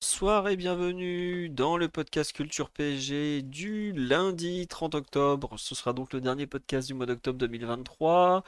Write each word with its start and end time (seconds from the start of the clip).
Bonsoir 0.00 0.48
et 0.48 0.56
bienvenue 0.56 1.48
dans 1.48 1.76
le 1.76 1.88
podcast 1.88 2.32
Culture 2.32 2.70
PSG 2.70 3.42
du 3.42 3.92
lundi 3.92 4.68
30 4.68 4.94
octobre. 4.94 5.54
Ce 5.58 5.74
sera 5.74 5.92
donc 5.92 6.12
le 6.12 6.20
dernier 6.20 6.46
podcast 6.46 6.86
du 6.86 6.94
mois 6.94 7.06
d'octobre 7.06 7.36
2023. 7.38 8.44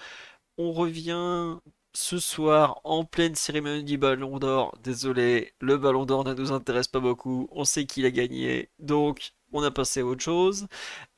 On 0.58 0.72
revient 0.72 1.58
ce 1.92 2.18
soir 2.20 2.80
en 2.84 3.04
pleine 3.04 3.34
cérémonie 3.34 3.82
du 3.82 3.98
Ballon 3.98 4.38
d'Or. 4.38 4.78
Désolé, 4.84 5.52
le 5.60 5.76
Ballon 5.76 6.06
d'Or 6.06 6.24
ne 6.24 6.34
nous 6.34 6.52
intéresse 6.52 6.86
pas 6.86 7.00
beaucoup. 7.00 7.48
On 7.50 7.64
sait 7.64 7.84
qu'il 7.84 8.06
a 8.06 8.12
gagné, 8.12 8.70
donc 8.78 9.32
on 9.52 9.62
a 9.64 9.72
passé 9.72 10.00
à 10.00 10.04
autre 10.04 10.22
chose. 10.22 10.68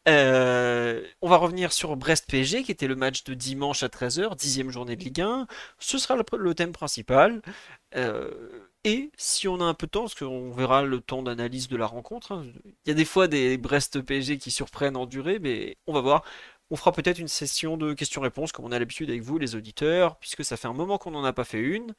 Euh, 0.08 1.04
on 1.20 1.28
va 1.28 1.36
revenir 1.36 1.72
sur 1.72 1.94
Brest-PSG, 1.96 2.62
qui 2.64 2.72
était 2.72 2.88
le 2.88 2.96
match 2.96 3.24
de 3.24 3.34
dimanche 3.34 3.82
à 3.82 3.88
13h, 3.88 4.34
dixième 4.36 4.70
journée 4.70 4.96
de 4.96 5.04
Ligue 5.04 5.20
1. 5.20 5.46
Ce 5.78 5.98
sera 5.98 6.16
le, 6.16 6.54
thème 6.54 6.72
principal. 6.72 7.42
Euh, 7.96 8.30
et 8.84 9.10
si 9.16 9.46
on 9.46 9.60
a 9.60 9.64
un 9.64 9.74
peu 9.74 9.86
de 9.86 9.92
temps, 9.92 10.02
parce 10.02 10.14
qu'on 10.14 10.50
verra 10.50 10.82
le 10.82 11.00
temps 11.00 11.22
d'analyse 11.22 11.68
de 11.68 11.76
la 11.76 11.86
rencontre, 11.86 12.32
hein, 12.32 12.46
il 12.64 12.88
y 12.88 12.90
a 12.90 12.94
des 12.94 13.04
fois 13.04 13.28
des 13.28 13.56
Brest-PSG 13.56 14.38
qui 14.38 14.50
surprennent 14.50 14.96
en 14.96 15.06
durée, 15.06 15.38
mais 15.38 15.76
on 15.86 15.92
va 15.92 16.00
voir. 16.00 16.24
On 16.70 16.76
fera 16.76 16.90
peut-être 16.92 17.18
une 17.18 17.28
session 17.28 17.76
de 17.76 17.92
questions-réponses 17.92 18.50
comme 18.50 18.64
on 18.64 18.72
a 18.72 18.78
l'habitude 18.78 19.10
avec 19.10 19.22
vous 19.22 19.38
les 19.38 19.54
auditeurs, 19.54 20.16
puisque 20.16 20.44
ça 20.44 20.56
fait 20.56 20.68
un 20.68 20.72
moment 20.72 20.98
qu'on 20.98 21.10
n'en 21.12 21.22
a 21.22 21.32
pas 21.32 21.44
fait 21.44 21.60
une, 21.60 21.94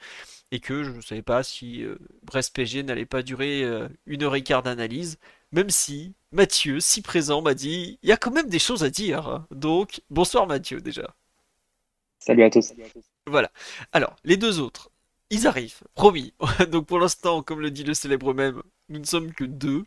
et 0.51 0.59
que 0.59 0.83
je 0.83 0.91
ne 0.91 1.01
savais 1.01 1.21
pas 1.21 1.43
si 1.43 1.83
euh, 1.83 1.95
Brest 2.23 2.53
PG 2.55 2.83
n'allait 2.83 3.05
pas 3.05 3.21
durer 3.21 3.63
euh, 3.63 3.87
une 4.05 4.23
heure 4.23 4.35
et 4.35 4.43
quart 4.43 4.63
d'analyse, 4.63 5.19
même 5.53 5.69
si 5.69 6.15
Mathieu, 6.31 6.79
si 6.79 7.01
présent, 7.01 7.41
m'a 7.41 7.53
dit 7.53 7.99
il 8.01 8.09
y 8.09 8.11
a 8.11 8.17
quand 8.17 8.31
même 8.31 8.49
des 8.49 8.59
choses 8.59 8.83
à 8.83 8.89
dire. 8.89 9.27
Hein. 9.29 9.47
Donc, 9.51 10.01
bonsoir 10.09 10.47
Mathieu 10.47 10.81
déjà. 10.81 11.15
Salut 12.19 12.43
à 12.43 12.49
tous. 12.49 12.73
Voilà. 13.27 13.51
Alors, 13.91 14.15
les 14.23 14.37
deux 14.37 14.59
autres, 14.59 14.89
ils 15.29 15.47
arrivent, 15.47 15.81
promis. 15.95 16.33
Donc 16.71 16.85
pour 16.85 16.99
l'instant, 16.99 17.41
comme 17.41 17.59
le 17.59 17.71
dit 17.71 17.83
le 17.83 17.93
célèbre 17.93 18.33
même, 18.33 18.61
nous 18.89 18.99
ne 18.99 19.05
sommes 19.05 19.33
que 19.33 19.43
deux. 19.43 19.83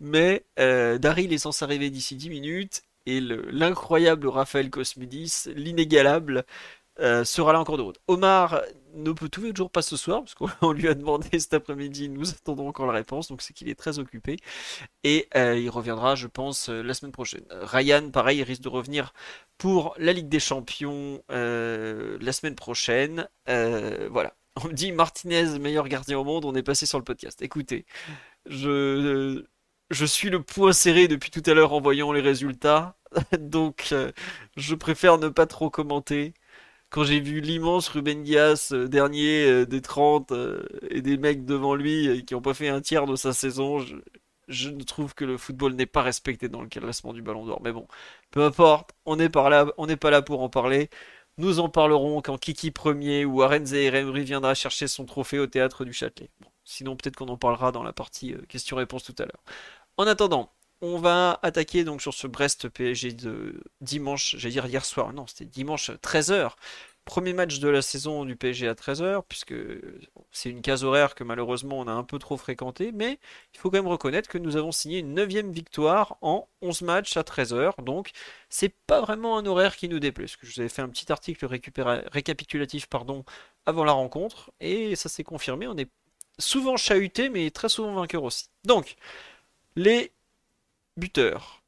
Mais 0.00 0.44
euh, 0.58 0.98
Daryl 0.98 1.32
est 1.32 1.38
censé 1.38 1.64
arriver 1.64 1.90
d'ici 1.90 2.16
10 2.16 2.30
minutes 2.30 2.82
et 3.06 3.20
l'incroyable 3.20 4.28
Raphaël 4.28 4.70
Cosmidis, 4.70 5.44
l'inégalable, 5.54 6.44
euh, 7.00 7.24
sera 7.24 7.52
là 7.52 7.60
encore 7.60 7.78
de 7.78 7.82
route. 7.82 7.98
Omar 8.08 8.60
ne 8.94 9.12
peut 9.12 9.28
toujours 9.30 9.70
pas 9.70 9.80
ce 9.80 9.96
soir, 9.96 10.22
parce 10.22 10.34
qu'on 10.34 10.72
lui 10.72 10.86
a 10.88 10.94
demandé 10.94 11.38
cet 11.38 11.54
après-midi, 11.54 12.08
nous 12.10 12.28
attendons 12.30 12.68
encore 12.68 12.86
la 12.86 12.92
réponse, 12.92 13.28
donc 13.28 13.40
c'est 13.42 13.54
qu'il 13.54 13.68
est 13.70 13.74
très 13.78 13.98
occupé. 13.98 14.36
Et 15.04 15.28
euh, 15.36 15.56
il 15.56 15.70
reviendra, 15.70 16.14
je 16.14 16.26
pense, 16.26 16.68
la 16.68 16.92
semaine 16.94 17.12
prochaine. 17.12 17.44
Ryan, 17.50 18.10
pareil, 18.10 18.38
il 18.38 18.42
risque 18.42 18.62
de 18.62 18.68
revenir 18.68 19.14
pour 19.56 19.94
la 19.98 20.12
Ligue 20.12 20.28
des 20.28 20.40
Champions 20.40 21.22
la 21.28 22.32
semaine 22.32 22.56
prochaine. 22.56 23.28
voilà. 23.46 24.34
On 24.56 24.68
me 24.68 24.72
dit 24.72 24.92
Martinez, 24.92 25.58
meilleur 25.58 25.88
gardien 25.88 26.18
au 26.18 26.24
monde, 26.24 26.44
on 26.44 26.54
est 26.54 26.62
passé 26.62 26.86
sur 26.86 26.98
le 26.98 27.04
podcast. 27.04 27.40
Écoutez, 27.42 27.86
je, 28.46 29.44
je 29.90 30.04
suis 30.06 30.30
le 30.30 30.42
point 30.42 30.72
serré 30.72 31.08
depuis 31.08 31.30
tout 31.30 31.42
à 31.46 31.54
l'heure 31.54 31.72
en 31.72 31.80
voyant 31.80 32.12
les 32.12 32.20
résultats, 32.20 32.96
donc 33.38 33.90
euh, 33.92 34.12
je 34.56 34.74
préfère 34.74 35.18
ne 35.18 35.28
pas 35.28 35.46
trop 35.46 35.70
commenter. 35.70 36.34
Quand 36.90 37.04
j'ai 37.04 37.20
vu 37.20 37.40
l'immense 37.40 37.88
Ruben 37.88 38.22
Dias, 38.24 38.70
euh, 38.72 38.88
dernier 38.88 39.46
euh, 39.46 39.66
des 39.66 39.82
30, 39.82 40.32
et 40.90 41.02
des 41.02 41.18
mecs 41.18 41.44
devant 41.46 41.74
lui 41.76 42.24
qui 42.26 42.34
n'ont 42.34 42.42
pas 42.42 42.54
fait 42.54 42.68
un 42.68 42.80
tiers 42.82 43.06
de 43.06 43.16
sa 43.16 43.32
saison, 43.34 43.80
je, 43.80 43.96
je 44.48 44.70
trouve 44.70 45.14
que 45.14 45.24
le 45.24 45.38
football 45.38 45.74
n'est 45.74 45.86
pas 45.86 46.02
respecté 46.02 46.48
dans 46.48 46.62
le 46.62 46.68
classement 46.68 47.12
du 47.12 47.22
Ballon 47.22 47.46
d'Or. 47.46 47.60
Mais 47.62 47.72
bon, 47.72 47.86
peu 48.30 48.42
importe, 48.44 48.92
on 49.06 49.16
n'est 49.16 49.28
pas 49.30 49.48
là 49.50 50.22
pour 50.22 50.42
en 50.42 50.48
parler. 50.48 50.90
Nous 51.40 51.58
en 51.58 51.70
parlerons 51.70 52.20
quand 52.20 52.36
Kiki 52.36 52.70
premier 52.70 53.24
ou 53.24 53.40
Arenze 53.40 53.72
Emery 53.72 54.24
viendra 54.24 54.52
chercher 54.52 54.86
son 54.86 55.06
trophée 55.06 55.38
au 55.38 55.46
théâtre 55.46 55.86
du 55.86 55.94
Châtelet. 55.94 56.28
sinon, 56.64 56.96
peut-être 56.96 57.16
qu'on 57.16 57.28
en 57.28 57.38
parlera 57.38 57.72
dans 57.72 57.82
la 57.82 57.94
partie 57.94 58.34
questions-réponses 58.46 59.04
tout 59.04 59.14
à 59.18 59.22
l'heure. 59.22 59.42
En 59.96 60.06
attendant, 60.06 60.52
on 60.82 60.98
va 60.98 61.40
attaquer 61.42 61.82
donc 61.82 62.02
sur 62.02 62.12
ce 62.12 62.26
Brest 62.26 62.68
PSG 62.68 63.14
de 63.14 63.58
dimanche, 63.80 64.36
j'allais 64.36 64.52
dire 64.52 64.66
hier 64.66 64.84
soir, 64.84 65.14
non, 65.14 65.26
c'était 65.26 65.46
dimanche 65.46 65.90
13h. 66.02 66.50
Premier 67.06 67.32
match 67.32 67.58
de 67.58 67.68
la 67.68 67.82
saison 67.82 68.24
du 68.24 68.36
PSG 68.36 68.68
à 68.68 68.74
13h, 68.74 69.24
puisque 69.28 69.54
c'est 70.30 70.48
une 70.48 70.62
case 70.62 70.84
horaire 70.84 71.16
que 71.16 71.24
malheureusement 71.24 71.80
on 71.80 71.88
a 71.88 71.92
un 71.92 72.04
peu 72.04 72.20
trop 72.20 72.36
fréquenté, 72.36 72.92
mais 72.92 73.18
il 73.52 73.58
faut 73.58 73.68
quand 73.68 73.78
même 73.78 73.88
reconnaître 73.88 74.28
que 74.28 74.38
nous 74.38 74.56
avons 74.56 74.70
signé 74.70 75.00
une 75.00 75.14
9 75.14 75.28
victoire 75.46 76.18
en 76.20 76.46
11 76.62 76.82
matchs 76.82 77.16
à 77.16 77.22
13h, 77.22 77.82
donc 77.82 78.10
c'est 78.48 78.72
pas 78.86 79.00
vraiment 79.00 79.38
un 79.38 79.46
horaire 79.46 79.76
qui 79.76 79.88
nous 79.88 79.98
déplaît, 79.98 80.26
parce 80.26 80.36
que 80.36 80.46
je 80.46 80.54
vous 80.54 80.60
avais 80.60 80.68
fait 80.68 80.82
un 80.82 80.88
petit 80.88 81.10
article 81.10 81.46
récapitulatif 81.46 82.86
pardon, 82.86 83.24
avant 83.66 83.82
la 83.82 83.92
rencontre, 83.92 84.52
et 84.60 84.94
ça 84.94 85.08
s'est 85.08 85.24
confirmé, 85.24 85.66
on 85.66 85.76
est 85.76 85.90
souvent 86.38 86.76
chahuté, 86.76 87.28
mais 87.28 87.50
très 87.50 87.68
souvent 87.68 87.92
vainqueur 87.94 88.22
aussi. 88.22 88.50
Donc, 88.64 88.94
les 89.74 90.12
buteurs. 90.96 91.59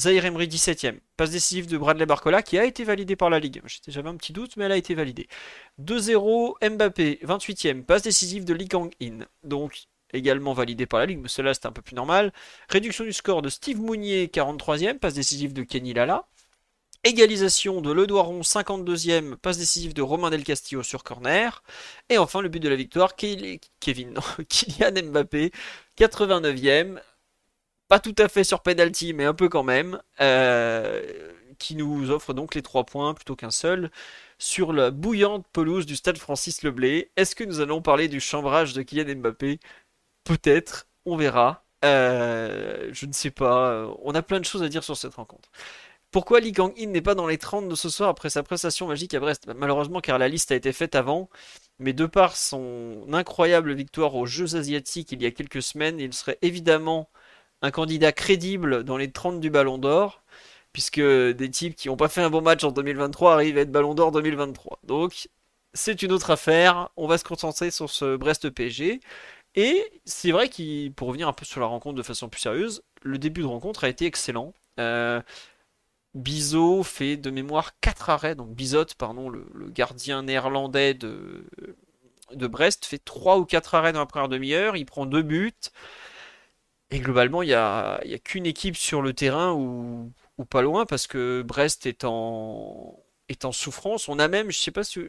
Zahir 0.00 0.24
Emery 0.24 0.48
17ème. 0.48 0.98
Passe 1.16 1.30
décisive 1.30 1.66
de 1.66 1.76
Bradley 1.76 2.06
Barcola 2.06 2.42
qui 2.42 2.58
a 2.58 2.64
été 2.64 2.84
validé 2.84 3.16
par 3.16 3.28
la 3.28 3.38
Ligue. 3.38 3.62
J'avais 3.86 4.08
un 4.08 4.16
petit 4.16 4.32
doute, 4.32 4.56
mais 4.56 4.64
elle 4.64 4.72
a 4.72 4.76
été 4.76 4.94
validée. 4.94 5.28
2-0 5.78 6.54
Mbappé 6.70 7.20
28ème. 7.22 7.84
Passe 7.84 8.02
décisive 8.02 8.44
de 8.44 8.54
Lee 8.54 8.68
Kang-in. 8.68 9.26
Donc 9.44 9.82
également 10.12 10.54
validé 10.54 10.86
par 10.86 11.00
la 11.00 11.06
Ligue, 11.06 11.20
mais 11.20 11.28
cela 11.28 11.54
c'est 11.54 11.66
un 11.66 11.72
peu 11.72 11.82
plus 11.82 11.94
normal. 11.94 12.32
Réduction 12.68 13.04
du 13.04 13.12
score 13.12 13.42
de 13.42 13.50
Steve 13.50 13.78
Mounier 13.78 14.26
43ème. 14.26 14.98
Passe 14.98 15.14
décisive 15.14 15.52
de 15.52 15.62
Kenny 15.62 15.92
Lala. 15.92 16.26
Égalisation 17.02 17.80
de 17.80 17.90
Ledoiron, 17.92 18.42
52e, 18.42 19.36
passe 19.36 19.56
décisive 19.56 19.94
de 19.94 20.02
Romain 20.02 20.28
Del 20.28 20.44
Castillo 20.44 20.82
sur 20.82 21.02
corner. 21.02 21.62
Et 22.10 22.18
enfin, 22.18 22.42
le 22.42 22.50
but 22.50 22.60
de 22.60 22.68
la 22.68 22.76
victoire, 22.76 23.16
Kylian 23.16 23.60
Mbappé, 25.04 25.50
89e, 25.98 27.00
pas 27.90 27.98
tout 27.98 28.14
à 28.18 28.28
fait 28.28 28.44
sur 28.44 28.62
penalty, 28.62 29.12
mais 29.14 29.24
un 29.24 29.34
peu 29.34 29.48
quand 29.48 29.64
même, 29.64 30.00
euh, 30.20 31.02
qui 31.58 31.74
nous 31.74 32.12
offre 32.12 32.32
donc 32.34 32.54
les 32.54 32.62
3 32.62 32.84
points 32.84 33.14
plutôt 33.14 33.34
qu'un 33.34 33.50
seul 33.50 33.90
sur 34.38 34.72
la 34.72 34.92
bouillante 34.92 35.44
pelouse 35.52 35.86
du 35.86 35.96
stade 35.96 36.16
Francis 36.16 36.62
Leblé. 36.62 37.10
Est-ce 37.16 37.34
que 37.34 37.42
nous 37.42 37.60
allons 37.60 37.82
parler 37.82 38.06
du 38.06 38.20
chambrage 38.20 38.74
de 38.74 38.82
Kylian 38.82 39.16
Mbappé? 39.16 39.58
Peut-être, 40.24 40.86
on 41.04 41.16
verra. 41.16 41.64
Euh, 41.84 42.90
je 42.92 43.06
ne 43.06 43.12
sais 43.12 43.32
pas. 43.32 43.92
On 44.04 44.14
a 44.14 44.22
plein 44.22 44.38
de 44.38 44.44
choses 44.44 44.62
à 44.62 44.68
dire 44.68 44.84
sur 44.84 44.96
cette 44.96 45.14
rencontre. 45.14 45.50
Pourquoi 46.12 46.38
Lee 46.40 46.52
Kang-in 46.52 46.86
n'est 46.86 47.02
pas 47.02 47.16
dans 47.16 47.26
les 47.26 47.38
30 47.38 47.68
de 47.68 47.74
ce 47.74 47.88
soir 47.88 48.08
après 48.10 48.30
sa 48.30 48.44
prestation 48.44 48.86
magique 48.86 49.14
à 49.14 49.20
Brest? 49.20 49.48
Malheureusement, 49.56 50.00
car 50.00 50.18
la 50.18 50.28
liste 50.28 50.52
a 50.52 50.56
été 50.56 50.72
faite 50.72 50.94
avant, 50.94 51.28
mais 51.80 51.92
de 51.92 52.06
par 52.06 52.36
son 52.36 53.06
incroyable 53.12 53.74
victoire 53.74 54.14
aux 54.14 54.26
Jeux 54.26 54.54
Asiatiques 54.56 55.10
il 55.12 55.22
y 55.22 55.26
a 55.26 55.32
quelques 55.32 55.62
semaines, 55.62 55.98
il 55.98 56.12
serait 56.14 56.38
évidemment 56.42 57.10
un 57.62 57.70
candidat 57.70 58.12
crédible 58.12 58.84
dans 58.84 58.96
les 58.96 59.10
30 59.10 59.40
du 59.40 59.50
Ballon 59.50 59.78
d'Or, 59.78 60.22
puisque 60.72 61.00
des 61.00 61.50
types 61.50 61.74
qui 61.76 61.88
n'ont 61.88 61.96
pas 61.96 62.08
fait 62.08 62.22
un 62.22 62.30
bon 62.30 62.42
match 62.42 62.64
en 62.64 62.72
2023 62.72 63.34
arrivent 63.34 63.58
à 63.58 63.62
être 63.62 63.72
Ballon 63.72 63.94
d'Or 63.94 64.12
2023. 64.12 64.80
Donc, 64.84 65.28
c'est 65.74 66.02
une 66.02 66.12
autre 66.12 66.30
affaire. 66.30 66.90
On 66.96 67.06
va 67.06 67.18
se 67.18 67.24
concentrer 67.24 67.70
sur 67.70 67.90
ce 67.90 68.16
Brest 68.16 68.50
PSG. 68.50 69.00
Et 69.56 69.84
c'est 70.04 70.30
vrai 70.30 70.48
qu'il, 70.48 70.92
pour 70.92 71.08
revenir 71.08 71.28
un 71.28 71.32
peu 71.32 71.44
sur 71.44 71.60
la 71.60 71.66
rencontre 71.66 71.96
de 71.96 72.02
façon 72.02 72.28
plus 72.28 72.40
sérieuse, 72.40 72.82
le 73.02 73.18
début 73.18 73.42
de 73.42 73.46
rencontre 73.46 73.84
a 73.84 73.88
été 73.88 74.06
excellent. 74.06 74.54
Euh, 74.78 75.20
Bizot 76.14 76.82
fait 76.82 77.16
de 77.16 77.30
mémoire 77.30 77.78
4 77.80 78.10
arrêts, 78.10 78.34
donc 78.34 78.50
Bizot, 78.50 78.86
pardon, 78.98 79.28
le, 79.28 79.44
gardien 79.70 80.22
néerlandais 80.22 80.94
de, 80.94 81.44
de 82.32 82.46
Brest, 82.46 82.84
fait 82.84 82.98
3 82.98 83.38
ou 83.38 83.44
4 83.44 83.74
arrêts 83.74 83.92
dans 83.92 84.00
la 84.00 84.06
première 84.06 84.28
demi-heure, 84.28 84.76
il 84.76 84.86
prend 84.86 85.06
2 85.06 85.22
buts. 85.22 85.52
Et 86.90 86.98
globalement, 86.98 87.42
il 87.42 87.46
n'y 87.48 87.54
a, 87.54 87.96
a 87.96 88.18
qu'une 88.18 88.46
équipe 88.46 88.76
sur 88.76 89.00
le 89.02 89.12
terrain 89.12 89.52
ou, 89.52 90.12
pas 90.48 90.62
loin 90.62 90.86
parce 90.86 91.06
que 91.06 91.42
Brest 91.42 91.86
est 91.86 92.04
en, 92.04 92.98
souffrance. 93.52 94.08
On 94.08 94.18
a 94.18 94.26
même, 94.26 94.50
je 94.50 94.58
sais 94.58 94.70
pas 94.72 94.82
si 94.82 95.00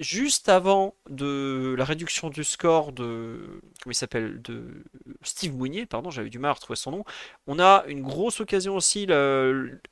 juste 0.00 0.48
avant 0.48 0.94
de 1.08 1.74
la 1.78 1.84
réduction 1.84 2.28
du 2.28 2.44
score 2.44 2.92
de 2.92 3.60
comment 3.82 3.92
il 3.92 3.94
s'appelle 3.94 4.42
de 4.42 4.84
Steve 5.22 5.54
Mounier, 5.54 5.86
pardon, 5.86 6.10
j'avais 6.10 6.28
du 6.28 6.38
mal 6.38 6.50
à 6.50 6.54
retrouver 6.54 6.76
son 6.76 6.90
nom. 6.90 7.04
On 7.46 7.58
a 7.58 7.84
une 7.86 8.02
grosse 8.02 8.40
occasion 8.40 8.76
aussi 8.76 9.06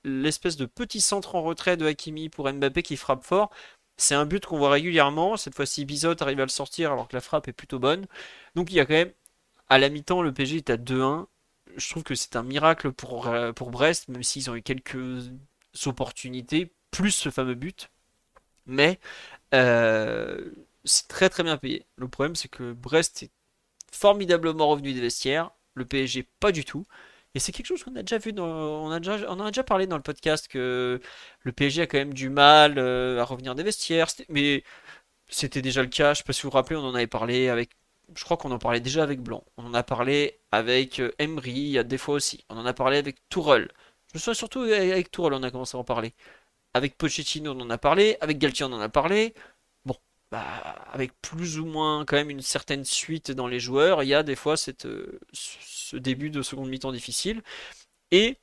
l'espèce 0.05 0.57
de 0.57 0.67
petit 0.67 1.01
centre 1.01 1.35
en 1.35 1.43
retrait 1.43 1.77
de 1.77 1.87
Hakimi 1.87 2.29
pour 2.29 2.53
Mbappé 2.53 2.83
qui 2.83 2.97
frappe 2.97 3.25
fort. 3.25 3.51
C'est 3.97 4.15
un 4.15 4.27
but 4.27 4.45
qu'on 4.47 4.59
voit 4.59 4.71
régulièrement. 4.71 5.37
Cette 5.37 5.55
fois-ci, 5.55 5.85
Bizot 5.85 6.15
arrive 6.21 6.41
à 6.41 6.45
le 6.45 6.51
sortir 6.51 6.93
alors 6.93 7.09
que 7.09 7.17
la 7.17 7.21
frappe 7.21 7.49
est 7.49 7.53
plutôt 7.53 7.79
bonne. 7.79 8.07
Donc 8.55 8.71
il 8.71 8.77
y 8.77 8.81
a 8.81 8.87
quand 8.87 8.95
même, 8.95 9.13
à 9.69 9.79
la 9.79 9.89
mi-temps, 9.89 10.23
le 10.23 10.33
PSG 10.33 10.59
est 10.59 10.71
à 10.71 10.77
2-1. 10.77 11.27
Je 11.79 11.89
trouve 11.91 12.03
que 12.03 12.15
c'est 12.15 12.37
un 12.37 12.43
miracle 12.43 12.93
pour, 12.93 13.31
pour 13.57 13.71
Brest, 13.71 14.09
même 14.09 14.23
s'ils 14.23 14.51
ont 14.51 14.57
eu 14.57 14.63
quelques 14.63 15.31
opportunités, 15.87 16.73
plus 16.91 17.13
ce 17.13 17.31
fameux 17.31 17.55
but. 17.55 17.91
Mais 18.67 18.99
euh, 19.55 20.51
c'est 20.85 21.09
très 21.09 21.29
très 21.31 21.43
bien 21.43 21.57
payé. 21.57 21.87
Le 21.97 22.09
problème, 22.09 22.37
c'est 22.37 22.49
que 22.49 22.73
Brest 22.73 23.25
est 23.25 23.31
formidablement 23.93 24.69
revenu 24.69 24.95
des 24.95 25.01
vestiaires. 25.01 25.51
Le 25.75 25.85
PSG, 25.87 26.25
pas 26.41 26.53
du 26.53 26.65
tout. 26.65 26.87
Et 27.35 27.41
c'est 27.41 27.53
quelque 27.53 27.67
chose 27.67 27.85
qu'on 27.85 27.97
a 27.97 28.03
déjà 28.03 28.19
vu, 28.19 28.33
dans, 28.33 28.47
on, 28.47 28.91
a 28.91 29.01
déjà, 29.01 29.19
on 29.31 29.41
a 29.41 29.51
déjà 29.51 29.65
parlé 29.65 29.87
dans 29.87 29.97
le 29.97 30.03
podcast 30.03 30.49
que 30.49 31.01
le 31.43 31.53
PSG 31.53 31.83
a 31.83 31.87
quand 31.87 31.99
même 31.99 32.15
du 32.15 32.31
mal 32.31 32.79
euh, 32.79 33.21
à 33.21 33.25
revenir 33.25 33.55
des 33.55 33.63
vestiaires. 33.63 34.09
Mais 34.29 34.65
c'était 35.29 35.63
déjà 35.63 35.83
le 35.83 35.89
cas, 35.89 36.15
je 36.15 36.19
sais 36.19 36.25
pas 36.25 36.33
si 36.33 36.43
vous 36.43 36.51
vous 36.51 36.57
rappelez, 36.57 36.77
on 36.77 36.85
en 36.85 36.95
avait 36.95 37.07
parlé 37.07 37.49
avec. 37.49 37.71
Je 38.15 38.25
crois 38.25 38.37
qu'on 38.37 38.51
en 38.53 38.59
parlait 38.59 38.81
déjà 38.81 39.03
avec 39.03 39.21
Blanc. 39.21 39.45
On 39.57 39.67
en 39.67 39.75
a 39.75 39.83
parlé 39.83 40.41
avec 40.53 41.01
euh, 41.01 41.13
Emery, 41.19 41.53
il 41.53 41.69
y 41.71 41.79
a 41.79 41.85
des 41.85 41.99
fois 41.99 42.15
aussi. 42.17 42.45
On 42.49 42.57
en 42.59 42.67
a 42.67 42.73
parlé 42.73 42.99
avec 42.99 43.17
Tourelle. 43.29 43.71
Je 44.09 44.19
me 44.19 44.21
souviens 44.21 44.35
surtout 44.35 44.61
avec 44.61 45.11
Tourelle, 45.11 45.35
on 45.35 45.43
a 45.43 45.51
commencé 45.51 45.77
à 45.77 45.81
en 45.81 45.85
parler. 45.85 46.15
Avec 46.75 46.97
Pochettino, 46.99 47.53
on 47.53 47.61
en 47.61 47.71
a 47.71 47.79
parlé. 47.79 48.17
Avec 48.21 48.39
Galtier, 48.39 48.65
on 48.67 48.73
en 48.73 48.81
a 48.81 48.89
parlé. 48.89 49.35
Bon, 49.85 49.97
bah, 50.31 50.43
avec 50.93 51.13
plus 51.23 51.59
ou 51.59 51.67
moins 51.67 52.05
quand 52.05 52.17
même 52.17 52.31
une 52.31 52.43
certaine 52.43 52.85
suite 52.85 53.31
dans 53.33 53.47
les 53.49 53.61
joueurs, 53.61 54.03
il 54.03 54.09
y 54.09 54.15
a 54.15 54.23
des 54.23 54.37
fois 54.37 54.55
euh, 54.85 55.21
ce 55.33 55.97
début 55.97 56.31
de 56.31 56.43
seconde 56.43 56.69
mi-temps 56.71 56.93
difficile. 56.93 57.43
Et 58.11 58.39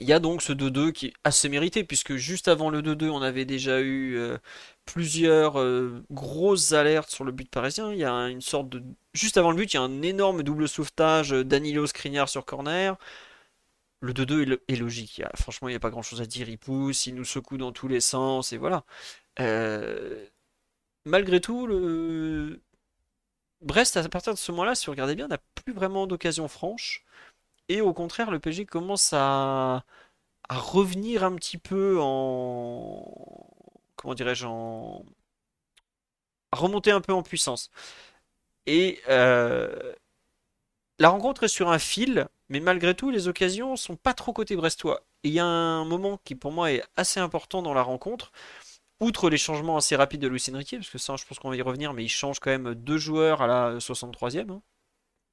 il 0.00 0.08
y 0.08 0.12
a 0.12 0.18
donc 0.18 0.42
ce 0.42 0.52
2-2 0.52 0.92
qui 0.92 1.06
est 1.06 1.12
assez 1.24 1.48
mérité, 1.48 1.84
puisque 1.84 2.16
juste 2.16 2.48
avant 2.48 2.70
le 2.70 2.82
2-2, 2.82 3.10
on 3.10 3.22
avait 3.22 3.44
déjà 3.44 3.80
eu 3.80 4.16
euh, 4.16 4.38
plusieurs 4.86 5.60
euh, 5.60 6.04
grosses 6.10 6.72
alertes 6.72 7.10
sur 7.10 7.24
le 7.24 7.32
but 7.32 7.50
parisien. 7.50 7.92
Il 7.92 7.98
y 7.98 8.04
a 8.04 8.12
une 8.28 8.40
sorte 8.40 8.68
de. 8.68 8.82
Juste 9.12 9.36
avant 9.36 9.50
le 9.50 9.56
but, 9.56 9.72
il 9.72 9.76
y 9.76 9.78
a 9.78 9.82
un 9.82 10.02
énorme 10.02 10.42
double 10.42 10.68
sauvetage 10.68 11.30
Danilo 11.30 11.86
Skriniar 11.86 12.28
sur 12.28 12.44
corner. 12.44 12.96
Le 14.00 14.12
2-2 14.12 14.58
est, 14.68 14.76
logique. 14.76 15.22
franchement, 15.34 15.68
il 15.68 15.72
n'y 15.72 15.76
a 15.76 15.80
pas 15.80 15.90
grand 15.90 16.02
chose 16.02 16.20
à 16.20 16.26
dire. 16.26 16.48
Il 16.48 16.58
pousse, 16.58 17.06
il 17.06 17.14
nous 17.14 17.24
secoue 17.24 17.56
dans 17.56 17.72
tous 17.72 17.88
les 17.88 18.00
sens, 18.00 18.52
et 18.52 18.58
voilà. 18.58 18.84
Euh, 19.40 20.26
malgré 21.06 21.40
tout, 21.40 21.66
le... 21.66 22.60
Brest, 23.62 23.96
à 23.96 24.08
partir 24.08 24.34
de 24.34 24.38
ce 24.38 24.52
moment-là, 24.52 24.74
si 24.74 24.86
vous 24.86 24.92
regardez 24.92 25.14
bien, 25.14 25.28
n'a 25.28 25.38
plus 25.64 25.72
vraiment 25.72 26.06
d'occasion 26.06 26.48
franche. 26.48 27.04
Et 27.68 27.80
au 27.80 27.92
contraire, 27.92 28.30
le 28.30 28.38
PSG 28.38 28.66
commence 28.66 29.12
à, 29.12 29.84
revenir 30.50 31.24
un 31.24 31.34
petit 31.36 31.58
peu 31.58 31.98
en. 32.00 33.48
Comment 33.96 34.14
dirais-je 34.14 34.46
en... 34.46 35.04
À 36.52 36.56
remonter 36.56 36.90
un 36.90 37.00
peu 37.00 37.12
en 37.12 37.22
puissance. 37.22 37.70
Et 38.66 39.00
euh, 39.08 39.94
la 40.98 41.08
rencontre 41.08 41.44
est 41.44 41.48
sur 41.48 41.70
un 41.70 41.78
fil, 41.78 42.28
mais 42.48 42.60
malgré 42.60 42.94
tout, 42.94 43.10
les 43.10 43.28
occasions 43.28 43.76
sont 43.76 43.96
pas 43.96 44.14
trop 44.14 44.32
côté 44.32 44.56
brestois. 44.56 45.02
Et 45.24 45.28
il 45.28 45.34
y 45.34 45.40
a 45.40 45.46
un 45.46 45.84
moment 45.84 46.18
qui 46.24 46.34
pour 46.34 46.52
moi 46.52 46.72
est 46.72 46.82
assez 46.96 47.20
important 47.20 47.62
dans 47.62 47.74
la 47.74 47.82
rencontre, 47.82 48.32
outre 49.00 49.30
les 49.30 49.38
changements 49.38 49.76
assez 49.76 49.96
rapides 49.96 50.20
de 50.20 50.28
Luis 50.28 50.44
Enrique, 50.52 50.76
parce 50.76 50.90
que 50.90 50.98
ça 50.98 51.16
je 51.16 51.24
pense 51.26 51.38
qu'on 51.38 51.50
va 51.50 51.56
y 51.56 51.62
revenir, 51.62 51.94
mais 51.94 52.04
il 52.04 52.08
change 52.08 52.40
quand 52.40 52.50
même 52.50 52.74
deux 52.74 52.98
joueurs 52.98 53.42
à 53.42 53.46
la 53.46 53.78
63e, 53.78 54.50
hein. 54.50 54.62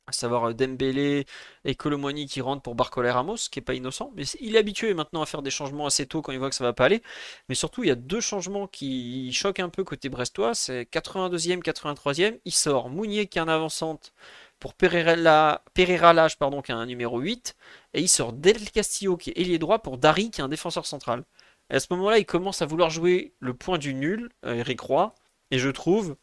À 0.08 0.12
savoir 0.12 0.50
euh, 0.50 0.54
Dembélé 0.54 1.26
et 1.66 1.76
Colomoni 1.76 2.28
qui 2.28 2.42
rentrent 2.42 2.62
pour 2.62 2.76
Barcolet 2.76 3.12
Ramos, 3.12 3.38
qui 3.52 3.60
est 3.60 3.62
pas 3.62 3.74
innocent, 3.74 4.12
mais 4.16 4.24
il 4.40 4.56
est 4.56 4.60
habitué 4.60 4.94
maintenant 4.94 5.22
à 5.22 5.26
faire 5.26 5.42
des 5.42 5.52
changements 5.52 5.86
assez 5.86 6.06
tôt 6.06 6.22
quand 6.22 6.32
il 6.32 6.40
voit 6.40 6.50
que 6.50 6.56
ça 6.56 6.64
va 6.64 6.74
pas 6.74 6.86
aller. 6.86 7.02
Mais 7.50 7.56
surtout, 7.56 7.84
il 7.84 7.88
y 7.88 7.92
a 7.92 7.96
deux 7.96 8.22
changements 8.22 8.68
qui 8.68 9.32
choquent 9.34 9.60
un 9.60 9.70
peu 9.70 9.84
côté 9.84 10.10
brestois, 10.10 10.54
c'est 10.54 10.84
82e, 10.92 11.62
83e, 11.62 12.40
il 12.46 12.52
sort 12.54 12.90
Mounier 12.90 13.28
qui 13.28 13.38
est 13.40 13.42
en 13.42 13.48
avançante 13.48 14.14
pour 14.60 14.76
Pereira, 14.76 16.14
Lage, 16.14 16.38
pardon, 16.38 16.62
qui 16.62 16.72
a 16.72 16.78
un 16.78 16.86
numéro 16.86 17.20
8, 17.20 17.56
et 17.94 18.02
il 18.02 18.08
sort 18.08 18.34
Del 18.34 18.70
Castillo 18.72 19.18
qui 19.18 19.32
est 19.32 19.40
ailier 19.40 19.60
droit 19.60 19.80
pour 19.80 19.98
Dari 19.98 20.30
qui 20.32 20.42
est 20.42 20.44
un 20.44 20.50
défenseur 20.50 20.86
central. 20.86 21.24
Et 21.72 21.76
à 21.76 21.80
ce 21.80 21.88
moment-là, 21.92 22.20
il 22.20 22.26
commence 22.26 22.62
à 22.62 22.66
vouloir 22.66 22.90
jouer 22.90 23.34
le 23.40 23.54
point 23.54 23.78
du 23.78 23.94
nul, 23.94 24.30
euh, 24.46 24.56
Eric 24.56 24.82
Roy, 24.82 25.16
et 25.52 25.58
je 25.58 25.70
trouve 25.70 26.16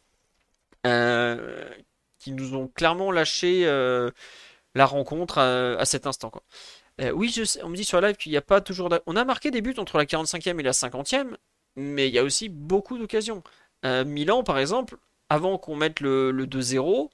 euh, 0.87 1.69
qu'ils 2.19 2.35
nous 2.35 2.55
ont 2.55 2.67
clairement 2.67 3.11
lâché 3.11 3.65
euh, 3.65 4.11
la 4.75 4.85
rencontre 4.85 5.39
à, 5.39 5.85
cet 5.85 6.07
instant. 6.07 6.29
Quoi. 6.29 6.43
oui, 7.13 7.29
je 7.35 7.43
sais, 7.43 7.63
on 7.63 7.69
me 7.69 7.75
dit 7.75 7.85
sur 7.85 8.01
live 8.01 8.15
qu'il 8.17 8.31
n'y 8.31 8.37
a 8.37 8.41
pas 8.41 8.61
toujours. 8.61 8.89
On 9.07 9.15
a 9.15 9.25
marqué 9.25 9.51
des 9.51 9.61
buts 9.61 9.75
entre 9.77 9.97
la 9.97 10.05
45e 10.05 10.59
et 10.59 10.63
la 10.63 10.71
50e, 10.71 11.35
mais 11.75 12.07
il 12.07 12.13
y 12.13 12.19
a 12.19 12.23
aussi 12.23 12.49
beaucoup 12.49 12.97
d'occasions. 12.97 13.43
Milan, 13.83 14.43
par 14.43 14.59
exemple, 14.59 14.97
avant 15.29 15.57
qu'on 15.57 15.75
mette 15.75 16.01
le, 16.01 16.31
le 16.31 16.45
2-0, 16.45 17.09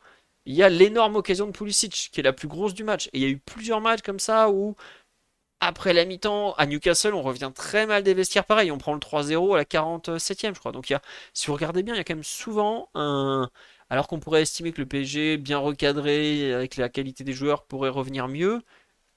il 0.46 0.56
y 0.56 0.64
a 0.64 0.70
l'énorme 0.70 1.16
occasion 1.16 1.48
de 1.48 1.52
Pulisic, 1.52 2.10
qui 2.12 2.20
est 2.20 2.24
la 2.24 2.34
plus 2.34 2.48
grosse 2.48 2.74
du 2.74 2.84
match. 2.84 3.08
Et 3.08 3.18
il 3.20 3.22
y 3.22 3.26
a 3.26 3.30
eu 3.30 3.38
plusieurs 3.38 3.82
matchs 3.82 4.02
comme 4.02 4.20
ça 4.20 4.50
où, 4.50 4.76
après 5.60 5.94
la 5.94 6.06
mi-temps, 6.06 6.54
à 6.54 6.66
Newcastle, 6.68 7.14
on 7.14 7.22
revient 7.24 7.52
très 7.54 7.86
mal 7.88 8.04
des 8.04 8.14
vestiaires 8.14 8.46
pareil. 8.46 8.72
On 8.72 8.78
prend 8.78 8.94
le 8.94 9.00
3-0 9.00 9.56
à 9.56 9.58
la 9.58 9.66
47e, 9.66 10.54
je 10.56 10.60
crois. 10.60 10.72
Donc, 10.72 10.90
il 10.90 10.94
y 10.94 10.96
a, 10.96 11.02
si 11.34 11.48
vous 11.48 11.54
regardez 11.54 11.84
bien, 11.84 11.96
il 11.96 11.98
y 11.98 12.02
a 12.02 12.04
quand 12.04 12.16
même 12.16 12.24
souvent 12.24 12.90
un. 12.96 13.50
Alors 13.90 14.08
qu'on 14.08 14.20
pourrait 14.20 14.42
estimer 14.42 14.72
que 14.72 14.82
le 14.82 14.88
PSG, 14.88 15.38
bien 15.38 15.58
recadré, 15.60 16.54
avec 16.54 16.76
la 16.78 16.90
qualité 16.90 17.24
des 17.24 17.34
joueurs, 17.34 17.66
pourrait 17.66 17.90
revenir 17.90 18.28
mieux, 18.28 18.62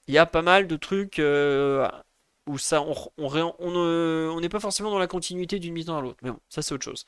il 0.07 0.13
y 0.13 0.17
a 0.17 0.25
pas 0.25 0.41
mal 0.41 0.67
de 0.67 0.75
trucs 0.77 1.19
euh, 1.19 1.89
où 2.47 2.57
ça, 2.57 2.83
on 3.17 4.41
n'est 4.41 4.49
pas 4.49 4.59
forcément 4.59 4.91
dans 4.91 4.99
la 4.99 5.07
continuité 5.07 5.59
d'une 5.59 5.73
mi-temps 5.73 5.97
à 5.97 6.01
l'autre. 6.01 6.19
Mais 6.23 6.31
bon, 6.31 6.39
ça 6.49 6.61
c'est 6.61 6.73
autre 6.73 6.85
chose 6.85 7.05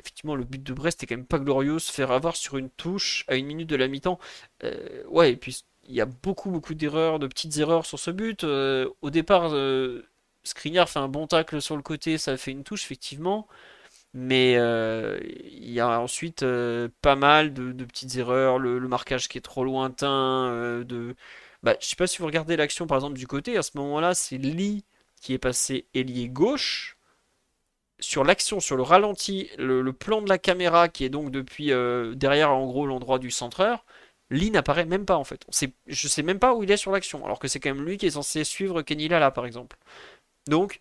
effectivement, 0.00 0.34
le 0.34 0.44
but 0.44 0.62
de 0.62 0.72
Brest 0.72 1.02
est 1.02 1.06
quand 1.06 1.16
même 1.16 1.26
pas 1.26 1.38
glorieux. 1.38 1.78
Se 1.78 1.92
faire 1.92 2.10
avoir 2.10 2.36
sur 2.36 2.56
une 2.56 2.70
touche 2.70 3.24
à 3.28 3.36
une 3.36 3.46
minute 3.46 3.68
de 3.68 3.76
la 3.76 3.88
mi-temps. 3.88 4.18
Euh, 4.64 5.04
ouais, 5.08 5.32
et 5.32 5.36
puis 5.36 5.62
il 5.88 5.94
y 5.94 6.00
a 6.00 6.06
beaucoup, 6.06 6.50
beaucoup 6.50 6.74
d'erreurs, 6.74 7.18
de 7.18 7.26
petites 7.26 7.58
erreurs 7.58 7.86
sur 7.86 7.98
ce 7.98 8.10
but. 8.10 8.44
Euh, 8.44 8.88
au 9.02 9.10
départ, 9.10 9.52
Skriniar 10.44 10.88
fait 10.88 10.98
un 10.98 11.08
bon 11.08 11.26
tacle 11.26 11.60
sur 11.60 11.76
le 11.76 11.82
côté, 11.82 12.18
ça 12.18 12.36
fait 12.36 12.50
une 12.50 12.64
touche, 12.64 12.84
effectivement. 12.84 13.46
Mais 14.14 14.54
il 14.54 15.70
y 15.72 15.80
a 15.80 16.00
ensuite 16.00 16.44
pas 17.02 17.16
mal 17.16 17.54
de, 17.54 17.84
petites 17.84 18.16
erreurs, 18.16 18.58
le, 18.58 18.80
marquage 18.88 19.28
qui 19.28 19.38
est 19.38 19.42
trop 19.42 19.64
lointain. 19.64 20.82
de... 20.84 21.14
Bah, 21.62 21.76
je 21.80 21.86
sais 21.86 21.96
pas 21.96 22.06
si 22.06 22.18
vous 22.18 22.26
regardez 22.26 22.56
l'action 22.56 22.86
par 22.86 22.98
exemple 22.98 23.18
du 23.18 23.26
côté, 23.26 23.56
à 23.56 23.62
ce 23.62 23.76
moment-là, 23.78 24.14
c'est 24.14 24.38
Lee 24.38 24.84
qui 25.20 25.34
est 25.34 25.38
passé 25.38 25.86
ailier 25.94 26.28
gauche 26.28 26.96
sur 28.00 28.24
l'action, 28.24 28.60
sur 28.60 28.76
le 28.76 28.82
ralenti, 28.82 29.50
le, 29.58 29.92
plan 29.92 30.22
de 30.22 30.28
la 30.28 30.38
caméra 30.38 30.88
qui 30.88 31.04
est 31.04 31.08
donc 31.10 31.30
depuis 31.30 31.72
euh, 31.72 32.14
derrière 32.14 32.50
en 32.50 32.66
gros 32.66 32.86
l'endroit 32.86 33.18
du 33.18 33.30
centreur, 33.30 33.84
Lee 34.30 34.50
n'apparaît 34.50 34.86
même 34.86 35.06
pas 35.06 35.16
en 35.16 35.24
fait. 35.24 35.44
Je 35.52 35.66
je 35.86 36.08
sais 36.08 36.22
même 36.22 36.38
pas 36.38 36.54
où 36.54 36.62
il 36.62 36.70
est 36.70 36.76
sur 36.76 36.92
l'action, 36.92 37.24
alors 37.24 37.38
que 37.38 37.48
c'est 37.48 37.60
quand 37.60 37.74
même 37.74 37.84
lui 37.84 37.98
qui 37.98 38.06
est 38.06 38.12
censé 38.12 38.44
suivre 38.44 38.82
Kenny 38.82 39.08
Lala 39.08 39.30
par 39.30 39.46
exemple. 39.46 39.76
Donc, 40.46 40.80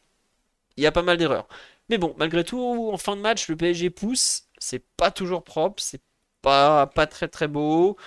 il 0.77 0.83
y 0.83 0.87
a 0.87 0.91
pas 0.91 1.03
mal 1.03 1.17
d'erreurs. 1.17 1.47
Mais 1.89 1.97
bon, 1.97 2.15
malgré 2.17 2.43
tout, 2.43 2.89
en 2.93 2.97
fin 2.97 3.15
de 3.15 3.21
match, 3.21 3.47
le 3.49 3.55
PSG 3.55 3.89
pousse, 3.89 4.43
c'est 4.59 4.83
pas 4.97 5.11
toujours 5.11 5.43
propre, 5.43 5.81
c'est 5.81 6.01
pas, 6.41 6.87
très 7.09 7.27
très 7.27 7.47
beau. 7.47 7.97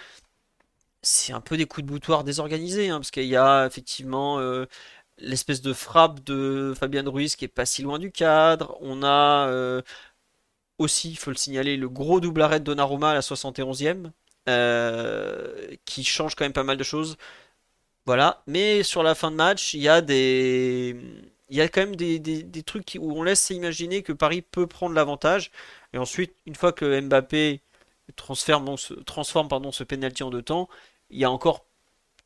C'est 1.02 1.32
un 1.32 1.40
peu 1.40 1.56
des 1.56 1.66
coups 1.66 1.84
de 1.84 1.90
boutoir 1.90 2.22
désorganisés, 2.24 2.88
hein, 2.88 2.98
parce 2.98 3.10
qu'il 3.10 3.24
y 3.24 3.36
a 3.36 3.66
effectivement 3.66 4.38
euh, 4.38 4.66
l'espèce 5.18 5.60
de 5.60 5.72
frappe 5.72 6.22
de 6.24 6.74
Fabien 6.78 7.02
Ruiz 7.08 7.34
qui 7.36 7.44
est 7.44 7.48
pas 7.48 7.66
si 7.66 7.82
loin 7.82 7.98
du 7.98 8.12
cadre. 8.12 8.76
On 8.80 9.02
a 9.02 9.48
euh, 9.48 9.82
aussi, 10.78 11.10
il 11.10 11.16
faut 11.18 11.30
le 11.30 11.36
signaler, 11.36 11.76
le 11.76 11.88
gros 11.88 12.20
double 12.20 12.42
arrêt 12.42 12.60
de 12.60 12.64
Donnarumma 12.64 13.10
à 13.12 13.14
la 13.14 13.20
71e, 13.20 14.10
euh, 14.48 15.76
qui 15.84 16.04
change 16.04 16.34
quand 16.36 16.44
même 16.44 16.52
pas 16.52 16.64
mal 16.64 16.76
de 16.76 16.84
choses. 16.84 17.16
Voilà, 18.06 18.42
mais 18.46 18.82
sur 18.82 19.02
la 19.02 19.14
fin 19.14 19.30
de 19.30 19.36
match, 19.36 19.74
il 19.74 19.80
y 19.82 19.88
a 19.88 20.00
des, 20.02 20.96
il 21.48 21.56
y 21.56 21.60
a 21.60 21.68
quand 21.68 21.82
même 21.82 21.96
des, 21.96 22.62
trucs 22.64 22.96
où 23.00 23.12
on 23.12 23.22
laisse 23.22 23.50
imaginer 23.50 24.02
que 24.02 24.12
Paris 24.12 24.42
peut 24.42 24.66
prendre 24.66 24.94
l'avantage. 24.94 25.50
Et 25.92 25.98
ensuite, 25.98 26.34
une 26.46 26.54
fois 26.54 26.72
que 26.72 27.00
Mbappé 27.00 27.60
transforme, 28.16 28.66
pardon, 29.48 29.72
ce 29.72 29.84
penalty 29.84 30.22
en 30.22 30.30
deux 30.30 30.42
temps, 30.42 30.68
il 31.10 31.18
y 31.18 31.24
a 31.24 31.30
encore 31.30 31.66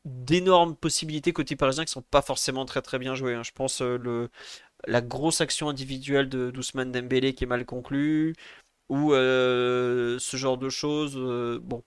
d'énormes 0.04 0.76
possibilités 0.76 1.32
côté 1.32 1.56
parisien 1.56 1.85
qui 1.85 1.92
sont 1.92 2.02
pas 2.02 2.23
forcément 2.23 2.64
très 2.64 2.82
très 2.82 2.99
bien 2.99 3.14
jouées. 3.14 3.35
Hein. 3.35 3.42
Je 3.42 3.52
pense 3.52 3.82
euh, 3.82 3.99
le, 3.99 4.30
la 4.87 5.00
grosse 5.00 5.40
action 5.40 5.68
individuelle 5.68 6.28
de 6.28 6.50
d'Ousmane 6.50 6.92
Dembélé 6.92 7.35
qui 7.35 7.44
est 7.44 7.46
mal 7.49 7.66
conclue 7.66 8.35
ou 8.88 9.12
euh, 9.14 10.18
ce 10.20 10.37
genre 10.37 10.58
de 10.58 10.68
choses. 10.68 11.14
Euh, 11.16 11.58
bon, 11.62 11.82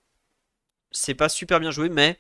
c'est 0.92 1.16
pas 1.16 1.30
super 1.30 1.60
bien 1.60 1.72
joué, 1.72 1.90
mais 1.90 2.18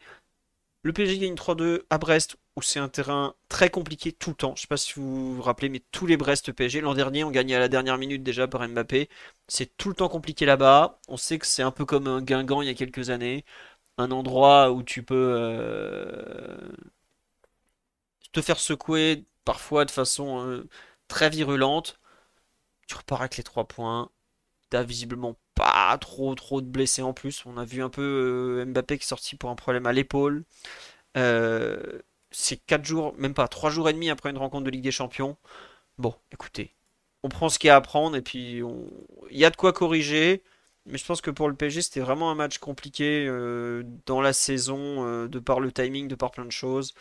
le 0.83 0.93
PSG 0.93 1.19
gagne 1.19 1.35
3-2 1.35 1.83
à 1.89 1.97
Brest 1.97 2.37
où 2.55 2.61
c'est 2.61 2.79
un 2.79 2.89
terrain 2.89 3.35
très 3.49 3.69
compliqué 3.69 4.11
tout 4.11 4.31
le 4.31 4.35
temps. 4.35 4.55
Je 4.55 4.61
sais 4.61 4.67
pas 4.67 4.77
si 4.77 4.93
vous 4.95 5.35
vous 5.35 5.41
rappelez, 5.41 5.69
mais 5.69 5.81
tous 5.91 6.05
les 6.07 6.17
Brest 6.17 6.51
PSG 6.53 6.81
l'an 6.81 6.93
dernier 6.93 7.23
ont 7.23 7.31
gagné 7.31 7.55
à 7.55 7.59
la 7.59 7.67
dernière 7.69 7.97
minute 7.97 8.23
déjà 8.23 8.47
par 8.47 8.67
Mbappé. 8.67 9.09
C'est 9.47 9.75
tout 9.77 9.89
le 9.89 9.95
temps 9.95 10.09
compliqué 10.09 10.45
là-bas. 10.45 10.99
On 11.07 11.17
sait 11.17 11.39
que 11.39 11.47
c'est 11.47 11.63
un 11.63 11.71
peu 11.71 11.85
comme 11.85 12.07
un 12.07 12.21
Guingamp 12.21 12.61
il 12.61 12.67
y 12.67 12.71
a 12.71 12.73
quelques 12.73 13.09
années 13.09 13.45
un 13.97 14.11
endroit 14.11 14.71
où 14.71 14.83
tu 14.83 15.03
peux 15.03 15.15
euh, 15.15 16.57
te 18.31 18.41
faire 18.41 18.59
secouer 18.59 19.25
parfois 19.45 19.85
de 19.85 19.91
façon 19.91 20.45
euh, 20.45 20.67
très 21.07 21.29
virulente. 21.29 21.99
tu 22.87 22.95
repars 22.95 23.21
avec 23.21 23.37
les 23.37 23.43
3 23.43 23.67
points. 23.67 24.11
T'as 24.69 24.83
visiblement 24.83 25.37
trop 25.97 26.33
trop 26.35 26.61
de 26.61 26.67
blessés 26.67 27.01
en 27.01 27.13
plus. 27.13 27.45
On 27.45 27.57
a 27.57 27.65
vu 27.65 27.81
un 27.83 27.89
peu 27.89 28.63
Mbappé 28.67 28.97
qui 28.97 29.03
est 29.03 29.07
sorti 29.07 29.35
pour 29.35 29.49
un 29.49 29.55
problème 29.55 29.85
à 29.85 29.93
l'épaule. 29.93 30.43
c'est 32.31 32.57
4 32.65 32.85
jours, 32.85 33.13
même 33.17 33.33
pas 33.33 33.47
3 33.47 33.69
jours 33.69 33.89
et 33.89 33.93
demi 33.93 34.09
après 34.09 34.29
une 34.29 34.37
rencontre 34.37 34.65
de 34.65 34.69
Ligue 34.69 34.83
des 34.83 34.91
Champions. 34.91 35.37
Bon, 35.97 36.15
écoutez, 36.31 36.75
on 37.23 37.29
prend 37.29 37.49
ce 37.49 37.59
qu'il 37.59 37.69
y 37.69 37.71
a 37.71 37.75
à 37.77 37.81
prendre 37.81 38.15
et 38.17 38.21
puis 38.21 38.61
il 39.31 39.37
y 39.37 39.45
a 39.45 39.49
de 39.49 39.55
quoi 39.57 39.73
corriger. 39.73 40.43
Mais 40.85 40.97
je 40.97 41.05
pense 41.05 41.21
que 41.21 41.31
pour 41.31 41.49
le 41.49 41.55
PSG, 41.55 41.81
c'était 41.83 41.99
vraiment 41.99 42.31
un 42.31 42.35
match 42.35 42.57
compliqué 42.57 43.25
euh, 43.27 43.83
dans 44.05 44.21
la 44.21 44.33
saison, 44.33 45.05
euh, 45.05 45.27
de 45.27 45.39
par 45.39 45.59
le 45.59 45.71
timing, 45.71 46.07
de 46.07 46.15
par 46.15 46.31
plein 46.31 46.45
de 46.45 46.51
choses. 46.51 46.93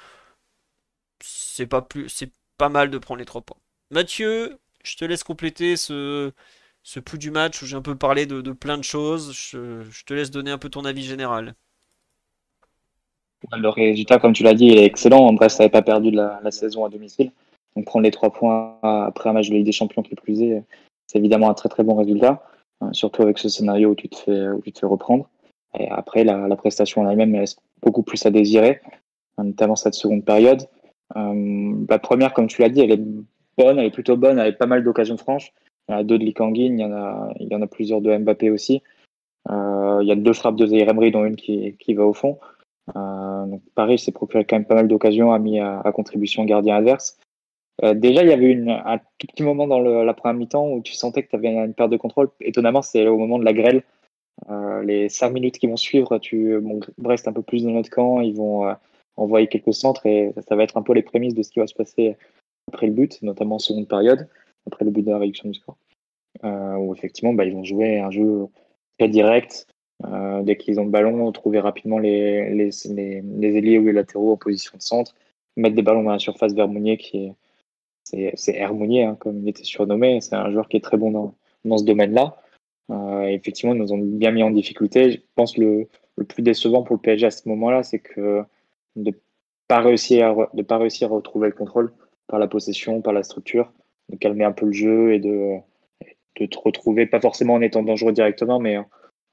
C'est 1.21 1.66
pas 1.66 1.83
plus, 1.83 2.09
c'est 2.09 2.33
pas 2.57 2.68
mal 2.68 2.90
de 2.90 2.99
prendre 2.99 3.18
les 3.18 3.25
trois 3.25 3.42
points. 3.42 3.59
Mathieu, 3.90 4.59
je 4.85 4.97
te 4.97 5.04
laisse 5.04 5.25
compléter 5.25 5.76
ce, 5.76 6.33
ce 6.88 7.00
pouls 7.00 7.18
du 7.18 7.30
match 7.30 7.61
où 7.61 7.66
j'ai 7.66 7.76
un 7.76 7.83
peu 7.83 7.97
parlé 7.97 8.25
de, 8.25 8.40
plein 8.52 8.78
de 8.78 8.83
choses. 8.83 9.35
Je, 9.35 10.04
te 10.07 10.14
laisse 10.14 10.30
donner 10.30 10.50
un 10.50 10.57
peu 10.57 10.71
ton 10.71 10.87
avis 10.87 11.02
général. 11.02 11.54
Le 13.52 13.68
résultat, 13.68 14.18
comme 14.18 14.33
tu 14.33 14.42
l'as 14.42 14.54
dit, 14.54 14.71
est 14.71 14.85
excellent. 14.85 15.30
Brest 15.35 15.59
n'avait 15.59 15.68
pas 15.68 15.83
perdu 15.83 16.11
la, 16.11 16.40
saison 16.50 16.87
à 16.87 16.88
domicile. 16.88 17.30
Donc 17.76 17.85
prendre 17.85 18.04
les 18.04 18.11
trois 18.11 18.33
points 18.33 18.78
après 18.83 19.28
un 19.28 19.35
match 19.35 19.50
de 19.50 19.57
Ligue 19.57 19.66
des 19.66 19.73
Champions 19.73 20.00
qui 20.00 20.14
plus 20.14 20.40
est, 20.40 20.64
c'est 21.07 21.18
évidemment 21.18 21.50
un 21.50 21.54
très 21.54 21.68
très 21.68 21.85
bon 21.85 21.95
résultat, 21.95 22.42
hein, 22.80 22.90
surtout 22.95 23.21
avec 23.21 23.37
ce 23.37 23.50
scénario 23.50 23.90
où 23.90 23.95
tu 23.95 24.09
te 24.09 24.16
fais, 24.16 24.87
reprendre. 24.87 25.28
Et 25.78 25.90
après, 25.90 26.25
la, 26.25 26.57
prestation 26.57 27.02
en 27.02 27.11
elle-même 27.11 27.35
laisse 27.35 27.59
beaucoup 27.83 28.02
plus 28.02 28.25
à 28.25 28.30
désirer, 28.30 28.80
hein, 29.37 29.45
notamment 29.45 29.76
cette 29.76 29.92
seconde 29.92 30.25
période. 30.25 30.62
Euh, 31.16 31.75
la 31.87 31.99
première, 31.99 32.33
comme 32.33 32.47
tu 32.47 32.62
l'as 32.62 32.71
dit, 32.71 32.80
elle 32.80 32.92
est 32.92 33.04
bonne, 33.59 33.78
elle 33.78 33.85
est 33.85 33.90
plutôt 33.90 34.16
bonne, 34.16 34.38
avec 34.38 34.57
pas 34.57 34.64
mal 34.64 34.83
d'occasions 34.83 35.18
franches. 35.18 35.52
Il 35.88 35.92
y 35.92 35.95
en 35.95 35.99
a 35.99 36.04
deux 36.04 36.18
de 36.18 36.25
Likanguin, 36.25 36.75
il 36.75 36.80
y 36.80 36.85
en 36.85 36.92
a, 36.92 37.33
il 37.40 37.49
y 37.49 37.54
en 37.54 37.62
a 37.62 37.66
plusieurs 37.66 38.00
de 38.00 38.16
Mbappé 38.16 38.50
aussi. 38.50 38.83
Euh, 39.50 39.99
il 40.02 40.09
y 40.09 40.12
a 40.12 40.16
deux 40.16 40.33
frappes 40.33 40.57
de 40.57 40.66
Zaire 40.66 40.92
dont 40.95 41.25
une 41.25 41.37
qui, 41.37 41.95
va 41.95 42.04
au 42.04 42.12
fond. 42.12 42.38
Euh, 42.97 43.47
Paris 43.75 43.99
s'est 43.99 44.12
procuré 44.12 44.45
quand 44.45 44.57
même 44.57 44.66
pas 44.66 44.75
mal 44.75 44.88
d'occasions, 44.88 45.33
a 45.33 45.38
mis 45.38 45.61
à, 45.61 45.83
contribution 45.95 46.45
gardien 46.45 46.76
adverse. 46.76 47.18
Euh, 47.85 47.95
déjà, 47.95 48.23
il 48.23 48.28
y 48.28 48.33
avait 48.33 48.54
un 48.68 48.99
petit 49.18 49.42
moment 49.42 49.66
dans 49.66 49.80
le, 49.80 50.04
la 50.04 50.14
première 50.14 50.37
mi-temps 50.37 50.68
où 50.68 50.83
tu 50.83 50.95
sentais 50.95 51.23
que 51.23 51.30
tu 51.30 51.37
avais 51.37 51.49
une 51.49 51.75
perte 51.75 51.90
de 51.90 51.97
contrôle. 51.97 52.28
Étonnamment, 52.40 52.83
c'est 52.83 53.07
au 53.07 53.16
moment 53.16 53.38
de 53.38 53.45
la 53.45 53.52
grêle. 53.52 53.83
Les 54.85 55.09
cinq 55.09 55.30
minutes 55.30 55.59
qui 55.59 55.66
vont 55.66 55.76
suivre, 55.76 56.18
tu, 56.18 56.59
bon, 56.61 56.80
Brest 56.97 57.26
un 57.26 57.33
peu 57.33 57.42
plus 57.42 57.64
dans 57.64 57.71
notre 57.71 57.90
camp, 57.90 58.21
ils 58.21 58.35
vont 58.35 58.73
envoyer 59.16 59.49
quelques 59.49 59.75
centres 59.75 60.07
et 60.07 60.33
ça, 60.47 60.54
va 60.54 60.62
être 60.62 60.76
un 60.76 60.83
peu 60.83 60.92
les 60.92 61.02
prémices 61.02 61.35
de 61.35 61.42
ce 61.42 61.50
qui 61.50 61.59
va 61.59 61.66
se 61.66 61.75
passer 61.75 62.16
après 62.68 62.87
le 62.87 62.92
but, 62.92 63.21
notamment 63.23 63.57
en 63.57 63.59
seconde 63.59 63.88
période, 63.88 64.28
après 64.69 64.85
le 64.85 64.91
but 64.91 65.03
de 65.03 65.11
la 65.11 65.19
réduction 65.19 65.49
du 65.49 65.55
score. 65.55 65.77
Euh, 66.45 66.77
où 66.77 66.95
effectivement, 66.95 67.33
bah, 67.33 67.45
ils 67.45 67.53
vont 67.53 67.65
jouer 67.65 67.99
un 67.99 68.11
jeu 68.11 68.47
très 68.99 69.09
direct. 69.09 69.67
Euh, 70.05 70.43
dès 70.43 70.57
qu'ils 70.57 70.79
ont 70.79 70.85
le 70.85 70.91
ballon, 70.91 71.31
trouver 71.33 71.59
rapidement 71.59 71.99
les, 71.99 72.55
les, 72.55 73.57
ailiers 73.57 73.79
ou 73.79 73.87
les 73.87 73.93
latéraux 73.93 74.33
en 74.33 74.37
position 74.37 74.77
de 74.77 74.83
centre, 74.83 75.17
mettre 75.57 75.75
des 75.75 75.83
ballons 75.83 76.05
dans 76.05 76.13
la 76.13 76.21
surface 76.21 76.55
vers 76.55 76.69
Mounier 76.69 76.97
qui 76.97 77.25
est 77.25 77.33
c'est 78.37 78.55
Hermonier, 78.55 79.05
hein, 79.05 79.17
comme 79.21 79.43
il 79.43 79.49
était 79.51 79.65
surnommé. 79.65 80.21
C'est 80.23 80.35
un 80.35 80.51
joueur 80.51 80.69
qui 80.69 80.79
est 80.79 80.81
très 80.81 80.97
bon 80.97 81.35
dans, 81.65 81.79
ce 81.79 81.85
domaine-là. 81.85 82.41
Euh, 82.91 83.25
effectivement, 83.25 83.75
ils 83.75 83.81
nous 83.81 83.93
ont 83.93 83.99
bien 83.99 84.31
mis 84.31 84.43
en 84.43 84.51
difficulté. 84.51 85.11
Je 85.13 85.19
pense 85.35 85.59
le, 85.59 85.89
le 86.17 86.25
plus 86.25 86.43
décevant 86.43 86.83
pour 86.85 86.97
le 86.97 87.03
PSG 87.03 87.27
à 87.27 87.31
ce 87.31 87.47
moment-là, 87.51 87.83
c'est 87.83 88.03
de 88.97 89.11
pas 89.69 89.83
pas 89.83 90.79
réussir 90.79 91.09
à 91.13 91.15
retrouver 91.15 91.49
le 91.49 91.55
contrôle 91.55 91.93
par 92.29 92.39
la 92.39 92.47
possession, 92.47 93.03
par 93.03 93.13
la 93.13 93.23
structure, 93.23 93.73
de 94.09 94.17
calmer 94.17 94.45
un 94.45 94.53
peu 94.53 94.67
le 94.67 94.73
jeu 94.73 95.12
et 95.12 95.19
de, 95.19 95.57
de 96.37 96.47
te 96.47 96.59
retrouver, 96.59 97.07
pas 97.07 97.21
forcément 97.21 97.55
en 97.55 97.62
étant 97.62 97.83
dangereux 97.83 98.12
directement, 98.12 98.59
mais 98.59 98.79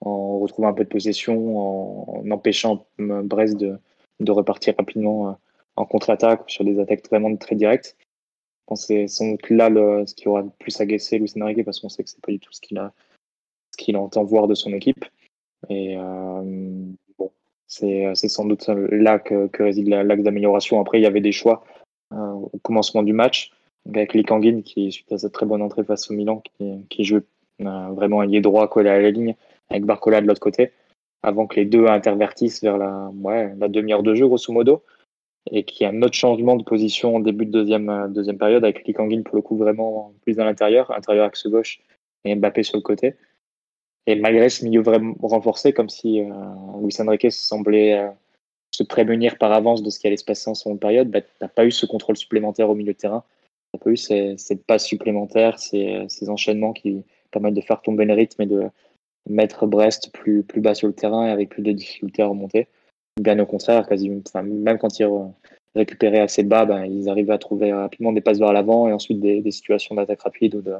en, 0.01 0.39
retrouvant 0.39 0.69
un 0.69 0.73
peu 0.73 0.83
de 0.83 0.89
possession, 0.89 1.57
en, 1.57 2.29
empêchant 2.29 2.85
Brest 2.97 3.57
de, 3.57 3.77
de 4.19 4.31
repartir 4.31 4.75
rapidement 4.77 5.29
euh, 5.29 5.33
en 5.75 5.85
contre-attaque 5.85 6.43
sur 6.47 6.63
des 6.63 6.79
attaques 6.79 7.07
vraiment 7.09 7.35
très 7.37 7.55
directes. 7.55 7.97
Je 7.99 8.67
pense 8.67 8.87
c'est 8.87 9.07
sans 9.07 9.31
doute 9.31 9.49
là 9.49 9.69
le, 9.69 10.05
ce 10.05 10.15
qui 10.15 10.27
aura 10.27 10.41
le 10.41 10.49
plus 10.59 10.79
agacé 10.81 11.19
Luis 11.19 11.31
Enrique 11.39 11.63
parce 11.63 11.79
qu'on 11.79 11.89
sait 11.89 12.03
que 12.03 12.09
c'est 12.09 12.21
pas 12.21 12.31
du 12.31 12.39
tout 12.39 12.51
ce 12.51 12.61
qu'il 12.61 12.77
a, 12.77 12.93
ce 13.71 13.77
qu'il 13.77 13.95
entend 13.97 14.23
voir 14.23 14.47
de 14.47 14.55
son 14.55 14.73
équipe. 14.73 15.05
Et 15.69 15.95
euh, 15.97 16.41
bon, 17.17 17.31
c'est, 17.67 18.11
c'est 18.15 18.29
sans 18.29 18.45
doute 18.45 18.67
là 18.67 19.19
que, 19.19 19.47
que 19.47 19.63
réside 19.63 19.87
l'axe 19.89 20.23
d'amélioration. 20.23 20.79
Après, 20.79 20.99
il 20.99 21.03
y 21.03 21.07
avait 21.07 21.21
des 21.21 21.31
choix 21.31 21.63
euh, 22.13 22.31
au 22.31 22.59
commencement 22.59 23.03
du 23.03 23.13
match, 23.13 23.51
avec 23.87 24.13
Likanguin 24.13 24.61
qui, 24.61 24.91
suite 24.91 25.11
à 25.11 25.17
cette 25.17 25.33
très 25.33 25.45
bonne 25.45 25.61
entrée 25.61 25.83
face 25.83 26.09
au 26.09 26.13
Milan, 26.13 26.41
qui, 26.89 27.03
joue 27.03 27.21
euh, 27.61 27.87
vraiment 27.91 28.21
allié 28.21 28.41
droit 28.41 28.67
collé 28.67 28.89
à 28.89 28.99
la 28.99 29.11
ligne, 29.11 29.35
avec 29.69 29.85
Barcola 29.85 30.21
de 30.21 30.27
l'autre 30.27 30.41
côté, 30.41 30.71
avant 31.23 31.47
que 31.47 31.55
les 31.55 31.65
deux 31.65 31.85
intervertissent 31.87 32.63
vers 32.63 32.77
la, 32.77 33.11
ouais, 33.13 33.53
la 33.57 33.67
demi-heure 33.67 34.03
de 34.03 34.15
jeu, 34.15 34.27
grosso 34.27 34.51
modo 34.51 34.83
et 35.51 35.63
qui 35.63 35.85
a 35.85 35.89
un 35.89 36.01
autre 36.01 36.15
changement 36.15 36.55
de 36.55 36.63
position 36.63 37.15
en 37.15 37.19
début 37.19 37.45
de 37.45 37.51
deuxième, 37.51 37.89
euh, 37.89 38.07
deuxième 38.07 38.37
période 38.37 38.63
avec 38.63 38.85
Likanguin 38.87 39.21
pour 39.21 39.35
le 39.35 39.41
coup 39.41 39.57
vraiment 39.57 40.13
plus 40.23 40.39
à 40.39 40.45
l'intérieur, 40.45 40.91
intérieur 40.91 41.25
axe 41.25 41.47
gauche 41.47 41.81
et 42.23 42.35
Mbappé 42.35 42.63
sur 42.63 42.77
le 42.77 42.81
côté. 42.81 43.15
Et 44.07 44.15
malgré 44.15 44.49
ce 44.49 44.65
milieu 44.65 44.81
vraiment 44.81 45.15
renforcé, 45.21 45.73
comme 45.73 45.89
si 45.89 46.21
euh, 46.21 46.25
Luis 46.81 46.95
Enrique 46.99 47.31
semblait 47.31 47.99
euh, 47.99 48.09
se 48.71 48.83
prémunir 48.83 49.37
par 49.37 49.51
avance 49.51 49.83
de 49.83 49.89
ce 49.89 49.99
qui 49.99 50.07
allait 50.07 50.17
se 50.17 50.25
passer 50.25 50.49
en 50.49 50.53
seconde 50.55 50.79
période, 50.79 51.09
bah, 51.09 51.21
t'as 51.39 51.47
pas 51.47 51.65
eu 51.65 51.71
ce 51.71 51.85
contrôle 51.85 52.17
supplémentaire 52.17 52.69
au 52.69 52.75
milieu 52.75 52.93
de 52.93 52.97
terrain. 52.97 53.23
Pas 53.77 53.89
eu 53.89 53.97
ces, 53.97 54.35
ces 54.37 54.55
passes 54.55 54.85
supplémentaires, 54.85 55.59
ces, 55.59 56.05
ces 56.09 56.29
enchaînements 56.29 56.73
qui 56.73 57.03
permettent 57.31 57.53
de 57.53 57.61
faire 57.61 57.81
tomber 57.81 58.05
le 58.05 58.13
rythme 58.13 58.41
et 58.43 58.45
de 58.45 58.63
mettre 59.29 59.65
Brest 59.65 60.11
plus, 60.13 60.43
plus 60.43 60.61
bas 60.61 60.75
sur 60.75 60.87
le 60.87 60.93
terrain 60.93 61.27
et 61.27 61.31
avec 61.31 61.49
plus 61.49 61.63
de 61.63 61.71
difficultés 61.71 62.21
à 62.21 62.27
remonter. 62.27 62.67
Bien 63.19 63.39
au 63.39 63.45
contraire, 63.45 63.87
même 64.43 64.77
quand 64.77 64.99
ils 64.99 65.07
récupéraient 65.75 66.19
assez 66.19 66.43
bas, 66.43 66.65
ben, 66.65 66.85
ils 66.85 67.09
arrivaient 67.09 67.33
à 67.33 67.37
trouver 67.37 67.73
rapidement 67.73 68.11
des 68.11 68.21
passes 68.21 68.39
vers 68.39 68.53
l'avant 68.53 68.87
et 68.87 68.93
ensuite 68.93 69.19
des, 69.19 69.41
des 69.41 69.51
situations 69.51 69.95
d'attaque 69.95 70.21
rapide 70.21 70.55
ou 70.55 70.61
de, 70.61 70.75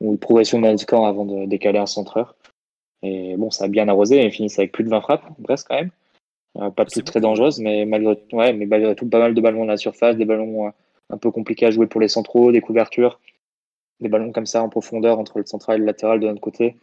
ou 0.00 0.12
de 0.12 0.18
progression 0.18 0.60
dans 0.60 0.70
le 0.70 0.84
camp 0.84 1.04
avant 1.04 1.24
de 1.24 1.46
décaler 1.46 1.78
un 1.78 1.86
centreur. 1.86 2.34
Et 3.02 3.36
bon, 3.36 3.50
ça 3.50 3.64
a 3.64 3.68
bien 3.68 3.88
arrosé 3.88 4.16
et 4.16 4.26
ils 4.26 4.32
finissent 4.32 4.58
avec 4.58 4.72
plus 4.72 4.84
de 4.84 4.90
20 4.90 5.00
frappes, 5.00 5.24
presque 5.42 5.68
quand 5.68 5.76
même. 5.76 5.90
Euh, 6.58 6.70
pas 6.70 6.84
toutes 6.84 7.04
très 7.04 7.20
dangereuses, 7.20 7.60
mais 7.60 7.84
malgré, 7.84 8.18
ouais, 8.32 8.52
mais 8.52 8.66
malgré 8.66 8.94
tout, 8.94 9.08
pas 9.08 9.20
mal 9.20 9.34
de 9.34 9.40
ballons 9.40 9.60
dans 9.60 9.66
la 9.66 9.76
surface, 9.76 10.16
des 10.16 10.24
ballons 10.24 10.66
euh, 10.66 10.70
un 11.10 11.18
peu 11.18 11.30
compliqués 11.30 11.66
à 11.66 11.70
jouer 11.70 11.86
pour 11.86 12.00
les 12.00 12.08
centraux, 12.08 12.52
des 12.52 12.60
couvertures, 12.60 13.20
des 14.00 14.08
ballons 14.08 14.32
comme 14.32 14.46
ça 14.46 14.62
en 14.62 14.68
profondeur 14.68 15.18
entre 15.18 15.38
le 15.38 15.46
central 15.46 15.76
et 15.76 15.80
le 15.80 15.86
latéral 15.86 16.20
de 16.20 16.26
notre 16.26 16.40
côté, 16.40 16.76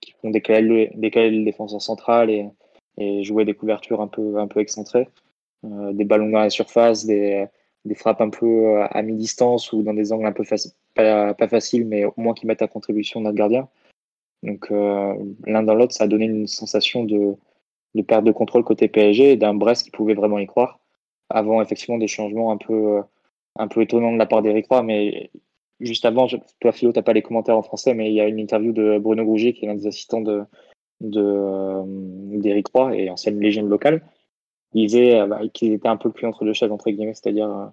qui 0.00 0.12
font 0.12 0.30
décaler 0.30 0.90
le, 0.94 1.44
défenseur 1.44 1.82
central 1.82 2.30
et, 2.30 2.50
jouer 3.22 3.46
des 3.46 3.54
couvertures 3.54 4.02
un 4.02 4.08
peu, 4.08 4.38
un 4.38 4.46
peu 4.46 4.60
excentrées. 4.60 5.08
Euh, 5.64 5.92
des 5.92 6.04
ballons 6.04 6.28
dans 6.28 6.40
la 6.40 6.50
surface, 6.50 7.06
des, 7.06 7.48
frappes 7.94 8.20
un 8.20 8.28
peu 8.28 8.46
euh, 8.46 8.86
à 8.90 9.02
mi-distance 9.02 9.72
ou 9.72 9.82
dans 9.82 9.94
des 9.94 10.12
angles 10.12 10.26
un 10.26 10.32
peu 10.32 10.44
pas, 10.94 11.34
faciles, 11.48 11.86
mais 11.86 12.04
au 12.04 12.12
moins 12.18 12.34
qui 12.34 12.46
mettent 12.46 12.62
à 12.62 12.68
contribution 12.68 13.20
notre 13.20 13.36
gardien. 13.36 13.68
Donc 14.42 14.70
euh, 14.70 15.14
l'un 15.46 15.62
dans 15.62 15.74
l'autre, 15.74 15.94
ça 15.94 16.04
a 16.04 16.08
donné 16.08 16.26
une 16.26 16.46
sensation 16.46 17.04
de 17.04 17.36
perte 18.06 18.24
de 18.24 18.32
contrôle 18.32 18.64
côté 18.64 18.88
PSG 18.88 19.32
et 19.32 19.36
d'un 19.36 19.54
Brest 19.54 19.84
qui 19.84 19.90
pouvait 19.90 20.14
vraiment 20.14 20.38
y 20.38 20.46
croire. 20.46 20.78
Avant 21.30 21.62
effectivement 21.62 21.98
des 21.98 22.08
changements 22.08 22.52
un 22.52 22.56
peu, 22.58 23.02
un 23.56 23.68
peu 23.68 23.82
étonnants 23.82 24.12
de 24.12 24.18
la 24.18 24.26
part 24.26 24.42
d'Eric 24.42 24.66
Roy, 24.68 24.82
mais 24.82 25.30
juste 25.80 26.04
avant, 26.04 26.26
toi 26.60 26.72
Philo, 26.72 26.92
t'as 26.92 27.02
pas 27.02 27.12
les 27.12 27.22
commentaires 27.22 27.56
en 27.56 27.62
français, 27.62 27.94
mais 27.94 28.10
il 28.10 28.14
y 28.14 28.20
a 28.20 28.28
une 28.28 28.38
interview 28.38 28.72
de 28.72 28.98
Bruno 28.98 29.24
Grouget, 29.24 29.52
qui 29.52 29.64
est 29.64 29.68
l'un 29.68 29.74
des 29.74 29.86
assistants 29.86 30.22
euh, 30.26 31.82
d'Eric 31.84 32.68
Roy 32.68 32.96
et 32.96 33.10
ancienne 33.10 33.40
légende 33.40 33.68
locale, 33.68 34.02
il 34.74 34.86
disait 34.86 35.18
euh, 35.18 35.26
bah, 35.26 35.40
qu'il 35.52 35.72
était 35.72 35.88
un 35.88 35.96
peu 35.96 36.10
plus 36.10 36.26
entre 36.26 36.44
deux 36.44 36.52
chaises 36.52 36.70
entre 36.70 36.90
guillemets, 36.90 37.14
c'est-à-dire 37.14 37.50
euh, 37.50 37.66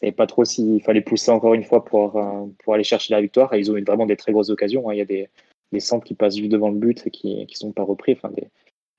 savait 0.00 0.12
pas 0.12 0.26
trop 0.26 0.44
s'il 0.44 0.82
fallait 0.82 1.00
pousser 1.00 1.30
encore 1.30 1.54
une 1.54 1.64
fois 1.64 1.84
pour 1.84 2.20
pour 2.58 2.74
aller 2.74 2.84
chercher 2.84 3.14
la 3.14 3.20
victoire. 3.20 3.54
Et 3.54 3.60
ils 3.60 3.70
ont 3.70 3.76
eu 3.76 3.84
vraiment 3.84 4.06
des 4.06 4.16
très 4.16 4.32
grosses 4.32 4.50
occasions. 4.50 4.88
Hein. 4.88 4.94
Il 4.94 4.98
y 4.98 5.02
a 5.02 5.04
des, 5.04 5.28
des 5.72 5.80
centres 5.80 6.04
qui 6.04 6.14
passent 6.14 6.36
juste 6.36 6.50
devant 6.50 6.68
le 6.68 6.78
but 6.78 7.06
et 7.06 7.10
qui 7.10 7.46
qui 7.46 7.56
sont 7.56 7.72
pas 7.72 7.84
repris, 7.84 8.12
enfin 8.12 8.30
des, 8.30 8.48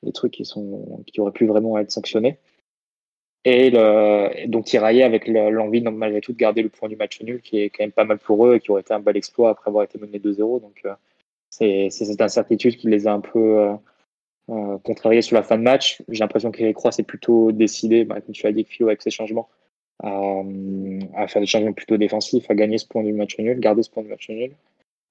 des 0.04 0.14
trucs 0.14 0.32
qui 0.32 0.46
sont 0.46 1.04
qui 1.06 1.20
auraient 1.20 1.34
pu 1.34 1.46
vraiment 1.46 1.78
être 1.78 1.92
sanctionnés. 1.92 2.40
Et 3.48 3.70
le, 3.70 4.48
donc 4.48 4.74
avec 4.74 5.28
l'envie 5.28 5.82
malgré 5.82 6.20
tout 6.20 6.34
de 6.34 6.38
garder 6.38 6.64
le 6.64 6.70
point 6.70 6.90
du 6.90 6.96
match 6.96 7.22
nul 7.22 7.42
qui 7.42 7.60
est 7.60 7.70
quand 7.70 7.84
même 7.84 7.92
pas 7.92 8.04
mal 8.04 8.18
pour 8.18 8.48
eux 8.48 8.56
et 8.56 8.60
qui 8.60 8.72
aurait 8.72 8.82
été 8.82 8.92
un 8.94 9.00
bel 9.00 9.16
exploit 9.16 9.52
après 9.52 9.70
avoir 9.70 9.84
été 9.84 10.00
mené 10.00 10.18
2-0. 10.18 10.62
Donc 10.62 10.84
c'est 11.52 11.90
cette 11.92 12.22
incertitude 12.22 12.76
qui 12.76 12.88
les 12.88 13.08
a 13.08 13.14
un 13.14 13.22
peu 13.22 13.60
euh, 13.60 13.74
euh, 14.50 14.78
contrariés 14.80 15.22
sur 15.22 15.36
la 15.36 15.44
fin 15.44 15.58
de 15.58 15.64
match. 15.64 16.02
J'ai 16.10 16.24
l'impression 16.24 16.52
qu'Eric 16.52 16.76
Croix 16.76 16.92
s'est 16.92 17.04
plutôt 17.04 17.52
décidé, 17.52 18.04
bah, 18.04 18.20
comme 18.20 18.34
tu 18.34 18.48
as 18.48 18.52
dit, 18.52 18.64
Philo, 18.64 18.90
avec 18.90 19.04
ses 19.04 19.12
changements, 19.12 19.48
à, 20.04 21.28
faire 21.28 21.40
des 21.40 21.46
changements 21.46 21.74
plutôt 21.74 21.98
défensifs, 21.98 22.50
à 22.50 22.56
gagner 22.56 22.80
ce 22.80 22.88
point 22.88 23.04
du 23.04 23.14
match 23.14 23.38
nul, 23.38 23.60
garder 23.60 23.84
ce 23.84 23.92
point 23.92 24.04
du 24.04 24.10
match 24.10 24.28
nul. 24.28 24.52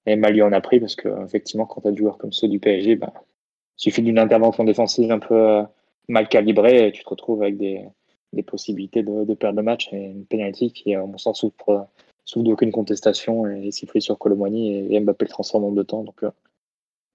Et 0.05 0.15
Mali 0.17 0.41
en 0.41 0.51
a 0.51 0.61
pris 0.61 0.79
parce 0.81 0.95
que 0.95 1.09
effectivement, 1.23 1.65
quand 1.65 1.81
tu 1.81 1.87
as 1.87 1.91
des 1.91 1.97
joueurs 1.97 2.17
comme 2.17 2.33
ceux 2.33 2.49
du 2.49 2.59
PSG, 2.59 2.97
bah, 2.97 3.13
il 3.77 3.81
suffit 3.81 4.01
d'une 4.01 4.19
intervention 4.19 4.65
défensive 4.65 5.11
un 5.11 5.19
peu 5.19 5.35
euh, 5.35 5.63
mal 6.09 6.27
calibrée 6.27 6.87
et 6.87 6.91
tu 6.91 7.03
te 7.03 7.09
retrouves 7.09 7.41
avec 7.41 7.57
des, 7.57 7.81
des 8.35 8.43
possibilités 8.43 9.03
de, 9.03 9.23
de, 9.23 9.33
perdre 9.33 9.57
le 9.57 9.63
match 9.63 9.91
et 9.91 9.97
une 9.97 10.25
pénalité 10.25 10.69
qui, 10.69 10.93
à 10.93 11.05
mon 11.05 11.17
sens, 11.17 11.43
ouvre 11.43 11.87
souffre 12.25 12.45
d'aucune 12.45 12.71
contestation 12.71 13.47
et 13.47 13.71
sifflé 13.71 14.01
sur 14.01 14.17
Colomani 14.17 14.93
et 14.93 14.99
Mbappé 14.99 15.25
le 15.25 15.29
transforme 15.29 15.65
en 15.65 15.71
deux 15.71 15.83
temps. 15.83 16.03
Donc, 16.03 16.23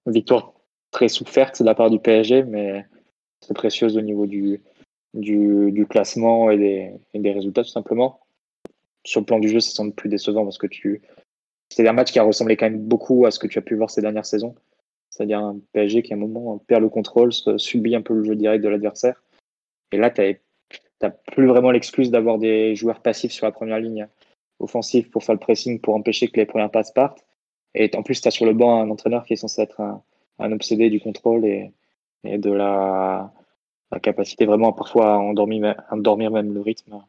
victoire 0.05 0.53
très 0.89 1.07
soufferte 1.07 1.61
de 1.61 1.65
la 1.65 1.75
part 1.75 1.89
du 1.89 1.99
PSG, 1.99 2.43
mais 2.43 2.85
c'est 3.41 3.53
précieuse 3.53 3.97
au 3.97 4.01
niveau 4.01 4.25
du, 4.25 4.61
du, 5.13 5.85
classement 5.89 6.49
et 6.49 6.57
des, 6.57 6.91
des, 7.13 7.31
résultats, 7.31 7.63
tout 7.63 7.69
simplement. 7.69 8.19
Sur 9.03 9.21
le 9.21 9.25
plan 9.25 9.39
du 9.39 9.49
jeu, 9.49 9.59
sans 9.59 9.85
doute 9.85 9.95
plus 9.95 10.09
décevant 10.09 10.43
parce 10.43 10.57
que 10.57 10.67
tu. 10.67 11.01
C'est 11.69 11.87
un 11.87 11.93
match 11.93 12.11
qui 12.11 12.19
a 12.19 12.23
ressemblé 12.23 12.57
quand 12.57 12.69
même 12.69 12.81
beaucoup 12.81 13.25
à 13.25 13.31
ce 13.31 13.39
que 13.39 13.47
tu 13.47 13.57
as 13.57 13.61
pu 13.61 13.75
voir 13.75 13.89
ces 13.89 14.01
dernières 14.01 14.25
saisons. 14.25 14.55
C'est-à-dire 15.09 15.39
un 15.39 15.59
PSG 15.73 16.03
qui, 16.03 16.13
à 16.13 16.17
un 16.17 16.19
moment, 16.19 16.57
perd 16.59 16.81
le 16.81 16.89
contrôle, 16.89 17.31
subit 17.33 17.95
un 17.95 18.01
peu 18.01 18.13
le 18.13 18.23
jeu 18.23 18.35
direct 18.35 18.63
de 18.63 18.69
l'adversaire. 18.69 19.23
Et 19.91 19.97
là, 19.97 20.09
tu 20.09 20.21
n'as 21.03 21.11
plus 21.11 21.47
vraiment 21.47 21.71
l'excuse 21.71 22.11
d'avoir 22.11 22.37
des 22.37 22.75
joueurs 22.75 23.01
passifs 23.01 23.31
sur 23.31 23.45
la 23.45 23.51
première 23.51 23.79
ligne 23.79 24.07
offensive 24.59 25.09
pour 25.09 25.23
faire 25.23 25.35
le 25.35 25.39
pressing, 25.39 25.79
pour 25.79 25.95
empêcher 25.95 26.27
que 26.27 26.39
les 26.39 26.45
premières 26.45 26.71
passes 26.71 26.91
partent. 26.91 27.25
Et 27.73 27.89
en 27.95 28.03
plus, 28.03 28.21
tu 28.21 28.27
as 28.27 28.31
sur 28.31 28.45
le 28.45 28.53
banc 28.53 28.81
un 28.81 28.89
entraîneur 28.89 29.25
qui 29.25 29.33
est 29.33 29.37
censé 29.37 29.61
être 29.61 29.81
un, 29.81 30.51
obsédé 30.51 30.89
du 30.89 30.99
contrôle 30.99 31.45
et, 31.45 31.71
de 32.23 32.51
la, 32.51 33.31
capacité 34.01 34.45
vraiment 34.45 34.71
parfois 34.71 35.15
à 35.15 35.17
endormir, 35.17 35.75
à 35.89 35.95
endormir, 35.95 36.31
même 36.31 36.53
le 36.53 36.61
rythme 36.61 37.01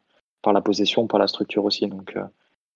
par 0.42 0.52
la 0.52 0.60
possession, 0.60 1.06
par 1.06 1.20
la 1.20 1.28
structure 1.28 1.64
aussi. 1.64 1.86
Donc 1.86 2.16
euh, 2.16 2.24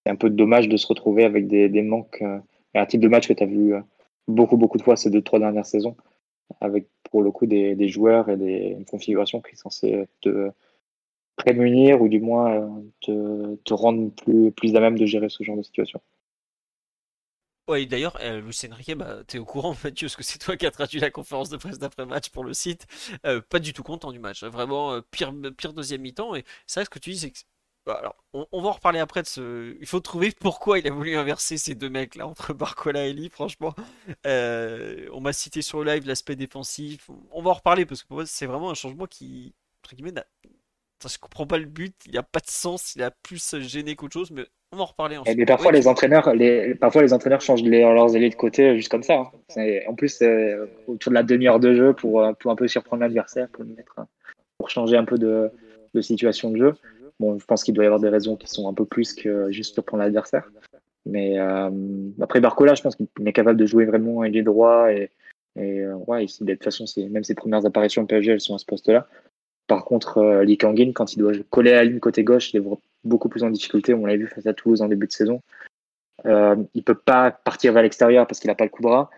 c'est 0.04 0.12
un 0.12 0.16
peu 0.16 0.30
dommage 0.30 0.68
de 0.68 0.76
se 0.76 0.86
retrouver 0.86 1.24
avec 1.24 1.48
des, 1.48 1.82
manques 1.82 2.22
euh, 2.22 2.38
et 2.74 2.78
un 2.78 2.86
type 2.86 3.00
de 3.00 3.08
match 3.08 3.26
que 3.26 3.32
tu 3.32 3.42
as 3.42 3.46
vu 3.46 3.74
euh, 3.74 3.80
beaucoup, 4.28 4.56
beaucoup 4.56 4.78
de 4.78 4.82
fois 4.82 4.96
ces 4.96 5.10
deux, 5.10 5.22
trois 5.22 5.40
dernières 5.40 5.66
saisons, 5.66 5.96
avec 6.60 6.86
pour 7.10 7.22
le 7.22 7.32
coup 7.32 7.46
des, 7.46 7.74
des 7.74 7.88
joueurs 7.88 8.28
et 8.28 8.36
des, 8.36 8.76
une 8.78 8.84
configuration 8.84 9.40
qui 9.40 9.52
est 9.52 9.56
censée 9.56 10.06
te 10.20 10.50
prémunir 11.36 12.02
ou 12.02 12.08
du 12.08 12.20
moins 12.20 12.68
te, 13.00 13.56
te 13.56 13.74
rendre 13.74 14.10
plus, 14.10 14.52
plus 14.52 14.74
à 14.76 14.80
même 14.80 14.98
de 14.98 15.06
gérer 15.06 15.28
ce 15.28 15.42
genre 15.42 15.56
de 15.56 15.62
situation. 15.62 16.00
Ouais, 17.68 17.84
d'ailleurs, 17.84 18.16
euh, 18.20 18.40
Lucien 18.40 18.72
Riquet, 18.72 18.94
bah, 18.94 19.24
t'es 19.26 19.38
au 19.38 19.44
courant, 19.44 19.74
Mathieu, 19.84 20.06
parce 20.06 20.14
que 20.14 20.22
c'est 20.22 20.38
toi 20.38 20.56
qui 20.56 20.66
as 20.66 20.70
traduit 20.70 21.00
la 21.00 21.10
conférence 21.10 21.48
de 21.50 21.56
presse 21.56 21.78
d'après-match 21.80 22.28
pour 22.28 22.44
le 22.44 22.54
site. 22.54 22.86
Euh, 23.26 23.40
pas 23.40 23.58
du 23.58 23.72
tout 23.72 23.82
content 23.82 24.12
du 24.12 24.20
match. 24.20 24.44
Hein. 24.44 24.50
Vraiment, 24.50 24.92
euh, 24.92 25.00
pire, 25.10 25.32
pire 25.56 25.72
deuxième 25.72 26.00
mi-temps. 26.02 26.36
Et 26.36 26.44
vrai, 26.72 26.84
ce 26.84 26.90
que 26.90 26.98
tu 27.00 27.10
dis, 27.10 27.18
c'est 27.18 27.30
que. 27.32 27.38
Bah, 27.84 27.94
alors, 27.94 28.16
on, 28.32 28.62
va 28.62 28.68
en 28.68 28.72
reparler 28.72 29.00
après 29.00 29.22
de 29.22 29.26
ce. 29.26 29.76
Il 29.80 29.86
faut 29.86 30.00
trouver 30.00 30.32
pourquoi 30.32 30.78
il 30.78 30.86
a 30.86 30.90
voulu 30.92 31.16
inverser 31.16 31.56
ces 31.58 31.74
deux 31.74 31.88
mecs-là 31.88 32.26
entre 32.26 32.52
Barcola 32.54 33.06
et 33.06 33.12
Lee, 33.12 33.30
franchement. 33.30 33.74
on 34.24 35.20
m'a 35.20 35.32
cité 35.32 35.62
sur 35.62 35.82
le 35.82 35.92
live 35.92 36.06
l'aspect 36.06 36.36
défensif. 36.36 37.10
On 37.32 37.42
va 37.42 37.50
en 37.50 37.54
reparler 37.54 37.86
parce 37.86 38.02
que 38.02 38.08
pour 38.08 38.16
moi, 38.18 38.26
c'est 38.26 38.46
vraiment 38.46 38.70
un 38.70 38.74
changement 38.74 39.06
qui, 39.06 39.54
entre 39.82 39.94
guillemets, 39.94 40.12
je 41.04 41.18
comprends 41.18 41.46
pas 41.46 41.58
le 41.58 41.66
but, 41.66 41.94
il 42.06 42.12
n'y 42.12 42.18
a 42.18 42.22
pas 42.22 42.40
de 42.40 42.48
sens, 42.48 42.94
il 42.94 43.02
a 43.02 43.10
plus 43.10 43.54
gêné 43.60 43.94
qu'autre 43.96 44.14
chose, 44.14 44.30
mais 44.30 44.46
on 44.72 44.76
va 44.76 44.82
en 44.82 44.86
reparler 44.86 45.16
ensuite. 45.16 45.36
Mais 45.36 45.46
parfois, 45.46 45.72
les 45.72 45.86
entraîneurs, 45.88 46.34
les, 46.34 46.74
parfois, 46.74 47.02
les 47.02 47.12
entraîneurs 47.12 47.40
changent 47.40 47.62
leurs 47.62 48.16
ailiers 48.16 48.30
de 48.30 48.34
côté 48.34 48.76
juste 48.76 48.90
comme 48.90 49.02
ça. 49.02 49.30
Hein. 49.56 49.80
En 49.88 49.94
plus, 49.94 50.22
autour 50.86 51.10
de 51.10 51.14
la 51.14 51.22
demi-heure 51.22 51.60
de 51.60 51.74
jeu 51.74 51.92
pour, 51.92 52.22
euh, 52.22 52.32
pour 52.32 52.50
un 52.50 52.56
peu 52.56 52.66
surprendre 52.66 53.02
l'adversaire, 53.02 53.48
pour, 53.48 53.64
mettre, 53.64 54.00
pour 54.58 54.70
changer 54.70 54.96
un 54.96 55.04
peu 55.04 55.18
de, 55.18 55.50
de 55.94 56.00
situation 56.00 56.50
de 56.50 56.56
jeu. 56.56 56.74
Bon, 57.20 57.38
je 57.38 57.44
pense 57.46 57.62
qu'il 57.62 57.74
doit 57.74 57.84
y 57.84 57.86
avoir 57.86 58.00
des 58.00 58.08
raisons 58.08 58.36
qui 58.36 58.48
sont 58.48 58.68
un 58.68 58.74
peu 58.74 58.84
plus 58.84 59.14
que 59.14 59.50
juste 59.50 59.74
surprendre 59.74 60.02
l'adversaire. 60.02 60.50
Mais 61.06 61.38
euh, 61.38 61.70
après 62.20 62.40
Barcola, 62.40 62.74
je 62.74 62.82
pense 62.82 62.96
qu'il 62.96 63.06
est 63.24 63.32
capable 63.32 63.58
de 63.58 63.66
jouer 63.66 63.84
vraiment 63.84 64.24
ailier 64.24 64.42
droit 64.42 64.92
et, 64.92 65.10
et 65.56 65.80
euh, 65.80 65.94
ouais, 66.06 66.26
de 66.40 66.54
toute 66.54 66.64
façon, 66.64 66.84
même 67.08 67.24
ses 67.24 67.34
premières 67.34 67.64
apparitions 67.64 68.02
au 68.02 68.06
PSG, 68.06 68.32
elles 68.32 68.40
sont 68.40 68.54
à 68.54 68.58
ce 68.58 68.66
poste-là. 68.66 69.06
Par 69.66 69.84
contre, 69.84 70.18
euh, 70.18 70.56
Kangin, 70.56 70.92
quand 70.92 71.14
il 71.14 71.18
doit 71.18 71.32
coller 71.50 71.72
à 71.72 71.76
la 71.76 71.84
ligne 71.84 71.98
côté 71.98 72.22
gauche, 72.22 72.52
il 72.52 72.60
est 72.60 72.64
beaucoup 73.04 73.28
plus 73.28 73.42
en 73.42 73.50
difficulté. 73.50 73.94
On 73.94 74.06
l'a 74.06 74.16
vu 74.16 74.26
face 74.28 74.46
à 74.46 74.54
Toulouse 74.54 74.82
en 74.82 74.88
début 74.88 75.06
de 75.06 75.12
saison. 75.12 75.42
Euh, 76.24 76.56
il 76.74 76.82
peut 76.82 76.94
pas 76.94 77.30
partir 77.30 77.72
vers 77.72 77.82
l'extérieur 77.82 78.26
parce 78.26 78.40
qu'il 78.40 78.48
n'a 78.48 78.54
pas 78.54 78.64
le 78.64 78.70
coup 78.70 78.82
de 78.82 78.88
bras. 78.88 79.10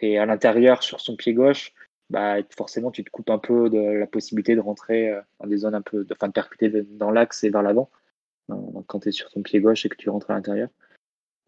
Et 0.00 0.18
à 0.18 0.26
l'intérieur, 0.26 0.82
sur 0.82 1.00
son 1.00 1.16
pied 1.16 1.32
gauche, 1.32 1.72
bah, 2.10 2.36
forcément, 2.56 2.90
tu 2.90 3.04
te 3.04 3.10
coupes 3.10 3.30
un 3.30 3.38
peu 3.38 3.70
de 3.70 3.78
la 3.78 4.06
possibilité 4.06 4.54
de 4.54 4.60
rentrer 4.60 5.10
euh, 5.10 5.20
dans 5.40 5.46
des 5.46 5.58
zones 5.58 5.74
un 5.74 5.82
peu, 5.82 6.06
enfin, 6.12 6.28
de 6.28 6.32
percuter 6.32 6.68
dans 6.68 7.10
l'axe 7.10 7.44
et 7.44 7.50
vers 7.50 7.62
l'avant. 7.62 7.90
Quand 8.86 9.00
tu 9.00 9.08
es 9.08 9.12
sur 9.12 9.28
ton 9.30 9.42
pied 9.42 9.60
gauche 9.60 9.86
et 9.86 9.88
que 9.88 9.96
tu 9.96 10.08
rentres 10.08 10.30
à 10.30 10.34
l'intérieur. 10.34 10.68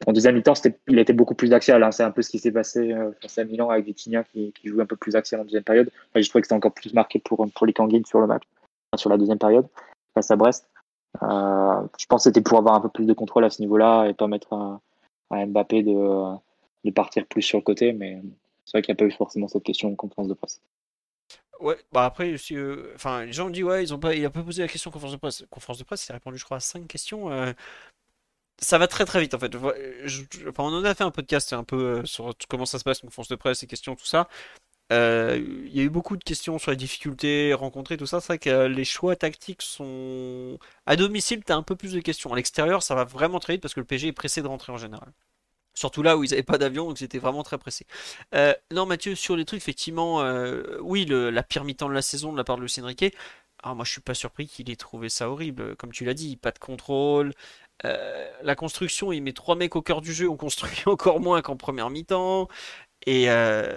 En 0.07 0.13
deuxième 0.13 0.37
mi-temps, 0.37 0.55
il 0.87 0.99
était 0.99 1.13
beaucoup 1.13 1.35
plus 1.35 1.53
axial. 1.53 1.83
Hein. 1.83 1.91
C'est 1.91 2.05
un 2.05 2.11
peu 2.11 2.23
ce 2.23 2.31
qui 2.31 2.39
s'est 2.39 2.53
passé 2.53 2.93
euh, 2.93 3.11
face 3.21 3.39
à 3.39 3.45
Milan 3.45 3.69
avec 3.69 3.85
Vitinha 3.85 4.25
qui, 4.25 4.53
qui 4.53 4.69
jouait 4.69 4.83
un 4.83 4.87
peu 4.87 4.97
plus 4.97 5.17
axial 5.17 5.41
en 5.41 5.45
deuxième 5.45 5.65
période. 5.65 5.91
Enfin, 6.11 6.23
je 6.23 6.29
trouvais 6.29 6.43
que 6.43 6.47
c'était 6.47 6.57
encore 6.57 6.73
plus 6.73 6.95
marqué 6.95 7.19
pour, 7.19 7.47
pour 7.55 7.67
les 7.67 7.73
Kanguin 7.73 8.03
sur 8.05 8.21
le 8.21 8.27
match, 8.27 8.45
sur 8.97 9.11
la 9.11 9.19
deuxième 9.19 9.39
période, 9.39 9.67
face 10.15 10.31
à 10.31 10.37
Brest. 10.37 10.69
Euh, 11.23 11.83
je 11.99 12.07
pense 12.07 12.25
que 12.25 12.31
c'était 12.31 12.43
pour 12.43 12.59
avoir 12.59 12.75
un 12.75 12.81
peu 12.81 12.89
plus 12.89 13.07
de 13.07 13.13
contrôle 13.13 13.45
à 13.45 13.51
ce 13.51 13.61
niveau-là 13.61 14.07
et 14.07 14.15
pas 14.15 14.29
mettre 14.29 14.53
à, 14.53 14.81
Mbappé 15.47 15.83
de, 15.83 16.37
de, 16.85 16.91
partir 16.91 17.27
plus 17.27 17.43
sur 17.43 17.59
le 17.59 17.63
côté. 17.63 17.93
Mais 17.93 18.23
c'est 18.65 18.79
vrai 18.79 18.83
qu'il 18.83 18.93
n'y 18.93 18.99
a 18.99 19.01
pas 19.01 19.07
eu 19.07 19.17
forcément 19.17 19.49
cette 19.49 19.65
question 19.65 19.91
en 19.91 19.95
conférence 19.97 20.29
de 20.29 20.35
presse. 20.35 20.61
Ouais, 21.61 21.77
bah 21.93 22.05
après, 22.05 22.37
euh, 22.53 22.93
enfin, 22.95 23.25
les 23.25 23.33
gens 23.33 23.47
me 23.47 23.51
disent, 23.53 23.65
ouais, 23.65 23.83
ils 23.83 23.93
ont 23.93 23.99
pas, 23.99 24.15
il 24.15 24.25
a 24.25 24.31
pas 24.31 24.43
posé 24.43 24.63
la 24.63 24.69
question 24.69 24.91
en 24.91 24.93
conférence 24.93 25.15
de 25.15 25.19
presse. 25.19 25.45
Conférence 25.51 25.79
de 25.79 25.85
presse, 25.85 26.07
il 26.07 26.13
a 26.13 26.15
répondu, 26.15 26.39
je 26.39 26.45
crois, 26.45 26.59
à 26.59 26.61
5 26.61 26.87
questions. 26.87 27.33
Euh, 27.33 27.53
ça 28.61 28.79
va 28.79 28.89
très 28.89 29.05
très 29.05 29.21
vite 29.21 29.35
en 29.35 29.39
fait. 29.39 29.55
enfin, 29.57 30.65
on 30.65 30.75
en 30.75 30.85
a 30.85 30.95
fait 30.95 31.05
un 31.05 31.11
podcast 31.11 31.53
un 31.53 31.65
peu 31.65 32.01
euh, 32.01 32.05
sur 32.05 32.35
comment 32.49 32.67
ça 32.67 32.79
se 32.79 32.85
passe, 32.85 33.03
une 33.03 33.09
conférence 33.09 33.29
de 33.29 33.37
presse, 33.37 33.63
les 33.63 33.69
questions, 33.69 33.97
tout 33.97 34.07
ça. 34.07 34.29
Euh, 34.91 35.39
il 35.67 35.77
y 35.77 35.81
a 35.81 35.83
eu 35.83 35.91
beaucoup 35.91 36.17
de 36.17 36.25
questions 36.25 36.59
sur 36.59 36.71
les 36.71 36.77
difficultés 36.77 37.53
rencontrées, 37.55 37.97
tout 37.99 38.07
ça. 38.07 38.21
C'est 38.21 38.29
vrai 38.29 38.39
que 38.39 38.51
euh, 38.51 38.69
les 38.69 38.85
choix 38.85 39.17
tactiques 39.17 39.63
sont. 39.63 40.59
À 40.87 40.97
domicile, 40.97 41.43
tu 41.45 41.53
as 41.53 41.57
un 41.57 41.63
peu 41.63 41.77
plus 41.77 41.93
de 41.93 42.01
questions. 42.01 42.33
À 42.33 42.37
l'extérieur, 42.37 42.83
ça 42.83 42.95
va 42.95 43.05
vraiment 43.05 43.39
très 43.39 43.55
vite 43.55 43.63
parce 43.63 43.75
que 43.75 43.81
le 43.81 43.87
PG 43.87 44.09
est 44.09 44.13
pressé 44.13 44.43
de 44.43 44.49
rentrer 44.49 44.73
en 44.73 44.79
général. 44.79 45.13
Surtout 45.75 46.03
là 46.03 46.17
où 46.17 46.25
ils 46.25 46.31
n'avaient 46.31 46.43
pas 46.43 46.59
d'avion, 46.59 46.89
donc 46.89 47.01
ils 47.01 47.05
étaient 47.05 47.19
vraiment 47.21 47.45
très 47.45 47.59
pressés. 47.59 47.87
non, 48.73 48.87
Mathieu, 48.87 49.15
sur 49.15 49.37
les 49.37 49.45
trucs, 49.45 49.59
effectivement, 49.61 50.23
oui, 50.81 51.07
la 51.07 51.43
pire 51.45 51.65
mi-temps 51.65 51.89
de 51.89 51.95
la 51.95 52.03
saison 52.03 52.33
de 52.33 52.37
la 52.37 52.43
part 52.45 52.57
de 52.57 52.63
Lucien 52.63 52.85
Riquet. 52.85 53.13
Alors 53.63 53.77
moi, 53.77 53.85
je 53.85 53.93
suis 53.93 54.01
pas 54.01 54.15
surpris 54.15 54.47
qu'il 54.47 54.71
ait 54.71 54.77
trouvé 54.77 55.09
ça 55.09 55.31
horrible. 55.31 55.77
Comme 55.77 55.93
tu 55.93 56.05
l'as 56.05 56.15
dit, 56.15 56.37
pas 56.37 56.53
de 56.53 56.59
contrôle. 56.59 57.33
Euh, 57.85 58.31
la 58.43 58.55
construction, 58.55 59.13
il 59.13 59.23
met 59.23 59.33
trois 59.33 59.57
mecs 59.57 59.77
au 59.77 59.83
cœur 59.83 60.01
du 60.01 60.13
jeu, 60.13 60.29
on 60.29 60.37
construit 60.37 60.83
encore 60.87 61.21
moins 61.21 61.43
qu'en 61.43 61.57
première 61.57 61.91
mi-temps. 61.91 62.49
Et 63.07 63.31
euh, 63.31 63.77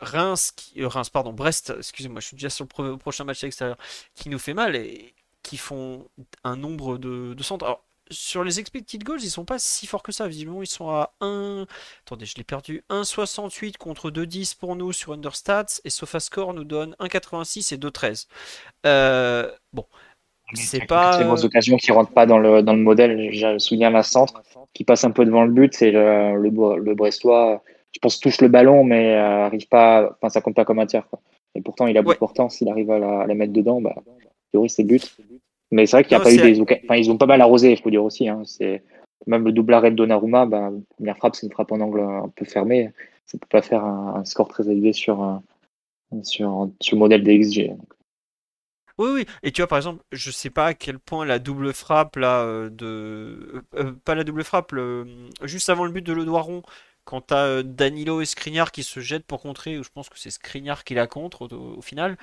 Reims, 0.00 0.52
qui, 0.54 0.82
euh, 0.82 0.88
Reims, 0.88 1.10
pardon, 1.10 1.32
Brest, 1.32 1.74
excusez-moi, 1.78 2.20
je 2.20 2.26
suis 2.28 2.36
déjà 2.36 2.50
sur 2.50 2.66
le 2.78 2.96
prochain 2.96 3.24
match 3.24 3.42
à 3.42 3.46
l'extérieur, 3.46 3.76
qui 4.14 4.28
nous 4.28 4.38
fait 4.38 4.54
mal 4.54 4.76
et 4.76 5.14
qui 5.42 5.56
font 5.56 6.08
un 6.44 6.56
nombre 6.56 6.98
de, 6.98 7.34
centres. 7.42 7.64
Alors, 7.64 7.84
sur 8.10 8.42
les 8.44 8.58
expected 8.58 9.04
goals, 9.04 9.22
ils 9.22 9.30
sont 9.30 9.44
pas 9.44 9.58
si 9.58 9.86
forts 9.86 10.02
que 10.02 10.12
ça. 10.12 10.28
Visiblement, 10.28 10.62
ils 10.62 10.66
sont 10.66 10.90
à 10.90 11.14
1. 11.20 11.66
Attendez, 12.06 12.26
je 12.26 12.36
l'ai 12.36 12.44
perdu. 12.44 12.84
1,68 12.90 13.76
contre 13.76 14.10
2,10 14.10 14.56
pour 14.56 14.76
nous 14.76 14.92
sur 14.92 15.12
Understats. 15.12 15.80
Et 15.84 15.90
SofaScore 15.90 16.54
nous 16.54 16.64
donne 16.64 16.96
1,86 17.00 17.74
et 17.74 17.78
2,13. 17.78 18.26
Euh, 18.86 19.54
bon, 19.72 19.86
c'est 20.54 20.86
pas. 20.86 21.36
C'est 21.36 21.44
occasions 21.44 21.76
qui 21.76 21.92
rentrent 21.92 22.12
pas 22.12 22.26
dans 22.26 22.38
le, 22.38 22.62
dans 22.62 22.74
le 22.74 22.80
modèle. 22.80 23.30
Je 23.32 23.58
souviens 23.58 23.90
la 23.90 24.02
centre 24.02 24.42
qui 24.74 24.84
passe 24.84 25.04
un 25.04 25.10
peu 25.10 25.24
devant 25.24 25.44
le 25.44 25.52
but. 25.52 25.74
C'est 25.74 25.90
le, 25.90 26.36
le, 26.38 26.94
Brestois, 26.94 27.62
je 27.92 27.98
pense, 28.00 28.20
touche 28.20 28.40
le 28.40 28.48
ballon, 28.48 28.84
mais 28.84 29.14
euh, 29.14 29.46
arrive 29.46 29.68
pas. 29.68 30.16
Enfin, 30.16 30.30
ça 30.30 30.40
compte 30.40 30.54
pas 30.54 30.64
comme 30.64 30.78
un 30.78 30.86
tir. 30.86 31.06
Quoi. 31.08 31.20
Et 31.54 31.60
pourtant, 31.60 31.86
il 31.86 31.96
a 31.98 32.02
beaucoup 32.02 32.14
de 32.14 32.18
portance. 32.18 32.56
S'il 32.56 32.68
arrive 32.68 32.90
à 32.90 33.26
la, 33.26 33.34
mettre 33.34 33.52
dedans, 33.52 33.80
bah, 33.80 33.94
théorie, 34.52 34.70
c'est 34.70 34.84
but. 34.84 35.16
Mais 35.70 35.86
c'est 35.86 35.96
vrai 35.96 36.04
qu'il 36.04 36.16
n'y 36.16 36.22
a 36.22 36.24
pas 36.24 36.32
eu 36.32 36.36
des 36.38 36.60
Enfin, 36.60 36.96
ils 36.96 37.10
ont 37.10 37.18
pas 37.18 37.26
mal 37.26 37.40
arrosé, 37.40 37.72
il 37.72 37.78
faut 37.78 37.90
dire 37.90 38.04
aussi. 38.04 38.28
Hein. 38.28 38.42
C'est 38.44 38.82
même 39.26 39.44
le 39.44 39.52
double 39.52 39.74
arrêt 39.74 39.90
de 39.90 39.96
Donnarumma. 39.96 40.46
Bah, 40.46 40.70
la 40.70 40.80
première 40.96 41.16
frappe, 41.18 41.36
c'est 41.36 41.46
une 41.46 41.52
frappe 41.52 41.72
en 41.72 41.80
angle 41.80 42.00
un 42.00 42.30
peu 42.34 42.44
fermé. 42.44 42.90
Ça 43.26 43.36
peut 43.36 43.46
pas 43.50 43.60
faire 43.60 43.84
un, 43.84 44.24
score 44.24 44.48
très 44.48 44.70
élevé 44.70 44.94
sur, 44.94 45.42
sur, 46.22 46.70
sur 46.80 46.96
le 46.96 46.98
modèle 46.98 47.22
des 47.22 47.38
XG. 47.38 47.72
Oui, 48.98 49.10
oui. 49.12 49.26
Et 49.44 49.52
tu 49.52 49.60
vois, 49.62 49.68
par 49.68 49.78
exemple, 49.78 50.02
je 50.10 50.30
sais 50.32 50.50
pas 50.50 50.66
à 50.66 50.74
quel 50.74 50.98
point 50.98 51.24
la 51.24 51.38
double 51.38 51.72
frappe 51.72 52.16
là 52.16 52.42
euh, 52.42 52.68
de, 52.68 53.62
euh, 53.76 53.84
euh, 53.84 53.92
pas 54.04 54.16
la 54.16 54.24
double 54.24 54.42
frappe, 54.42 54.74
juste 55.42 55.68
avant 55.70 55.84
le 55.84 55.92
but 55.92 56.02
de 56.02 56.12
Le 56.12 56.24
Doiron, 56.24 56.62
quand 57.04 57.20
t'as 57.22 57.62
Danilo 57.62 58.20
et 58.20 58.26
Skriniar 58.26 58.72
qui 58.72 58.82
se 58.82 59.00
jettent 59.00 59.24
pour 59.24 59.40
contrer, 59.40 59.78
ou 59.78 59.84
je 59.84 59.90
pense 59.90 60.08
que 60.08 60.18
c'est 60.18 60.30
Skriniar 60.30 60.82
qui 60.84 60.94
la 60.94 61.06
contre 61.06 61.48
au, 61.54 61.80
final. 61.80 62.18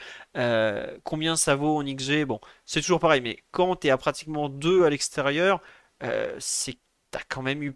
combien 1.04 1.36
ça 1.38 1.56
vaut 1.56 1.78
en 1.80 1.84
XG 1.84 2.26
Bon, 2.26 2.40
c'est 2.66 2.82
toujours 2.82 3.00
pareil, 3.00 3.22
mais 3.22 3.40
quand 3.52 3.76
t'es 3.78 3.90
à 3.90 3.98
pratiquement 3.98 4.50
2 4.50 4.84
à 4.86 4.90
l'extérieur, 4.90 5.62
c'est 6.40 6.78
t'as 7.12 7.22
quand 7.30 7.42
même 7.42 7.64
eu. 7.64 7.76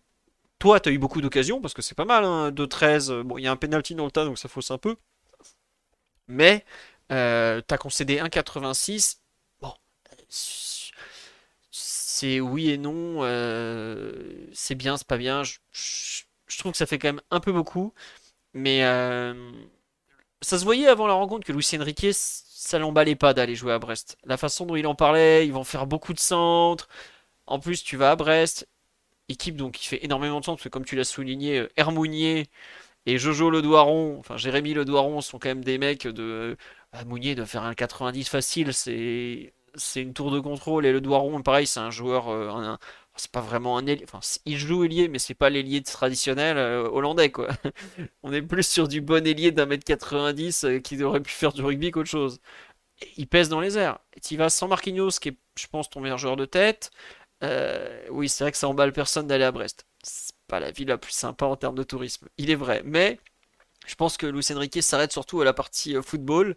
Toi, 0.60 0.80
t'as 0.80 0.92
eu 0.92 1.00
beaucoup 1.00 1.22
d'occasions 1.22 1.62
parce 1.62 1.74
que 1.74 1.82
c'est 1.82 1.96
pas 1.96 2.06
mal, 2.06 2.26
hein, 2.26 2.52
2-13. 2.52 3.24
Bon, 3.24 3.38
il 3.38 3.44
y 3.44 3.48
a 3.48 3.52
un 3.52 3.56
penalty 3.56 3.96
dans 3.96 4.06
le 4.06 4.12
tas, 4.12 4.26
donc 4.26 4.38
ça 4.38 4.50
fausse 4.50 4.72
un 4.72 4.78
peu. 4.78 4.98
Mais 6.28 6.64
euh, 7.12 7.62
t'as 7.66 7.78
concédé 7.78 8.18
1,86. 8.20 9.18
Bon, 9.62 9.74
c'est 11.72 12.40
oui 12.40 12.70
et 12.72 12.78
non. 12.78 13.24
Euh, 13.24 14.48
c'est 14.54 14.76
bien, 14.76 14.98
c'est 14.98 15.08
pas 15.08 15.18
bien. 15.18 15.44
Je, 15.44 16.58
trouve 16.58 16.74
que 16.74 16.78
ça 16.78 16.86
fait 16.86 17.00
quand 17.00 17.10
même 17.10 17.22
un 17.32 17.40
peu 17.40 17.52
beaucoup. 17.52 17.94
Mais 18.54 18.84
euh, 18.84 19.52
ça 20.42 20.58
se 20.60 20.64
voyait 20.66 20.88
avant 20.88 21.08
la 21.08 21.14
rencontre 21.14 21.46
que 21.46 21.54
Lucien 21.54 21.84
Riquet, 21.84 22.12
ça 22.14 22.80
l'emballait 22.80 23.16
pas 23.16 23.34
d'aller 23.34 23.56
jouer 23.56 23.74
à 23.74 23.80
Brest. 23.80 24.18
La 24.26 24.38
façon 24.38 24.66
dont 24.66 24.76
il 24.76 24.88
en 24.88 24.96
parlait, 24.96 25.46
ils 25.46 25.54
vont 25.54 25.64
faire 25.64 25.88
beaucoup 25.88 26.14
de 26.14 26.20
centres. 26.20 26.90
En 27.48 27.60
plus, 27.60 27.84
tu 27.84 27.98
vas 27.98 28.12
à 28.12 28.16
Brest. 28.16 28.68
équipe 29.30 29.56
donc 29.56 29.74
qui 29.74 29.88
fait 29.88 30.04
énormément 30.06 30.40
de 30.40 30.46
sens, 30.46 30.58
parce 30.58 30.64
que 30.66 30.70
comme 30.70 30.86
tu 30.86 30.96
l'as 30.96 31.04
souligné, 31.06 31.68
Hermounier 31.78 32.50
et 33.06 33.18
Jojo 33.18 33.50
Le 33.50 33.62
Doiron, 33.62 34.18
enfin 34.20 34.38
Jérémy 34.38 34.74
Le 34.74 34.86
Doiron 34.86 35.22
sont 35.22 35.40
quand 35.40 35.50
même 35.50 35.64
des 35.64 35.78
mecs 35.78 36.08
de. 36.08 36.58
Mounier 37.06 37.36
de 37.36 37.46
faire 37.46 37.64
un 37.64 37.74
90 37.76 38.28
facile, 38.30 38.74
c'est 38.74 39.54
une 40.02 40.14
tour 40.14 40.32
de 40.32 40.40
contrôle 40.40 40.86
et 40.86 40.92
le 40.92 41.02
Doiron, 41.02 41.42
pareil, 41.42 41.68
c'est 41.68 41.80
un 41.80 41.92
joueur, 41.92 42.80
c'est 43.16 43.32
pas 43.32 43.42
vraiment 43.42 43.78
un 43.78 43.86
ailier. 43.86 44.04
Enfin, 44.06 44.20
il 44.46 44.58
joue 44.58 44.84
ailier, 44.84 45.08
mais 45.08 45.20
c'est 45.20 45.34
pas 45.36 45.50
l'ailier 45.50 45.82
traditionnel 45.84 46.58
hollandais, 46.58 47.32
quoi. 47.32 47.50
On 48.24 48.34
est 48.34 48.42
plus 48.42 48.68
sur 48.68 48.88
du 48.88 49.02
bon 49.02 49.26
ailier 49.28 49.52
d'un 49.52 49.66
mètre 49.66 49.86
90 49.86 50.66
qui 50.84 51.02
aurait 51.04 51.22
pu 51.22 51.32
faire 51.32 51.54
du 51.54 51.62
rugby 51.62 51.92
qu'autre 51.92 52.10
chose. 52.10 52.40
il 53.18 53.28
pèse 53.28 53.50
dans 53.50 53.62
les 53.62 53.78
airs. 53.78 54.00
Et 54.16 54.20
tu 54.22 54.38
vas 54.38 54.50
sans 54.50 54.68
Marquinhos, 54.68 55.12
qui 55.22 55.30
est, 55.30 55.38
je 55.58 55.68
pense, 55.68 55.90
ton 55.90 56.02
meilleur 56.02 56.18
joueur 56.18 56.36
de 56.38 56.46
tête. 56.46 56.92
Euh, 57.44 58.06
oui, 58.12 58.30
c'est 58.30 58.44
vrai 58.44 58.52
que 58.52 58.58
ça 58.58 58.68
emballe 58.70 58.94
personne 58.94 59.28
d'aller 59.28 59.46
à 59.46 59.52
Brest. 59.52 59.86
C'est 60.04 60.36
pas 60.48 60.60
la 60.60 60.72
ville 60.72 60.88
la 60.90 60.98
plus 60.98 61.14
sympa 61.14 61.46
en 61.46 61.56
termes 61.56 61.76
de 61.76 61.84
tourisme. 61.84 62.28
Il 62.38 62.52
est 62.52 62.56
vrai. 62.56 62.82
Mais 62.86 63.20
je 63.90 63.96
pense 63.96 64.18
que 64.18 64.28
Luis 64.28 64.46
Enrique 64.52 64.84
s'arrête 64.84 65.12
surtout 65.12 65.42
à 65.42 65.46
la 65.46 65.54
partie 65.54 65.96
euh, 65.98 66.04
football. 66.04 66.56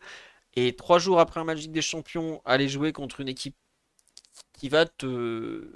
Et 0.55 0.77
trois 0.77 0.99
jours 0.99 1.19
après 1.19 1.41
un 1.41 1.45
Magic 1.45 1.73
des 1.73 1.81
Champions, 1.83 2.43
aller 2.45 2.69
jouer 2.69 2.93
contre 2.93 3.21
une 3.21 3.29
équipe 3.29 3.57
qui 4.53 4.69
va 4.69 4.85
te, 4.87 5.73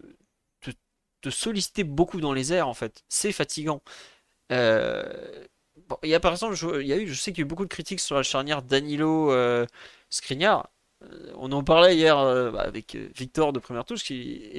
te, 1.22 1.30
solliciter 1.30 1.82
beaucoup 1.82 2.20
dans 2.20 2.32
les 2.34 2.52
airs, 2.52 2.68
en 2.68 2.74
fait. 2.74 3.04
C'est 3.08 3.32
fatigant. 3.32 3.82
Euh, 4.52 5.46
il 6.02 6.10
y 6.10 6.14
a 6.14 6.20
par 6.20 6.32
exemple, 6.32 6.54
je, 6.54 6.80
il 6.82 6.86
y 6.86 6.92
a 6.92 6.98
eu, 6.98 7.08
je 7.08 7.14
sais 7.14 7.32
qu'il 7.32 7.40
y 7.40 7.42
a 7.42 7.46
eu 7.46 7.48
beaucoup 7.48 7.64
de 7.64 7.70
critiques 7.70 8.00
sur 8.00 8.16
la 8.16 8.22
charnière 8.22 8.62
Danilo 8.62 9.32
euh. 9.32 9.66
Euh, 10.22 10.62
on 11.36 11.52
en 11.52 11.64
parlait 11.64 11.96
hier 11.96 12.16
bah, 12.52 12.60
avec 12.62 12.94
Victor 13.16 13.52
de 13.52 13.58
Première 13.58 13.84
Touche 13.84 14.04
qui, 14.04 14.50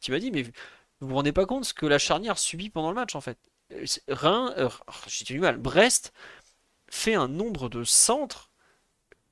qui 0.00 0.10
m'a 0.10 0.18
dit 0.18 0.30
Mais 0.30 0.42
vous 0.42 1.08
vous 1.08 1.14
rendez 1.14 1.32
pas 1.32 1.46
compte 1.46 1.64
ce 1.64 1.74
que 1.74 1.86
la 1.86 1.98
charnière 1.98 2.38
subit 2.38 2.70
pendant 2.70 2.90
le 2.90 2.94
match 2.94 3.14
en 3.14 3.20
fait 3.20 3.38
Rhin, 4.08 4.54
j'ai 5.06 5.24
du 5.24 5.40
mal, 5.40 5.58
Brest 5.58 6.12
fait 6.90 7.14
un 7.14 7.28
nombre 7.28 7.68
de 7.68 7.84
centres. 7.84 8.50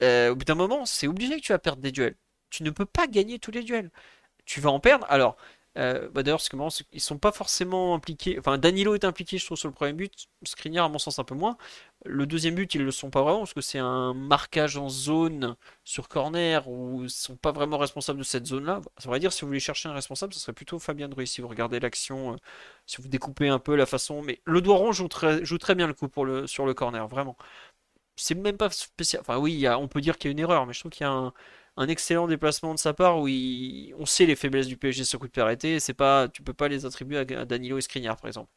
au 0.03 0.35
bout 0.35 0.45
d'un 0.45 0.55
moment, 0.55 0.87
c'est 0.87 1.07
obligé 1.07 1.37
que 1.37 1.45
tu 1.47 1.53
vas 1.53 1.59
perdre 1.59 1.83
des 1.83 1.93
duels. 1.93 2.17
Tu 2.51 2.63
ne 2.63 2.71
peux 2.71 2.87
pas 2.87 3.07
gagner 3.07 3.39
tous 3.39 3.51
les 3.51 3.63
duels. 3.63 3.91
Tu 4.45 4.61
vas 4.61 4.71
en 4.71 4.81
perdre. 4.81 5.07
Alors, 5.11 5.37
euh, 5.77 6.09
bah 6.11 6.23
D'ailleurs, 6.23 6.41
ils 6.93 7.01
sont 7.01 7.19
pas 7.19 7.33
forcément 7.33 7.95
impliqués. 7.95 8.39
Enfin, 8.39 8.59
Danilo 8.59 8.95
est 8.95 9.05
impliqué, 9.05 9.39
je 9.39 9.45
trouve, 9.45 9.59
sur 9.59 9.69
le 9.69 9.75
premier 9.75 9.93
but. 9.93 10.29
Skriniar, 10.45 10.85
à 10.85 10.89
mon 10.89 10.99
sens, 10.99 11.19
un 11.19 11.25
peu 11.25 11.35
moins. 11.35 11.57
Le 12.05 12.27
deuxième 12.27 12.55
but, 12.55 12.75
ils 12.75 12.83
le 12.85 12.91
sont 12.91 13.11
pas 13.11 13.23
vraiment 13.23 13.41
parce 13.41 13.55
que 13.55 13.61
c'est 13.61 13.79
un 13.79 14.15
marquage 14.15 14.77
en 14.77 14.89
zone 14.89 15.57
sur 15.85 16.09
corner 16.09 16.69
où 16.69 17.03
ils 17.05 17.11
sont 17.11 17.37
pas 17.37 17.51
vraiment 17.53 17.79
responsables 17.79 18.19
de 18.19 18.25
cette 18.25 18.47
zone-là. 18.47 18.83
Ça 18.99 19.11
va 19.11 19.19
dire, 19.19 19.33
si 19.33 19.43
vous 19.43 19.49
voulez 19.49 19.61
chercher 19.61 19.89
un 19.89 19.95
responsable, 19.95 20.33
ce 20.35 20.41
serait 20.41 20.53
plutôt 20.53 20.79
Fabien 20.79 21.09
Druy. 21.09 21.27
Si 21.27 21.41
vous 21.41 21.49
regardez 21.49 21.81
l'action, 21.81 22.35
euh, 22.35 22.37
si 22.87 23.03
vous 23.03 23.09
découpez 23.09 23.49
un 23.49 23.59
peu 23.59 23.75
la 23.75 23.87
façon. 23.87 24.23
Mais 24.23 24.41
le 24.45 24.61
Doiron 24.61 24.93
joue 24.93 25.09
très, 25.09 25.45
joue 25.45 25.59
très 25.59 25.75
bien 25.75 25.87
le 25.89 25.95
coup 25.95 26.09
pour 26.09 26.25
le, 26.25 26.47
sur 26.47 26.67
le 26.67 26.75
corner, 26.75 27.09
vraiment. 27.09 27.37
C'est 28.17 28.35
même 28.37 28.57
pas 28.57 28.71
spécial. 28.71 29.21
Enfin, 29.23 29.39
oui, 29.39 29.67
on 29.69 29.89
peut 29.89 30.01
dire 30.01 30.19
qu'il 30.19 30.29
y 30.29 30.31
a 30.31 30.33
une 30.33 30.39
erreur, 30.39 30.67
mais 30.67 30.73
je 30.73 30.81
trouve 30.81 30.93
qu'il 30.93 31.05
y 31.05 31.09
a 31.09 31.13
un 31.13 31.33
un 31.77 31.89
excellent 31.89 32.29
déplacement 32.29 32.75
de 32.75 32.79
sa 32.79 32.95
part 32.95 33.19
où 33.19 33.29
on 33.99 34.07
sait 34.07 34.27
les 34.27 34.37
faiblesses 34.37 34.69
du 34.69 34.77
PSG 34.77 35.05
sur 35.05 35.19
coup 35.19 35.27
de 35.27 35.33
pied 35.33 35.43
arrêté. 35.43 35.81
C'est 35.81 35.95
pas, 35.95 36.29
tu 36.29 36.43
peux 36.43 36.53
pas 36.53 36.69
les 36.69 36.87
attribuer 36.87 37.19
à, 37.19 37.25
Danilo 37.45 37.79
et 37.79 37.81
Skriniar 37.81 38.17
par 38.17 38.29
exemple. 38.29 38.51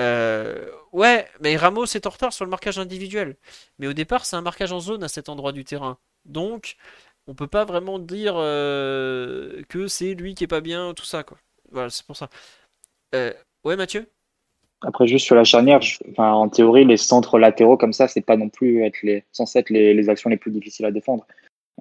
Euh, 0.00 0.70
ouais, 0.92 1.26
mais 1.40 1.56
Ramos 1.56 1.86
est 1.86 2.06
en 2.06 2.10
retard 2.10 2.32
sur 2.32 2.44
le 2.44 2.50
marquage 2.50 2.78
individuel. 2.78 3.36
Mais 3.78 3.86
au 3.86 3.92
départ, 3.92 4.24
c'est 4.24 4.36
un 4.36 4.42
marquage 4.42 4.72
en 4.72 4.80
zone 4.80 5.02
à 5.04 5.08
cet 5.08 5.28
endroit 5.28 5.52
du 5.52 5.64
terrain. 5.64 5.98
Donc, 6.24 6.76
on 7.26 7.34
peut 7.34 7.46
pas 7.48 7.64
vraiment 7.64 7.98
dire 7.98 8.34
euh, 8.36 9.62
que 9.68 9.86
c'est 9.88 10.14
lui 10.14 10.34
qui 10.34 10.44
est 10.44 10.48
pas 10.48 10.60
bien, 10.60 10.94
tout 10.94 11.04
ça 11.04 11.22
quoi. 11.24 11.38
Voilà, 11.70 11.90
c'est 11.90 12.06
pour 12.06 12.16
ça. 12.16 12.30
Euh, 13.14 13.32
ouais, 13.64 13.76
Mathieu? 13.76 14.06
Après, 14.80 15.08
juste 15.08 15.26
sur 15.26 15.34
la 15.34 15.44
charnière, 15.44 15.80
en 16.16 16.48
théorie, 16.48 16.84
les 16.84 16.96
centres 16.96 17.38
latéraux 17.38 17.76
comme 17.76 17.92
ça, 17.92 18.06
c'est 18.06 18.20
pas 18.20 18.36
non 18.36 18.48
plus 18.48 18.84
être 18.84 19.02
les, 19.02 19.24
censé 19.32 19.58
être 19.58 19.70
les 19.70 20.08
actions 20.08 20.30
les 20.30 20.36
plus 20.36 20.52
difficiles 20.52 20.86
à 20.86 20.92
défendre. 20.92 21.26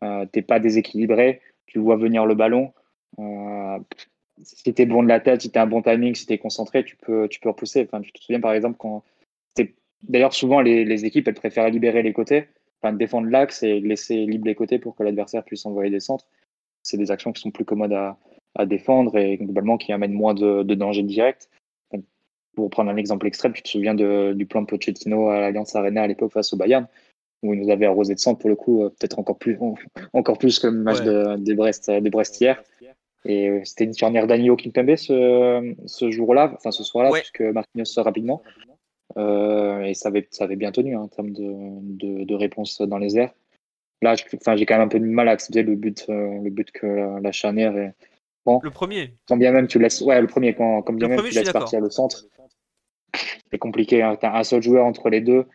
Euh, 0.03 0.25
t'es 0.31 0.41
pas 0.41 0.59
déséquilibré, 0.59 1.41
tu 1.65 1.79
vois 1.79 1.95
venir 1.95 2.25
le 2.25 2.35
ballon. 2.35 2.73
Euh, 3.19 3.79
si 4.43 4.73
t'es 4.73 4.85
bon 4.85 5.03
de 5.03 5.07
la 5.07 5.19
tête, 5.19 5.41
si 5.41 5.49
t'as 5.49 5.63
un 5.63 5.67
bon 5.67 5.81
timing, 5.81 6.13
si 6.13 6.25
t'es 6.25 6.37
concentré, 6.37 6.83
tu 6.83 6.95
peux, 6.95 7.27
tu 7.27 7.39
peux 7.39 7.49
repousser. 7.49 7.83
Enfin, 7.83 8.01
tu 8.01 8.11
te 8.11 8.19
souviens 8.19 8.41
par 8.41 8.53
exemple 8.53 8.77
quand. 8.77 9.03
D'ailleurs, 10.03 10.33
souvent, 10.33 10.61
les, 10.61 11.05
équipes, 11.05 11.27
elles 11.27 11.33
préfèrent 11.33 11.69
libérer 11.71 12.03
les 12.03 12.13
côtés, 12.13 12.47
enfin, 12.79 12.93
défendre 12.93 13.27
l'axe 13.29 13.63
et 13.63 13.79
laisser 13.79 14.27
libre 14.27 14.45
les 14.45 14.53
côtés 14.53 14.77
pour 14.77 14.95
que 14.95 15.01
l'adversaire 15.01 15.43
puisse 15.43 15.65
envoyer 15.65 15.89
des 15.89 15.99
centres. 15.99 16.27
C'est 16.83 16.97
des 16.97 17.09
actions 17.09 17.33
qui 17.33 17.41
sont 17.41 17.49
plus 17.49 17.65
commodes 17.65 17.93
à, 17.93 18.15
défendre 18.67 19.17
et 19.17 19.37
globalement 19.37 19.77
qui 19.77 19.91
amènent 19.93 20.13
moins 20.13 20.35
de, 20.35 20.63
de 20.63 20.75
danger 20.75 21.03
direct. 21.03 21.49
pour 22.55 22.69
prendre 22.69 22.91
un 22.91 22.97
exemple 22.97 23.27
extrême, 23.27 23.53
tu 23.53 23.63
te 23.63 23.69
souviens 23.69 23.95
du 23.95 24.45
plan 24.45 24.65
Pochettino 24.65 25.29
à 25.29 25.39
l'Alliance 25.39 25.75
Arena 25.75 26.03
à 26.03 26.07
l'époque 26.07 26.31
face 26.31 26.53
au 26.53 26.57
Bayern? 26.57 26.87
Où 27.43 27.53
il 27.53 27.61
nous 27.61 27.71
avait 27.71 27.85
arrosé 27.85 28.15
de 28.15 28.19
sang 28.19 28.35
pour 28.35 28.49
le 28.49 28.55
coup, 28.55 28.83
euh, 28.83 28.89
peut-être 28.89 29.19
encore 29.19 29.37
plus, 29.37 29.57
encore 30.13 30.37
plus 30.37 30.59
que 30.59 30.67
le 30.67 30.79
match 30.79 31.01
de, 31.01 31.37
de, 31.37 31.53
Brest, 31.53 31.89
de 31.89 32.09
Brest 32.09 32.39
hier. 32.41 32.61
Et 33.25 33.49
euh, 33.49 33.61
c'était 33.63 33.83
une 33.83 33.95
charnière 33.95 34.27
d'Anio 34.27 34.55
Kimpembe 34.55 34.95
ce, 34.95 35.75
ce 35.85 36.11
jour-là, 36.11 36.53
enfin 36.55 36.71
ce 36.71 36.83
soir-là, 36.83 37.11
puisque 37.11 37.41
Marquinhos 37.41 37.85
sort 37.85 38.05
rapidement. 38.05 38.41
Euh, 39.17 39.81
et 39.81 39.93
ça 39.93 40.09
avait, 40.09 40.27
ça 40.31 40.43
avait 40.43 40.55
bien 40.55 40.71
tenu 40.71 40.95
hein, 40.95 41.01
en 41.01 41.07
termes 41.07 41.31
de, 41.31 41.53
de, 41.81 42.23
de, 42.23 42.35
réponse 42.35 42.81
dans 42.81 42.97
les 42.97 43.17
airs. 43.17 43.33
Là, 44.01 44.15
j'ai 44.15 44.65
quand 44.65 44.75
même 44.75 44.81
un 44.81 44.87
peu 44.87 44.99
de 44.99 45.05
mal 45.05 45.27
à 45.27 45.31
accepter 45.31 45.63
le 45.63 45.75
but, 45.75 46.05
le 46.07 46.49
but 46.49 46.69
que 46.71 47.19
la, 47.19 47.31
charnière 47.31 47.75
est. 47.75 47.95
Bon, 48.45 48.59
le 48.63 48.69
premier. 48.69 49.15
Quand 49.27 49.37
bien 49.37 49.51
même 49.51 49.67
tu 49.67 49.79
laisses, 49.79 50.01
ouais, 50.01 50.21
le 50.21 50.27
premier, 50.27 50.53
quand, 50.53 50.83
quand 50.83 50.93
bien 50.93 51.07
même 51.07 51.21
tu 51.23 51.33
laisses 51.33 51.51
partir 51.51 51.81
le 51.81 51.89
centre, 51.89 52.25
c'est 53.51 53.57
compliqué. 53.57 54.03
Hein. 54.03 54.15
Tu 54.19 54.25
as 54.25 54.35
un 54.35 54.43
seul 54.43 54.61
joueur 54.61 54.85
entre 54.85 55.09
les 55.09 55.21
deux 55.21 55.45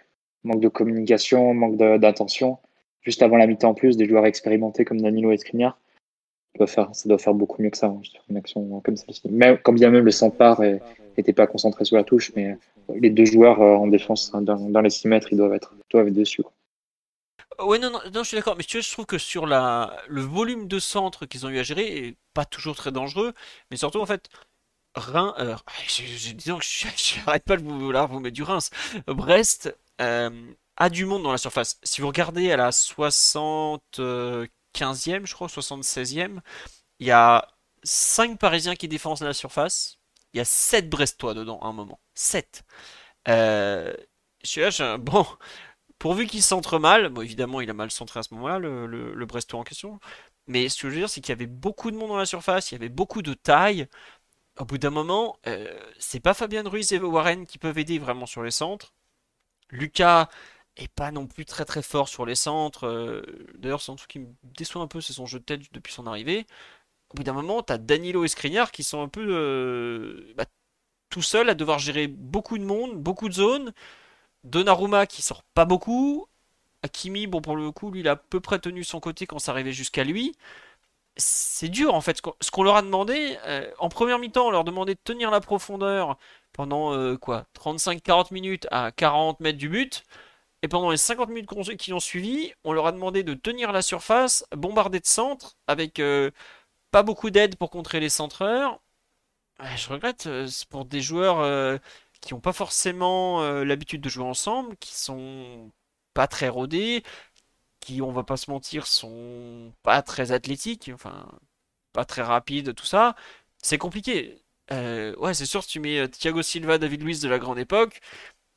manque 0.45 0.61
de 0.61 0.69
communication, 0.69 1.55
manque 1.55 1.77
d'attention. 1.77 2.59
Juste 3.03 3.23
avant 3.23 3.37
la 3.37 3.47
mi-temps 3.47 3.71
en 3.71 3.75
plus, 3.75 3.97
des 3.97 4.07
joueurs 4.07 4.27
expérimentés 4.27 4.85
comme 4.85 5.01
Danilo 5.01 5.33
et 5.33 5.37
Skriniar, 5.37 5.77
ça 6.67 6.89
doit 7.07 7.19
faire 7.19 7.35
beaucoup 7.35 7.63
mieux 7.63 7.71
que 7.71 7.77
ça, 7.77 7.87
hein, 7.87 8.01
une 8.29 8.37
action 8.37 8.81
comme 8.81 8.97
celle-ci. 8.97 9.23
Mais 9.31 9.59
comme 9.59 9.77
bien 9.77 9.91
même 9.91 10.05
le 10.05 10.11
Sampar 10.11 10.61
n'était 11.17 11.33
pas 11.33 11.47
concentré 11.47 11.85
sur 11.85 11.97
la 11.97 12.05
touche, 12.05 12.33
mais 12.37 12.57
les 12.95 13.11
deux 13.11 13.25
joueurs 13.25 13.61
euh, 13.61 13.77
en 13.77 13.87
défense 13.87 14.31
hein, 14.35 14.43
dans, 14.43 14.81
les 14.81 14.91
6 14.91 15.09
mètres, 15.09 15.29
ils 15.31 15.39
doivent 15.39 15.55
être, 15.55 15.75
doivent 15.91 16.09
être 16.09 16.15
dessus. 16.15 16.43
Ouais, 17.61 17.79
non, 17.79 17.91
non, 17.91 18.23
je 18.23 18.29
suis 18.29 18.37
d'accord, 18.37 18.57
mais 18.57 18.65
tu 18.65 18.79
vois, 18.79 18.83
je 18.83 18.91
trouve 18.91 19.07
que 19.07 19.19
sur 19.19 19.47
la, 19.47 19.97
le 20.09 20.23
volume 20.23 20.69
de 20.69 20.79
centre 20.79 21.27
qu'ils 21.27 21.47
ont 21.47 21.51
eu 21.51 21.59
à 21.59 21.63
gérer 21.63 22.07
est 22.07 22.17
pas 22.35 22.45
toujours 22.45 22.75
très 22.75 22.93
dangereux, 22.93 23.35
mais 23.71 23.77
surtout 23.77 24.01
en 24.01 24.07
fait, 24.07 24.29
Reims, 24.95 25.35
euh, 25.39 25.55
disons 26.35 26.59
que 26.59 26.65
je 26.65 27.25
n'arrête 27.27 27.45
pas 27.45 27.57
de 27.57 27.63
vous, 27.63 27.93
là, 27.93 28.07
vous 28.07 28.21
mettre 28.21 28.35
du 28.35 28.43
Reims. 28.43 28.71
Brest 29.07 29.75
euh, 30.03 30.31
a 30.77 30.91
du 30.91 31.05
monde 31.07 31.23
dans 31.23 31.33
la 31.33 31.39
surface. 31.39 31.79
Si 31.83 32.01
vous 32.01 32.09
regardez 32.09 32.51
à 32.53 32.57
la 32.57 32.71
75e, 32.71 35.27
je 35.27 35.35
crois, 35.35 35.49
76e, 35.49 36.41
il 36.99 37.07
y 37.07 37.11
a 37.11 37.49
5 37.85 38.39
Parisiens 38.39 38.77
qui 38.77 38.89
défendent 38.89 39.21
la 39.21 39.33
surface. 39.33 39.99
Il 40.33 40.39
y 40.39 40.41
a 40.41 40.45
7 40.45 40.89
Brestois 40.89 41.35
dedans 41.35 41.59
à 41.61 41.67
un 41.69 41.73
moment. 41.73 42.01
7. 42.15 42.65
Euh, 43.29 43.95
je 44.43 44.49
suis 44.49 44.61
là, 44.61 44.99
bon, 44.99 45.27
pourvu 45.99 46.27
qu'il 46.27 46.43
centre 46.43 46.79
mal, 46.79 47.13
évidemment 47.23 47.61
il 47.61 47.71
a 47.71 47.75
mal 47.75 47.91
centré 47.91 48.21
à 48.21 48.23
ce 48.25 48.35
moment-là, 48.35 48.59
le, 48.59 48.87
le, 48.87 49.27
Brestois 49.27 49.61
en 49.61 49.63
question, 49.63 50.01
mais 50.49 50.69
ce 50.69 50.83
que 50.83 50.89
je 50.89 50.95
veux 50.95 51.01
dire 51.01 51.09
c'est 51.09 51.21
qu'il 51.21 51.31
y 51.31 51.33
avait 51.33 51.47
beaucoup 51.47 51.93
de 51.93 51.97
monde 51.97 52.09
dans 52.09 52.17
la 52.17 52.27
surface, 52.27 52.73
il 52.73 52.75
y 52.75 52.77
avait 52.77 52.89
beaucoup 52.89 53.23
de 53.23 53.35
taille. 53.35 53.87
Au 54.59 54.65
bout 54.65 54.79
d'un 54.79 54.91
moment, 54.91 55.39
euh, 55.47 55.67
c'est 55.99 56.21
pas 56.21 56.35
Fabien 56.35 56.69
Ruiz 56.69 56.93
et 56.93 56.99
Warren 56.99 57.47
qui 57.47 57.59
peuvent 57.59 57.79
aider 57.79 57.99
vraiment 57.99 58.27
sur 58.27 58.43
les 58.43 58.51
centres. 58.51 58.93
Lucas 59.73 60.29
est 60.77 60.89
pas 60.89 61.11
non 61.11 61.27
plus 61.27 61.45
très 61.45 61.65
très 61.65 61.83
fort 61.83 62.09
sur 62.09 62.27
les 62.27 62.35
centres. 62.35 62.87
Euh, 62.87 63.23
d'ailleurs, 63.59 63.83
c'est 63.83 63.93
un 63.93 63.97
truc 63.97 64.11
qui 64.11 64.19
me 64.21 64.29
déçoit 64.45 64.83
un 64.83 64.87
peu, 64.87 65.01
c'est 65.01 65.13
son 65.13 65.27
jeu 65.27 65.39
de 65.41 65.45
tête 65.45 65.63
depuis 65.73 65.93
son 65.93 66.07
arrivée. 66.07 66.47
Au 67.11 67.17
bout 67.17 67.25
d'un 67.25 67.33
moment, 67.35 67.63
tu 67.63 67.73
as 67.73 67.79
Danilo 67.79 68.25
et 68.25 68.29
Skriniar 68.29 68.73
qui 68.73 68.85
sont 68.85 69.03
un 69.03 69.09
peu 69.09 69.27
euh, 69.29 70.33
bah, 70.37 70.47
tout 71.11 71.23
seuls 71.23 71.51
à 71.51 71.55
devoir 71.55 71.79
gérer 71.79 72.09
beaucoup 72.09 72.59
de 72.59 72.65
monde, 72.65 72.97
beaucoup 72.97 73.29
de 73.29 73.35
zones. 73.35 73.73
Donnarumma 74.45 75.07
qui 75.07 75.23
sort 75.23 75.45
pas 75.55 75.65
beaucoup. 75.67 76.27
Akimi, 76.83 77.27
bon 77.27 77.41
pour 77.43 77.57
le 77.57 77.71
coup, 77.73 77.91
lui 77.91 78.01
il 78.01 78.09
a 78.09 78.13
à 78.13 78.17
peu 78.17 78.41
près 78.41 78.59
tenu 78.59 78.85
son 78.85 79.01
côté 79.01 79.27
quand 79.27 79.39
ça 79.39 79.53
arrivait 79.53 79.73
jusqu'à 79.73 80.05
lui. 80.05 80.35
C'est 81.17 81.69
dur 81.69 81.95
en 81.95 82.01
fait. 82.01 82.21
Ce 82.41 82.51
qu'on 82.51 82.63
leur 82.65 82.77
a 82.77 82.83
demandé, 82.83 83.39
euh, 83.47 83.71
en 83.79 83.89
première 83.89 84.19
mi-temps, 84.19 84.49
on 84.49 84.51
leur 84.51 84.65
demandait 84.65 84.95
de 84.95 85.01
tenir 85.05 85.31
la 85.31 85.41
profondeur 85.41 86.19
pendant 86.53 86.95
euh, 86.95 87.17
quoi 87.17 87.47
35-40 87.59 88.33
minutes 88.33 88.67
à 88.71 88.93
40 88.93 89.41
mètres 89.41 89.59
du 89.59 89.69
but. 89.69 90.05
Et 90.63 90.69
pendant 90.69 90.91
les 90.91 90.97
50 90.97 91.29
minutes 91.31 91.77
qui 91.77 91.93
ont 91.93 92.01
suivi, 92.01 92.53
on 92.65 92.73
leur 92.73 92.87
a 92.87 92.93
demandé 92.93 93.25
de 93.25 93.35
tenir 93.35 93.73
la 93.73 93.83
surface, 93.83 94.45
bombarder 94.57 95.01
de 95.01 95.07
centre, 95.07 95.57
avec 95.67 95.99
euh, 95.99 96.31
pas 96.93 97.03
beaucoup 97.03 97.31
d'aide 97.31 97.57
pour 97.57 97.71
contrer 97.71 98.01
les 98.01 98.09
centreurs. 98.11 98.81
je 99.77 99.89
regrette, 99.89 100.27
euh, 100.27 100.47
c'est 100.47 100.69
pour 100.69 100.85
des 100.85 101.01
joueurs 101.01 101.81
qui 102.21 102.35
n'ont 102.35 102.41
pas 102.41 102.53
forcément 102.53 103.43
l'habitude 103.65 104.01
de 104.03 104.09
jouer 104.09 104.25
ensemble, 104.25 104.77
qui 104.79 104.95
sont 104.95 105.71
pas 106.15 106.29
très 106.29 106.49
rodés, 106.49 107.03
qui, 107.81 108.03
on 108.03 108.13
va 108.13 108.25
pas 108.25 108.37
se 108.37 108.51
mentir, 108.51 108.87
sont 108.87 109.73
pas 109.83 110.03
très 110.03 110.33
athlétiques, 110.33 110.91
enfin, 110.95 111.29
pas 111.93 112.05
très 112.05 112.23
rapides, 112.23 112.75
tout 112.75 112.87
ça. 112.87 113.17
C'est 113.63 113.79
compliqué 113.79 114.42
Euh, 114.71 115.15
ouais, 115.17 115.35
c'est 115.35 115.47
sûr, 115.47 115.63
si 115.63 115.71
tu 115.71 115.81
mets 115.81 115.99
euh, 115.99 116.09
Thiago 116.09 116.43
Silva, 116.43 116.79
David 116.79 117.03
Luiz 117.03 117.21
de 117.21 117.29
la 117.29 117.39
grande 117.39 117.59
époque, 117.59 118.01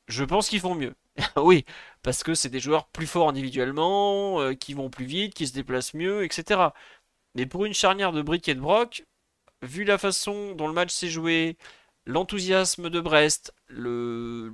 je 0.08 0.24
pense 0.24 0.48
qu'ils 0.48 0.60
font 0.60 0.74
mieux. 0.74 0.94
oui, 1.36 1.64
parce 2.02 2.22
que 2.22 2.34
c'est 2.34 2.48
des 2.50 2.60
joueurs 2.60 2.88
plus 2.88 3.06
forts 3.06 3.28
individuellement, 3.28 4.40
euh, 4.40 4.54
qui 4.54 4.74
vont 4.74 4.90
plus 4.90 5.06
vite, 5.06 5.34
qui 5.34 5.46
se 5.46 5.54
déplacent 5.54 5.94
mieux, 5.94 6.24
etc. 6.24 6.74
Mais 7.34 7.46
pour 7.46 7.64
une 7.66 7.74
charnière 7.74 8.12
de 8.12 8.22
brick 8.22 8.48
et 8.48 8.54
de 8.54 8.60
broc, 8.60 9.04
vu 9.62 9.84
la 9.84 9.98
façon 9.98 10.54
dont 10.54 10.68
le 10.68 10.74
match 10.74 10.92
s'est 10.92 11.08
joué, 11.08 11.56
l'enthousiasme 12.06 12.90
de 12.90 13.00
Brest, 13.00 13.54
le... 13.68 14.52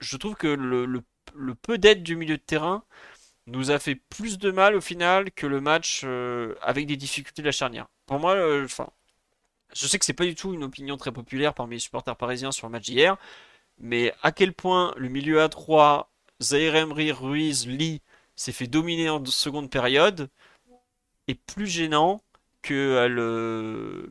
je 0.00 0.16
trouve 0.16 0.34
que 0.34 0.46
le, 0.46 1.02
peu 1.62 1.78
d'aide 1.78 2.02
du 2.02 2.16
milieu 2.16 2.36
de 2.36 2.42
terrain 2.42 2.84
nous 3.46 3.70
a 3.70 3.78
fait 3.78 3.96
plus 3.96 4.38
de 4.38 4.50
mal 4.50 4.74
au 4.76 4.80
final 4.80 5.32
que 5.32 5.46
le 5.46 5.60
match 5.60 6.04
avec 6.62 6.86
des 6.86 6.96
difficultés 6.96 7.42
de 7.42 7.48
la 7.48 7.52
charnière. 7.52 7.88
Pour 8.06 8.20
moi, 8.20 8.36
enfin, 8.64 8.90
je 9.74 9.86
sais 9.86 9.98
que 9.98 10.04
c'est 10.04 10.12
pas 10.12 10.24
du 10.24 10.34
tout 10.34 10.54
une 10.54 10.64
opinion 10.64 10.96
très 10.96 11.12
populaire 11.12 11.54
parmi 11.54 11.76
les 11.76 11.80
supporters 11.80 12.16
parisiens 12.16 12.52
sur 12.52 12.66
le 12.66 12.72
match 12.72 12.84
d'hier, 12.84 13.16
mais 13.78 14.14
à 14.22 14.32
quel 14.32 14.52
point 14.52 14.94
le 14.96 15.08
milieu 15.08 15.42
à 15.42 15.48
3, 15.48 16.10
Zaire 16.40 16.76
Emery, 16.76 17.12
Ruiz, 17.12 17.66
Lee 17.66 18.00
s'est 18.36 18.52
fait 18.52 18.66
dominer 18.66 19.08
en 19.10 19.24
seconde 19.26 19.70
période 19.70 20.28
est 21.28 21.34
plus 21.34 21.66
gênant 21.66 22.22
que 22.62 22.74
euh, 22.74 24.06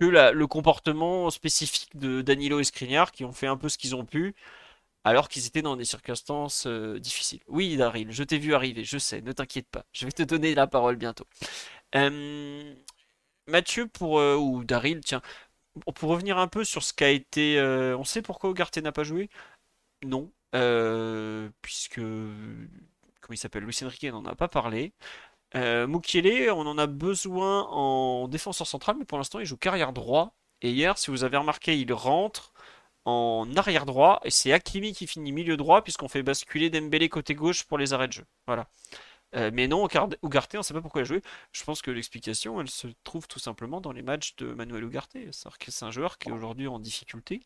le 0.00 0.46
comportement 0.46 1.30
spécifique 1.30 1.96
de 1.96 2.22
Danilo 2.22 2.60
et 2.60 2.64
Skriniar 2.64 3.12
qui 3.12 3.24
ont 3.24 3.32
fait 3.32 3.46
un 3.46 3.56
peu 3.56 3.68
ce 3.68 3.78
qu'ils 3.78 3.94
ont 3.94 4.04
pu 4.04 4.34
alors 5.04 5.28
qu'ils 5.28 5.46
étaient 5.46 5.62
dans 5.62 5.76
des 5.76 5.84
circonstances 5.84 6.66
euh, 6.66 6.98
difficiles. 6.98 7.40
Oui, 7.46 7.76
Daryl, 7.76 8.10
je 8.10 8.24
t'ai 8.24 8.38
vu 8.38 8.54
arriver, 8.54 8.84
je 8.84 8.98
sais, 8.98 9.20
ne 9.20 9.32
t'inquiète 9.32 9.68
pas, 9.68 9.84
je 9.92 10.06
vais 10.06 10.12
te 10.12 10.22
donner 10.22 10.54
la 10.54 10.66
parole 10.66 10.96
bientôt. 10.96 11.26
Euh, 11.94 12.74
Mathieu, 13.46 13.86
pour, 13.86 14.18
euh, 14.18 14.36
ou 14.36 14.64
Daryl, 14.64 15.00
tiens, 15.00 15.22
pour 15.94 16.10
revenir 16.10 16.38
un 16.38 16.48
peu 16.48 16.64
sur 16.64 16.82
ce 16.82 16.92
qu'a 16.92 17.10
été... 17.10 17.60
on 17.98 18.04
sait 18.04 18.22
pourquoi 18.22 18.50
Ugarte 18.50 18.78
n'a 18.78 18.92
pas 18.92 19.04
joué? 19.04 19.30
Non, 20.04 20.30
puisque... 21.62 22.00
Comment 23.20 23.34
il 23.34 23.38
s'appelle? 23.38 23.64
Luis 23.64 23.78
Enrique 23.82 24.04
n'en 24.04 24.24
a 24.26 24.34
pas 24.34 24.48
parlé. 24.48 24.92
Mukiele, 25.54 26.50
on 26.50 26.66
en 26.66 26.78
a 26.78 26.86
besoin 26.86 27.62
en 27.68 28.28
défenseur 28.28 28.66
central, 28.66 28.96
mais 28.98 29.04
pour 29.04 29.18
l'instant 29.18 29.38
il 29.38 29.46
joue 29.46 29.56
carrière 29.56 29.92
droit. 29.92 30.34
Et 30.62 30.70
hier, 30.70 30.98
si 30.98 31.10
vous 31.10 31.24
avez 31.24 31.36
remarqué, 31.36 31.78
il 31.78 31.92
rentre 31.92 32.52
en 33.04 33.46
arrière 33.56 33.86
droit 33.86 34.20
et 34.24 34.30
c'est 34.30 34.52
Hakimi 34.52 34.92
qui 34.92 35.06
finit 35.06 35.32
milieu 35.32 35.56
droit 35.56 35.82
puisqu'on 35.82 36.08
fait 36.08 36.22
basculer 36.22 36.70
Dembélé 36.70 37.08
côté 37.08 37.34
gauche 37.34 37.64
pour 37.64 37.78
les 37.78 37.92
arrêts 37.92 38.08
de 38.08 38.12
jeu. 38.14 38.24
Voilà. 38.46 38.66
Euh, 39.34 39.50
mais 39.52 39.66
non, 39.66 39.86
Ugarte, 39.86 40.54
on 40.54 40.58
ne 40.58 40.62
sait 40.62 40.74
pas 40.74 40.80
pourquoi 40.80 41.00
il 41.00 41.04
a 41.04 41.06
joué. 41.06 41.20
Je 41.52 41.64
pense 41.64 41.82
que 41.82 41.90
l'explication, 41.90 42.60
elle 42.60 42.68
se 42.68 42.88
trouve 43.02 43.26
tout 43.26 43.38
simplement 43.38 43.80
dans 43.80 43.92
les 43.92 44.02
matchs 44.02 44.36
de 44.36 44.46
Manuel 44.52 44.84
Ugarte. 44.84 45.16
C'est 45.30 45.84
un 45.84 45.90
joueur 45.90 46.18
qui 46.18 46.28
est 46.28 46.32
aujourd'hui 46.32 46.68
en 46.68 46.78
difficulté, 46.78 47.40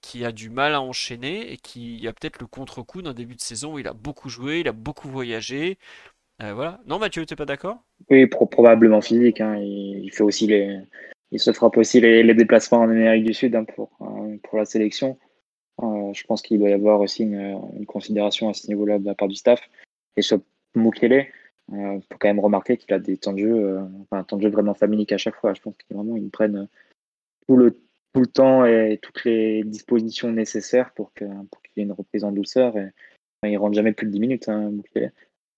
qui 0.00 0.24
a 0.24 0.32
du 0.32 0.50
mal 0.50 0.74
à 0.74 0.80
enchaîner 0.80 1.52
et 1.52 1.56
qui 1.56 2.06
a 2.06 2.12
peut-être 2.12 2.40
le 2.40 2.46
contre-coup 2.46 3.02
d'un 3.02 3.14
début 3.14 3.34
de 3.34 3.40
saison 3.40 3.74
où 3.74 3.78
il 3.78 3.88
a 3.88 3.92
beaucoup 3.92 4.28
joué, 4.28 4.60
il 4.60 4.68
a 4.68 4.72
beaucoup 4.72 5.08
voyagé. 5.08 5.78
Euh, 6.42 6.54
voilà. 6.54 6.80
Non, 6.86 6.98
Mathieu, 6.98 7.24
t'es 7.26 7.36
pas 7.36 7.46
d'accord? 7.46 7.78
Oui, 8.10 8.26
probablement 8.26 9.00
physique. 9.00 9.40
Hein. 9.40 9.56
il, 9.56 10.10
fait 10.12 10.22
aussi 10.22 10.46
les, 10.46 10.80
il 11.32 11.40
se 11.40 11.52
frappe 11.52 11.76
aussi 11.76 12.00
les, 12.00 12.34
déplacements 12.34 12.80
en 12.80 12.90
Amérique 12.90 13.24
du 13.24 13.34
Sud 13.34 13.54
hein, 13.54 13.64
pour, 13.64 13.90
euh, 14.00 14.36
pour 14.42 14.58
la 14.58 14.64
sélection. 14.64 15.18
Je 15.78 16.24
pense 16.24 16.40
qu'il 16.40 16.58
doit 16.58 16.70
y 16.70 16.72
avoir 16.72 17.00
aussi 17.00 17.24
une, 17.24 17.84
considération 17.86 18.48
à 18.48 18.54
ce 18.54 18.68
niveau-là 18.68 18.98
de 18.98 19.04
la 19.04 19.14
part 19.14 19.28
du 19.28 19.34
staff. 19.34 19.60
Et 20.16 20.22
sur 20.22 20.40
Mukele, 20.76 21.26
il 21.72 21.78
euh, 21.78 22.00
faut 22.00 22.18
quand 22.18 22.28
même 22.28 22.40
remarquer 22.40 22.76
qu'il 22.76 22.92
a 22.94 22.98
des 22.98 23.16
temps 23.16 23.32
de 23.32 23.38
jeu, 23.38 23.80
de 24.12 24.40
jeu 24.40 24.48
vraiment 24.48 24.74
familique 24.74 25.12
à 25.12 25.18
chaque 25.18 25.36
fois. 25.36 25.54
Je 25.54 25.60
pense 25.60 25.74
qu'ils 25.76 25.96
ils 25.96 26.30
prennent 26.30 26.68
tout 27.48 27.56
le, 27.56 27.72
tout 28.12 28.20
le 28.20 28.26
temps 28.26 28.64
et 28.64 28.98
toutes 29.02 29.24
les 29.24 29.64
dispositions 29.64 30.30
nécessaires 30.30 30.92
pour 30.92 31.12
qu'il 31.14 31.28
y 31.76 31.80
ait 31.80 31.84
une 31.84 31.92
reprise 31.92 32.24
en 32.24 32.32
douceur. 32.32 32.76
Et, 32.76 32.90
enfin, 33.42 33.58
rentre 33.58 33.74
jamais 33.74 33.92
plus 33.92 34.06
de 34.06 34.12
10 34.12 34.20
minutes, 34.20 34.48
hein, 34.48 34.72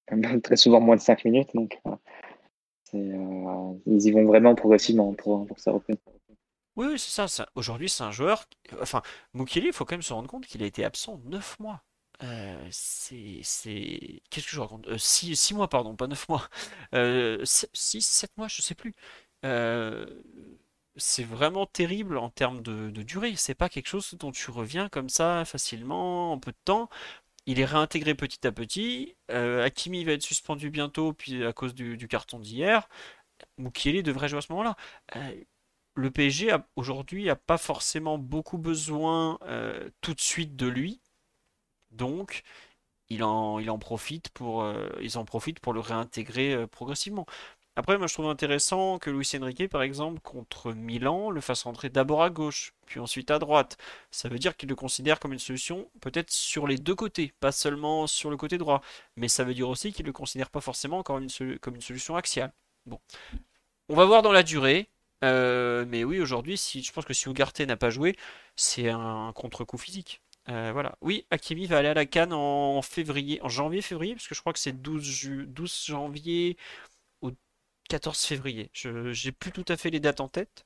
Très 0.42 0.56
souvent 0.56 0.80
moins 0.80 0.96
de 0.96 1.00
5 1.00 1.24
minutes. 1.24 1.50
Donc, 1.54 1.78
euh, 2.94 3.72
ils 3.86 4.06
y 4.06 4.10
vont 4.10 4.24
vraiment 4.24 4.54
progressivement 4.54 5.12
pour, 5.12 5.46
pour 5.46 5.60
ça 5.60 5.72
Oui, 5.74 5.96
oui 6.76 6.98
c'est 6.98 7.28
ça. 7.28 7.48
Aujourd'hui, 7.54 7.88
c'est 7.88 8.04
un 8.04 8.12
joueur. 8.12 8.46
Enfin, 8.80 9.02
Mukele, 9.34 9.66
il 9.66 9.72
faut 9.72 9.84
quand 9.84 9.94
même 9.94 10.02
se 10.02 10.12
rendre 10.12 10.28
compte 10.28 10.46
qu'il 10.46 10.62
a 10.62 10.66
été 10.66 10.84
absent 10.84 11.20
9 11.26 11.60
mois. 11.60 11.82
Euh, 12.22 12.68
c'est. 12.70 13.42
Qu'est-ce 14.30 14.46
que 14.46 14.52
je 14.52 14.60
raconte? 14.60 14.96
6 14.96 15.52
euh, 15.52 15.56
mois, 15.56 15.68
pardon, 15.68 15.94
pas 15.96 16.06
9 16.08 16.28
mois. 16.28 16.48
6, 17.44 18.00
7 18.00 18.36
mois, 18.36 18.48
je 18.48 18.62
sais 18.62 18.74
plus. 18.74 18.94
c'est 20.96 21.22
vraiment 21.24 21.66
terrible 21.66 22.18
en 22.18 22.30
termes 22.30 22.62
de, 22.62 22.90
de 22.90 23.02
durée. 23.02 23.34
C'est 23.36 23.54
pas 23.54 23.68
quelque 23.68 23.86
chose 23.88 24.14
dont 24.18 24.32
tu 24.32 24.50
reviens 24.50 24.88
comme 24.88 25.08
ça 25.08 25.44
facilement 25.44 26.32
en 26.32 26.38
peu 26.38 26.50
de 26.52 26.56
temps. 26.64 26.88
Il 27.48 27.60
est 27.60 27.64
réintégré 27.64 28.14
petit 28.14 28.46
à 28.46 28.52
petit. 28.52 29.16
Euh, 29.30 29.64
Hakimi 29.64 30.04
va 30.04 30.12
être 30.12 30.22
suspendu 30.22 30.68
bientôt, 30.68 31.14
puis 31.14 31.46
à 31.46 31.54
cause 31.54 31.74
du, 31.74 32.06
carton 32.06 32.38
d'hier. 32.38 32.90
Mukiele 33.56 34.02
devrait 34.02 34.28
jouer 34.28 34.38
à 34.38 34.42
ce 34.42 34.52
moment-là. 34.52 34.76
Euh, 35.16 35.32
le 35.94 36.10
PSG 36.10 36.54
aujourd'hui 36.76 37.24
n'a 37.24 37.36
pas 37.36 37.56
forcément 37.56 38.18
beaucoup 38.18 38.58
besoin 38.58 39.38
euh, 39.44 39.88
tout 40.02 40.12
de 40.12 40.20
suite 40.20 40.56
de 40.56 40.66
lui. 40.66 41.00
Donc, 41.90 42.42
il 43.08 43.22
en, 43.24 43.78
profite 43.78 44.28
pour, 44.30 44.70
ils 45.00 45.18
en 45.18 45.24
profitent 45.24 45.60
pour 45.60 45.72
le 45.72 45.80
réintégrer 45.80 46.66
progressivement. 46.66 47.26
Après, 47.78 47.96
moi, 47.96 48.08
je 48.08 48.14
trouve 48.14 48.26
intéressant 48.28 48.98
que 48.98 49.08
Luis 49.08 49.30
Enrique, 49.40 49.68
par 49.68 49.82
exemple, 49.82 50.18
contre 50.18 50.72
Milan, 50.72 51.30
le 51.30 51.40
fasse 51.40 51.62
rentrer 51.62 51.88
d'abord 51.88 52.24
à 52.24 52.28
gauche, 52.28 52.74
puis 52.86 52.98
ensuite 52.98 53.30
à 53.30 53.38
droite. 53.38 53.78
Ça 54.10 54.28
veut 54.28 54.40
dire 54.40 54.56
qu'il 54.56 54.68
le 54.68 54.74
considère 54.74 55.20
comme 55.20 55.32
une 55.32 55.38
solution 55.38 55.88
peut-être 56.00 56.32
sur 56.32 56.66
les 56.66 56.76
deux 56.76 56.96
côtés, 56.96 57.32
pas 57.38 57.52
seulement 57.52 58.08
sur 58.08 58.30
le 58.30 58.36
côté 58.36 58.58
droit. 58.58 58.82
Mais 59.14 59.28
ça 59.28 59.44
veut 59.44 59.54
dire 59.54 59.68
aussi 59.68 59.92
qu'il 59.92 60.06
ne 60.06 60.08
le 60.08 60.12
considère 60.12 60.50
pas 60.50 60.60
forcément 60.60 61.04
comme 61.04 61.28
une, 61.40 61.58
comme 61.60 61.76
une 61.76 61.80
solution 61.80 62.16
axiale. 62.16 62.52
Bon. 62.84 62.98
On 63.88 63.94
va 63.94 64.06
voir 64.06 64.22
dans 64.22 64.32
la 64.32 64.42
durée. 64.42 64.88
Euh, 65.22 65.84
mais 65.86 66.02
oui, 66.02 66.18
aujourd'hui, 66.20 66.58
si, 66.58 66.82
je 66.82 66.92
pense 66.92 67.04
que 67.04 67.14
si 67.14 67.28
Ugarte 67.28 67.60
n'a 67.60 67.76
pas 67.76 67.90
joué, 67.90 68.16
c'est 68.56 68.88
un 68.88 69.32
contre-coup 69.36 69.78
physique. 69.78 70.20
Euh, 70.50 70.70
voilà. 70.72 70.96
Oui, 71.02 71.26
Akimi 71.30 71.66
va 71.66 71.78
aller 71.78 71.88
à 71.88 71.94
la 71.94 72.06
Cannes 72.06 72.32
en 72.32 72.80
février, 72.82 73.40
en 73.42 73.48
janvier-février, 73.48 74.14
parce 74.14 74.28
que 74.28 74.34
je 74.34 74.40
crois 74.40 74.52
que 74.52 74.58
c'est 74.58 74.72
12, 74.72 75.46
12 75.46 75.84
janvier 75.86 76.56
14 77.88 78.18
février. 78.24 78.70
Je 78.72 79.12
j'ai 79.12 79.32
plus 79.32 79.52
tout 79.52 79.64
à 79.68 79.76
fait 79.76 79.90
les 79.90 80.00
dates 80.00 80.20
en 80.20 80.28
tête, 80.28 80.64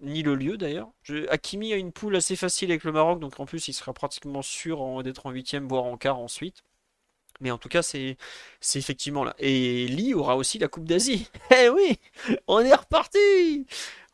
ni 0.00 0.22
le 0.22 0.34
lieu 0.34 0.56
d'ailleurs. 0.58 0.90
Hakimi 1.30 1.72
a 1.72 1.76
une 1.76 1.92
poule 1.92 2.16
assez 2.16 2.36
facile 2.36 2.70
avec 2.70 2.84
le 2.84 2.92
Maroc, 2.92 3.20
donc 3.20 3.40
en 3.40 3.46
plus 3.46 3.68
il 3.68 3.74
sera 3.74 3.92
pratiquement 3.94 4.42
sûr 4.42 5.02
d'être 5.02 5.26
en 5.26 5.30
huitième, 5.30 5.68
voire 5.68 5.84
en 5.84 5.96
quart 5.96 6.18
ensuite. 6.18 6.62
Mais 7.40 7.50
en 7.50 7.58
tout 7.58 7.68
cas, 7.68 7.82
c'est 7.82 8.16
effectivement 8.74 9.24
là. 9.24 9.34
Et 9.38 9.86
Lee 9.88 10.14
aura 10.14 10.36
aussi 10.36 10.58
la 10.58 10.68
Coupe 10.68 10.84
d'Asie. 10.86 11.28
Eh 11.54 11.68
oui, 11.68 11.98
on 12.48 12.60
est 12.60 12.74
reparti. 12.74 13.66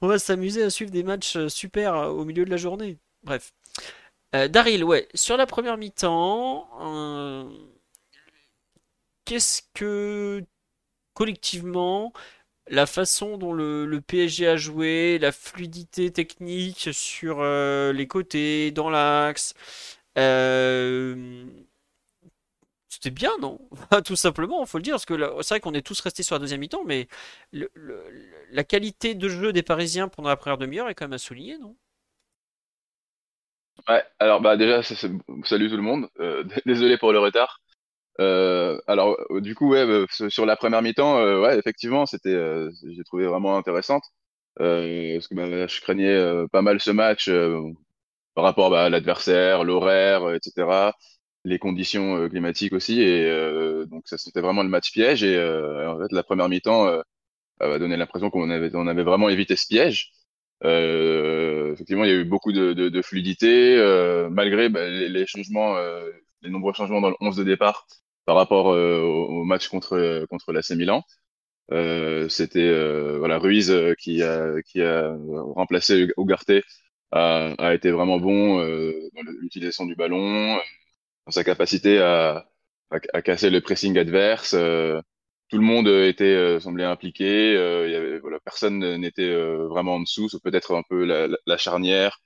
On 0.02 0.08
va 0.08 0.18
s'amuser 0.18 0.62
à 0.62 0.70
suivre 0.70 0.90
des 0.90 1.02
matchs 1.02 1.36
euh, 1.36 1.48
super 1.48 1.94
euh, 1.94 2.08
au 2.10 2.24
milieu 2.24 2.44
de 2.44 2.50
la 2.50 2.56
journée. 2.58 2.98
Bref. 3.22 3.52
Euh, 4.34 4.48
Daryl, 4.48 4.84
ouais, 4.84 5.08
sur 5.14 5.36
la 5.36 5.46
première 5.46 5.76
mi-temps, 5.76 6.68
qu'est-ce 9.24 9.62
que 9.74 10.44
collectivement 11.14 12.12
la 12.68 12.86
façon 12.86 13.38
dont 13.38 13.52
le, 13.54 14.00
PSG 14.00 14.48
a 14.48 14.56
joué, 14.56 15.18
la 15.20 15.32
fluidité 15.32 16.12
technique 16.12 16.90
sur 16.92 17.40
euh, 17.40 17.92
les 17.92 18.08
côtés, 18.08 18.72
dans 18.72 18.90
l'axe. 18.90 19.54
Euh, 20.18 21.46
c'était 22.88 23.10
bien, 23.10 23.32
non? 23.40 23.58
Tout 24.04 24.16
simplement, 24.16 24.64
faut 24.66 24.78
le 24.78 24.82
dire, 24.82 24.94
parce 24.94 25.06
que 25.06 25.14
c'est 25.42 25.54
vrai 25.54 25.60
qu'on 25.60 25.74
est 25.74 25.82
tous 25.82 26.00
restés 26.00 26.22
sur 26.22 26.34
la 26.36 26.38
deuxième 26.38 26.60
mi-temps, 26.60 26.84
mais 26.84 27.08
la 27.52 28.64
qualité 28.64 29.14
de 29.14 29.28
jeu 29.28 29.52
des 29.52 29.62
Parisiens 29.62 30.08
pendant 30.08 30.28
la 30.28 30.36
première 30.36 30.58
demi-heure 30.58 30.88
est 30.88 30.94
quand 30.94 31.06
même 31.06 31.12
à 31.14 31.18
souligner, 31.18 31.58
non? 31.58 31.76
Ouais, 33.88 34.02
alors 34.18 34.40
bah 34.40 34.56
déjà, 34.56 34.82
salut 34.82 35.68
tout 35.68 35.76
le 35.76 35.82
monde. 35.82 36.08
Euh, 36.20 36.44
désolé 36.66 36.96
pour 36.98 37.12
le 37.12 37.18
retard. 37.18 37.60
Euh, 38.20 38.80
alors, 38.88 39.16
euh, 39.30 39.40
du 39.40 39.54
coup, 39.54 39.70
ouais, 39.70 39.86
bah, 39.86 40.06
sur 40.30 40.46
la 40.46 40.56
première 40.56 40.82
mi-temps, 40.82 41.18
euh, 41.20 41.40
ouais, 41.42 41.58
effectivement, 41.58 42.06
c'était, 42.06 42.30
euh, 42.34 42.70
j'ai 42.90 43.04
trouvé 43.04 43.26
vraiment 43.26 43.56
intéressante. 43.58 44.04
parce 44.58 45.28
que 45.28 45.34
bah, 45.34 45.66
je 45.68 45.80
craignais 45.82 46.48
pas 46.52 46.62
mal 46.62 46.80
ce 46.80 46.90
match 46.92 47.30
par 48.34 48.44
rapport 48.44 48.70
bah, 48.70 48.84
à 48.84 48.90
l'adversaire, 48.90 49.64
l'horaire, 49.64 50.32
etc., 50.34 50.96
les 51.44 51.58
conditions 51.58 52.28
climatiques 52.28 52.72
aussi. 52.72 53.00
Et 53.02 53.30
donc, 53.86 54.04
ça, 54.08 54.18
c'était 54.18 54.40
vraiment 54.40 54.62
le 54.62 54.68
match 54.68 54.92
piège. 54.92 55.22
Et 55.24 55.38
en 55.86 55.98
fait, 56.00 56.12
la 56.12 56.22
première 56.22 56.48
mi-temps 56.48 57.00
va 57.60 57.78
donner 57.78 57.96
l'impression 57.96 58.30
qu'on 58.30 58.50
avait, 58.50 58.70
on 58.74 58.86
avait 58.88 59.04
vraiment 59.04 59.28
évité 59.28 59.56
ce 59.56 59.66
piège. 59.68 60.12
Effectivement, 60.64 62.04
il 62.04 62.10
y 62.10 62.12
a 62.12 62.16
eu 62.16 62.24
beaucoup 62.24 62.52
de, 62.52 62.72
de, 62.72 62.88
de 62.88 63.02
fluidité, 63.02 63.76
malgré 64.30 64.68
les, 64.68 65.08
les, 65.08 65.26
changements, 65.26 65.76
les 66.42 66.50
nombreux 66.50 66.72
changements 66.72 67.00
dans 67.00 67.10
le 67.10 67.16
11 67.20 67.36
de 67.36 67.44
départ 67.44 67.86
par 68.24 68.36
rapport 68.36 68.72
euh, 68.72 69.00
au, 69.02 69.44
match 69.44 69.68
contre, 69.68 70.26
contre 70.30 70.52
l'AC 70.52 70.70
Milan. 70.70 71.02
c'était 72.28 73.18
voilà 73.18 73.38
Ruiz 73.38 73.72
qui 73.98 74.22
a 74.22 74.62
qui 74.62 74.82
a 74.82 75.16
remplacé 75.54 76.08
Ugarte 76.18 76.52
a, 77.12 77.54
a 77.58 77.74
été 77.74 77.90
vraiment 77.90 78.18
bon 78.18 78.58
dans 78.58 79.22
l'utilisation 79.40 79.86
du 79.86 79.94
ballon, 79.94 80.56
dans 81.26 81.32
sa 81.32 81.44
capacité 81.44 81.98
à, 82.00 82.46
à, 82.90 83.22
casser 83.22 83.50
le 83.50 83.60
pressing 83.60 83.98
adverse. 83.98 84.54
Tout 85.54 85.60
le 85.60 85.66
monde 85.66 85.86
était 85.88 86.58
semblait 86.58 86.84
impliqué. 86.84 87.56
avait, 87.56 88.18
voilà, 88.18 88.40
personne 88.40 88.96
n'était 88.96 89.32
vraiment 89.66 89.94
en 89.96 90.00
dessous, 90.00 90.28
sauf 90.28 90.42
peut-être 90.42 90.74
un 90.74 90.82
peu 90.88 91.04
la, 91.04 91.56
charnière. 91.58 92.20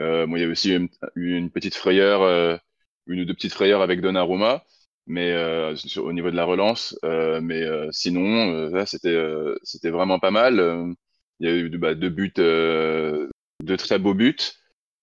Euh, 0.00 0.26
il 0.28 0.40
y 0.40 0.42
avait 0.42 0.52
aussi 0.52 0.74
une, 0.74 0.88
une 1.14 1.50
petite 1.50 1.76
frayeur, 1.76 2.60
une 3.06 3.20
ou 3.20 3.24
deux 3.24 3.34
petites 3.34 3.52
frayeurs 3.54 3.82
avec 3.82 4.00
Donnarumma 4.00 4.64
mais 5.06 5.32
euh, 5.32 5.74
au 5.98 6.12
niveau 6.12 6.30
de 6.30 6.36
la 6.36 6.44
relance. 6.44 6.98
Euh, 7.04 7.40
mais 7.40 7.62
euh, 7.62 7.88
sinon, 7.92 8.52
euh, 8.52 8.84
c'était 8.84 9.90
vraiment 9.90 10.18
mal. 10.30 10.96
Il 11.40 11.48
y 11.48 11.50
a 11.50 11.54
eu 11.54 11.68
bah, 11.78 11.94
deux 11.94 12.10
buts, 12.10 12.32
deux 12.36 13.76
très 13.76 13.98
beaux 13.98 14.14
buts. 14.14 14.36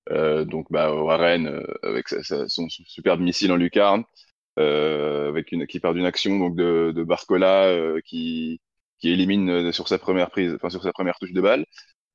donc 0.09 0.67
bah, 0.71 0.93
Warren 0.93 1.63
avec 1.83 2.09
sa, 2.09 2.47
son 2.47 2.67
superbe 2.69 3.21
missile 3.21 3.51
en 3.51 3.55
lucarne, 3.55 4.03
avec 4.57 5.51
une 5.51 5.67
qui 5.67 5.79
part 5.79 5.93
d'une 5.93 6.05
action 6.05 6.39
donc 6.39 6.55
de, 6.55 6.91
de 6.95 7.03
Barcola 7.03 7.73
qui 8.05 8.61
qui 8.99 9.09
élimine 9.09 9.71
sur 9.73 9.87
sa 9.89 9.99
première 9.99 10.29
prise, 10.31 10.53
enfin 10.55 10.69
sur 10.69 10.83
sa 10.83 10.93
première 10.93 11.17
touche 11.19 11.33
de 11.33 11.41
balle. 11.41 11.65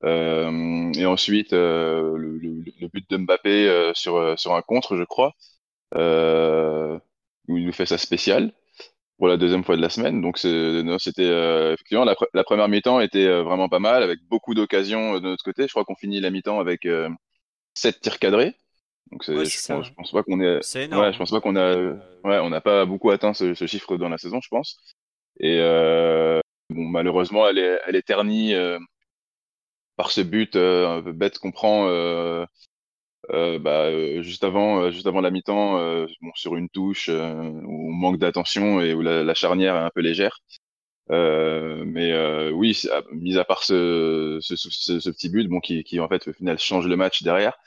Euh, 0.05 0.93
et 0.95 1.07
ensuite, 1.07 1.53
euh, 1.53 2.17
le, 2.17 2.39
le, 2.39 2.65
le, 2.81 2.89
but 2.89 3.09
de 3.11 3.17
Mbappé 3.19 3.93
sur, 3.95 4.39
sur 4.39 4.55
un 4.55 4.63
contre, 4.63 4.97
je 4.97 5.05
crois. 5.05 5.33
Euh, 5.95 6.99
où 7.49 7.57
il 7.57 7.67
nous 7.67 7.73
fait 7.73 7.87
sa 7.87 7.99
spéciale 7.99 8.53
pour 9.19 9.29
la 9.29 9.37
deuxième 9.37 9.65
fois 9.65 9.77
de 9.77 9.83
la 9.83 9.91
semaine. 9.91 10.21
Donc 10.23 10.39
c'était 10.39 11.23
euh, 11.23 11.75
effectivement 11.75 12.05
la, 12.05 12.45
première 12.45 12.69
mi-temps 12.69 13.01
était 13.01 13.27
euh, 13.27 13.43
vraiment 13.43 13.69
pas 13.69 13.81
mal 13.81 14.03
avec 14.03 14.21
beaucoup 14.29 14.55
d'occasions 14.55 15.17
euh, 15.17 15.21
de 15.21 15.27
notre 15.27 15.45
côté. 15.45 15.65
Je 15.65 15.69
crois 15.71 15.85
qu'on 15.85 15.97
finit 15.97 16.21
la 16.21 16.31
mi-temps 16.31 16.61
avec 16.61 16.87
euh, 16.87 17.09
7 17.75 18.01
tirs 18.01 18.19
cadrés. 18.19 18.57
Donc 19.11 19.25
je, 19.25 19.33
pense, 19.73 19.91
pense, 19.91 20.13
pas 20.13 20.23
qu'on 20.23 20.41
est, 20.41 20.57
ouais, 20.57 21.13
je 21.13 21.19
pense 21.19 21.31
pas 21.31 21.41
qu'on 21.41 21.57
a 21.57 21.77
ouais, 21.77 22.39
on 22.41 22.51
n'a 22.51 22.61
pas 22.61 22.85
beaucoup 22.85 23.11
atteint 23.11 23.33
ce, 23.33 23.55
ce, 23.55 23.67
chiffre 23.67 23.97
dans 23.97 24.09
la 24.09 24.19
saison, 24.19 24.41
je 24.41 24.49
pense. 24.49 24.79
Et 25.41 25.59
bon 26.71 26.85
malheureusement 26.85 27.49
elle 27.49 27.59
est 27.59 27.81
elle 27.87 27.97
est 27.97 28.07
ternie 28.07 28.55
par 29.97 30.11
ce 30.11 30.21
but 30.21 30.57
un 30.57 31.01
peu 31.03 31.13
bête 31.13 31.39
qu'on 31.39 31.53
prend 31.53 31.89
euh, 33.31 33.59
bah, 33.59 33.87
euh, 33.87 34.23
juste 34.23 34.43
avant, 34.45 34.81
euh, 34.81 34.91
juste 34.91 35.07
avant 35.07 35.21
la 35.21 35.31
mi-temps, 35.31 35.75
bon, 36.23 36.31
sur 36.35 36.57
une 36.57 36.69
touche 36.69 37.09
où 37.09 37.13
on 37.13 37.93
manque 37.93 38.19
d'attention 38.19 38.81
et 38.81 38.95
où 38.95 39.03
la, 39.03 39.23
la, 39.23 39.35
charnière 39.35 39.77
est 39.77 39.81
un 39.81 39.91
peu 39.95 40.01
légère. 40.01 40.41
mais 41.11 42.51
oui, 42.53 42.81
mis 43.13 43.39
à 43.39 43.45
part 43.45 43.65
ce, 43.65 44.39
ce, 44.41 44.57
ce, 44.57 45.11
petit 45.11 45.29
but, 45.29 45.49
bon, 45.49 45.61
qui, 45.61 45.85
qui 45.85 46.01
en 46.01 46.09
fait 46.09 46.29
au 46.29 46.33
final 46.33 46.59
change 46.59 46.87
le 46.87 46.97
match 46.97 47.23
derrière, 47.23 47.59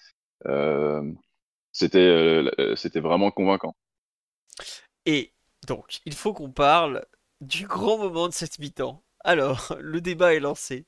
c'était 1.71 2.43
c'était 2.75 2.99
vraiment 2.99 3.31
convaincant. 3.31 3.75
Et 5.05 5.33
donc, 5.67 6.01
il 6.05 6.13
faut 6.13 6.33
qu'on 6.33 6.51
parle 6.51 7.05
du 7.41 7.67
grand 7.67 7.97
moment 7.97 8.27
de 8.27 8.33
cette 8.33 8.59
mi-temps. 8.59 9.03
Alors, 9.23 9.75
le 9.79 10.01
débat 10.01 10.33
est 10.35 10.39
lancé. 10.39 10.85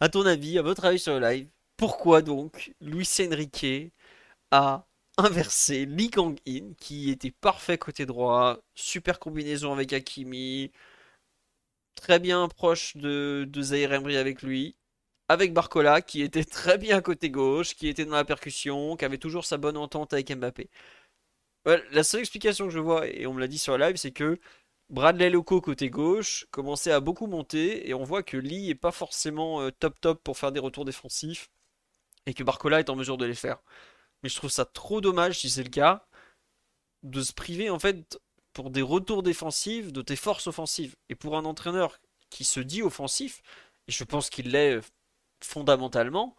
À 0.00 0.08
ton 0.08 0.26
avis, 0.26 0.58
à 0.58 0.62
votre 0.62 0.84
avis 0.84 0.98
sur 0.98 1.18
le 1.18 1.20
live, 1.20 1.48
pourquoi 1.76 2.22
donc 2.22 2.72
Luis 2.80 3.08
Enrique 3.20 3.92
a 4.50 4.86
inversé 5.18 5.86
Lee 5.86 6.10
Kang-in, 6.10 6.74
qui 6.78 7.10
était 7.10 7.32
parfait 7.32 7.78
côté 7.78 8.06
droit, 8.06 8.58
super 8.74 9.18
combinaison 9.18 9.72
avec 9.72 9.92
Hakimi, 9.92 10.72
très 11.96 12.18
bien 12.20 12.48
proche 12.48 12.96
de, 12.96 13.46
de 13.48 13.62
Zaire 13.62 13.92
avec 13.92 14.42
lui, 14.42 14.76
avec 15.28 15.52
Barcola, 15.52 16.02
qui 16.02 16.22
était 16.22 16.44
très 16.44 16.78
bien 16.78 17.00
côté 17.00 17.30
gauche, 17.30 17.74
qui 17.74 17.88
était 17.88 18.04
dans 18.04 18.16
la 18.16 18.24
percussion, 18.24 18.96
qui 18.96 19.04
avait 19.04 19.18
toujours 19.18 19.44
sa 19.44 19.56
bonne 19.58 19.76
entente 19.76 20.12
avec 20.12 20.30
Mbappé. 20.34 20.70
la 21.64 22.04
seule 22.04 22.20
explication 22.20 22.66
que 22.66 22.72
je 22.72 22.78
vois, 22.78 23.06
et 23.08 23.26
on 23.26 23.34
me 23.34 23.40
l'a 23.40 23.48
dit 23.48 23.58
sur 23.58 23.78
live, 23.78 23.96
c'est 23.96 24.12
que 24.12 24.38
Bradley 24.90 25.30
Loco 25.30 25.60
côté 25.60 25.90
gauche 25.90 26.46
commençait 26.50 26.92
à 26.92 27.00
beaucoup 27.00 27.26
monter, 27.26 27.88
et 27.88 27.94
on 27.94 28.04
voit 28.04 28.22
que 28.22 28.36
Lee 28.38 28.70
est 28.70 28.74
pas 28.74 28.92
forcément 28.92 29.60
euh, 29.62 29.70
top 29.70 30.00
top 30.00 30.22
pour 30.22 30.38
faire 30.38 30.52
des 30.52 30.60
retours 30.60 30.84
défensifs, 30.84 31.50
et 32.26 32.34
que 32.34 32.44
Barcola 32.44 32.80
est 32.80 32.90
en 32.90 32.96
mesure 32.96 33.18
de 33.18 33.26
les 33.26 33.34
faire. 33.34 33.58
Mais 34.22 34.28
je 34.28 34.36
trouve 34.36 34.50
ça 34.50 34.64
trop 34.64 35.00
dommage, 35.00 35.40
si 35.40 35.50
c'est 35.50 35.62
le 35.62 35.70
cas, 35.70 36.06
de 37.02 37.22
se 37.22 37.32
priver 37.32 37.70
en 37.70 37.78
fait 37.78 38.18
pour 38.52 38.70
des 38.70 38.82
retours 38.82 39.22
défensifs 39.22 39.92
de 39.92 40.02
tes 40.02 40.16
forces 40.16 40.46
offensives. 40.46 40.96
Et 41.08 41.14
pour 41.14 41.36
un 41.36 41.44
entraîneur 41.44 42.00
qui 42.30 42.44
se 42.44 42.60
dit 42.60 42.82
offensif, 42.82 43.42
et 43.88 43.92
je 43.92 44.04
pense 44.04 44.30
qu'il 44.30 44.50
l'est 44.52 44.80
fondamentalement, 45.42 46.36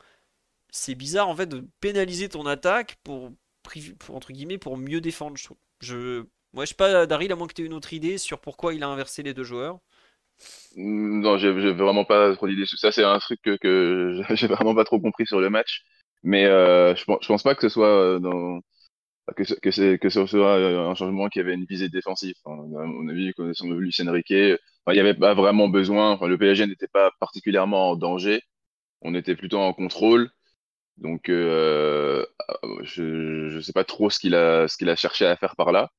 c'est 0.72 0.96
bizarre 0.96 1.30
en 1.30 1.36
fait 1.36 1.48
de 1.48 1.68
pénaliser 1.82 2.30
ton 2.30 2.46
attaque 2.46 2.98
pour, 3.04 3.32
entre 4.10 4.32
guillemets 4.32 4.58
pour 4.58 4.78
mieux 4.78 5.02
défendre. 5.02 5.38
Je, 5.38 5.50
je 5.82 6.26
moi 6.54 6.66
je 6.66 6.70
sais 6.70 6.76
pas 6.76 7.06
Daryl 7.06 7.32
à 7.32 7.36
moins 7.36 7.48
que 7.48 7.54
tu 7.54 7.64
aies 7.64 7.66
une 7.66 7.74
autre 7.74 7.94
idée 7.94 8.18
sur 8.18 8.40
pourquoi 8.40 8.74
il 8.74 8.84
a 8.84 8.88
inversé 8.88 9.24
les 9.24 9.34
deux 9.34 9.44
joueurs. 9.44 9.80
Non, 10.76 11.38
j'ai 11.38 11.52
vraiment 11.74 12.06
pas 12.06 12.36
trop 12.36 12.48
d'idées. 12.48 12.66
Ça 12.66 12.92
c'est 12.92 13.04
un 13.04 13.20
truc 13.20 13.42
que, 13.42 13.58
que 13.58 14.22
j'ai 14.36 14.48
vraiment 14.48 14.76
pas 14.76 14.86
trop 14.86 15.00
compris 15.00 15.26
sur 15.28 15.40
le 15.40 15.50
match. 15.50 15.84
Mais 16.24 16.46
euh, 16.46 16.96
je, 16.96 17.04
je 17.04 17.28
pense 17.28 17.44
pas 17.44 17.56
que 17.56 17.62
ce 17.62 17.70
soit 17.70 17.88
euh, 17.88 18.20
que 19.36 19.44
que, 19.60 19.72
c'est, 19.72 20.00
que 20.00 20.10
ce 20.10 20.20
euh, 20.36 20.90
un 20.90 20.96
changement 20.96 21.30
qui 21.30 21.40
avait 21.40 21.54
une 21.54 21.66
visée 21.66 21.90
défensive. 21.90 22.36
Enfin, 22.44 22.62
on 22.62 23.08
a 23.08 23.14
vu 23.14 23.34
qu'on 23.34 23.54
son 23.54 23.70
Lucien 23.72 24.12
Riquet, 24.12 24.58
il 24.88 24.94
n'y 24.94 25.00
avait 25.00 25.14
pas 25.14 25.34
vraiment 25.34 25.70
besoin. 25.70 26.18
Le 26.22 26.38
PSG 26.38 26.68
n'était 26.68 26.88
pas 26.88 27.12
particulièrement 27.20 27.92
en 27.92 27.96
danger. 27.96 28.42
On 29.02 29.16
était 29.16 29.36
plutôt 29.36 29.60
en 29.60 29.74
contrôle. 29.74 30.30
Donc, 30.98 31.30
euh, 31.30 32.26
je 32.84 33.56
ne 33.56 33.62
sais 33.62 33.74
pas 33.74 33.86
trop 33.86 34.10
ce 34.10 34.20
qu'il 34.20 34.36
a, 34.36 34.68
ce 34.68 34.78
qu'il 34.78 34.90
a 34.90 34.96
cherché 34.96 35.26
à 35.26 35.38
faire 35.38 35.56
par 35.56 35.72
là. 35.72 35.92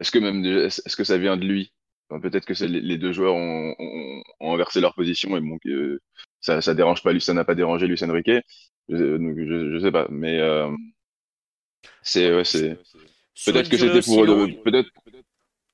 Est-ce 0.00 0.10
que 0.10 0.18
même, 0.18 0.44
est-ce 0.44 0.96
que 0.96 1.04
ça 1.04 1.18
vient 1.18 1.36
de 1.36 1.44
lui? 1.44 1.72
Enfin, 2.10 2.20
Peut-être 2.20 2.44
que 2.44 2.64
les, 2.64 2.98
deux 2.98 3.12
joueurs 3.12 3.34
ont, 3.34 3.74
ont, 3.78 4.22
ont, 4.40 4.54
inversé 4.54 4.80
leur 4.80 4.94
position 4.94 5.36
et 5.36 5.40
bon, 5.40 5.58
euh, 5.66 6.00
ça, 6.40 6.60
ça 6.60 6.74
dérange 6.74 7.02
pas, 7.02 7.18
ça 7.20 7.32
n'a 7.32 7.44
pas 7.44 7.54
dérangé 7.54 7.86
Lucien 7.86 8.12
Riquet. 8.12 8.42
Je, 8.88 9.16
je, 9.16 9.78
sais 9.80 9.92
pas, 9.92 10.06
mais 10.10 10.38
euh, 10.40 10.70
c'est 12.02 12.34
ouais, 12.34 12.44
c'est 12.44 12.76
peut-être 13.46 13.70
que 13.70 13.78
c'était 13.78 14.02
pour 14.02 14.26
peut-être 14.62 14.90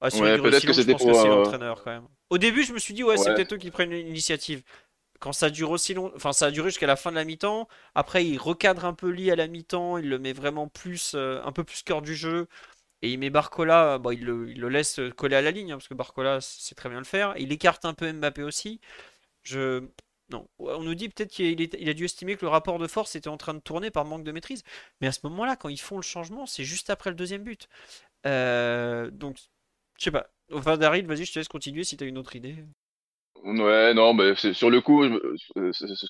ah, 0.00 0.08
ouais, 0.16 0.38
peut-être 0.38 0.64
que 0.64 0.72
c'était 0.72 0.92
pour 0.92 1.12
que 1.12 1.26
l'entraîneur 1.26 1.82
quand 1.82 1.90
même. 1.90 2.06
Au 2.30 2.38
début, 2.38 2.62
je 2.62 2.72
me 2.72 2.78
suis 2.78 2.94
dit 2.94 3.02
ouais, 3.02 3.16
c'est 3.16 3.34
peut-être 3.34 3.54
eux 3.54 3.58
qui 3.58 3.70
prennent 3.70 3.90
l'initiative. 3.90 4.62
Quand 5.20 5.32
ça 5.32 5.50
dure 5.50 5.70
aussi 5.70 5.94
long, 5.94 6.12
enfin 6.16 6.32
ça 6.32 6.46
a 6.46 6.50
duré 6.50 6.70
jusqu'à 6.70 6.86
la 6.86 6.96
fin 6.96 7.10
de 7.10 7.16
la 7.16 7.24
mi-temps. 7.24 7.68
Après, 7.94 8.26
il 8.26 8.38
recadre 8.38 8.84
un 8.84 8.94
peu 8.94 9.08
Lee 9.10 9.30
à 9.30 9.36
la 9.36 9.48
mi-temps, 9.48 9.98
il 9.98 10.08
le 10.08 10.18
met 10.18 10.32
vraiment 10.32 10.68
plus, 10.68 11.12
euh, 11.14 11.42
un 11.44 11.52
peu 11.52 11.64
plus 11.64 11.82
cœur 11.82 12.02
du 12.02 12.14
jeu. 12.16 12.48
Et 13.02 13.12
il 13.12 13.18
met 13.18 13.30
Barcola, 13.30 13.98
bon, 13.98 14.10
il, 14.12 14.24
le, 14.24 14.68
laisse 14.68 15.00
coller 15.16 15.36
à 15.36 15.42
la 15.42 15.50
ligne, 15.52 15.72
hein, 15.72 15.76
parce 15.76 15.88
que 15.88 15.94
Barcola 15.94 16.40
sait 16.40 16.74
très 16.74 16.88
bien 16.90 16.98
le 16.98 17.04
faire. 17.04 17.34
Il 17.38 17.52
écarte 17.52 17.84
un 17.84 17.94
peu 17.94 18.12
Mbappé 18.12 18.42
aussi. 18.42 18.80
Je, 19.42 19.84
non, 20.30 20.48
on 20.58 20.82
nous 20.82 20.94
dit 20.94 21.08
peut-être 21.08 21.30
qu'il 21.30 21.88
a 21.88 21.94
dû 21.94 22.04
estimer 22.04 22.36
que 22.36 22.44
le 22.44 22.50
rapport 22.50 22.78
de 22.78 22.86
force 22.86 23.16
était 23.16 23.28
en 23.28 23.36
train 23.36 23.54
de 23.54 23.60
tourner 23.60 23.90
par 23.90 24.04
manque 24.04 24.24
de 24.24 24.32
maîtrise. 24.32 24.62
Mais 25.00 25.08
à 25.08 25.12
ce 25.12 25.20
moment-là, 25.24 25.56
quand 25.56 25.68
ils 25.68 25.80
font 25.80 25.96
le 25.96 26.02
changement, 26.02 26.46
c'est 26.46 26.64
juste 26.64 26.90
après 26.90 27.10
le 27.10 27.16
deuxième 27.16 27.42
but. 27.42 27.68
Euh, 28.26 29.10
donc, 29.10 29.38
je 29.98 30.04
sais 30.04 30.10
pas. 30.12 30.30
Enfin, 30.52 30.76
Daryl, 30.76 31.06
vas-y, 31.06 31.24
je 31.26 31.32
te 31.32 31.38
laisse 31.38 31.48
continuer 31.48 31.84
si 31.84 31.96
tu 31.96 32.04
as 32.04 32.06
une 32.06 32.18
autre 32.18 32.36
idée. 32.36 32.64
Ouais, 33.42 33.94
non, 33.94 34.12
mais 34.14 34.34
sur 34.34 34.68
le 34.70 34.80
coup, 34.82 35.02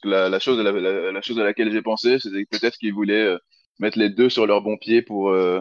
la, 0.05 0.29
la, 0.29 0.39
chose, 0.41 0.59
la, 0.59 1.23
chose 1.23 1.39
à 1.39 1.45
laquelle 1.45 1.71
j'ai 1.73 1.83
pensé, 1.83 2.19
c'était 2.19 2.45
peut-être 2.47 2.77
qu'ils 2.77 2.93
voulaient 2.95 3.25
euh, 3.27 3.39
mettre 3.79 3.99
les 3.99 4.11
deux 4.11 4.29
sur 4.31 4.47
leur 4.47 4.63
bon 4.63 4.77
pied 4.77 5.01
pour, 5.03 5.31
euh, 5.31 5.61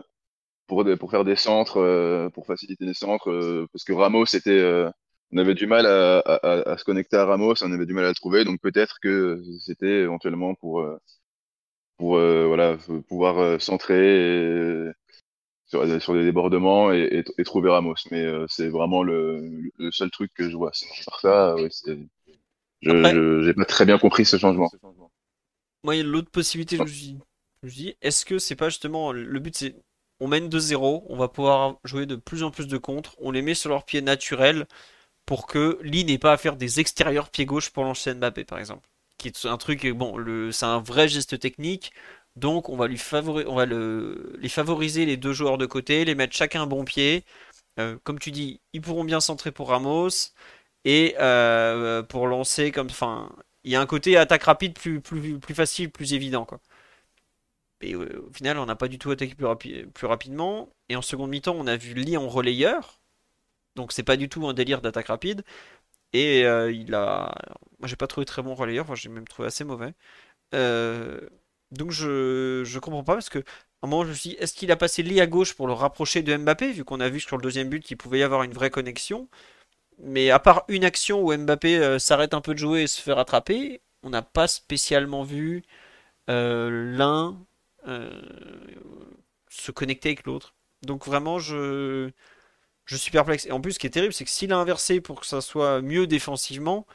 pour, 0.67 0.86
pour 0.99 1.12
faire 1.12 1.25
des 1.25 1.36
centres, 1.38 2.29
pour 2.34 2.47
faciliter 2.47 2.86
les 2.86 2.93
centres, 2.95 3.67
parce 3.73 3.84
que 3.86 3.93
Ramos 3.93 4.25
était 4.34 4.86
on 5.34 5.38
avait 5.38 5.55
du 5.55 5.67
mal 5.67 5.86
à, 5.88 6.19
à, 6.19 6.71
à, 6.73 6.77
se 6.77 6.84
connecter 6.86 7.17
à 7.17 7.25
Ramos, 7.25 7.55
on 7.63 7.71
avait 7.73 7.86
du 7.88 7.93
mal 7.93 8.05
à 8.05 8.10
le 8.10 8.15
trouver, 8.15 8.45
donc 8.45 8.62
peut-être 8.62 8.97
que 9.01 9.41
c'était 9.62 10.01
éventuellement 10.03 10.55
pour, 10.55 10.82
euh, 10.82 10.97
pour 11.97 12.17
euh, 12.17 12.47
voilà, 12.47 12.77
pouvoir 13.08 13.38
euh, 13.39 13.60
centrer 13.60 14.91
sur, 15.70 16.01
sur, 16.01 16.13
des 16.13 16.24
débordements 16.24 16.91
et, 16.91 17.24
et, 17.38 17.43
trouver 17.43 17.70
Ramos. 17.70 17.95
Mais 18.11 18.28
c'est 18.47 18.70
vraiment 18.70 19.03
le, 19.03 19.72
le, 19.78 19.91
seul 19.91 20.11
truc 20.11 20.32
que 20.34 20.49
je 20.49 20.57
vois. 20.57 20.72
Par 21.05 21.22
ça, 21.22 21.55
ouais, 21.55 21.70
je 22.82 23.45
n'ai 23.45 23.53
pas 23.53 23.65
très 23.65 23.86
bien 23.86 23.97
compris 23.97 24.26
ce 24.26 24.38
changement. 24.38 24.70
Moi, 25.84 25.95
il 25.95 25.97
y 25.99 26.01
a 26.01 26.03
l'autre 26.03 26.30
possibilité, 26.30 26.76
je 26.78 26.82
me 26.82 26.88
dis, 26.88 27.17
dis 27.63 27.95
est-ce 28.01 28.26
que 28.26 28.38
c'est 28.38 28.55
pas 28.55 28.70
justement 28.70 29.11
le 29.11 29.39
but, 29.39 29.55
c'est 29.55 29.76
on 30.20 30.28
mène 30.28 30.49
2-0, 30.49 31.05
on 31.07 31.15
va 31.15 31.28
pouvoir 31.28 31.78
jouer 31.84 32.05
de 32.05 32.15
plus 32.15 32.43
en 32.43 32.51
plus 32.51 32.67
de 32.67 32.78
contre, 32.78 33.15
on 33.20 33.32
les 33.32 33.41
met 33.41 33.53
sur 33.53 33.70
leur 33.70 33.86
pied 33.86 34.01
naturel 34.01 34.67
pour 35.26 35.47
que 35.47 35.80
Lee 35.82 36.03
n'ait 36.03 36.17
pas 36.17 36.34
à 36.34 36.38
faire 36.38 36.55
des 36.55 36.80
extérieurs 36.80 37.30
pied 37.30 37.45
gauche 37.45 37.70
pour 37.70 37.84
lancer 37.84 38.13
Mbappé 38.13 38.43
par 38.43 38.59
exemple. 38.59 38.88
Qui 39.17 39.28
est 39.30 39.45
un 39.45 39.57
truc, 39.57 39.86
bon, 39.88 40.15
c'est 40.51 40.65
un 40.65 40.80
vrai 40.80 41.09
geste 41.09 41.39
technique, 41.39 41.91
donc 42.36 42.69
on 42.69 42.77
va, 42.77 42.88
lui 42.88 42.99
on 43.47 43.55
va 43.55 43.65
le, 43.65 44.36
les 44.39 44.49
favoriser 44.49 45.05
les 45.05 45.17
deux 45.17 45.34
joueurs 45.34 45.57
de 45.57 45.65
côté, 45.65 46.05
les 46.05 46.15
mettre 46.15 46.36
chacun 46.36 46.63
un 46.63 46.67
bon 46.67 46.86
pied. 46.86 47.25
Euh, 47.80 47.97
comme 48.03 48.19
tu 48.19 48.32
dis, 48.32 48.61
ils 48.73 48.82
pourront 48.82 49.03
bien 49.05 49.19
centrer 49.21 49.51
pour 49.51 49.69
Ramos. 49.69 50.09
et 50.86 51.15
euh, 51.19 52.03
pour 52.03 52.27
lancer 52.27 52.71
comme. 52.71 52.88
Enfin, 52.88 53.32
il 53.63 53.71
y 53.71 53.75
a 53.75 53.82
un 53.82 53.86
côté 53.86 54.17
attaque 54.17 54.43
rapide 54.43 54.73
plus, 54.80 55.01
facile, 55.53 55.91
plus 55.91 56.13
évident, 56.13 56.45
quoi. 56.45 56.61
Et 57.82 57.93
euh, 57.95 58.25
au 58.30 58.34
final, 58.34 58.57
on 58.57 58.65
n'a 58.65 58.75
pas 58.75 58.88
du 58.88 58.99
tout 58.99 59.11
attaqué 59.11 59.36
plus, 59.36 60.07
rapidement. 60.07 60.69
Et 60.89 60.95
en 60.95 61.01
seconde 61.01 61.30
mi-temps, 61.30 61.55
on 61.57 61.67
a 61.67 61.77
vu 61.77 61.93
Lee 61.93 62.17
en 62.17 62.27
relayeur. 62.27 62.99
Donc 63.75 63.93
c'est 63.93 64.03
pas 64.03 64.17
du 64.17 64.30
tout 64.30 64.47
un 64.47 64.53
délire 64.53 64.82
d'attaque 64.82 65.07
rapide. 65.07 65.43
Et 66.13 66.41
il 66.41 66.95
a. 66.95 67.36
Moi 67.80 67.88
j'ai 67.88 67.95
pas 67.95 68.07
trouvé 68.07 68.25
très 68.25 68.41
bon 68.41 68.55
relayeur, 68.55 68.86
moi 68.88 68.95
j'ai 68.95 69.09
même 69.09 69.27
trouvé 69.27 69.47
assez 69.47 69.63
mauvais. 69.63 69.93
Euh, 70.53 71.19
donc 71.72 71.91
je, 71.91 72.63
je 72.65 72.80
comprends 72.80 73.03
pas 73.03 73.13
parce 73.13 73.30
que 73.30 73.39
à 73.39 73.43
un 73.84 73.88
moment 73.88 74.03
je 74.03 74.09
me 74.09 74.13
suis 74.13 74.32
dit, 74.32 74.36
est-ce 74.39 74.53
qu'il 74.53 74.72
a 74.72 74.76
passé 74.76 75.03
Lee 75.03 75.22
à 75.22 75.28
gauche 75.28 75.53
pour 75.53 75.67
le 75.67 75.74
rapprocher 75.74 76.22
de 76.22 76.36
Mbappé, 76.36 76.72
vu 76.72 76.84
qu'on 76.84 76.99
a 76.99 77.09
vu 77.09 77.20
sur 77.20 77.38
le 77.38 77.43
deuxième 77.43 77.70
but 77.70 77.84
qu'il 77.84 77.97
pouvait 77.97 78.20
y 78.20 78.24
avoir 78.24 78.43
une 78.43 78.53
vraie 78.53 78.70
connexion. 78.70 79.30
Mais 79.99 80.32
à 80.32 80.39
part 80.39 80.63
une 80.70 80.86
action 80.86 81.22
où 81.22 81.36
Mbappé 81.36 81.78
euh, 81.78 81.99
s'arrête 81.99 82.34
un 82.34 82.41
peu 82.41 82.53
de 82.53 82.59
jouer 82.59 82.84
et 82.84 82.88
se 82.88 83.01
fait 83.01 83.13
rattraper, 83.13 83.82
on 84.03 84.09
n'a 84.09 84.22
pas 84.22 84.47
spécialement 84.47 85.24
vu 85.24 85.63
l'un 86.28 87.38
se 89.49 89.72
connecter 89.72 90.09
avec 90.09 90.26
l'autre. 90.26 90.53
Donc 90.84 91.05
vraiment 91.05 91.39
je 91.39 92.95
suis 92.97 93.11
perplexe. 93.11 93.45
Et 93.45 93.51
en 93.51 93.61
plus, 93.61 93.74
ce 93.74 93.80
qui 93.80 93.88
est 93.88 93.91
terrible, 93.91 94.13
c'est 94.13 94.26
que 94.26 94.32
s'il 94.32 94.51
a 94.53 94.57
inversé 94.57 95.01
pour 95.01 95.20
que 95.22 95.28
ça 95.28 95.41
soit 95.41 95.82
mieux 95.82 96.07
défensivement, 96.07 96.88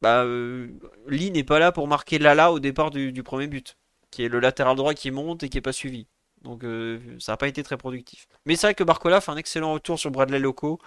bah, 0.00 0.22
euh, 0.24 0.68
Lee 1.08 1.30
n'est 1.30 1.44
pas 1.44 1.58
là 1.58 1.72
pour 1.72 1.88
marquer 1.88 2.18
Lala 2.18 2.52
au 2.52 2.60
départ 2.60 2.90
du, 2.90 3.22
premier 3.22 3.46
but, 3.48 3.76
qui 4.14 4.22
est 4.24 4.28
le 4.28 4.38
latéral 4.38 4.76
droit 4.76 4.94
qui 4.94 5.10
monte 5.10 5.42
et 5.42 5.48
qui 5.48 5.56
n'est 5.56 5.62
pas 5.62 5.72
suivi. 5.72 6.06
Donc 6.42 6.62
euh, 6.62 7.00
ça 7.18 7.32
n'a 7.32 7.36
pas 7.36 7.48
été 7.48 7.64
très 7.64 7.76
productif. 7.76 8.28
Mais 8.46 8.54
c'est 8.54 8.68
vrai 8.68 8.74
que 8.74 8.84
Barcola 8.84 9.20
fait 9.20 9.32
un 9.32 9.36
excellent 9.36 9.72
retour 9.72 9.98
sur 9.98 10.12
Bradley 10.12 10.38
Loco 10.38 10.78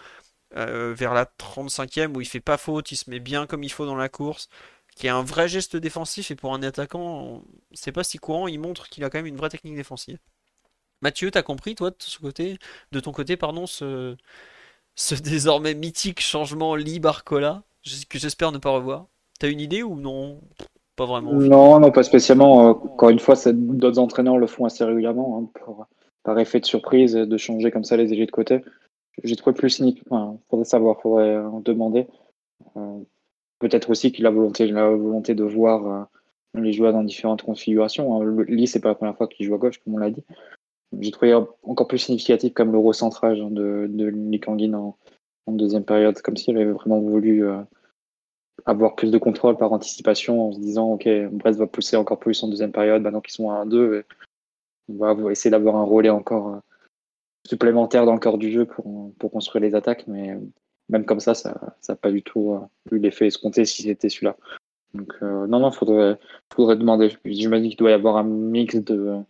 euh, 0.56 0.94
vers 0.94 1.14
la 1.14 1.26
35e 1.26 2.16
où 2.16 2.22
il 2.22 2.28
fait 2.28 2.40
pas 2.40 2.58
faute, 2.58 2.90
il 2.92 2.96
se 2.96 3.10
met 3.10 3.20
bien 3.20 3.46
comme 3.46 3.64
il 3.64 3.72
faut 3.72 3.86
dans 3.86 3.98
la 3.98 4.08
course, 4.08 4.48
qui 4.96 5.08
est 5.08 5.10
un 5.10 5.24
vrai 5.24 5.50
geste 5.50 5.76
défensif 5.76 6.32
et 6.32 6.36
pour 6.36 6.54
un 6.54 6.64
attaquant, 6.64 7.44
c'est 7.74 7.92
pas 7.92 8.06
si 8.06 8.18
courant, 8.18 8.48
il 8.48 8.60
montre 8.62 8.88
qu'il 8.88 9.04
a 9.04 9.10
quand 9.10 9.20
même 9.20 9.26
une 9.26 9.36
vraie 9.36 9.50
technique 9.50 9.76
défensive. 9.76 10.20
Mathieu, 11.02 11.30
t'as 11.30 11.44
compris, 11.44 11.76
toi, 11.76 11.92
de, 11.92 11.96
ce 12.00 12.20
côté, 12.20 12.58
de 12.94 13.00
ton 13.02 13.12
côté, 13.12 13.36
pardon, 13.36 13.68
ce, 13.68 14.16
ce 14.96 15.16
désormais 15.34 15.74
mythique 15.76 16.22
changement 16.22 16.76
Lee 16.76 17.00
Barcola, 17.00 17.64
que 18.10 18.20
j'espère 18.20 18.54
ne 18.54 18.58
pas 18.58 18.72
revoir. 18.72 19.08
T'as 19.40 19.50
une 19.50 19.60
idée 19.60 19.84
ou 19.84 20.00
non? 20.00 20.42
Pas 20.98 21.06
vraiment. 21.06 21.34
Non, 21.34 21.80
non, 21.80 21.92
pas 21.92 22.04
spécialement. 22.04 22.68
Euh, 22.68 22.72
encore 22.72 23.10
une 23.10 23.20
fois, 23.20 23.36
d'autres 23.54 24.00
entraîneurs 24.00 24.38
le 24.38 24.48
font 24.48 24.66
assez 24.66 24.84
régulièrement, 24.84 25.50
hein, 25.68 25.86
par 26.24 26.38
effet 26.40 26.60
de 26.60 26.66
surprise, 26.66 27.14
de 27.14 27.38
changer 27.38 27.72
comme 27.72 27.86
ça 27.86 27.96
les 27.96 28.12
ailiers 28.12 28.26
de 28.26 28.32
côté. 28.32 28.62
J'ai 29.24 29.36
trouvé 29.38 29.56
plus. 29.56 29.82
Enfin, 30.10 30.38
faudrait 30.50 30.66
savoir, 30.66 31.00
faudrait 31.00 31.38
en 31.38 31.62
demander. 31.62 32.08
Euh, 32.76 33.00
peut-être 33.60 33.90
aussi 33.90 34.12
qu'il 34.12 34.26
a 34.26 34.32
volonté, 34.32 34.68
la 34.68 34.90
volonté 34.90 35.34
de 35.34 35.44
voir 35.44 35.88
euh, 35.88 36.62
les 36.62 36.74
joueurs 36.74 36.92
dans 36.92 37.04
différentes 37.04 37.44
configurations. 37.44 38.22
Hein. 38.22 38.46
Lee, 38.48 38.68
c'est 38.68 38.82
pas 38.82 38.90
la 38.90 38.96
première 38.96 39.16
fois 39.16 39.28
qu'il 39.28 39.46
joue 39.46 39.56
à 39.56 39.58
gauche, 39.58 39.80
comme 39.84 39.96
on 39.96 40.00
l'a 40.00 40.12
dit 40.12 40.24
j'ai 41.00 41.12
trouvé 41.12 41.34
encore 41.34 41.88
plus 41.88 41.98
significatif 41.98 42.54
comme 42.54 42.72
le 42.72 42.78
recentrage 42.78 43.40
hein, 43.42 43.50
de, 43.52 43.88
de 43.90 44.76
en, 44.76 45.52
deuxième 45.52 45.84
période, 45.84 46.20
comme 46.22 46.38
s'il 46.38 46.58
avait 46.58 46.72
vraiment 46.72 47.00
voulu 47.00 47.46
euh, 47.46 47.62
avoir 48.66 48.96
plus 48.96 49.12
de 49.12 49.18
contrôle 49.18 49.58
par 49.58 49.72
anticipation 49.72 50.50
en 50.50 50.52
se 50.52 50.60
disant 50.60 50.94
ok 50.94 51.08
Brest 51.32 51.60
va 51.60 51.68
pousser 51.68 51.96
encore 51.96 52.20
plus 52.20 52.42
en 52.44 52.48
deuxième 52.48 52.72
période 52.72 53.02
maintenant 53.02 53.22
qu'ils 53.22 53.34
sont 53.34 53.50
à 53.52 53.64
1-2 53.66 54.04
on 54.90 54.96
va 54.96 55.32
essayer 55.32 55.52
d'avoir 55.52 55.76
un 55.76 55.84
relais 55.84 56.10
encore 56.10 56.56
euh, 56.56 56.60
supplémentaire 57.46 58.06
dans 58.06 58.14
le 58.14 58.20
corps 58.20 58.38
du 58.38 58.52
jeu 58.52 58.66
pour, 58.66 59.12
pour 59.20 59.32
construire 59.32 59.62
les 59.62 59.76
attaques. 59.76 60.08
Mais 60.08 60.38
même 60.90 61.06
comme 61.06 61.20
ça 61.20 61.34
ça 61.34 61.74
n'a 61.88 61.96
pas 61.96 62.12
du 62.12 62.24
tout 62.24 62.54
euh, 62.54 62.96
eu 62.96 63.00
l'effet 63.00 63.28
escompté 63.28 63.66
si 63.66 63.84
c'était 63.84 64.10
celui-là. 64.10 64.38
Donc 64.94 65.22
non 65.22 65.60
non 65.60 65.72
faudrait 65.72 66.18
faudrait 66.54 66.78
demander. 66.78 67.16
J'imagine 67.26 67.70
qu'il 67.70 67.78
doit 67.78 67.92
y 67.92 67.94
avoir 67.94 68.16
un 68.18 68.24
mix 68.24 68.78
de 68.78 69.22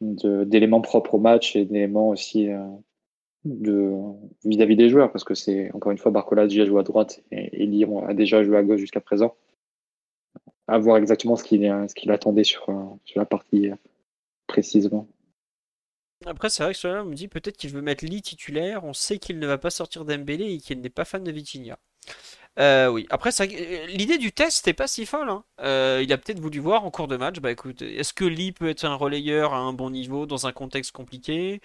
d'éléments 0.00 0.80
propres 0.80 1.14
au 1.14 1.18
match 1.18 1.56
et 1.56 1.64
d'éléments 1.64 2.10
aussi 2.10 2.50
euh, 2.50 2.64
vis-à-vis 3.44 4.76
des 4.76 4.88
joueurs 4.88 5.12
parce 5.12 5.24
que 5.24 5.34
c'est 5.34 5.70
encore 5.72 5.92
une 5.92 5.98
fois 5.98 6.10
Barcola 6.10 6.42
a 6.42 6.46
déjà 6.46 6.64
joué 6.64 6.80
à 6.80 6.82
droite 6.82 7.22
et, 7.30 7.66
Lyon 7.66 8.06
a 8.06 8.14
déjà 8.14 8.42
joué 8.42 8.56
à 8.56 8.62
gauche 8.62 8.80
jusqu'à 8.80 9.00
présent. 9.00 9.34
À 10.66 10.78
voir 10.78 10.96
exactement 10.96 11.36
ce 11.36 11.44
qu'il 11.44 12.10
attendait 12.10 12.44
sur, 12.44 12.68
euh, 12.70 12.84
sur 13.04 13.20
la 13.20 13.26
partie 13.26 13.70
euh, 13.70 13.74
précisément. 14.46 15.06
Après 16.24 16.48
c'est 16.48 16.62
vrai 16.62 16.72
que 16.72 16.78
cela 16.78 17.04
me 17.04 17.14
dit 17.14 17.28
peut-être 17.28 17.58
qu'il 17.58 17.70
veut 17.70 17.82
mettre 17.82 18.04
Lee 18.06 18.22
titulaire. 18.22 18.84
On 18.84 18.94
sait 18.94 19.18
qu'il 19.18 19.38
ne 19.38 19.46
va 19.46 19.58
pas 19.58 19.70
sortir 19.70 20.06
d'Embélé 20.06 20.54
et 20.54 20.58
qu'il 20.58 20.80
n'est 20.80 20.88
pas 20.88 21.04
fan 21.04 21.22
de 21.22 21.30
Vitinha. 21.30 21.78
Euh, 22.60 22.88
oui, 22.88 23.04
après, 23.10 23.30
l'idée 23.88 24.16
du 24.16 24.30
test 24.30 24.66
n'est 24.66 24.74
pas 24.74 24.86
si 24.86 25.06
folle. 25.06 25.28
Hein. 25.28 25.44
Il 26.00 26.12
a 26.12 26.18
peut-être 26.18 26.38
voulu 26.38 26.60
voir 26.60 26.84
en 26.84 26.90
cours 26.90 27.08
de 27.08 27.16
match, 27.16 27.40
bah 27.40 27.50
écoute, 27.50 27.82
est-ce 27.82 28.14
que 28.14 28.24
Lee 28.24 28.52
peut 28.52 28.68
être 28.68 28.84
un 28.84 28.94
relayeur 28.94 29.52
à 29.54 29.58
un 29.58 29.72
bon 29.72 29.90
niveau 29.90 30.24
dans 30.24 30.46
un 30.46 30.52
contexte 30.52 30.92
compliqué? 30.92 31.60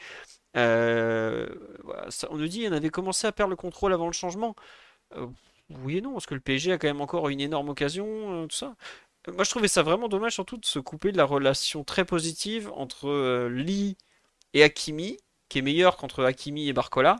On 0.56 2.38
nous 2.38 2.48
dit 2.48 2.66
qu'on 2.66 2.74
avait 2.74 2.90
commencé 2.90 3.28
à 3.28 3.32
perdre 3.32 3.52
le 3.52 3.56
contrôle 3.56 3.94
avant 3.94 4.08
le 4.08 4.14
changement. 4.14 4.56
oui 5.70 5.98
et 5.98 6.02
non, 6.02 6.14
parce 6.14 6.26
que 6.26 6.34
le 6.36 6.42
PSG 6.42 6.72
a 6.74 6.78
quand 6.78 6.88
même 6.88 7.02
encore 7.02 7.30
une 7.30 7.42
énorme 7.42 7.70
occasion, 7.70 8.48
tout 8.48 8.56
ça. 8.56 8.76
Moi, 9.28 9.44
je 9.44 9.50
trouvais 9.50 9.68
ça 9.68 9.84
vraiment 9.84 10.08
dommage, 10.08 10.34
surtout 10.34 10.58
de 10.58 10.66
se 10.66 10.80
couper 10.80 11.12
de 11.12 11.18
la 11.18 11.26
relation 11.26 11.84
très 11.84 12.06
positive 12.06 12.72
entre 12.74 13.48
Lee 13.50 13.98
et 14.54 14.64
Hakimi, 14.64 15.18
qui 15.50 15.60
est 15.60 15.62
meilleure 15.62 15.98
qu'entre 15.98 16.24
Hakimi 16.24 16.70
et 16.70 16.74
Barcola. 16.74 17.18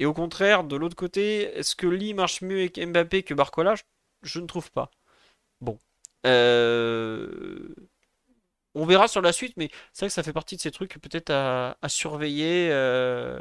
Et 0.00 0.06
au 0.06 0.14
contraire, 0.14 0.64
de 0.64 0.76
l'autre 0.76 0.96
côté, 0.96 1.42
est-ce 1.58 1.76
que 1.76 1.86
Lee 1.86 2.14
marche 2.14 2.42
mieux 2.42 2.58
avec 2.58 2.78
Mbappé 2.78 3.22
que 3.22 3.34
Barcola? 3.34 3.74
Je, 4.22 4.40
ne 4.40 4.46
trouve 4.46 4.70
pas. 4.72 4.90
Bon. 5.60 5.78
Euh, 6.26 7.74
on 8.74 8.86
verra 8.86 9.08
sur 9.08 9.20
la 9.20 9.32
suite, 9.32 9.56
mais 9.56 9.70
c'est 9.92 10.04
vrai 10.04 10.08
que 10.08 10.14
ça 10.14 10.22
fait 10.22 10.32
partie 10.32 10.56
de 10.56 10.60
ces 10.60 10.70
trucs 10.70 10.98
peut-être 11.00 11.30
à, 11.30 11.76
surveiller 11.88 12.68
euh, 12.70 13.40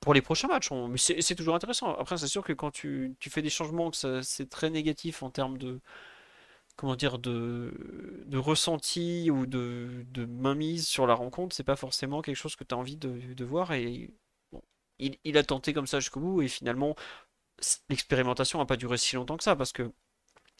pour 0.00 0.14
les 0.14 0.22
prochains 0.22 0.48
matchs. 0.48 0.70
Mais 0.70 0.98
c'est 0.98 1.34
toujours 1.34 1.54
intéressant. 1.54 1.94
Après, 1.94 2.16
c'est 2.16 2.28
sûr 2.28 2.42
que 2.44 2.52
quand 2.52 2.70
tu, 2.70 3.16
fais 3.20 3.42
des 3.42 3.50
changements, 3.50 3.90
que 3.90 4.22
c'est 4.22 4.48
très 4.48 4.70
négatif 4.70 5.22
en 5.22 5.30
termes 5.30 5.58
de 5.58 5.80
comment 6.76 6.94
dire 6.96 7.18
de, 7.18 7.72
ressenti 8.36 9.30
ou 9.30 9.46
de, 9.46 10.06
mainmise 10.26 10.86
sur 10.86 11.06
la 11.06 11.14
rencontre, 11.14 11.54
c'est 11.54 11.64
pas 11.64 11.76
forcément 11.76 12.22
quelque 12.22 12.36
chose 12.36 12.56
que 12.56 12.64
tu 12.64 12.74
as 12.74 12.78
envie 12.78 12.96
de, 12.96 13.44
voir 13.44 13.72
et 13.72 14.10
il, 14.98 15.38
a 15.38 15.42
tenté 15.44 15.72
comme 15.72 15.86
ça 15.86 16.00
jusqu'au 16.00 16.20
bout 16.20 16.42
et 16.42 16.48
finalement 16.48 16.96
l'expérimentation 17.88 18.58
n'a 18.60 18.66
pas 18.66 18.76
duré 18.76 18.96
si 18.96 19.16
longtemps 19.16 19.36
que 19.36 19.44
ça 19.44 19.56
parce 19.56 19.72
que 19.72 19.92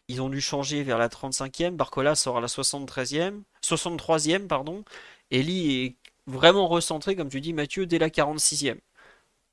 ils 0.09 0.23
ont 0.23 0.29
dû 0.29 0.41
changer 0.41 0.83
vers 0.83 0.99
la 0.99 1.09
35e, 1.09 1.71
Barcola 1.71 2.15
sort 2.15 2.39
à 2.39 2.41
la 2.41 2.47
73e, 2.47 3.43
63e 3.63 4.47
pardon, 4.47 4.85
Lee 5.31 5.85
est 5.85 5.97
vraiment 6.27 6.69
recentré 6.69 7.17
comme 7.17 7.29
tu 7.29 7.41
dis 7.41 7.53
Mathieu 7.53 7.87
dès 7.87 7.99
la 7.99 8.09
46e. 8.09 8.79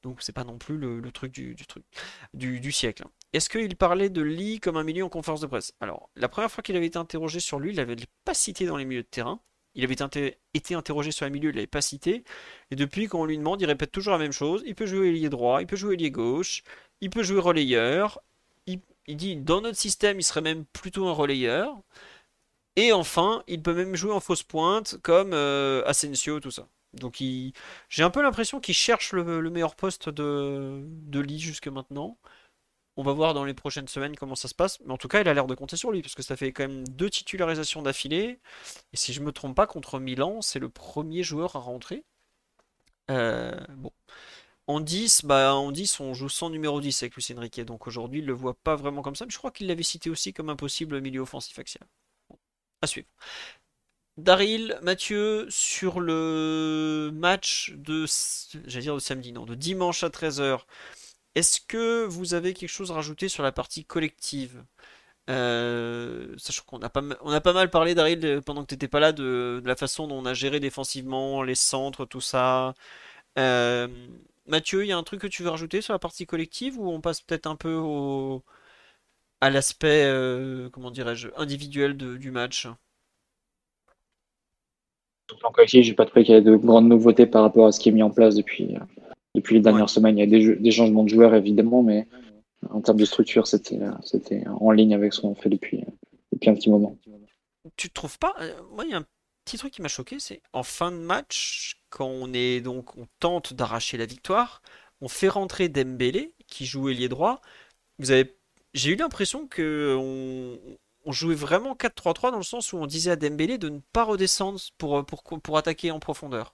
Donc 0.03 0.21
c'est 0.21 0.33
pas 0.33 0.43
non 0.43 0.57
plus 0.57 0.77
le, 0.77 1.01
truc 1.11 1.31
du, 1.31 1.55
truc 1.67 1.83
du, 2.33 2.71
siècle. 2.71 3.03
Hein. 3.05 3.11
Est-ce 3.33 3.49
qu'il 3.49 3.75
parlait 3.75 4.09
de 4.09 4.21
Lee 4.21 4.59
comme 4.59 4.77
un 4.77 4.83
milieu 4.83 5.03
en 5.03 5.09
conférence 5.09 5.41
de 5.41 5.47
presse? 5.47 5.73
Alors, 5.81 6.09
la 6.15 6.29
première 6.29 6.51
fois 6.51 6.61
qu'il 6.61 6.75
avait 6.77 6.85
été 6.85 6.99
interrogé 6.99 7.39
sur 7.39 7.59
lui, 7.59 7.71
il 7.71 7.77
n'avait 7.77 7.95
pas 8.23 8.35
cité 8.35 8.65
dans 8.65 8.77
les 8.77 8.85
milieux 8.85 9.01
de 9.01 9.07
terrain 9.07 9.41
il 9.75 9.83
avait 9.83 9.95
été 10.53 10.73
interrogé 10.73 11.11
sur 11.11 11.25
un 11.25 11.29
milieu, 11.29 11.49
il 11.49 11.51
ne 11.51 11.57
l'avait 11.57 11.67
pas 11.67 11.81
cité. 11.81 12.23
Et 12.71 12.75
depuis, 12.75 13.07
quand 13.07 13.19
on 13.19 13.25
lui 13.25 13.37
demande, 13.37 13.61
il 13.61 13.65
répète 13.65 13.91
toujours 13.91 14.13
la 14.13 14.19
même 14.19 14.31
chose. 14.31 14.63
Il 14.65 14.73
peut 14.73 14.85
jouer 14.85 15.09
ailier 15.09 15.29
droit, 15.29 15.61
il 15.61 15.67
peut 15.67 15.75
jouer 15.75 15.95
ailier 15.95 16.11
gauche, 16.11 16.63
il 17.01 17.09
peut 17.09 17.23
jouer 17.23 17.39
relayeur. 17.41 18.21
Il, 19.07 19.17
dit, 19.17 19.35
dans 19.35 19.61
notre 19.61 19.77
système, 19.77 20.19
il 20.19 20.23
serait 20.23 20.41
même 20.41 20.65
plutôt 20.65 21.07
un 21.07 21.13
relayeur. 21.13 21.81
Et 22.75 22.91
enfin, 22.91 23.43
il 23.47 23.61
peut 23.61 23.73
même 23.73 23.95
jouer 23.95 24.11
en 24.11 24.19
fausse 24.19 24.43
pointe, 24.43 24.97
comme 25.01 25.33
euh, 25.33 25.83
Asensio, 25.85 26.39
tout 26.39 26.51
ça. 26.51 26.67
Donc 26.93 27.21
j'ai 27.89 28.03
un 28.03 28.09
peu 28.09 28.21
l'impression 28.21 28.59
qu'il 28.61 28.73
cherche 28.75 29.11
le, 29.13 29.49
meilleur 29.49 29.75
poste 29.75 30.09
de, 30.09 30.81
de 30.85 31.19
Lee 31.19 31.39
jusque 31.39 31.67
maintenant. 31.67 32.17
On 32.97 33.03
va 33.03 33.11
voir 33.11 33.33
dans 33.33 33.43
les 33.43 33.53
prochaines 33.53 33.87
semaines 33.89 34.15
comment 34.15 34.35
ça 34.35 34.47
se 34.47 34.55
passe. 34.55 34.79
Mais 34.81 34.93
en 34.93 34.97
tout 34.97 35.09
cas, 35.09 35.21
il 35.21 35.27
a 35.27 35.33
l'air 35.33 35.47
de 35.47 35.55
compter 35.55 35.75
sur 35.75 35.91
lui, 35.91 36.01
parce 36.01 36.15
que 36.15 36.23
ça 36.23 36.37
fait 36.37 36.53
quand 36.53 36.63
même 36.67 36.87
deux 36.87 37.09
titularisations 37.09 37.81
d'affilée. 37.81 38.39
Et 38.93 38.97
si 38.97 39.13
je 39.13 39.21
me 39.21 39.31
trompe 39.33 39.55
pas, 39.55 39.67
contre 39.67 39.99
Milan, 39.99 40.41
c'est 40.41 40.59
le 40.59 40.69
premier 40.69 41.23
joueur 41.23 41.55
à 41.57 41.59
rentrer. 41.59 42.05
Euh, 43.11 43.51
bon. 43.69 43.91
En 44.67 44.79
10, 44.79 45.25
bah, 45.25 45.53
en 45.53 45.71
10, 45.71 45.99
on 45.99 46.13
joue 46.13 46.29
sans 46.29 46.49
numéro 46.49 46.81
10 46.81 47.03
avec 47.03 47.15
Lucien 47.15 47.39
Riquet. 47.39 47.65
Donc 47.65 47.87
aujourd'hui, 47.87 48.19
il 48.19 48.25
le 48.25 48.33
voit 48.33 48.55
pas 48.55 48.75
vraiment 48.75 49.01
comme 49.03 49.15
ça. 49.15 49.25
Mais 49.25 49.31
je 49.31 49.37
crois 49.37 49.51
qu'il 49.51 49.67
l'avait 49.67 49.83
cité 49.83 50.09
aussi 50.09 50.33
comme 50.33 50.49
un 50.49 50.55
possible 50.55 51.01
milieu 51.01 51.21
offensif 51.21 51.59
axial. 51.59 51.87
à 52.81 52.87
suivre. 52.87 53.07
Daryl, 54.17 54.79
Mathieu, 54.81 55.45
sur 55.49 55.99
le 55.99 57.11
match 57.13 57.73
de, 57.75 58.05
samedi, 58.07 59.33
non, 59.33 59.45
de 59.45 59.55
dimanche 59.55 60.03
à 60.03 60.09
13h. 60.09 60.61
Est-ce 61.35 61.59
que 61.61 62.05
vous 62.05 62.33
avez 62.33 62.53
quelque 62.53 62.69
chose 62.69 62.91
à 62.91 62.95
rajouter 62.95 63.27
sur 63.29 63.43
la 63.43 63.51
partie 63.51 63.85
collective? 63.85 64.63
Euh, 65.29 66.33
sachant 66.37 66.63
qu'on 66.65 66.81
a 66.81 66.89
pas 66.89 67.53
mal 67.53 67.69
parlé, 67.69 67.95
Daryl, 67.95 68.41
pendant 68.45 68.63
que 68.63 68.67
tu 68.67 68.75
n'étais 68.75 68.87
pas 68.87 68.99
là, 69.01 69.11
de, 69.11 69.61
la 69.65 69.75
façon 69.75 70.07
dont 70.07 70.17
on 70.19 70.25
a 70.25 70.33
géré 70.33 70.59
défensivement, 70.59 71.43
les 71.43 71.55
centres, 71.55 72.05
tout 72.05 72.21
ça. 72.21 72.73
Euh, 73.37 73.87
Mathieu, 74.47 74.83
il 74.83 74.87
y 74.87 74.91
a 74.91 74.97
un 74.97 75.03
truc 75.03 75.21
que 75.21 75.27
tu 75.27 75.43
veux 75.43 75.49
rajouter 75.49 75.81
sur 75.81 75.93
la 75.93 75.99
partie 75.99 76.25
collective 76.25 76.79
ou 76.79 76.87
on 76.89 77.01
passe 77.01 77.21
peut-être 77.21 77.47
un 77.47 77.55
peu 77.55 77.73
au... 77.73 78.43
à 79.41 79.49
l'aspect, 79.49 80.05
euh, 80.05 80.69
comment 80.69 80.91
dirais-je, 80.91 81.29
individuel 81.35 81.97
du 81.97 82.31
match? 82.31 82.61
Sur 85.27 85.37
le 85.37 85.39
plan 85.39 85.51
collectif, 85.51 85.83
j'ai 85.83 85.93
pas 85.93 86.05
trouvé 86.05 86.23
qu'il 86.23 86.35
y 86.35 86.37
ait 86.37 86.41
de 86.41 86.55
grandes 86.55 86.87
nouveautés 86.87 87.25
par 87.25 87.41
rapport 87.41 87.65
à 87.65 87.71
ce 87.71 87.79
qui 87.79 87.89
est 87.89 87.91
mis 87.91 88.03
en 88.03 88.11
place 88.11 88.35
depuis, 88.35 88.75
depuis 89.33 89.55
les 89.55 89.61
dernières 89.61 89.89
semaines. 89.89 90.17
Il 90.17 90.21
y 90.21 90.23
a 90.23 90.27
des, 90.27 90.55
des, 90.55 90.71
changements 90.71 91.03
de 91.03 91.09
joueurs 91.09 91.33
évidemment, 91.33 91.81
mais 91.81 92.07
en 92.69 92.81
termes 92.81 92.99
de 92.99 93.05
structure, 93.05 93.47
c'était 93.47 93.79
en 94.47 94.71
ligne 94.71 94.93
avec 94.93 95.13
ce 95.13 95.21
qu'on 95.21 95.33
fait 95.33 95.49
depuis, 95.49 95.83
depuis 96.31 96.49
un 96.49 96.53
petit 96.53 96.69
moment. 96.69 96.95
Tu 97.77 97.89
trouves 97.89 98.19
pas 98.19 98.35
Moi, 98.71 98.85
il 98.85 98.91
y 98.91 98.93
a 98.93 98.97
un 98.97 99.05
petit 99.43 99.57
truc 99.57 99.73
qui 99.73 99.81
m'a 99.81 99.87
choqué, 99.87 100.19
c'est 100.19 100.41
en 100.53 100.63
fin 100.63 100.91
de 100.91 100.97
match, 100.97 101.81
quand 101.95 102.07
on 102.07 102.33
est 102.33 102.59
donc 102.59 102.97
on 102.97 103.07
tente 103.19 103.53
d'arracher 103.53 103.97
la 103.97 104.05
victoire, 104.05 104.61
on 104.99 105.07
fait 105.07 105.29
rentrer 105.29 105.69
Dembélé 105.69 106.33
qui 106.47 106.65
joue 106.65 106.89
ailier 106.89 107.07
droit. 107.07 107.41
Vous 107.99 108.11
avez, 108.11 108.37
j'ai 108.73 108.91
eu 108.91 108.95
l'impression 108.97 109.47
que 109.47 109.95
on, 109.97 111.11
jouait 111.13 111.35
vraiment 111.35 111.75
4-3-3 111.75 112.31
dans 112.31 112.37
le 112.37 112.43
sens 112.43 112.73
où 112.73 112.77
on 112.77 112.87
disait 112.87 113.11
à 113.11 113.15
Dembélé 113.15 113.57
de 113.57 113.69
ne 113.69 113.79
pas 113.93 114.03
redescendre 114.03 114.59
pour, 114.77 115.05
pour, 115.05 115.23
pour 115.23 115.57
attaquer 115.57 115.91
en 115.91 115.99
profondeur. 115.99 116.53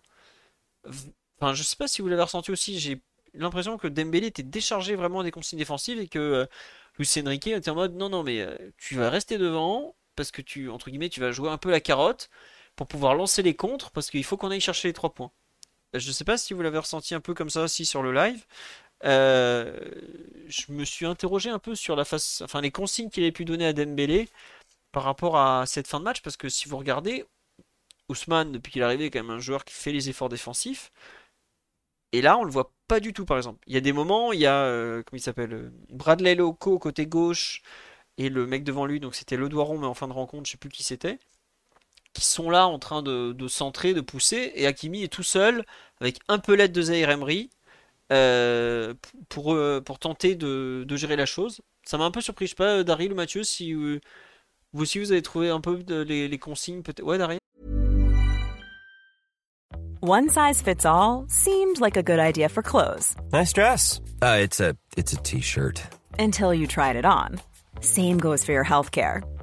Enfin, 1.40 1.54
je 1.56 1.64
sais 1.64 1.76
pas 1.76 1.88
si 1.88 2.02
vous 2.04 2.08
l'avez 2.08 2.22
ressenti 2.22 2.52
aussi, 2.52 2.80
j'ai 2.80 3.02
l'impression 3.34 3.78
que 3.78 3.88
Dembélé 3.88 4.28
était 4.28 4.44
déchargé 4.44 4.96
vraiment 4.96 5.24
des 5.24 5.32
consignes 5.32 5.60
défensives 5.60 6.00
et 6.00 6.08
que 6.08 6.20
euh, 6.20 6.46
Luis 7.00 7.10
Enrique 7.18 7.48
était 7.48 7.72
en 7.72 7.76
mode 7.76 7.96
non 7.96 8.10
non 8.10 8.24
mais 8.24 8.42
euh, 8.42 8.56
tu 8.78 8.96
vas 8.96 9.10
rester 9.10 9.38
devant 9.38 9.96
parce 10.16 10.32
que 10.32 10.42
tu 10.42 10.70
entre 10.70 10.90
guillemets 10.90 11.10
tu 11.10 11.22
vas 11.22 11.32
jouer 11.32 11.50
un 11.50 11.58
peu 11.58 11.72
la 11.72 11.80
carotte 11.80 12.30
pour 12.82 12.88
pouvoir 12.88 13.14
lancer 13.14 13.44
les 13.44 13.54
contres 13.54 13.92
parce 13.92 14.10
qu'il 14.10 14.24
faut 14.24 14.38
qu'on 14.38 14.50
aille 14.50 14.60
chercher 14.60 14.88
les 14.88 14.94
3 14.94 15.14
points. 15.14 15.32
Je 15.94 16.08
ne 16.08 16.14
sais 16.14 16.24
pas 16.24 16.36
si 16.40 16.56
vous 16.56 16.64
l'avez 16.64 16.80
ressenti 16.80 17.14
un 17.14 17.20
peu 17.20 17.36
comme 17.36 17.52
ça 17.52 17.62
aussi 17.62 17.86
sur 17.86 18.02
le 18.02 18.12
live. 18.12 18.44
Euh, 19.06 19.80
je 20.48 20.72
me 20.72 20.84
suis 20.84 21.06
interrogé 21.06 21.52
un 21.52 21.60
peu 21.60 21.76
sur 21.76 21.96
la 21.96 22.06
face, 22.06 22.42
enfin 22.44 22.60
les 22.60 22.72
consignes 22.72 23.12
qu'il 23.12 23.22
avait 23.22 23.32
pu 23.32 23.46
donner 23.46 23.68
à 23.68 23.74
Dembélé 23.74 24.30
par 24.92 25.04
rapport 25.04 25.38
à 25.38 25.66
cette 25.68 25.88
fin 25.88 26.00
de 26.00 26.06
match 26.06 26.24
parce 26.24 26.38
que 26.38 26.50
si 26.50 26.68
vous 26.68 26.78
regardez, 26.78 27.24
Ousmane 28.10 28.52
depuis 28.52 28.72
qu'il 28.72 28.82
est 28.82 28.86
arrivé 28.86 29.06
est 29.06 29.12
quand 29.12 29.22
même 29.22 29.30
un 29.30 29.40
joueur 29.40 29.64
qui 29.64 29.76
fait 29.76 29.92
les 29.92 30.10
efforts 30.10 30.30
défensifs. 30.30 30.92
Et 32.14 32.24
là, 32.24 32.36
on 32.40 32.44
le 32.44 32.52
voit 32.52 32.74
pas 32.88 33.00
du 33.00 33.14
tout, 33.14 33.26
par 33.26 33.38
exemple. 33.38 33.60
Il 33.68 33.76
y 33.76 33.78
a 33.78 33.82
des 33.82 33.94
moments, 33.94 34.34
il 34.34 34.40
y 34.40 34.48
a, 34.48 34.64
euh, 34.64 35.04
comment 35.06 35.20
il 35.20 35.22
s'appelle, 35.24 35.54
euh, 35.54 35.72
Bradley 35.92 36.34
Loco 36.34 36.80
côté 36.80 37.06
gauche 37.06 37.62
et 38.18 38.30
le 38.30 38.48
mec 38.48 38.64
devant 38.64 38.86
lui, 38.88 39.00
donc 39.00 39.16
c'était 39.16 39.38
Le 39.38 39.50
Doiron, 39.50 39.78
mais 39.78 39.88
en 39.88 39.94
fin 39.94 40.08
de 40.08 40.14
rencontre, 40.14 40.48
je 40.48 40.54
sais 40.54 40.58
plus 40.58 40.70
qui 40.70 40.84
c'était 40.84 41.20
qui 42.14 42.26
sont 42.26 42.50
là 42.50 42.68
en 42.68 42.80
train 42.80 43.02
de, 43.02 43.48
centrer, 43.48 43.94
de 43.94 44.02
pousser, 44.02 44.52
et 44.56 44.68
Hakimi 44.68 45.04
est 45.04 45.12
tout 45.12 45.24
seul, 45.24 45.66
avec 46.00 46.20
un 46.28 46.40
peu 46.40 46.56
l'aide 46.56 46.72
de 46.72 46.82
Zaire 46.82 47.10
Emery, 47.10 47.50
euh, 48.12 48.94
pour, 49.30 49.54
euh, 49.54 49.82
pour 49.82 50.00
tenter 50.00 50.36
de, 50.36 50.86
gérer 50.96 51.16
la 51.16 51.26
chose. 51.26 51.62
Ça 51.86 51.98
m'a 51.98 52.06
un 52.06 52.12
peu 52.12 52.22
surpris, 52.22 52.46
je 52.46 52.52
sais 52.52 52.56
pas, 52.56 52.78
euh, 52.78 52.84
Daryl 52.84 53.14
ou 53.14 53.16
Mathieu, 53.16 53.44
si 53.44 53.74
vous 53.74 54.00
aussi 54.74 55.00
vous 55.00 55.12
avez 55.12 55.22
trouvé 55.22 55.50
un 55.50 55.62
peu 55.62 55.84
les, 56.04 56.28
les 56.28 56.38
consignes, 56.38 56.82
peut-être. 56.82 57.04
Ouais, 57.06 57.18
Daryl 57.18 57.40
One 60.04 60.30
size 60.30 60.64
fits 60.64 60.84
all 60.84 61.26
seemed 61.28 61.80
like 61.80 61.96
a 61.96 62.02
good 62.02 62.18
idea 62.18 62.50
for 62.50 62.64
clothes. 62.64 63.16
Nice 63.32 63.54
dress. 63.54 64.02
Uh, 64.24 64.40
it's 64.42 64.60
a 64.60 64.76
t-shirt. 65.22 65.84
Until 66.18 66.56
you 66.56 66.66
tried 66.66 66.96
it 66.96 67.06
on. 67.06 67.40
Same 67.82 68.18
goes 68.18 68.44
for 68.44 68.52
your 68.52 68.66
healthcare. 68.66 69.22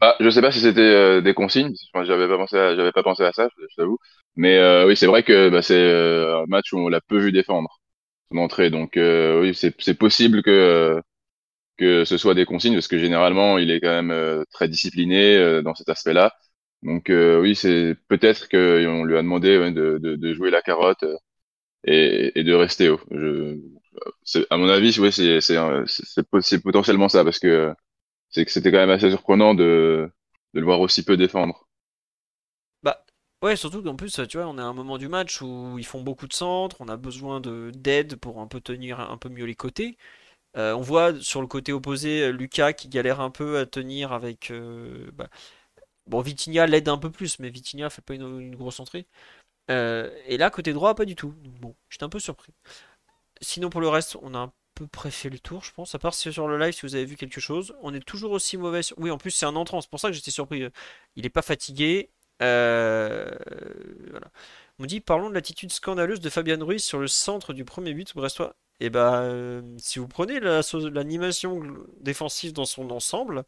Bah, 0.00 0.14
je 0.20 0.30
sais 0.30 0.40
pas 0.40 0.52
si 0.52 0.60
c'était 0.60 0.80
euh, 0.80 1.20
des 1.20 1.34
consignes, 1.34 1.72
j'avais 2.04 2.28
pas 2.28 2.36
pensé 2.36 2.56
j'avais 2.76 2.92
pas 2.92 3.02
pensé 3.02 3.24
à 3.24 3.32
ça, 3.32 3.48
je, 3.58 3.64
t'avoue. 3.76 3.98
Mais 4.36 4.56
euh, 4.58 4.86
oui, 4.86 4.96
c'est 4.96 5.06
vrai 5.06 5.24
que 5.24 5.48
bah, 5.50 5.60
c'est 5.62 5.74
euh, 5.74 6.42
un 6.42 6.46
match 6.46 6.72
où 6.72 6.78
on 6.78 6.88
l'a 6.88 7.00
peu 7.00 7.18
vu 7.18 7.32
défendre 7.32 7.80
son 8.32 8.38
entrée, 8.38 8.70
donc 8.70 8.92
oui, 8.96 9.54
c'est 9.54 9.94
possible 9.98 10.42
que 10.42 11.00
que 11.78 12.04
ce 12.04 12.18
soit 12.18 12.34
des 12.34 12.46
consignes 12.46 12.74
parce 12.74 12.88
que 12.88 12.98
généralement 12.98 13.58
il 13.58 13.70
est 13.70 13.80
quand 13.80 14.02
même 14.02 14.44
très 14.52 14.68
discipliné 14.68 15.62
dans 15.62 15.74
cet 15.74 15.88
aspect-là. 15.90 16.34
Donc 16.84 17.06
oui, 17.10 17.54
c'est 17.56 17.96
peut-être 18.08 18.48
qu'on 18.50 19.04
lui 19.04 19.16
a 19.18 19.22
demandé 19.22 19.58
de, 19.72 19.98
de, 19.98 20.16
de, 20.16 20.34
jouer 20.34 20.50
la 20.50 20.62
carotte 20.62 21.04
et, 21.84 22.32
et 22.38 22.44
de 22.44 22.54
rester 22.54 22.88
haut. 22.90 23.00
Je, 23.10 23.58
à 24.50 24.56
mon 24.56 24.68
avis, 24.68 24.98
oui, 25.00 25.12
c'est 25.12 26.60
potentiellement 26.62 27.08
ça 27.08 27.24
parce 27.24 27.38
que 27.38 27.72
c'est 28.30 28.44
que 28.44 28.50
c'était 28.50 28.70
quand 28.70 28.78
même 28.78 28.90
assez 28.90 29.10
surprenant 29.10 29.54
de, 29.54 30.10
de 30.54 30.60
le 30.60 30.64
voir 30.64 30.80
aussi 30.80 31.04
peu 31.04 31.16
défendre. 31.16 31.68
Bah 32.82 33.04
ouais, 33.42 33.56
surtout 33.56 33.82
qu'en 33.82 33.96
plus, 33.96 34.20
tu 34.28 34.36
vois, 34.38 34.46
on 34.46 34.58
est 34.58 34.62
à 34.62 34.66
un 34.66 34.72
moment 34.72 34.98
du 34.98 35.08
match 35.08 35.42
où 35.42 35.76
ils 35.78 35.86
font 35.86 36.02
beaucoup 36.02 36.26
de 36.28 36.32
centres, 36.34 36.76
on 36.80 36.88
a 36.88 36.96
besoin 36.96 37.40
de 37.40 37.70
d'aide 37.74 38.16
pour 38.16 38.40
un 38.40 38.46
peu 38.46 38.60
tenir 38.60 39.00
un 39.00 39.16
peu 39.18 39.28
mieux 39.28 39.44
les 39.44 39.54
côtés. 39.54 39.96
Euh, 40.56 40.74
on 40.74 40.80
voit 40.80 41.20
sur 41.20 41.40
le 41.40 41.46
côté 41.46 41.72
opposé 41.72 42.32
Lucas 42.32 42.72
qui 42.72 42.88
galère 42.88 43.20
un 43.20 43.30
peu 43.30 43.58
à 43.58 43.66
tenir 43.66 44.12
avec. 44.12 44.50
Euh, 44.50 45.10
bah, 45.14 45.28
bon, 46.06 46.20
Vitinha 46.20 46.66
l'aide 46.66 46.88
un 46.88 46.98
peu 46.98 47.10
plus, 47.10 47.38
mais 47.38 47.50
Vitinha 47.50 47.90
fait 47.90 48.02
pas 48.02 48.14
une, 48.14 48.54
grosse 48.56 48.80
entrée. 48.80 49.06
Euh, 49.70 50.10
et 50.26 50.38
là, 50.38 50.50
côté 50.50 50.72
droit, 50.72 50.94
pas 50.94 51.04
du 51.04 51.16
tout. 51.16 51.34
bon, 51.60 51.76
j'étais 51.90 52.04
un 52.04 52.08
peu 52.08 52.20
surpris. 52.20 52.52
Sinon, 53.40 53.70
pour 53.70 53.80
le 53.80 53.88
reste, 53.88 54.16
on 54.22 54.34
a 54.34 54.38
un 54.38 54.52
peu 54.78 54.86
près 54.86 55.10
fait 55.10 55.28
le 55.30 55.38
tour, 55.38 55.64
je 55.64 55.72
pense. 55.72 55.94
À 55.94 55.98
part 55.98 56.14
si 56.14 56.32
sur 56.32 56.48
le 56.48 56.58
live, 56.58 56.72
si 56.72 56.82
vous 56.82 56.94
avez 56.94 57.04
vu 57.04 57.16
quelque 57.16 57.40
chose. 57.40 57.74
On 57.82 57.94
est 57.94 58.00
toujours 58.00 58.32
aussi 58.32 58.56
mauvais. 58.56 58.80
Oui, 58.96 59.10
en 59.10 59.18
plus, 59.18 59.30
c'est 59.32 59.46
un 59.46 59.56
entrant. 59.56 59.80
C'est 59.80 59.90
pour 59.90 60.00
ça 60.00 60.08
que 60.08 60.14
j'étais 60.14 60.30
surpris. 60.30 60.64
Il 61.16 61.26
est 61.26 61.30
pas 61.30 61.42
fatigué. 61.42 62.10
Euh... 62.42 63.28
On 64.78 64.86
dit 64.86 65.00
parlons 65.00 65.28
de 65.28 65.34
l'attitude 65.34 65.72
scandaleuse 65.72 66.20
de 66.20 66.30
Fabian 66.30 66.64
Ruiz 66.64 66.82
sur 66.84 67.00
le 67.00 67.08
centre 67.08 67.52
du 67.52 67.64
premier 67.64 67.94
but 67.94 68.14
brestois. 68.14 68.54
Et 68.80 68.86
eh 68.86 68.90
bah, 68.90 69.22
euh, 69.22 69.60
si 69.78 69.98
vous 69.98 70.06
prenez 70.06 70.38
l'animation 70.38 71.60
défensive 72.00 72.52
dans 72.52 72.64
son 72.64 72.90
ensemble, 72.92 73.44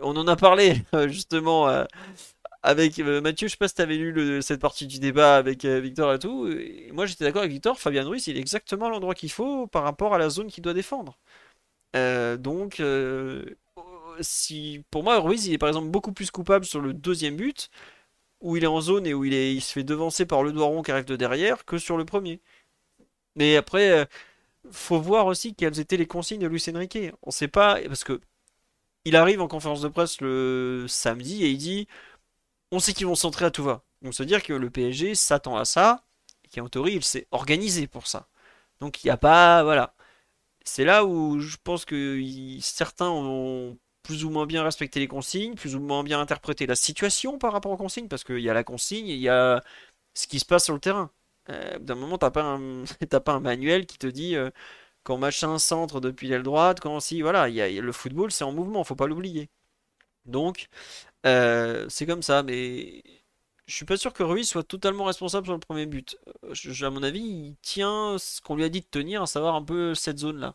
on 0.00 0.16
en 0.16 0.26
a 0.28 0.36
parlé 0.36 0.82
justement 1.08 1.68
euh, 1.68 1.84
avec 2.66 2.98
euh, 2.98 3.20
Mathieu, 3.20 3.46
je 3.46 3.52
sais 3.52 3.58
pas 3.58 3.68
si 3.68 3.76
tu 3.76 3.82
avais 3.82 3.96
lu 3.96 4.42
cette 4.42 4.60
partie 4.60 4.88
du 4.88 4.98
débat 4.98 5.36
avec 5.36 5.64
euh, 5.64 5.78
Victor 5.80 6.12
et 6.12 6.18
tout. 6.18 6.50
moi, 6.92 7.06
j'étais 7.06 7.24
d'accord 7.24 7.42
avec 7.42 7.52
Victor. 7.52 7.78
Fabien 7.78 8.04
Ruiz, 8.04 8.26
il 8.26 8.36
est 8.36 8.40
exactement 8.40 8.88
l'endroit 8.90 9.14
qu'il 9.14 9.30
faut 9.30 9.68
par 9.68 9.84
rapport 9.84 10.14
à 10.14 10.18
la 10.18 10.30
zone 10.30 10.48
qu'il 10.48 10.64
doit 10.64 10.74
défendre. 10.74 11.16
Euh, 11.96 12.36
donc, 12.36 12.82
pour 14.90 15.02
moi, 15.04 15.20
Ruiz, 15.20 15.46
il 15.46 15.54
est 15.54 15.58
par 15.58 15.68
exemple 15.68 15.88
beaucoup 15.88 16.12
plus 16.12 16.30
coupable 16.32 16.64
sur 16.64 16.80
le 16.80 16.92
deuxième 16.92 17.36
but, 17.36 17.70
où 18.40 18.56
il 18.56 18.64
est 18.64 18.66
en 18.66 18.80
zone 18.80 19.06
et 19.06 19.14
où 19.14 19.24
il, 19.24 19.62
se 19.62 19.72
fait 19.72 19.84
devancer 19.84 20.26
par 20.26 20.42
le 20.42 20.52
Doiron 20.52 20.82
qui 20.82 20.90
arrive 20.92 21.04
de 21.06 21.16
derrière, 21.16 21.64
que 21.64 21.78
sur 21.78 21.96
le 21.96 22.04
premier. 22.04 22.40
Mais 23.36 23.56
après, 23.56 24.08
faut 24.72 25.00
voir 25.00 25.26
aussi 25.26 25.54
quelles 25.54 25.80
étaient 25.80 25.96
les 25.98 26.06
consignes 26.06 26.40
de 26.40 26.48
Luis 26.48 26.64
Enrique. 26.74 26.98
On 27.22 27.30
sait 27.30 27.48
pas, 27.48 27.78
parce 27.88 28.04
que 28.04 28.20
il 29.04 29.16
arrive 29.16 29.40
en 29.40 29.48
conférence 29.48 29.82
de 29.82 29.88
presse 29.88 30.20
le 30.20 30.86
samedi 30.88 31.44
et 31.44 31.50
il 31.50 31.58
dit 31.58 31.88
on 32.76 32.80
sait 32.80 32.92
qu'ils 32.94 33.06
vont 33.06 33.14
centrer 33.14 33.46
à 33.46 33.50
tout 33.50 33.64
va. 33.64 33.82
Ça 34.12 34.22
veut 34.22 34.26
dire 34.26 34.42
que 34.42 34.52
le 34.52 34.70
PSG 34.70 35.14
s'attend 35.14 35.56
à 35.56 35.64
ça, 35.64 36.04
et 36.44 36.48
qu'en 36.60 36.68
théorie, 36.68 36.94
il 36.94 37.04
s'est 37.04 37.26
organisé 37.32 37.86
pour 37.88 38.06
ça. 38.06 38.28
Donc 38.80 39.02
il 39.04 39.08
n'y 39.08 39.10
a 39.10 39.16
pas. 39.16 39.62
Voilà. 39.64 39.94
C'est 40.64 40.84
là 40.84 41.04
où 41.04 41.40
je 41.40 41.56
pense 41.62 41.84
que 41.84 42.20
certains 42.60 43.10
ont 43.10 43.78
plus 44.02 44.24
ou 44.24 44.30
moins 44.30 44.46
bien 44.46 44.62
respecté 44.64 45.00
les 45.00 45.08
consignes, 45.08 45.54
plus 45.54 45.76
ou 45.76 45.80
moins 45.80 46.04
bien 46.04 46.20
interprété 46.20 46.66
la 46.66 46.76
situation 46.76 47.38
par 47.38 47.52
rapport 47.52 47.72
aux 47.72 47.76
consignes, 47.76 48.08
parce 48.08 48.24
qu'il 48.24 48.40
y 48.40 48.50
a 48.50 48.54
la 48.54 48.64
consigne, 48.64 49.08
il 49.08 49.18
y 49.18 49.28
a 49.28 49.62
ce 50.14 50.26
qui 50.28 50.40
se 50.40 50.44
passe 50.46 50.64
sur 50.66 50.74
le 50.74 50.80
terrain. 50.80 51.10
Euh, 51.50 51.78
D'un 51.80 51.94
moment, 51.96 52.18
t'as 52.18 52.30
pas 52.30 52.58
pas 53.24 53.32
un 53.32 53.40
manuel 53.40 53.86
qui 53.86 53.98
te 53.98 54.06
dit, 54.08 54.36
euh, 54.36 54.50
quand 55.04 55.18
machin 55.18 55.58
centre 55.58 56.00
depuis 56.00 56.28
l'aile 56.28 56.42
droite, 56.44 56.80
quand 56.80 57.00
si, 57.00 57.22
voilà, 57.22 57.48
il 57.48 57.56
y 57.56 57.62
a, 57.62 57.68
le 57.70 57.92
football 57.92 58.32
c'est 58.32 58.44
en 58.44 58.52
mouvement, 58.52 58.84
faut 58.84 58.96
pas 58.96 59.06
l'oublier. 59.08 59.50
Donc, 60.26 60.68
euh, 61.26 61.86
c'est 61.88 62.06
comme 62.06 62.22
ça, 62.22 62.42
mais 62.42 63.02
je 63.66 63.74
suis 63.74 63.84
pas 63.84 63.96
sûr 63.96 64.12
que 64.12 64.22
Ruiz 64.22 64.48
soit 64.48 64.62
totalement 64.62 65.04
responsable 65.04 65.46
sur 65.46 65.54
le 65.54 65.60
premier 65.60 65.86
but. 65.86 66.18
Euh, 66.44 66.86
à 66.86 66.90
mon 66.90 67.02
avis, 67.02 67.20
il 67.20 67.56
tient 67.62 68.16
ce 68.18 68.40
qu'on 68.40 68.56
lui 68.56 68.64
a 68.64 68.68
dit 68.68 68.80
de 68.80 68.86
tenir, 68.86 69.22
à 69.22 69.26
savoir 69.26 69.54
un 69.56 69.62
peu 69.62 69.94
cette 69.94 70.18
zone-là. 70.18 70.54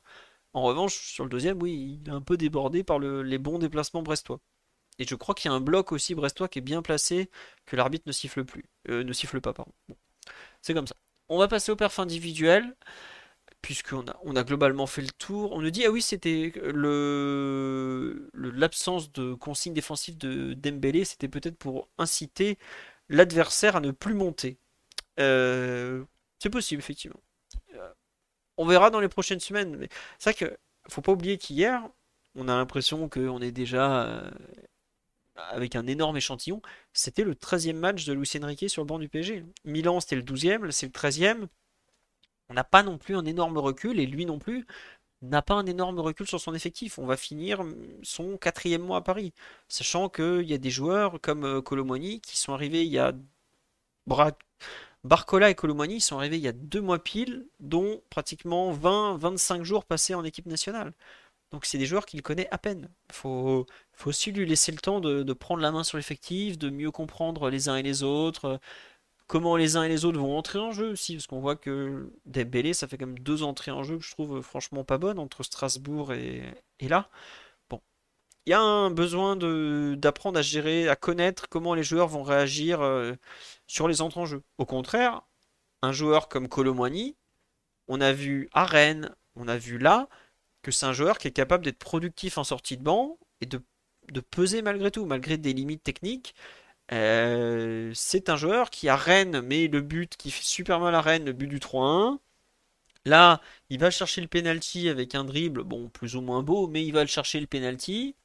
En 0.53 0.63
revanche, 0.63 0.95
sur 1.13 1.23
le 1.25 1.29
deuxième, 1.29 1.61
oui, 1.61 1.99
il 2.03 2.09
est 2.09 2.11
un 2.13 2.21
peu 2.21 2.37
débordé 2.37 2.83
par 2.83 2.99
les 2.99 3.37
bons 3.37 3.59
déplacements 3.59 4.03
brestois. 4.03 4.39
Et 4.99 5.05
je 5.07 5.15
crois 5.15 5.35
qu'il 5.35 5.49
y 5.51 5.53
a 5.53 5.57
un 5.57 5.61
bloc 5.61 5.91
aussi 5.91 6.15
brestois 6.15 6.47
qui 6.49 6.59
est 6.59 6.61
bien 6.61 6.81
placé, 6.81 7.29
que 7.65 7.75
l'arbitre 7.75 8.03
ne 8.07 8.11
siffle 8.11 8.45
plus. 8.45 8.65
Euh, 8.89 9.03
ne 9.03 9.13
siffle 9.13 9.41
pas, 9.41 9.53
pardon. 9.53 9.73
C'est 10.61 10.73
comme 10.73 10.87
ça. 10.87 10.95
On 11.29 11.37
va 11.39 11.47
passer 11.47 11.71
au 11.71 11.75
perf 11.75 11.99
individuel, 11.99 12.75
puisqu'on 13.61 14.07
a, 14.07 14.19
on 14.23 14.35
a 14.35 14.43
globalement 14.43 14.87
fait 14.87 15.01
le 15.01 15.11
tour. 15.11 15.51
On 15.51 15.61
nous 15.61 15.69
dit, 15.71 15.85
ah 15.85 15.91
oui, 15.91 16.01
c'était 16.01 16.51
le, 16.55 18.29
l'absence 18.33 19.11
de 19.11 19.33
consigne 19.33 19.73
défensive 19.73 20.17
de 20.17 20.53
Dembélé, 20.53 21.05
c'était 21.05 21.27
peut-être 21.27 21.57
pour 21.57 21.87
inciter 21.97 22.57
l'adversaire 23.09 23.75
à 23.75 23.79
ne 23.81 23.91
plus 23.91 24.13
monter. 24.13 24.57
Euh, 25.19 26.03
c'est 26.39 26.49
possible, 26.49 26.79
effectivement. 26.79 27.21
Euh, 27.75 27.93
on 28.57 28.65
verra 28.65 28.89
dans 28.89 28.99
les 28.99 29.09
prochaines 29.09 29.39
semaines. 29.39 29.75
Mais 29.77 29.89
c'est 30.17 30.31
vrai 30.31 30.47
que 30.47 30.57
faut 30.89 31.01
pas 31.01 31.11
oublier 31.11 31.37
qu'hier, 31.37 31.87
on 32.35 32.47
a 32.47 32.55
l'impression 32.55 33.09
qu'on 33.09 33.41
est 33.41 33.51
déjà 33.51 34.05
euh, 34.05 34.31
avec 35.35 35.75
un 35.75 35.87
énorme 35.87 36.17
échantillon. 36.17 36.61
C'était 36.93 37.23
le 37.23 37.35
13e 37.35 37.73
match 37.73 38.05
de 38.05 38.13
Luis 38.13 38.31
Enrique 38.41 38.69
sur 38.69 38.81
le 38.81 38.87
banc 38.87 38.99
du 38.99 39.09
PSG. 39.09 39.45
Milan, 39.65 39.99
c'était 39.99 40.15
le 40.15 40.23
12e, 40.23 40.71
c'est 40.71 40.87
le 40.87 40.91
13e. 40.91 41.47
On 42.51 42.53
n'a 42.53 42.63
pas 42.65 42.83
non 42.83 42.97
plus 42.97 43.15
un 43.15 43.25
énorme 43.25 43.57
recul, 43.57 43.99
et 43.99 44.05
lui 44.05 44.25
non 44.25 44.39
plus 44.39 44.65
n'a 45.21 45.41
pas 45.41 45.55
un 45.55 45.65
énorme 45.65 45.99
recul 45.99 46.27
sur 46.27 46.41
son 46.41 46.53
effectif. 46.53 46.99
On 46.99 47.05
va 47.05 47.17
finir 47.17 47.63
son 48.03 48.37
quatrième 48.37 48.81
mois 48.81 48.97
à 48.97 49.01
Paris, 49.01 49.33
sachant 49.69 50.09
qu'il 50.09 50.43
y 50.43 50.53
a 50.53 50.57
des 50.57 50.71
joueurs 50.71 51.21
comme 51.21 51.61
Colomoni 51.61 52.21
qui 52.21 52.37
sont 52.37 52.53
arrivés 52.53 52.83
il 52.83 52.91
y 52.91 52.99
a 52.99 53.13
Barcola 55.03 55.49
et 55.49 55.55
Colomani 55.55 56.01
sont 56.01 56.17
arrivés 56.17 56.37
il 56.37 56.43
y 56.43 56.47
a 56.47 56.51
deux 56.51 56.81
mois 56.81 57.03
pile, 57.03 57.47
dont 57.59 58.01
pratiquement 58.09 58.73
20-25 58.73 59.63
jours 59.63 59.85
passés 59.85 60.13
en 60.15 60.23
équipe 60.23 60.45
nationale. 60.45 60.93
Donc 61.51 61.65
c'est 61.65 61.77
des 61.77 61.85
joueurs 61.85 62.05
qu'il 62.05 62.21
connaît 62.21 62.47
à 62.51 62.57
peine. 62.57 62.89
Il 63.09 63.15
faut, 63.15 63.65
aussi 64.05 64.31
lui 64.31 64.45
laisser 64.45 64.71
le 64.71 64.79
temps 64.79 64.99
de, 64.99 65.33
prendre 65.33 65.61
la 65.61 65.71
main 65.71 65.83
sur 65.83 65.97
l'effectif, 65.97 66.57
de 66.57 66.69
mieux 66.69 66.91
comprendre 66.91 67.49
les 67.49 67.69
uns 67.69 67.75
et 67.77 67.83
les 67.83 68.03
autres, 68.03 68.59
comment 69.31 69.55
les 69.55 69.77
uns 69.77 69.83
et 69.83 69.87
les 69.87 70.03
autres 70.03 70.19
vont 70.19 70.37
entrer 70.37 70.59
en 70.59 70.73
jeu 70.73 70.89
aussi, 70.91 71.15
parce 71.15 71.25
qu'on 71.25 71.39
voit 71.39 71.55
que 71.55 72.11
Dembélé, 72.25 72.73
ça 72.73 72.85
fait 72.89 72.97
quand 72.97 73.05
même 73.07 73.19
deux 73.19 73.43
entrées 73.43 73.71
en 73.71 73.81
jeu 73.81 73.97
que 73.97 74.03
je 74.03 74.11
trouve 74.11 74.41
franchement 74.41 74.83
pas 74.83 74.97
bonnes 74.97 75.19
entre 75.19 75.43
Strasbourg 75.43 76.11
et, 76.11 76.43
et 76.81 76.89
là. 76.89 77.09
Bon, 77.69 77.81
il 78.45 78.51
y 78.51 78.53
a 78.53 78.59
un 78.59 78.91
besoin 78.91 79.37
d'apprendre 79.95 80.37
à 80.37 80.41
gérer, 80.41 80.89
à 80.89 80.97
connaître 80.97 81.47
comment 81.47 81.75
les 81.75 81.83
joueurs 81.83 82.09
vont 82.09 82.23
réagir 82.23 82.81
euh, 82.81 83.13
sur 83.67 83.87
les 83.87 84.01
entrées 84.01 84.19
en 84.19 84.25
jeu. 84.25 84.43
Au 84.57 84.65
contraire, 84.65 85.21
un 85.81 85.93
joueur 85.93 86.27
comme 86.27 86.49
Colomwani, 86.49 87.15
on 87.87 88.01
a 88.01 88.11
vu 88.11 88.49
à 88.53 88.65
Rennes, 88.65 89.15
on 89.37 89.47
a 89.47 89.57
vu 89.57 89.77
là, 89.77 90.09
que 90.61 90.71
c'est 90.71 90.85
un 90.85 90.93
joueur 90.93 91.17
qui 91.19 91.29
est 91.29 91.31
capable 91.31 91.63
d'être 91.63 91.79
productif 91.79 92.37
en 92.37 92.43
sortie 92.43 92.77
de 92.77 92.83
banc 92.83 93.17
et 93.39 93.45
de, 93.45 93.61
peser 94.29 94.61
malgré 94.61 94.91
tout, 94.91 95.05
malgré 95.05 95.37
des 95.37 95.53
limites 95.53 95.83
techniques. 95.83 96.35
Euh, 96.93 97.91
c'est 97.95 98.29
un 98.29 98.35
joueur 98.35 98.69
qui 98.69 98.89
à 98.89 98.95
Rennes 98.95 99.41
met 99.41 99.67
le 99.67 99.81
but 99.81 100.17
qui 100.17 100.31
fait 100.31 100.43
super 100.43 100.79
mal 100.79 100.93
à 100.95 101.01
Rennes, 101.01 101.25
le 101.25 101.33
but 101.33 101.47
du 101.47 101.59
3-1. 101.59 102.19
Là, 103.05 103.41
il 103.69 103.79
va 103.79 103.91
chercher 103.91 104.21
le 104.21 104.27
penalty 104.27 104.89
avec 104.89 105.15
un 105.15 105.23
dribble, 105.25 105.63
bon, 105.63 105.89
plus 105.89 106.15
ou 106.15 106.21
moins 106.21 106.43
beau, 106.43 106.67
mais 106.67 106.85
il 106.85 106.93
va 106.93 107.01
le 107.01 107.07
chercher 107.07 107.39
le 107.39 107.47
penalty. 107.47 108.15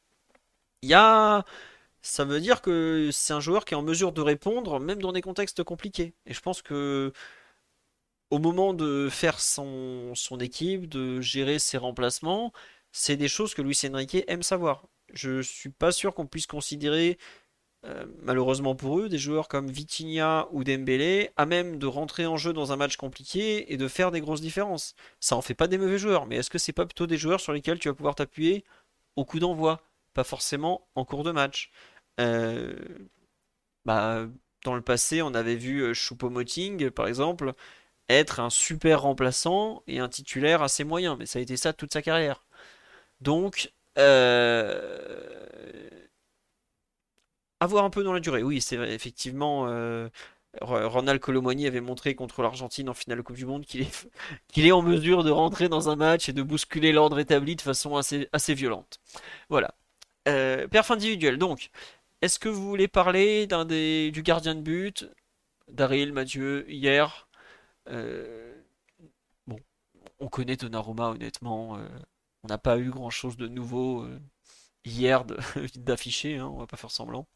Il 0.82 0.90
y 0.90 0.94
a 0.94 1.44
ça 2.02 2.24
veut 2.24 2.40
dire 2.40 2.62
que 2.62 3.10
c'est 3.12 3.34
un 3.34 3.40
joueur 3.40 3.64
qui 3.66 3.74
est 3.74 3.76
en 3.76 3.82
mesure 3.82 4.12
de 4.12 4.22
répondre 4.22 4.80
même 4.80 5.02
dans 5.02 5.12
des 5.12 5.22
contextes 5.22 5.64
compliqués. 5.64 6.14
Et 6.26 6.34
je 6.34 6.40
pense 6.40 6.62
que 6.62 7.12
au 8.30 8.38
moment 8.38 8.74
de 8.74 9.08
faire 9.10 9.40
son, 9.40 10.14
son 10.14 10.38
équipe, 10.40 10.88
de 10.88 11.20
gérer 11.20 11.58
ses 11.58 11.78
remplacements, 11.78 12.52
c'est 12.92 13.16
des 13.16 13.28
choses 13.28 13.54
que 13.54 13.62
Luis 13.62 13.78
Enrique 13.90 14.24
aime 14.28 14.42
savoir. 14.42 14.86
Je 15.12 15.42
suis 15.42 15.70
pas 15.70 15.92
sûr 15.92 16.14
qu'on 16.14 16.26
puisse 16.26 16.46
considérer, 16.46 17.18
euh, 17.86 18.04
malheureusement 18.22 18.74
pour 18.74 18.98
eux, 19.00 19.08
des 19.08 19.18
joueurs 19.18 19.48
comme 19.48 19.68
Vitinha 19.70 20.48
ou 20.50 20.64
Dembélé 20.64 21.30
à 21.36 21.46
même 21.46 21.78
de 21.78 21.86
rentrer 21.86 22.26
en 22.26 22.36
jeu 22.36 22.52
dans 22.52 22.72
un 22.72 22.76
match 22.76 22.96
compliqué 22.96 23.72
et 23.72 23.76
de 23.76 23.88
faire 23.88 24.10
des 24.10 24.20
grosses 24.20 24.40
différences. 24.40 24.94
Ça 25.20 25.36
en 25.36 25.42
fait 25.42 25.54
pas 25.54 25.68
des 25.68 25.78
mauvais 25.78 25.98
joueurs, 25.98 26.26
mais 26.26 26.36
est-ce 26.36 26.50
que 26.50 26.58
c'est 26.58 26.72
pas 26.72 26.86
plutôt 26.86 27.06
des 27.06 27.16
joueurs 27.16 27.40
sur 27.40 27.52
lesquels 27.52 27.78
tu 27.78 27.88
vas 27.88 27.94
pouvoir 27.94 28.14
t'appuyer 28.16 28.64
au 29.16 29.24
coup 29.24 29.38
d'envoi, 29.38 29.80
pas 30.14 30.24
forcément 30.24 30.88
en 30.94 31.04
cours 31.04 31.22
de 31.24 31.32
match? 31.32 31.70
Euh, 32.20 32.74
bah, 33.84 34.26
dans 34.64 34.74
le 34.74 34.82
passé, 34.82 35.22
on 35.22 35.34
avait 35.34 35.56
vu 35.56 35.82
euh, 35.82 35.94
Choupo-Moting, 35.94 36.90
par 36.90 37.06
exemple, 37.06 37.54
être 38.08 38.40
un 38.40 38.50
super 38.50 39.02
remplaçant 39.02 39.82
et 39.86 40.00
un 40.00 40.08
titulaire 40.08 40.62
assez 40.62 40.84
moyen, 40.84 41.16
mais 41.16 41.26
ça 41.26 41.38
a 41.38 41.42
été 41.42 41.56
ça 41.56 41.72
toute 41.72 41.92
sa 41.92 42.02
carrière. 42.02 42.46
Donc. 43.20 43.72
Avoir 47.60 47.84
un 47.84 47.90
peu 47.90 48.02
dans 48.02 48.12
la 48.12 48.20
durée. 48.20 48.42
Oui, 48.42 48.60
c'est 48.60 48.76
effectivement. 48.76 49.66
Euh... 49.68 50.08
Ronald 50.62 51.20
Colomoni 51.20 51.66
avait 51.66 51.82
montré 51.82 52.14
contre 52.14 52.42
l'Argentine 52.42 52.88
en 52.88 52.94
finale 52.94 53.18
de 53.18 53.22
Coupe 53.22 53.36
du 53.36 53.44
Monde 53.44 53.66
qu'il 53.66 53.82
est, 53.82 54.08
est 54.56 54.72
en 54.72 54.82
mesure 54.82 55.24
de 55.24 55.30
rentrer 55.30 55.68
dans 55.68 55.90
un 55.90 55.96
match 55.96 56.28
et 56.28 56.32
de 56.32 56.42
bousculer 56.42 56.92
l'ordre 56.92 57.18
établi 57.18 57.56
de 57.56 57.60
façon 57.60 57.96
assez, 57.96 58.28
assez 58.32 58.54
violente. 58.54 58.98
Voilà. 59.50 59.74
Euh, 60.28 60.66
perf 60.68 60.90
individuel. 60.90 61.38
Donc, 61.38 61.70
est-ce 62.22 62.38
que 62.38 62.48
vous 62.48 62.66
voulez 62.66 62.88
parler 62.88 63.46
d'un 63.46 63.64
des, 63.64 64.10
du 64.12 64.22
gardien 64.22 64.54
de 64.54 64.62
but 64.62 65.06
Daryl, 65.68 66.12
Mathieu, 66.12 66.64
hier 66.70 67.28
euh, 67.88 68.54
Bon, 69.46 69.58
on 70.20 70.28
connaît 70.28 70.56
Donnarumma 70.56 71.10
honnêtement. 71.10 71.78
On 72.44 72.48
n'a 72.48 72.58
pas 72.58 72.78
eu 72.78 72.90
grand-chose 72.90 73.36
de 73.36 73.48
nouveau 73.48 74.06
hier 74.84 75.24
d'afficher, 75.76 76.38
hein, 76.38 76.46
on 76.46 76.58
va 76.58 76.66
pas 76.66 76.76
faire 76.76 76.90
semblant. 76.90 77.26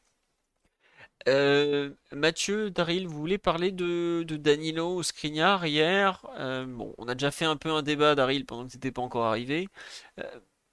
Mathieu, 2.12 2.70
Daryl, 2.70 3.06
vous 3.06 3.18
voulez 3.18 3.38
parler 3.38 3.72
de, 3.72 4.22
de 4.22 4.36
Danilo 4.36 5.02
Skriniar 5.02 5.66
hier? 5.66 6.22
Bon, 6.68 6.94
on 6.98 7.08
a 7.08 7.14
déjà 7.14 7.30
fait 7.30 7.44
un 7.44 7.56
peu 7.56 7.70
un 7.70 7.82
débat, 7.82 8.14
Daryl, 8.14 8.46
pendant 8.46 8.66
que 8.66 8.72
c'était 8.72 8.92
pas 8.92 9.02
encore 9.02 9.26
arrivé. 9.26 9.68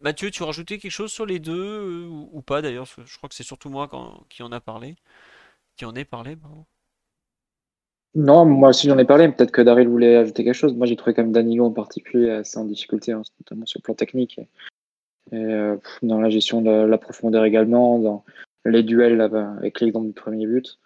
Mathieu, 0.02 0.30
tu 0.30 0.44
rajoutais 0.44 0.78
quelque 0.78 0.92
chose 0.92 1.12
sur 1.12 1.26
les 1.26 1.40
deux 1.40 1.54
euh, 1.56 2.08
ou, 2.32 2.42
pas 2.42 2.62
d'ailleurs? 2.62 2.86
Je 2.86 3.18
crois 3.18 3.30
que 3.30 3.36
c'est 3.36 3.44
surtout 3.44 3.70
moi 3.70 3.90
qui 4.30 4.44
en 4.44 4.52
a 4.52 4.60
parlé. 4.60 4.96
Qui 5.76 5.86
en 5.86 5.96
ai 5.96 6.06
parlé. 6.06 6.38
Non, 8.14 8.46
moi 8.46 8.70
aussi 8.70 8.88
j'en 8.88 8.98
ai 8.98 9.06
parlé, 9.06 9.30
peut-être 9.30 9.52
que 9.52 9.62
Daryl 9.62 9.88
voulait 9.88 10.18
ajouter 10.18 10.44
quelque 10.44 10.54
chose. 10.54 10.76
Moi 10.76 10.86
j'ai 10.86 10.96
trouvé 10.96 11.14
quand 11.14 11.24
même 11.24 11.32
Danilo 11.32 11.66
en 11.66 11.72
particulier 11.72 12.30
assez 12.30 12.58
en 12.58 12.66
difficulté, 12.66 13.12
hein, 13.12 13.22
notamment 13.40 13.66
sur 13.66 13.80
le 13.80 13.84
plan 13.84 13.96
technique. 13.96 14.40
Euh, 15.34 15.78
dans 16.04 16.22
la 16.22 16.30
gestion 16.30 16.62
de 16.62 16.72
la 16.72 16.98
profondeur 16.98 17.44
également, 17.44 18.24
les 18.70 18.84
duels 18.84 19.22
avec 19.22 19.82
l'exemple 19.82 20.08
du 20.08 20.14
premier 20.14 20.46
but. 20.46 20.80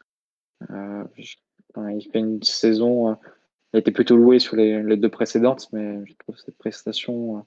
Euh, 0.69 1.03
il 1.17 2.07
fait 2.11 2.19
une 2.19 2.43
saison, 2.43 3.17
il 3.73 3.77
a 3.77 3.79
été 3.79 3.91
plutôt 3.91 4.17
loué 4.17 4.39
sur 4.39 4.55
les, 4.55 4.97
deux 4.97 5.09
précédentes, 5.09 5.67
mais 5.71 6.05
je 6.05 6.13
trouve 6.17 6.37
cette 6.37 6.57
prestation 6.57 7.45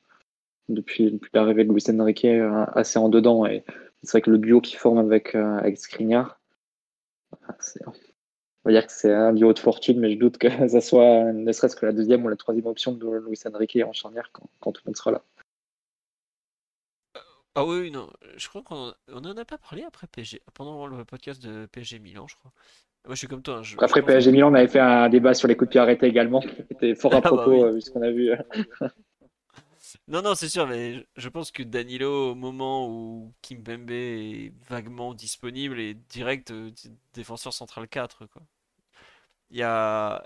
depuis, 0.68 1.20
l'arrivée 1.32 1.64
de 1.64 1.72
Luis 1.72 1.84
Enrique 1.88 2.24
euh, 2.24 2.64
assez 2.74 2.98
en 2.98 3.08
dedans. 3.08 3.46
Et 3.46 3.64
c'est 4.02 4.12
vrai 4.12 4.22
que 4.22 4.30
le 4.30 4.38
duo 4.38 4.60
qui 4.60 4.76
forme 4.76 4.98
avec, 4.98 5.34
euh, 5.34 5.58
avec 5.58 5.78
Skriniar, 5.78 6.40
on 7.32 8.70
va 8.70 8.70
dire 8.70 8.86
que 8.86 8.92
c'est 8.92 9.12
un 9.12 9.32
duo 9.32 9.52
de 9.52 9.58
fortune, 9.58 10.00
mais 10.00 10.12
je 10.12 10.18
doute 10.18 10.38
que 10.38 10.48
ça 10.68 10.80
soit 10.80 11.32
ne 11.32 11.52
serait-ce 11.52 11.76
que 11.76 11.86
la 11.86 11.92
deuxième 11.92 12.24
ou 12.24 12.28
la 12.28 12.36
troisième 12.36 12.66
option 12.66 12.92
de 12.92 13.22
Luis 13.26 13.40
Enrique 13.46 13.78
en 13.84 13.92
charnière 13.92 14.30
quand 14.32 14.72
tout 14.72 14.82
le 14.84 14.90
monde 14.90 14.96
sera 14.96 15.10
là. 15.10 15.22
Ah 17.54 17.64
oui, 17.64 17.90
non, 17.90 18.10
je 18.36 18.48
crois 18.48 18.62
qu'on 18.62 18.92
n'en 19.08 19.36
a 19.36 19.44
pas 19.44 19.58
parlé 19.58 19.84
après 19.84 20.06
PSG, 20.08 20.42
pendant 20.54 20.86
le 20.86 21.04
podcast 21.04 21.42
de 21.42 21.66
PSG 21.66 22.00
Milan, 22.00 22.26
je 22.26 22.34
crois. 22.36 22.52
Moi, 23.06 23.14
je 23.14 23.18
suis 23.18 23.28
comme 23.28 23.42
toi. 23.42 23.58
Hein, 23.58 23.76
après 23.80 24.02
PSG 24.02 24.32
Milan, 24.32 24.50
on 24.50 24.54
avait 24.54 24.66
fait 24.66 24.80
un 24.80 25.08
débat 25.08 25.34
sur 25.34 25.46
les 25.46 25.56
coups 25.56 25.68
de 25.68 25.72
pied 25.72 25.80
arrêtés 25.80 26.06
également, 26.06 26.40
qui 26.40 26.48
était 26.70 26.94
fort 26.94 27.12
à 27.12 27.18
ah 27.18 27.20
bah 27.20 27.28
propos, 27.28 27.64
euh, 27.64 27.72
vu 27.72 27.80
ce 27.80 27.90
qu'on 27.90 28.02
a 28.02 28.10
vu. 28.10 28.30
Non, 30.08 30.22
non, 30.22 30.34
c'est 30.34 30.48
sûr, 30.48 30.66
mais 30.66 31.06
je 31.16 31.28
pense 31.28 31.50
que 31.50 31.62
Danilo, 31.62 32.32
au 32.32 32.34
moment 32.34 32.88
où 32.88 33.32
Kimpembe 33.42 33.90
est 33.90 34.52
vaguement 34.68 35.14
disponible, 35.14 35.80
est 35.80 35.94
direct 35.94 36.50
euh, 36.50 36.70
défenseur 37.14 37.52
central 37.52 37.88
4, 37.88 38.26
quoi. 38.26 38.42
Il 39.50 39.58
y 39.58 39.62
a, 39.62 40.22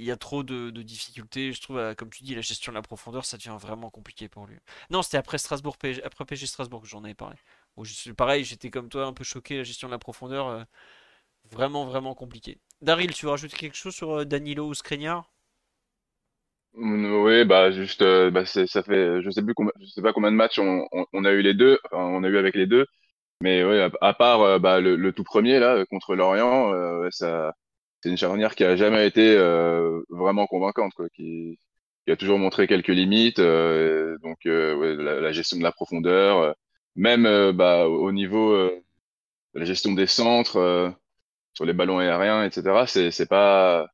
il 0.00 0.06
y 0.06 0.10
a 0.10 0.16
trop 0.16 0.42
de, 0.42 0.70
difficultés, 0.82 1.52
je 1.52 1.60
trouve, 1.60 1.94
comme 1.96 2.10
tu 2.10 2.22
dis, 2.22 2.34
la 2.34 2.40
gestion 2.40 2.72
de 2.72 2.76
la 2.76 2.82
profondeur, 2.82 3.26
ça 3.26 3.36
devient 3.36 3.56
vraiment 3.60 3.90
compliqué 3.90 4.28
pour 4.28 4.46
lui. 4.46 4.56
Non, 4.88 5.02
c'était 5.02 5.18
après 5.18 5.36
Strasbourg, 5.38 5.76
après 6.04 6.24
PSG 6.24 6.46
Strasbourg 6.46 6.80
que 6.82 6.88
j'en 6.88 7.04
avais 7.04 7.14
parlé. 7.14 7.36
pareil, 8.16 8.44
j'étais 8.44 8.70
comme 8.70 8.88
toi 8.88 9.04
un 9.06 9.12
peu 9.12 9.24
choqué, 9.24 9.58
la 9.58 9.62
gestion 9.62 9.88
de 9.88 9.92
la 9.92 9.98
profondeur, 9.98 10.48
euh, 10.48 10.64
vraiment, 11.50 11.84
vraiment 11.84 12.14
compliqué. 12.14 12.58
Daryl, 12.80 13.12
tu 13.12 13.26
veux 13.26 13.30
rajouter 13.30 13.56
quelque 13.56 13.76
chose 13.76 13.94
sur 13.94 14.20
euh, 14.20 14.24
Danilo 14.24 14.68
ou 14.68 14.74
Skriniar? 14.74 15.30
Oui, 16.74 17.44
bah 17.44 17.70
juste, 17.72 18.02
euh, 18.02 18.30
bah, 18.30 18.46
ça 18.46 18.82
fait, 18.82 19.22
je 19.22 19.30
sais 19.30 19.42
plus 19.42 19.54
je 19.80 19.86
sais 19.86 20.02
pas 20.02 20.12
combien 20.12 20.30
de 20.30 20.36
matchs 20.36 20.58
on, 20.58 21.24
a 21.24 21.32
eu 21.32 21.42
les 21.42 21.52
deux, 21.52 21.78
on 21.92 22.22
a 22.24 22.28
eu 22.28 22.38
avec 22.38 22.54
les 22.54 22.66
deux, 22.66 22.86
mais 23.42 23.64
ouais, 23.64 23.88
à, 24.00 24.14
part 24.14 24.42
euh, 24.42 24.58
bah, 24.58 24.80
le, 24.80 24.96
le 24.96 25.12
tout 25.12 25.24
premier 25.24 25.58
là 25.58 25.76
euh, 25.76 25.84
contre 25.86 26.14
l'Orient, 26.14 26.72
euh, 26.74 27.08
ça, 27.10 27.54
c'est 28.02 28.10
une 28.10 28.16
charnière 28.16 28.54
qui 28.54 28.64
a 28.64 28.76
jamais 28.76 29.06
été 29.06 29.36
euh, 29.36 30.02
vraiment 30.10 30.46
convaincante, 30.46 30.94
quoi, 30.94 31.08
qui, 31.10 31.58
qui 32.06 32.12
a 32.12 32.16
toujours 32.16 32.38
montré 32.38 32.66
quelques 32.66 32.88
limites, 32.88 33.38
euh, 33.40 34.16
donc 34.22 34.38
euh, 34.46 34.74
ouais, 34.76 34.96
la, 34.96 35.20
la 35.20 35.32
gestion 35.32 35.58
de 35.58 35.62
la 35.62 35.72
profondeur, 35.72 36.38
euh, 36.38 36.52
même 36.96 37.26
euh, 37.26 37.52
bah, 37.52 37.88
au 37.88 38.12
niveau 38.12 38.52
euh, 38.52 38.70
de 39.54 39.60
la 39.60 39.64
gestion 39.66 39.92
des 39.94 40.06
centres 40.06 40.94
sur 41.54 41.64
les 41.66 41.72
ballons 41.74 41.98
aériens, 41.98 42.44
etc. 42.44 42.86
C'est, 42.86 43.10
c'est 43.10 43.26
pas 43.28 43.88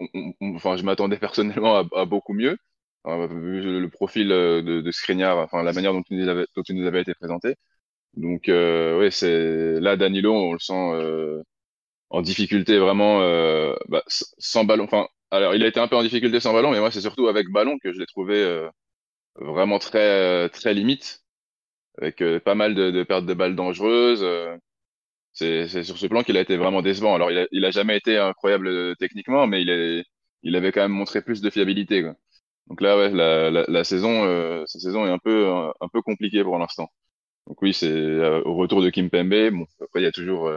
on- 0.00 0.34
on- 0.40 0.56
enfin, 0.56 0.76
je 0.76 0.84
m'attendais 0.84 1.18
personnellement 1.18 1.76
à, 1.78 1.84
à 1.96 2.04
beaucoup 2.06 2.34
mieux, 2.34 2.58
vu 3.06 3.80
le, 3.80 3.88
profil 3.90 4.28
de, 4.28 4.80
de 4.82 4.90
Skriniar, 4.92 5.38
enfin 5.38 5.62
la 5.62 5.72
manière 5.72 5.92
dont 5.92 6.02
il 6.10 6.18
nous 6.18 6.28
avait, 6.28 6.46
dont 6.56 6.62
il 6.68 6.76
nous 6.76 6.86
avait 6.86 7.02
été 7.02 7.14
présenté. 7.14 7.56
Donc, 8.16 8.44
ouais, 8.48 9.10
c'est 9.12 9.80
là 9.80 9.96
Danilo, 9.96 10.34
on 10.34 10.52
le 10.54 10.58
sent 10.60 10.74
en 12.12 12.22
difficulté 12.22 12.78
vraiment, 12.78 13.22
euh, 13.22 13.74
bah, 13.88 14.04
sans 14.08 14.64
ballon. 14.64 14.84
Enfin, 14.86 15.08
alors 15.32 15.54
il 15.56 15.64
a 15.64 15.68
été 15.68 15.80
un 15.80 15.88
peu 15.88 15.96
en 15.96 16.04
difficulté 16.04 16.40
sans 16.40 16.54
ballon, 16.54 16.72
mais 16.72 16.80
moi 16.80 16.92
c'est 16.92 17.02
surtout 17.02 17.28
avec 17.28 17.48
ballon 17.50 17.78
que 17.82 17.92
je 17.92 17.98
l'ai 18.00 18.06
trouvé 18.06 18.36
euh, 18.42 18.68
vraiment 19.36 19.78
très 19.80 20.00
euh, 20.46 20.48
très 20.48 20.74
limite, 20.74 21.22
avec 22.00 22.22
euh, 22.22 22.40
pas 22.40 22.54
mal 22.56 22.74
de, 22.76 22.90
de 22.92 23.04
pertes 23.04 23.26
de 23.26 23.34
balles 23.34 23.56
dangereuses. 23.56 24.22
euh, 24.24 24.56
c'est 25.34 25.84
sur 25.84 25.98
ce 25.98 26.06
plan 26.06 26.22
qu'il 26.22 26.36
a 26.36 26.40
été 26.40 26.56
vraiment 26.56 26.82
décevant. 26.82 27.14
Alors, 27.14 27.30
il 27.30 27.38
a, 27.38 27.46
il 27.52 27.64
a 27.64 27.70
jamais 27.70 27.96
été 27.96 28.18
incroyable 28.18 28.68
euh, 28.68 28.94
techniquement, 28.98 29.46
mais 29.46 29.62
il 29.62 29.70
est, 29.70 30.04
il 30.42 30.56
avait 30.56 30.72
quand 30.72 30.82
même 30.82 30.92
montré 30.92 31.22
plus 31.22 31.40
de 31.42 31.50
fiabilité, 31.50 32.02
quoi. 32.02 32.14
Donc 32.68 32.80
là, 32.82 32.96
ouais, 32.98 33.10
la, 33.10 33.50
la, 33.50 33.64
la 33.68 33.84
saison, 33.84 34.64
sa 34.66 34.78
saison 34.80 35.06
est 35.06 35.10
un 35.10 35.18
peu, 35.18 35.48
un, 35.48 35.72
un 35.80 35.88
peu 35.92 36.02
compliquée 36.02 36.44
pour 36.44 36.58
l'instant. 36.58 36.88
Donc 37.48 37.62
oui, 37.62 37.74
c'est 37.74 37.90
au 38.44 38.54
retour 38.56 38.82
de 38.82 38.90
Kim 38.90 39.10
Pembe. 39.10 39.50
Bon, 39.52 39.66
après, 39.82 40.00
il 40.00 40.04
y 40.04 40.06
a 40.06 40.12
toujours, 40.12 40.50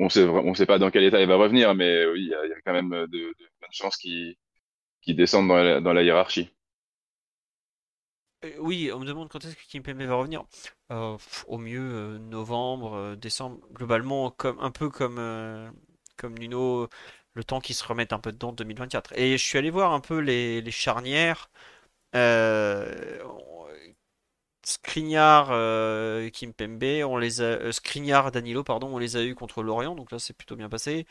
on, 0.00 0.08
sait, 0.08 0.24
on 0.24 0.54
sait 0.54 0.66
pas 0.66 0.78
dans 0.78 0.90
quel 0.90 1.04
état 1.04 1.20
il 1.20 1.28
va 1.28 1.36
revenir, 1.36 1.74
mais 1.74 2.04
euh, 2.04 2.12
oui, 2.12 2.20
il 2.22 2.28
y 2.28 2.34
a, 2.34 2.60
quand 2.64 2.72
même 2.72 2.90
de, 2.90 3.06
de 3.06 3.34
bonnes 3.60 3.70
chances 3.72 3.96
qu'il 3.96 4.36
qu'il 5.02 5.16
descende 5.16 5.48
dans 5.48 5.56
la, 5.56 5.80
dans 5.80 5.92
la 5.94 6.02
hiérarchie. 6.02 6.50
Euh, 8.44 8.52
oui, 8.58 8.90
on 8.92 9.00
me 9.00 9.06
demande 9.06 9.28
quand 9.28 9.44
est-ce 9.44 9.56
que 9.56 9.62
Kimpembe 9.70 10.02
va 10.02 10.14
revenir. 10.14 10.44
Euh, 10.92 11.16
au 11.46 11.58
mieux 11.58 11.80
euh, 11.80 12.18
novembre, 12.18 12.94
euh, 12.94 13.16
décembre. 13.16 13.58
Globalement, 13.72 14.30
comme 14.30 14.58
un 14.60 14.70
peu 14.70 14.90
comme 14.90 15.18
euh, 15.18 15.70
comme 16.16 16.38
Nuno, 16.38 16.88
le 17.34 17.44
temps 17.44 17.60
qu'il 17.60 17.74
se 17.74 17.84
remette 17.84 18.12
un 18.12 18.18
peu 18.20 18.32
dedans 18.32 18.50
en 18.50 18.52
2024. 18.52 19.12
Et 19.18 19.32
je 19.38 19.44
suis 19.44 19.58
allé 19.58 19.70
voir 19.70 19.92
un 19.92 20.00
peu 20.00 20.18
les, 20.18 20.60
les 20.62 20.70
charnières. 20.70 21.50
Skriniar, 24.64 25.48
euh, 25.50 26.30
Kimpembe, 26.30 27.04
on 27.04 27.16
les 27.18 27.40
a, 27.42 27.44
euh, 27.44 27.72
Skriniar, 27.72 28.32
Danilo, 28.32 28.64
pardon, 28.64 28.88
on 28.94 28.98
les 28.98 29.16
a 29.16 29.22
eu 29.24 29.34
contre 29.34 29.62
l'Orient, 29.62 29.94
donc 29.94 30.10
là 30.12 30.18
c'est 30.18 30.34
plutôt 30.34 30.56
bien 30.56 30.68
passé. 30.68 31.06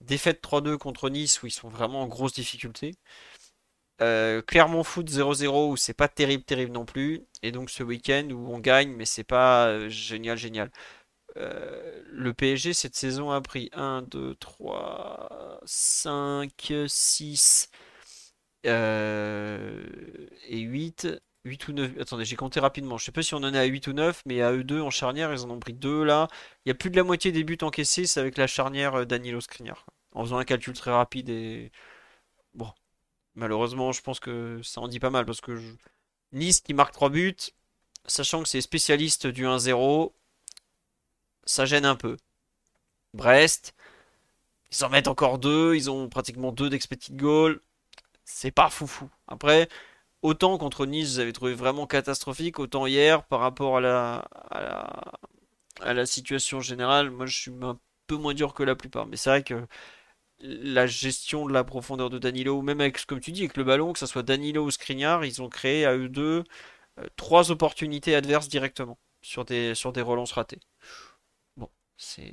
Défaite 0.00 0.42
3-2 0.42 0.78
contre 0.78 1.10
Nice 1.10 1.42
où 1.42 1.46
ils 1.46 1.52
sont 1.52 1.68
vraiment 1.68 2.02
en 2.02 2.08
grosse 2.08 2.32
difficulté. 2.34 2.94
Euh, 4.00 4.42
Clermont 4.42 4.82
Foot 4.82 5.08
0-0 5.08 5.70
où 5.70 5.76
c'est 5.76 5.94
pas 5.94 6.08
terrible 6.08 6.44
terrible 6.44 6.72
non 6.72 6.84
plus. 6.84 7.22
Et 7.42 7.52
donc 7.52 7.70
ce 7.70 7.82
week-end 7.82 8.28
où 8.30 8.52
on 8.52 8.58
gagne 8.58 8.90
mais 8.92 9.04
c'est 9.04 9.24
pas 9.24 9.68
euh, 9.68 9.88
génial 9.88 10.36
génial. 10.38 10.70
Euh, 11.38 12.02
le 12.10 12.34
PSG 12.34 12.74
cette 12.74 12.96
saison 12.96 13.30
a 13.30 13.40
pris 13.40 13.70
1, 13.72 14.02
2, 14.02 14.34
3, 14.36 15.60
5, 15.64 16.74
6 16.88 17.70
euh, 18.66 19.84
et 20.48 20.58
8. 20.60 21.08
8 21.44 21.68
ou 21.68 21.72
9. 21.72 21.92
Attendez, 22.00 22.24
j'ai 22.24 22.36
compté 22.36 22.60
rapidement. 22.60 22.98
Je 22.98 23.04
sais 23.04 23.12
pas 23.12 23.22
si 23.22 23.34
on 23.34 23.38
en 23.38 23.54
est 23.54 23.58
à 23.58 23.64
8 23.64 23.86
ou 23.88 23.92
9, 23.92 24.22
mais 24.26 24.42
à 24.42 24.52
eux 24.52 24.64
deux 24.64 24.80
en 24.80 24.90
charnière, 24.90 25.32
ils 25.32 25.42
en 25.42 25.50
ont 25.50 25.58
pris 25.60 25.72
deux 25.74 26.04
là. 26.04 26.28
Il 26.64 26.68
y 26.68 26.72
a 26.72 26.74
plus 26.74 26.90
de 26.90 26.96
la 26.96 27.04
moitié 27.04 27.32
des 27.32 27.44
buts 27.44 27.58
encaissés, 27.62 28.06
c'est 28.06 28.20
avec 28.20 28.38
la 28.38 28.46
charnière 28.46 28.94
euh, 28.94 29.04
Danilo 29.04 29.40
Skriniar. 29.40 29.86
En 30.14 30.24
faisant 30.24 30.38
un 30.38 30.44
calcul 30.44 30.74
très 30.74 30.90
rapide 30.92 31.28
et 31.30 31.72
bon, 32.54 32.68
Malheureusement, 33.34 33.92
je 33.92 34.02
pense 34.02 34.20
que 34.20 34.60
ça 34.62 34.80
en 34.80 34.88
dit 34.88 35.00
pas 35.00 35.10
mal 35.10 35.24
parce 35.24 35.40
que 35.40 35.58
Nice 36.32 36.60
qui 36.60 36.74
marque 36.74 36.92
3 36.92 37.10
buts, 37.10 37.36
sachant 38.06 38.42
que 38.42 38.48
c'est 38.48 38.60
spécialiste 38.60 39.26
du 39.26 39.46
1-0, 39.46 40.12
ça 41.44 41.64
gêne 41.64 41.86
un 41.86 41.96
peu. 41.96 42.16
Brest, 43.14 43.74
ils 44.72 44.84
en 44.84 44.90
mettent 44.90 45.08
encore 45.08 45.38
2, 45.38 45.74
ils 45.76 45.90
ont 45.90 46.08
pratiquement 46.08 46.52
2 46.52 46.70
d'expected 46.70 47.16
goal, 47.16 47.60
c'est 48.24 48.50
pas 48.50 48.70
foufou. 48.70 49.10
Après, 49.28 49.68
autant 50.22 50.58
contre 50.58 50.86
Nice, 50.86 51.16
j'avais 51.16 51.32
trouvé 51.32 51.54
vraiment 51.54 51.86
catastrophique, 51.86 52.58
autant 52.58 52.86
hier, 52.86 53.24
par 53.26 53.40
rapport 53.40 53.78
à 53.78 53.80
la, 53.80 54.16
à 54.50 54.60
la, 54.62 55.12
à 55.80 55.94
la 55.94 56.06
situation 56.06 56.60
générale, 56.60 57.10
moi 57.10 57.26
je 57.26 57.38
suis 57.38 57.52
un 57.62 57.78
peu 58.06 58.16
moins 58.16 58.34
dur 58.34 58.54
que 58.54 58.62
la 58.62 58.76
plupart. 58.76 59.06
Mais 59.06 59.16
c'est 59.16 59.30
vrai 59.30 59.42
que 59.44 59.66
la 60.40 60.86
gestion 60.86 61.46
de 61.46 61.52
la 61.52 61.64
profondeur 61.64 62.10
de 62.10 62.18
Danilo, 62.18 62.62
même 62.62 62.80
avec, 62.80 63.04
comme 63.06 63.20
tu 63.20 63.32
dis, 63.32 63.42
avec 63.42 63.56
le 63.56 63.64
ballon, 63.64 63.92
que 63.92 63.98
ce 63.98 64.06
soit 64.06 64.22
Danilo 64.24 64.64
ou 64.64 64.70
Skriniar, 64.70 65.24
ils 65.24 65.42
ont 65.42 65.48
créé 65.48 65.86
à 65.86 65.96
eux 65.96 66.08
deux 66.08 66.44
euh, 66.98 67.06
trois 67.16 67.50
opportunités 67.50 68.14
adverses 68.14 68.48
directement 68.48 68.98
sur 69.22 69.44
des, 69.44 69.74
sur 69.74 69.92
des 69.92 70.02
relances 70.02 70.32
ratées. 70.32 70.60
Bon, 71.56 71.70
c'est 71.96 72.32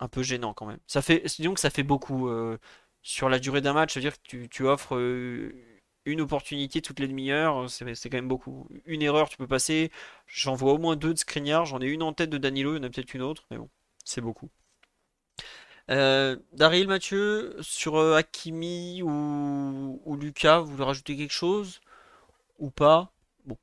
un 0.00 0.08
peu 0.08 0.22
gênant 0.22 0.54
quand 0.54 0.66
même. 0.66 0.80
Ça 0.86 1.02
fait, 1.02 1.22
disons 1.38 1.54
que 1.54 1.60
ça 1.60 1.70
fait 1.70 1.82
beaucoup 1.82 2.28
euh, 2.28 2.58
sur 3.02 3.28
la 3.28 3.38
durée 3.38 3.60
d'un 3.60 3.72
match, 3.72 3.94
c'est-à-dire 3.94 4.16
que 4.16 4.28
tu, 4.28 4.48
tu 4.48 4.66
offres 4.66 4.96
euh, 4.96 5.52
une 6.12 6.20
opportunité 6.20 6.82
toutes 6.82 7.00
les 7.00 7.08
demi-heures, 7.08 7.70
c'est 7.70 7.94
c'est 7.94 8.10
quand 8.10 8.18
même 8.18 8.28
beaucoup. 8.28 8.68
Une 8.86 9.02
erreur, 9.02 9.28
tu 9.28 9.36
peux 9.36 9.46
passer. 9.46 9.90
J'en 10.26 10.54
vois 10.54 10.72
au 10.74 10.78
moins 10.78 10.96
deux 10.96 11.14
de 11.14 11.18
Skriniar, 11.18 11.66
j'en 11.66 11.80
ai 11.80 11.86
une 11.86 12.02
en 12.02 12.12
tête 12.12 12.30
de 12.30 12.38
Danilo, 12.38 12.74
il 12.74 12.78
y 12.78 12.80
en 12.80 12.84
a 12.84 12.90
peut-être 12.90 13.14
une 13.14 13.22
autre, 13.22 13.44
mais 13.50 13.58
bon, 13.58 13.68
c'est 14.04 14.20
beaucoup. 14.20 14.50
Euh, 15.90 16.36
Daryl 16.52 16.86
Mathieu, 16.88 17.56
sur 17.62 17.96
euh, 17.96 18.16
Hakimi 18.16 19.02
ou, 19.02 20.00
ou 20.04 20.16
Lucas, 20.16 20.60
vous 20.60 20.72
voulez 20.72 20.84
rajouter 20.84 21.16
quelque 21.16 21.32
chose 21.32 21.80
ou 22.58 22.70
pas? 22.70 23.12
Bon, 23.46 23.58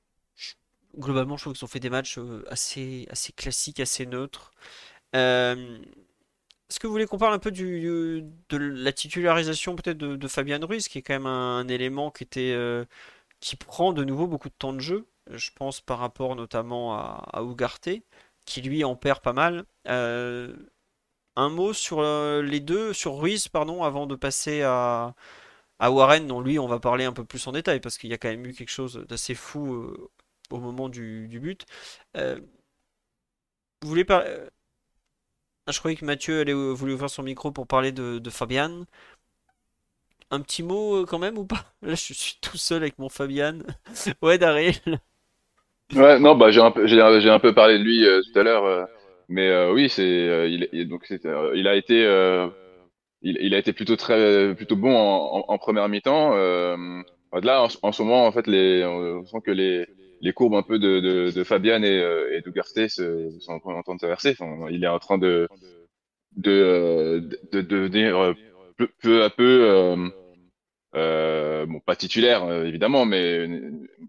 globalement, 0.97 1.37
je 1.37 1.43
trouve 1.43 1.53
qu'ils 1.53 1.65
ont 1.65 1.67
fait 1.67 1.79
des 1.79 1.89
matchs 1.89 2.17
euh, 2.17 2.43
assez, 2.49 3.07
assez 3.09 3.33
classiques, 3.33 3.79
assez 3.79 4.05
neutres. 4.05 4.51
Est-ce 6.69 6.79
que 6.79 6.87
vous 6.87 6.93
voulez 6.93 7.05
qu'on 7.05 7.17
parle 7.19 7.33
un 7.33 7.39
peu 7.39 7.51
de 7.51 8.23
la 8.51 8.91
titularisation 8.91 9.75
peut-être 9.75 9.97
de, 9.97 10.27
Fabian 10.27 10.59
Ruiz, 10.65 10.87
qui 10.87 10.97
est 10.97 11.01
quand 11.03 11.13
même 11.13 11.27
un, 11.27 11.67
élément 11.67 12.09
qui 12.11 12.23
était, 12.23 12.53
euh, 12.53 12.85
qui 13.39 13.55
prend 13.55 13.93
de 13.93 14.03
nouveau 14.03 14.27
beaucoup 14.27 14.49
de 14.49 14.55
temps 14.57 14.73
de 14.73 14.79
jeu, 14.79 15.07
je 15.31 15.51
pense 15.55 15.81
par 15.81 15.99
rapport 15.99 16.35
notamment 16.35 16.95
à, 16.95 17.23
à 17.33 17.43
Ugarte, 17.43 17.89
qui 18.45 18.61
lui 18.61 18.83
en 18.83 18.95
perd 18.95 19.21
pas 19.21 19.33
mal. 19.33 19.65
Euh, 19.87 20.55
un 21.35 21.49
mot 21.49 21.73
sur 21.73 21.99
euh, 21.99 22.41
les 22.41 22.59
deux, 22.61 22.93
sur 22.93 23.17
Ruiz, 23.17 23.47
pardon, 23.47 23.83
avant 23.83 24.07
de 24.07 24.15
passer 24.15 24.63
à, 24.63 25.13
Warren, 25.81 26.27
dont 26.27 26.41
lui 26.41 26.59
on 26.59 26.67
va 26.67 26.79
parler 26.79 27.05
un 27.05 27.13
peu 27.13 27.25
plus 27.25 27.45
en 27.47 27.51
détail, 27.51 27.79
parce 27.81 27.97
qu'il 27.97 28.09
y 28.09 28.13
a 28.13 28.17
quand 28.17 28.29
même 28.29 28.45
eu 28.45 28.53
quelque 28.53 28.69
chose 28.69 29.05
d'assez 29.09 29.35
fou 29.35 30.09
au 30.51 30.59
moment 30.59 30.89
du, 30.89 31.27
du 31.27 31.39
but. 31.39 31.65
Vous 32.15 33.89
voulez 33.89 34.05
parler... 34.05 34.49
Ah, 35.67 35.71
je 35.71 35.79
croyais 35.79 35.95
que 35.97 36.05
Mathieu 36.05 36.39
allait 36.41 36.53
euh, 36.53 36.71
voulait 36.73 36.93
ouvrir 36.93 37.09
son 37.09 37.23
micro 37.23 37.51
pour 37.51 37.67
parler 37.67 37.91
de, 37.91 38.19
Fabian. 38.29 38.85
Un 40.31 40.41
petit 40.41 40.61
mot 40.63 40.97
euh, 40.97 41.05
quand 41.05 41.17
même 41.19 41.37
ou 41.37 41.45
pas? 41.45 41.65
Là, 41.81 41.95
je 41.95 42.13
suis 42.13 42.37
tout 42.41 42.57
seul 42.57 42.83
avec 42.83 42.99
mon 42.99 43.09
Fabian. 43.09 43.59
Ouais, 44.21 44.37
Daryl. 44.37 44.75
Ouais, 45.93 46.19
non, 46.19 46.35
bah 46.35 46.49
j'ai 46.51 46.61
un 46.61 46.71
peu, 46.71 47.53
parlé 47.53 47.77
de 47.77 47.83
lui 47.83 48.05
euh, 48.05 48.21
tout 48.21 48.39
à 48.39 48.43
l'heure, 48.43 48.87
mais 49.29 49.69
oui, 49.69 49.87
c'est, 49.87 50.03
il, 50.49 50.67
il- 50.73 51.67
a 51.67 51.75
été, 51.75 52.01
il, 53.21 53.53
a 53.53 53.57
été 53.57 53.71
plutôt 53.71 53.95
très, 53.95 54.55
plutôt 54.55 54.75
bon 54.75 54.95
en, 54.95 55.57
première 55.59 55.87
mi-temps. 55.87 56.31
Là, 57.33 57.63
en, 57.63 57.67
en 57.83 57.91
ce 57.91 58.01
moment, 58.01 58.25
en 58.25 58.31
fait, 58.31 58.47
les, 58.47 58.83
on 58.83 59.25
sent 59.25 59.37
que 59.45 59.51
les, 59.51 59.85
les 60.21 60.33
courbes 60.33 60.55
un 60.55 60.63
peu 60.63 60.79
de, 60.79 60.99
de, 60.99 61.31
de 61.31 61.43
Fabian 61.43 61.83
et, 61.83 61.99
euh, 61.99 62.35
et 62.35 62.41
d'Ugarte 62.41 62.87
sont 62.87 63.61
en 63.65 63.83
train 63.83 63.95
de 63.95 63.99
s'inverser. 63.99 64.35
Enfin, 64.39 64.67
il 64.69 64.83
est 64.83 64.87
en 64.87 64.99
train 64.99 65.17
de, 65.17 65.47
de, 66.35 66.51
euh, 66.51 67.19
de, 67.21 67.39
de 67.51 67.61
devenir 67.61 68.17
euh, 68.17 68.33
peu, 68.77 68.89
peu 69.01 69.23
à 69.23 69.29
peu, 69.29 69.69
euh, 69.69 70.09
euh, 70.95 71.65
bon, 71.65 71.79
pas 71.79 71.95
titulaire 71.95 72.49
évidemment, 72.63 73.05
mais, 73.05 73.47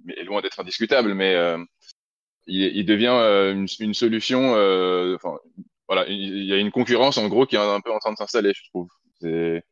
mais 0.04 0.22
loin 0.24 0.40
d'être 0.40 0.61
indiscutable, 0.61 1.14
mais 1.14 1.34
euh, 1.34 1.59
il, 2.46 2.62
il 2.76 2.86
devient 2.86 3.09
une, 3.52 3.66
une 3.80 3.94
solution. 3.94 4.52
Enfin, 5.14 5.38
voilà, 5.88 6.07
il 6.09 6.44
y 6.44 6.52
a 6.52 6.57
une 6.59 6.72
concurrence 6.72 7.18
en 7.18 7.28
gros 7.28 7.46
qui 7.46 7.57
est 7.57 7.61
un 7.61 7.80
peu 7.80 7.92
en 7.92 7.98
train 7.98 8.12
de 8.12 8.16
s'installer, 8.16 8.52
je 8.54 8.68
trouve. 8.70 8.88
C'est 9.20 9.62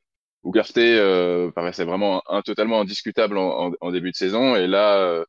Ugarte 0.45 0.77
euh, 0.79 1.51
paraissait 1.51 1.85
vraiment 1.85 2.23
un, 2.29 2.43
totalement 2.43 2.81
indiscutable 2.81 3.39
en, 3.39 3.67
en, 3.69 3.73
en 3.81 3.91
début 3.91 4.11
de 4.11 4.17
saison, 4.17 4.57
et 4.57 4.67
là, 4.67 4.99
euh, 4.99 5.25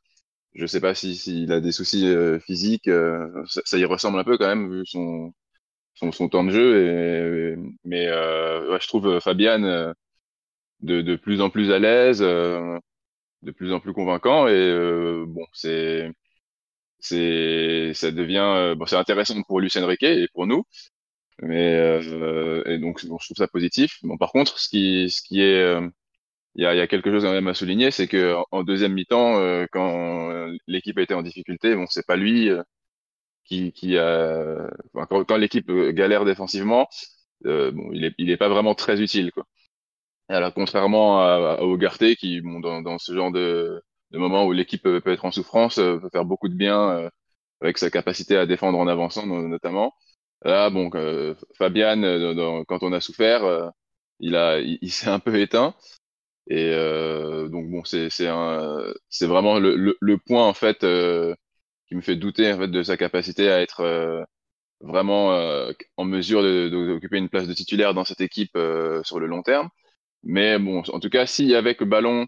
je 0.56 0.66
sais 0.66 0.82
pas 0.82 0.96
si 0.96 1.16
s'il 1.16 1.52
a 1.52 1.62
des 1.62 1.72
soucis 1.74 2.08
euh, 2.08 2.40
physiques, 2.40 2.88
euh, 2.90 3.30
ça, 3.48 3.62
ça 3.66 3.78
y 3.78 3.86
ressemble 3.86 4.20
un 4.20 4.24
peu 4.24 4.38
quand 4.38 4.48
même 4.48 4.72
vu 4.72 4.86
son 4.86 5.34
son, 5.96 6.12
son 6.14 6.30
temps 6.30 6.44
de 6.46 6.52
jeu. 6.52 7.56
Et, 7.58 7.58
mais 7.86 8.08
euh, 8.08 8.72
ouais, 8.74 8.80
je 8.82 8.88
trouve 8.88 9.08
euh, 9.08 9.20
Fabian, 9.22 9.64
euh, 9.64 9.94
de, 10.82 11.02
de 11.02 11.16
plus 11.18 11.42
en 11.42 11.50
plus 11.52 11.72
à 11.72 11.80
l'aise, 11.80 12.22
de 12.22 13.52
plus 13.52 13.74
en 13.74 13.80
plus 13.80 13.94
convaincant. 13.94 14.48
Et 14.48 15.24
bon, 15.28 15.46
c'est 15.54 16.12
c'est 17.00 17.94
ça 17.96 18.12
devient 18.12 18.76
bon, 18.78 18.86
c'est 18.88 18.96
intéressant 18.98 19.42
pour 19.44 19.62
Lucien 19.62 19.86
Riquet 19.88 20.22
et 20.24 20.28
pour 20.34 20.48
nous. 20.48 20.66
Mais 21.42 21.74
et 22.68 22.80
donc 22.80 23.06
bon, 23.08 23.18
je 23.20 23.28
trouve 23.28 23.38
ça 23.38 23.48
positif. 23.48 24.00
Bon, 24.04 24.18
par 24.18 24.32
contre, 24.32 24.60
ce 24.60 24.70
qui 24.70 25.10
ce 25.12 25.22
qui 25.24 25.42
est 25.42 25.80
il 26.56 26.64
y 26.64 26.66
a, 26.66 26.76
y 26.76 26.80
a, 26.82 26.88
quelque 26.88 27.12
chose 27.12 27.24
quand 27.24 27.32
même 27.34 27.48
à 27.48 27.54
souligner, 27.54 27.92
c'est 27.92 28.08
que 28.08 28.36
en 28.52 28.64
deuxième 28.64 28.94
mi-temps, 28.94 29.38
euh, 29.40 29.66
quand 29.72 30.48
l'équipe 30.68 30.98
a 30.98 31.02
été 31.02 31.14
en 31.14 31.22
difficulté, 31.22 31.76
bon, 31.76 31.86
c'est 31.88 32.06
pas 32.06 32.16
lui 32.16 32.50
euh, 32.50 32.64
qui, 33.46 33.72
qui 33.74 33.98
a, 33.98 34.70
enfin, 34.94 35.08
quand, 35.10 35.26
quand 35.26 35.38
l'équipe 35.38 35.72
galère 35.72 36.26
défensivement, 36.26 36.88
euh, 37.46 37.72
bon, 37.72 37.92
il 37.94 38.06
est, 38.06 38.16
il 38.18 38.30
est 38.32 38.38
pas 38.38 38.50
vraiment 38.50 38.76
très 38.76 39.02
utile, 39.02 39.32
quoi. 39.32 39.46
alors, 40.30 40.54
contrairement 40.54 41.22
à, 41.22 41.58
à 41.60 41.64
Ougarté, 41.66 42.16
qui, 42.16 42.42
bon, 42.42 42.60
dans, 42.60 42.82
dans 42.82 42.98
ce 43.00 43.14
genre 43.14 43.32
de, 43.32 43.82
de 44.12 44.18
moment 44.20 44.46
où 44.46 44.52
l'équipe 44.54 44.84
peut 44.84 45.02
être 45.08 45.26
en 45.26 45.32
souffrance, 45.32 45.76
peut 45.78 46.10
faire 46.12 46.26
beaucoup 46.26 46.50
de 46.50 46.56
bien 46.56 47.10
avec 47.62 47.78
sa 47.78 47.90
capacité 47.92 48.38
à 48.38 48.46
défendre 48.46 48.80
en 48.80 48.88
avançant, 48.88 49.26
notamment. 49.28 49.94
Là, 50.44 50.70
bon, 50.70 50.90
Fabian, 51.58 52.02
quand 52.68 52.84
on 52.84 52.94
a 52.94 53.02
souffert, 53.02 53.72
il 54.20 54.36
a, 54.36 54.60
il 54.60 54.92
s'est 54.92 55.10
un 55.10 55.20
peu 55.20 55.40
éteint. 55.40 55.76
Et 56.48 56.72
euh, 56.74 57.50
donc 57.50 57.70
bon, 57.70 57.84
c'est 57.86 58.10
c'est 58.12 59.26
vraiment 59.28 59.60
le, 59.60 59.76
le, 59.76 59.98
le, 60.00 60.18
point 60.18 60.48
en 60.48 60.54
fait 60.54 60.84
euh, 60.84 61.36
qui 61.88 61.96
me 61.96 62.02
fait 62.02 62.16
douter 62.16 62.54
en 62.54 62.60
fait 62.60 62.68
de 62.70 62.84
sa 62.84 62.98
capacité 62.98 63.50
à 63.52 63.62
être 63.62 63.82
euh, 63.82 64.24
vraiment 64.82 65.34
euh, 65.34 65.74
en 65.98 66.06
mesure 66.06 66.44
d'occuper 66.44 67.18
une 67.20 67.30
place 67.30 67.48
de 67.48 67.54
titulaire 67.54 67.94
dans 67.96 68.06
cette 68.06 68.22
équipe 68.22 68.52
euh, 68.58 69.04
sur 69.04 69.20
le 69.20 69.28
long 69.28 69.44
terme. 69.44 69.70
Mais 70.24 70.60
bon, 70.60 70.84
en 70.90 71.00
tout 71.02 71.10
cas, 71.10 71.26
si 71.28 71.56
avec 71.56 71.82
le 71.82 71.88
ballon 71.88 72.28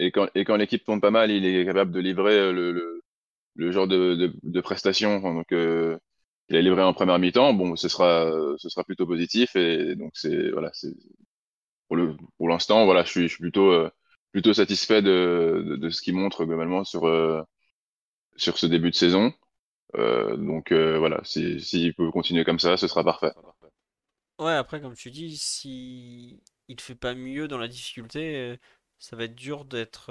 et 0.00 0.12
quand 0.12 0.28
et 0.36 0.44
quand 0.44 0.56
l'équipe 0.56 0.84
tourne 0.84 1.00
pas 1.02 1.10
mal, 1.12 1.30
il 1.32 1.46
est 1.46 1.64
capable 1.66 1.92
de 1.92 2.00
livrer 2.00 2.52
le, 2.52 2.72
le, 2.72 3.02
le 3.56 3.72
genre 3.72 3.88
de, 3.88 4.14
de, 4.16 4.34
de 4.42 4.60
prestations 4.62 5.20
donc 5.20 5.48
il 5.52 6.56
a 6.56 6.60
livré 6.62 6.82
en 6.82 6.92
première 6.94 7.18
mi-temps, 7.18 7.54
bon, 7.54 7.76
ce 7.76 7.88
sera 7.88 8.30
ce 8.58 8.68
sera 8.68 8.84
plutôt 8.84 9.06
positif 9.06 9.56
et 9.56 9.94
donc 9.96 10.12
c'est 10.14 10.50
voilà, 10.50 10.70
c'est 10.74 10.92
pour 12.38 12.48
l'instant, 12.48 12.84
voilà, 12.84 13.04
je 13.04 13.10
suis, 13.10 13.42
euh, 13.56 13.90
plutôt 14.30 14.54
satisfait 14.54 15.02
de, 15.02 15.88
ce 15.90 16.00
qu'il 16.00 16.14
montre 16.14 16.44
globalement 16.44 16.84
sur 16.84 17.06
euh, 17.06 17.42
ce 18.36 18.66
début 18.66 18.90
de 18.90 18.96
saison. 18.96 19.32
Euh, 19.96 20.36
donc 20.36 20.72
voilà, 20.72 21.20
s'il 21.24 21.62
si, 21.62 21.92
peut 21.92 22.10
continuer 22.10 22.44
comme 22.44 22.58
ça, 22.58 22.76
ce 22.76 22.88
sera 22.88 23.04
parfait. 23.04 23.32
Ouais, 24.38 24.52
après, 24.52 24.80
comme 24.80 24.94
tu 24.94 25.10
dis, 25.10 25.36
si 25.36 26.40
il 26.68 26.80
fait 26.80 26.94
pas 26.94 27.14
mieux 27.14 27.48
dans 27.48 27.58
la 27.58 27.68
difficulté, 27.68 28.58
ça 28.98 29.16
va 29.16 29.24
être 29.24 29.34
dur 29.34 29.64
d'être 29.64 30.10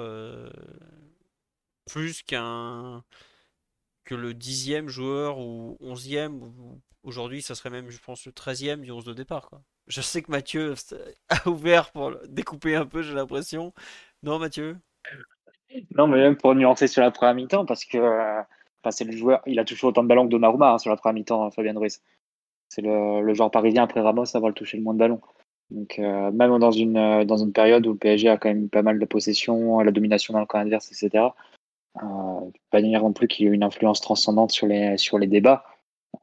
plus 1.85 2.21
qu'un 2.23 3.03
que 4.03 4.15
le 4.15 4.33
dixième 4.33 4.89
joueur 4.89 5.39
ou 5.39 5.77
onzième. 5.79 6.53
Aujourd'hui, 7.03 7.41
ça 7.41 7.55
serait 7.55 7.69
même, 7.69 7.89
je 7.89 7.99
pense, 7.99 8.25
le 8.25 8.31
treizième 8.31 8.81
du 8.81 8.91
11 8.91 9.05
de 9.05 9.13
départ. 9.13 9.51
Je 9.91 9.99
sais 9.99 10.21
que 10.21 10.31
Mathieu 10.31 10.73
a 11.29 11.49
ouvert 11.49 11.91
pour 11.91 12.13
découper 12.29 12.75
un 12.75 12.85
peu, 12.85 13.01
j'ai 13.01 13.13
l'impression. 13.13 13.73
Non, 14.23 14.39
Mathieu? 14.39 14.77
Non, 15.97 16.07
mais 16.07 16.17
même 16.17 16.37
pour 16.37 16.55
nuancer 16.55 16.87
sur 16.87 17.01
la 17.01 17.11
première 17.11 17.35
mi-temps, 17.35 17.65
parce 17.65 17.83
que 17.83 17.97
euh, 17.97 18.41
c'est 18.89 19.03
le 19.03 19.11
joueur, 19.11 19.41
il 19.45 19.59
a 19.59 19.65
touché 19.65 19.85
autant 19.85 20.03
de 20.03 20.07
ballons 20.07 20.25
que 20.25 20.31
Donnarumma 20.31 20.73
hein, 20.73 20.77
sur 20.77 20.89
la 20.89 20.95
première 20.95 21.15
mi-temps, 21.15 21.43
hein, 21.45 21.51
Fabien 21.51 21.77
Ruiz. 21.77 22.01
C'est 22.69 22.81
le, 22.81 23.33
joueur 23.33 23.51
parisien 23.51 23.83
après 23.83 23.99
Ramos 23.99 24.33
à 24.33 24.37
avoir 24.37 24.53
touché 24.53 24.77
le 24.77 24.83
moins 24.83 24.93
de 24.93 24.99
ballons. 24.99 25.19
Donc, 25.71 25.99
euh, 25.99 26.31
même 26.31 26.57
dans 26.57 26.71
une, 26.71 26.97
euh, 26.97 27.25
dans 27.25 27.37
une 27.37 27.51
période 27.51 27.85
où 27.85 27.91
le 27.91 27.97
PSG 27.97 28.29
a 28.29 28.37
quand 28.37 28.47
même 28.47 28.69
pas 28.69 28.83
mal 28.83 28.97
de 28.97 29.05
possession, 29.05 29.79
la 29.79 29.91
domination 29.91 30.33
dans 30.33 30.39
le 30.39 30.45
camp 30.45 30.59
adverse, 30.59 30.89
etc., 30.89 31.25
euh, 32.01 32.49
pas 32.69 32.81
dire 32.81 33.01
non 33.01 33.11
plus 33.11 33.27
qu'il 33.27 33.45
y 33.45 33.49
ait 33.49 33.53
une 33.53 33.63
influence 33.63 33.99
transcendante 33.99 34.51
sur 34.51 34.67
les, 34.67 34.97
sur 34.97 35.19
les 35.19 35.27
débats. 35.27 35.65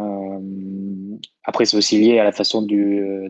Euh, 0.01 1.17
après, 1.45 1.65
c'est 1.65 1.77
aussi 1.77 1.99
lié 1.99 2.19
à 2.19 2.25
la 2.25 2.33
façon 2.33 2.67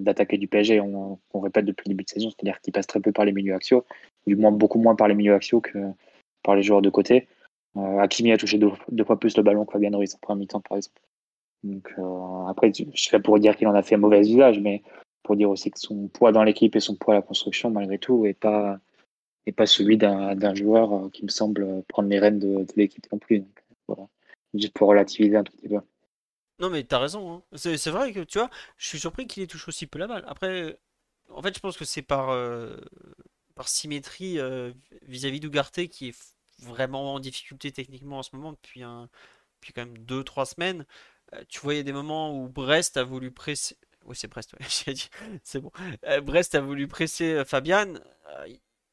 d'attaquer 0.01 0.39
du 0.39 0.49
PSG. 0.49 0.81
On, 0.81 1.19
répète 1.35 1.65
depuis 1.65 1.85
le 1.87 1.95
début 1.95 2.05
de 2.05 2.11
saison, 2.11 2.31
c'est-à-dire 2.31 2.61
qu'il 2.61 2.73
passe 2.73 2.87
très 2.87 3.01
peu 3.01 3.13
par 3.13 3.25
les 3.25 3.33
milieux 3.33 3.55
axiaux, 3.55 3.85
du 4.27 4.37
moins 4.37 4.53
beaucoup 4.53 4.79
moins 4.79 4.97
par 4.97 5.09
les 5.09 5.15
milieux 5.15 5.35
axiaux 5.35 5.61
que 5.61 5.79
par 6.43 6.57
les 6.57 6.63
joueurs 6.63 6.83
de 6.83 6.91
côté. 6.91 7.29
Euh, 7.77 7.99
Hakimi 7.99 8.33
a 8.33 8.39
touché 8.39 8.59
deux, 8.59 9.05
fois 9.05 9.19
plus 9.19 9.37
le 9.37 9.43
ballon 9.43 9.65
que 9.65 9.73
Fabien 9.73 9.97
Ruiz 9.97 10.15
en 10.15 10.19
première 10.19 10.41
mi-temps, 10.41 10.61
par 10.61 10.77
exemple. 10.77 11.01
Donc, 11.65 11.93
euh, 11.99 12.47
après, 12.49 12.73
je 12.73 12.85
suis 12.95 13.19
pour 13.21 13.39
dire 13.39 13.57
qu'il 13.57 13.69
en 13.69 13.75
a 13.75 13.83
fait 13.83 13.97
un 13.97 13.99
mauvais 13.99 14.21
usage, 14.21 14.59
mais 14.61 14.83
pour 15.23 15.37
dire 15.37 15.51
aussi 15.51 15.71
que 15.71 15.79
son 15.79 16.09
poids 16.09 16.33
dans 16.33 16.45
l'équipe 16.45 16.75
et 16.77 16.81
son 16.81 16.97
poids 16.97 17.15
à 17.15 17.17
la 17.19 17.23
construction, 17.23 17.71
malgré 17.71 17.99
tout, 17.99 18.25
n'est 18.25 18.35
pas, 18.35 18.79
est 19.47 19.53
pas 19.53 19.67
celui 19.67 19.97
d'un 19.97 20.55
joueur 20.55 20.93
euh, 20.93 21.11
qui 21.11 21.25
me 21.25 21.29
semble 21.29 21.83
prendre 21.89 22.09
les 22.09 22.19
rênes 22.19 22.39
de, 22.39 22.67
l'équipe 22.77 23.07
non 23.13 23.19
plus. 23.19 23.45
Voilà. 23.87 24.09
Juste 24.55 24.73
pour 24.73 24.89
relativiser 24.89 25.37
un 25.37 25.45
petit 25.45 25.69
peu. 25.69 25.81
Non, 26.61 26.71
mais 26.71 26.83
t'as 26.85 26.99
raison. 26.99 27.35
Hein. 27.35 27.43
C'est 27.57 27.91
vrai 27.91 28.13
que 28.13 28.21
tu 28.21 28.39
vois, 28.39 28.51
je 28.77 28.89
suis 28.89 28.99
surpris 28.99 29.27
qu'il 29.27 29.43
ait 29.43 29.47
touché 29.47 29.65
aussi 29.69 29.87
peu 29.87 29.99
la 29.99 30.09
balle. 30.09 30.25
Après, 30.27 30.79
en 31.31 31.43
fait, 31.43 31.55
je 31.55 31.61
pense 31.61 31.77
que 31.77 31.85
c'est 31.85 32.03
par, 32.03 32.31
euh, 32.31 32.77
par 33.55 33.69
symétrie 33.69 34.39
euh, 34.39 34.73
vis-à-vis 35.03 35.41
d'Ougarté 35.41 35.89
qui 35.89 36.09
est 36.09 36.35
vraiment 36.61 37.15
en 37.15 37.21
difficulté 37.21 37.71
techniquement 37.71 38.19
en 38.19 38.23
ce 38.23 38.31
moment 38.35 38.53
depuis, 38.53 38.83
un, 38.83 39.09
depuis 39.61 39.73
quand 39.73 39.87
même 39.87 39.99
2-3 39.99 40.47
semaines. 40.55 40.87
Euh, 41.35 41.43
tu 41.49 41.61
vois, 41.61 41.75
il 41.75 41.77
y 41.77 41.81
a 41.81 41.85
des 41.85 41.93
moments 41.93 42.35
où 42.35 42.49
Brest 42.49 42.97
a 42.97 43.05
voulu 43.05 43.31
presser. 43.31 43.77
Oui, 44.05 44.17
c'est 44.17 44.29
Brest, 44.29 44.55
ouais, 44.55 44.67
j'ai 44.87 44.95
dit. 44.95 45.09
C'est 45.45 45.61
bon. 45.61 45.71
Brest 46.23 46.55
a 46.57 46.61
voulu 46.61 46.89
presser 46.89 47.45
Fabian. 47.45 47.95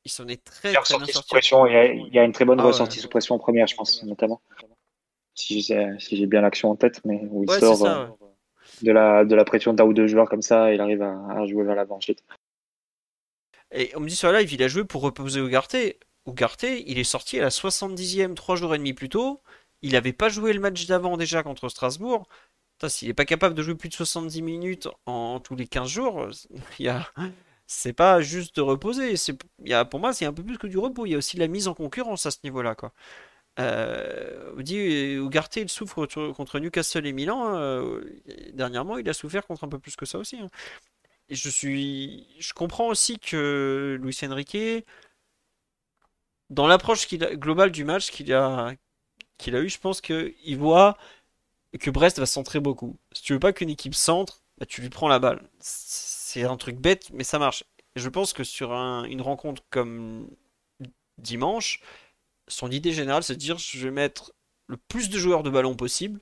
il 0.04 0.12
s'en 0.12 0.28
est 0.28 0.44
très, 0.44 0.74
très 0.74 0.98
bien 0.98 1.06
sorti. 1.08 1.30
Pression, 1.30 1.66
il, 1.66 1.74
y 1.74 1.78
a, 1.78 1.86
il, 1.86 2.14
y 2.14 2.20
a, 2.20 2.24
une 2.24 2.34
très 2.34 2.46
bonne 2.46 2.60
ah, 2.60 2.64
ressortie 2.64 2.98
ouais. 2.98 3.02
sous 3.02 3.10
pression 3.10 3.36
en 3.36 3.40
première, 3.40 3.66
je 3.66 3.76
pense, 3.76 4.04
notamment 4.04 4.42
si 5.36 5.62
j'ai 5.62 5.88
si 6.00 6.26
bien 6.26 6.42
l'action 6.42 6.72
en 6.72 6.76
tête, 6.76 7.02
mais 7.06 7.22
où 7.30 7.44
il 7.44 7.50
ouais, 7.50 7.60
sort 7.60 7.78
ça, 7.78 8.02
euh, 8.02 8.08
de, 8.82 8.92
la, 8.92 9.26
de 9.26 9.36
la 9.36 9.46
pression 9.46 9.74
d'un 9.74 9.84
ou 9.86 9.94
deux 9.94 10.08
joueurs 10.08 10.30
comme 10.30 10.42
ça, 10.42 10.74
il 10.74 10.82
arrive 10.82 11.02
à, 11.02 11.14
à 11.30 11.46
jouer 11.46 11.64
vers 11.64 11.76
l'avant 11.76 11.98
ensuite. 11.98 12.24
Et 13.72 13.92
on 13.96 14.00
me 14.00 14.08
dit 14.08 14.16
sur 14.16 14.32
la 14.32 14.40
live, 14.40 14.54
il 14.54 14.64
a 14.64 14.68
joué 14.68 14.86
pour 14.86 15.02
reposer 15.02 15.42
Ougarté. 15.42 16.00
Ougarté, 16.26 16.84
il 16.90 16.98
est 16.98 17.04
sorti 17.04 17.40
à 17.40 17.42
la 17.44 17.50
70e, 17.50 18.34
3 18.34 18.56
jours 18.56 18.74
et 18.74 18.78
demi 18.78 18.94
plus 18.94 19.10
tôt. 19.10 19.42
Il 19.82 19.92
n'avait 19.94 20.14
pas 20.14 20.30
joué 20.30 20.54
le 20.54 20.60
match 20.60 20.88
d'avant 20.88 21.18
déjà 21.18 21.44
contre 21.44 21.70
Strasbourg. 21.70 22.28
S'il 22.88 23.08
n'est 23.08 23.14
pas 23.14 23.26
capable 23.26 23.56
de 23.56 23.64
jouer 23.64 23.76
plus 23.76 23.90
de 23.90 23.94
70 23.94 24.42
minutes 24.42 24.88
en, 25.06 25.36
en 25.36 25.40
tous 25.40 25.56
les 25.56 25.68
15 25.68 25.88
jours, 25.90 26.28
il 26.80 26.86
y 26.86 26.90
a... 26.90 27.12
c'est 27.68 27.94
pas 27.94 28.22
juste 28.22 28.56
de 28.58 28.62
reposer. 28.62 29.16
Il 29.64 29.70
y 29.70 29.74
a, 29.74 29.86
pour 29.86 30.00
moi, 30.00 30.14
c'est 30.14 30.26
un 30.26 30.34
peu 30.34 30.44
plus 30.44 30.58
que 30.58 30.68
du 30.68 30.78
repos. 30.78 31.06
Il 31.06 31.12
y 31.12 31.16
a 31.16 31.18
aussi 31.18 31.36
de 31.36 31.42
la 31.42 31.48
mise 31.48 31.68
en 31.68 31.74
concurrence 31.74 32.26
à 32.26 32.32
ce 32.32 32.40
niveau-là. 32.44 32.76
quoi. 32.76 32.94
Euh, 33.60 34.62
dit 34.62 34.78
Ugarte 35.16 35.56
il 35.58 35.70
souffre 35.70 36.06
contre 36.34 36.60
Newcastle 36.60 37.06
et 37.06 37.14
Milan. 37.14 37.56
Euh, 37.56 38.02
dernièrement, 38.54 38.98
il 38.98 39.08
a 39.10 39.14
souffert 39.14 39.46
contre 39.46 39.64
un 39.64 39.70
peu 39.70 39.80
plus 39.80 39.96
que 39.96 40.06
ça 40.06 40.18
aussi. 40.18 40.38
Hein. 40.38 40.50
Je 41.30 41.50
suis, 41.50 42.28
je 42.40 42.54
comprends 42.54 42.88
aussi 42.88 43.20
que 43.20 43.98
Luis 44.02 44.18
Enrique, 44.24 44.86
dans 46.50 46.68
l'approche 46.68 47.08
globale 47.10 47.72
du 47.72 47.84
match 47.84 48.12
qu'il 48.12 48.32
a, 48.34 48.74
qu'il 49.38 49.56
a 49.56 49.62
eu, 49.62 49.70
je 49.70 49.80
pense 49.80 50.02
qu'il 50.02 50.58
voit 50.58 50.98
que 51.80 51.90
Brest 51.92 52.20
va 52.20 52.26
centrer 52.26 52.60
beaucoup. 52.60 52.98
Si 53.14 53.24
tu 53.24 53.34
veux 53.34 53.40
pas 53.40 53.54
qu'une 53.54 53.70
équipe 53.70 53.96
centre, 53.96 54.42
bah, 54.60 54.66
tu 54.66 54.82
lui 54.82 54.90
prends 54.90 55.08
la 55.08 55.20
balle. 55.20 55.50
C'est 55.60 56.44
un 56.44 56.58
truc 56.58 56.78
bête, 56.78 57.10
mais 57.14 57.24
ça 57.24 57.40
marche. 57.40 57.64
Je 57.96 58.10
pense 58.10 58.34
que 58.34 58.44
sur 58.44 58.74
un, 58.74 59.06
une 59.06 59.22
rencontre 59.22 59.64
comme 59.70 60.30
dimanche, 61.18 61.82
son 62.48 62.72
idée 62.72 62.92
générale, 62.92 63.24
c'est 63.24 63.36
de 63.36 63.40
dire 63.40 63.58
je 63.58 63.80
vais 63.80 63.92
mettre 63.92 64.34
le 64.68 64.78
plus 64.78 65.10
de 65.10 65.18
joueurs 65.18 65.44
de 65.44 65.50
ballon 65.50 65.76
possible, 65.76 66.20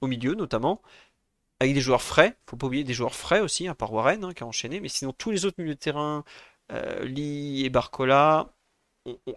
au 0.00 0.06
milieu 0.06 0.34
notamment, 0.34 0.82
avec 1.60 1.74
des 1.74 1.80
joueurs 1.80 2.02
frais. 2.02 2.36
Faut 2.46 2.56
pas 2.56 2.66
oublier 2.66 2.84
des 2.84 2.94
joueurs 2.94 3.14
frais 3.14 3.40
aussi, 3.40 3.68
à 3.68 3.74
part 3.74 3.92
Warren 3.92 4.24
hein, 4.24 4.34
qui 4.34 4.42
a 4.42 4.46
enchaîné, 4.46 4.80
mais 4.80 4.88
sinon 4.88 5.12
tous 5.12 5.30
les 5.30 5.44
autres 5.46 5.56
milieux 5.58 5.74
de 5.74 5.78
terrain, 5.80 6.24
euh, 6.72 7.04
Lee 7.04 7.64
et 7.64 7.70
Barcola, 7.70 8.52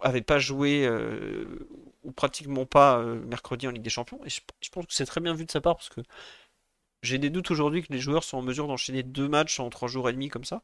n'avaient 0.02 0.22
pas 0.22 0.38
joué 0.38 0.86
euh, 0.86 1.68
ou 2.02 2.12
pratiquement 2.12 2.66
pas 2.66 2.98
euh, 2.98 3.20
mercredi 3.26 3.68
en 3.68 3.70
Ligue 3.70 3.82
des 3.82 3.90
Champions. 3.90 4.20
Et 4.24 4.30
je, 4.30 4.40
je 4.60 4.68
pense 4.70 4.86
que 4.86 4.92
c'est 4.92 5.06
très 5.06 5.20
bien 5.20 5.34
vu 5.34 5.44
de 5.44 5.50
sa 5.50 5.60
part 5.60 5.76
parce 5.76 5.88
que 5.88 6.00
j'ai 7.02 7.18
des 7.18 7.30
doutes 7.30 7.50
aujourd'hui 7.50 7.82
que 7.82 7.92
les 7.92 8.00
joueurs 8.00 8.24
sont 8.24 8.38
en 8.38 8.42
mesure 8.42 8.66
d'enchaîner 8.66 9.02
deux 9.02 9.28
matchs 9.28 9.60
en 9.60 9.70
trois 9.70 9.88
jours 9.88 10.08
et 10.08 10.12
demi 10.12 10.28
comme 10.28 10.44
ça. 10.44 10.62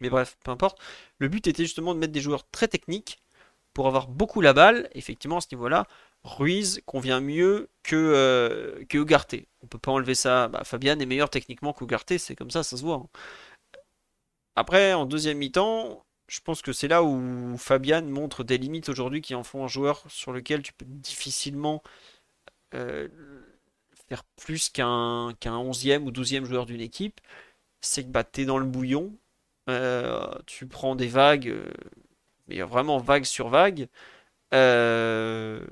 Mais 0.00 0.10
bref, 0.10 0.36
peu 0.44 0.50
importe. 0.50 0.78
Le 1.18 1.28
but 1.28 1.46
était 1.46 1.64
justement 1.64 1.94
de 1.94 2.00
mettre 2.00 2.12
des 2.12 2.20
joueurs 2.20 2.48
très 2.50 2.68
techniques 2.68 3.22
pour 3.74 3.86
avoir 3.86 4.08
beaucoup 4.08 4.40
la 4.40 4.52
balle, 4.52 4.88
effectivement, 4.94 5.38
à 5.38 5.40
ce 5.40 5.48
niveau-là, 5.52 5.86
Ruiz 6.24 6.82
convient 6.86 7.20
mieux 7.20 7.70
que, 7.82 7.96
euh, 7.96 8.84
que 8.88 8.98
Ugarte. 8.98 9.36
On 9.62 9.66
peut 9.66 9.78
pas 9.78 9.92
enlever 9.92 10.14
ça. 10.14 10.48
Bah, 10.48 10.64
Fabian 10.64 10.98
est 10.98 11.06
meilleur 11.06 11.30
techniquement 11.30 11.72
qu'Ugarte, 11.72 12.18
c'est 12.18 12.36
comme 12.36 12.50
ça, 12.50 12.62
ça 12.62 12.76
se 12.76 12.82
voit. 12.82 12.96
Hein. 12.96 13.08
Après, 14.56 14.92
en 14.94 15.06
deuxième 15.06 15.38
mi-temps, 15.38 16.04
je 16.28 16.40
pense 16.40 16.62
que 16.62 16.72
c'est 16.72 16.88
là 16.88 17.02
où 17.02 17.56
Fabian 17.58 18.02
montre 18.02 18.44
des 18.44 18.58
limites 18.58 18.88
aujourd'hui 18.88 19.20
qui 19.22 19.34
en 19.34 19.44
font 19.44 19.64
un 19.64 19.68
joueur 19.68 20.04
sur 20.08 20.32
lequel 20.32 20.62
tu 20.62 20.72
peux 20.72 20.84
difficilement 20.86 21.82
euh, 22.74 23.08
faire 24.08 24.24
plus 24.36 24.68
qu'un 24.70 25.34
qu'un 25.40 25.56
11e 25.58 26.02
ou 26.04 26.10
12e 26.10 26.44
joueur 26.44 26.66
d'une 26.66 26.80
équipe. 26.80 27.20
C'est 27.82 28.04
que 28.04 28.10
bah, 28.10 28.24
tu 28.24 28.42
es 28.42 28.44
dans 28.46 28.58
le 28.58 28.66
bouillon, 28.66 29.16
Euh, 29.70 30.26
tu 30.46 30.66
prends 30.68 30.96
des 30.96 31.08
vagues, 31.08 31.54
mais 32.52 32.62
vraiment 32.62 32.98
vague 32.98 33.24
sur 33.24 33.48
vague, 33.48 33.88
euh, 34.54 35.64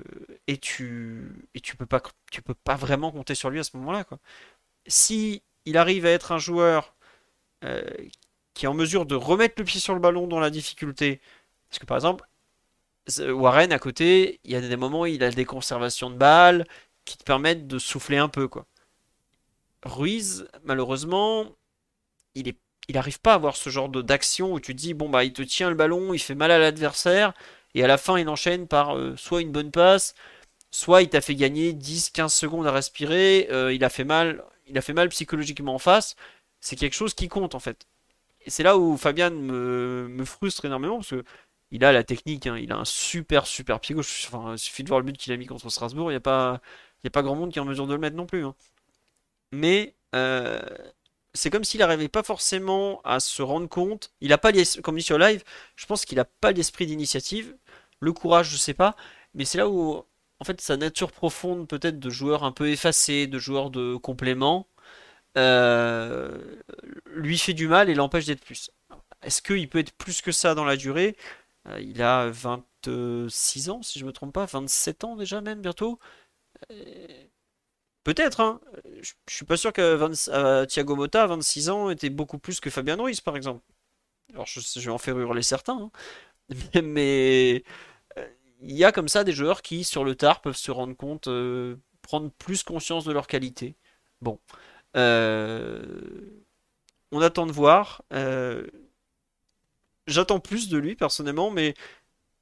et 0.47 0.57
tu 0.57 1.47
et 1.55 1.59
tu 1.61 1.75
peux 1.77 1.85
pas 1.85 2.01
tu 2.31 2.41
peux 2.41 2.55
pas 2.55 2.75
vraiment 2.75 3.11
compter 3.11 3.35
sur 3.35 3.49
lui 3.49 3.59
à 3.59 3.63
ce 3.63 3.77
moment-là, 3.77 4.03
quoi. 4.03 4.19
Si 4.87 5.43
il 5.65 5.77
arrive 5.77 6.05
à 6.05 6.11
être 6.11 6.31
un 6.33 6.39
joueur 6.39 6.95
euh, 7.65 7.83
qui 8.53 8.65
est 8.65 8.69
en 8.69 8.73
mesure 8.75 9.05
de 9.05 9.15
remettre 9.15 9.55
le 9.59 9.65
pied 9.65 9.79
sur 9.79 9.93
le 9.95 9.99
ballon 10.01 10.27
dans 10.27 10.39
la 10.39 10.49
difficulté, 10.51 11.21
parce 11.69 11.79
que 11.79 11.85
par 11.85 11.97
exemple, 11.97 12.25
Warren 13.19 13.71
à 13.73 13.79
côté, 13.79 14.39
il 14.43 14.51
y 14.51 14.55
a 14.55 14.61
des 14.61 14.77
moments 14.77 15.01
où 15.01 15.05
il 15.07 15.23
a 15.23 15.31
des 15.31 15.45
conservations 15.45 16.09
de 16.09 16.15
balles 16.17 16.65
qui 17.05 17.17
te 17.17 17.23
permettent 17.23 17.67
de 17.67 17.79
souffler 17.79 18.17
un 18.17 18.29
peu, 18.29 18.47
quoi. 18.47 18.65
Ruiz, 19.83 20.47
malheureusement, 20.63 21.45
il 22.35 22.47
est, 22.47 22.57
il 22.91 22.97
arrive 22.97 23.19
pas 23.21 23.33
à 23.33 23.35
avoir 23.35 23.55
ce 23.57 23.69
genre 23.69 23.89
d'action 23.89 24.53
où 24.53 24.59
tu 24.59 24.73
dis 24.75 24.93
bon 24.93 25.09
bah 25.09 25.23
il 25.25 25.33
te 25.33 25.41
tient 25.43 25.69
le 25.69 25.75
ballon, 25.75 26.13
il 26.13 26.19
fait 26.19 26.35
mal 26.35 26.51
à 26.51 26.59
l'adversaire 26.59 27.33
et 27.75 27.83
à 27.83 27.87
la 27.87 27.97
fin 27.97 28.17
il 28.19 28.29
enchaîne 28.29 28.67
par 28.67 28.97
euh, 28.97 29.15
soit 29.17 29.41
une 29.41 29.51
bonne 29.51 29.71
passe, 29.71 30.15
soit 30.71 31.01
il 31.03 31.09
t'a 31.09 31.21
fait 31.21 31.35
gagner 31.35 31.73
10-15 31.73 32.35
secondes 32.35 32.67
à 32.67 32.71
respirer, 32.71 33.47
euh, 33.51 33.73
il 33.73 33.83
a 33.85 33.89
fait 33.89 34.03
mal, 34.05 34.43
il 34.67 34.77
a 34.77 34.81
fait 34.81 34.93
mal 34.93 35.09
psychologiquement 35.09 35.75
en 35.75 35.79
face. 35.79 36.15
C'est 36.61 36.75
quelque 36.75 36.93
chose 36.95 37.13
qui 37.15 37.27
compte 37.29 37.55
en 37.55 37.59
fait. 37.59 37.87
Et 38.45 38.49
c'est 38.49 38.63
là 38.63 38.77
où 38.77 38.97
Fabian 38.97 39.31
me, 39.31 40.07
me 40.09 40.25
frustre 40.25 40.65
énormément 40.65 40.97
parce 40.97 41.09
que 41.11 41.23
il 41.71 41.85
a 41.85 41.91
la 41.93 42.03
technique, 42.03 42.47
hein, 42.47 42.57
il 42.57 42.71
a 42.71 42.77
un 42.77 42.85
super 42.85 43.47
super 43.47 43.79
pied 43.79 43.95
gauche. 43.95 44.27
Enfin, 44.31 44.53
il 44.53 44.59
suffit 44.59 44.83
de 44.83 44.89
voir 44.89 44.99
le 45.01 45.05
but 45.05 45.17
qu'il 45.17 45.33
a 45.33 45.37
mis 45.37 45.45
contre 45.47 45.69
Strasbourg, 45.69 46.11
il 46.11 46.15
n'y 46.15 46.17
a 46.17 46.21
pas, 46.21 46.61
a 47.05 47.09
pas 47.11 47.23
grand 47.23 47.35
monde 47.35 47.51
qui 47.51 47.59
est 47.59 47.61
en 47.61 47.65
mesure 47.65 47.87
de 47.87 47.93
le 47.93 47.99
mettre 47.99 48.15
non 48.17 48.25
plus. 48.25 48.45
hein. 48.45 48.55
Mais 49.51 49.95
euh, 50.15 50.59
c'est 51.33 51.49
comme 51.49 51.63
s'il 51.63 51.79
n'arrivait 51.79 52.09
pas 52.09 52.23
forcément 52.23 53.01
à 53.03 53.19
se 53.19 53.41
rendre 53.41 53.67
compte. 53.69 54.11
Il 54.21 54.33
a 54.33 54.37
pas, 54.37 54.51
comme 54.83 54.97
dit 54.97 55.03
sur 55.03 55.17
live, 55.17 55.43
je 55.75 55.85
pense 55.85 56.05
qu'il 56.05 56.17
n'a 56.17 56.25
pas 56.25 56.51
l'esprit 56.51 56.85
d'initiative. 56.85 57.55
Le 57.99 58.13
courage, 58.13 58.49
je 58.51 58.57
sais 58.57 58.73
pas. 58.73 58.95
Mais 59.33 59.45
c'est 59.45 59.57
là 59.57 59.69
où, 59.69 60.03
en 60.39 60.43
fait, 60.45 60.59
sa 60.61 60.77
nature 60.77 61.11
profonde, 61.11 61.67
peut-être 61.67 61.99
de 61.99 62.09
joueur 62.09 62.43
un 62.43 62.51
peu 62.51 62.69
effacé, 62.69 63.27
de 63.27 63.39
joueur 63.39 63.69
de 63.71 63.95
complément, 63.95 64.67
euh, 65.37 66.59
lui 67.07 67.37
fait 67.37 67.53
du 67.53 67.67
mal 67.67 67.89
et 67.89 67.95
l'empêche 67.95 68.25
d'être 68.25 68.43
plus. 68.43 68.71
Est-ce 69.23 69.41
qu'il 69.41 69.69
peut 69.69 69.79
être 69.79 69.93
plus 69.93 70.21
que 70.21 70.31
ça 70.31 70.55
dans 70.55 70.65
la 70.65 70.77
durée? 70.77 71.15
Euh, 71.67 71.79
il 71.81 72.01
a 72.01 72.29
26 72.29 73.69
ans, 73.69 73.81
si 73.83 73.99
je 73.99 74.05
me 74.05 74.11
trompe 74.13 74.33
pas, 74.33 74.45
27 74.45 75.03
ans 75.05 75.15
déjà 75.15 75.41
même 75.41 75.61
bientôt. 75.61 75.99
Euh, 76.71 77.25
Peut-être, 78.03 78.39
hein. 78.39 78.59
Je, 79.01 79.13
je 79.27 79.35
suis 79.35 79.45
pas 79.45 79.57
sûr 79.57 79.71
que 79.73 79.95
20 79.95 80.29
euh, 80.29 80.65
Thiago 80.65 80.95
Motta, 80.95 81.23
à 81.23 81.27
26 81.27 81.69
ans, 81.69 81.89
était 81.89 82.09
beaucoup 82.09 82.39
plus 82.39 82.59
que 82.59 82.69
Fabian 82.69 83.01
Ruiz, 83.01 83.21
par 83.21 83.35
exemple. 83.35 83.63
Alors, 84.33 84.45
je, 84.47 84.79
vais 84.79 84.89
en 84.89 84.97
faire 84.97 85.17
hurler 85.19 85.43
certains, 85.43 85.91
hein. 85.91 85.91
Mais, 86.83 87.63
euh, 88.17 88.27
il 88.61 88.75
y 88.75 88.83
a 88.85 88.91
comme 88.91 89.07
ça 89.07 89.23
des 89.23 89.33
joueurs 89.33 89.61
qui, 89.61 89.83
sur 89.83 90.03
le 90.03 90.15
tard, 90.15 90.41
peuvent 90.41 90.57
se 90.57 90.71
rendre 90.71 90.95
compte, 90.95 91.27
euh, 91.27 91.77
prendre 92.01 92.31
plus 92.31 92.63
conscience 92.63 93.05
de 93.05 93.13
leur 93.13 93.27
qualité. 93.27 93.75
Bon. 94.21 94.39
On 97.13 97.21
attend 97.21 97.45
de 97.45 97.51
voir. 97.51 98.03
J'attends 100.07 100.39
plus 100.39 100.69
de 100.69 100.77
lui, 100.77 100.95
personnellement, 100.95 101.51
mais 101.51 101.73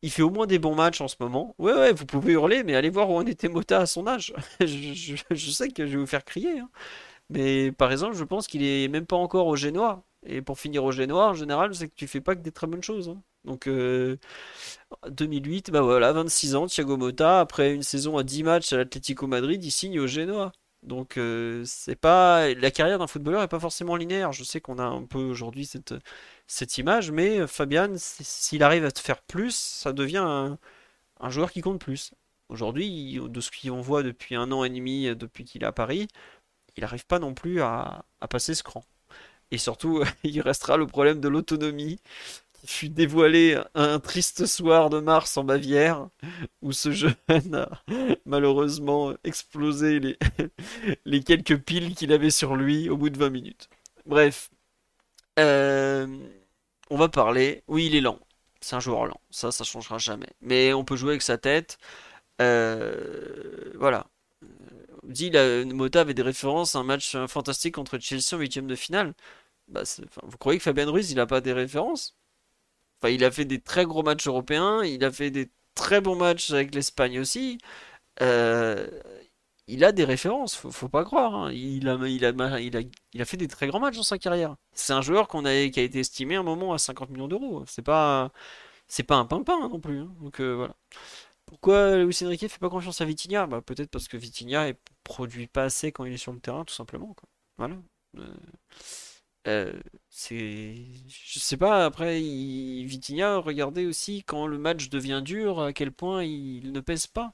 il 0.02 0.12
fait 0.12 0.22
au 0.22 0.30
moins 0.30 0.48
des 0.48 0.60
bons 0.60 0.76
matchs 0.76 1.02
en 1.02 1.08
ce 1.08 1.16
moment. 1.20 1.56
Ouais, 1.60 1.74
ouais, 1.74 1.94
vous 1.94 2.06
pouvez 2.06 2.34
hurler, 2.34 2.64
mais 2.64 2.76
allez 2.76 2.90
voir 2.90 3.10
où 3.10 3.16
en 3.18 3.26
était 3.26 3.50
Mota 3.50 3.80
à 3.80 3.86
son 3.86 4.08
âge. 4.08 4.34
Je, 4.62 5.52
sais 5.52 5.70
que 5.70 5.86
je 5.86 5.92
vais 5.94 5.98
vous 5.98 6.08
faire 6.08 6.26
crier, 6.26 6.60
hein. 6.60 6.70
Mais 7.30 7.72
par 7.72 7.92
exemple, 7.92 8.16
je 8.18 8.24
pense 8.24 8.48
qu'il 8.48 8.64
est 8.64 8.88
même 8.90 9.06
pas 9.06 9.16
encore 9.18 9.48
au 9.48 9.56
Génois. 9.56 10.04
Et 10.26 10.42
pour 10.42 10.60
finir 10.60 10.84
au 10.84 10.92
Génois, 10.92 11.30
en 11.30 11.34
général, 11.34 11.74
c'est 11.76 11.88
que 11.90 11.96
tu 11.96 12.08
fais 12.08 12.22
pas 12.22 12.36
que 12.36 12.42
des 12.42 12.52
très 12.52 12.68
bonnes 12.68 12.84
choses. 12.84 13.10
hein. 13.10 13.22
Donc, 13.46 13.68
euh, 13.68 14.18
2008, 15.10 15.72
bah 15.72 15.82
voilà, 15.82 16.12
26 16.14 16.56
ans, 16.56 16.68
Thiago 16.68 16.98
Motta, 16.98 17.40
après 17.42 17.74
une 17.74 17.84
saison 17.84 18.18
à 18.18 18.24
10 18.24 18.44
matchs 18.44 18.74
à 18.74 18.78
l'Atlético 18.78 19.28
Madrid, 19.28 19.64
il 19.64 19.72
signe 19.72 20.00
au 20.00 20.08
Génois. 20.08 20.52
Donc, 20.84 21.18
euh, 21.18 21.64
c'est 21.66 21.96
pas, 21.96 22.54
la 22.54 22.72
carrière 22.72 23.00
d'un 23.00 23.08
footballeur 23.08 23.44
est 23.44 23.48
pas 23.50 23.60
forcément 23.60 23.96
linéaire. 23.96 24.32
Je 24.32 24.44
sais 24.44 24.62
qu'on 24.62 24.80
a 24.80 24.84
un 24.84 25.04
peu 25.04 25.20
aujourd'hui 25.20 25.66
cette, 25.66 26.78
image, 26.78 27.12
mais 27.12 27.40
euh, 27.40 27.48
Fabian, 27.48 27.94
s'il 27.98 28.64
arrive 28.64 28.86
à 28.86 28.92
te 28.92 29.00
faire 29.00 29.22
plus, 29.22 29.56
ça 29.56 29.94
devient 29.94 30.58
un, 31.20 31.30
joueur 31.30 31.52
qui 31.52 31.62
compte 31.62 31.82
plus. 31.82 32.14
Aujourd'hui, 32.50 33.20
de 33.22 33.42
ce 33.42 33.52
qu'on 33.52 33.82
voit 33.82 34.04
depuis 34.04 34.36
un 34.36 34.52
an 34.52 34.64
et 34.64 34.70
demi, 34.70 35.08
euh, 35.08 35.16
depuis 35.16 35.44
qu'il 35.46 35.64
est 35.64 35.66
à 35.66 35.72
Paris, 35.74 36.08
il 36.78 36.82
n'arrive 36.82 37.06
pas 37.06 37.20
non 37.20 37.34
plus 37.34 37.62
à, 37.62 38.06
à 38.22 38.28
passer 38.28 38.56
ce 38.56 38.64
cran. 38.64 38.84
Et 39.52 39.58
surtout, 39.58 40.04
il 40.24 40.42
restera 40.42 40.78
le 40.78 40.88
problème 40.88 41.20
de 41.20 41.28
l'autonomie 41.28 42.00
fut 42.66 42.90
dévoilé 42.90 43.60
un 43.76 44.00
triste 44.00 44.46
soir 44.46 44.90
de 44.90 45.00
mars 45.00 45.38
en 45.38 45.44
Bavière, 45.44 46.10
où 46.62 46.72
ce 46.72 46.92
jeune 46.92 47.16
a 47.54 47.70
malheureusement 48.26 49.14
explosé 49.24 50.00
les, 51.06 51.24
quelques 51.24 51.58
piles 51.58 51.96
qu'il 51.96 52.14
avait 52.14 52.32
sur 52.32 52.56
lui 52.56 52.90
au 52.90 52.98
bout 52.98 53.10
de 53.10 53.18
20 53.18 53.30
minutes. 53.30 53.70
Bref, 54.06 54.50
euh, 55.40 56.08
on 56.90 56.98
va 56.98 57.10
parler. 57.10 57.64
Oui, 57.68 57.88
il 57.88 57.96
est 57.96 58.02
lent. 58.02 58.20
C'est 58.62 58.76
un 58.76 58.80
joueur 58.80 59.06
lent. 59.06 59.22
Ça, 59.32 59.52
ça 59.52 59.64
changera 59.64 59.98
jamais. 59.98 60.30
Mais 60.42 60.74
on 60.74 60.84
peut 60.86 60.96
jouer 60.96 61.12
avec 61.12 61.22
sa 61.22 61.38
tête. 61.38 61.78
Euh, 62.42 63.74
voilà. 63.76 64.08
On 65.04 65.08
dit 65.10 65.30
la 65.32 65.66
Mota 65.66 66.02
avait 66.02 66.14
des 66.14 66.22
références 66.22 66.76
à 66.76 66.80
un 66.80 66.84
match 66.84 67.16
euh, 67.16 67.28
fantastique 67.28 67.76
contre 67.76 68.00
Chelsea 68.00 68.34
en 68.36 68.38
huitième 68.40 68.68
de 68.68 68.76
finale. 68.76 69.14
Bah, 69.70 69.84
vous 70.24 70.38
croyez 70.38 70.60
que 70.60 70.64
Fabien 70.64 70.90
Ruiz, 70.92 71.12
il 71.12 71.20
a 71.20 71.28
pas 71.28 71.42
des 71.42 71.54
références? 71.54 72.19
Enfin, 73.02 73.14
il 73.14 73.24
a 73.24 73.32
fait 73.32 73.46
des 73.46 73.62
très 73.62 73.86
gros 73.86 74.04
matchs 74.04 74.28
européens, 74.28 74.84
il 74.84 75.04
a 75.06 75.12
fait 75.12 75.32
des 75.32 75.52
très 75.76 76.02
bons 76.02 76.16
matchs 76.16 76.52
avec 76.52 76.76
l'Espagne 76.76 77.20
aussi. 77.20 77.58
Euh, 78.22 78.88
il 79.68 79.84
a 79.84 79.92
des 79.92 80.04
références, 80.04 80.56
faut, 80.56 80.72
faut 80.72 80.90
pas 80.90 81.04
croire. 81.06 81.36
hein. 81.36 81.52
Il 81.54 81.88
a, 81.90 81.96
il 82.08 82.26
a, 82.26 82.32
il 82.60 82.78
a, 82.78 82.82
il 83.14 83.22
a 83.22 83.26
fait 83.26 83.38
des 83.38 83.48
très 83.48 83.68
grands 83.68 83.80
matchs 83.80 83.98
dans 83.98 84.04
sa 84.04 84.18
carrière. 84.18 84.56
C'est 84.74 84.94
un 84.94 85.02
joueur 85.02 85.28
qu'on 85.28 85.46
a, 85.46 85.70
qui 85.70 85.80
a 85.80 85.84
été 85.84 86.00
estimé 86.00 86.36
à 86.36 86.40
un 86.40 86.44
moment 86.44 86.74
à 86.74 86.80
50 86.80 87.10
millions 87.12 87.28
d'euros. 87.28 87.64
C'est 87.68 87.84
pas, 87.84 88.32
c'est 88.88 89.04
pas 89.04 89.18
un 89.18 89.26
pimpin 89.26 89.56
hein, 89.64 89.70
non 89.72 89.80
plus. 89.82 90.02
hein. 90.02 90.14
Donc 90.22 90.42
euh, 90.42 90.56
voilà. 90.56 90.76
Pourquoi 91.46 91.98
Luis 91.98 92.18
Enrique 92.24 92.42
fait 92.50 92.60
pas 92.60 92.70
confiance 92.70 93.02
à 93.02 93.06
Vitinha? 93.06 93.48
Bah, 93.48 93.62
peut-être 93.62 93.90
parce 93.92 94.08
que 94.08 94.18
Vitinha 94.18 94.68
ne 94.70 94.74
produit 95.04 95.48
pas 95.48 95.64
assez 95.66 95.92
quand 95.92 96.06
il 96.06 96.14
est 96.14 96.18
sur 96.18 96.34
le 96.34 96.40
terrain, 96.40 96.66
tout 96.66 96.74
simplement. 96.76 97.16
Voilà. 97.58 97.76
Euh, 98.18 98.24
euh, 99.48 99.74
c'est, 100.10 100.76
je 101.08 101.40
sais 101.40 101.58
pas. 101.58 101.86
Après, 101.86 102.22
il... 102.22 102.86
Vitinha, 102.86 103.38
regardez 103.38 103.86
aussi 103.86 104.24
quand 104.24 104.48
le 104.48 104.58
match 104.58 104.90
devient 104.90 105.22
dur, 105.24 105.62
à 105.62 105.74
quel 105.74 105.92
point 105.92 106.24
il 106.24 106.72
ne 106.72 106.80
pèse 106.82 107.08
pas. 107.08 107.34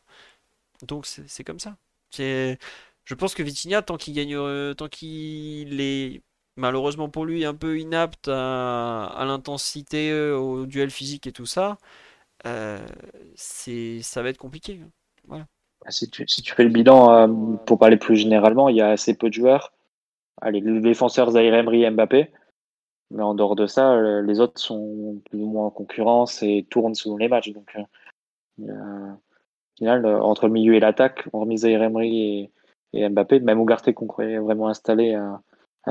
Donc 0.88 1.06
c'est 1.08 1.43
comme 1.43 1.60
ça. 1.60 1.78
C'est, 2.12 2.60
je 3.06 3.16
pense 3.16 3.34
que 3.36 3.43
Vitinha, 3.43 3.82
tant 3.82 3.97
qu'il 3.97 4.14
gagne, 4.16 4.36
euh, 4.36 4.74
tant 4.74 4.89
qu'il 4.89 5.82
est 5.82 6.22
malheureusement 6.58 7.10
pour 7.10 7.26
lui 7.26 7.45
un 7.45 7.56
peu 7.56 7.80
inapte 7.80 8.30
à, 8.30 9.24
l'intensité, 9.26 10.12
euh, 10.12 10.38
au 10.38 10.66
duel 10.66 10.91
physique 10.91 11.28
et 11.28 11.32
tout 11.34 11.45
ça, 11.45 11.78
c'est, 13.36 14.01
ça 14.01 14.22
va 14.24 14.30
être 14.30 14.38
compliqué. 14.38 14.82
hein. 14.84 14.89
Voilà. 15.28 15.47
Si 15.89 16.10
tu, 16.10 16.26
si 16.28 16.41
tu 16.41 16.53
fais 16.53 16.64
le 16.64 16.70
bilan, 16.70 17.58
pour 17.66 17.78
parler 17.80 17.97
plus 17.97 18.16
généralement, 18.16 18.70
il 18.70 18.78
y 18.78 18.82
a 18.82 18.89
assez 18.89 19.16
peu 19.18 19.30
de 19.30 19.34
joueurs. 19.34 19.75
Allez, 20.42 20.62
les 20.62 20.82
défenseurs 20.82 21.32
Zaire 21.32 21.54
Emery 21.54 21.84
et 21.84 21.90
Mbappé. 21.90 22.32
Mais 23.12 23.24
en 23.24 23.36
dehors 23.36 23.56
de 23.56 23.68
ça, 23.68 23.94
euh, 23.94 24.22
les 24.22 24.40
autres 24.40 24.60
sont 24.60 25.22
plus 25.30 25.40
ou 25.42 25.46
moins 25.46 25.68
en 25.68 25.72
concurrence 25.72 26.42
et 26.42 26.66
tournent 26.70 26.96
selon 26.96 27.18
les 27.18 27.28
matchs. 27.28 27.52
Donc, 27.52 27.78
euh, 28.60 29.12
au 29.12 29.78
final, 29.78 30.06
euh, 30.06 30.20
entre 30.22 30.48
le 30.48 30.54
milieu 30.54 30.74
et 30.74 30.80
l'attaque, 30.80 31.28
hormis 31.32 31.60
Zaire 31.60 31.84
Emery 31.84 32.52
et, 32.94 33.00
et 33.00 33.10
Mbappé, 33.10 33.40
même 33.42 33.62
Ugarte 33.62 33.92
qu'on 33.94 34.08
croyait 34.08 34.40
vraiment 34.40 34.68
installé 34.68 35.14
a, 35.14 35.42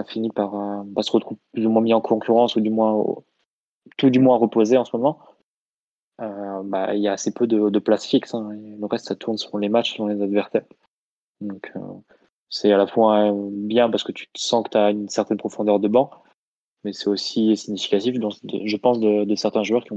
fini 0.05 0.31
par, 0.31 0.55
euh, 0.55 0.83
bah, 0.87 1.03
se 1.03 1.13
retrouver 1.13 1.39
plus 1.53 1.67
ou 1.67 1.71
moins 1.71 1.83
mis 1.83 1.95
en 1.95 2.01
concurrence 2.01 2.57
ou 2.57 2.61
du 2.61 2.71
moins 2.71 3.05
tout 3.97 4.11
du 4.11 4.19
moins 4.19 4.37
reposé 4.39 4.77
en 4.77 4.85
ce 4.85 4.97
moment. 4.97 5.21
Bah, 6.19 6.95
il 6.95 7.03
y 7.03 7.09
a 7.09 7.13
assez 7.13 7.33
peu 7.33 7.47
de, 7.47 7.69
de 7.69 7.79
place 7.79 8.07
fixe. 8.07 8.35
hein, 8.35 8.49
le 8.53 8.87
reste, 8.87 9.07
ça 9.07 9.15
tourne 9.15 9.37
selon 9.37 9.59
les 9.59 9.69
matchs, 9.69 9.95
selon 9.97 10.09
les 10.09 10.23
adversaires. 10.23 10.65
Donc, 11.41 11.73
c'est 12.55 12.71
à 12.71 12.77
la 12.77 12.87
fois 12.87 13.33
bien 13.51 13.91
parce 13.91 14.05
que 14.05 14.13
tu 14.13 14.29
sens 14.37 14.63
que 14.63 14.71
tu 14.71 14.77
as 14.77 14.91
une 14.91 15.09
certaine 15.09 15.39
profondeur 15.39 15.81
de 15.81 15.89
banc, 15.89 16.11
mais 16.85 16.93
c'est 16.93 17.09
aussi 17.09 17.57
significatif, 17.57 18.15
je 18.15 18.77
pense, 18.77 19.01
de, 19.01 19.35
certains 19.35 19.65
joueurs 19.65 19.83
qui 19.83 19.93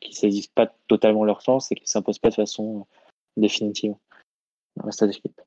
qui 0.00 0.12
saisissent 0.12 0.48
pas 0.48 0.74
totalement 0.88 1.24
leur 1.24 1.40
chance 1.40 1.70
et 1.70 1.76
qui 1.76 1.86
s'imposent 1.86 2.18
pas 2.18 2.30
de 2.30 2.34
façon 2.34 2.80
euh, 2.80 2.82
définitive 3.36 3.94
dans 4.76 4.86
la 4.86 5.06
d'équipe. 5.06 5.40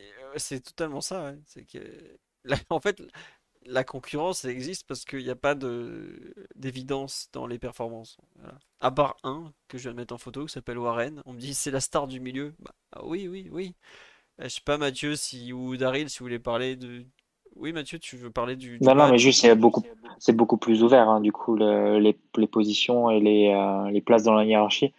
Euh, 0.00 0.04
C'est 0.36 0.60
totalement 0.60 1.00
ça. 1.00 1.34
la- 2.44 2.56
en 2.70 2.78
fait, 2.78 3.02
la 3.68 3.84
concurrence 3.84 4.44
elle 4.44 4.50
existe 4.50 4.86
parce 4.86 5.04
qu'il 5.04 5.22
n'y 5.22 5.30
a 5.30 5.36
pas 5.36 5.54
de 5.54 6.34
d'évidence 6.56 7.28
dans 7.32 7.46
les 7.46 7.58
performances. 7.58 8.16
Voilà. 8.38 8.58
À 8.80 8.90
part 8.90 9.16
un 9.22 9.52
que 9.68 9.78
je 9.78 9.84
viens 9.84 9.92
de 9.92 9.96
mettre 9.96 10.14
en 10.14 10.18
photo 10.18 10.46
qui 10.46 10.52
s'appelle 10.52 10.78
Warren. 10.78 11.22
On 11.26 11.32
me 11.32 11.38
dit 11.38 11.54
c'est 11.54 11.70
la 11.70 11.80
star 11.80 12.06
du 12.06 12.20
milieu. 12.20 12.54
Bah, 12.60 12.72
ah 12.92 13.04
oui, 13.04 13.28
oui, 13.28 13.48
oui. 13.52 13.74
Euh, 14.40 14.44
Je 14.44 14.48
sais 14.48 14.60
pas 14.64 14.78
Mathieu 14.78 15.16
si, 15.16 15.52
ou 15.52 15.76
Daryl 15.76 16.08
si 16.08 16.18
vous 16.18 16.24
voulez 16.24 16.38
parler 16.38 16.76
de 16.76 17.04
Oui, 17.56 17.72
Mathieu, 17.72 17.98
tu 17.98 18.16
veux 18.16 18.30
parler 18.30 18.56
du. 18.56 18.78
non, 18.80 18.94
non, 18.94 19.08
mais 19.10 19.18
juste, 19.18 19.40
c'est 19.42 19.54
beaucoup, 19.54 19.82
c'est 20.18 20.34
beaucoup 20.34 20.58
plus 20.58 20.82
ouvert, 20.82 21.08
hein, 21.08 21.20
du 21.20 21.32
coup, 21.32 21.56
les, 21.56 22.14
les, 22.36 22.46
positions 22.46 23.10
et 23.10 23.20
les, 23.20 23.88
les 23.92 24.00
places 24.00 24.22
dans 24.22 24.34
la 24.34 24.44
hiérarchie. 24.44 24.92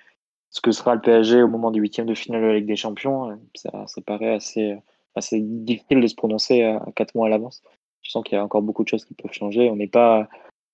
Ce 0.52 0.62
que 0.62 0.72
sera 0.72 0.96
le 0.96 1.02
PSG 1.02 1.44
au 1.44 1.48
moment 1.48 1.70
du 1.70 1.80
huitième 1.80 2.08
de 2.08 2.16
finale 2.16 2.42
de 2.42 2.48
la 2.48 2.56
Ligue 2.56 2.66
des 2.66 2.76
Champions, 2.76 3.40
ça, 3.54 3.86
ça 3.86 4.02
paraît 4.02 4.34
assez, 4.34 4.76
assez 5.16 5.40
difficile 5.42 6.02
de 6.02 6.08
se 6.08 6.16
prononcer 6.16 6.64
à 6.64 6.84
quatre 6.96 7.14
mois 7.16 7.28
à 7.28 7.30
l'avance. 7.30 7.62
Je 8.02 8.12
sens 8.12 8.24
qu'il 8.24 8.36
y 8.36 8.40
a 8.40 8.44
encore 8.44 8.62
beaucoup 8.62 8.84
de 8.84 8.88
choses 8.88 9.06
qui 9.06 9.14
peuvent 9.14 9.34
changer. 9.34 9.70
On 9.70 9.76
n'est 9.76 9.88
pas 9.88 10.28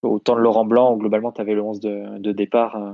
au 0.03 0.19
temps 0.19 0.35
de 0.35 0.41
Laurent 0.41 0.65
Blanc 0.65 0.93
où 0.93 0.97
globalement 0.97 1.31
tu 1.31 1.41
avais 1.41 1.53
le 1.53 1.61
11 1.61 1.79
de, 1.79 2.31
départ 2.31 2.75
euh, 2.75 2.91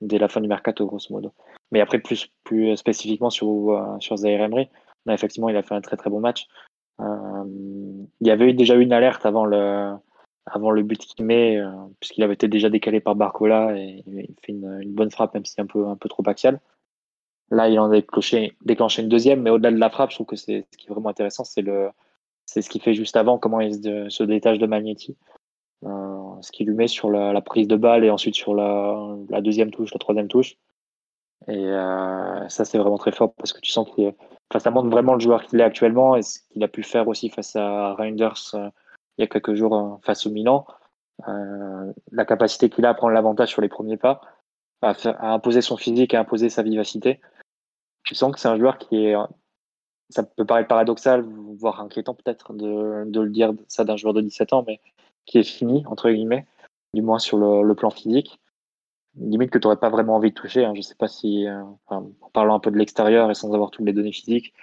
dès 0.00 0.18
la 0.18 0.28
fin 0.28 0.40
du 0.40 0.48
mercato, 0.48 0.86
grosso 0.86 1.08
modo. 1.10 1.32
Mais 1.70 1.80
après, 1.80 1.98
plus, 1.98 2.30
plus 2.44 2.76
spécifiquement 2.76 3.30
sur, 3.30 3.70
euh, 3.70 3.98
sur 3.98 4.16
Zaire 4.16 4.42
Emery, 4.42 4.68
effectivement, 5.08 5.48
il 5.48 5.56
a 5.56 5.62
fait 5.62 5.74
un 5.74 5.80
très 5.80 5.96
très 5.96 6.10
bon 6.10 6.20
match. 6.20 6.46
Euh, 7.00 7.44
il 8.20 8.26
y 8.26 8.30
avait 8.30 8.52
déjà 8.52 8.76
eu 8.76 8.82
une 8.82 8.92
alerte 8.92 9.24
avant 9.24 9.46
le, 9.46 9.94
avant 10.46 10.70
le 10.70 10.82
but 10.82 11.00
qu'il 11.00 11.24
met, 11.24 11.58
puisqu'il 12.00 12.22
avait 12.22 12.34
été 12.34 12.48
déjà 12.48 12.68
décalé 12.68 13.00
par 13.00 13.16
Barcola 13.16 13.76
et 13.76 14.02
il 14.06 14.34
fait 14.42 14.52
une, 14.52 14.92
bonne 14.92 15.10
frappe, 15.10 15.34
même 15.34 15.44
si 15.44 15.60
un 15.60 15.66
peu, 15.66 15.86
un 15.86 15.96
peu 15.96 16.08
trop 16.08 16.22
axial. 16.26 16.60
Là, 17.50 17.68
il 17.68 17.78
en 17.78 17.90
a 17.90 17.90
déclenché, 17.90 18.56
déclenché 18.64 19.02
une 19.02 19.08
deuxième, 19.08 19.42
mais 19.42 19.50
au-delà 19.50 19.70
de 19.72 19.78
la 19.78 19.90
frappe, 19.90 20.10
je 20.10 20.16
trouve 20.16 20.26
que 20.26 20.36
ce 20.36 20.44
qui 20.46 20.86
est 20.86 20.88
vraiment 20.88 21.10
intéressant, 21.10 21.44
c'est 21.44 21.62
le, 21.62 21.90
c'est 22.52 22.60
ce 22.60 22.68
qu'il 22.68 22.82
fait 22.82 22.92
juste 22.92 23.16
avant, 23.16 23.38
comment 23.38 23.60
il 23.60 23.74
se, 24.10 24.22
détache 24.22 24.58
de 24.58 24.66
Magnetti. 24.66 25.16
Euh, 25.84 26.40
ce 26.42 26.52
qui 26.52 26.64
lui 26.64 26.74
met 26.74 26.86
sur 26.86 27.10
la, 27.10 27.40
prise 27.40 27.66
de 27.66 27.76
balle 27.76 28.04
et 28.04 28.10
ensuite 28.10 28.34
sur 28.34 28.54
la, 28.54 29.40
deuxième 29.40 29.70
touche, 29.70 29.92
la 29.94 29.98
troisième 29.98 30.28
touche. 30.28 30.56
Et 31.48 31.56
euh, 31.56 32.48
ça, 32.50 32.66
c'est 32.66 32.76
vraiment 32.76 32.98
très 32.98 33.10
fort 33.10 33.32
parce 33.34 33.54
que 33.54 33.60
tu 33.60 33.70
sens 33.70 33.88
qu'il 33.94 34.12
ça 34.58 34.70
montre 34.70 34.90
vraiment 34.90 35.14
le 35.14 35.20
joueur 35.20 35.44
qu'il 35.44 35.60
est 35.60 35.64
actuellement 35.64 36.14
et 36.14 36.20
ce 36.20 36.40
qu'il 36.50 36.62
a 36.62 36.68
pu 36.68 36.82
faire 36.82 37.08
aussi 37.08 37.30
face 37.30 37.56
à 37.56 37.94
Reinders 37.94 38.54
euh, 38.54 38.68
il 39.16 39.22
y 39.22 39.24
a 39.24 39.26
quelques 39.26 39.54
jours 39.54 39.98
face 40.02 40.26
au 40.26 40.30
Milan. 40.30 40.66
la 41.26 42.24
capacité 42.26 42.68
qu'il 42.68 42.84
a 42.84 42.90
à 42.90 42.94
prendre 42.94 43.14
l'avantage 43.14 43.48
sur 43.48 43.62
les 43.62 43.68
premiers 43.68 43.96
pas, 43.96 44.20
à, 44.82 44.90
à, 44.90 45.32
imposer 45.32 45.62
son 45.62 45.78
physique, 45.78 46.12
à 46.12 46.20
imposer 46.20 46.50
sa 46.50 46.62
vivacité. 46.62 47.20
Tu 48.04 48.14
sens 48.14 48.32
que 48.32 48.38
c'est 48.38 48.48
un 48.48 48.58
joueur 48.58 48.76
qui 48.78 49.06
est 49.06 49.14
ça 50.12 50.22
peut 50.22 50.44
paraître 50.44 50.68
paradoxal, 50.68 51.26
voire 51.56 51.80
inquiétant 51.80 52.14
peut-être 52.14 52.52
de, 52.52 53.04
de, 53.06 53.20
le 53.20 53.30
dire 53.30 53.52
ça 53.68 53.84
d'un 53.84 53.96
joueur 53.96 54.14
de 54.14 54.20
17 54.20 54.52
ans, 54.52 54.64
mais 54.66 54.80
qui 55.26 55.38
est 55.38 55.44
fini, 55.44 55.84
entre 55.86 56.10
guillemets, 56.10 56.46
du 56.94 57.02
moins 57.02 57.18
sur 57.18 57.38
le, 57.38 57.74
plan 57.74 57.90
physique. 57.90 58.38
Limite 59.16 59.50
que 59.50 59.58
tu 59.58 59.66
n'aurais 59.66 59.78
pas 59.78 59.90
vraiment 59.90 60.16
envie 60.16 60.30
de 60.30 60.34
toucher. 60.34 60.64
Hein. 60.64 60.72
Je 60.74 60.78
ne 60.78 60.82
sais 60.82 60.94
pas 60.94 61.08
si, 61.08 61.46
euh, 61.46 61.62
en 61.86 62.10
parlant 62.32 62.54
un 62.54 62.60
peu 62.60 62.70
de 62.70 62.78
l'extérieur 62.78 63.30
et 63.30 63.34
sans 63.34 63.52
avoir 63.52 63.70
toutes 63.70 63.86
les 63.86 63.92
données 63.92 64.12
physiques, 64.12 64.54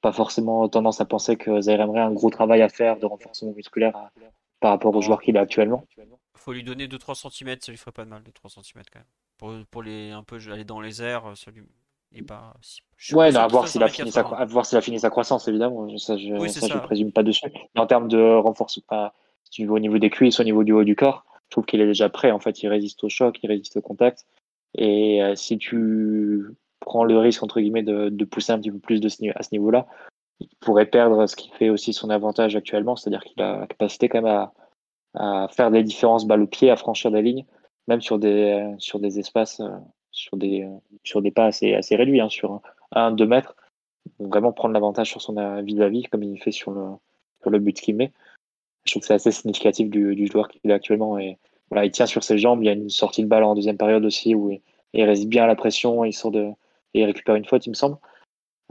pas 0.00 0.12
forcément 0.12 0.68
tendance 0.68 1.00
à 1.00 1.04
penser 1.04 1.36
que 1.36 1.60
Zaire 1.60 1.80
aimerait 1.80 2.00
un 2.00 2.12
gros 2.12 2.30
travail 2.30 2.62
à 2.62 2.68
faire 2.68 2.98
de 2.98 3.06
renforcement 3.06 3.52
musculaire 3.52 4.10
par 4.60 4.70
rapport 4.70 4.94
au 4.94 5.00
joueur 5.00 5.20
qu'il 5.20 5.36
a 5.36 5.40
actuellement. 5.40 5.84
faut 6.34 6.52
lui 6.52 6.62
donner 6.62 6.86
2-3 6.86 7.30
cm, 7.30 7.56
ça 7.60 7.72
lui 7.72 7.78
ferait 7.78 7.92
pas 7.92 8.04
de 8.04 8.10
mal, 8.10 8.22
2-3 8.22 8.62
cm 8.62 8.82
quand 8.92 9.00
même. 9.00 9.08
Pour, 9.38 9.66
pour 9.70 9.82
les, 9.82 10.10
un 10.10 10.22
peu 10.22 10.38
aller 10.50 10.64
dans 10.64 10.80
les 10.80 11.02
airs, 11.02 11.36
ça 11.36 11.50
lui, 11.50 11.62
pas. 12.22 12.54
ouais, 13.12 13.36
à 13.36 13.46
voir 13.46 13.68
s'il 13.68 13.82
a, 13.82 13.88
fini 13.88 14.10
sa, 14.10 14.22
voir 14.22 14.64
s'il 14.64 14.78
a 14.78 14.80
fini 14.80 15.00
sa 15.00 15.10
croissance, 15.10 15.48
évidemment. 15.48 15.88
Ça, 15.98 16.16
je, 16.16 16.28
ne 16.28 16.78
présume 16.78 17.12
pas 17.12 17.22
dessus. 17.22 17.46
Mais 17.74 17.80
en 17.80 17.86
termes 17.86 18.08
de 18.08 18.36
renforcement, 18.36 19.10
au 19.60 19.78
niveau 19.78 19.98
des 19.98 20.10
cuisses, 20.10 20.40
au 20.40 20.44
niveau 20.44 20.64
du 20.64 20.72
haut 20.72 20.84
du 20.84 20.96
corps, 20.96 21.24
je 21.46 21.50
trouve 21.50 21.64
qu'il 21.64 21.80
est 21.80 21.86
déjà 21.86 22.08
prêt. 22.08 22.30
En 22.30 22.40
fait, 22.40 22.62
il 22.62 22.68
résiste 22.68 23.02
au 23.04 23.08
choc, 23.08 23.38
il 23.42 23.48
résiste 23.48 23.76
au 23.76 23.82
contact. 23.82 24.26
Et 24.74 25.22
euh, 25.22 25.34
si 25.34 25.58
tu 25.58 26.44
prends 26.80 27.04
le 27.04 27.18
risque, 27.18 27.42
entre 27.42 27.60
guillemets, 27.60 27.82
de, 27.82 28.08
de 28.08 28.24
pousser 28.24 28.52
un 28.52 28.58
petit 28.58 28.70
peu 28.70 28.78
plus 28.78 29.00
de 29.00 29.08
ce, 29.08 29.16
à 29.34 29.42
ce 29.42 29.48
niveau-là, 29.52 29.86
il 30.40 30.48
pourrait 30.60 30.86
perdre 30.86 31.26
ce 31.26 31.36
qui 31.36 31.50
fait 31.50 31.70
aussi 31.70 31.92
son 31.92 32.10
avantage 32.10 32.56
actuellement, 32.56 32.96
c'est-à-dire 32.96 33.24
qu'il 33.24 33.42
a 33.42 33.60
la 33.60 33.66
capacité 33.66 34.08
quand 34.08 34.22
même 34.22 34.26
à, 34.26 34.52
à, 35.14 35.48
faire 35.48 35.70
des 35.70 35.82
différences 35.82 36.26
balle 36.26 36.42
au 36.42 36.46
pied, 36.46 36.70
à 36.70 36.76
franchir 36.76 37.10
des 37.10 37.22
lignes, 37.22 37.46
même 37.88 38.02
sur 38.02 38.18
des, 38.18 38.74
sur 38.78 38.98
des 38.98 39.18
espaces 39.18 39.60
euh, 39.60 39.70
sur 40.16 40.36
des, 40.36 40.66
sur 41.04 41.22
des 41.22 41.30
pas 41.30 41.46
assez, 41.46 41.74
assez 41.74 41.94
réduits, 41.94 42.20
hein, 42.20 42.28
sur 42.28 42.60
1-2 42.94 43.26
mètres. 43.26 43.54
vraiment 44.18 44.52
prendre 44.52 44.74
l'avantage 44.74 45.10
sur 45.10 45.20
son 45.20 45.34
vis-à-vis, 45.62 46.04
comme 46.04 46.22
il 46.22 46.40
fait 46.40 46.52
sur 46.52 46.72
le, 46.72 46.86
sur 47.42 47.50
le 47.50 47.58
but 47.58 47.78
qu'il 47.78 47.96
met. 47.96 48.12
Je 48.84 48.92
trouve 48.92 49.02
que 49.02 49.06
c'est 49.06 49.14
assez 49.14 49.32
significatif 49.32 49.90
du, 49.90 50.14
du 50.14 50.26
joueur 50.26 50.48
qu'il 50.48 50.70
est 50.70 50.74
actuellement. 50.74 51.18
Et 51.18 51.38
voilà, 51.70 51.84
il 51.84 51.90
tient 51.90 52.06
sur 52.06 52.24
ses 52.24 52.38
jambes. 52.38 52.62
Il 52.62 52.66
y 52.66 52.70
a 52.70 52.72
une 52.72 52.88
sortie 52.88 53.22
de 53.22 53.28
balle 53.28 53.44
en 53.44 53.54
deuxième 53.54 53.76
période 53.76 54.04
aussi 54.04 54.34
où 54.34 54.50
il, 54.92 55.04
reste 55.04 55.26
bien 55.26 55.44
à 55.44 55.46
la 55.46 55.56
pression. 55.56 56.04
Il 56.04 56.12
sort 56.12 56.30
de, 56.30 56.50
il 56.94 57.04
récupère 57.04 57.34
une 57.34 57.44
faute, 57.44 57.66
il 57.66 57.70
me 57.70 57.74
semble. 57.74 57.98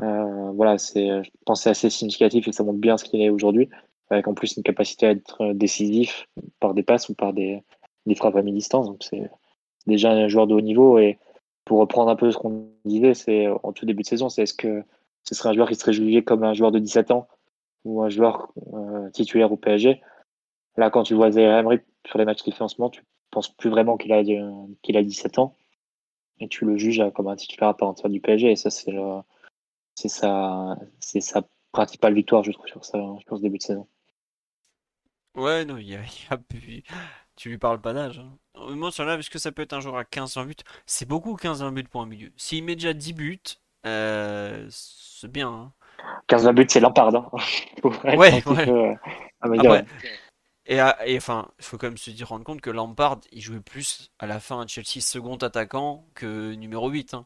Euh, 0.02 0.52
voilà, 0.52 0.78
c'est, 0.78 1.24
je 1.24 1.30
pense 1.46 1.62
c'est 1.62 1.70
assez 1.70 1.90
significatif 1.90 2.48
et 2.48 2.52
ça 2.52 2.64
montre 2.64 2.80
bien 2.80 2.98
ce 2.98 3.04
qu'il 3.06 3.22
est 3.22 3.30
aujourd'hui, 3.30 3.70
avec 4.10 4.28
en 4.28 4.34
plus 4.34 4.58
une 4.58 4.64
capacité 4.64 5.06
à 5.06 5.12
être 5.12 5.54
décisif 5.54 6.28
par 6.60 6.74
des 6.74 6.84
passes 6.84 7.08
ou 7.08 7.14
par 7.14 7.34
des, 7.34 7.62
des 8.06 8.16
frappes 8.16 8.36
à 8.36 8.42
mi-distance. 8.42 8.88
Donc 8.88 9.04
c'est 9.04 9.30
déjà 9.88 10.12
un 10.12 10.28
joueur 10.28 10.48
de 10.48 10.56
haut 10.56 10.62
niveau 10.62 10.98
et 11.00 11.18
pour 11.66 11.80
reprendre 11.80 12.12
un 12.12 12.16
peu 12.16 12.32
ce 12.32 12.38
qu'on 12.38 12.70
disait, 12.86 13.16
c'est 13.16 13.48
en 13.48 13.74
tout 13.74 13.86
début 13.86 14.04
de 14.04 14.08
saison, 14.08 14.30
c'est 14.30 14.44
est-ce 14.44 14.54
que 14.54 14.84
ce 15.24 15.36
serait 15.36 15.50
un 15.50 15.54
joueur 15.54 15.68
qui 15.68 15.76
serait 15.76 15.94
jugé 15.94 16.24
comme 16.24 16.44
un 16.44 16.54
joueur 16.54 16.72
de 16.72 16.80
17 16.80 17.12
ans 17.12 17.28
ou 17.84 18.04
un 18.04 18.10
joueur 18.10 18.54
euh, 18.74 19.10
titulaire 19.10 19.52
au 19.52 19.58
PSG 19.58 20.02
Là, 20.78 20.90
quand 20.92 21.04
tu 21.04 21.16
vois 21.16 21.32
Zaire 21.32 21.64
sur 22.06 22.20
les 22.20 22.26
matchs 22.26 22.44
qu'il 22.44 22.54
fait 22.54 22.64
en 22.64 22.68
ce 22.68 22.80
moment, 22.80 22.92
tu 22.92 23.04
penses 23.32 23.50
plus 23.50 23.70
vraiment 23.70 23.98
qu'il 23.98 24.14
a, 24.14 24.24
qu'il 24.84 24.98
a 24.98 25.04
17 25.04 25.40
ans 25.40 25.56
et 26.40 26.48
tu 26.48 26.66
le 26.66 26.78
juges 26.78 27.02
comme 27.16 27.28
un 27.28 27.36
titulaire 27.36 27.70
à 27.70 27.78
part 27.78 27.90
entière 27.90 28.10
du 28.10 28.22
PSG. 28.22 28.52
Et 28.52 28.56
ça, 28.56 28.70
c'est, 28.70 28.92
sa, 30.10 30.78
principale 31.72 32.14
victoire, 32.14 32.44
je 32.44 32.52
trouve, 32.52 32.68
sur, 32.68 32.86
ça, 32.86 33.00
sur 33.26 33.38
ce 33.38 33.42
début 33.42 33.58
de 33.58 33.64
saison. 33.64 33.88
Ouais, 35.36 35.66
non, 35.66 35.78
il 35.78 35.96
a, 35.96 36.00
a 36.30 36.38
tu 37.36 37.50
lui 37.50 37.58
parles 37.58 37.82
pas 37.82 37.94
d'âge. 37.94 38.20
Hein. 38.20 38.38
Moi, 38.70 38.92
sur 38.92 39.06
là, 39.06 39.16
parce 39.16 39.30
que 39.30 39.40
ça 39.40 39.52
peut 39.52 39.62
être 39.62 39.74
un 39.74 39.80
joueur 39.80 39.98
à 39.98 40.04
15-20 40.04 40.46
buts, 40.46 40.56
c'est 40.86 41.08
beaucoup 41.08 41.36
15-20 41.36 41.74
buts 41.74 41.84
pour 41.84 42.02
un 42.02 42.06
milieu. 42.06 42.32
S'il 42.38 42.64
met 42.64 42.76
déjà 42.76 42.94
10 42.94 43.14
buts, 43.14 43.40
euh, 43.86 44.66
c'est 44.70 45.32
bien. 45.32 45.72
15-20 46.30 46.48
hein. 46.48 46.54
buts, 46.54 46.66
c'est 46.70 46.80
Lampard. 46.80 47.16
Hein. 47.16 47.30
ouais, 48.04 48.44
ouais. 48.46 48.70
Euh, 48.70 49.84
et, 50.68 50.80
et, 51.06 51.18
enfin, 51.18 51.48
il 51.60 51.66
faut 51.66 51.78
quand 51.78 51.88
même 51.88 51.98
se 51.98 52.10
dire, 52.10 52.30
rendre 52.30 52.44
compte 52.44 52.62
que 52.62 52.70
Lampard, 52.72 53.20
il 53.32 53.42
jouait 53.42 53.60
plus 53.60 54.12
à 54.20 54.26
la 54.26 54.40
fin 54.40 54.62
à 54.62 54.68
Chelsea 54.68 55.02
second 55.02 55.36
attaquant 55.36 56.06
que 56.16 56.54
numéro 56.54 56.90
8. 56.90 57.14
Hein. 57.14 57.26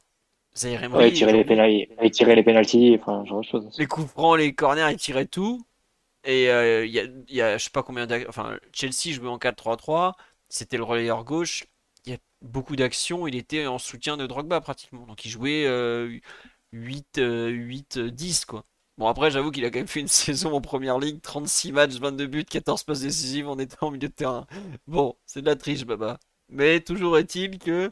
ouais, 0.64 1.10
il 1.10 1.14
tirait 1.14 1.34
les 1.34 1.46
pénalties, 1.46 1.88
il 2.04 2.12
tirait 2.12 2.36
les 2.36 2.44
pénalties, 2.44 2.98
enfin, 3.00 3.24
genre 3.26 3.42
de 3.42 3.46
choses. 3.46 3.70
Les 3.78 3.86
coups 3.86 4.10
francs, 4.10 4.38
les 4.38 4.54
corners, 4.54 4.92
il 4.92 4.98
tirait 4.98 5.26
tout. 5.26 5.62
Et 6.26 6.50
euh, 6.50 6.86
il 6.86 6.92
y, 6.92 7.00
a, 7.00 7.06
y, 7.30 7.42
a, 7.42 7.58
je 7.58 7.64
sais 7.64 7.70
pas 7.70 7.84
combien 7.84 8.08
Enfin, 8.28 8.58
Chelsea 8.74 9.14
jouait 9.14 9.30
en 9.30 9.38
4-3-3. 9.38 10.14
C'était 10.50 10.78
le 10.78 10.84
relayeur 10.84 11.24
gauche. 11.24 11.66
Il 12.06 12.14
y 12.14 12.16
a 12.16 12.20
beaucoup 12.42 12.76
d'actions. 12.76 13.28
Il 13.28 13.36
était 13.36 13.68
en 13.68 13.78
soutien 13.78 14.18
de 14.18 14.26
Drogba 14.26 14.62
pratiquement. 14.62 15.06
Donc 15.06 15.26
il 15.26 15.30
jouait 15.30 15.68
8, 16.72 17.22
8, 17.22 18.00
10 18.00 18.46
quoi. 18.46 18.66
Bon 18.98 19.08
après 19.08 19.32
j'avoue 19.32 19.52
qu'il 19.52 19.64
a 19.64 19.70
quand 19.70 19.80
même 19.80 19.88
fait 19.88 20.02
une 20.02 20.08
saison 20.10 20.54
en 20.54 20.62
première 20.62 21.00
ligue, 21.00 21.22
36 21.22 21.72
matchs, 21.72 21.96
22 21.96 22.28
buts, 22.28 22.46
14 22.46 22.84
passes 22.84 23.02
décisives 23.02 23.48
en 23.48 23.58
étant 23.58 23.88
au 23.88 23.92
milieu 23.92 24.10
de 24.10 24.14
terrain. 24.14 24.46
Bon, 24.88 25.16
c'est 25.26 25.42
de 25.42 25.46
la 25.46 25.56
triche 25.56 25.86
Baba. 25.86 26.20
Mais 26.50 26.82
toujours 26.82 27.18
est-il 27.18 27.60
que 27.60 27.90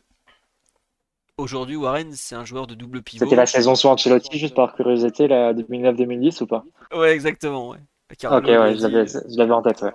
aujourd'hui 1.38 1.76
Warren 1.76 2.12
c'est 2.14 2.36
un 2.36 2.44
joueur 2.44 2.68
de 2.68 2.76
double 2.76 3.04
pivot. 3.04 3.24
C'était 3.24 3.36
la 3.36 3.46
saison 3.46 3.76
sous 3.76 3.88
Ancelotti 3.88 4.38
juste 4.38 4.56
par 4.56 4.76
curiosité 4.76 5.28
la 5.28 5.54
2009-2010 5.54 6.44
ou 6.44 6.48
pas? 6.48 6.66
Ouais 6.92 7.12
exactement 7.12 7.70
ouais. 7.70 7.80
Ok, 8.10 8.24
ouais, 8.24 8.76
je 8.78 9.38
l'avais 9.38 9.52
en 9.52 9.62
tête, 9.62 9.82
ouais. 9.82 9.92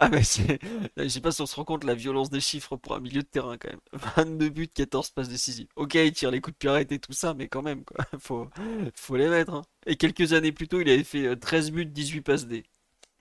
Ah, 0.00 0.08
mais 0.08 0.22
c'est. 0.24 0.58
Je 0.96 1.08
sais 1.08 1.20
pas 1.20 1.30
si 1.30 1.40
on 1.40 1.46
se 1.46 1.54
rend 1.54 1.64
compte 1.64 1.84
la 1.84 1.94
violence 1.94 2.28
des 2.30 2.40
chiffres 2.40 2.76
pour 2.76 2.94
un 2.94 3.00
milieu 3.00 3.22
de 3.22 3.26
terrain 3.26 3.56
quand 3.56 3.68
même. 3.70 3.80
22 4.16 4.48
buts, 4.48 4.68
14 4.68 5.10
passes 5.10 5.28
décisives. 5.28 5.68
Ok, 5.76 5.94
il 5.94 6.12
tire 6.12 6.30
les 6.30 6.40
coups 6.40 6.54
de 6.54 6.58
pirate 6.58 6.90
et 6.92 6.98
tout 6.98 7.12
ça, 7.12 7.34
mais 7.34 7.48
quand 7.48 7.62
même, 7.62 7.84
quoi. 7.84 8.04
Faut, 8.18 9.16
les 9.16 9.28
mettre. 9.28 9.54
Hein. 9.54 9.62
Et 9.86 9.96
quelques 9.96 10.32
années 10.32 10.52
plus 10.52 10.68
tôt, 10.68 10.80
il 10.80 10.88
avait 10.90 11.04
fait 11.04 11.36
13 11.36 11.68
euh, 11.68 11.72
buts, 11.72 11.86
18 11.86 12.20
passes 12.22 12.46
D. 12.46 12.64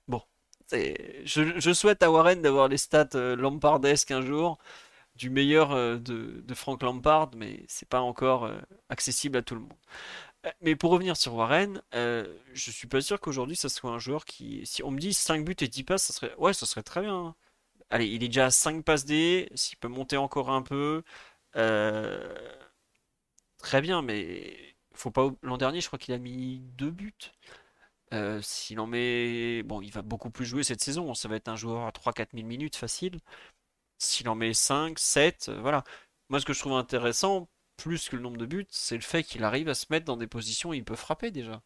Bon. 0.08 0.22
Je, 0.72 1.60
je 1.60 1.74
souhaite 1.74 2.02
à 2.04 2.12
Warren 2.12 2.42
d'avoir 2.42 2.68
les 2.68 2.78
stats 2.78 3.10
euh, 3.16 3.36
Lampardesques 3.36 4.12
un 4.12 4.22
jour 4.22 4.58
du 5.16 5.30
meilleur 5.30 5.72
euh, 5.74 5.98
de, 5.98 6.42
de 6.46 6.54
Frank 6.56 6.82
Lampard, 6.82 7.32
mais 7.36 7.64
c'est 7.68 7.88
pas 7.88 8.02
encore 8.02 8.50
accessible 8.90 9.38
à 9.38 9.42
tout 9.44 9.56
le 9.56 9.62
monde. 9.62 9.74
Euh, 10.46 10.52
mais 10.62 10.76
pour 10.76 10.92
revenir 10.92 11.16
sur 11.18 11.36
Warren, 11.36 11.82
euh, 11.96 12.38
je 12.54 12.72
suis 12.72 12.88
pas 12.88 13.02
sûr 13.02 13.20
qu'aujourd'hui 13.20 13.56
ça 13.56 13.70
soit 13.70 13.92
un 13.92 14.00
joueur 14.00 14.26
qui. 14.26 14.66
Si 14.66 14.84
on 14.84 14.92
me 14.92 15.00
dit 15.00 15.14
5 15.14 15.46
buts 15.46 15.56
et 15.62 15.68
10 15.68 15.84
passes, 15.84 16.04
ça 16.04 16.14
serait. 16.14 16.36
Ouais, 16.38 16.54
ça 16.54 16.66
serait 16.66 16.84
très 16.84 17.02
bien. 17.02 17.36
Allez, 17.90 18.08
il 18.08 18.24
est 18.24 18.28
déjà 18.28 18.48
à 18.48 18.52
5 18.52 18.84
passes 18.86 19.06
D, 19.06 19.50
s'il 19.56 19.78
peut 19.78 19.88
monter 19.88 20.18
encore 20.18 20.50
un 20.52 20.62
peu. 20.64 21.04
Euh, 21.58 22.36
très 23.58 23.82
bien, 23.82 24.02
mais 24.02 24.76
faut 24.94 25.12
pas. 25.12 25.30
L'an 25.44 25.58
dernier, 25.58 25.82
je 25.82 25.88
crois 25.88 26.00
qu'il 26.00 26.14
a 26.14 26.18
mis 26.20 26.60
2 26.78 26.92
buts. 26.92 27.14
s'il 28.42 28.80
en 28.80 28.88
met. 28.88 29.64
Bon, 29.64 29.82
il 29.82 29.92
va 29.92 30.02
beaucoup 30.02 30.30
plus 30.30 30.46
jouer 30.46 30.64
cette 30.64 30.82
saison. 30.82 31.14
Ça 31.14 31.28
va 31.30 31.36
être 31.36 31.48
un 31.50 31.56
joueur 31.56 31.86
à 31.88 31.92
3-4 31.92 32.30
000 32.34 32.48
minutes 32.48 32.76
facile. 32.76 33.20
S'il 34.00 34.30
en 34.30 34.36
met 34.36 34.54
5, 34.54 35.00
7, 35.00 35.50
voilà. 35.62 35.84
Moi, 36.30 36.40
ce 36.40 36.46
que 36.46 36.54
je 36.54 36.60
trouve 36.60 36.74
intéressant, 36.74 37.50
plus 37.84 38.08
que 38.08 38.16
le 38.16 38.22
nombre 38.22 38.38
de 38.38 38.46
buts, 38.46 38.66
c'est 38.70 38.96
le 38.96 39.02
fait 39.02 39.24
qu'il 39.24 39.44
arrive 39.44 39.68
à 39.68 39.74
se 39.74 39.88
mettre 39.90 40.06
dans 40.06 40.16
des 40.16 40.26
positions 40.26 40.70
où 40.70 40.74
il 40.74 40.86
peut 40.86 40.96
frapper 40.96 41.32
déjà. 41.32 41.62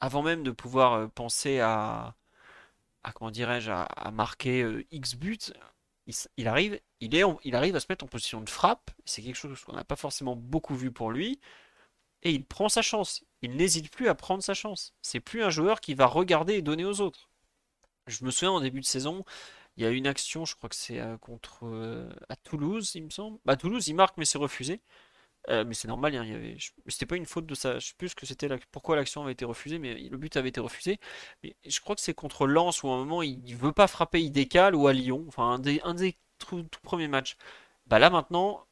Avant 0.00 0.22
même 0.22 0.42
de 0.42 0.50
pouvoir 0.50 0.94
euh, 0.94 1.08
penser 1.08 1.60
à, 1.60 2.14
comment 3.14 3.30
dirais-je, 3.30 3.70
à, 3.70 4.10
marquer 4.12 4.62
euh, 4.62 4.86
X 4.92 5.14
buts, 5.14 5.52
il, 6.38 6.48
arrive, 6.48 6.80
il, 7.00 7.54
arrive 7.54 7.76
à 7.76 7.80
se 7.80 7.86
mettre 7.90 8.02
en 8.02 8.08
position 8.08 8.40
de 8.40 8.48
frappe. 8.48 8.92
C'est 9.04 9.20
quelque 9.20 9.36
chose 9.36 9.62
qu'on 9.62 9.74
n'a 9.74 9.84
pas 9.84 9.96
forcément 9.96 10.36
beaucoup 10.36 10.74
vu 10.74 10.90
pour 10.90 11.10
lui. 11.10 11.38
Et 12.22 12.30
il 12.30 12.46
prend 12.46 12.70
sa 12.70 12.80
chance. 12.80 13.22
Il 13.42 13.54
n'hésite 13.54 13.90
plus 13.90 14.08
à 14.08 14.14
prendre 14.14 14.42
sa 14.42 14.54
chance. 14.54 14.94
C'est 15.02 15.20
plus 15.20 15.42
un 15.42 15.50
joueur 15.50 15.82
qui 15.82 15.92
va 15.92 16.06
regarder 16.06 16.54
et 16.54 16.62
donner 16.62 16.86
aux 16.86 17.02
autres. 17.02 17.28
Je 18.06 18.24
me 18.24 18.30
souviens 18.30 18.52
en 18.52 18.60
début 18.60 18.80
de 18.80 18.86
saison, 18.86 19.22
il 19.76 19.82
y 19.82 19.86
a 19.86 19.90
une 19.90 20.06
action, 20.06 20.46
je 20.46 20.56
crois 20.56 20.70
que 20.70 20.76
c'est 20.76 20.98
euh, 20.98 21.18
contre 21.18 22.08
à 22.30 22.36
Toulouse, 22.36 22.92
il 22.94 23.04
me 23.04 23.10
semble. 23.10 23.38
Bah, 23.44 23.56
Toulouse, 23.56 23.86
il 23.88 23.94
marque 23.94 24.16
mais 24.16 24.24
c'est 24.24 24.38
refusé. 24.38 24.80
Euh, 25.48 25.64
mais 25.64 25.74
c'est 25.74 25.88
normal, 25.88 26.14
hein, 26.14 26.22
avait... 26.22 26.56
c'était 26.86 27.06
pas 27.06 27.16
une 27.16 27.26
faute 27.26 27.46
de 27.46 27.54
ça. 27.54 27.78
Je 27.78 27.88
sais 27.88 27.94
plus 27.98 28.14
que 28.14 28.26
c'était 28.26 28.48
pourquoi 28.70 28.96
l'action 28.96 29.22
avait 29.22 29.32
été 29.32 29.44
refusée, 29.44 29.78
mais 29.78 29.94
le 29.94 30.16
but 30.16 30.36
avait 30.36 30.50
été 30.50 30.60
refusé. 30.60 31.00
Mais 31.42 31.56
je 31.66 31.80
crois 31.80 31.96
que 31.96 32.00
c'est 32.00 32.14
contre 32.14 32.46
Lens 32.46 32.82
où 32.82 32.88
à 32.88 32.94
un 32.94 32.98
moment 32.98 33.22
il... 33.22 33.56
veut 33.56 33.72
pas 33.72 33.88
frapper, 33.88 34.20
il 34.20 34.30
décale, 34.30 34.74
ou 34.74 34.86
à 34.86 34.92
Lyon, 34.92 35.24
enfin 35.28 35.44
un 35.50 35.58
des, 35.58 35.80
un 35.84 35.94
des 35.94 36.16
tout, 36.38 36.66
premiers 36.82 37.08
matchs. 37.08 37.36
Bah 37.86 37.98
là 37.98 38.10
maintenant, 38.10 38.66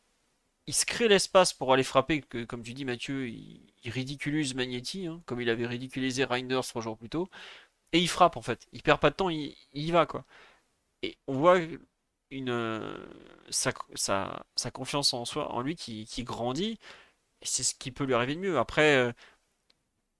il 0.66 0.74
se 0.74 0.86
crée 0.86 1.08
l'espace 1.08 1.52
pour 1.52 1.72
aller 1.72 1.82
frapper, 1.84 2.22
comme 2.48 2.62
tu 2.62 2.74
dis 2.74 2.84
Mathieu, 2.84 3.28
il, 3.28 3.62
ridiculise 3.86 4.54
Magnetti, 4.54 5.06
hein, 5.06 5.22
comme 5.26 5.40
il 5.40 5.50
avait 5.50 5.66
ridiculisé 5.66 6.24
Reinders 6.24 6.66
trois 6.66 6.82
jours 6.82 6.98
plus 6.98 7.08
tôt, 7.08 7.28
et 7.92 8.00
il 8.00 8.08
frappe 8.08 8.36
en 8.36 8.42
fait. 8.42 8.68
Il 8.72 8.82
perd 8.82 9.00
pas 9.00 9.10
de 9.10 9.16
temps, 9.16 9.30
il, 9.30 9.56
il 9.74 9.84
y 9.86 9.90
va 9.92 10.06
quoi. 10.06 10.24
Et 11.02 11.16
on 11.26 11.34
voit 11.34 11.58
une, 12.30 12.50
euh, 12.50 12.96
sa, 13.50 13.72
sa, 13.94 14.70
confiance 14.72 15.14
en 15.14 15.24
soi, 15.24 15.52
en 15.52 15.62
lui 15.62 15.76
qui, 15.76 16.06
grandit. 16.24 16.78
Et 17.42 17.46
c'est 17.46 17.62
ce 17.62 17.74
qui 17.74 17.90
peut 17.92 18.04
lui 18.04 18.14
arriver 18.14 18.34
de 18.36 18.40
mieux. 18.40 18.58
Après, 18.58 18.96
euh, 18.96 19.12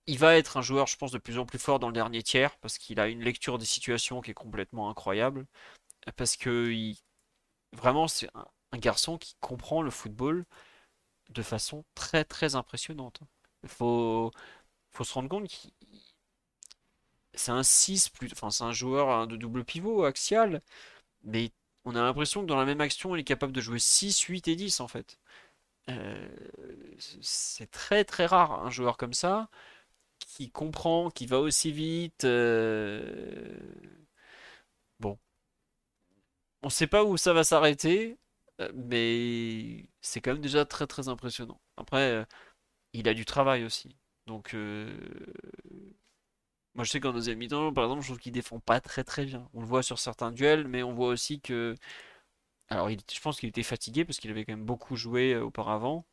il 0.07 0.19
va 0.19 0.37
être 0.37 0.57
un 0.57 0.63
joueur, 0.63 0.87
je 0.87 0.97
pense, 0.97 1.13
de 1.13 1.19
plus 1.19 1.39
en 1.39 1.47
plus 1.47 1.59
fort 1.59 1.79
dans 1.79 1.89
le 1.89 1.93
dernier 1.95 2.23
tiers 2.23 2.59
parce 2.59 2.79
qu'il 2.79 3.01
a 3.01 3.09
une 3.09 3.23
lecture 3.23 3.59
des 3.59 3.65
situations 3.67 4.21
qui 4.21 4.33
est 4.33 4.35
complètement 4.35 4.91
incroyable. 4.91 5.47
Parce 6.17 6.37
que 6.37 6.73
vraiment, 7.73 8.09
c'est 8.09 8.29
un, 8.35 8.47
garçon 8.79 9.19
qui 9.19 9.35
comprend 9.41 9.83
le 9.83 9.91
football 9.91 10.45
de 11.31 11.43
façon 11.43 11.85
très 11.95 12.25
très 12.25 12.55
impressionnante. 12.57 13.21
Il 13.65 13.69
faut, 13.69 14.33
faut 14.91 15.05
se 15.05 15.15
rendre 15.15 15.29
compte 15.29 15.49
qu'il 15.49 15.73
c'est 17.35 17.53
un 17.53 17.63
6 17.63 18.09
plus 18.11 18.29
enfin 18.33 18.51
c'est 18.51 18.65
un 18.65 18.73
joueur 18.73 19.27
de 19.27 19.37
double 19.37 19.65
pivot 19.65 20.05
axial 20.05 20.63
mais 21.25 21.51
on 21.85 21.95
a 21.97 22.03
l'impression 22.03 22.43
que 22.43 22.47
dans 22.47 22.57
la 22.57 22.65
même 22.65 22.81
action, 22.81 23.15
il 23.17 23.21
est 23.21 23.25
capable 23.25 23.53
de 23.53 23.61
jouer 23.61 23.79
6, 23.79 24.21
8 24.23 24.49
et 24.49 24.57
10 24.57 24.81
en 24.81 24.89
fait. 24.89 25.19
Euh, 25.91 26.29
c'est 27.23 27.71
très 27.71 28.05
très 28.05 28.27
rare 28.27 28.65
un 28.65 28.71
joueur 28.71 28.97
comme 28.97 29.15
ça 29.15 29.49
qui 30.21 30.51
comprend, 30.51 31.11
qui 31.11 31.27
va 31.27 31.41
aussi 31.41 31.73
vite. 31.73 32.25
Euh, 32.25 33.59
bon, 35.01 35.19
on 36.63 36.67
ne 36.69 36.71
sait 36.71 36.87
pas 36.87 37.05
où 37.05 37.17
ça 37.17 37.33
va 37.33 37.45
s'arrêter, 37.45 38.19
euh, 38.61 38.71
mais 38.75 39.87
c'est 40.01 40.21
quand 40.21 40.33
même 40.33 40.43
déjà 40.43 40.65
très 40.65 40.87
très 40.87 41.09
impressionnant. 41.09 41.61
Après, 41.77 42.27
il 42.95 43.09
a 43.09 43.15
du 43.15 43.25
travail 43.25 43.65
aussi, 43.65 43.97
donc 44.27 44.55
moi, 46.75 46.85
je 46.85 46.91
sais 46.91 47.01
qu'en 47.01 47.13
deuxième 47.13 47.39
mi-temps, 47.39 47.73
par 47.73 47.85
exemple, 47.85 48.03
je 48.03 48.09
trouve 48.09 48.19
qu'il 48.21 48.33
défend 48.33 48.61
pas 48.61 48.81
très 48.81 49.05
très 49.05 49.25
bien. 49.25 49.49
On 49.55 49.61
le 49.61 49.67
voit 49.67 49.83
sur 49.83 49.99
certains 49.99 50.31
duels, 50.31 50.69
mais 50.69 50.83
on 50.83 50.93
voit 50.95 51.09
aussi 51.09 51.41
que. 51.41 51.75
Alors, 52.69 52.89
je 52.91 53.21
pense 53.21 53.41
qu'il 53.41 53.49
était 53.49 53.63
fatigué 53.63 54.05
parce 54.05 54.19
qu'il 54.19 54.31
avait 54.31 54.45
quand 54.45 54.53
même 54.53 54.65
beaucoup 54.65 54.97
joué 54.97 55.35
euh, 55.35 55.45
auparavant. 55.45 56.07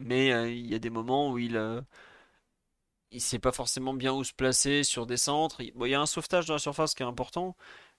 Mais 0.00 0.32
euh, 0.32 0.50
il 0.50 0.66
y 0.68 0.74
a 0.74 0.78
des 0.80 0.90
moments 0.90 1.32
où 1.32 1.38
il. 1.38 1.56
Euh, 1.56 1.82
il 3.10 3.20
sait 3.20 3.38
pas 3.38 3.52
forcément 3.52 3.94
bien 3.94 4.12
où 4.12 4.24
se 4.24 4.32
placer 4.32 4.84
sur 4.84 5.06
des 5.06 5.16
centres. 5.16 5.60
Il, 5.60 5.72
y 5.88 5.94
a 5.94 6.00
un 6.00 6.06
sauvetage 6.06 6.46
dans 6.46 6.54
la 6.54 6.58
surface 6.58 6.94
qui 6.94 7.02
est 7.02 7.06
important, 7.06 7.56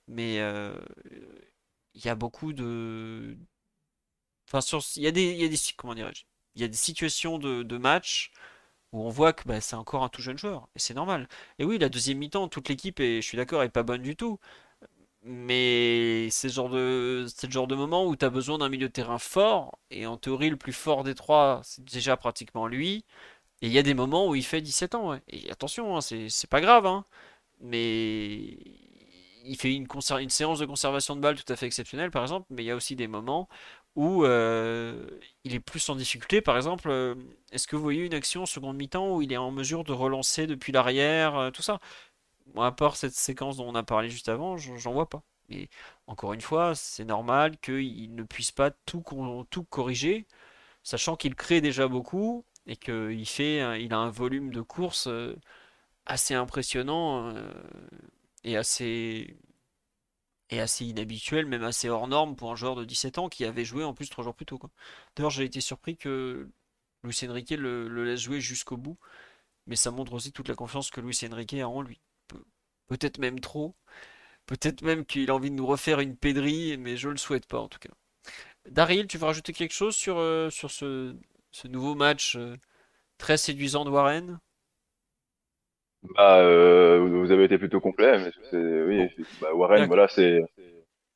mais 0.07 0.37
il 1.93 2.05
y 2.05 2.09
a 2.09 2.15
beaucoup 2.15 2.53
de. 2.53 3.37
Enfin, 4.47 4.61
sur, 4.61 4.81
il 4.95 5.03
y 5.03 5.07
a 5.07 5.11
des, 5.11 5.31
il 5.31 5.41
y 5.41 5.45
a 5.45 5.49
des, 5.49 5.57
comment 5.77 5.95
dirais-je? 5.95 6.23
Il 6.55 6.61
y 6.61 6.65
a 6.65 6.67
des 6.67 6.75
situations 6.77 7.37
de, 7.39 7.63
de 7.63 7.77
match 7.77 8.31
où 8.93 9.01
on 9.05 9.09
voit 9.09 9.33
que 9.33 9.43
bah, 9.47 9.61
c'est 9.61 9.75
encore 9.75 10.03
un 10.03 10.09
tout 10.09 10.21
jeune 10.21 10.37
joueur, 10.37 10.67
et 10.75 10.79
c'est 10.79 10.93
normal. 10.93 11.27
Et 11.59 11.65
oui, 11.65 11.77
la 11.79 11.89
deuxième 11.89 12.17
mi-temps, 12.19 12.47
toute 12.49 12.69
l'équipe, 12.69 12.99
et 12.99 13.21
je 13.21 13.27
suis 13.27 13.37
d'accord, 13.37 13.63
est 13.63 13.69
pas 13.69 13.83
bonne 13.83 14.01
du 14.01 14.15
tout. 14.15 14.39
Mais 15.23 16.29
c'est 16.31 16.47
le 16.49 16.53
genre 16.53 16.69
de, 16.69 17.25
c'est 17.35 17.51
genre 17.51 17.67
de 17.67 17.75
moment 17.75 18.05
où 18.07 18.15
tu 18.15 18.23
as 18.25 18.29
besoin 18.29 18.57
d'un 18.59 18.69
milieu 18.69 18.87
de 18.87 18.93
terrain 18.93 19.19
fort, 19.19 19.77
et 19.91 20.05
en 20.07 20.17
théorie, 20.17 20.49
le 20.49 20.57
plus 20.57 20.73
fort 20.73 21.03
des 21.03 21.15
trois, 21.15 21.61
c'est 21.63 21.83
déjà 21.83 22.15
pratiquement 22.17 22.67
lui. 22.67 23.05
Et 23.61 23.67
il 23.67 23.73
y 23.73 23.79
a 23.79 23.83
des 23.83 23.93
moments 23.95 24.27
où 24.29 24.35
il 24.35 24.45
fait 24.45 24.61
17 24.61 24.95
ans, 24.95 25.19
Et 25.29 25.51
attention, 25.51 25.97
hein, 25.97 26.01
c'est 26.01 26.49
pas 26.49 26.61
grave, 26.61 26.85
hein. 26.87 27.05
mais 27.61 28.57
il 29.45 29.55
fait 29.57 29.73
une, 29.73 29.87
une 30.19 30.29
séance 30.29 30.59
de 30.59 30.65
conservation 30.65 31.15
de 31.15 31.21
balles 31.21 31.41
tout 31.41 31.51
à 31.51 31.55
fait 31.55 31.65
exceptionnelle, 31.67 32.11
par 32.11 32.23
exemple, 32.23 32.47
mais 32.49 32.63
il 32.63 32.67
y 32.67 32.71
a 32.71 32.75
aussi 32.75 32.95
des 32.95 33.07
moments 33.07 33.47
où 33.97 34.23
euh, 34.25 35.07
il 35.43 35.55
est 35.55 35.59
plus 35.59 35.89
en 35.89 35.95
difficulté. 35.95 36.39
Par 36.41 36.55
exemple, 36.55 36.89
euh, 36.89 37.15
est-ce 37.51 37.67
que 37.67 37.75
vous 37.75 37.81
voyez 37.81 38.05
une 38.05 38.13
action 38.13 38.45
seconde 38.45 38.77
mi-temps 38.77 39.15
où 39.15 39.23
il 39.23 39.33
est 39.33 39.37
en 39.37 39.51
mesure 39.51 39.83
de 39.83 39.91
relancer 39.91 40.47
depuis 40.47 40.71
l'arrière, 40.71 41.35
euh, 41.35 41.51
tout 41.51 41.63
ça? 41.63 41.79
À 42.57 42.71
part 42.71 42.95
cette 42.95 43.13
séquence 43.15 43.57
dont 43.57 43.67
on 43.67 43.75
a 43.75 43.83
parlé 43.83 44.09
juste 44.09 44.29
avant, 44.29 44.57
j'en 44.57 44.93
vois 44.93 45.09
pas. 45.09 45.23
Mais 45.49 45.69
encore 46.07 46.33
une 46.33 46.41
fois, 46.41 46.75
c'est 46.75 47.05
normal 47.05 47.57
qu'il 47.59 48.13
ne 48.15 48.23
puisse 48.23 48.51
pas 48.51 48.71
tout, 48.85 49.03
tout 49.49 49.63
corriger, 49.63 50.27
sachant 50.83 51.15
qu'il 51.15 51.35
crée 51.35 51.61
déjà 51.61 51.87
beaucoup 51.87 52.45
et 52.67 52.75
qu'il 52.77 53.25
fait, 53.27 53.81
il 53.81 53.93
a 53.93 53.97
un 53.97 54.09
volume 54.09 54.51
de 54.51 54.61
course 54.61 55.09
assez 56.05 56.33
impressionnant 56.35 57.33
et 58.43 58.57
assez 58.57 59.37
et 60.49 60.59
assez 60.59 60.85
inhabituel, 60.85 61.45
même 61.45 61.63
assez 61.63 61.89
hors 61.89 62.07
norme 62.07 62.35
pour 62.35 62.51
un 62.51 62.55
joueur 62.55 62.75
de 62.75 62.85
17 62.85 63.17
ans 63.17 63.29
qui 63.29 63.45
avait 63.45 63.65
joué 63.65 63.83
en 63.83 63.93
plus 63.93 64.09
trois 64.09 64.23
jours 64.23 64.35
plus 64.35 64.45
tôt. 64.45 64.59
D'ailleurs, 65.15 65.31
j'ai 65.31 65.43
été 65.43 65.61
surpris 65.61 65.97
que 65.97 66.49
Luis 67.03 67.19
Enrique 67.27 67.51
le, 67.51 67.87
laisse 68.05 68.21
jouer 68.21 68.41
jusqu'au 68.41 68.77
bout, 68.77 68.97
mais 69.67 69.75
ça 69.75 69.91
montre 69.91 70.13
aussi 70.13 70.31
toute 70.31 70.47
la 70.49 70.55
confiance 70.55 70.91
que 70.91 71.01
Luis 71.01 71.19
Enrique 71.29 71.55
a 71.55 71.67
en 71.67 71.81
lui. 71.81 72.01
peut-être 72.87 73.19
même 73.19 73.39
trop, 73.39 73.75
peut-être 74.45 74.81
même 74.81 75.05
qu'il 75.05 75.29
a 75.31 75.35
envie 75.35 75.51
de 75.51 75.55
nous 75.55 75.67
refaire 75.67 75.99
une 75.99 76.15
pédrie, 76.17 76.77
mais 76.77 76.97
je 76.97 77.09
le 77.09 77.17
souhaite 77.17 77.47
pas 77.47 77.59
en 77.59 77.67
tout 77.69 77.79
cas. 77.79 77.89
Daryl, 78.69 79.07
tu 79.07 79.17
veux 79.17 79.25
rajouter 79.25 79.53
quelque 79.53 79.73
chose 79.73 79.95
sur, 79.95 80.17
euh, 80.19 80.49
sur 80.49 80.71
ce, 80.71 81.15
nouveau 81.65 81.95
match 81.95 82.35
euh, 82.35 82.57
très 83.17 83.37
séduisant 83.37 83.85
de 83.85 83.89
Warren? 83.89 84.39
Bah, 86.03 86.39
euh, 86.41 86.99
vous 86.99 87.31
avez 87.31 87.45
été 87.45 87.57
plutôt 87.57 87.79
complet, 87.79 88.19
mais 88.19 88.59
oui, 88.85 89.25
bah, 89.41 89.53
Warren, 89.53 89.87
voilà, 89.87 90.07
c'est. 90.07 90.41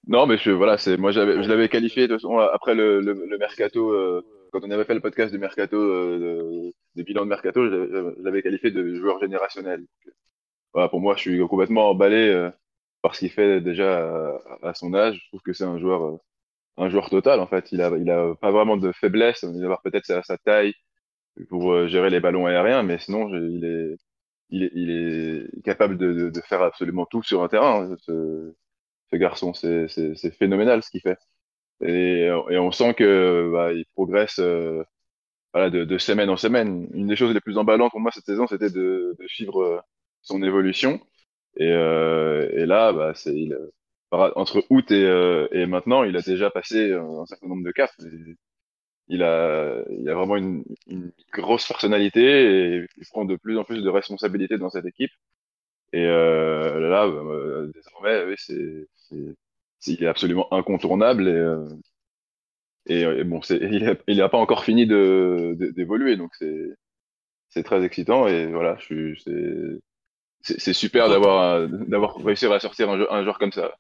Non, 0.08 0.26
mais 0.26 0.38
je, 0.38 0.52
voilà, 0.52 0.78
c'est, 0.78 0.98
moi, 0.98 1.12
je 1.12 1.20
l'avais 1.20 1.70
qualifié 1.70 2.08
de 2.08 2.14
toute 2.14 2.22
façon 2.22 2.40
après 2.40 2.74
le, 2.74 3.02
le, 3.02 3.38
mercato, 3.38 3.92
euh, 3.92 4.26
quand 4.52 4.62
on 4.64 4.72
avait 4.72 4.84
fait 4.84 4.96
le 4.96 5.00
podcast 5.00 5.32
de 5.32 5.38
mercato, 5.38 5.78
euh, 5.78 6.72
de, 6.96 7.04
bilan 7.04 7.24
de 7.24 7.30
mercato, 7.30 7.70
je, 7.70 8.22
l'avais 8.24 8.42
qualifié 8.42 8.72
de 8.72 8.96
joueur 8.96 9.20
générationnel. 9.20 9.86
voilà, 10.74 10.90
pour 10.90 11.02
moi, 11.02 11.16
je 11.16 11.22
suis 11.22 11.40
complètement 11.48 11.90
emballé 11.90 12.30
euh, 12.30 12.50
par 13.02 13.16
ce 13.16 13.20
qu'il 13.22 13.32
fait 13.32 13.62
déjà 13.62 14.40
à, 14.64 14.74
son 14.74 14.94
âge. 14.94 15.22
Je 15.24 15.28
trouve 15.30 15.42
que 15.42 15.54
c'est 15.54 15.66
un 15.66 15.80
joueur, 15.80 16.20
un 16.78 16.90
joueur 16.90 17.10
total 17.10 17.40
en 17.40 17.48
fait. 17.48 17.72
Il 17.72 17.82
a, 17.82 17.92
il 17.98 18.10
a 18.12 18.36
pas 18.36 18.52
vraiment 18.52 18.78
de 18.78 18.92
faiblesse. 18.94 19.44
Il 19.44 19.66
va 19.68 19.80
peut-être 19.84 20.06
sa, 20.06 20.24
sa 20.24 20.38
taille 20.38 20.74
pour 21.50 21.88
gérer 21.88 22.10
les 22.10 22.20
ballons 22.20 22.46
aériens, 22.48 22.84
mais 22.84 23.00
sinon, 23.00 23.30
il 23.36 23.66
est 23.66 23.98
il 24.52 24.92
est, 24.92 25.62
capable 25.64 25.98
de, 25.98 26.32
faire 26.42 26.62
absolument 26.62 27.06
tout 27.06 27.24
sur 27.24 27.44
un 27.44 27.48
terrain. 27.48 27.92
Hein, 27.92 27.96
ce, 28.06 28.54
garçon, 29.14 29.54
c'est 29.54 30.32
phénoménal 30.38 30.84
ce 30.84 30.90
qu'il 30.92 31.02
fait. 31.02 31.18
Et, 31.82 32.30
on 32.32 32.72
sent 32.72 32.94
que 32.96 33.50
bah, 33.52 33.74
il 33.74 33.86
progresse 33.94 34.40
euh, 34.40 34.84
de, 35.56 35.98
semaine 35.98 36.30
en 36.30 36.38
semaine. 36.38 36.88
Une 36.94 37.08
des 37.08 37.16
choses 37.16 37.34
les 37.34 37.42
plus 37.42 37.58
emballantes 37.58 37.92
pour 37.92 38.00
moi 38.00 38.12
cette 38.12 38.26
saison, 38.26 38.48
c'était 38.48 38.70
de, 38.70 39.16
suivre 39.28 39.62
euh, 39.64 39.80
son 40.22 40.44
évolution. 40.44 41.00
Et, 41.58 41.72
euh, 41.72 42.66
là, 42.66 42.94
bah, 42.94 43.14
entre 44.36 44.66
août 44.70 44.92
et, 44.92 45.48
et, 45.52 45.66
maintenant, 45.66 46.04
il 46.04 46.18
a 46.18 46.22
déjà 46.22 46.50
passé 46.50 46.94
un 46.94 47.26
certain 47.26 47.48
nombre 47.48 47.64
de 47.64 47.72
caps 47.72 47.96
il 49.12 49.24
a, 49.24 49.84
il 49.90 50.10
a 50.10 50.16
vraiment 50.16 50.38
une, 50.38 50.64
une, 50.88 51.12
grosse 51.34 51.68
personnalité 51.68 52.22
et 52.78 52.88
il 52.98 53.06
prend 53.12 53.26
de 53.26 53.36
plus 53.36 53.58
en 53.58 53.66
plus 53.66 53.84
de 53.84 53.90
responsabilités 53.90 54.58
dans 54.58 54.70
cette 54.70 54.86
équipe. 54.86 55.12
Et 55.94 56.06
euh, 56.06 56.80
là, 56.90 57.08
bah, 57.08 57.72
désormais, 57.74 58.26
oui, 58.26 58.36
c'est, 58.38 58.88
c'est, 58.96 59.36
il 59.88 60.04
est 60.04 60.08
absolument 60.08 60.52
incontournable 60.54 61.28
et, 61.28 61.32
euh, 61.32 63.20
et, 63.20 63.24
bon, 63.26 63.42
c'est, 63.42 63.60
il 64.08 64.18
n'a 64.18 64.30
pas 64.30 64.38
encore 64.38 64.64
fini 64.64 64.88
de, 64.88 65.58
d'évoluer, 65.76 66.16
donc 66.16 66.32
c'est, 66.36 66.70
c'est 67.50 67.64
très 67.64 67.84
excitant 67.84 68.28
et 68.28 68.48
voilà, 68.48 68.78
je 68.80 69.14
c'est, 70.42 70.58
c'est, 70.60 70.74
super 70.74 71.10
d'avoir, 71.10 71.68
d'avoir 71.68 72.16
réussi 72.18 72.46
à 72.46 72.60
sortir 72.60 72.90
un, 72.90 73.06
un 73.10 73.24
joueur 73.24 73.40
comme 73.40 73.52
ça. 73.52 73.76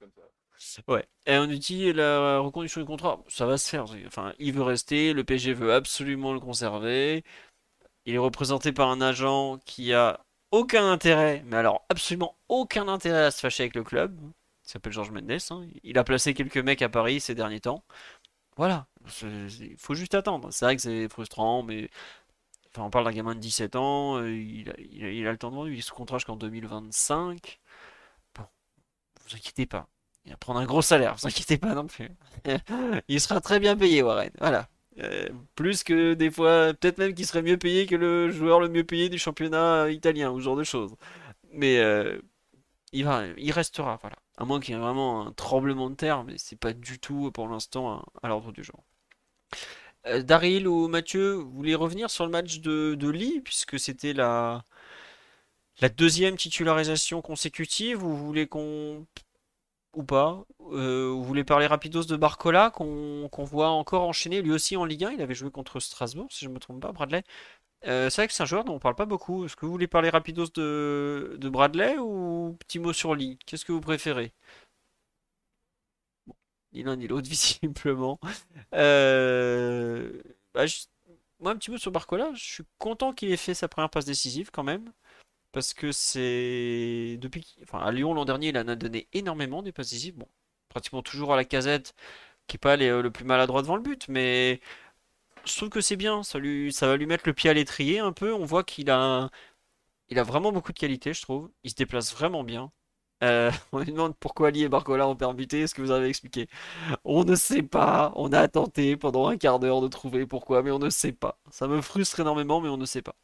Ouais. 0.87 1.05
Et 1.25 1.37
on 1.37 1.47
dit 1.47 1.93
la 1.93 2.39
reconduction 2.39 2.81
du 2.81 2.87
contrat, 2.87 3.23
ça 3.27 3.45
va 3.45 3.57
se 3.57 3.69
faire. 3.69 3.85
Enfin, 4.05 4.33
il 4.39 4.53
veut 4.53 4.61
rester, 4.63 5.13
le 5.13 5.23
PG 5.23 5.53
veut 5.53 5.73
absolument 5.73 6.33
le 6.33 6.39
conserver. 6.39 7.23
Il 8.05 8.15
est 8.15 8.19
représenté 8.19 8.71
par 8.71 8.89
un 8.89 9.01
agent 9.01 9.59
qui 9.65 9.93
a 9.93 10.21
aucun 10.51 10.91
intérêt, 10.91 11.43
mais 11.45 11.57
alors 11.57 11.85
absolument 11.89 12.37
aucun 12.49 12.87
intérêt 12.87 13.25
à 13.25 13.31
se 13.31 13.39
fâcher 13.39 13.63
avec 13.63 13.75
le 13.75 13.83
club. 13.83 14.19
Il 14.65 14.69
s'appelle 14.71 14.93
Georges 14.93 15.11
Mendes. 15.11 15.31
hein. 15.51 15.67
Il 15.83 15.97
a 15.97 16.03
placé 16.03 16.33
quelques 16.33 16.57
mecs 16.57 16.81
à 16.81 16.89
Paris 16.89 17.19
ces 17.21 17.35
derniers 17.35 17.61
temps. 17.61 17.83
Voilà, 18.57 18.87
il 19.61 19.77
faut 19.77 19.95
juste 19.95 20.15
attendre. 20.15 20.51
C'est 20.51 20.65
vrai 20.65 20.75
que 20.75 20.81
c'est 20.81 21.09
frustrant, 21.09 21.63
mais 21.63 21.89
enfin, 22.69 22.83
on 22.85 22.89
parle 22.91 23.05
d'un 23.05 23.11
gamin 23.11 23.35
de 23.35 23.39
17 23.39 23.75
ans, 23.75 24.17
euh, 24.19 24.31
il 24.35 24.69
a, 24.71 24.73
il 24.79 25.27
a- 25.27 25.31
le 25.31 25.37
temps 25.37 25.51
devant 25.51 25.65
lui, 25.65 25.75
il 25.75 25.79
est 25.79 25.81
sous 25.81 25.95
contrat 25.95 26.17
jusqu'en 26.19 26.35
2025. 26.37 27.59
Bon, 28.35 28.45
vous 29.25 29.35
inquiétez 29.35 29.65
pas. 29.67 29.87
Il 30.25 30.31
va 30.31 30.37
prendre 30.37 30.59
un 30.59 30.65
gros 30.65 30.81
salaire, 30.81 31.15
vous 31.15 31.27
inquiétez 31.27 31.57
pas 31.57 31.73
non 31.73 31.87
plus. 31.87 32.09
Il 33.07 33.19
sera 33.21 33.41
très 33.41 33.59
bien 33.59 33.75
payé, 33.75 34.03
Warren. 34.03 34.31
Voilà. 34.39 34.69
Euh, 34.99 35.29
plus 35.55 35.83
que 35.83 36.13
des 36.13 36.29
fois, 36.29 36.73
peut-être 36.73 36.97
même 36.97 37.13
qu'il 37.13 37.25
serait 37.25 37.41
mieux 37.41 37.57
payé 37.57 37.85
que 37.87 37.95
le 37.95 38.29
joueur 38.29 38.59
le 38.59 38.69
mieux 38.69 38.83
payé 38.83 39.09
du 39.09 39.17
championnat 39.17 39.89
italien 39.89 40.31
ou 40.31 40.39
ce 40.39 40.45
genre 40.45 40.55
de 40.57 40.63
choses. 40.63 40.95
Mais 41.53 41.79
euh, 41.79 42.19
il 42.91 43.05
va, 43.05 43.23
il 43.37 43.51
restera, 43.51 43.97
voilà. 44.01 44.17
À 44.37 44.45
moins 44.45 44.59
qu'il 44.59 44.73
y 44.73 44.77
ait 44.77 44.81
vraiment 44.81 45.27
un 45.27 45.31
tremblement 45.33 45.89
de 45.89 45.95
terre, 45.95 46.23
mais 46.23 46.35
c'est 46.37 46.57
pas 46.57 46.73
du 46.73 46.99
tout 46.99 47.31
pour 47.31 47.47
l'instant 47.47 48.03
à, 48.21 48.27
l'ordre 48.27 48.51
du 48.51 48.63
jour. 48.63 48.83
Euh, 50.07 50.23
Daryl 50.23 50.67
ou 50.67 50.87
Mathieu, 50.87 51.33
vous 51.33 51.51
voulez 51.51 51.75
revenir 51.75 52.09
sur 52.09 52.25
le 52.25 52.31
match 52.31 52.59
de, 52.59 52.95
de 52.95 53.09
Lee, 53.09 53.41
puisque 53.41 53.79
c'était 53.79 54.13
la, 54.13 54.63
la 55.79 55.89
deuxième 55.89 56.37
titularisation 56.37 57.21
consécutive, 57.21 58.03
ou 58.03 58.09
vous 58.09 58.25
voulez 58.25 58.47
qu'on... 58.47 59.05
ou 59.93 60.03
pas? 60.03 60.43
Euh, 60.71 61.09
vous 61.11 61.23
voulez 61.23 61.43
parler 61.43 61.67
rapidos 61.67 62.03
de 62.03 62.15
Barcola, 62.15 62.69
qu'on 62.71 63.29
voit 63.43 63.69
encore 63.69 64.03
enchaîner, 64.03 64.41
lui 64.41 64.51
aussi 64.51 64.77
en 64.77 64.85
Ligue 64.85 65.05
1, 65.05 65.11
il 65.11 65.21
avait 65.21 65.33
joué 65.35 65.51
contre 65.51 65.79
Strasbourg, 65.79 66.27
si 66.31 66.45
je 66.45 66.49
me 66.49 66.59
trompe 66.59 66.81
pas, 66.81 66.91
Bradley. 66.91 67.23
Euh, 67.87 68.09
c'est 68.09 68.21
vrai 68.21 68.27
que 68.27 68.33
c'est 68.33 68.43
un 68.43 68.47
joueur 68.47 68.65
dont 68.65 68.75
on 68.75 68.79
parle 68.79 68.95
pas 68.95 69.05
beaucoup. 69.05 69.45
Est-ce 69.45 69.55
que 69.55 69.65
vous 69.65 69.71
voulez 69.73 69.87
parler 69.87 70.09
rapidos 70.09 70.47
de, 70.55 71.37
de 71.39 71.49
Bradley 71.49 71.97
ou 71.99 72.57
petit 72.59 72.79
mot 72.79 72.93
sur 72.93 73.15
Lee? 73.15 73.39
Qu'est-ce 73.45 73.65
que 73.65 73.71
vous 73.73 73.81
préférez? 73.81 74.33
Ni 76.73 76.83
l'un 76.83 76.95
ni 76.95 77.07
l'autre, 77.07 77.29
visiblement. 77.29 78.19
Euh, 78.73 80.21
bah, 80.53 80.65
Moi, 81.39 81.51
un 81.51 81.55
petit 81.57 81.71
mot 81.71 81.77
sur 81.77 81.91
Barcola. 81.91 82.31
Je 82.35 82.43
suis 82.43 82.63
content 82.77 83.13
qu'il 83.13 83.31
ait 83.31 83.37
fait 83.37 83.53
sa 83.53 83.67
première 83.67 83.89
passe 83.89 84.05
décisive 84.05 84.51
quand 84.51 84.63
même. 84.63 84.91
Parce 85.51 85.73
que 85.73 85.91
c'est. 85.91 87.17
Depuis... 87.21 87.55
Enfin, 87.63 87.79
à 87.79 87.91
Lyon 87.91 88.13
l'an 88.13 88.25
dernier, 88.25 88.49
il 88.49 88.57
en 88.57 88.67
a 88.67 88.75
donné 88.75 89.07
énormément 89.13 89.61
des 89.63 89.71
passes 89.71 89.89
décisives. 89.89 90.15
Bon, 90.17 90.27
pratiquement 90.69 91.01
toujours 91.03 91.33
à 91.33 91.35
la 91.35 91.45
casette, 91.45 91.93
qui 92.47 92.57
est 92.57 92.59
pas 92.59 92.77
le 92.77 93.09
plus 93.11 93.25
maladroit 93.25 93.61
devant 93.61 93.75
le 93.75 93.81
but. 93.83 94.07
Mais 94.09 94.61
je 95.45 95.55
trouve 95.57 95.69
que 95.69 95.81
c'est 95.81 95.97
bien. 95.97 96.23
Ça 96.23 96.39
ça 96.71 96.87
va 96.87 96.97
lui 96.97 97.05
mettre 97.07 97.25
le 97.27 97.33
pied 97.33 97.49
à 97.49 97.53
l'étrier 97.53 97.99
un 97.99 98.13
peu. 98.13 98.33
On 98.33 98.45
voit 98.45 98.63
qu'il 98.63 98.89
a... 98.91 99.29
il 100.09 100.19
a 100.19 100.23
vraiment 100.23 100.51
beaucoup 100.53 100.73
de 100.73 100.79
qualité, 100.79 101.13
je 101.13 101.21
trouve. 101.23 101.51
Il 101.63 101.71
se 101.71 101.75
déplace 101.75 102.13
vraiment 102.13 102.43
bien. 102.43 102.71
Euh, 103.23 103.51
on 103.71 103.79
lui 103.79 103.91
demande 103.91 104.15
pourquoi 104.19 104.49
Ali 104.49 104.63
et 104.63 104.69
Barcola 104.69 105.07
ont 105.07 105.15
permuté. 105.15 105.61
Est-ce 105.61 105.75
que 105.75 105.81
vous 105.81 105.91
avez 105.91 106.07
expliqué? 106.07 106.47
On 107.05 107.23
ne 107.23 107.35
sait 107.35 107.63
pas. 107.63 108.11
On 108.15 108.33
a 108.33 108.47
tenté 108.47 108.97
pendant 108.97 109.27
un 109.27 109.37
quart 109.37 109.59
d'heure 109.59 109.81
de 109.81 109.87
trouver 109.87 110.25
pourquoi, 110.25 110.63
mais 110.63 110.71
on 110.71 110.79
ne 110.79 110.89
sait 110.89 111.11
pas. 111.11 111.39
Ça 111.51 111.67
me 111.67 111.81
frustre 111.81 112.19
énormément, 112.19 112.61
mais 112.61 112.69
on 112.69 112.77
ne 112.77 112.85
sait 112.85 113.01
pas. 113.01 113.15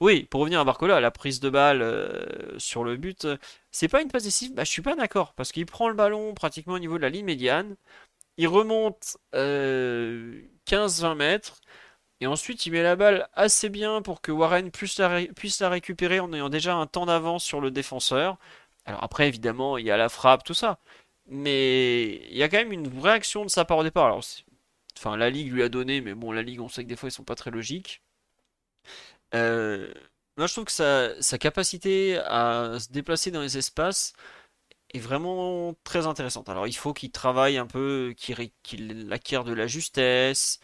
Oui, 0.00 0.24
pour 0.24 0.40
revenir 0.42 0.60
à 0.60 0.64
Barcola, 0.64 1.00
la 1.00 1.10
prise 1.10 1.40
de 1.40 1.50
balle 1.50 1.82
euh, 1.82 2.58
sur 2.58 2.84
le 2.84 2.96
but, 2.96 3.24
euh, 3.24 3.36
c'est 3.70 3.88
pas 3.88 4.02
une 4.02 4.10
passe 4.10 4.24
décisive. 4.24 4.54
Bah, 4.54 4.64
je 4.64 4.70
suis 4.70 4.82
pas 4.82 4.96
d'accord 4.96 5.34
parce 5.34 5.52
qu'il 5.52 5.66
prend 5.66 5.88
le 5.88 5.94
ballon 5.94 6.34
pratiquement 6.34 6.74
au 6.74 6.78
niveau 6.78 6.96
de 6.98 7.02
la 7.02 7.10
ligne 7.10 7.26
médiane. 7.26 7.76
Il 8.38 8.48
remonte 8.48 9.18
euh, 9.34 10.42
15-20 10.66 11.16
mètres. 11.16 11.60
Et 12.20 12.26
ensuite, 12.26 12.66
il 12.66 12.72
met 12.72 12.82
la 12.82 12.96
balle 12.96 13.28
assez 13.34 13.68
bien 13.68 14.02
pour 14.02 14.20
que 14.20 14.32
Warren 14.32 14.70
puisse 14.72 14.98
la 14.98 15.68
récupérer 15.68 16.20
en 16.20 16.32
ayant 16.32 16.48
déjà 16.48 16.74
un 16.74 16.86
temps 16.86 17.06
d'avance 17.06 17.44
sur 17.44 17.60
le 17.60 17.70
défenseur. 17.70 18.38
Alors 18.88 19.04
après, 19.04 19.28
évidemment, 19.28 19.78
il 19.78 19.86
y 19.86 19.90
a 19.92 19.96
la 19.96 20.08
frappe, 20.08 20.42
tout 20.44 20.54
ça. 20.54 20.80
Mais 21.26 22.26
il 22.30 22.36
y 22.36 22.42
a 22.42 22.48
quand 22.48 22.58
même 22.58 22.72
une 22.72 22.88
vraie 22.88 23.12
action 23.12 23.44
de 23.44 23.50
sa 23.50 23.64
part 23.64 23.78
au 23.78 23.84
départ. 23.84 24.06
Alors, 24.06 24.24
enfin, 24.98 25.16
la 25.16 25.30
Ligue 25.30 25.52
lui 25.52 25.62
a 25.62 25.68
donné, 25.68 26.00
mais 26.00 26.14
bon, 26.14 26.32
la 26.32 26.42
Ligue, 26.42 26.60
on 26.60 26.68
sait 26.68 26.84
que 26.84 26.88
des 26.88 26.96
fois, 26.96 27.08
ils 27.08 27.12
sont 27.12 27.24
pas 27.24 27.36
très 27.36 27.50
logiques. 27.52 28.02
Euh, 29.34 29.92
moi, 30.36 30.46
je 30.46 30.52
trouve 30.52 30.64
que 30.64 30.72
sa, 31.20 31.38
capacité 31.38 32.18
à 32.18 32.78
se 32.80 32.90
déplacer 32.92 33.30
dans 33.30 33.40
les 33.42 33.58
espaces 33.58 34.12
est 34.94 35.00
vraiment 35.00 35.74
très 35.84 36.06
intéressante. 36.06 36.48
Alors, 36.50 36.66
il 36.66 36.76
faut 36.76 36.94
qu'il 36.94 37.12
travaille 37.12 37.58
un 37.58 37.66
peu, 37.66 38.14
qu'il 38.18 38.50
qu'il 38.62 39.12
acquiert 39.12 39.44
de 39.44 39.52
la 39.54 39.66
justesse, 39.68 40.60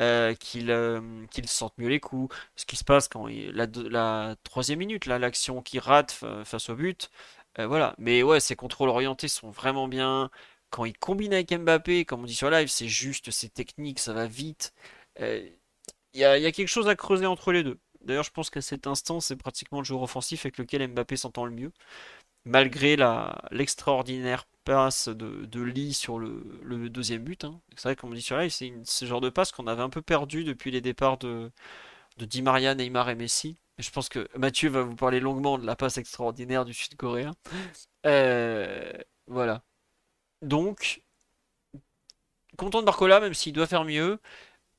euh, 0.00 0.34
qu'il 0.34 0.70
euh, 0.70 1.26
qu'il 1.30 1.48
sente 1.48 1.78
mieux 1.78 1.88
les 1.88 2.00
coups. 2.00 2.34
Ce 2.56 2.66
qui 2.66 2.76
se 2.76 2.84
passe 2.84 3.08
quand 3.08 3.28
il, 3.28 3.50
la, 3.52 3.66
la 3.90 4.36
troisième 4.44 4.80
minute, 4.80 5.06
l'action 5.06 5.62
qu'il 5.62 5.80
rate 5.80 6.12
fa- 6.12 6.44
face 6.44 6.70
au 6.70 6.76
but, 6.76 7.10
euh, 7.58 7.66
voilà. 7.66 7.94
Mais 7.98 8.22
ouais, 8.22 8.40
ses 8.40 8.56
contrôles 8.56 8.88
orientés 8.88 9.28
sont 9.28 9.50
vraiment 9.50 9.88
bien. 9.88 10.30
Quand 10.70 10.84
il 10.84 10.96
combine 10.98 11.32
avec 11.34 11.52
Mbappé, 11.52 12.04
comme 12.04 12.22
on 12.22 12.24
dit 12.24 12.34
sur 12.34 12.50
live, 12.50 12.68
c'est 12.68 12.88
juste, 12.88 13.30
c'est 13.30 13.52
technique, 13.52 13.98
ça 13.98 14.12
va 14.14 14.26
vite. 14.26 14.72
Euh, 15.20 15.48
Il 16.14 16.20
y 16.20 16.24
a, 16.24 16.38
y 16.38 16.46
a 16.46 16.52
quelque 16.52 16.68
chose 16.68 16.88
à 16.88 16.96
creuser 16.96 17.26
entre 17.26 17.52
les 17.52 17.62
deux. 17.64 17.78
D'ailleurs, 18.02 18.24
je 18.24 18.32
pense 18.32 18.50
qu'à 18.50 18.62
cet 18.62 18.86
instant, 18.88 19.20
c'est 19.20 19.36
pratiquement 19.36 19.80
le 19.80 19.84
joueur 19.86 20.02
offensif 20.02 20.46
avec 20.46 20.58
lequel 20.58 20.86
Mbappé 20.88 21.16
s'entend 21.16 21.46
le 21.46 21.52
mieux 21.52 21.72
malgré 22.44 22.96
l'extraordinaire 23.50 24.46
passe 24.64 25.08
de, 25.08 25.44
de 25.46 25.60
Lee 25.62 25.92
sur 25.94 26.18
le, 26.18 26.44
le 26.62 26.88
deuxième 26.90 27.24
but. 27.24 27.44
hein. 27.44 27.60
C'est 27.76 27.84
vrai, 27.84 27.96
comme 27.96 28.10
on 28.10 28.14
dit 28.14 28.22
sur 28.22 28.36
live, 28.38 28.50
c'est 28.50 28.72
ce 28.84 29.04
genre 29.06 29.20
de 29.20 29.30
passe 29.30 29.52
qu'on 29.52 29.66
avait 29.66 29.82
un 29.82 29.90
peu 29.90 30.02
perdu 30.02 30.44
depuis 30.44 30.70
les 30.70 30.80
départs 30.80 31.18
de, 31.18 31.50
de 32.18 32.26
Di 32.26 32.42
Maria, 32.42 32.74
Neymar 32.74 33.10
et 33.10 33.16
Messi. 33.16 33.58
Je 33.78 33.90
pense 33.90 34.08
que 34.08 34.28
Mathieu 34.36 34.68
va 34.68 34.82
vous 34.82 34.96
parler 34.96 35.20
longuement 35.20 35.58
de 35.58 35.66
la 35.66 35.76
passe 35.76 35.98
extraordinaire 35.98 36.64
du 36.64 36.74
Sud-Coréen. 36.74 37.32
Euh, 38.06 38.92
voilà. 39.26 39.62
Donc, 40.42 41.02
content 42.56 42.80
de 42.80 42.86
Barcola, 42.86 43.20
même 43.20 43.34
s'il 43.34 43.52
doit 43.52 43.66
faire 43.66 43.84
mieux. 43.84 44.20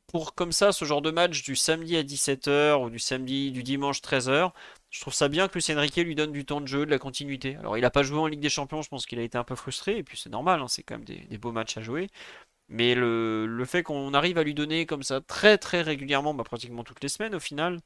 Pour 0.07 0.35
comme 0.35 0.51
ça, 0.51 0.71
ce 0.71 0.85
genre 0.85 1.01
de 1.01 1.11
match 1.11 1.43
du 1.43 1.55
samedi 1.55 1.97
à 1.97 2.03
17h 2.03 2.83
ou 2.83 2.89
du 2.89 2.99
samedi, 2.99 3.51
du 3.51 3.63
dimanche 3.63 4.01
13h, 4.01 4.51
je 4.91 5.01
trouve 5.01 5.13
ça 5.13 5.27
bien 5.27 5.47
que 5.47 5.53
Luis 5.55 5.65
Enrique 5.75 5.95
lui 5.95 6.13
donne 6.15 6.31
du 6.31 6.45
temps 6.45 6.61
de 6.61 6.67
jeu, 6.67 6.85
de 6.85 6.91
la 6.91 6.99
continuité. 6.99 7.55
Alors, 7.55 7.77
il 7.77 7.81
n'a 7.81 7.89
pas 7.89 8.03
joué 8.03 8.19
en 8.19 8.27
Ligue 8.27 8.41
des 8.41 8.49
Champions, 8.49 8.83
je 8.83 8.89
pense 8.89 9.05
qu'il 9.07 9.17
a 9.19 9.23
été 9.23 9.37
un 9.37 9.43
peu 9.43 9.55
frustré, 9.55 9.97
et 9.97 10.03
puis 10.03 10.17
c'est 10.17 10.29
normal, 10.29 10.61
hein, 10.61 10.67
c'est 10.67 10.83
quand 10.83 10.95
même 10.95 11.05
des, 11.05 11.37
beaux 11.39 11.51
matchs 11.51 11.77
à 11.77 11.81
jouer. 11.81 12.09
Mais 12.69 12.95
le, 12.95 13.47
le 13.47 13.65
fait 13.65 13.83
qu'on 13.83 14.13
arrive 14.13 14.37
à 14.37 14.43
lui 14.43 14.53
donner 14.53 14.85
comme 14.85 15.03
ça 15.03 15.21
très 15.21 15.57
très 15.57 15.81
régulièrement, 15.81 16.33
bah, 16.33 16.43
pratiquement 16.43 16.83
toutes 16.83 17.01
les 17.01 17.09
semaines 17.09 17.35
au 17.35 17.39
final, 17.39 17.79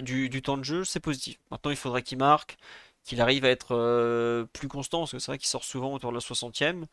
du, 0.00 0.42
temps 0.42 0.58
de 0.58 0.64
jeu, 0.64 0.84
c'est 0.84 1.00
positif. 1.00 1.38
Maintenant, 1.50 1.70
il 1.70 1.76
faudrait 1.76 2.02
qu'il 2.02 2.18
marque, 2.18 2.58
qu'il 3.04 3.20
arrive 3.20 3.44
à 3.44 3.50
être 3.50 3.74
euh, 3.74 4.44
plus 4.52 4.68
constant, 4.68 5.00
parce 5.00 5.12
que 5.12 5.18
c'est 5.18 5.32
vrai 5.32 5.38
qu'il 5.38 5.48
sort 5.48 5.64
souvent 5.64 5.94
autour 5.94 6.10
de 6.10 6.16
la 6.16 6.20
60e. 6.20 6.84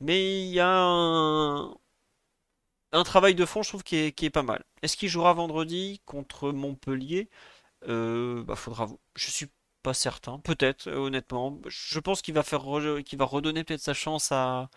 Mais 0.00 0.42
il 0.42 0.50
y 0.50 0.60
a 0.60 0.68
un, 0.68 1.74
travail 3.04 3.34
de 3.34 3.44
fond, 3.44 3.62
je 3.62 3.68
trouve, 3.70 3.82
qui 3.82 3.96
est, 3.96 4.30
pas 4.30 4.42
mal. 4.42 4.64
Est-ce 4.82 4.96
qu'il 4.96 5.08
jouera 5.08 5.32
vendredi 5.34 6.00
contre 6.06 6.52
Montpellier? 6.52 7.28
Euh, 7.88 8.42
bah, 8.44 8.56
faudra. 8.56 8.88
Je 9.16 9.30
suis 9.30 9.48
pas 9.82 9.94
certain. 9.94 10.38
Peut-être, 10.40 10.88
euh, 10.88 10.96
honnêtement. 10.96 11.60
Je 11.66 12.00
pense 12.00 12.22
qu'il 12.22 12.34
va 12.34 12.42
faire, 12.42 12.62
redonner 12.62 13.64
peut-être 13.64 13.80
sa 13.80 13.94
chance 13.94 14.32
à, 14.32 14.70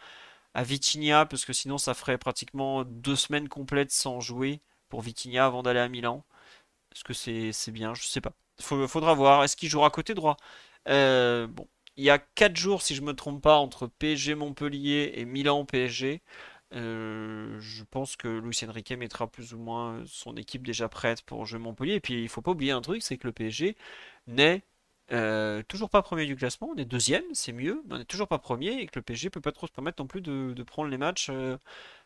à 0.54 0.64
Vitinha, 0.64 1.26
parce 1.26 1.46
que 1.46 1.54
sinon, 1.54 1.78
ça 1.78 1.94
ferait 1.94 2.18
pratiquement 2.18 2.84
deux 2.86 3.16
semaines 3.16 3.50
complètes 3.50 3.92
sans 3.92 4.20
jouer 4.20 4.62
pour 4.90 5.02
Vitinha 5.02 5.46
avant 5.46 5.64
d'aller 5.64 5.80
à 5.80 5.88
Milan. 5.90 6.24
Est-ce 6.94 7.04
que 7.04 7.14
c'est 7.14 7.72
bien? 7.72 7.94
Je 7.94 8.04
sais 8.04 8.22
pas. 8.22 8.34
Faut- 8.60 8.88
faudra 8.88 9.14
voir. 9.14 9.44
Est-ce 9.44 9.56
qu'il 9.56 9.70
jouera 9.70 9.90
côté 9.90 10.14
droit? 10.14 10.38
Euh, 10.88 11.48
il 11.98 12.04
y 12.06 12.10
a 12.10 12.20
4 12.20 12.56
jours, 12.58 12.82
si 12.82 12.96
je 12.96 13.02
me 13.02 13.14
trompe 13.14 13.42
pas, 13.42 13.58
entre 13.58 13.88
PSG 13.88 14.36
Montpellier 14.36 15.14
et 15.16 15.26
Milan 15.26 15.66
PSG. 15.66 16.22
Euh, 16.74 17.60
je 17.60 17.84
pense 17.84 18.16
que 18.16 18.28
Luis 18.30 18.58
Enrique 18.68 18.92
mettra 18.94 19.28
plus 19.28 19.54
ou 19.54 19.58
moins 19.60 20.04
son 20.08 20.38
équipe 20.38 20.66
déjà 20.66 20.88
prête 20.90 21.22
pour 21.24 21.46
jouer 21.46 21.60
Montpellier. 21.60 21.96
Et 21.96 22.00
puis 22.00 22.24
il 22.24 22.30
faut 22.30 22.42
pas 22.42 22.52
oublier 22.52 22.72
un 22.72 22.82
truc, 22.82 23.04
c'est 23.04 23.18
que 23.18 23.28
le 23.28 23.34
PSG 23.34 23.76
n'est 24.28 24.64
euh, 25.12 25.64
toujours 25.68 25.90
pas 25.90 26.02
premier 26.02 26.26
du 26.26 26.36
classement. 26.36 26.70
On 26.74 26.78
est 26.78 26.86
deuxième, 26.86 27.24
c'est 27.34 27.52
mieux, 27.54 27.84
mais 27.88 27.96
on 27.96 27.98
n'est 28.00 28.06
toujours 28.06 28.28
pas 28.28 28.40
premier 28.40 28.74
et 28.82 28.88
que 28.88 29.00
le 29.00 29.04
PSG 29.04 29.30
peut 29.30 29.42
pas 29.42 29.52
trop 29.52 29.68
se 29.68 29.72
permettre 29.74 30.02
non 30.02 30.08
plus 30.08 30.22
de, 30.22 30.64
prendre 30.64 30.90
les 30.90 30.98
matchs 30.98 31.30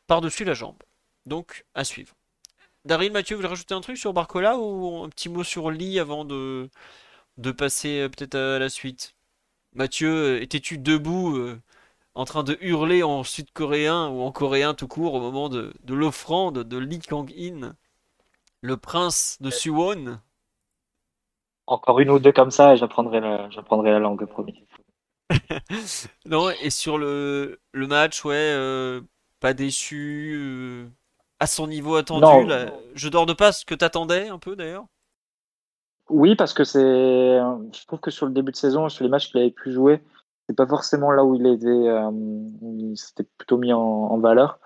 par-dessus 0.07 0.45
la 0.45 0.53
jambe. 0.53 0.77
Donc 1.25 1.65
à 1.75 1.83
suivre. 1.83 2.15
Daryl, 2.85 3.11
Mathieu, 3.11 3.35
vous 3.35 3.39
voulez 3.41 3.49
rajouter 3.49 3.73
un 3.73 3.81
truc 3.81 3.97
sur 3.97 4.13
Barcola 4.13 4.57
ou 4.57 5.03
un 5.03 5.09
petit 5.09 5.27
mot 5.29 5.43
sur 5.43 5.71
Lee 5.71 5.99
avant 5.99 6.23
de, 6.23 6.69
de 7.37 7.51
passer 7.51 8.01
euh, 8.01 8.09
peut-être 8.09 8.35
à 8.35 8.59
la 8.59 8.69
suite? 8.69 9.15
Mathieu, 9.73 10.09
euh, 10.37 10.41
étais-tu 10.41 10.77
debout 10.79 11.37
euh, 11.37 11.61
en 12.15 12.25
train 12.25 12.43
de 12.43 12.57
hurler 12.61 13.03
en 13.03 13.23
sud-coréen 13.23 14.09
ou 14.09 14.21
en 14.21 14.31
coréen 14.31 14.73
tout 14.75 14.87
court 14.89 15.15
au 15.15 15.21
moment 15.21 15.49
de, 15.49 15.73
de 15.83 15.95
l'offrande 15.95 16.63
de 16.63 16.77
Lee 16.77 16.99
Kang-in, 16.99 17.75
le 18.61 18.77
prince 18.77 19.37
de 19.41 19.51
Suwon? 19.51 20.19
Encore 21.67 21.99
une 21.99 22.09
ou 22.09 22.17
deux 22.17 22.31
comme 22.31 22.49
ça 22.49 22.73
et 22.73 22.77
j'apprendrai 22.77 23.19
la, 23.19 23.47
j'apprendrai 23.51 23.91
la 23.91 23.99
langue, 23.99 24.25
promis. 24.25 24.65
Non, 26.25 26.49
et 26.61 26.69
sur 26.69 26.97
le, 26.97 27.59
le 27.71 27.87
match, 27.87 28.23
ouais, 28.25 28.35
euh, 28.35 29.01
pas 29.39 29.53
déçu, 29.53 30.33
euh, 30.37 30.87
à 31.39 31.47
son 31.47 31.67
niveau 31.67 31.95
attendu, 31.95 32.47
là, 32.47 32.71
je 32.93 33.09
dors 33.09 33.25
de 33.25 33.33
pas 33.33 33.51
ce 33.51 33.65
que 33.65 33.75
t'attendais 33.75 34.29
un 34.29 34.39
peu 34.39 34.55
d'ailleurs? 34.55 34.85
Oui, 36.09 36.35
parce 36.35 36.53
que 36.53 36.63
c'est. 36.63 36.79
Je 36.79 37.85
trouve 37.87 37.99
que 37.99 38.11
sur 38.11 38.25
le 38.25 38.31
début 38.31 38.51
de 38.51 38.57
saison, 38.57 38.89
sur 38.89 39.03
les 39.03 39.09
matchs 39.09 39.31
qu'il 39.31 39.41
avait 39.41 39.51
pu 39.51 39.71
jouer, 39.71 40.01
c'est 40.47 40.55
pas 40.55 40.67
forcément 40.67 41.11
là 41.11 41.23
où 41.25 41.35
il 41.35 41.47
était. 41.47 41.67
Euh, 41.67 42.11
il 42.61 42.95
s'était 42.95 43.27
plutôt 43.37 43.57
mis 43.57 43.73
en, 43.73 44.17
valeur. 44.19 44.59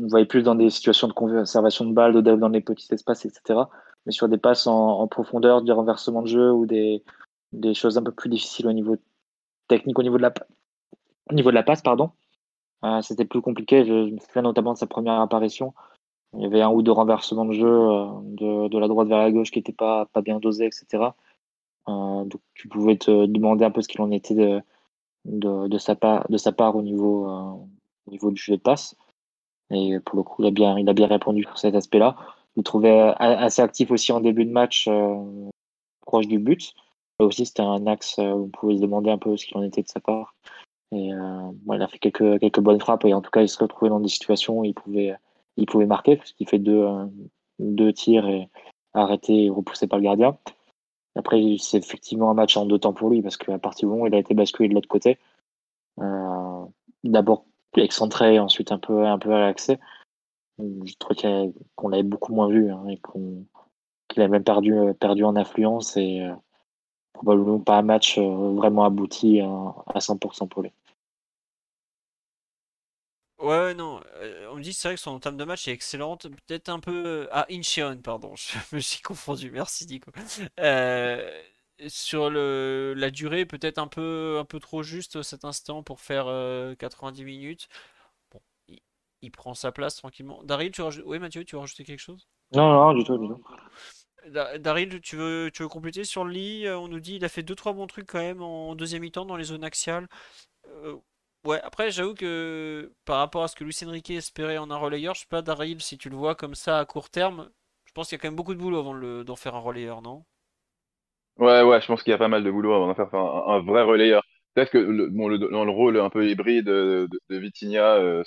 On 0.00 0.06
voyait 0.06 0.26
plus 0.26 0.42
dans 0.42 0.54
des 0.54 0.70
situations 0.70 1.08
de 1.08 1.12
conservation 1.12 1.84
de 1.84 1.92
balles, 1.92 2.14
de 2.14 2.36
dans 2.36 2.48
les 2.48 2.60
petits 2.60 2.92
espaces, 2.94 3.26
etc. 3.26 3.60
Mais 4.06 4.12
sur 4.12 4.28
des 4.28 4.38
passes 4.38 4.66
en, 4.66 5.06
profondeur, 5.08 5.62
des 5.62 5.72
renversements 5.72 6.22
de 6.22 6.28
jeu 6.28 6.50
ou 6.52 6.66
des, 6.66 7.04
des 7.52 7.74
choses 7.74 7.98
un 7.98 8.02
peu 8.02 8.12
plus 8.12 8.30
difficiles 8.30 8.66
au 8.66 8.72
niveau 8.72 8.96
technique, 9.66 9.98
au 9.98 10.02
niveau 10.02 10.16
de 10.16 10.22
la, 10.22 10.32
au 11.30 11.34
niveau 11.34 11.50
de 11.50 11.54
la 11.54 11.62
passe, 11.62 11.82
pardon. 11.82 12.12
Euh, 12.84 13.02
c'était 13.02 13.24
plus 13.24 13.42
compliqué. 13.42 13.84
Je, 13.84 14.14
me 14.14 14.18
souviens 14.18 14.42
notamment 14.42 14.72
de 14.72 14.78
sa 14.78 14.86
première 14.86 15.20
apparition. 15.20 15.74
Il 16.34 16.42
y 16.42 16.46
avait 16.46 16.60
un 16.60 16.70
ou 16.70 16.82
deux 16.82 16.92
renversements 16.92 17.46
de 17.46 17.52
jeu 17.52 17.66
euh, 17.66 18.06
de, 18.22 18.68
de, 18.68 18.78
la 18.78 18.88
droite 18.88 19.08
vers 19.08 19.18
la 19.18 19.30
gauche 19.32 19.50
qui 19.50 19.58
n'étaient 19.58 19.72
pas, 19.72 20.06
pas 20.06 20.20
bien 20.20 20.38
dosés, 20.38 20.66
etc. 20.66 21.14
Euh, 21.88 22.24
donc 22.24 22.40
tu 22.54 22.68
pouvais 22.68 22.96
te 22.96 23.26
demander 23.26 23.64
un 23.64 23.70
peu 23.70 23.80
ce 23.80 23.88
qu'il 23.88 24.02
en 24.02 24.10
était 24.10 24.34
de, 24.34 24.60
de, 25.24 25.68
de, 25.68 25.78
sa, 25.78 25.96
part, 25.96 26.28
de 26.28 26.36
sa 26.36 26.52
part 26.52 26.76
au 26.76 26.82
niveau, 26.82 27.26
au 27.26 28.10
niveau 28.10 28.30
du 28.30 28.40
jeu 28.40 28.56
de 28.56 28.62
passe. 28.62 28.94
Et 29.70 29.98
pour 30.00 30.16
le 30.16 30.22
coup, 30.22 30.42
il 30.42 30.48
a 30.48 30.50
bien, 30.50 30.78
il 30.78 30.88
a 30.88 30.92
bien 30.94 31.06
répondu 31.06 31.42
sur 31.42 31.58
cet 31.58 31.74
aspect-là. 31.74 32.16
Je 32.56 32.60
le 32.60 32.62
trouvais 32.62 33.14
assez 33.18 33.62
actif 33.62 33.90
aussi 33.90 34.12
en 34.12 34.20
début 34.20 34.44
de 34.44 34.50
match, 34.50 34.88
proche 36.02 36.26
du 36.26 36.38
but. 36.38 36.74
Là 37.20 37.26
aussi, 37.26 37.46
c'était 37.46 37.62
un 37.62 37.86
axe 37.86 38.18
où 38.18 38.44
on 38.44 38.48
pouvait 38.48 38.76
se 38.76 38.82
demander 38.82 39.10
un 39.10 39.18
peu 39.18 39.36
ce 39.36 39.46
qu'il 39.46 39.56
en 39.56 39.62
était 39.62 39.82
de 39.82 39.88
sa 39.88 40.00
part. 40.00 40.34
Et 40.92 41.12
euh, 41.12 41.50
il 41.72 41.82
a 41.82 41.88
fait 41.88 41.98
quelques, 41.98 42.40
quelques 42.40 42.60
bonnes 42.60 42.80
frappes 42.80 43.04
et 43.04 43.12
en 43.12 43.20
tout 43.20 43.30
cas, 43.30 43.42
il 43.42 43.48
se 43.48 43.58
retrouvait 43.58 43.90
dans 43.90 44.00
des 44.00 44.08
situations 44.08 44.60
où 44.60 44.64
il 44.64 44.74
pouvait, 44.74 45.14
il 45.58 45.66
pouvait 45.66 45.86
marquer 45.86 46.16
puisqu'il 46.16 46.48
fait 46.48 46.58
deux, 46.58 46.84
euh, 46.84 47.06
deux 47.58 47.92
tirs 47.92 48.26
et 48.28 48.48
arrêté 48.94 49.44
et 49.44 49.50
repoussé 49.50 49.86
par 49.86 49.98
le 49.98 50.04
gardien. 50.04 50.38
Après, 51.16 51.56
c'est 51.58 51.78
effectivement 51.78 52.30
un 52.30 52.34
match 52.34 52.56
en 52.56 52.64
deux 52.64 52.78
temps 52.78 52.92
pour 52.92 53.10
lui 53.10 53.22
parce 53.22 53.36
qu'à 53.36 53.58
partir 53.58 53.88
du 53.88 53.92
moment 53.92 54.04
où 54.04 54.06
il 54.06 54.14
a 54.14 54.18
été 54.18 54.34
basculé 54.34 54.68
de 54.68 54.74
l'autre 54.74 54.88
côté, 54.88 55.18
euh, 56.00 56.64
d'abord 57.04 57.44
excentré, 57.76 58.38
ensuite 58.38 58.72
un 58.72 58.78
peu, 58.78 58.94
relaxé. 58.94 59.78
Je 60.58 60.94
trouve 60.98 61.16
qu'on 61.76 61.88
l'avait 61.88 62.02
beaucoup 62.02 62.32
moins 62.32 62.48
vu 62.48 62.70
hein, 62.70 62.84
et 62.88 63.00
qu'il 64.08 64.22
a 64.22 64.28
même 64.28 64.44
perdu, 64.44 64.74
perdu 64.98 65.24
en 65.24 65.36
influence 65.36 65.96
et 65.96 66.22
euh, 66.22 66.34
probablement 67.12 67.60
pas 67.60 67.78
un 67.78 67.82
match 67.82 68.18
euh, 68.18 68.54
vraiment 68.54 68.84
abouti 68.84 69.40
à 69.40 69.98
100% 69.98 70.48
pour 70.48 70.62
lui. 70.62 70.72
Ouais, 73.38 73.72
non, 73.74 74.00
euh, 74.16 74.48
on 74.50 74.56
me 74.56 74.62
dit 74.62 74.72
c'est 74.72 74.88
vrai 74.88 74.94
que 74.96 75.00
son 75.00 75.12
entame 75.12 75.36
de 75.36 75.44
match 75.44 75.68
est 75.68 75.72
excellente, 75.72 76.26
peut-être 76.28 76.68
un 76.68 76.80
peu... 76.80 77.28
Ah, 77.30 77.46
Incheon, 77.50 77.98
pardon, 78.02 78.34
je 78.36 78.56
me 78.74 78.80
suis 78.80 79.00
confondu, 79.00 79.52
merci 79.52 79.86
Nico. 79.86 80.10
Euh, 80.58 81.42
sur 81.86 82.30
le, 82.30 82.94
la 82.96 83.10
durée, 83.12 83.46
peut-être 83.46 83.78
un 83.78 83.86
peu, 83.86 84.38
un 84.40 84.44
peu 84.44 84.58
trop 84.58 84.82
juste 84.82 85.22
cet 85.22 85.44
instant 85.44 85.84
pour 85.84 86.00
faire 86.00 86.26
90 86.78 87.24
minutes. 87.24 87.68
Bon, 88.32 88.40
il, 89.22 89.30
prend 89.30 89.54
sa 89.54 89.70
place 89.70 89.94
tranquillement. 89.94 90.42
Daryl, 90.42 90.72
tu 90.72 90.82
rajoutes... 90.82 91.04
Oui 91.06 91.20
Mathieu, 91.20 91.44
tu 91.44 91.54
veux 91.54 91.60
rajouter 91.60 91.84
quelque 91.84 92.00
chose? 92.00 92.26
Non, 92.52 92.72
non, 92.72 92.92
du 92.92 93.04
tout, 93.04 93.16
du 93.18 93.28
tout. 93.28 93.44
Daryl, 94.58 95.00
tu 95.00 95.14
veux, 95.14 95.50
tu 95.54 95.62
veux 95.62 95.68
compléter 95.68 96.02
sur 96.02 96.24
le 96.24 96.32
lit? 96.32 96.66
Euh, 96.66 96.76
On 96.76 96.88
nous 96.88 96.98
dit 96.98 97.14
il 97.14 97.24
a 97.24 97.28
fait 97.28 97.42
2-3 97.42 97.72
bons 97.72 97.86
trucs 97.86 98.08
quand 98.08 98.18
même 98.18 98.42
en 98.42 98.74
deuxième 98.74 99.02
mi-temps 99.02 99.26
dans 99.26 99.36
les 99.36 99.44
zones 99.44 99.62
axiales. 99.62 100.08
Euh, 101.46 101.48
ouais, 101.50 101.60
après 101.62 101.90
j'avoue 101.90 102.14
que 102.14 102.92
par 103.04 103.18
rapport 103.18 103.42
à 103.42 103.48
ce 103.48 103.56
que 103.56 103.64
Luis 103.64 103.76
Enrique 103.84 104.10
espérait 104.10 104.58
en 104.58 104.70
un 104.70 104.76
relayeur, 104.76 105.14
je 105.14 105.20
sais 105.20 105.26
pas 105.28 105.42
Daryl 105.42 105.80
si 105.82 105.98
tu 105.98 106.08
le 106.10 106.16
vois 106.16 106.34
comme 106.34 106.54
ça 106.54 106.78
à 106.78 106.84
court 106.84 107.10
terme, 107.10 107.50
je 107.86 107.92
pense 107.92 108.08
qu'il 108.08 108.16
y 108.16 108.20
a 108.20 108.22
quand 108.22 108.28
même 108.28 108.36
beaucoup 108.36 108.54
de 108.54 108.60
boulot 108.60 108.78
avant 108.78 109.24
d'en 109.24 109.36
faire 109.36 109.54
un 109.54 109.60
relayeur, 109.60 110.02
non? 110.02 110.24
Ouais, 111.36 111.62
ouais, 111.62 111.80
je 111.80 111.86
pense 111.86 112.02
qu'il 112.02 112.10
y 112.10 112.14
a 112.14 112.18
pas 112.18 112.28
mal 112.28 112.42
de 112.42 112.50
boulot 112.50 112.74
avant 112.74 112.88
d'en 112.88 112.94
faire 112.94 113.14
un, 113.14 113.60
vrai 113.60 113.82
relayeur. 113.84 114.24
Peut-être 114.54 114.70
que 114.70 114.78
le, 114.78 115.06
le, 115.08 115.38
dans 115.38 115.64
le 115.64 115.70
rôle 115.70 115.98
un 116.00 116.10
peu 116.10 116.28
hybride 116.28 116.64
de, 116.66 117.08
Vitinha, 117.30 117.94
euh, 117.96 118.24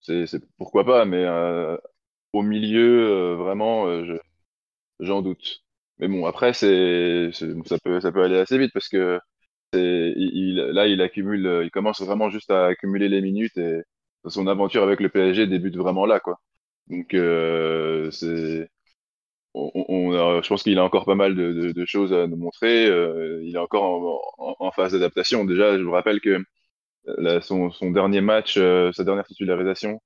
c'est 0.00 0.40
pourquoi 0.56 0.84
pas, 0.84 1.04
mais 1.04 1.26
au 2.32 2.42
milieu, 2.42 3.34
vraiment, 3.34 4.04
je 4.04 4.14
j'en 5.00 5.22
doute. 5.22 5.64
Mais 5.98 6.08
bon, 6.08 6.26
après, 6.26 6.52
ça 6.52 6.66
peut 8.12 8.22
aller 8.22 8.38
assez 8.38 8.58
vite 8.58 8.72
parce 8.72 8.88
que 8.88 9.20
là, 9.72 10.86
il 10.86 11.00
accumule, 11.02 11.62
il 11.64 11.70
commence 11.70 12.00
vraiment 12.02 12.30
juste 12.30 12.50
à 12.50 12.66
accumuler 12.66 13.08
les 13.08 13.20
minutes 13.20 13.56
et 13.58 13.82
son 14.26 14.46
aventure 14.46 14.82
avec 14.82 15.00
le 15.00 15.08
PSG 15.08 15.46
débute 15.46 15.76
vraiment 15.76 16.06
là, 16.06 16.20
quoi. 16.20 16.40
Donc, 16.88 17.14
euh, 17.14 18.10
c'est, 18.10 18.68
on, 19.54 20.42
je 20.42 20.48
pense 20.48 20.62
qu'il 20.62 20.78
a 20.78 20.84
encore 20.84 21.04
pas 21.04 21.14
mal 21.14 21.34
de, 21.34 21.84
choses 21.86 22.12
à 22.12 22.26
nous 22.26 22.36
montrer. 22.36 22.86
Euh, 22.86 23.40
il 23.44 23.54
est 23.54 23.58
encore 23.58 24.22
en, 24.38 24.70
phase 24.72 24.92
d'adaptation. 24.92 25.44
Déjà, 25.44 25.78
je 25.78 25.82
vous 25.82 25.92
rappelle 25.92 26.20
que 26.20 26.42
son, 27.40 27.70
dernier 27.90 28.20
match, 28.20 28.56
euh, 28.58 28.92
sa 28.92 29.04
dernière 29.04 29.26
titularisation, 29.26 30.00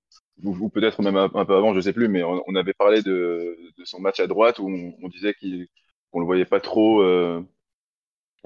ou, 0.45 0.69
peut-être 0.71 1.03
même 1.03 1.17
un, 1.17 1.29
peu 1.29 1.55
avant, 1.55 1.75
je 1.75 1.81
sais 1.81 1.93
plus, 1.93 2.09
mais 2.09 2.23
on, 2.23 2.55
avait 2.55 2.73
parlé 2.75 3.03
de, 3.03 3.57
son 3.85 4.01
match 4.01 4.21
à 4.21 4.27
droite 4.27 4.59
où 4.59 4.69
on, 5.03 5.09
disait 5.09 5.35
qu'on 5.35 6.21
le 6.21 6.27
voyait 6.27 6.45
pas 6.45 6.61
trop 6.61 7.03
euh, 7.03 7.43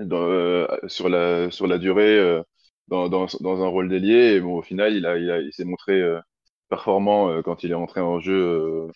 euh, 0.00 0.66
sur 0.88 1.08
la 1.08 1.50
sur 1.50 1.66
la 1.66 1.78
durée 1.78 2.18
euh, 2.18 2.42
dans, 2.88 3.08
dans, 3.08 3.26
dans, 3.40 3.62
un 3.64 3.68
rôle 3.68 3.88
d'ailier. 3.88 4.34
Et 4.34 4.40
bon, 4.40 4.58
au 4.58 4.62
final, 4.62 4.94
il 4.94 5.06
a 5.06 5.16
il, 5.18 5.30
a, 5.30 5.40
il 5.40 5.52
s'est 5.52 5.64
montré 5.64 6.00
euh, 6.00 6.20
performant 6.68 7.42
quand 7.42 7.64
il 7.64 7.70
est 7.70 7.74
rentré 7.74 8.00
en 8.00 8.20
jeu 8.20 8.88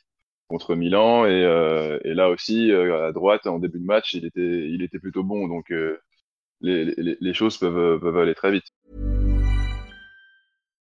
contre 0.48 0.74
Milan 0.74 1.27
et, 1.27 1.43
et 2.05 2.14
là 2.14 2.31
aussi 2.31 2.72
à 2.72 3.12
droite 3.12 3.47
en 3.47 3.59
début 3.60 3.78
de 3.81 3.85
match, 3.86 4.14
il 4.14 4.27
était 4.27 4.68
il 4.68 4.82
était 4.82 4.98
plutôt 4.98 5.22
bon. 5.24 5.48
Donc 5.48 5.70
les, 6.60 6.85
les, 6.97 7.16
les 7.20 7.35
choses 7.35 7.59
peuvent 7.59 8.01
peuvent 8.01 8.18
aller 8.18 8.35
très 8.35 8.51
vite. 8.52 8.66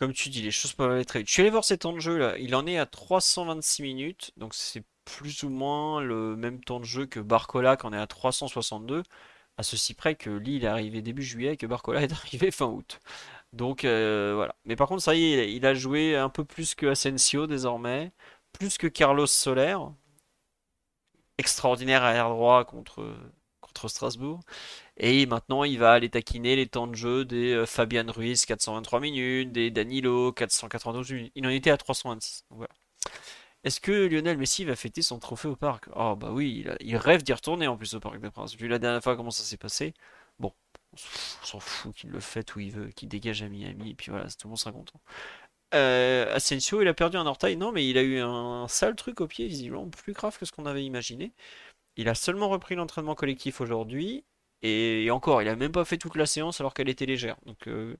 Comme 0.00 0.14
tu 0.14 0.30
dis, 0.30 0.40
les 0.40 0.50
choses 0.50 0.72
peuvent 0.72 0.90
aller 0.90 1.04
très 1.04 1.18
vite. 1.18 1.28
Je 1.28 1.34
suis 1.34 1.42
allé 1.42 1.50
voir 1.50 1.62
ces 1.62 1.76
temps 1.76 1.92
de 1.92 2.00
jeu 2.00 2.16
là. 2.16 2.34
Il 2.38 2.54
en 2.54 2.66
est 2.66 2.78
à 2.78 2.86
326 2.86 3.82
minutes. 3.82 4.32
Donc 4.38 4.54
c'est 4.54 4.82
plus 5.04 5.42
ou 5.42 5.50
moins 5.50 6.00
le 6.00 6.36
même 6.36 6.64
temps 6.64 6.80
de 6.80 6.86
jeu 6.86 7.04
que 7.04 7.20
Barcola 7.20 7.76
qui 7.76 7.84
en 7.84 7.92
est 7.92 7.98
à 7.98 8.06
362. 8.06 9.02
À 9.58 9.62
ceci 9.62 9.92
près 9.92 10.14
que 10.14 10.30
Lille 10.30 10.64
est 10.64 10.68
arrivé 10.68 11.02
début 11.02 11.22
juillet 11.22 11.52
et 11.52 11.56
que 11.58 11.66
Barcola 11.66 12.00
est 12.04 12.12
arrivé 12.12 12.50
fin 12.50 12.64
août. 12.66 13.00
Donc 13.52 13.84
euh, 13.84 14.32
voilà. 14.34 14.54
Mais 14.64 14.74
par 14.74 14.88
contre, 14.88 15.02
ça 15.02 15.14
y 15.14 15.34
est, 15.34 15.52
il 15.52 15.66
a 15.66 15.74
joué 15.74 16.16
un 16.16 16.30
peu 16.30 16.46
plus 16.46 16.74
que 16.74 16.86
Asensio 16.86 17.46
désormais. 17.46 18.12
Plus 18.52 18.78
que 18.78 18.86
Carlos 18.86 19.26
Soler. 19.26 19.76
Extraordinaire 21.36 22.04
à 22.04 22.14
air 22.14 22.30
droit 22.30 22.64
contre 22.64 23.04
Strasbourg. 23.88 24.40
Et 25.02 25.24
maintenant, 25.24 25.64
il 25.64 25.78
va 25.78 25.92
aller 25.92 26.10
taquiner 26.10 26.56
les 26.56 26.66
temps 26.66 26.86
de 26.86 26.94
jeu 26.94 27.24
des 27.24 27.54
euh, 27.54 27.64
Fabian 27.64 28.04
Ruiz 28.06 28.44
423 28.44 29.00
minutes, 29.00 29.50
des 29.50 29.70
Danilo 29.70 30.30
492 30.32 31.12
minutes. 31.12 31.32
Il 31.34 31.46
en 31.46 31.50
était 31.50 31.70
à 31.70 31.78
326. 31.78 32.44
Est-ce 33.64 33.80
que 33.80 33.92
Lionel 33.92 34.36
Messi 34.36 34.64
va 34.66 34.76
fêter 34.76 35.00
son 35.00 35.18
trophée 35.18 35.48
au 35.48 35.56
parc? 35.56 35.86
Oh 35.96 36.16
bah 36.16 36.30
oui, 36.32 36.66
il, 36.80 36.96
rêve 36.98 37.22
d'y 37.22 37.32
retourner 37.32 37.66
en 37.66 37.78
plus 37.78 37.94
au 37.94 38.00
Parc 38.00 38.20
des 38.20 38.30
Princes. 38.30 38.56
Vu 38.56 38.68
la 38.68 38.78
dernière 38.78 39.02
fois 39.02 39.16
comment 39.16 39.30
ça 39.30 39.42
s'est 39.42 39.56
passé. 39.56 39.94
Bon, 40.38 40.52
on 40.92 40.96
s'en 41.46 41.60
fout 41.60 41.94
qu'il 41.94 42.10
le 42.10 42.20
fête 42.20 42.54
où 42.54 42.60
il 42.60 42.70
veut, 42.70 42.90
qu'il 42.90 43.08
dégage 43.08 43.42
à 43.42 43.48
Miami, 43.48 43.90
et 43.90 43.94
puis 43.94 44.10
voilà, 44.10 44.26
tout 44.26 44.48
le 44.48 44.50
monde 44.50 44.58
sera 44.58 44.72
content. 44.72 45.00
Euh, 45.74 46.34
Asensio, 46.34 46.82
il 46.82 46.88
a 46.88 46.94
perdu 46.94 47.16
un 47.16 47.26
orteil, 47.26 47.56
non, 47.56 47.72
mais 47.72 47.88
il 47.88 47.96
a 47.98 48.02
eu 48.02 48.18
un, 48.20 48.66
sale 48.68 48.96
truc 48.96 49.20
au 49.20 49.26
pied, 49.26 49.46
visiblement 49.46 49.88
plus 49.88 50.12
grave 50.12 50.38
que 50.38 50.44
ce 50.44 50.52
qu'on 50.52 50.66
avait 50.66 50.84
imaginé. 50.84 51.32
Il 51.96 52.08
a 52.08 52.14
seulement 52.14 52.48
repris 52.48 52.74
l'entraînement 52.76 53.14
collectif 53.14 53.60
aujourd'hui. 53.60 54.24
Et, 54.62 55.10
encore, 55.10 55.42
il 55.42 55.48
a 55.48 55.56
même 55.56 55.72
pas 55.72 55.84
fait 55.84 55.98
toute 55.98 56.16
la 56.16 56.26
séance 56.26 56.60
alors 56.60 56.74
qu'elle 56.74 56.88
était 56.88 57.06
légère. 57.06 57.36
Donc, 57.46 57.66
euh, 57.68 57.96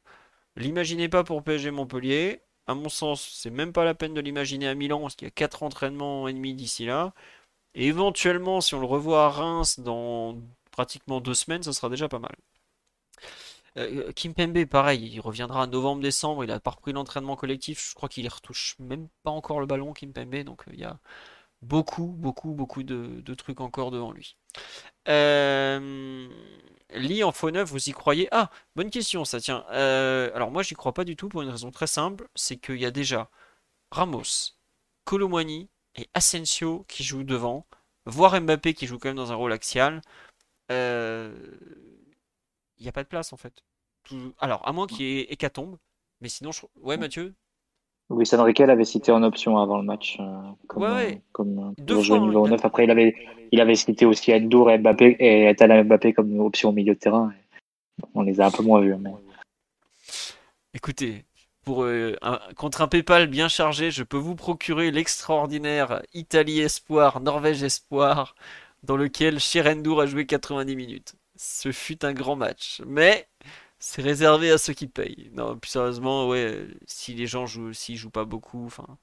l'imaginez 0.56 1.08
pas 1.08 1.24
pour 1.24 1.42
PSG 1.42 1.70
Montpellier. 1.70 2.42
À 2.66 2.74
mon 2.74 2.88
sens, 2.88 3.22
c'est 3.34 3.50
même 3.50 3.72
pas 3.72 3.84
la 3.84 3.94
peine 3.94 4.14
de 4.14 4.20
l'imaginer 4.20 4.68
à 4.68 4.74
Milan 4.74 5.00
parce 5.00 5.16
qu'il 5.16 5.26
y 5.26 5.28
a 5.28 5.32
4 5.32 5.62
entraînements 5.62 6.28
et 6.28 6.32
demi 6.34 6.54
d'ici 6.54 6.86
là. 6.86 7.14
Et 7.74 7.86
éventuellement, 7.88 8.60
si 8.60 8.74
on 8.74 8.80
le 8.80 8.86
revoit 8.86 9.26
à 9.26 9.30
Reims 9.30 9.80
dans 9.80 10.38
pratiquement 10.72 11.20
deux 11.20 11.34
semaines, 11.34 11.62
ce 11.62 11.72
sera 11.72 11.88
déjà 11.88 12.08
pas 12.08 12.18
mal. 12.18 12.34
Euh, 13.76 14.12
Kim 14.12 14.34
Pembe, 14.34 14.64
pareil, 14.66 15.06
il 15.12 15.20
reviendra 15.20 15.64
en 15.64 15.66
novembre-décembre. 15.66 16.44
Il 16.44 16.50
a 16.50 16.60
pas 16.60 16.70
repris 16.72 16.92
l'entraînement 16.92 17.36
collectif. 17.36 17.90
Je 17.90 17.94
crois 17.94 18.08
qu'il 18.08 18.28
retouche 18.28 18.76
même 18.78 19.08
pas 19.22 19.30
encore 19.30 19.60
le 19.60 19.66
ballon, 19.66 19.92
Kim 19.92 20.12
Pembe. 20.12 20.42
Donc 20.44 20.64
il 20.72 20.80
y 20.80 20.84
a 20.84 20.98
beaucoup, 21.62 22.06
beaucoup, 22.06 22.52
beaucoup 22.52 22.82
de, 22.82 23.34
trucs 23.34 23.60
encore 23.60 23.90
devant 23.90 24.12
lui. 24.12 24.36
Euh, 25.08 26.28
Lee 26.90 27.22
en 27.24 27.32
faux 27.32 27.50
neuf, 27.50 27.70
vous 27.70 27.88
y 27.88 27.92
croyez? 27.92 28.28
Ah, 28.32 28.50
bonne 28.76 28.90
question, 28.90 29.24
ça 29.24 29.40
tient. 29.40 29.64
alors 29.68 30.50
moi, 30.50 30.62
j'y 30.62 30.74
crois 30.74 30.94
pas 30.94 31.04
du 31.04 31.16
tout 31.16 31.28
pour 31.28 31.42
une 31.42 31.50
raison 31.50 31.70
très 31.70 31.86
simple, 31.86 32.28
c'est 32.34 32.56
qu'il 32.56 32.76
y 32.80 32.86
a 32.86 32.90
déjà 32.90 33.30
Ramos, 33.90 34.54
Colomwani 35.04 35.68
et 35.96 36.08
Asensio 36.14 36.84
qui 36.88 37.02
jouent 37.04 37.24
devant, 37.24 37.66
voire 38.06 38.40
Mbappé 38.40 38.74
qui 38.74 38.86
joue 38.86 38.98
quand 38.98 39.08
même 39.08 39.16
dans 39.16 39.32
un 39.32 39.36
rôle 39.36 39.52
axial. 39.52 40.02
Euh, 40.70 41.34
il 42.78 42.82
n'y 42.82 42.88
a 42.88 42.92
pas 42.92 43.02
de 43.02 43.08
place 43.08 43.32
en 43.32 43.36
fait. 43.36 43.62
Alors, 44.38 44.66
à 44.66 44.72
moins 44.72 44.86
qu'il 44.86 45.06
y 45.06 45.18
ait 45.18 45.32
hécatombe, 45.32 45.78
mais 46.20 46.28
sinon, 46.28 46.52
je... 46.52 46.62
ouais, 46.76 46.96
Mathieu? 46.96 47.34
Oui, 48.10 48.28
Enrique 48.32 48.58
l'avait 48.58 48.84
cité 48.84 49.12
en 49.12 49.22
option 49.22 49.56
avant 49.58 49.78
le 49.78 49.84
match, 49.84 50.18
euh, 50.18 50.24
comme, 50.66 50.82
ouais, 50.82 51.14
euh, 51.14 51.18
comme 51.30 51.74
Deux 51.78 52.02
fois, 52.02 52.18
numéro 52.18 52.48
9. 52.48 52.64
Après, 52.64 52.82
il 52.82 52.90
avait, 52.90 53.14
il 53.52 53.60
avait 53.60 53.76
cité 53.76 54.04
aussi 54.04 54.34
Endur 54.34 54.68
et 54.68 54.78
Mbappé 54.78 55.16
et 55.20 55.54
Mbappé 55.84 56.12
comme 56.12 56.40
option 56.40 56.70
au 56.70 56.72
milieu 56.72 56.94
de 56.94 56.98
terrain. 56.98 57.32
On 58.14 58.22
les 58.22 58.40
a 58.40 58.46
un 58.46 58.50
peu 58.50 58.64
moins 58.64 58.80
vus. 58.80 58.96
Mais... 58.96 59.10
Écoutez, 60.74 61.24
pour, 61.64 61.84
euh, 61.84 62.16
contre 62.56 62.82
un 62.82 62.88
PayPal 62.88 63.28
bien 63.28 63.46
chargé, 63.46 63.92
je 63.92 64.02
peux 64.02 64.16
vous 64.16 64.34
procurer 64.34 64.90
l'extraordinaire 64.90 66.02
Italie 66.12 66.60
Espoir, 66.60 67.20
Norvège 67.20 67.62
Espoir, 67.62 68.34
dans 68.82 68.96
lequel 68.96 69.38
Shirendur 69.38 70.00
a 70.00 70.06
joué 70.06 70.26
90 70.26 70.74
minutes. 70.74 71.14
Ce 71.36 71.70
fut 71.70 72.04
un 72.04 72.12
grand 72.12 72.34
match, 72.34 72.82
mais 72.86 73.28
c'est 73.80 74.02
réservé 74.02 74.50
à 74.52 74.58
ceux 74.58 74.74
qui 74.74 74.86
payent. 74.88 75.30
Non, 75.34 75.58
plus 75.58 75.70
sérieusement, 75.70 76.28
ouais, 76.28 76.68
si 76.86 77.14
les 77.14 77.26
gens 77.26 77.46
jouent, 77.46 77.72
s'ils 77.74 77.96
jouent 77.96 78.10
pas 78.10 78.24
beaucoup, 78.26 78.66
enfin, 78.66 78.98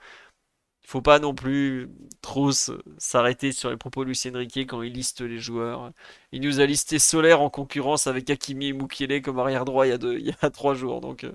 faut 0.85 1.01
pas 1.01 1.19
non 1.19 1.35
plus 1.35 1.89
trop 2.21 2.51
s'arrêter 2.97 3.51
sur 3.51 3.69
les 3.69 3.77
propos 3.77 4.03
de 4.05 4.09
Lucien 4.09 4.31
Riquet 4.37 4.65
quand 4.65 4.81
il 4.83 4.93
liste 4.93 5.21
les 5.21 5.39
joueurs. 5.39 5.91
Il 6.31 6.41
nous 6.41 6.59
a 6.61 6.65
listé 6.65 6.99
Solaire 6.99 7.41
en 7.41 7.49
concurrence 7.49 8.07
avec 8.07 8.29
Hakimi 8.29 8.67
et 8.69 8.73
Mukiele 8.73 9.21
comme 9.21 9.39
arrière 9.39 9.65
droit 9.65 9.85
il 9.87 9.89
y 9.91 9.93
a, 9.93 9.97
deux, 9.97 10.17
il 10.19 10.27
y 10.27 10.33
a 10.41 10.49
trois 10.51 10.73
jours, 10.75 11.01
donc. 11.01 11.23
Euh, 11.25 11.33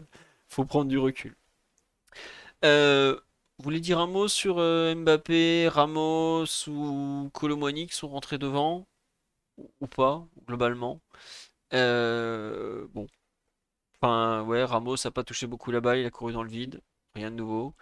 faut 0.48 0.64
prendre 0.66 0.88
du 0.90 0.98
recul. 0.98 1.36
Euh, 2.64 3.14
vous 3.58 3.64
voulez 3.64 3.80
dire 3.80 3.98
un 3.98 4.06
mot 4.06 4.28
sur 4.28 4.58
euh, 4.58 4.94
Mbappé, 4.94 5.68
Ramos 5.68 6.44
ou 6.68 7.30
Colomoni 7.32 7.86
qui 7.86 7.94
sont 7.96 8.08
rentrés 8.08 8.38
devant? 8.38 8.86
Ou 9.80 9.86
pas, 9.88 10.26
globalement? 10.46 11.00
Euh, 11.74 12.86
Bon. 12.94 13.08
Enfin, 14.02 14.42
ouais, 14.44 14.64
Ramos 14.64 15.06
a 15.06 15.10
pas 15.12 15.24
touché 15.24 15.46
beaucoup 15.46 15.70
la 15.70 15.80
balle, 15.80 15.98
il 15.98 16.06
a 16.06 16.10
couru 16.10 16.32
dans 16.32 16.42
le 16.42 16.50
vide, 16.50 16.80
rien 17.14 17.30
de 17.30 17.36
nouveau. 17.36 17.74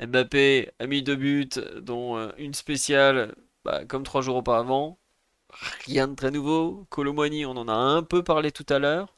Mbappé 0.00 0.72
a 0.78 0.86
mis 0.86 1.02
deux 1.02 1.16
buts, 1.16 1.48
dont 1.82 2.30
une 2.38 2.54
spéciale, 2.54 3.34
bah, 3.64 3.84
comme 3.86 4.04
trois 4.04 4.22
jours 4.22 4.36
auparavant. 4.36 4.98
Rien 5.86 6.08
de 6.08 6.14
très 6.14 6.30
nouveau. 6.30 6.86
Colomoni, 6.90 7.46
on 7.46 7.52
en 7.52 7.68
a 7.68 7.72
un 7.74 8.02
peu 8.02 8.22
parlé 8.24 8.52
tout 8.52 8.66
à 8.68 8.78
l'heure. 8.78 9.16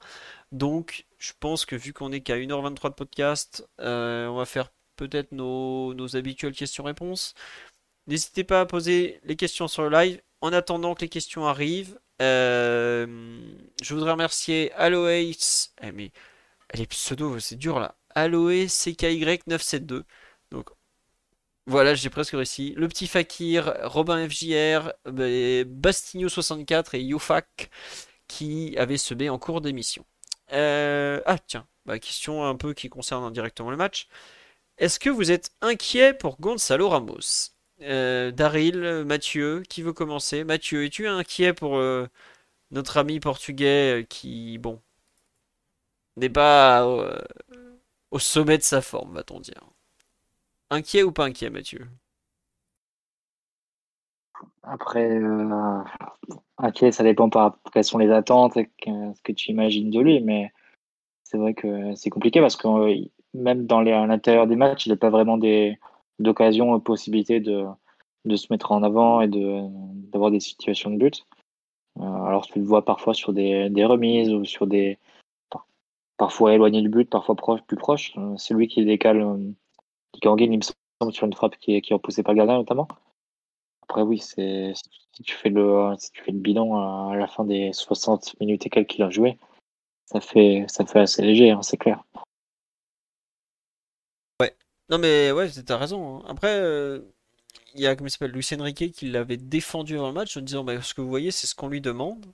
Donc, 0.52 1.06
je 1.18 1.32
pense 1.40 1.66
que 1.66 1.76
vu 1.76 1.92
qu'on 1.92 2.12
est 2.12 2.20
qu'à 2.20 2.36
1h23 2.36 2.90
de 2.90 2.94
podcast, 2.94 3.68
euh, 3.80 4.26
on 4.28 4.36
va 4.36 4.46
faire 4.46 4.72
peut-être 4.96 5.32
nos, 5.32 6.16
habituelles 6.16 6.54
questions-réponses. 6.54 7.34
N'hésitez 8.06 8.44
pas 8.44 8.60
à 8.62 8.66
poser 8.66 9.20
les 9.24 9.36
questions 9.36 9.68
sur 9.68 9.82
le 9.82 9.90
live. 9.90 10.22
En 10.40 10.52
attendant 10.52 10.94
que 10.94 11.02
les 11.02 11.08
questions 11.08 11.46
arrivent, 11.46 11.98
euh, 12.22 13.06
je 13.82 13.94
voudrais 13.94 14.12
remercier 14.12 14.72
Aloe. 14.74 15.08
Eh, 15.82 15.92
mais 15.92 16.12
elle 16.68 16.80
est 16.82 16.86
pseudo, 16.86 17.38
c'est 17.38 17.56
dur 17.56 17.80
là. 17.80 17.96
Aloe 18.14 18.66
CKY972. 18.66 20.04
Donc 20.50 20.70
voilà, 21.66 21.94
j'ai 21.94 22.10
presque 22.10 22.34
réussi. 22.34 22.74
Le 22.76 22.88
petit 22.88 23.06
Fakir, 23.08 23.74
Robin 23.82 24.28
FJR, 24.28 24.92
Bastigno64 25.06 26.96
et 26.96 27.02
Yofak 27.02 27.70
qui 28.28 28.76
avaient 28.78 28.98
semé 28.98 29.28
en 29.30 29.38
cours 29.38 29.60
d'émission. 29.60 30.04
Euh, 30.52 31.20
ah 31.26 31.38
tiens, 31.38 31.66
bah, 31.86 31.98
question 31.98 32.44
un 32.44 32.56
peu 32.56 32.74
qui 32.74 32.88
concerne 32.88 33.32
directement 33.32 33.70
le 33.70 33.76
match. 33.76 34.08
Est-ce 34.78 34.98
que 35.00 35.10
vous 35.10 35.30
êtes 35.32 35.50
inquiet 35.60 36.14
pour 36.14 36.40
Gonzalo 36.40 36.88
Ramos? 36.88 37.52
Euh, 37.82 38.30
Daryl, 38.30 39.04
Mathieu, 39.06 39.62
qui 39.68 39.82
veut 39.82 39.92
commencer? 39.92 40.44
Mathieu, 40.44 40.84
es-tu 40.84 41.08
inquiet 41.08 41.52
pour 41.54 41.76
euh, 41.78 42.08
notre 42.70 42.96
ami 42.98 43.20
portugais 43.20 44.06
qui, 44.08 44.58
bon, 44.58 44.82
n'est 46.16 46.30
pas 46.30 46.86
au 48.10 48.18
sommet 48.18 48.58
de 48.58 48.62
sa 48.62 48.80
forme, 48.80 49.14
va-t-on 49.14 49.40
dire 49.40 49.62
Inquiet 50.70 51.02
ou 51.02 51.12
pas 51.12 51.24
inquiet, 51.26 51.50
Mathieu? 51.50 51.86
Après, 54.62 55.20
inquiet, 56.58 56.92
ça 56.92 57.04
dépend 57.04 57.30
par 57.30 57.58
quelles 57.72 57.84
sont 57.84 57.98
les 57.98 58.10
attentes 58.10 58.56
et 58.56 58.70
ce 58.84 59.22
que 59.22 59.32
tu 59.32 59.50
imagines 59.50 59.90
de 59.90 60.00
lui, 60.00 60.20
mais 60.20 60.52
c'est 61.22 61.38
vrai 61.38 61.54
que 61.54 61.94
c'est 61.94 62.10
compliqué 62.10 62.40
parce 62.40 62.56
que 62.56 62.68
euh, 62.68 63.04
même 63.34 63.66
dans 63.66 63.80
à 63.80 64.06
l'intérieur 64.06 64.46
des 64.46 64.56
matchs, 64.56 64.86
il 64.86 64.90
n'a 64.90 64.96
pas 64.96 65.10
vraiment 65.10 65.38
des, 65.38 65.78
d'occasion, 66.18 66.78
possibilité 66.80 67.40
de, 67.40 67.64
de 68.24 68.36
se 68.36 68.46
mettre 68.50 68.72
en 68.72 68.82
avant 68.82 69.20
et 69.20 69.28
de, 69.28 69.62
d'avoir 70.10 70.30
des 70.30 70.40
situations 70.40 70.90
de 70.90 70.96
but. 70.96 71.26
Euh, 71.98 72.02
alors 72.02 72.46
tu 72.46 72.58
le 72.58 72.64
vois 72.64 72.84
parfois 72.84 73.14
sur 73.14 73.32
des 73.32 73.84
remises 73.84 74.32
ou 74.32 74.44
sur 74.44 74.66
des 74.66 74.98
parfois 76.16 76.54
éloigné 76.54 76.82
du 76.82 76.88
but, 76.88 77.08
parfois 77.08 77.34
proche, 77.36 77.62
plus 77.62 77.76
proche. 77.76 78.12
Euh, 78.16 78.36
c'est 78.36 78.54
lui 78.54 78.68
qui 78.68 78.84
décale, 78.84 79.24
qui 80.12 80.28
en 80.28 80.36
il 80.36 80.50
me 80.50 80.62
semble, 80.62 81.12
sur 81.12 81.26
une 81.26 81.34
frappe 81.34 81.56
qui 81.58 81.80
qui 81.82 81.92
est 81.92 81.94
repoussée 81.94 82.22
par 82.22 82.34
le 82.34 82.38
gardien 82.38 82.56
notamment. 82.56 82.88
Après, 83.82 84.02
oui, 84.02 84.18
si 84.18 84.72
tu 85.24 85.34
fais 85.34 85.50
le 85.50 85.94
si 85.98 86.10
tu 86.12 86.22
fais 86.22 86.32
le 86.32 86.38
bilan 86.38 87.10
à 87.10 87.16
la 87.16 87.28
fin 87.28 87.44
des 87.44 87.72
60 87.72 88.38
minutes 88.40 88.66
et 88.66 88.70
quelques 88.70 88.90
qu'il 88.90 89.02
a 89.04 89.10
joué, 89.10 89.38
ça 90.06 90.20
fait 90.20 90.64
ça 90.68 90.84
fait 90.86 91.00
assez 91.00 91.22
léger, 91.22 91.50
hein, 91.50 91.62
c'est 91.62 91.76
clair. 91.76 92.02
Ouais. 94.40 94.54
Non 94.90 94.98
mais 94.98 95.32
ouais, 95.32 95.48
t'as 95.64 95.76
raison. 95.76 96.18
Hein. 96.18 96.24
Après, 96.28 96.58
euh, 96.60 97.00
il 97.74 97.80
y 97.80 97.86
a 97.86 97.94
comme 97.96 98.06
il 98.06 98.10
s'appelle 98.10 98.32
Lucien 98.32 98.62
Riquet 98.62 98.90
qui 98.90 99.06
l'avait 99.06 99.36
défendu 99.36 99.96
avant 99.96 100.08
le 100.08 100.14
match 100.14 100.36
en 100.36 100.40
disant 100.40 100.64
bah, 100.64 100.80
ce 100.82 100.94
que 100.94 101.00
vous 101.00 101.08
voyez, 101.08 101.30
c'est 101.30 101.46
ce 101.46 101.54
qu'on 101.54 101.68
lui 101.68 101.80
demande. 101.80 102.26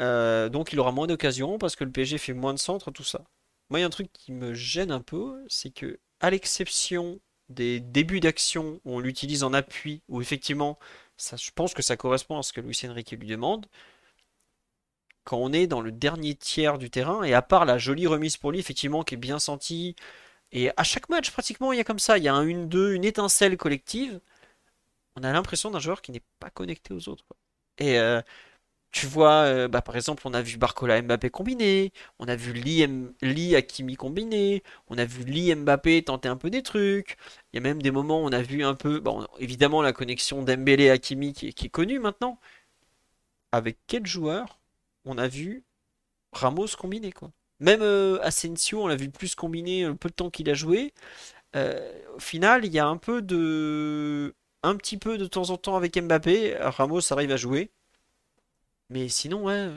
Euh, 0.00 0.48
donc 0.48 0.72
il 0.72 0.80
aura 0.80 0.92
moins 0.92 1.06
d'occasions 1.06 1.58
parce 1.58 1.76
que 1.76 1.84
le 1.84 1.92
PSG 1.92 2.18
fait 2.18 2.32
moins 2.32 2.54
de 2.54 2.58
centres, 2.58 2.90
tout 2.90 3.04
ça. 3.04 3.24
Moi, 3.70 3.78
il 3.78 3.82
y 3.82 3.84
a 3.84 3.86
un 3.86 3.90
truc 3.90 4.12
qui 4.12 4.32
me 4.32 4.54
gêne 4.54 4.90
un 4.90 5.00
peu, 5.00 5.44
c'est 5.48 5.70
que 5.70 5.98
à 6.20 6.30
l'exception 6.30 7.20
des 7.48 7.80
débuts 7.80 8.20
d'action 8.20 8.80
où 8.84 8.96
on 8.96 9.00
l'utilise 9.00 9.44
en 9.44 9.52
appui, 9.52 10.02
où 10.08 10.20
effectivement, 10.20 10.78
ça, 11.16 11.36
je 11.36 11.50
pense 11.54 11.74
que 11.74 11.82
ça 11.82 11.96
correspond 11.96 12.38
à 12.38 12.42
ce 12.42 12.52
que 12.52 12.60
Luis 12.60 12.78
Enrique 12.84 13.12
lui 13.12 13.26
demande. 13.26 13.66
Quand 15.24 15.38
on 15.38 15.52
est 15.52 15.66
dans 15.66 15.80
le 15.80 15.92
dernier 15.92 16.34
tiers 16.34 16.78
du 16.78 16.90
terrain, 16.90 17.22
et 17.22 17.34
à 17.34 17.42
part 17.42 17.64
la 17.64 17.78
jolie 17.78 18.06
remise 18.06 18.36
pour 18.36 18.50
lui, 18.52 18.58
effectivement, 18.58 19.04
qui 19.04 19.14
est 19.14 19.18
bien 19.18 19.38
sentie, 19.38 19.94
et 20.52 20.70
à 20.76 20.84
chaque 20.84 21.08
match, 21.08 21.30
pratiquement, 21.30 21.72
il 21.72 21.78
y 21.78 21.80
a 21.80 21.84
comme 21.84 21.98
ça, 21.98 22.18
il 22.18 22.24
y 22.24 22.28
a 22.28 22.34
un 22.34 22.44
1-2, 22.44 22.92
une 22.94 23.04
étincelle 23.04 23.56
collective, 23.56 24.20
on 25.16 25.24
a 25.24 25.32
l'impression 25.32 25.70
d'un 25.70 25.78
joueur 25.80 26.02
qui 26.02 26.12
n'est 26.12 26.22
pas 26.40 26.50
connecté 26.50 26.94
aux 26.94 27.08
autres. 27.08 27.26
Et 27.78 27.98
euh, 27.98 28.20
tu 28.92 29.06
vois, 29.06 29.44
euh, 29.46 29.68
bah, 29.68 29.80
par 29.82 29.96
exemple, 29.96 30.22
on 30.26 30.34
a 30.34 30.42
vu 30.42 30.58
Barcola 30.58 31.00
Mbappé 31.02 31.30
combiné, 31.30 31.92
on 32.18 32.28
a 32.28 32.36
vu 32.36 32.52
Lee, 32.52 32.82
M... 32.82 33.12
Hakimi 33.56 33.96
combiné, 33.96 34.62
on 34.88 34.98
a 34.98 35.04
vu 35.06 35.24
Lee 35.24 35.54
Mbappé 35.54 36.02
tenter 36.04 36.28
un 36.28 36.36
peu 36.36 36.50
des 36.50 36.62
trucs. 36.62 37.16
Il 37.52 37.56
y 37.56 37.58
a 37.58 37.62
même 37.62 37.80
des 37.82 37.90
moments 37.90 38.22
où 38.22 38.26
on 38.26 38.32
a 38.32 38.42
vu 38.42 38.64
un 38.64 38.74
peu, 38.74 39.00
bon, 39.00 39.26
évidemment, 39.38 39.80
la 39.82 39.92
connexion 39.94 40.42
Dembélé 40.42 40.90
Hakimi 40.90 41.32
qui 41.32 41.48
est, 41.48 41.52
qui 41.54 41.66
est 41.66 41.68
connue 41.70 41.98
maintenant. 42.00 42.38
Avec 43.52 43.78
quel 43.86 44.06
joueur 44.06 44.60
on 45.04 45.18
a 45.18 45.28
vu 45.28 45.64
Ramos 46.32 46.68
combiné 46.78 47.12
quoi? 47.12 47.32
Même 47.60 47.82
euh, 47.82 48.18
Asensio, 48.22 48.82
on 48.82 48.88
l'a 48.88 48.96
vu 48.96 49.10
plus 49.10 49.34
combiné 49.34 49.84
un 49.84 49.96
peu 49.96 50.08
de 50.08 50.14
temps 50.14 50.30
qu'il 50.30 50.50
a 50.50 50.54
joué. 50.54 50.92
Euh, 51.56 51.92
au 52.16 52.20
final, 52.20 52.64
il 52.66 52.72
y 52.72 52.78
a 52.78 52.86
un 52.86 52.96
peu 52.98 53.22
de, 53.22 54.34
un 54.62 54.76
petit 54.76 54.98
peu 54.98 55.18
de 55.18 55.26
temps 55.26 55.50
en 55.50 55.56
temps 55.58 55.76
avec 55.76 55.96
Mbappé, 55.98 56.56
Ramos 56.60 57.12
arrive 57.12 57.32
à 57.32 57.36
jouer. 57.36 57.70
Mais 58.92 59.08
sinon, 59.08 59.44
ouais. 59.44 59.68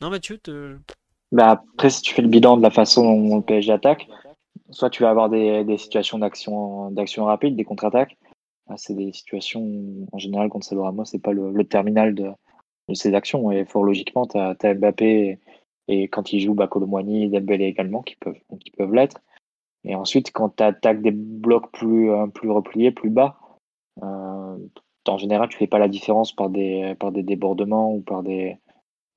Non, 0.00 0.10
Mathieu, 0.10 0.38
te... 0.38 0.76
bah 1.32 1.50
après, 1.50 1.90
si 1.90 2.02
tu 2.02 2.14
fais 2.14 2.22
le 2.22 2.28
bilan 2.28 2.56
de 2.56 2.62
la 2.62 2.70
façon 2.70 3.02
dont 3.02 3.36
le 3.36 3.42
PSG 3.42 3.72
attaque, 3.72 4.08
soit 4.70 4.90
tu 4.90 5.02
vas 5.02 5.10
avoir 5.10 5.28
des, 5.28 5.64
des 5.64 5.76
situations 5.76 6.18
d'action, 6.18 6.90
d'action 6.92 7.24
rapide, 7.24 7.56
des 7.56 7.64
contre-attaques. 7.64 8.16
Ah, 8.68 8.76
c'est 8.76 8.94
des 8.94 9.12
situations, 9.12 9.66
en 10.12 10.18
général, 10.18 10.48
contre 10.48 10.66
Salo 10.66 10.84
Ramos, 10.84 11.04
c'est 11.04 11.18
pas 11.18 11.32
le, 11.32 11.64
terminal 11.64 12.14
de, 12.14 12.30
de 12.88 12.94
ces 12.94 13.14
actions. 13.14 13.50
Et 13.50 13.64
fort 13.64 13.82
logiquement, 13.82 14.26
tu 14.26 14.38
as, 14.38 14.54
Mbappé 14.74 15.40
et, 15.88 16.08
quand 16.08 16.32
il 16.32 16.40
joue, 16.40 16.54
bah, 16.54 16.70
et 16.72 17.28
Dembélé 17.28 17.64
également, 17.64 18.02
qui 18.02 18.14
peuvent, 18.14 18.38
qui 18.60 18.70
peuvent 18.70 18.94
l'être. 18.94 19.20
Et 19.82 19.96
ensuite, 19.96 20.30
quand 20.30 20.56
tu 20.56 20.62
attaques 20.62 21.02
des 21.02 21.10
blocs 21.10 21.72
plus, 21.72 22.12
euh, 22.12 22.28
plus 22.28 22.50
repliés, 22.50 22.92
plus 22.92 23.10
bas, 23.10 23.40
euh, 24.04 24.56
en 25.08 25.18
général, 25.18 25.48
tu 25.48 25.58
fais 25.58 25.66
pas 25.66 25.78
la 25.78 25.88
différence 25.88 26.34
par 26.34 26.50
des, 26.50 26.94
par 26.98 27.12
des 27.12 27.22
débordements 27.22 27.92
ou 27.94 28.00
par 28.00 28.22
des, 28.22 28.58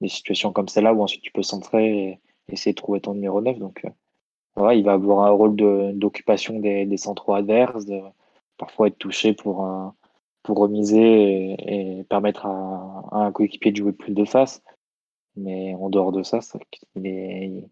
situations 0.05 0.51
comme 0.51 0.68
celle-là 0.68 0.93
où 0.93 1.01
ensuite 1.01 1.22
tu 1.22 1.31
peux 1.31 1.43
centrer 1.43 2.19
essayer 2.49 2.73
de 2.73 2.77
trouver 2.77 2.99
ton 2.99 3.14
numéro 3.14 3.41
9. 3.41 3.57
Donc, 3.57 3.85
voilà, 4.55 4.73
il 4.76 4.84
va 4.84 4.93
avoir 4.93 5.26
un 5.26 5.30
rôle 5.30 5.55
d'occupation 5.95 6.60
des, 6.60 6.85
des 6.85 6.97
centraux 6.97 7.34
adverses, 7.34 7.85
de 7.85 8.01
parfois 8.57 8.88
être 8.88 8.97
touché 8.97 9.34
pour, 9.34 9.65
remiser 10.47 11.55
et, 11.60 12.03
permettre 12.03 12.45
à, 12.45 13.05
un 13.11 13.31
coéquipier 13.31 13.72
de 13.72 13.77
jouer 13.77 13.93
plus 13.93 14.14
de 14.14 14.26
face. 14.26 14.61
Mais 15.35 15.73
en 15.76 15.89
dehors 15.89 16.11
de 16.11 16.22
ça, 16.22 16.39
il 16.95 17.07
est 17.07 17.64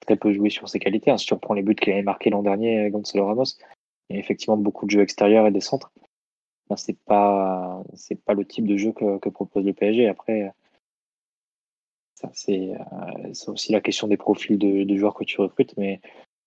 très 0.00 0.16
peu 0.16 0.32
joué 0.32 0.50
sur 0.50 0.68
ses 0.68 0.78
qualités. 0.78 1.10
Hein. 1.10 1.18
Si 1.18 1.26
tu 1.26 1.34
reprends 1.34 1.54
les 1.54 1.62
buts 1.62 1.74
qu'il 1.74 1.92
avait 1.92 2.02
marqués 2.02 2.30
l'an 2.30 2.42
dernier, 2.42 2.90
Gonzalo 2.90 3.26
Ramos, 3.26 3.58
il 4.08 4.16
y 4.16 4.16
a 4.16 4.20
effectivement 4.20 4.56
beaucoup 4.56 4.86
de 4.86 4.90
jeux 4.90 5.02
extérieurs 5.02 5.46
et 5.46 5.50
des 5.50 5.60
centres. 5.60 5.92
C'est 6.76 6.98
pas 7.04 7.82
c'est 7.94 8.16
pas 8.16 8.34
le 8.34 8.44
type 8.44 8.66
de 8.66 8.76
jeu 8.76 8.92
que, 8.92 9.28
propose 9.28 9.64
le 9.64 9.72
PSG. 9.72 10.08
Après, 10.08 10.52
ça 12.14 12.30
c'est 12.32 12.72
euh, 12.74 13.32
aussi 13.48 13.72
la 13.72 13.80
question 13.80 14.08
des 14.08 14.16
profils 14.16 14.58
de, 14.58 14.84
de, 14.84 14.96
joueurs 14.96 15.14
que 15.14 15.24
tu 15.24 15.40
recrutes. 15.40 15.76
Mais 15.76 16.00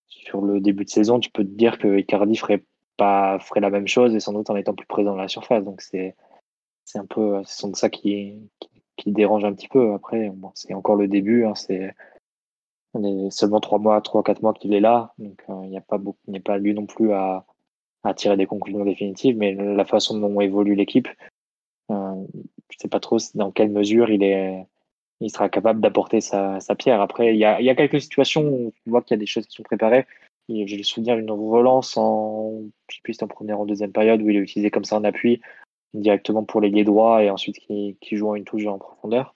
sur 0.06 0.42
le 0.42 0.60
début 0.60 0.84
de 0.84 0.90
saison, 0.90 1.20
tu 1.20 1.30
peux 1.30 1.44
te 1.44 1.50
dire 1.50 1.78
que 1.78 1.98
Icardi 1.98 2.36
ferait 2.36 2.64
pas 2.96 3.38
ferait 3.40 3.60
la 3.60 3.70
même 3.70 3.88
chose 3.88 4.14
et 4.14 4.20
sans 4.20 4.32
doute 4.32 4.50
en 4.50 4.56
étant 4.56 4.74
plus 4.74 4.86
présent 4.86 5.12
dans 5.12 5.16
la 5.16 5.28
surface. 5.28 5.64
Donc 5.64 5.80
c'est 5.82 6.16
c'est 6.84 6.98
un 6.98 7.06
peu 7.06 7.42
c'est 7.44 7.76
ça 7.76 7.90
qui, 7.90 8.34
qui, 8.96 9.12
dérange 9.12 9.44
un 9.44 9.52
petit 9.54 9.68
peu. 9.68 9.94
Après, 9.94 10.32
c'est 10.54 10.74
encore 10.74 10.96
le 10.96 11.08
début. 11.08 11.44
Hein, 11.44 11.54
c'est 11.54 11.94
on 12.94 13.04
est 13.04 13.30
seulement 13.30 13.60
trois 13.60 13.78
mois, 13.78 14.00
trois 14.00 14.22
quatre 14.22 14.42
mois 14.42 14.54
qu'il 14.54 14.74
est 14.74 14.80
là, 14.80 15.12
donc 15.18 15.42
euh, 15.50 15.60
il 15.64 15.70
n'y 15.70 15.76
a 15.76 15.82
pas 15.82 15.98
il 16.26 16.30
n'y 16.32 16.38
a 16.38 16.40
pas 16.40 16.58
lieu 16.58 16.72
non 16.72 16.86
plus 16.86 17.12
à, 17.12 17.44
à, 18.08 18.14
tirer 18.14 18.36
des 18.36 18.46
conclusions 18.46 18.84
définitives. 18.84 19.36
Mais 19.36 19.54
la 19.54 19.84
façon 19.84 20.18
dont 20.18 20.40
évolue 20.40 20.74
l'équipe, 20.74 21.08
euh, 21.90 22.14
je 22.70 22.78
sais 22.78 22.88
pas 22.88 23.00
trop 23.00 23.18
dans 23.34 23.50
quelle 23.50 23.70
mesure 23.70 24.10
il 24.10 24.22
est, 24.22 24.66
il 25.20 25.30
sera 25.30 25.48
capable 25.48 25.80
d'apporter 25.80 26.20
sa, 26.20 26.58
pierre. 26.78 27.00
Après, 27.00 27.34
il 27.34 27.38
y 27.38 27.44
a, 27.44 27.60
y 27.60 27.70
a 27.70 27.74
quelques 27.74 28.00
situations 28.00 28.42
où 28.42 28.72
on 28.86 28.90
voit 28.90 29.02
qu'il 29.02 29.16
y 29.16 29.18
a 29.18 29.20
des 29.20 29.26
choses 29.26 29.46
qui 29.46 29.56
sont 29.56 29.62
préparées. 29.62 30.06
J'ai 30.48 30.76
le 30.78 30.82
souvenir 30.82 31.16
d'une 31.16 31.30
relance 31.30 31.96
en, 31.98 32.62
je 32.88 32.96
sais 32.96 33.02
plus, 33.02 33.22
en 33.22 33.28
première 33.28 33.58
ou 33.60 33.62
en 33.64 33.66
deuxième 33.66 33.92
période 33.92 34.22
où 34.22 34.30
il 34.30 34.36
est 34.36 34.40
utilisé 34.40 34.70
comme 34.70 34.84
ça 34.84 34.96
en 34.96 35.04
appui 35.04 35.42
directement 35.94 36.44
pour 36.44 36.60
l'ailier 36.60 36.84
droit 36.84 37.22
et 37.22 37.30
ensuite 37.30 37.58
qui, 37.58 37.96
qui 38.00 38.16
joue 38.16 38.34
une 38.34 38.44
touche 38.44 38.66
en 38.66 38.78
profondeur. 38.78 39.34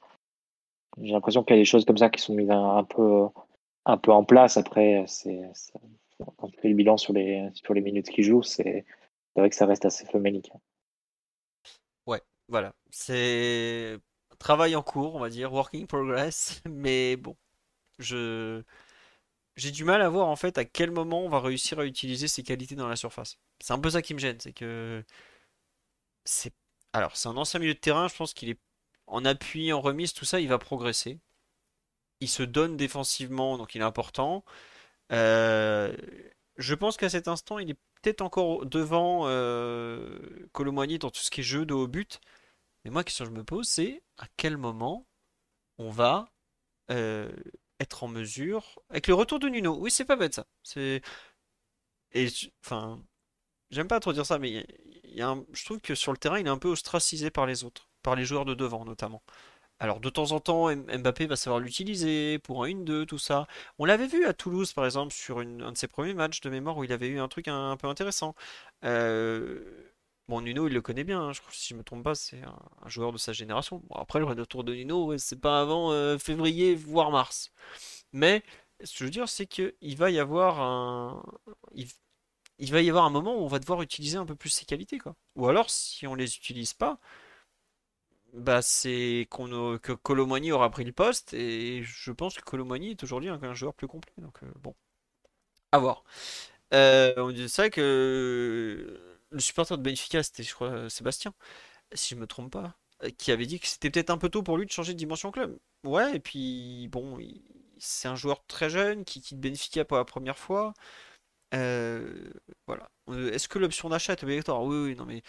J'ai 1.00 1.12
l'impression 1.12 1.42
qu'il 1.42 1.56
y 1.56 1.58
a 1.58 1.62
des 1.62 1.66
choses 1.66 1.84
comme 1.84 1.98
ça 1.98 2.10
qui 2.10 2.20
sont 2.20 2.34
mises 2.34 2.50
un, 2.50 2.84
peu, 2.84 3.26
un 3.86 3.96
peu 3.96 4.12
en 4.12 4.24
place. 4.24 4.56
Après, 4.56 5.04
c'est, 5.06 5.40
quand 6.36 6.48
tu 6.48 6.60
fais 6.60 6.68
le 6.68 6.74
bilan 6.74 6.96
sur 6.96 7.12
les, 7.12 7.48
sur 7.54 7.74
les 7.74 7.80
minutes 7.80 8.08
qu'il 8.10 8.24
joue, 8.24 8.42
c'est, 8.42 8.84
vrai 9.36 9.50
que 9.50 9.56
ça 9.56 9.66
reste 9.66 9.84
assez 9.84 10.04
famélique. 10.04 10.50
Ouais, 12.06 12.20
voilà. 12.48 12.74
C'est 12.90 13.98
travail 14.38 14.74
en 14.76 14.82
cours, 14.82 15.14
on 15.14 15.20
va 15.20 15.30
dire, 15.30 15.52
working 15.52 15.86
progress. 15.86 16.62
Mais 16.68 17.16
bon, 17.16 17.36
je 17.98 18.62
j'ai 19.56 19.70
du 19.70 19.84
mal 19.84 20.02
à 20.02 20.08
voir 20.08 20.28
en 20.28 20.36
fait 20.36 20.58
à 20.58 20.64
quel 20.64 20.90
moment 20.90 21.22
on 21.24 21.28
va 21.28 21.40
réussir 21.40 21.78
à 21.78 21.84
utiliser 21.84 22.26
ses 22.28 22.42
qualités 22.42 22.74
dans 22.74 22.88
la 22.88 22.96
surface. 22.96 23.38
C'est 23.60 23.72
un 23.74 23.78
peu 23.78 23.90
ça 23.90 24.02
qui 24.02 24.14
me 24.14 24.18
gêne, 24.18 24.40
c'est 24.40 24.52
que 24.52 25.04
c'est 26.24 26.52
alors 26.92 27.16
c'est 27.16 27.28
un 27.28 27.36
ancien 27.36 27.60
milieu 27.60 27.74
de 27.74 27.78
terrain, 27.78 28.08
je 28.08 28.16
pense 28.16 28.34
qu'il 28.34 28.50
est 28.50 28.58
en 29.06 29.24
appui, 29.24 29.72
en 29.72 29.80
remise, 29.80 30.12
tout 30.14 30.24
ça, 30.24 30.40
il 30.40 30.48
va 30.48 30.58
progresser. 30.58 31.20
Il 32.20 32.28
se 32.28 32.42
donne 32.42 32.76
défensivement, 32.76 33.58
donc 33.58 33.74
il 33.74 33.80
est 33.82 33.84
important. 33.84 34.44
Euh, 35.12 35.94
je 36.56 36.74
pense 36.74 36.96
qu'à 36.96 37.08
cet 37.08 37.28
instant, 37.28 37.58
il 37.58 37.70
est 37.70 37.78
peut-être 38.02 38.22
encore 38.22 38.66
devant 38.66 39.22
euh, 39.26 40.18
dans 40.54 41.10
tout 41.10 41.20
ce 41.20 41.30
qui 41.30 41.40
est 41.40 41.44
jeu 41.44 41.66
de 41.66 41.74
haut 41.74 41.88
but. 41.88 42.20
Mais 42.84 42.90
moi, 42.90 43.00
la 43.00 43.04
question 43.04 43.24
que 43.24 43.30
je 43.30 43.36
me 43.36 43.44
pose, 43.44 43.68
c'est 43.68 44.02
à 44.18 44.26
quel 44.36 44.56
moment 44.56 45.06
on 45.78 45.90
va 45.90 46.28
euh, 46.90 47.32
être 47.80 48.04
en 48.04 48.08
mesure. 48.08 48.80
Avec 48.90 49.06
le 49.06 49.14
retour 49.14 49.38
de 49.38 49.48
Nuno, 49.48 49.76
oui, 49.78 49.90
c'est 49.90 50.04
pas 50.04 50.16
bête 50.16 50.34
ça. 50.34 50.46
Et 52.14 52.28
enfin, 52.64 53.02
j'aime 53.70 53.88
pas 53.88 54.00
trop 54.00 54.12
dire 54.12 54.26
ça, 54.26 54.38
mais 54.38 54.66
je 55.16 55.64
trouve 55.64 55.80
que 55.80 55.94
sur 55.94 56.12
le 56.12 56.18
terrain, 56.18 56.38
il 56.38 56.46
est 56.46 56.50
un 56.50 56.58
peu 56.58 56.68
ostracisé 56.68 57.30
par 57.30 57.46
les 57.46 57.64
autres 57.64 57.88
par 58.02 58.16
les 58.16 58.24
joueurs 58.24 58.44
de 58.44 58.54
devant 58.54 58.84
notamment. 58.84 59.22
Alors 59.82 59.98
de 59.98 60.10
temps 60.10 60.30
en 60.30 60.38
temps, 60.38 60.72
Mbappé 60.72 61.26
va 61.26 61.34
savoir 61.34 61.58
l'utiliser 61.58 62.38
pour 62.38 62.62
un 62.62 62.68
1-2, 62.68 63.04
tout 63.04 63.18
ça. 63.18 63.48
On 63.80 63.84
l'avait 63.84 64.06
vu 64.06 64.24
à 64.26 64.32
Toulouse 64.32 64.72
par 64.72 64.84
exemple 64.84 65.12
sur 65.12 65.40
un 65.40 65.72
de 65.72 65.76
ses 65.76 65.88
premiers 65.88 66.14
matchs 66.14 66.40
de 66.40 66.50
mémoire 66.50 66.76
où 66.76 66.84
il 66.84 66.92
avait 66.92 67.08
eu 67.08 67.18
un 67.18 67.26
truc 67.26 67.48
un, 67.48 67.76
peu 67.76 67.88
intéressant. 67.88 68.36
Euh, 68.84 69.60
bon, 70.28 70.40
Nuno, 70.40 70.68
il 70.68 70.72
le 70.72 70.80
connaît 70.82 71.02
bien, 71.02 71.20
hein. 71.20 71.32
je 71.32 71.40
si 71.50 71.70
je 71.70 71.74
me 71.74 71.82
trompe 71.82 72.04
pas, 72.04 72.14
c'est 72.14 72.40
un, 72.44 72.88
joueur 72.88 73.10
de 73.12 73.18
sa 73.18 73.32
génération. 73.32 73.82
Bon, 73.88 73.96
après, 73.96 74.20
le 74.20 74.24
retour 74.24 74.62
de 74.62 74.72
Nuno, 74.72 75.18
c'est 75.18 75.40
pas 75.40 75.60
avant 75.60 75.90
euh, 75.90 76.16
février, 76.16 76.76
voire 76.76 77.10
mars. 77.10 77.50
Mais 78.12 78.44
ce 78.84 78.92
que 78.92 78.98
je 79.00 79.04
veux 79.06 79.10
dire, 79.10 79.28
c'est 79.28 79.46
qu'il 79.46 79.96
va 79.96 80.10
y 80.12 80.20
avoir 80.20 80.60
un. 80.60 81.24
Il, 82.58 82.70
va 82.70 82.82
y 82.82 82.88
avoir 82.88 83.04
un 83.04 83.10
moment 83.10 83.34
où 83.34 83.40
on 83.40 83.48
va 83.48 83.58
devoir 83.58 83.82
utiliser 83.82 84.16
un 84.16 84.26
peu 84.26 84.36
plus 84.36 84.50
ses 84.50 84.64
qualités, 84.64 84.98
quoi. 84.98 85.16
Ou 85.34 85.48
alors, 85.48 85.70
si 85.70 86.06
on 86.06 86.14
les 86.14 86.36
utilise 86.36 86.72
pas, 86.72 87.00
bah, 88.32 88.62
c'est 88.62 89.28
que 89.30 89.92
Colomani 89.92 90.52
aura 90.52 90.70
pris 90.70 90.84
le 90.84 90.92
poste 90.92 91.34
et 91.34 91.82
je 91.82 92.12
pense 92.12 92.34
que 92.36 92.42
Colomani 92.42 92.92
est 92.92 93.02
aujourd'hui 93.02 93.28
un, 93.28 93.54
joueur 93.54 93.74
plus 93.74 93.88
complet. 93.88 94.12
Donc 94.18 94.42
euh, 94.42 94.52
bon, 94.60 94.74
à 95.72 95.78
voir. 95.78 96.04
Euh, 96.74 97.14
on 97.18 97.30
dit 97.30 97.48
ça 97.48 97.70
que 97.70 99.18
le 99.30 99.40
supporter 99.40 99.76
de 99.76 99.82
Benfica, 99.82 100.22
c'était 100.22 100.42
je 100.42 100.54
crois 100.54 100.88
Sébastien, 100.90 101.34
si 101.94 102.14
je 102.14 102.20
me 102.20 102.26
trompe 102.26 102.52
pas, 102.52 102.76
qui 103.18 103.32
avait 103.32 103.46
dit 103.46 103.60
que 103.60 103.66
c'était 103.68 103.90
peut-être 103.90 104.10
un 104.10 104.18
peu 104.18 104.28
tôt 104.28 104.42
pour 104.42 104.56
lui 104.58 104.66
de 104.66 104.70
changer 104.72 104.94
de 104.94 104.98
dimension 104.98 105.30
club. 105.30 105.58
Ouais, 105.84 106.16
et 106.16 106.20
puis 106.20 106.88
bon, 106.88 107.18
c'est 107.78 108.08
un 108.08 108.16
joueur 108.16 108.44
très 108.46 108.70
jeune 108.70 109.04
qui 109.04 109.20
quitte 109.20 109.40
Benfica 109.40 109.84
pour 109.84 109.96
la 109.98 110.04
première 110.04 110.38
fois. 110.38 110.74
Euh, 111.54 112.30
voilà. 112.66 112.90
Est-ce 113.32 113.48
que 113.48 113.58
l'option 113.58 113.88
d'achat 113.88 114.12
est 114.14 114.22
obligatoire? 114.22 114.62
Oui, 114.62 114.76
oui, 114.76 114.96
non 114.96 115.04
mais 115.04 115.22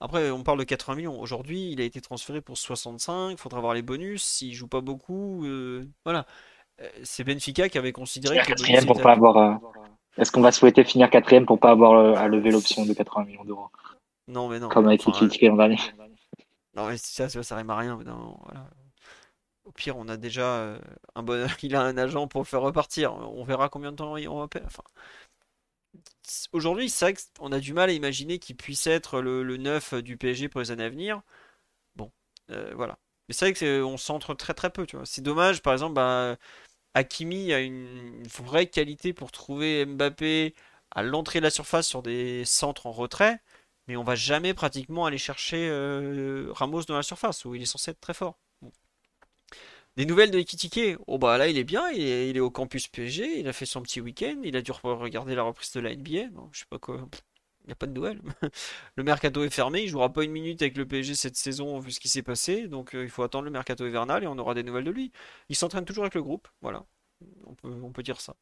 après, 0.00 0.30
on 0.30 0.42
parle 0.42 0.58
de 0.58 0.64
80 0.64 0.96
millions. 0.96 1.20
Aujourd'hui, 1.20 1.72
il 1.72 1.80
a 1.80 1.84
été 1.84 2.00
transféré 2.00 2.40
pour 2.40 2.56
65. 2.56 3.32
Il 3.32 3.36
faudra 3.36 3.60
voir 3.60 3.74
les 3.74 3.82
bonus. 3.82 4.24
S'il 4.24 4.54
joue 4.54 4.66
pas 4.66 4.80
beaucoup, 4.80 5.44
euh, 5.44 5.86
voilà. 6.04 6.24
Euh, 6.80 6.88
c'est 7.02 7.22
Benfica 7.22 7.68
qui 7.68 7.76
avait 7.76 7.92
considéré 7.92 8.38
que. 8.38 8.86
pour 8.86 9.02
pas 9.02 9.12
avoir. 9.12 9.36
Euh, 9.36 9.54
est-ce 10.16 10.32
qu'on 10.32 10.40
va 10.40 10.52
souhaiter 10.52 10.84
finir 10.84 11.10
quatrième 11.10 11.44
pour 11.44 11.60
pas 11.60 11.70
avoir 11.70 12.16
à 12.16 12.28
lever 12.28 12.50
l'option 12.50 12.86
de 12.86 12.94
80 12.94 13.26
millions 13.26 13.44
d'euros? 13.44 13.68
Non, 14.26 14.48
mais 14.48 14.58
non. 14.58 14.70
Comme 14.70 14.86
avec 14.86 15.02
été 15.02 15.12
critiqué 15.12 15.48
l'an 15.48 15.56
dernier. 15.56 15.78
Non, 16.74 16.86
mais 16.88 16.96
ça, 16.96 17.28
ça, 17.28 17.42
ça 17.42 17.56
rime 17.56 17.70
à 17.70 17.76
rien. 17.76 17.98
Au 19.64 19.72
pire, 19.72 19.98
on 19.98 20.08
a 20.08 20.16
déjà 20.16 20.78
un 21.14 21.22
bon. 21.22 21.46
Il 21.62 21.76
a 21.76 21.82
un 21.82 21.98
agent 21.98 22.26
pour 22.26 22.40
le 22.40 22.46
faire 22.46 22.62
repartir. 22.62 23.14
On 23.14 23.44
verra 23.44 23.68
combien 23.68 23.92
de 23.92 23.96
temps 23.96 24.14
on 24.14 24.38
va 24.38 24.48
perdre. 24.48 24.66
Enfin, 24.66 24.82
aujourd'hui, 26.52 26.88
c'est 26.90 27.04
vrai 27.06 27.14
qu'on 27.38 27.52
a 27.52 27.60
du 27.60 27.72
mal 27.72 27.90
à 27.90 27.92
imaginer 27.92 28.38
qu'il 28.38 28.56
puisse 28.56 28.86
être 28.86 29.20
le, 29.20 29.42
le 29.42 29.56
9 29.56 29.94
du 29.94 30.16
PSG 30.16 30.48
pour 30.48 30.60
les 30.60 30.70
années 30.70 30.84
à 30.84 30.88
venir. 30.90 31.22
Bon, 31.96 32.12
euh, 32.50 32.72
voilà. 32.76 32.98
Mais 33.28 33.34
c'est 33.34 33.52
vrai 33.52 33.82
qu'on 33.82 33.96
centre 33.98 34.34
très 34.34 34.54
très 34.54 34.70
peu, 34.70 34.86
tu 34.86 34.96
vois. 34.96 35.06
C'est 35.06 35.22
dommage, 35.22 35.62
par 35.62 35.72
exemple, 35.72 35.94
bah, 35.94 36.36
Hakimi 36.94 37.52
a 37.52 37.60
une, 37.60 38.22
vraie 38.28 38.66
qualité 38.68 39.12
pour 39.12 39.32
trouver 39.32 39.86
Mbappé 39.86 40.54
à 40.92 41.02
l'entrée 41.02 41.40
de 41.40 41.44
la 41.44 41.50
surface 41.50 41.88
sur 41.88 42.02
des 42.02 42.44
centres 42.44 42.86
en 42.86 42.92
retrait, 42.92 43.40
mais 43.88 43.96
on 43.96 44.04
va 44.04 44.16
jamais 44.16 44.54
pratiquement 44.54 45.06
aller 45.06 45.18
chercher 45.18 45.68
euh, 45.70 46.50
Ramos 46.52 46.84
dans 46.84 46.96
la 46.96 47.02
surface, 47.02 47.44
où 47.44 47.54
il 47.54 47.62
est 47.62 47.66
censé 47.66 47.92
être 47.92 48.00
très 48.00 48.14
fort. 48.14 48.38
Des 49.96 50.06
nouvelles 50.06 50.30
de 50.30 50.38
Ekitike 50.38 50.96
Oh 51.06 51.18
bah 51.18 51.36
là 51.36 51.48
il 51.48 51.58
est 51.58 51.64
bien, 51.64 51.90
il 51.90 52.36
est, 52.36 52.40
au 52.40 52.50
campus 52.50 52.88
PSG, 52.88 53.40
il 53.40 53.48
a 53.48 53.52
fait 53.52 53.66
son 53.66 53.82
petit 53.82 54.00
week-end, 54.00 54.40
il 54.44 54.56
a 54.56 54.62
dû 54.62 54.70
regarder 54.72 55.34
la 55.34 55.42
reprise 55.42 55.72
de 55.72 55.80
la 55.80 55.94
NBA. 55.94 56.30
je 56.52 56.58
sais 56.60 56.64
pas 56.70 56.78
quoi. 56.78 57.08
Il 57.64 57.66
n'y 57.66 57.72
a 57.72 57.76
pas 57.76 57.86
de 57.86 57.92
nouvelles. 57.92 58.20
le 58.96 59.04
mercato 59.04 59.44
est 59.44 59.50
fermé, 59.50 59.82
il 59.82 59.88
jouera 59.88 60.12
pas 60.12 60.24
une 60.24 60.32
minute 60.32 60.62
avec 60.62 60.76
le 60.76 60.86
PSG 60.86 61.14
cette 61.14 61.36
saison 61.36 61.78
vu 61.78 61.92
ce 61.92 62.00
qui 62.00 62.08
s'est 62.08 62.22
passé, 62.22 62.68
donc 62.68 62.94
euh, 62.94 63.04
il 63.04 63.10
faut 63.10 63.22
attendre 63.22 63.44
le 63.44 63.50
mercato 63.50 63.86
hivernal 63.86 64.24
et 64.24 64.26
on 64.26 64.38
aura 64.38 64.54
des 64.54 64.62
nouvelles 64.62 64.84
de 64.84 64.90
lui. 64.90 65.12
Il 65.48 65.56
s'entraîne 65.56 65.84
toujours 65.84 66.04
avec 66.04 66.14
le 66.14 66.22
groupe, 66.22 66.48
voilà. 66.62 66.86
On 67.44 67.92
peut, 67.92 68.02
dire 68.02 68.20
ça. 68.20 68.34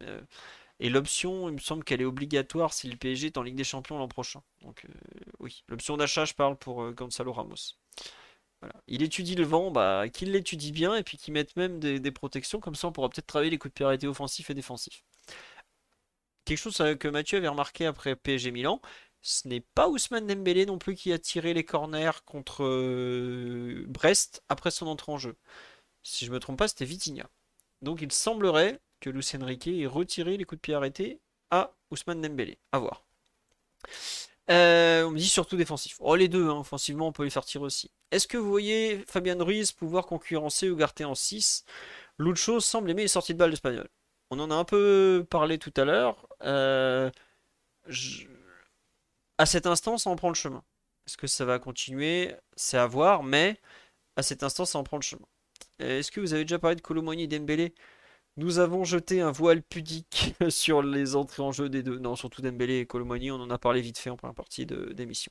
Euh, 0.00 0.20
et 0.80 0.90
l'option, 0.90 1.48
il 1.48 1.54
me 1.54 1.60
semble 1.60 1.84
qu'elle 1.84 2.00
est 2.02 2.04
obligatoire 2.04 2.72
si 2.72 2.88
le 2.90 2.96
PSG 2.96 3.28
est 3.28 3.38
en 3.38 3.42
Ligue 3.42 3.54
des 3.54 3.62
Champions 3.64 3.96
l'an 3.98 4.08
prochain. 4.08 4.42
Donc 4.62 4.84
euh, 4.86 4.92
oui, 5.38 5.62
l'option 5.68 5.96
d'achat, 5.96 6.24
je 6.24 6.34
parle 6.34 6.56
pour 6.56 6.90
Gonzalo 6.92 7.32
Ramos. 7.32 7.76
Il 8.86 9.02
étudie 9.02 9.34
le 9.34 9.44
vent, 9.44 9.70
bah, 9.70 10.08
qu'il 10.08 10.32
l'étudie 10.32 10.72
bien 10.72 10.94
et 10.96 11.02
puis 11.02 11.16
qu'il 11.16 11.34
mette 11.34 11.56
même 11.56 11.78
des, 11.80 12.10
protections, 12.10 12.60
comme 12.60 12.74
ça 12.74 12.88
on 12.88 12.92
pourra 12.92 13.08
peut-être 13.08 13.26
travailler 13.26 13.50
les 13.50 13.58
coups 13.58 13.72
de 13.72 13.74
priorité 13.74 14.06
offensifs 14.06 14.50
et 14.50 14.54
défensifs. 14.54 15.04
Quelque 16.44 16.58
chose 16.58 16.80
euh, 16.80 16.94
que 16.94 17.08
Mathieu 17.08 17.38
avait 17.38 17.48
remarqué 17.48 17.86
après 17.86 18.16
PSG 18.16 18.50
Milan, 18.50 18.80
ce 19.22 19.48
n'est 19.48 19.60
pas 19.60 19.88
Ousmane 19.88 20.26
Dembélé 20.26 20.66
non 20.66 20.78
plus 20.78 20.94
qui 20.94 21.12
a 21.12 21.18
tiré 21.18 21.54
les 21.54 21.64
corners 21.64 22.22
contre 22.26 22.64
euh, 22.64 23.84
Brest 23.88 24.42
après 24.48 24.70
son 24.70 24.86
entrée 24.86 25.12
en 25.12 25.18
jeu. 25.18 25.36
Si 26.02 26.26
je 26.26 26.32
me 26.32 26.38
trompe 26.38 26.58
pas, 26.58 26.68
c'était 26.68 26.84
Vitinha. 26.84 27.28
Donc 27.82 28.02
il 28.02 28.12
semblerait 28.12 28.80
que 29.00 29.10
Lucien 29.10 29.44
Riquet 29.44 29.78
ait 29.78 29.86
retiré 29.86 30.36
les 30.36 30.44
coups 30.44 30.58
de 30.58 30.62
pied 30.62 30.74
arrêtés 30.74 31.20
à 31.50 31.74
Ousmane 31.90 32.20
Dembélé. 32.20 32.58
A 32.72 32.78
voir. 32.78 33.04
Euh, 34.50 35.04
on 35.04 35.10
me 35.10 35.18
dit 35.18 35.28
surtout 35.28 35.56
défensif. 35.56 35.96
Oh, 36.00 36.16
les 36.16 36.28
deux, 36.28 36.48
hein, 36.48 36.58
offensivement, 36.60 37.08
on 37.08 37.12
peut 37.12 37.24
les 37.24 37.30
faire 37.30 37.44
tirer 37.44 37.64
aussi. 37.64 37.90
Est-ce 38.14 38.28
que 38.28 38.38
vous 38.38 38.48
voyez 38.48 39.04
Fabien 39.08 39.42
Ruiz 39.42 39.72
pouvoir 39.72 40.06
concurrencer 40.06 40.68
Ugarte 40.68 41.00
en 41.00 41.16
6 41.16 41.64
Lucho 42.20 42.60
semble 42.60 42.88
aimer 42.90 43.02
les 43.02 43.08
sorties 43.08 43.34
de 43.34 43.38
balles 43.38 43.50
d'Espagnol. 43.50 43.88
On 44.30 44.38
en 44.38 44.52
a 44.52 44.54
un 44.54 44.64
peu 44.64 45.26
parlé 45.28 45.58
tout 45.58 45.72
à 45.76 45.84
l'heure. 45.84 46.28
Euh, 46.42 47.10
À 49.38 49.46
cet 49.46 49.66
instant, 49.66 49.98
ça 49.98 50.10
en 50.10 50.16
prend 50.16 50.28
le 50.28 50.34
chemin. 50.34 50.62
Est-ce 51.06 51.16
que 51.16 51.26
ça 51.26 51.44
va 51.44 51.58
continuer? 51.58 52.34
C'est 52.56 52.78
à 52.78 52.86
voir, 52.86 53.22
mais 53.24 53.60
à 54.16 54.22
cet 54.22 54.44
instant, 54.44 54.64
ça 54.64 54.78
en 54.78 54.84
prend 54.84 54.96
le 54.98 55.02
chemin. 55.02 55.26
Est-ce 55.80 56.12
que 56.12 56.20
vous 56.20 56.34
avez 56.34 56.44
déjà 56.44 56.58
parlé 56.60 56.76
de 56.76 56.80
Colomoni 56.82 57.24
et 57.24 57.26
Dembélé? 57.26 57.74
Nous 58.36 58.58
avons 58.58 58.82
jeté 58.82 59.20
un 59.20 59.30
voile 59.30 59.62
pudique 59.62 60.34
sur 60.48 60.82
les 60.82 61.14
entrées 61.14 61.42
en 61.42 61.52
jeu 61.52 61.68
des 61.68 61.82
deux. 61.84 61.98
Non, 61.98 62.16
surtout 62.16 62.42
Dembélé 62.42 62.80
et 62.80 62.86
Colomoni, 62.86 63.30
on 63.30 63.36
en 63.36 63.50
a 63.50 63.58
parlé 63.58 63.80
vite 63.80 63.98
fait 63.98 64.10
en 64.10 64.16
première 64.16 64.34
partie 64.34 64.66
de 64.66 64.92
d'émission. 64.92 65.30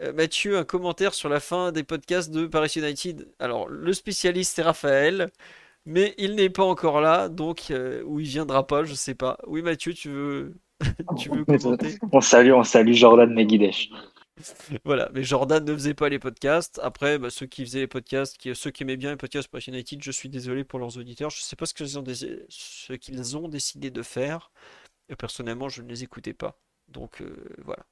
Euh, 0.00 0.12
Mathieu, 0.12 0.56
un 0.56 0.64
commentaire 0.64 1.12
sur 1.14 1.28
la 1.28 1.40
fin 1.40 1.72
des 1.72 1.82
podcasts 1.82 2.30
de 2.30 2.46
Paris 2.46 2.72
United. 2.76 3.28
Alors, 3.40 3.68
le 3.68 3.92
spécialiste, 3.92 4.54
c'est 4.54 4.62
Raphaël, 4.62 5.30
mais 5.86 6.14
il 6.18 6.36
n'est 6.36 6.50
pas 6.50 6.64
encore 6.64 7.00
là, 7.00 7.28
donc, 7.28 7.70
euh, 7.70 8.02
ou 8.04 8.20
il 8.20 8.26
viendra 8.26 8.66
pas, 8.66 8.84
je 8.84 8.94
sais 8.94 9.14
pas. 9.14 9.38
Oui, 9.46 9.62
Mathieu, 9.62 9.92
tu 9.92 10.08
veux, 10.10 10.54
tu 11.18 11.30
veux 11.30 11.44
commenter? 11.58 11.98
On 12.12 12.20
salue, 12.20 12.52
on 12.52 12.64
salue 12.64 12.92
Jordan 12.92 13.32
Meguidesh. 13.32 13.90
Voilà, 14.84 15.10
mais 15.12 15.22
Jordan 15.22 15.64
ne 15.64 15.72
faisait 15.74 15.94
pas 15.94 16.08
les 16.08 16.18
podcasts. 16.18 16.80
Après, 16.82 17.18
bah, 17.18 17.30
ceux 17.30 17.46
qui 17.46 17.64
faisaient 17.64 17.80
les 17.80 17.86
podcasts, 17.86 18.36
ceux 18.54 18.70
qui 18.70 18.82
aimaient 18.82 18.96
bien 18.96 19.10
les 19.10 19.16
podcasts 19.16 19.48
Paris 19.48 19.64
United, 19.68 20.02
je 20.02 20.10
suis 20.10 20.28
désolé 20.28 20.64
pour 20.64 20.78
leurs 20.78 20.96
auditeurs. 20.98 21.30
Je 21.30 21.40
sais 21.40 21.56
pas 21.56 21.66
ce 21.66 21.74
qu'ils 21.74 21.98
ont, 23.36 23.48
décidé 23.48 23.90
de 23.90 24.02
faire. 24.02 24.50
Et 25.08 25.16
personnellement, 25.16 25.68
je 25.68 25.82
ne 25.82 25.88
les 25.88 26.02
écoutais 26.02 26.34
pas. 26.34 26.58
Donc, 26.88 27.20
euh, 27.20 27.34
voilà. 27.64 27.84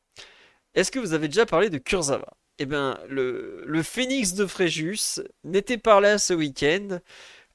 Est-ce 0.74 0.90
que 0.90 0.98
vous 0.98 1.12
avez 1.12 1.28
déjà 1.28 1.46
parlé 1.46 1.70
de 1.70 1.78
Kurzawa? 1.78 2.36
Eh 2.58 2.66
bien, 2.66 2.98
le, 3.08 3.82
phénix 3.82 4.34
de 4.34 4.46
Fréjus 4.46 5.20
n'était 5.44 5.78
pas 5.78 6.00
là 6.00 6.18
ce 6.18 6.34
week-end, 6.34 7.00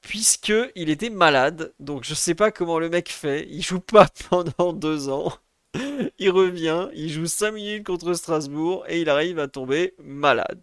puisque 0.00 0.52
il 0.74 0.90
était 0.90 1.10
malade. 1.10 1.74
Donc, 1.80 2.04
je 2.04 2.14
sais 2.14 2.34
pas 2.34 2.50
comment 2.50 2.78
le 2.78 2.88
mec 2.88 3.10
fait. 3.10 3.46
Il 3.50 3.62
joue 3.62 3.80
pas 3.80 4.08
pendant 4.30 4.72
deux 4.72 5.08
ans. 5.08 5.32
Il 6.18 6.30
revient, 6.30 6.88
il 6.94 7.10
joue 7.10 7.26
5 7.26 7.52
minutes 7.52 7.84
contre 7.86 8.14
Strasbourg 8.14 8.84
et 8.88 9.00
il 9.00 9.08
arrive 9.08 9.38
à 9.38 9.48
tomber 9.48 9.94
malade. 9.98 10.62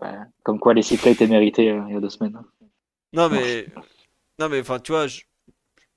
Ouais. 0.00 0.18
Comme 0.42 0.58
quoi 0.58 0.74
les 0.74 0.82
sifflets 0.82 1.12
étaient 1.12 1.26
mérités 1.26 1.70
euh, 1.70 1.82
il 1.88 1.94
y 1.94 1.96
a 1.96 2.00
deux 2.00 2.10
semaines. 2.10 2.38
Non 3.12 3.28
mais, 3.28 3.68
non 4.38 4.48
mais, 4.48 4.60
enfin, 4.60 4.80
tu 4.80 4.92
vois, 4.92 5.06
je- 5.08 5.22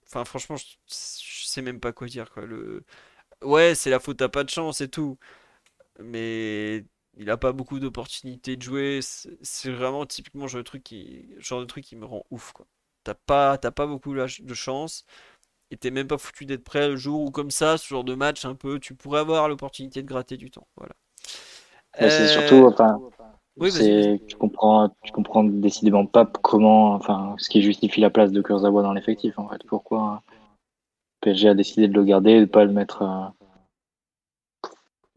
enfin, 0.08 0.26
franchement, 0.26 0.58
je... 0.58 0.66
je 0.90 1.46
sais 1.48 1.62
même 1.64 1.80
pas 1.80 1.94
quoi 1.94 2.08
dire, 2.08 2.32
quoi. 2.32 2.46
Le... 2.46 2.86
Ouais, 3.44 3.76
c'est 3.76 3.90
la 3.92 4.00
faute 4.02 4.22
à 4.24 4.30
pas 4.30 4.44
de 4.46 4.50
chance 4.52 4.82
et 4.82 4.90
tout, 4.90 5.20
mais 6.00 6.86
il 7.18 7.30
a 7.32 7.38
pas 7.38 7.54
beaucoup 7.54 7.80
d'opportunités 7.80 8.58
de 8.58 8.62
jouer. 8.64 9.00
C'est 9.44 9.72
vraiment 9.72 10.06
typiquement 10.06 10.44
le 10.46 10.50
genre 10.50 10.60
de 10.60 10.64
truc 10.64 10.84
qui, 10.84 11.30
genre 11.40 11.62
de 11.62 11.66
truc 11.66 11.86
qui 11.86 11.96
me 11.98 12.06
rend 12.06 12.26
ouf, 12.32 12.54
quoi. 12.54 12.68
T'as 13.04 13.16
pas, 13.16 13.58
t'as 13.60 13.72
pas 13.72 13.88
beaucoup 13.88 14.16
de 14.16 14.54
chance 14.56 15.06
et 15.74 15.78
t'es 15.78 15.90
même 15.90 16.06
pas 16.06 16.20
foutu 16.20 16.46
d'être 16.46 16.64
prêt 16.64 16.88
le 16.88 16.96
jour 16.96 17.22
où 17.22 17.32
comme 17.32 17.50
ça, 17.50 17.80
ce 17.80 17.88
genre 17.88 18.04
de 18.04 18.14
match 18.14 18.46
un 18.46 18.54
peu, 18.54 18.80
tu 18.80 18.94
pourrais 18.94 19.22
avoir 19.22 19.50
l'opportunité 19.50 20.04
de 20.04 20.08
gratter 20.08 20.38
du 20.38 20.52
temps. 20.52 20.68
Voilà. 20.78 20.94
C'est 21.98 22.06
Euh, 22.06 22.28
surtout, 22.28 22.68
enfin, 22.68 23.02
Oui, 23.58 23.72
c'est, 23.72 24.22
tu 24.28 24.36
comprends, 24.36 24.96
tu 25.02 25.12
comprends 25.12 25.44
décidément 25.44 26.06
pas 26.06 26.26
comment, 26.26 26.94
enfin, 26.94 27.34
ce 27.40 27.50
qui 27.50 27.64
justifie 27.64 28.02
la 28.02 28.12
place 28.12 28.32
de 28.32 28.40
Kurzawa 28.40 28.84
dans 28.84 28.94
l'effectif, 28.94 29.40
en 29.40 29.50
fait. 29.50 29.64
Pourquoi 29.68 30.22
PSG 31.22 31.50
a 31.50 31.56
décidé 31.56 31.88
de 31.88 31.94
le 31.94 32.04
garder 32.04 32.34
et 32.34 32.42
de 32.42 32.46
pas 32.46 32.66
le 32.66 32.72
mettre 32.72 33.02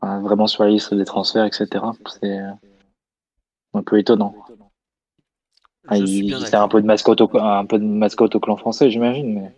euh, 0.03 0.19
vraiment 0.21 0.47
sur 0.47 0.65
la 0.65 0.71
liste 0.71 0.95
des 0.95 1.05
transferts, 1.05 1.45
etc. 1.45 1.85
C'est 2.19 2.39
euh, 2.39 2.51
un 3.75 3.83
peu 3.83 3.99
étonnant. 3.99 4.35
Ah, 5.89 5.99
il 5.99 6.31
d'accord. 6.31 6.63
un 6.63 6.69
peu 6.69 6.81
de 6.81 6.87
mascotte 6.87 7.21
au, 7.21 7.39
un 7.39 7.67
peu 7.67 7.79
de 7.79 7.85
mascotte 7.85 8.35
au 8.35 8.41
clan 8.41 8.57
français, 8.57 8.91
j'imagine, 8.91 9.35
mais 9.35 9.55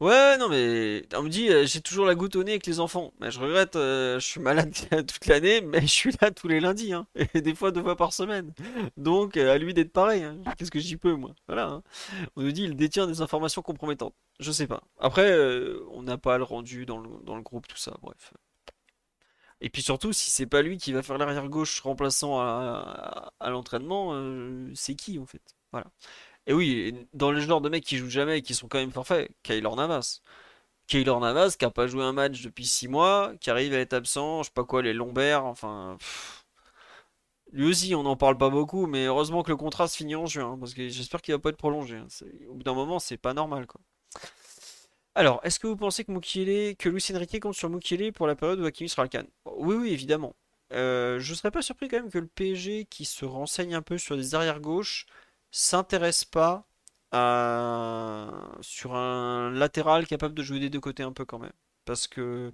Ouais, 0.00 0.36
non, 0.38 0.48
mais 0.48 1.02
on 1.16 1.24
me 1.24 1.28
dit, 1.28 1.48
euh, 1.50 1.66
j'ai 1.66 1.80
toujours 1.80 2.06
la 2.06 2.14
goutte 2.14 2.36
au 2.36 2.44
nez 2.44 2.52
avec 2.52 2.66
les 2.66 2.78
enfants. 2.78 3.12
Mais 3.18 3.32
je 3.32 3.40
regrette, 3.40 3.74
euh, 3.74 4.20
je 4.20 4.26
suis 4.26 4.40
malade 4.40 4.72
toute 5.08 5.26
l'année, 5.26 5.60
mais 5.60 5.80
je 5.80 5.86
suis 5.86 6.12
là 6.22 6.30
tous 6.30 6.46
les 6.46 6.60
lundis, 6.60 6.92
hein, 6.92 7.08
et 7.34 7.40
des 7.40 7.52
fois 7.54 7.72
deux 7.72 7.82
fois 7.82 7.96
par 7.96 8.12
semaine. 8.12 8.54
Donc, 8.96 9.36
euh, 9.36 9.52
à 9.52 9.58
lui 9.58 9.74
d'être 9.74 9.92
pareil. 9.92 10.22
hein. 10.22 10.38
Qu'est-ce 10.56 10.70
que 10.70 10.78
j'y 10.78 10.96
peux, 10.96 11.14
moi? 11.14 11.34
Voilà. 11.48 11.66
hein. 11.66 11.82
On 12.36 12.42
nous 12.42 12.52
dit, 12.52 12.64
il 12.64 12.76
détient 12.76 13.06
des 13.08 13.22
informations 13.22 13.62
compromettantes. 13.62 14.14
Je 14.40 14.52
sais 14.52 14.68
pas. 14.68 14.82
Après, 15.00 15.32
on 15.92 16.02
n'a 16.02 16.18
pas 16.18 16.38
le 16.38 16.44
rendu 16.44 16.86
dans 16.86 16.98
le, 17.00 17.42
groupe, 17.42 17.66
tout 17.68 17.76
ça. 17.78 17.96
Bref. 18.02 18.34
Et 19.60 19.70
puis 19.70 19.82
surtout, 19.82 20.12
si 20.12 20.30
c'est 20.30 20.46
pas 20.46 20.62
lui 20.62 20.76
qui 20.78 20.92
va 20.92 21.02
faire 21.02 21.18
l'arrière 21.18 21.48
gauche 21.48 21.80
remplaçant 21.80 22.38
à, 22.38 23.32
à, 23.40 23.46
à 23.46 23.50
l'entraînement, 23.50 24.14
c'est 24.74 24.94
qui 24.94 25.18
en 25.18 25.26
fait? 25.26 25.42
Voilà. 25.72 25.88
Et 26.48 26.52
oui, 26.54 26.94
dans 27.12 27.30
le 27.30 27.40
genre 27.40 27.60
de 27.60 27.68
mecs 27.68 27.84
qui 27.84 27.96
jouent 27.98 28.10
jamais 28.10 28.38
et 28.38 28.42
qui 28.42 28.54
sont 28.54 28.68
quand 28.68 28.78
même 28.78 28.90
forfaits, 28.92 29.30
Keylor 29.44 29.76
Navas. 29.76 30.22
Keylor 30.88 31.20
Navas 31.20 31.56
qui 31.58 31.64
a 31.66 31.70
pas 31.70 31.86
joué 31.88 32.04
un 32.04 32.12
match 32.14 32.42
depuis 32.42 32.66
6 32.66 32.88
mois, 32.88 33.32
qui 33.40 33.50
arrive 33.50 33.74
à 33.74 33.78
être 33.78 33.94
absent, 33.94 34.42
je 34.42 34.48
sais 34.48 34.54
pas 34.54 34.64
quoi, 34.64 34.82
les 34.82 34.94
lombaires, 34.94 35.44
enfin. 35.46 35.98
Lui 37.52 37.66
aussi, 37.68 37.94
on 37.94 38.02
n'en 38.02 38.16
parle 38.16 38.38
pas 38.38 38.48
beaucoup, 38.50 38.86
mais 38.86 39.04
heureusement 39.06 39.42
que 39.42 39.50
le 39.50 39.56
contrat 39.56 39.86
se 39.88 39.96
finit 39.98 40.16
en 40.16 40.26
juin, 40.26 40.52
hein, 40.52 40.58
parce 40.58 40.74
que 40.74 40.88
j'espère 40.88 41.20
qu'il 41.22 41.34
va 41.34 41.38
pas 41.38 41.50
être 41.50 41.56
prolongé. 41.58 41.96
hein. 41.96 42.06
Au 42.48 42.54
bout 42.54 42.62
d'un 42.62 42.74
moment, 42.74 42.98
c'est 42.98 43.18
pas 43.18 43.34
normal, 43.34 43.66
quoi. 43.66 43.80
Alors, 45.14 45.40
est-ce 45.42 45.58
que 45.58 45.66
vous 45.66 45.76
pensez 45.76 46.04
que 46.04 46.12
Mukiele, 46.12 46.76
que 46.76 46.88
Luis 46.88 47.04
Enrique 47.12 47.40
compte 47.40 47.54
sur 47.54 47.68
Mukiele 47.68 48.12
pour 48.12 48.26
la 48.26 48.36
période 48.36 48.60
où 48.60 48.64
Hakimi 48.64 48.88
sera 48.88 49.04
le? 49.04 49.10
Oui, 49.46 49.76
oui, 49.76 49.92
évidemment. 49.92 50.34
Euh, 50.72 51.18
je 51.18 51.34
serais 51.34 51.50
pas 51.50 51.62
surpris 51.62 51.88
quand 51.88 51.96
même 51.96 52.10
que 52.10 52.18
le 52.18 52.26
PSG, 52.26 52.84
qui 52.84 53.04
se 53.04 53.24
renseigne 53.24 53.74
un 53.74 53.82
peu 53.82 53.98
sur 53.98 54.16
des 54.16 54.34
arrières 54.34 54.60
gauches, 54.60 55.06
s'intéresse 55.50 56.24
pas 56.24 56.68
à... 57.12 58.52
sur 58.60 58.94
un 58.96 59.50
latéral 59.50 60.06
capable 60.06 60.34
de 60.34 60.42
jouer 60.42 60.60
des 60.60 60.70
deux 60.70 60.80
côtés 60.80 61.02
un 61.02 61.12
peu 61.12 61.24
quand 61.24 61.38
même. 61.38 61.52
Parce 61.84 62.06
que... 62.08 62.52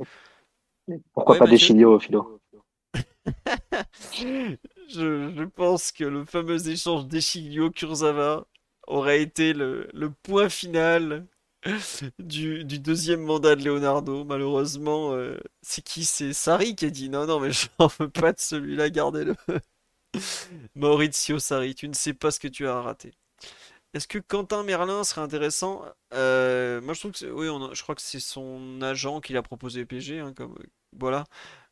pourquoi 1.13 1.35
Ouais, 1.35 1.39
pas 1.39 1.47
des? 1.47 1.59
Chilio 1.59 1.95
au 1.95 1.99
philo? 1.99 2.41
Je, 4.89 5.33
je 5.37 5.45
pense 5.45 5.93
que 5.93 6.05
le 6.05 6.25
fameux 6.25 6.69
échange 6.69 7.07
d'Echiglio-Kurzawa 7.07 8.47
aurait 8.87 9.23
été 9.23 9.53
le, 9.53 9.89
le 9.95 10.11
point 10.11 10.49
final 10.49 11.27
du, 12.19 12.65
du 12.65 12.79
deuxième 12.79 13.23
mandat 13.23 13.57
de 13.57 13.65
Leonardo. 13.65 14.25
Malheureusement, 14.25 15.13
euh, 15.15 15.39
c'est 15.63 15.83
qui? 15.83 16.05
C'est 16.05 16.33
Sarri 16.33 16.77
qui 16.77 16.87
a 16.87 16.91
dit 16.91 17.09
non, 17.09 17.27
non, 17.27 17.41
mais 17.41 17.51
j'en 17.79 17.87
veux 17.99 18.11
pas 18.11 18.33
de 18.33 18.41
celui-là, 18.41 18.91
gardez-le. 18.91 19.35
Maurizio 20.75 21.39
Sarri, 21.39 21.75
tu 21.75 21.89
ne 21.89 21.95
sais 21.95 22.15
pas 22.15 22.31
ce 22.31 22.41
que 22.41 22.49
tu 22.49 22.67
as 22.67 22.81
raté. 22.81 23.15
Est-ce 23.95 24.09
que 24.09 24.19
Quentin 24.19 24.65
Merlin 24.65 25.05
serait 25.05 25.21
intéressant? 25.21 25.85
Euh, 26.15 26.81
moi, 26.83 26.95
je 26.95 27.01
trouve 27.01 27.13
que 27.13 27.27
oui, 27.27 27.47
je 27.75 27.83
crois 27.83 27.95
que 27.95 28.03
c'est 28.03 28.21
son 28.21 28.83
agent 28.83 29.21
qui 29.21 29.33
l'a 29.33 29.43
proposé 29.43 29.83
au 29.83 29.87
PSG, 29.87 30.21
hein, 30.21 30.33
comme 30.35 30.57
voilà, 30.99 31.25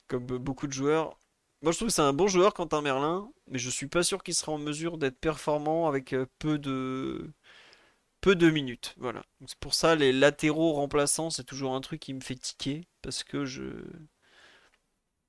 comme 0.09 0.27
beaucoup 0.27 0.67
de 0.69 0.73
joueurs. 0.73 1.19
Moi, 1.63 1.73
je 1.73 1.79
trouve 1.79 1.89
que 1.89 1.95
c'est 1.95 2.03
un 2.03 2.13
bon 2.13 2.29
joueur, 2.29 2.55
Quentin 2.55 2.83
Merlin, 2.83 3.31
mais 3.49 3.59
je 3.59 3.71
suis 3.71 3.89
pas 3.89 4.03
sûr 4.03 4.23
qu'il 4.23 4.35
sera 4.35 4.53
en 4.53 4.59
mesure 4.59 4.99
d'être 4.99 5.19
performant 5.21 5.89
avec 5.89 6.13
euh, 6.15 6.27
peu 6.39 6.59
de 6.59 7.33
peu 8.23 8.37
de 8.37 8.51
minutes. 8.51 8.95
Voilà. 8.99 9.23
C'est 9.47 9.59
pour 9.59 9.75
ça 9.75 9.95
les 9.97 10.13
latéraux 10.13 10.73
remplaçants, 10.75 11.31
c'est 11.31 11.45
toujours 11.45 11.75
un 11.75 11.81
truc 11.83 12.01
qui 12.01 12.15
me 12.15 12.21
fait 12.21 12.37
tiquer 12.37 12.87
parce 13.03 13.25
que 13.25 13.45
je 13.45 13.65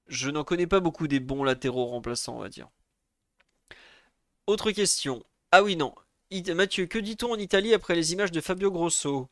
je 0.07 0.29
n'en 0.29 0.45
connais 0.45 0.65
pas 0.67 0.79
beaucoup 0.79 1.07
des 1.09 1.19
bons 1.19 1.43
latéraux 1.43 1.85
remplaçants, 1.87 2.37
on 2.37 2.39
va 2.39 2.47
dire. 2.49 2.69
Autre 4.45 4.71
question. 4.71 5.23
Ah 5.51 5.63
oui, 5.63 5.77
non. 5.77 5.95
Mathieu, 6.53 6.85
que 6.85 6.99
dit-on 6.99 7.31
en 7.31 7.37
Italie 7.37 7.73
après 7.73 7.95
les 7.95 8.11
images 8.11 8.31
de 8.31 8.41
Fabio 8.41 8.71
Grosso? 8.71 9.29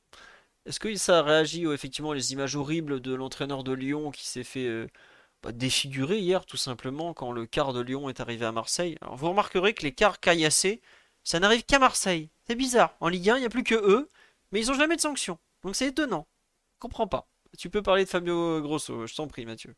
Est-ce 0.65 0.79
que 0.79 0.95
ça 0.95 1.19
a 1.19 1.21
réagi 1.21 1.67
aux 1.67 1.73
effectivement 1.73 2.13
les 2.13 2.31
images 2.31 2.55
horribles 2.55 3.01
de 3.01 3.13
l'entraîneur 3.13 3.65
de 3.65 3.73
Lyon 3.73 4.11
qui 4.11 4.25
s'est 4.25 4.45
fait 4.45 4.67
euh, 4.67 4.87
bah, 5.43 5.51
défigurer 5.51 6.19
hier 6.19 6.45
tout 6.45 6.55
simplement 6.55 7.13
quand 7.13 7.33
le 7.33 7.45
quart 7.45 7.73
de 7.73 7.81
Lyon 7.81 8.09
est 8.09 8.21
arrivé 8.21 8.45
à 8.45 8.53
Marseille? 8.53 8.97
Vous 9.11 9.27
remarquerez 9.29 9.73
que 9.73 9.83
les 9.83 9.91
quarts 9.91 10.21
caillassés, 10.21 10.81
ça 11.25 11.39
n'arrive 11.39 11.63
qu'à 11.65 11.79
Marseille. 11.79 12.29
C'est 12.47 12.55
bizarre. 12.55 12.95
En 13.01 13.09
Ligue 13.09 13.31
1, 13.31 13.37
il 13.37 13.39
n'y 13.41 13.45
a 13.45 13.49
plus 13.49 13.63
que 13.63 13.75
eux, 13.75 14.07
mais 14.53 14.61
ils 14.61 14.71
ont 14.71 14.75
jamais 14.75 14.95
de 14.95 15.01
sanctions. 15.01 15.39
Donc 15.63 15.75
c'est 15.75 15.87
étonnant. 15.87 16.25
Je 16.75 16.79
comprends 16.79 17.07
pas. 17.07 17.27
Tu 17.57 17.69
peux 17.69 17.81
parler 17.81 18.05
de 18.05 18.09
Fabio 18.09 18.61
Grosso, 18.61 19.07
je 19.07 19.15
t'en 19.15 19.27
prie 19.27 19.45
Mathieu. 19.45 19.75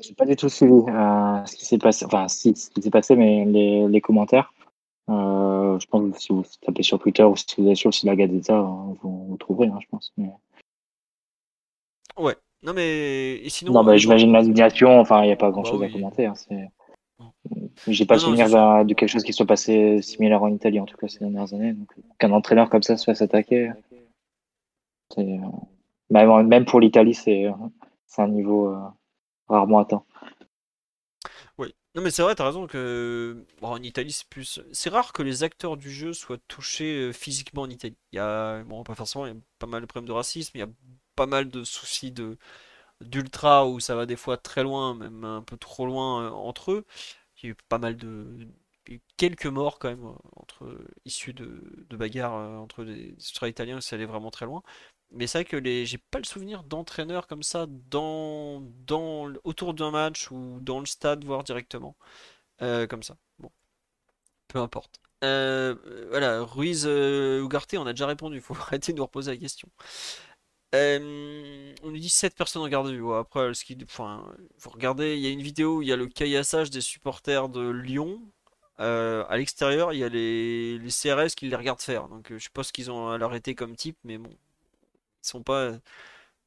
J'ai 0.00 0.14
pas 0.14 0.26
du 0.26 0.36
tout 0.36 0.48
suivi 0.48 0.72
euh, 0.72 1.44
ce 1.46 1.56
qui 1.56 1.64
s'est 1.64 1.78
passé, 1.78 2.04
enfin 2.04 2.28
si 2.28 2.54
ce 2.54 2.70
qui 2.70 2.82
s'est 2.82 2.90
passé, 2.90 3.16
mais 3.16 3.44
les, 3.44 3.88
les 3.88 4.00
commentaires. 4.00 4.52
Euh, 5.08 5.78
je 5.78 5.86
pense 5.86 6.12
que 6.12 6.20
si 6.20 6.32
vous 6.32 6.44
tapez 6.60 6.82
sur 6.82 6.98
Twitter 6.98 7.22
ou 7.22 7.36
si 7.36 7.46
vous 7.58 7.66
allez 7.66 7.74
sur 7.76 7.90
la 8.04 8.16
Gazzetta, 8.16 8.58
euh, 8.58 8.94
vous, 9.02 9.26
vous 9.28 9.36
trouverez, 9.36 9.68
hein, 9.68 9.78
je 9.80 9.86
pense. 9.88 10.12
Mais... 10.16 10.30
Ouais. 12.18 12.34
Non 12.62 12.72
mais 12.72 13.36
et 13.36 13.48
sinon 13.48 13.72
Non, 13.72 13.84
bah, 13.84 13.96
j'imagine 13.96 14.32
l'indignation. 14.32 14.98
Enfin, 14.98 15.22
il 15.22 15.26
n'y 15.26 15.32
a 15.32 15.36
pas 15.36 15.50
grand 15.50 15.62
Bah 15.62 15.70
chose 15.70 15.82
à 15.82 15.86
oui. 15.86 15.92
commenter. 15.92 16.26
Hein, 16.26 16.34
c'est... 16.34 16.68
J'ai 17.86 18.04
pas 18.06 18.14
Non, 18.14 18.20
souvenir 18.20 18.48
de 18.48 18.94
quelque 18.94 19.08
chose 19.08 19.22
qui 19.22 19.32
soit 19.32 19.46
passé 19.46 20.02
similaire 20.02 20.42
en 20.42 20.48
Italie, 20.48 20.80
en 20.80 20.86
tout 20.86 20.96
cas 20.96 21.08
ces 21.08 21.20
dernières 21.20 21.52
années. 21.54 21.72
Donc, 21.74 21.88
qu'un 22.18 22.32
entraîneur 22.32 22.68
comme 22.68 22.82
ça 22.82 22.96
se 22.96 23.04
fasse 23.04 23.22
attaquer, 23.22 23.70
c'est, 25.14 25.38
même, 26.10 26.46
même 26.46 26.64
pour 26.64 26.80
l'Italie, 26.80 27.14
c'est, 27.14 27.46
c'est 28.06 28.22
un 28.22 28.28
niveau 28.28 28.68
euh, 28.68 28.78
rarement 29.48 29.80
atteint. 29.80 30.04
Oui, 31.58 31.74
Non 31.94 32.02
mais 32.02 32.10
c'est 32.10 32.22
vrai, 32.22 32.34
t'as 32.34 32.44
raison 32.46 32.66
que 32.66 33.44
en 33.62 33.82
Italie 33.82 34.12
c'est 34.12 34.28
plus. 34.28 34.60
C'est 34.72 34.90
rare 34.90 35.12
que 35.12 35.22
les 35.22 35.42
acteurs 35.42 35.76
du 35.76 35.90
jeu 35.90 36.12
soient 36.12 36.38
touchés 36.48 37.08
euh, 37.08 37.12
physiquement 37.12 37.62
en 37.62 37.70
Italie. 37.70 37.96
Il 38.12 38.16
y 38.16 38.18
a 38.18 38.62
bon 38.64 38.82
pas 38.84 38.94
forcément, 38.94 39.26
il 39.26 39.34
y 39.34 39.36
a 39.36 39.40
pas 39.58 39.66
mal 39.66 39.80
de 39.82 39.86
problèmes 39.86 40.08
de 40.08 40.12
racisme, 40.12 40.52
il 40.56 40.60
y 40.60 40.62
a 40.62 40.68
pas 41.14 41.26
mal 41.26 41.48
de 41.50 41.64
soucis 41.64 42.12
de 42.12 42.38
d'ultra 43.02 43.66
où 43.68 43.80
ça 43.80 43.96
va 43.96 44.06
des 44.06 44.16
fois 44.16 44.38
très 44.38 44.62
loin, 44.64 44.94
même 44.94 45.24
un 45.24 45.42
peu 45.42 45.56
trop 45.58 45.86
loin 45.86 46.24
euh, 46.24 46.30
entre 46.30 46.72
eux. 46.72 46.86
Il 47.42 47.46
y 47.46 47.48
a 47.50 47.52
eu 47.52 47.56
pas 47.68 47.78
mal 47.78 47.96
de 47.96 48.48
quelques 49.16 49.46
morts 49.46 49.78
quand 49.78 49.88
même 49.88 50.04
euh, 50.06 50.12
entre 50.36 50.78
issus 51.04 51.32
de, 51.34 51.62
de 51.90 51.96
bagarres 51.96 52.34
entre 52.60 52.84
des 52.84 53.16
ultra 53.30 53.48
italiens, 53.48 53.80
ça 53.80 53.96
allait 53.96 54.06
vraiment 54.06 54.30
très 54.30 54.46
loin. 54.46 54.62
Mais 55.12 55.26
c'est 55.26 55.38
vrai 55.38 55.44
que 55.44 55.56
les 55.56 55.86
j'ai 55.86 55.98
pas 55.98 56.18
le 56.18 56.24
souvenir 56.24 56.62
d'entraîneurs 56.64 57.26
comme 57.26 57.42
ça 57.42 57.66
dans 57.90 58.60
dans 58.86 59.32
autour 59.44 59.74
d'un 59.74 59.90
match 59.90 60.30
ou 60.30 60.58
dans 60.60 60.80
le 60.80 60.86
stade 60.86 61.24
voire 61.24 61.44
directement. 61.44 61.96
Euh, 62.62 62.86
comme 62.86 63.02
ça. 63.02 63.16
Bon, 63.38 63.50
peu 64.48 64.58
importe. 64.60 65.00
Euh, 65.24 65.74
voilà, 66.10 66.42
Ruiz 66.42 66.84
euh, 66.86 67.42
Ugarte, 67.44 67.74
on 67.74 67.86
a 67.86 67.92
déjà 67.92 68.06
répondu, 68.06 68.40
faut 68.40 68.54
arrêter 68.60 68.92
de 68.92 68.98
nous 68.98 69.04
reposer 69.04 69.32
la 69.32 69.36
question. 69.38 69.68
Euh, 70.74 71.74
on 71.82 71.90
nous 71.90 71.98
dit 71.98 72.08
7 72.08 72.34
personnes 72.34 72.62
en 72.62 72.68
garde 72.68 72.88
vue. 72.90 73.14
Après, 73.14 73.54
ce 73.54 73.64
qui, 73.64 73.78
enfin, 73.84 74.24
vous 74.58 74.70
regardez, 74.70 75.16
il 75.16 75.22
y 75.22 75.26
a 75.26 75.30
une 75.30 75.42
vidéo 75.42 75.78
où 75.78 75.82
il 75.82 75.88
y 75.88 75.92
a 75.92 75.96
le 75.96 76.06
caillassage 76.06 76.70
des 76.70 76.80
supporters 76.80 77.48
de 77.48 77.68
Lyon. 77.68 78.20
À 78.78 79.36
l'extérieur, 79.36 79.92
il 79.94 80.00
y 80.00 80.04
a 80.04 80.08
les, 80.08 80.78
CRS 80.88 81.34
qui 81.36 81.48
les 81.48 81.56
regardent 81.56 81.80
faire. 81.80 82.08
Donc, 82.08 82.26
je 82.30 82.38
sais 82.38 82.50
pas 82.52 82.62
ce 82.62 82.72
qu'ils 82.72 82.90
ont 82.90 83.08
à 83.08 83.18
l'arrêter 83.18 83.54
comme 83.54 83.74
type, 83.76 83.98
mais 84.04 84.18
bon, 84.18 84.30
sont 85.26 85.42
pas. 85.42 85.72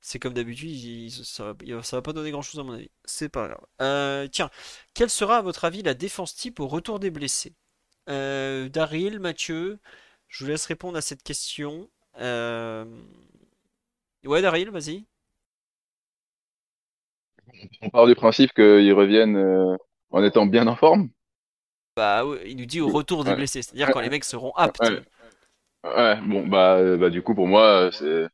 C'est 0.02 0.20
comme 0.20 0.34
d'habitude, 0.34 0.70
ils- 0.72 1.12
ça, 1.26 1.54
va 1.54 1.84
ça 1.84 1.98
va 1.98 2.02
pas 2.02 2.14
donner 2.14 2.32
grand-chose 2.32 2.60
à 2.60 2.64
mon 2.64 2.74
avis. 2.74 2.92
C'est 3.06 3.30
pas 3.30 3.48
grave. 3.50 3.66
Euh, 3.82 4.28
tiens, 4.28 4.50
quelle 4.94 5.10
sera 5.10 5.38
à 5.38 5.42
votre 5.42 5.66
avis 5.66 5.84
la 5.84 5.94
défense 5.96 6.36
type 6.36 6.60
au 6.60 6.68
retour 6.68 7.00
des 7.00 7.12
blessés? 7.12 7.54
Euh, 8.10 8.70
Daryl, 8.70 9.20
Mathieu, 9.20 9.80
je 10.30 10.44
vous 10.46 10.52
laisse 10.52 10.66
répondre 10.68 10.98
à 10.98 11.02
cette 11.02 11.24
question. 11.24 11.90
Euh, 12.20 12.86
Ouais, 14.24 14.42
Daryl, 14.42 14.70
vas-y. 14.70 15.06
On 17.82 17.90
part 17.90 18.08
du 18.08 18.16
principe 18.16 18.54
qu'ils 18.54 18.94
reviennent 18.94 19.36
euh, 19.38 19.76
en 20.12 20.24
étant 20.24 20.46
bien 20.46 20.68
en 20.68 20.76
forme? 20.76 21.10
Bah, 21.96 22.26
ouais, 22.26 22.50
il 22.52 22.58
nous 22.58 22.66
dit 22.66 22.80
au 22.82 22.90
retour 22.90 23.24
des 23.26 23.34
Ouais. 23.34 23.36
blessés, 23.36 23.62
c'est-à-dire 23.62 23.92
quand 23.92 24.00
les 24.00 24.10
mecs 24.10 24.24
seront 24.24 24.52
aptes. 24.56 24.92
Ouais. 24.92 25.04
Ouais, 25.84 26.20
bon, 26.22 26.48
bah, 26.48 26.76
euh, 26.78 26.98
bah 26.98 27.10
du 27.10 27.22
coup, 27.22 27.34
pour 27.36 27.48
moi, 27.48 27.88
euh, 27.88 27.92
c'est 27.92 28.28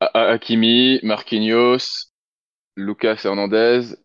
Ha- 0.00 0.10
Ha- 0.14 0.28
Hakimi, 0.32 1.00
Marquinhos, 1.04 2.12
Lucas 2.76 3.22
Hernandez 3.24 3.96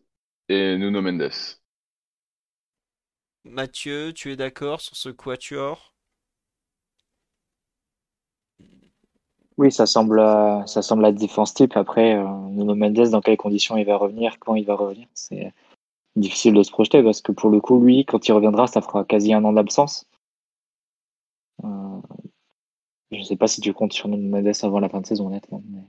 et 0.48 0.76
Nuno 0.78 1.02
Mendes. 1.02 1.30
Mathieu, 3.46 4.12
tu 4.12 4.30
es 4.32 4.36
d'accord 4.36 4.82
sur 4.82 4.96
ce 4.98 5.08
quatuor? 5.08 5.94
Oui, 9.56 9.70
ça 9.72 9.86
semble, 9.86 10.18
euh, 10.18 10.64
ça 10.66 10.82
semble 10.82 11.02
la 11.02 11.12
défense 11.12 11.54
type. 11.54 11.76
Après, 11.76 12.16
euh, 12.16 12.24
Nuno 12.50 12.74
Mendes, 12.74 13.08
dans 13.10 13.20
quelles 13.20 13.36
conditions 13.36 13.76
il 13.76 13.84
va 13.86 13.96
revenir, 13.96 14.38
quand 14.40 14.54
il 14.56 14.64
va 14.66 14.74
revenir, 14.74 15.06
c'est 15.14 15.52
difficile 16.16 16.54
de 16.54 16.62
se 16.64 16.70
projeter 16.72 17.02
parce 17.02 17.22
que 17.22 17.32
pour 17.32 17.50
le 17.50 17.60
coup, 17.60 17.80
lui, 17.84 18.04
quand 18.06 18.28
il 18.28 18.32
reviendra, 18.32 18.66
ça 18.68 18.82
fera 18.82 19.04
quasi 19.04 19.34
un 19.34 19.44
an 19.44 19.52
d'absence. 19.54 20.06
Je 23.10 23.18
ne 23.18 23.22
sais 23.22 23.36
pas 23.36 23.46
si 23.46 23.60
tu 23.60 23.72
comptes 23.72 23.92
sur 23.92 24.08
Mendes 24.08 24.52
avant 24.62 24.80
la 24.80 24.88
fin 24.88 25.00
de 25.00 25.06
saison, 25.06 25.26
honnêtement. 25.28 25.62
mais- 25.68 25.82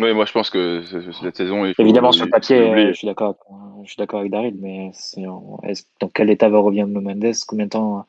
Oui, 0.00 0.14
moi, 0.14 0.24
je 0.24 0.32
pense 0.32 0.50
que 0.50 0.82
ce- 0.82 1.02
ce- 1.02 1.12
cette 1.12 1.36
saison, 1.36 1.64
il 1.66 1.74
faut, 1.74 1.82
Évidemment, 1.82 2.12
sur 2.12 2.24
le 2.24 2.30
papier, 2.30 2.88
je 2.88 2.92
suis 2.94 3.06
d'accord, 3.06 3.36
je 3.84 3.88
suis 3.88 3.98
d'accord 3.98 4.20
avec 4.20 4.32
Daryl, 4.32 4.56
mais 4.58 4.90
dans 5.18 6.08
quel 6.14 6.30
état 6.30 6.48
va 6.48 6.58
revenir 6.58 6.86
Nuno 6.86 7.00
Mendes? 7.02 7.34
Combien 7.46 7.66
de 7.66 7.70
temps 7.70 8.06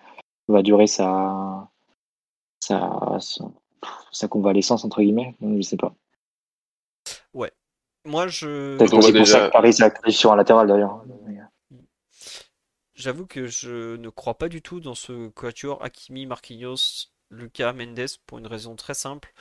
va 0.47 0.61
durer 0.61 0.87
sa, 0.87 1.69
sa, 2.59 3.17
sa, 3.19 3.45
sa 4.11 4.27
convalescence, 4.27 4.85
entre 4.85 5.01
guillemets? 5.01 5.35
Je 5.41 5.45
ne 5.47 5.61
sais 5.61 5.77
pas. 5.77 5.93
Ouais. 7.33 7.51
Moi, 8.05 8.27
je... 8.27 8.77
Peut-être 8.77 8.91
pour 8.91 9.03
ça 9.27 9.47
que 9.47 9.51
Paris 9.51 9.73
s'est 9.73 9.83
actif 9.83 10.15
sur 10.15 10.31
un 10.31 10.35
latéral, 10.37 10.67
d'ailleurs. 10.67 11.03
J'avoue 12.95 13.25
que 13.25 13.47
je 13.47 13.95
ne 13.97 14.09
crois 14.09 14.37
pas 14.37 14.49
du 14.49 14.61
tout 14.61 14.79
dans 14.79 14.93
ce 14.95 15.27
quatuor 15.29 15.83
Hakimi, 15.83 16.25
Marquinhos, 16.27 17.11
Lucas, 17.33 17.73
Mendes 17.73 18.07
pour 18.27 18.39
une 18.39 18.47
raison 18.47 18.75
très 18.75 18.93
simple, 18.93 19.33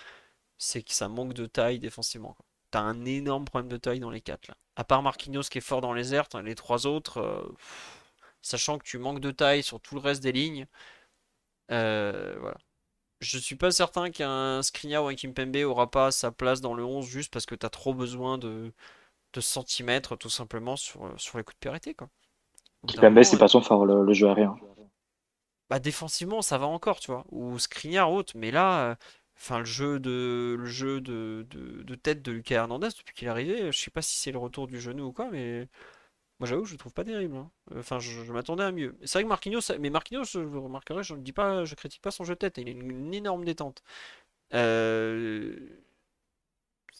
c'est 0.59 0.83
que 0.83 0.93
ça 0.95 1.09
manque 1.09 1.35
de 1.35 1.47
taille 1.47 1.79
défensivement. 1.81 2.37
T'as 2.71 2.81
un 2.81 3.05
énorme 3.05 3.45
problème 3.47 3.71
de 3.71 3.77
taille 3.79 4.01
dans 4.01 4.11
les 4.11 4.21
quatre 4.23 4.49
là. 4.49 4.57
À 4.77 4.85
part 4.85 5.03
Marquinhos 5.03 5.43
qui 5.51 5.59
est 5.59 5.63
fort 5.63 5.81
dans 5.83 5.93
les 5.95 6.15
airs, 6.15 6.29
les 6.45 6.55
trois 6.55 6.87
autres, 6.87 7.19
euh, 7.19 7.43
pff, 7.57 8.03
sachant 8.43 8.79
que 8.79 8.85
tu 8.85 8.99
manques 8.99 9.21
de 9.21 9.31
taille 9.31 9.63
sur 9.63 9.81
tout 9.81 9.95
le 9.97 10.01
reste 10.01 10.23
des 10.23 10.33
lignes, 10.33 10.67
euh, 11.71 12.37
voilà. 12.41 12.57
Je 13.21 13.39
suis 13.39 13.57
pas 13.57 13.71
certain 13.73 14.11
qu'un 14.11 14.63
Skriniar 14.63 15.05
ou 15.05 15.09
un 15.09 15.15
Kimpembe 15.15 15.57
aura 15.65 15.91
pas 15.91 16.11
sa 16.13 16.33
place 16.33 16.61
dans 16.61 16.75
le 16.75 16.85
11 16.85 17.07
juste 17.07 17.33
parce 17.33 17.47
que 17.47 17.55
t'as 17.55 17.71
trop 17.71 17.95
besoin 17.95 18.39
de, 18.39 18.73
de 19.35 19.41
centimètres 19.43 20.17
tout 20.17 20.31
simplement 20.31 20.77
sur, 20.77 21.13
sur 21.21 21.39
les 21.39 21.45
coups 21.45 21.59
de 21.61 21.71
pied 21.81 21.95
quoi. 21.95 22.09
Kimpembe, 22.87 23.23
c'est 23.23 23.39
pas 23.39 23.49
son 23.49 23.61
fort, 23.61 23.87
le, 23.87 24.05
le 24.05 24.13
jeu 24.13 24.29
aérien. 24.29 24.57
Bah 25.73 25.79
défensivement 25.79 26.43
ça 26.43 26.59
va 26.59 26.67
encore 26.67 27.01
tu 27.01 27.11
vois 27.11 27.25
ou 27.31 27.59
Skriniar 27.59 28.13
haute 28.13 28.35
mais 28.35 28.51
là 28.51 28.91
euh, 28.91 28.95
enfin 29.39 29.61
le 29.61 29.65
jeu 29.65 29.99
de 29.99 30.55
le 30.59 30.67
jeu 30.67 31.01
de, 31.01 31.47
de, 31.49 31.95
tête 31.95 32.21
de 32.21 32.31
Lucas 32.31 32.57
Hernandez 32.57 32.89
depuis 32.89 33.15
qu'il 33.15 33.27
est 33.27 33.31
arrivé 33.31 33.73
je 33.73 33.79
sais 33.79 33.91
pas 33.91 34.03
si 34.03 34.19
c'est 34.19 34.33
le 34.33 34.39
retour 34.39 34.67
du 34.67 34.79
genou 34.79 35.07
ou 35.07 35.13
quoi 35.13 35.31
mais 35.31 35.69
moi 36.41 36.47
j'avoue 36.47 36.67
je 36.67 36.73
le 36.73 36.79
trouve 36.79 36.93
pas 36.93 37.05
terrible 37.05 37.37
hein. 37.37 37.51
enfin 37.75 37.99
je, 38.01 38.31
m'attendais 38.33 38.65
à 38.65 38.71
mieux. 38.71 38.95
C'est 39.05 39.15
vrai 39.15 39.23
que 39.23 39.29
Marquinhos 39.29 39.63
mais 39.81 39.89
Marquinhos 39.89 40.25
je 40.25 40.41
vous 40.41 40.63
remarquerez 40.63 41.03
je 41.05 41.15
ne 41.15 41.23
dis 41.23 41.33
pas 41.33 41.65
je 41.65 41.75
critique 41.75 42.03
pas 42.03 42.11
son 42.11 42.25
jeu 42.25 42.35
de 42.35 42.39
tête 42.41 42.59
il 42.59 42.69
a 42.69 42.73
une, 42.73 43.15
énorme 43.15 43.45
détente. 43.47 43.83
Euh... 44.53 45.57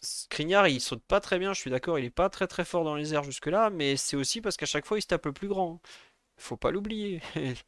Skriniar 0.01 0.67
il 0.67 0.81
saute 0.81 1.03
pas 1.03 1.19
très 1.19 1.37
bien 1.37 1.53
je 1.53 1.59
suis 1.61 1.69
d'accord 1.69 1.99
il 1.99 2.05
est 2.05 2.09
pas 2.09 2.29
très 2.29 2.47
très 2.47 2.65
fort 2.65 2.83
dans 2.83 2.95
les 2.95 3.13
airs 3.13 3.23
jusque 3.23 3.45
là 3.47 3.69
mais 3.69 3.97
c'est 3.97 4.17
aussi 4.17 4.41
parce 4.41 4.57
qu'à 4.57 4.65
chaque 4.65 4.85
fois 4.87 4.97
il 4.97 5.01
se 5.03 5.07
tape 5.07 5.27
le 5.27 5.33
plus 5.33 5.47
grand. 5.47 5.79
Faut 6.37 6.57
pas 6.57 6.71
l'oublier. 6.71 7.21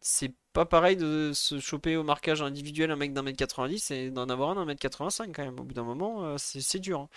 C'est 0.00 0.34
pas 0.52 0.66
pareil 0.66 0.96
de 0.96 1.32
se 1.34 1.60
choper 1.60 1.96
au 1.96 2.02
marquage 2.04 2.42
individuel 2.42 2.90
un 2.90 2.96
mec 2.96 3.12
d'un 3.12 3.22
mètre 3.22 3.38
90 3.38 3.90
et 3.92 4.10
d'en 4.10 4.28
avoir 4.28 4.50
un 4.50 4.54
d'un 4.56 4.64
mètre 4.64 4.80
85 4.80 5.32
quand 5.34 5.44
même. 5.44 5.58
Au 5.60 5.64
bout 5.64 5.74
d'un 5.74 5.84
moment, 5.84 6.24
euh, 6.24 6.36
c'est 6.38 6.78
dur. 6.80 7.00
hein. 7.00 7.08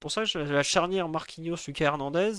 Pour 0.00 0.10
ça, 0.12 0.22
la 0.34 0.62
charnière 0.62 1.08
Marquinhos-Lucas 1.08 1.84
Hernandez 1.86 2.32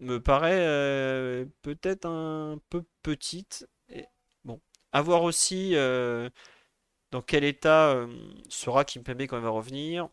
me 0.00 0.18
paraît 0.20 0.60
euh, 0.60 1.46
peut-être 1.62 2.06
un 2.06 2.60
peu 2.70 2.84
petite. 3.02 3.68
Et, 3.90 4.06
bon, 4.44 4.60
à 4.92 5.02
voir 5.02 5.22
aussi 5.24 5.74
euh, 5.76 6.30
dans 7.12 7.22
quel 7.22 7.44
état 7.44 8.06
sera 8.50 8.84
Kimpembe 8.84 9.22
quand 9.22 9.38
il 9.38 9.42
va 9.44 9.50
revenir. 9.50 10.08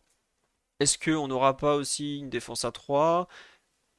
Est-ce 0.80 0.98
qu'on 0.98 1.28
n'aura 1.28 1.56
pas 1.56 1.76
aussi 1.76 2.18
une 2.18 2.30
défense 2.30 2.64
à 2.64 2.72
3? 2.72 3.28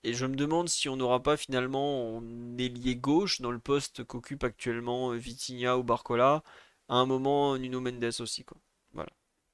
Et 0.04 0.14
je 0.14 0.26
me 0.26 0.36
demande 0.36 0.70
si 0.70 0.90
on 0.90 0.96
n'aura 0.98 1.22
pas 1.22 1.38
finalement 1.38 2.16
en 2.18 2.58
ailier 2.58 2.96
gauche 2.96 3.42
dans 3.42 3.52
le 3.52 3.60
poste 3.60 4.04
qu'occupe 4.04 4.44
actuellement 4.44 5.12
euh, 5.12 5.18
Vitinha 5.18 5.78
ou 5.78 5.84
Barcola, 5.84 6.44
à 6.90 6.96
un 6.96 7.06
moment 7.06 7.58
Nuno 7.58 7.82
Mendes 7.82 8.06
aussi 8.20 8.44
quoi. 8.46 8.58
Voilà. 8.94 9.12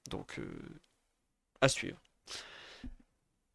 Donc 0.10 0.40
euh, 0.40 0.82
à 1.62 1.70
suivre. 1.70 2.00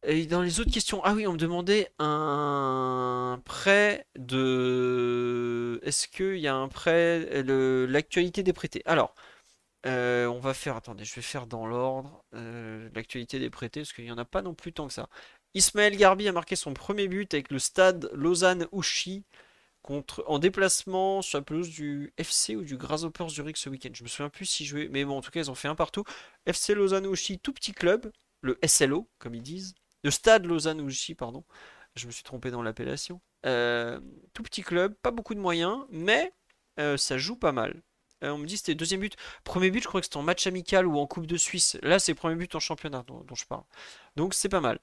Et 0.03 0.25
dans 0.27 0.41
les 0.41 0.59
autres 0.61 0.71
questions, 0.71 1.01
ah 1.03 1.13
oui, 1.13 1.27
on 1.27 1.33
me 1.33 1.37
demandait 1.37 1.91
un 1.99 3.41
prêt 3.43 4.07
de. 4.17 5.79
Est-ce 5.83 6.07
qu'il 6.07 6.37
y 6.37 6.47
a 6.47 6.55
un 6.55 6.69
prêt, 6.69 7.43
l'actualité 7.43 8.41
des 8.43 8.53
prêtés? 8.53 8.81
Alors, 8.85 9.13
euh, 9.85 10.27
on 10.27 10.39
va 10.39 10.53
faire. 10.53 10.75
Attendez, 10.77 11.05
je 11.05 11.15
vais 11.15 11.21
faire 11.21 11.47
dans 11.47 11.67
l'ordre 11.67 12.23
l'actualité 12.93 13.39
des 13.39 13.49
prêtés 13.49 13.81
parce 13.81 13.93
qu'il 13.93 14.05
n'y 14.05 14.11
en 14.11 14.17
a 14.17 14.25
pas 14.25 14.41
non 14.41 14.53
plus 14.53 14.73
tant 14.73 14.87
que 14.87 14.93
ça. 14.93 15.09
Ismaël 15.55 15.97
Garbi 15.97 16.27
a 16.27 16.31
marqué 16.31 16.55
son 16.55 16.73
premier 16.73 17.07
but 17.07 17.33
avec 17.33 17.51
le 17.51 17.59
stade 17.59 18.09
Lausanne-Ouchy 18.13 19.23
contre, 19.81 20.23
en 20.27 20.37
déplacement 20.37 21.21
sur 21.21 21.39
la 21.39 21.43
pelouse 21.43 21.69
du 21.69 22.13
FC 22.17 22.55
ou 22.55 22.63
du 22.63 22.77
Grasshoppers 22.77 23.29
Zurich 23.29 23.57
ce 23.57 23.69
week-end. 23.69 23.89
Je 23.93 24.03
me 24.03 24.07
souviens 24.07 24.29
plus 24.29 24.45
si 24.45 24.65
jouait, 24.65 24.89
mais 24.89 25.05
bon, 25.05 25.17
en 25.17 25.21
tout 25.21 25.31
cas, 25.31 25.39
ils 25.39 25.49
ont 25.49 25.55
fait 25.55 25.67
un 25.67 25.75
partout. 25.75 26.03
FC 26.45 26.75
Lausanne-Ouchy, 26.75 27.39
tout 27.39 27.53
petit 27.53 27.71
club, 27.71 28.11
le 28.41 28.59
SLO, 28.65 29.09
comme 29.17 29.33
ils 29.35 29.41
disent. 29.41 29.73
Le 30.03 30.11
stade 30.11 30.45
Lausanne-Ouchy, 30.45 31.15
pardon. 31.15 31.43
Je 31.95 32.05
me 32.05 32.11
suis 32.11 32.23
trompé 32.23 32.51
dans 32.51 32.61
l'appellation. 32.61 33.19
Euh, 33.45 33.99
tout 34.33 34.43
petit 34.43 34.61
club, 34.61 34.93
pas 35.01 35.11
beaucoup 35.11 35.33
de 35.33 35.39
moyens, 35.39 35.85
mais 35.89 36.31
euh, 36.79 36.95
ça 36.97 37.17
joue 37.17 37.35
pas 37.35 37.51
mal. 37.51 37.81
Euh, 38.23 38.31
on 38.31 38.37
me 38.37 38.45
dit 38.45 38.57
c'était 38.57 38.75
deuxième 38.75 38.99
but. 39.01 39.15
Premier 39.43 39.71
but, 39.71 39.81
je 39.81 39.87
crois 39.87 40.01
que 40.01 40.05
c'était 40.05 40.17
en 40.17 40.23
match 40.23 40.45
amical 40.45 40.85
ou 40.85 40.97
en 40.99 41.07
Coupe 41.07 41.25
de 41.25 41.37
Suisse. 41.37 41.77
Là, 41.81 41.99
c'est 41.99 42.13
premier 42.13 42.35
but 42.35 42.53
en 42.55 42.59
championnat 42.59 43.03
dont 43.07 43.35
je 43.35 43.45
parle. 43.45 43.63
Donc, 44.15 44.33
c'est 44.33 44.49
pas 44.49 44.61
mal. 44.61 44.79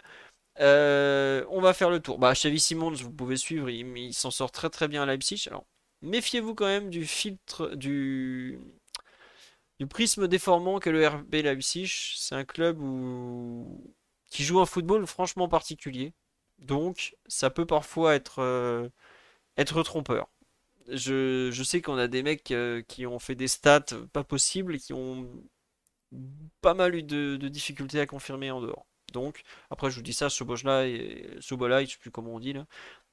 Euh, 0.60 1.44
on 1.50 1.60
va 1.60 1.74
faire 1.74 1.90
le 1.90 2.00
tour. 2.00 2.18
Bah, 2.18 2.34
Simons, 2.34 2.92
vous 2.92 3.12
pouvez 3.12 3.36
suivre, 3.36 3.68
il, 3.70 4.14
s'en 4.14 4.30
sort 4.30 4.50
très 4.50 4.70
très 4.70 4.88
bien 4.88 5.02
à 5.02 5.06
Leipzig. 5.06 5.44
Alors, 5.48 5.66
méfiez-vous 6.02 6.54
quand 6.54 6.66
même 6.66 6.90
du 6.90 7.06
filtre, 7.06 7.74
du, 7.74 8.58
prisme 9.90 10.28
déformant 10.28 10.78
que 10.80 10.90
le 10.90 11.06
RB 11.06 11.34
Leipzig. 11.34 12.14
C'est 12.16 12.34
un 12.34 12.44
club 12.44 12.78
qui 14.30 14.44
joue 14.44 14.60
un 14.60 14.66
football 14.66 15.06
franchement 15.06 15.48
particulier. 15.48 16.12
Donc, 16.58 17.16
ça 17.26 17.50
peut 17.50 17.66
parfois 17.66 18.14
être, 18.14 18.40
euh, 18.40 18.88
trompeur. 19.84 20.28
Je, 20.88 21.62
sais 21.64 21.82
qu'on 21.82 21.98
a 21.98 22.08
des 22.08 22.22
mecs 22.22 22.50
euh, 22.52 22.82
qui 22.82 23.06
ont 23.06 23.18
fait 23.18 23.34
des 23.34 23.48
stats 23.48 23.84
pas 24.12 24.24
possibles 24.24 24.76
et 24.76 24.78
qui 24.78 24.92
ont 24.92 25.28
pas 26.62 26.74
mal 26.74 26.94
eu 26.94 27.02
de 27.02 27.48
difficultés 27.48 28.00
à 28.00 28.06
confirmer 28.06 28.50
en 28.50 28.60
dehors. 28.60 28.86
Donc, 29.12 29.42
après, 29.70 29.90
je 29.90 29.96
vous 29.96 30.02
dis 30.02 30.12
ça, 30.12 30.30
Sobola, 30.30 30.86
et, 30.86 31.28
Sobola, 31.40 31.84
je 31.84 31.90
sais 31.92 31.98
plus 31.98 32.10
comment 32.10 32.34
on 32.34 32.40
dit 32.40 32.52
là, 32.52 32.66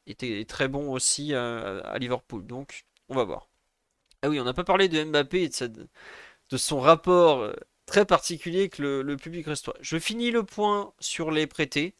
était 0.08 0.46
très 0.46 0.68
bon 0.68 0.92
aussi 0.92 1.34
à, 1.34 1.80
à 1.80 1.98
Liverpool. 2.00 2.46
Donc, 2.46 2.86
on 3.10 3.16
va 3.16 3.24
voir. 3.24 3.50
Ah 4.22 4.30
oui, 4.30 4.40
on 4.40 4.46
n'a 4.46 4.54
pas 4.54 4.64
parlé 4.64 4.88
de 4.90 5.04
Mbappé 5.04 5.44
et 5.44 5.68
de, 5.68 6.58
son 6.58 6.80
rapport 6.80 7.40
euh, 7.42 7.54
très 7.86 8.06
particulier 8.06 8.70
que 8.70 9.02
le, 9.02 9.18
public 9.18 9.48
restoit. 9.48 9.76
Je 9.82 9.98
finis 10.00 10.32
le 10.32 10.44
point 10.44 10.94
sur 11.00 11.32
les 11.32 11.48
prêtés 11.48 11.96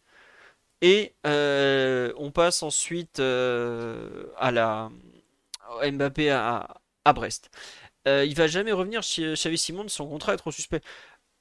et 0.82 1.16
euh, 1.26 2.14
on 2.18 2.32
passe 2.32 2.64
ensuite 2.64 3.20
euh, 3.20 4.26
à 4.38 4.90
Mbappé 5.92 6.30
à, 6.32 6.82
à 7.06 7.14
Brest. 7.14 7.50
Euh, 8.08 8.26
il 8.26 8.36
va 8.36 8.48
jamais 8.48 8.72
revenir 8.72 9.02
chez 9.04 9.34
Xavi 9.34 9.58
Simon, 9.58 9.88
son 9.88 10.08
contrat 10.08 10.34
est 10.34 10.38
trop 10.38 10.52
suspect. 10.52 10.82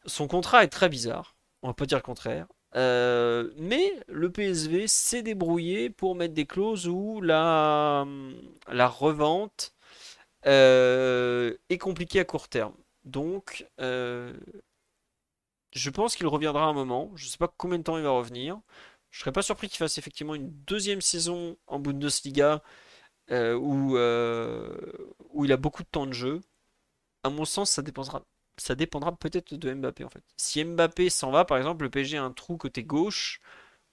Son 0.07 0.29
contrat 0.29 0.65
est 0.65 0.69
très 0.69 0.89
bizarre, 0.89 1.32
on 1.63 1.69
va 1.69 1.75
pas 1.75 1.87
dire 1.87 1.99
le 1.99 2.03
contraire. 2.03 2.47
Euh, 2.75 3.53
mais 3.59 3.93
le 4.09 4.31
PSV 4.33 4.87
s'est 4.89 5.23
débrouillé 5.23 5.91
pour 5.91 6.15
mettre 6.15 6.35
des 6.35 6.47
clauses 6.47 6.89
où 6.89 7.21
la, 7.21 8.07
la 8.69 8.89
revente 8.89 9.75
euh, 10.47 11.57
est 11.69 11.79
compliquée 11.79 12.21
à 12.21 12.25
court 12.25 12.49
terme. 12.49 12.75
Donc, 13.05 13.67
euh, 13.81 14.33
je 15.73 15.91
pense 15.91 16.17
qu'il 16.17 16.27
reviendra 16.27 16.65
un 16.65 16.73
moment. 16.73 17.11
Je 17.17 17.27
ne 17.27 17.31
sais 17.31 17.39
pas 17.39 17.49
combien 17.57 17.79
de 17.79 17.83
temps 17.85 17.97
il 17.99 18.05
va 18.05 18.11
revenir. 18.11 18.61
Je 19.11 19.21
serais 19.21 19.33
pas 19.33 19.43
surpris 19.43 19.69
qu'il 19.69 19.79
fasse 19.79 19.99
effectivement 19.99 20.35
une 20.35 20.51
deuxième 20.65 21.01
saison 21.01 21.57
en 21.67 21.79
Bundesliga 21.79 22.63
euh, 23.31 23.55
où, 23.55 23.97
euh, 23.97 24.77
où 25.31 25.45
il 25.45 25.53
a 25.53 25.57
beaucoup 25.57 25.83
de 25.83 25.89
temps 25.89 26.07
de 26.07 26.13
jeu. 26.13 26.41
À 27.25 27.31
mon 27.31 27.45
sens, 27.45 27.71
ça 27.73 27.83
dépendra, 27.83 28.25
ça 28.57 28.75
dépendra 28.75 29.17
peut-être 29.17 29.55
de 29.55 29.75
Mbappé 29.75 30.05
en 30.05 30.11
fait. 30.11 30.23
Si 30.37 30.65
Mbappé 30.65 31.11
s'en 31.11 31.31
va, 31.31 31.45
par 31.45 31.59
exemple, 31.59 31.85
le 31.85 31.91
PSG 31.91 32.19
a 32.19 32.25
un 32.25 32.33
trou 32.33 32.57
côté 32.57 32.85
gauche 32.85 33.41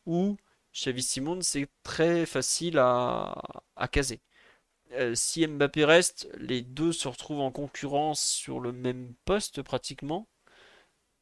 où 0.06 0.38
Xavi 0.74 1.04
Simons 1.04 1.42
c'est 1.42 1.70
très 1.84 2.26
facile 2.26 2.78
à, 2.80 3.42
caser. 3.92 4.22
Euh, 4.94 5.16
si 5.16 5.46
Mbappé 5.48 5.86
reste, 5.86 6.30
les 6.38 6.62
deux 6.62 6.94
se 6.94 7.08
retrouvent 7.08 7.42
en 7.42 7.52
concurrence 7.52 8.22
sur 8.22 8.60
le 8.60 8.72
même 8.72 9.14
poste 9.26 9.62
pratiquement. 9.64 10.28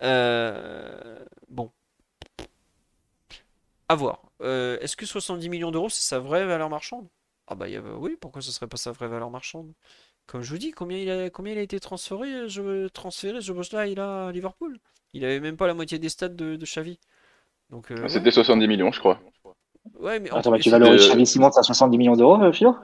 Euh, 0.03 1.25
bon, 1.49 1.71
à 3.89 3.95
voir. 3.95 4.21
Euh, 4.41 4.77
est-ce 4.79 4.95
que 4.95 5.05
70 5.05 5.49
millions 5.49 5.71
d'euros 5.71 5.89
c'est 5.89 6.01
sa 6.07 6.19
vraie 6.19 6.45
valeur 6.45 6.69
marchande? 6.69 7.07
Ah 7.47 7.55
bah 7.55 7.67
oui, 7.97 8.17
pourquoi 8.19 8.41
ce 8.41 8.51
serait 8.51 8.67
pas 8.67 8.77
sa 8.77 8.91
vraie 8.91 9.07
valeur 9.07 9.29
marchande? 9.31 9.73
Comme 10.27 10.41
je 10.41 10.51
vous 10.51 10.57
dis, 10.57 10.71
combien 10.71 10.97
il 10.97 11.09
a, 11.09 11.29
combien 11.29 11.53
il 11.53 11.59
a 11.59 11.61
été 11.61 11.79
transféré, 11.79 12.49
je, 12.49 12.87
transféré 12.89 13.41
ce 13.41 13.51
boss-là, 13.51 13.87
il 13.87 13.99
a 13.99 14.27
à 14.27 14.31
Liverpool. 14.31 14.79
Il 15.13 15.23
avait 15.25 15.39
même 15.39 15.57
pas 15.57 15.67
la 15.67 15.73
moitié 15.73 15.99
des 15.99 16.09
stats 16.09 16.29
de, 16.29 16.55
de 16.57 16.65
Xavi. 16.65 16.99
Donc, 17.71 17.91
euh, 17.91 18.07
C'était 18.09 18.31
70 18.31 18.67
millions, 18.67 18.91
je 18.91 18.99
crois. 18.99 19.19
ouais. 19.99 20.19
Mais 20.19 20.31
en 20.31 20.39
Attends, 20.39 20.51
mais 20.51 20.59
tu 20.59 20.69
valorises 20.69 21.07
Xavi 21.07 21.25
Simons 21.25 21.49
à 21.57 21.63
70 21.63 21.97
millions 21.97 22.15
d'euros, 22.15 22.41
euh, 22.41 22.51
Philo? 22.51 22.75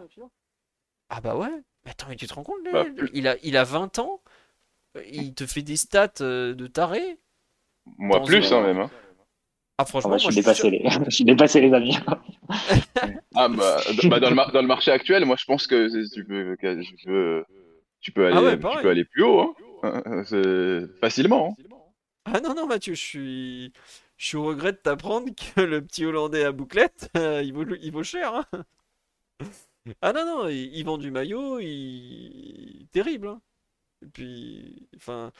Ah 1.10 1.22
bah 1.22 1.36
ouais. 1.36 1.50
Mais 1.86 1.92
attends, 1.92 2.08
mais 2.10 2.16
tu 2.16 2.28
te 2.28 2.34
rends 2.34 2.44
compte, 2.44 2.60
Bah, 2.72 2.86
il 3.14 3.28
a, 3.28 3.36
il 3.44 3.58
a 3.58 3.64
20 3.64 4.00
ans, 4.00 4.22
il 5.12 5.34
te 5.36 5.46
fait 5.46 5.62
des 5.64 5.78
stats 5.78 6.14
euh, 6.22 6.56
de 6.56 6.68
taré. 6.68 7.20
Moi, 7.98 8.24
plus, 8.24 8.52
un- 8.52 8.58
hein, 8.58 8.62
même. 8.74 8.80
hein. 8.80 8.90
Ah 9.78 9.86
Ah 9.86 9.86
franchement, 9.86 10.10
bah, 10.10 10.18
moi 10.22 10.30
je 10.32 10.36
je 10.36 10.42
suis 10.42 10.42
dépassé, 10.42 10.70
les... 10.70 10.84
je 11.06 11.10
suis 11.16 11.26
dépassé, 11.26 11.62
les 11.62 11.74
amis. 11.74 11.98
Ah, 13.36 13.48
bah, 13.50 13.78
bah, 14.10 14.20
dans, 14.20 14.30
le 14.30 14.36
mar- 14.36 14.52
dans 14.52 14.62
le 14.62 14.68
marché 14.68 14.92
actuel, 14.92 15.26
moi, 15.26 15.36
je 15.38 15.46
pense 15.46 15.66
que 15.68 15.88
tu 16.14 16.24
peux, 16.26 16.56
que 16.56 16.82
tu 16.84 16.96
peux, 17.06 17.44
tu 18.00 18.12
peux 18.12 18.26
aller, 18.28 18.38
Ah 18.38 18.42
ouais, 18.44 18.56
tu 18.56 18.60
pareil. 18.62 18.84
peux 18.84 18.90
aller 18.90 19.06
plus 19.06 19.24
haut, 19.24 19.56
hein. 19.84 20.24
C'est 20.28 21.00
facilement. 21.02 21.56
hein. 21.60 21.76
Ah 22.26 22.40
non, 22.40 22.54
non, 22.54 22.68
Mathieu, 22.68 22.94
je 22.94 23.02
suis, 23.02 23.74
je 24.18 24.26
suis 24.28 24.38
au 24.38 24.46
regret 24.46 24.72
de 24.74 24.78
t'apprendre 24.78 25.30
que 25.56 25.62
le 25.62 25.84
petit 25.84 26.06
Hollandais 26.06 26.46
à 26.46 26.52
bouclette, 26.52 27.10
euh, 27.18 27.42
il 27.44 27.54
vaut, 27.54 27.66
il 27.82 27.92
vaut 27.92 28.04
cher. 28.04 28.34
hein. 28.36 28.46
Ah 30.02 30.14
non, 30.14 30.26
non, 30.26 30.48
il, 30.48 30.74
il 30.76 30.86
vend 30.86 30.98
du 30.98 31.12
maillot, 31.12 31.60
il... 31.60 32.88
terrible. 32.92 33.28
hein. 33.28 33.42
Et 34.04 34.08
puis, 34.08 34.88
enfin, 34.98 35.32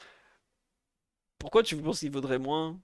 pourquoi 1.38 1.62
tu 1.62 1.76
penses 1.76 2.00
qu'il 2.00 2.10
vaudrait 2.10 2.38
moins? 2.38 2.78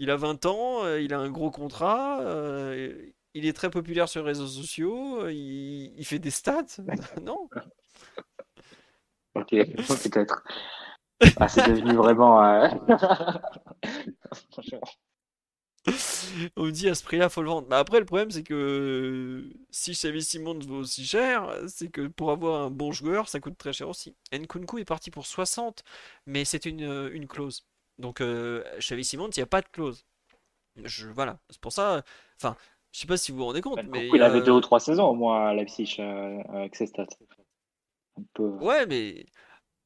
Il 0.00 0.10
a 0.10 0.16
20 0.16 0.46
ans, 0.46 0.84
euh, 0.84 1.00
il 1.00 1.14
a 1.14 1.20
un 1.20 1.30
gros 1.30 1.50
contrat, 1.52 2.22
euh, 2.22 2.96
il 3.34 3.46
est 3.46 3.52
très 3.52 3.70
populaire 3.70 4.08
sur 4.08 4.22
les 4.22 4.28
réseaux 4.28 4.48
sociaux, 4.48 5.22
euh, 5.24 5.32
il, 5.32 5.94
il 5.98 6.06
fait 6.06 6.18
des 6.18 6.30
stats. 6.32 6.64
Non? 7.22 7.48
Ok, 9.34 9.50
peut-être. 10.02 10.42
Ah, 11.38 11.48
c'est 11.48 11.68
devenu 11.68 11.94
vraiment. 11.96 12.42
euh. 12.44 12.68
On 16.56 16.64
me 16.66 16.70
dit 16.70 16.88
à 16.88 16.94
ce 16.94 17.02
prix-là, 17.04 17.28
faut 17.28 17.42
le 17.42 17.48
vendre. 17.48 17.66
Mais 17.70 17.76
après, 17.76 17.98
le 18.00 18.04
problème, 18.04 18.30
c'est 18.30 18.42
que 18.42 19.50
si 19.70 19.92
Xavi 19.92 20.22
Simons 20.22 20.58
vaut 20.60 20.76
aussi 20.80 21.04
cher, 21.06 21.50
c'est 21.68 21.88
que 21.90 22.06
pour 22.08 22.30
avoir 22.30 22.62
un 22.62 22.70
bon 22.70 22.92
joueur, 22.92 23.28
ça 23.28 23.40
coûte 23.40 23.56
très 23.58 23.72
cher 23.72 23.88
aussi. 23.88 24.14
Nkunku 24.32 24.78
est 24.78 24.84
parti 24.84 25.10
pour 25.10 25.26
60, 25.26 25.82
mais 26.26 26.44
c'est 26.44 26.66
une, 26.66 27.10
une 27.12 27.26
clause. 27.26 27.66
Donc, 28.00 28.20
euh, 28.20 28.64
Xavi 28.78 29.04
Simons, 29.04 29.28
il 29.30 29.38
n'y 29.38 29.42
a 29.42 29.46
pas 29.46 29.60
de 29.60 29.68
clause. 29.68 30.04
Je, 30.84 31.08
voilà, 31.08 31.38
c'est 31.50 31.60
pour 31.60 31.72
ça. 31.72 32.02
Enfin, 32.36 32.56
je 32.92 33.00
sais 33.00 33.06
pas 33.06 33.16
si 33.16 33.32
vous 33.32 33.38
vous 33.38 33.44
rendez 33.44 33.60
compte, 33.60 33.80
mais. 33.90 34.08
il 34.08 34.22
avait 34.22 34.40
euh, 34.40 34.44
deux 34.44 34.52
ou 34.52 34.60
trois 34.60 34.80
saisons 34.80 35.08
au 35.08 35.14
moins 35.14 35.48
à 35.48 35.54
Leipzig 35.54 35.96
euh, 35.98 36.42
avec 36.48 36.74
ses 36.76 36.86
stats. 36.86 37.06
Un 38.18 38.22
peu. 38.34 38.44
Ouais, 38.44 38.86
mais 38.86 39.26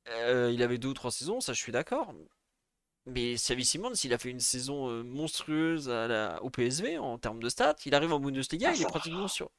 euh, 0.08 0.50
il 0.52 0.62
avait 0.62 0.78
deux 0.78 0.88
ou 0.88 0.94
trois 0.94 1.10
saisons, 1.10 1.40
ça 1.40 1.52
je 1.52 1.60
suis 1.60 1.72
d'accord. 1.72 2.14
Mais 3.06 3.34
Xavi 3.34 3.64
Simons, 3.64 3.92
il 4.04 4.14
a 4.14 4.18
fait 4.18 4.30
une 4.30 4.40
saison 4.40 4.88
euh, 4.88 5.02
monstrueuse 5.02 5.90
à 5.90 6.08
la- 6.08 6.42
au 6.42 6.48
PSV 6.50 6.98
en 6.98 7.18
termes 7.18 7.40
de 7.42 7.48
stats. 7.50 7.76
Il 7.84 7.94
arrive 7.94 8.12
en 8.12 8.20
Bundesliga, 8.20 8.70
Ah, 8.70 8.74
il 8.74 8.82
est 8.82 8.86
pratiquement 8.86 9.28
sur. 9.28 9.50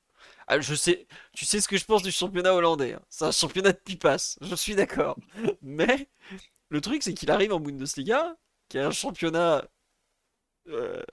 Ah, 0.48 0.60
je 0.60 0.74
sais, 0.76 1.08
tu 1.34 1.46
sais 1.46 1.62
ce 1.62 1.68
que 1.68 1.78
je 1.78 1.86
pense 1.86 2.04
du 2.04 2.12
championnat 2.12 2.54
hollandais. 2.56 2.94
hein. 2.94 3.02
C'est 3.10 3.26
un 3.26 3.32
championnat 3.32 3.74
de 3.74 3.78
pipasse, 3.78 4.38
je 4.42 4.56
suis 4.56 4.76
d'accord. 4.76 5.18
Mais 5.62 6.10
le 6.70 6.82
truc, 6.82 7.04
c'est 7.04 7.14
qu'il 7.14 7.32
arrive 7.32 7.54
en 7.54 7.60
Bundesliga, 7.60 8.36
qui 8.70 8.78
est 8.78 8.82
un 8.82 8.92
championnat 8.92 9.66
euh, 10.68 11.04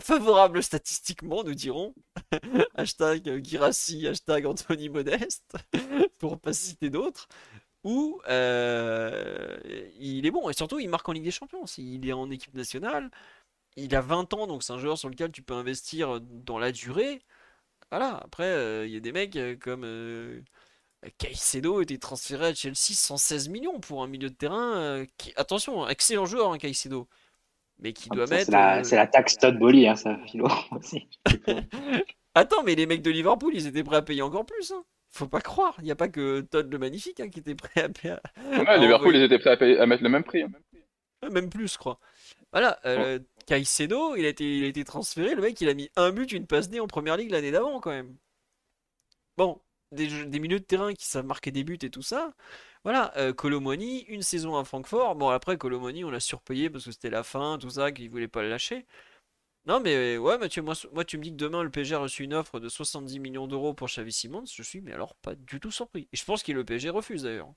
favorable 0.00 0.62
statistiquement, 0.62 1.44
nous 1.44 1.54
dirons. 1.54 1.94
hashtag 2.74 3.38
Guirassy, 3.38 4.06
hashtag 4.06 4.46
Anthony 4.46 4.88
Modeste, 4.88 5.56
pour 6.18 6.38
pas 6.40 6.52
citer 6.52 6.90
d'autres. 6.90 7.28
Où 7.84 8.20
euh, 8.28 9.58
il 9.98 10.24
est 10.26 10.30
bon 10.30 10.48
et 10.48 10.54
surtout 10.54 10.78
il 10.78 10.88
marque 10.88 11.08
en 11.08 11.12
Ligue 11.12 11.24
des 11.24 11.30
Champions. 11.32 11.64
Il 11.78 12.08
est 12.08 12.12
en 12.12 12.30
équipe 12.30 12.54
nationale, 12.54 13.10
il 13.76 13.94
a 13.96 14.02
20 14.02 14.34
ans 14.34 14.46
donc 14.48 14.62
c'est 14.64 14.72
un 14.74 14.78
joueur 14.78 14.98
sur 14.98 15.10
lequel 15.10 15.32
tu 15.32 15.42
peux 15.42 15.54
investir 15.54 16.20
dans 16.22 16.58
la 16.58 16.72
durée. 16.72 17.22
Voilà, 17.90 18.18
après 18.18 18.44
euh, 18.44 18.86
il 18.86 18.92
y 18.94 18.96
a 18.96 19.00
des 19.00 19.12
mecs 19.12 19.38
comme 19.60 19.84
Caicedo 21.18 21.80
était 21.82 21.98
transféré 21.98 22.46
à 22.48 22.54
Chelsea 22.54 22.94
116 22.94 23.48
millions 23.48 23.80
pour 23.80 24.02
un 24.02 24.06
milieu 24.06 24.30
de 24.30 24.34
terrain. 24.34 24.76
euh, 24.76 25.06
qui... 25.18 25.32
Attention, 25.36 25.88
excellent 25.88 26.26
joueur 26.26 26.52
hein, 26.52 26.58
Caicedo, 26.58 27.08
mais 27.80 27.92
qui 27.92 28.08
doit 28.10 28.26
Ça, 28.26 28.34
mettre. 28.36 28.46
C'est 28.46 28.52
la, 28.52 28.78
euh, 28.78 28.84
c'est 28.84 28.96
la 28.96 29.06
taxe 29.06 29.36
Todd 29.38 29.58
Bolly, 29.58 29.88
hein, 29.88 29.96
ça, 29.96 30.16
Philo 30.26 30.46
aussi. 30.72 31.08
Attends, 32.34 32.62
mais 32.62 32.74
les 32.74 32.86
mecs 32.86 33.02
de 33.02 33.10
Liverpool, 33.10 33.52
ils 33.54 33.66
étaient 33.66 33.84
prêts 33.84 33.96
à 33.96 34.02
payer 34.02 34.22
encore 34.22 34.46
plus. 34.46 34.70
Hein. 34.72 34.84
Faut 35.10 35.26
pas 35.28 35.40
croire. 35.42 35.74
Il 35.78 35.84
n'y 35.84 35.90
a 35.90 35.96
pas 35.96 36.08
que 36.08 36.40
Todd 36.40 36.72
le 36.72 36.78
Magnifique 36.78 37.20
hein, 37.20 37.28
qui 37.28 37.40
était 37.40 37.54
prêt 37.54 37.82
à 37.82 37.88
payer. 37.90 38.14
Ouais, 38.14 38.64
Ah, 38.66 38.76
Liverpool, 38.78 39.14
ils 39.16 39.22
étaient 39.22 39.38
prêts 39.38 39.50
à, 39.50 39.56
payer- 39.56 39.78
à 39.78 39.86
mettre 39.86 40.02
le 40.02 40.08
même 40.08 40.24
prix. 40.24 40.42
hein. 40.42 40.50
Ah, 41.20 41.28
Même 41.30 41.50
plus, 41.50 41.72
je 41.72 41.78
crois. 41.78 41.98
Voilà, 42.52 42.78
euh, 42.86 43.18
Caicedo, 43.46 44.16
il 44.16 44.24
a 44.24 44.28
été, 44.28 44.58
il 44.58 44.64
a 44.64 44.68
été 44.68 44.84
transféré. 44.84 45.34
Le 45.34 45.42
mec, 45.42 45.60
il 45.60 45.68
a 45.68 45.74
mis 45.74 45.90
un 45.96 46.10
but, 46.10 46.32
une 46.32 46.46
passe 46.46 46.68
D 46.70 46.80
en 46.80 46.86
première 46.86 47.16
ligue 47.16 47.30
l'année 47.30 47.50
d'avant, 47.50 47.80
quand 47.80 47.90
même. 47.90 48.16
Bon, 49.36 49.60
des, 49.92 50.08
jeux- 50.10 50.26
des 50.26 50.40
milieux 50.40 50.60
de 50.60 50.64
terrain 50.64 50.94
qui 50.94 51.06
savent 51.06 51.26
marquer 51.26 51.50
des 51.52 51.64
buts 51.64 51.78
et 51.82 51.90
tout 51.90 52.02
ça. 52.02 52.32
Voilà, 52.84 53.12
euh, 53.16 53.32
Colomoni, 53.32 54.00
une 54.08 54.22
saison 54.22 54.56
à 54.56 54.64
Francfort. 54.64 55.14
Bon, 55.16 55.28
après, 55.30 55.56
Colomoni, 55.58 56.04
on 56.04 56.10
l'a 56.10 56.20
surpayé 56.20 56.70
parce 56.70 56.84
que 56.86 56.92
c'était 56.92 57.10
la 57.10 57.22
fin, 57.22 57.58
tout 57.58 57.70
ça, 57.70 57.92
qu'il 57.92 58.10
voulait 58.10 58.28
pas 58.28 58.42
le 58.42 58.50
lâcher. 58.50 58.86
Non, 59.66 59.80
mais 59.80 60.18
ouais, 60.18 60.38
Mathieu, 60.38 60.62
moi, 60.62 60.74
moi, 60.92 61.04
tu 61.04 61.18
me 61.18 61.22
dis 61.24 61.30
que 61.30 61.36
demain, 61.36 61.62
le 61.62 61.70
PSG 61.70 61.94
a 61.94 61.98
reçu 61.98 62.24
une 62.24 62.34
offre 62.34 62.60
de 62.60 62.68
70 62.68 63.20
millions 63.20 63.46
d'euros 63.46 63.74
pour 63.74 63.88
Xavi 63.88 64.12
Simons. 64.12 64.44
Je 64.46 64.62
suis, 64.62 64.80
mais 64.80 64.92
alors, 64.92 65.14
pas 65.16 65.34
du 65.36 65.60
tout 65.60 65.70
surpris. 65.70 66.08
Et 66.12 66.16
je 66.16 66.24
pense 66.24 66.42
que 66.42 66.52
le 66.52 66.64
PSG 66.64 66.90
refuse 66.90 67.22
d'ailleurs. 67.24 67.52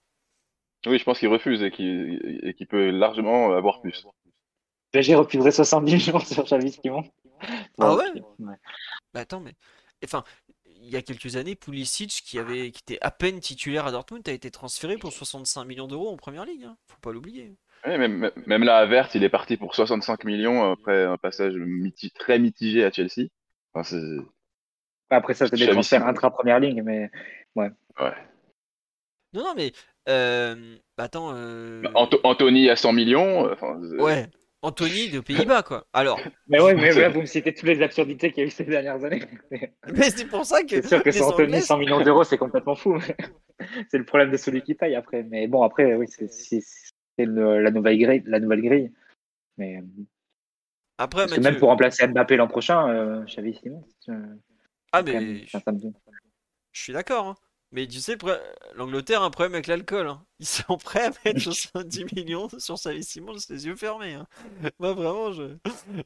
Oui, 0.86 1.00
je 1.00 1.04
pense 1.04 1.18
qu'il 1.20 1.30
refuse 1.30 1.64
et 1.64 1.72
qu'il 1.72 2.68
peut 2.70 2.92
largement 2.92 3.54
avoir 3.54 3.82
plus. 3.82 4.06
PSG 4.92 5.16
refuserait 5.16 5.52
70 5.52 5.96
millions 5.96 6.20
sur 6.20 6.44
Xavi 6.46 6.72
Simons. 6.72 7.04
Ah 7.80 7.96
ouais? 7.96 8.06
Ouais. 8.40 8.56
Bah 9.14 9.22
attends, 9.22 9.40
mais. 9.40 9.56
Enfin, 10.04 10.24
il 10.82 10.90
y 10.90 10.96
a 10.96 11.02
quelques 11.02 11.36
années, 11.36 11.56
Pulisic, 11.56 12.10
qui, 12.26 12.38
avait, 12.40 12.72
qui 12.72 12.82
était 12.82 13.00
à 13.02 13.12
peine 13.12 13.40
titulaire 13.40 13.86
à 13.88 13.92
Dortmund, 13.92 14.28
a 14.28 14.32
été 14.32 14.52
transféré 14.52 14.98
pour 14.98 15.12
65 15.14 15.66
millions 15.66 15.88
d'euros 15.88 16.10
en 16.10 16.18
première 16.18 16.46
ligue. 16.46 16.64
hein. 16.66 16.78
Faut 16.88 17.00
pas 17.02 17.12
l'oublier. 17.12 17.56
Ouais, 17.86 17.98
même, 17.98 18.32
même 18.48 18.64
là, 18.64 18.78
à 18.78 18.86
Vert, 18.86 19.10
il 19.16 19.24
est 19.24 19.30
parti 19.30 19.58
pour 19.58 19.76
65 19.76 20.24
millions 20.24 20.72
après 20.72 21.04
un 21.06 21.18
passage 21.18 21.54
miti- 21.56 22.12
très 22.12 22.40
mitigé 22.40 22.84
à 22.84 22.92
Chelsea. 22.92 23.28
Enfin, 23.74 23.84
c'est- 23.84 24.26
Après 25.10 25.34
ça, 25.34 25.48
c'est 25.48 25.56
des 25.58 25.68
transferts 25.68 26.06
intra-première 26.08 26.60
ligne, 26.60 26.82
mais 26.84 27.12
ouais. 27.56 27.70
Non, 29.34 29.44
non, 29.44 29.54
mais. 29.56 29.72
Euh... 30.08 30.78
bah, 30.98 31.04
attends. 31.06 31.32
euh, 31.36 31.82
Bah, 31.82 31.92
Anto- 31.96 32.20
Anthony 32.24 32.70
à 32.70 32.76
100 32.76 32.94
millions. 32.94 33.48
euh, 33.50 33.98
Ouais. 33.98 34.30
Anthony 34.66 35.10
de 35.10 35.20
Pays-Bas, 35.20 35.64
quoi. 35.64 35.86
Alors, 35.94 36.20
mais 36.48 36.60
ouais, 36.62 36.74
mais 36.74 36.92
là, 36.94 37.10
vous 37.10 37.22
me 37.22 37.26
citez 37.26 37.54
toutes 37.54 37.68
les 37.68 37.82
absurdités 37.82 38.32
qu'il 38.32 38.42
y 38.42 38.46
a 38.46 38.48
eu 38.48 38.52
ces 38.52 38.64
dernières 38.64 39.04
années. 39.04 39.22
mais 39.52 39.72
c'est 40.10 40.26
pour 40.26 40.46
ça 40.46 40.64
que. 40.64 40.82
C'est 40.82 40.88
sûr 40.88 41.04
que 41.04 41.12
sur 41.12 41.28
Anthony, 41.28 41.48
Anglais- 41.48 41.62
100 41.62 41.78
millions 41.78 42.02
d'euros, 42.02 42.24
c'est 42.24 42.38
complètement 42.38 42.76
fou. 42.76 42.98
c'est 43.90 43.98
le 43.98 44.06
problème 44.06 44.32
de 44.32 44.38
celui 44.38 44.62
qui 44.64 44.74
paye 44.74 44.96
après. 44.96 45.24
Mais 45.24 45.48
bon, 45.48 45.62
après, 45.64 45.96
oui, 45.96 46.08
c'est 46.10 46.60
la 47.18 47.72
nouvelle 47.72 48.00
grille. 48.00 48.24
La 48.26 48.40
nouvelle 48.40 48.62
grille. 48.62 48.92
Mais 49.58 49.82
Après, 50.98 51.22
parce 51.24 51.32
que 51.34 51.38
Mathieu. 51.40 51.52
même 51.52 51.60
pour 51.60 51.70
remplacer 51.70 52.08
Mbappé 52.08 52.36
l'an 52.36 52.48
prochain, 52.48 52.90
euh, 52.90 53.24
Xavi 53.26 53.54
Simons. 53.56 53.86
euh, 54.10 54.14
Ah, 54.92 55.02
mais. 55.04 55.20
me- 55.20 55.92
Je 56.72 56.82
suis 56.82 56.94
d'accord. 56.94 57.28
hein. 57.28 57.36
Mais 57.76 57.88
tu 57.88 58.00
sais, 58.00 58.16
l'Angleterre 58.78 59.22
a 59.22 59.26
un 59.26 59.30
problème 59.30 59.54
avec 59.54 59.68
l'alcool. 59.68 60.08
hein. 60.08 60.22
Ils 60.40 60.46
sont 60.46 60.78
prêts 60.78 61.08
à 61.08 61.12
mettre 61.26 61.42
70 61.42 62.06
millions 62.16 62.48
sur 62.58 62.76
Xavi 62.76 63.04
Simons 63.04 63.34
les 63.50 63.68
yeux 63.68 63.76
fermés. 63.76 64.14
hein. 64.14 64.26
Moi, 64.80 64.94
vraiment, 64.94 65.34
je... 65.34 65.44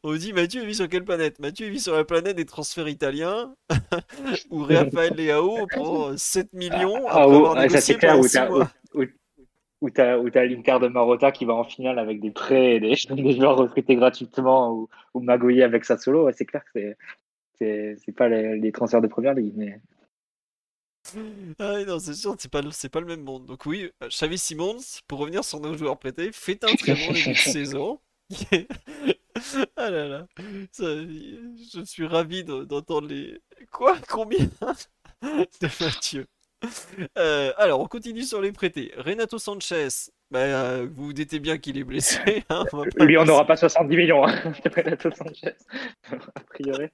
on 0.01 0.15
dit 0.15 0.33
Mathieu 0.33 0.63
il 0.63 0.67
vit 0.67 0.73
sur 0.73 0.89
quelle 0.89 1.05
planète? 1.05 1.37
Mathieu 1.37 1.67
il 1.67 1.71
vit 1.71 1.79
sur 1.79 1.93
la 1.93 2.03
planète 2.03 2.35
des 2.35 2.45
transferts 2.45 2.87
italiens 2.87 3.53
où 4.49 4.63
Rafael 4.63 5.13
Leao 5.13 5.67
prend 5.67 6.17
7 6.17 6.53
millions 6.53 7.05
Ah, 7.07 7.21
après 7.21 7.25
oh, 7.27 7.35
avoir 7.35 7.53
ouais, 7.53 7.69
ça 7.69 7.81
c'est 7.81 7.95
clair, 7.95 8.19
où 8.19 9.89
t'as 9.91 10.45
l'Inter 10.45 10.77
de 10.81 10.87
Marotta 10.87 11.31
qui 11.31 11.45
va 11.45 11.53
en 11.53 11.63
finale 11.65 11.99
avec 11.99 12.19
des 12.19 12.31
prêts 12.31 12.77
et 12.77 12.79
des, 12.79 12.95
des 13.11 13.33
joueurs 13.33 13.57
recrutés 13.57 13.95
gratuitement 13.95 14.71
ou, 14.73 14.89
ou 15.13 15.19
Magoyer 15.19 15.61
avec 15.61 15.85
sa 15.85 15.97
solo, 15.97 16.25
ouais, 16.25 16.33
c'est 16.33 16.45
clair 16.45 16.63
que 16.73 16.95
c'est 17.59 18.15
pas 18.17 18.27
les, 18.27 18.57
les 18.57 18.71
transferts 18.71 19.01
de 19.01 19.07
première 19.07 19.35
ligue, 19.35 19.53
mais 19.55 19.79
Ah 21.59 21.83
non, 21.85 21.99
c'est 21.99 22.13
sûr, 22.13 22.35
c'est 22.37 22.51
pas, 22.51 22.61
c'est 22.71 22.89
pas 22.89 22.99
le 22.99 23.05
même 23.05 23.23
monde. 23.23 23.45
Donc 23.45 23.65
oui, 23.65 23.89
euh, 24.03 24.07
Xavi 24.09 24.37
Simons, 24.37 24.77
pour 25.07 25.19
revenir 25.19 25.43
sur 25.43 25.59
nos 25.59 25.77
joueurs 25.77 25.97
prêtés, 25.99 26.31
fait 26.31 26.63
un 26.63 26.75
très 26.75 26.93
bon 26.95 27.13
début 27.13 27.29
de 27.31 27.33
saison. 27.37 27.99
ah 29.77 29.89
là 29.89 30.07
là, 30.07 30.27
ça, 30.71 30.85
je 30.85 31.81
suis 31.85 32.05
ravi 32.05 32.43
de- 32.43 32.63
d'entendre 32.63 33.07
les... 33.07 33.41
Quoi 33.71 33.97
Combien 34.07 34.45
de 35.21 35.83
Mathieu 35.83 36.25
Euh, 37.17 37.53
alors, 37.57 37.79
on 37.79 37.87
continue 37.87 38.23
sur 38.23 38.41
les 38.41 38.51
prêtés. 38.51 38.91
Renato 38.97 39.39
Sanchez, 39.39 39.87
bah, 40.29 40.39
euh, 40.39 40.87
vous 40.93 41.05
vous 41.05 41.13
doutez 41.13 41.39
bien 41.39 41.57
qu'il 41.57 41.77
est 41.77 41.83
blessé. 41.83 42.43
hein, 42.49 42.65
on 42.73 42.83
lui 43.03 43.17
on 43.17 43.25
n'aura 43.25 43.47
pas 43.47 43.55
70 43.57 43.95
millions 43.97 44.25
hein, 44.27 44.53
Renato 44.75 45.09
Sanchez 45.11 45.55
a 46.11 46.39
priori. 46.49 46.87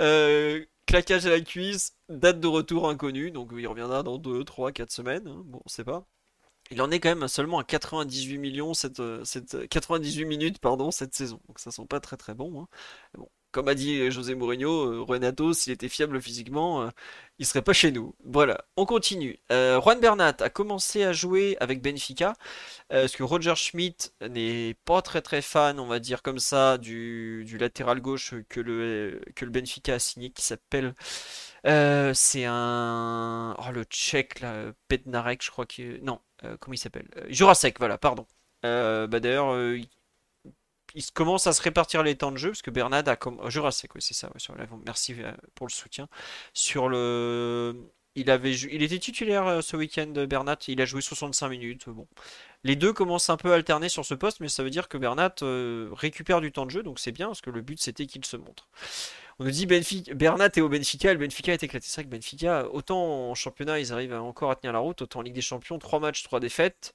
Euh, 0.00 0.64
claquage 0.86 1.26
à 1.26 1.30
la 1.30 1.40
cuisse, 1.40 1.96
date 2.08 2.40
de 2.40 2.46
retour 2.46 2.88
inconnue, 2.88 3.30
donc 3.30 3.50
il 3.56 3.66
reviendra 3.66 4.02
dans 4.02 4.18
2, 4.18 4.44
3, 4.44 4.72
4 4.72 4.90
semaines, 4.92 5.26
hein, 5.28 5.42
bon, 5.46 5.60
on 5.64 5.68
sait 5.68 5.84
pas. 5.84 6.06
Il 6.70 6.82
en 6.82 6.90
est 6.90 7.00
quand 7.00 7.14
même 7.14 7.28
seulement 7.28 7.58
à 7.60 7.64
98 7.64 8.38
millions 8.38 8.74
cette, 8.74 9.00
euh, 9.00 9.24
cette 9.24 9.68
98 9.68 10.24
minutes 10.26 10.58
pardon 10.60 10.90
cette 10.90 11.14
saison, 11.14 11.40
donc 11.48 11.58
ça 11.60 11.70
sent 11.70 11.86
pas 11.88 12.00
très 12.00 12.16
très 12.16 12.34
bon. 12.34 12.62
hein. 12.62 12.68
Bon, 13.16 13.28
comme 13.56 13.68
a 13.68 13.74
dit 13.74 14.10
José 14.10 14.34
Mourinho, 14.34 14.92
euh, 14.92 15.00
Renato 15.00 15.54
s'il 15.54 15.72
était 15.72 15.88
fiable 15.88 16.20
physiquement, 16.20 16.82
euh, 16.82 16.90
il 17.38 17.46
serait 17.46 17.62
pas 17.62 17.72
chez 17.72 17.90
nous. 17.90 18.14
Voilà, 18.22 18.66
on 18.76 18.84
continue. 18.84 19.38
Euh, 19.50 19.80
Juan 19.80 19.98
Bernat 19.98 20.36
a 20.40 20.50
commencé 20.50 21.04
à 21.04 21.14
jouer 21.14 21.56
avec 21.58 21.80
Benfica, 21.80 22.34
euh, 22.92 23.00
parce 23.02 23.16
que 23.16 23.22
Roger 23.22 23.54
Schmidt 23.56 24.10
n'est 24.20 24.74
pas 24.84 25.00
très 25.00 25.22
très 25.22 25.40
fan, 25.40 25.80
on 25.80 25.86
va 25.86 26.00
dire 26.00 26.20
comme 26.22 26.38
ça, 26.38 26.76
du, 26.76 27.44
du 27.46 27.56
latéral 27.56 28.02
gauche 28.02 28.34
que 28.50 28.60
le, 28.60 29.22
que 29.34 29.46
le 29.46 29.50
Benfica 29.50 29.94
a 29.94 29.98
signé, 29.98 30.28
qui 30.28 30.42
s'appelle... 30.42 30.94
euh, 31.66 32.12
c'est 32.14 32.44
un... 32.46 33.56
Oh, 33.58 33.72
le 33.72 33.84
tchèque, 33.84 34.40
là, 34.40 34.72
Bednarek, 34.90 35.42
je 35.42 35.50
crois 35.50 35.64
que... 35.64 35.98
Non, 36.02 36.20
euh, 36.44 36.58
comment 36.60 36.74
il 36.74 36.78
s'appelle? 36.78 37.08
Euh, 37.16 37.24
Jurasek, 37.30 37.78
voilà, 37.78 37.96
pardon. 37.96 38.26
Euh, 38.64 39.06
bah 39.06 39.20
d'ailleurs, 39.20 39.52
euh, 39.54 39.78
il, 40.96 41.12
commence 41.12 41.46
à 41.46 41.52
se 41.52 41.62
répartir 41.62 42.02
les 42.02 42.16
temps 42.16 42.32
de 42.32 42.36
jeu, 42.36 42.50
parce 42.50 42.62
que 42.62 42.70
Bernat 42.70 43.04
a... 43.06 43.16
Comme... 43.16 43.38
Jurasek, 43.48 43.94
oui, 43.94 44.02
c'est 44.02 44.14
ça, 44.14 44.28
ouais, 44.28 44.40
sur 44.40 44.54
la- 44.56 44.66
merci 44.84 45.14
euh, 45.18 45.32
pour 45.54 45.66
le 45.66 45.72
soutien. 45.72 46.08
Sur 46.52 46.88
le... 46.88 47.74
Il 48.18 48.30
avait, 48.30 48.54
il 48.54 48.82
était 48.82 48.98
titulaire 48.98 49.46
euh, 49.46 49.60
ce 49.60 49.76
week-end, 49.76 50.10
Bernat, 50.26 50.56
il 50.68 50.80
a 50.80 50.86
joué 50.86 51.02
65 51.02 51.48
minutes, 51.50 51.88
bon. 51.88 52.08
Les 52.64 52.74
deux 52.74 52.92
commencent 52.92 53.28
un 53.28 53.36
peu 53.36 53.52
à 53.52 53.56
alterner 53.56 53.90
sur 53.90 54.06
ce 54.06 54.14
poste, 54.14 54.40
mais 54.40 54.48
ça 54.48 54.62
veut 54.62 54.70
dire 54.70 54.88
que 54.88 54.96
Bernat 54.96 55.34
euh, 55.42 55.90
récupère 55.92 56.40
du 56.40 56.50
temps 56.50 56.64
de 56.64 56.70
jeu, 56.70 56.82
donc 56.82 56.98
c'est 56.98 57.12
bien, 57.12 57.26
parce 57.26 57.42
que 57.42 57.50
le 57.50 57.60
but 57.60 57.78
c'était 57.78 58.06
qu'il 58.06 58.24
se 58.24 58.38
montre. 58.38 58.68
On 59.38 59.44
nous 59.44 59.50
dit 59.50 59.66
Benfica, 59.66 60.14
Bernat 60.14 60.46
est 60.56 60.62
au 60.62 60.68
Benfica, 60.70 61.12
le 61.12 61.18
Benfica 61.18 61.52
est 61.52 61.62
éclaté. 61.62 61.86
C'est 61.86 62.00
vrai 62.00 62.04
que 62.04 62.16
Benfica, 62.16 62.66
autant 62.70 63.30
en 63.30 63.34
championnat 63.34 63.78
ils 63.80 63.92
arrivent 63.92 64.14
encore 64.14 64.50
à 64.50 64.56
tenir 64.56 64.72
la 64.72 64.78
route, 64.78 65.02
autant 65.02 65.20
en 65.20 65.22
Ligue 65.22 65.34
des 65.34 65.42
Champions, 65.42 65.78
3 65.78 66.00
matchs, 66.00 66.22
3 66.22 66.40
défaites. 66.40 66.94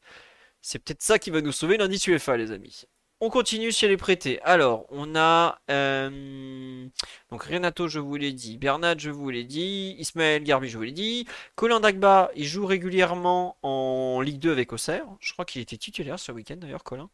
C'est 0.62 0.80
peut-être 0.80 1.04
ça 1.04 1.20
qui 1.20 1.30
va 1.32 1.42
nous 1.42 1.52
sauver 1.52 1.78
l'indice 1.78 2.08
UEFA, 2.08 2.38
les 2.38 2.52
amis. 2.52 2.86
On 3.24 3.30
continue 3.30 3.72
chez 3.72 3.88
les 3.88 3.98
prêtés. 3.98 4.42
Alors, 4.42 4.88
on 4.90 5.16
a 5.16 5.62
euh, 5.70 6.88
donc 7.30 7.44
Renato, 7.44 7.88
je 7.88 8.00
vous 8.00 8.16
l'ai 8.16 8.34
dit, 8.34 8.58
Bernat, 8.58 8.96
je 8.98 9.12
vous 9.12 9.30
l'ai 9.30 9.44
dit, 9.44 9.96
Ismaël 10.00 10.44
Garbi, 10.44 10.70
je 10.70 10.76
vous 10.76 10.84
l'ai 10.84 10.92
dit, 10.92 11.28
Colin 11.56 11.80
Dagba, 11.80 12.32
il 12.36 12.46
joue 12.46 12.66
régulièrement 12.66 13.58
en 13.62 14.22
Ligue 14.22 14.40
2 14.40 14.52
avec 14.52 14.74
Auxerre. 14.74 15.06
Je 15.20 15.34
crois 15.34 15.46
qu'il 15.46 15.62
était 15.62 15.78
titulaire 15.78 16.18
ce 16.18 16.32
week-end 16.32 16.58
d'ailleurs, 16.58 16.84
Colin. 16.84 17.12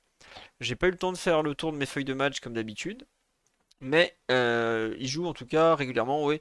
J'ai 0.61 0.77
pas 0.77 0.88
eu 0.88 0.91
le 0.91 0.97
temps 0.97 1.11
de 1.11 1.17
faire 1.17 1.43
le 1.43 1.55
tour 1.55 1.73
de 1.73 1.77
mes 1.77 1.85
feuilles 1.85 2.05
de 2.05 2.13
match 2.13 2.39
comme 2.39 2.53
d'habitude. 2.53 3.05
Mais 3.81 4.15
euh, 4.31 4.95
il 4.99 5.07
joue 5.07 5.27
en 5.27 5.34
tout 5.34 5.45
cas 5.45 5.75
régulièrement, 5.75 6.23
oui. 6.23 6.39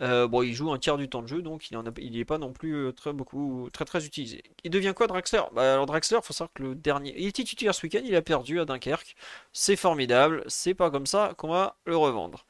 Euh, 0.00 0.28
bon, 0.28 0.42
il 0.42 0.54
joue 0.54 0.70
un 0.72 0.78
tiers 0.78 0.96
du 0.96 1.08
temps 1.08 1.22
de 1.22 1.26
jeu, 1.26 1.42
donc 1.42 1.70
il 1.70 1.78
il 1.98 2.12
n'est 2.12 2.24
pas 2.24 2.38
non 2.38 2.52
plus 2.52 2.74
euh, 2.74 2.92
très 2.92 3.12
beaucoup, 3.12 3.68
très 3.72 3.84
très 3.84 4.06
utilisé. 4.06 4.42
Il 4.64 4.70
devient 4.70 4.92
quoi 4.94 5.06
Draxler? 5.08 5.42
Bah, 5.52 5.72
alors 5.74 5.86
Draxler, 5.86 6.18
faut 6.22 6.32
savoir 6.32 6.52
que 6.54 6.62
le 6.62 6.74
dernier, 6.76 7.14
il 7.18 7.26
était 7.26 7.42
titulaire 7.44 7.74
ce 7.74 7.82
week-end, 7.84 8.00
il 8.04 8.14
a 8.14 8.22
perdu 8.22 8.60
à 8.60 8.64
Dunkerque. 8.64 9.16
C'est 9.52 9.76
formidable, 9.76 10.44
c'est 10.46 10.74
pas 10.74 10.90
comme 10.90 11.06
ça 11.06 11.34
qu'on 11.36 11.48
va 11.48 11.76
le 11.84 11.96
revendre. 11.96 12.46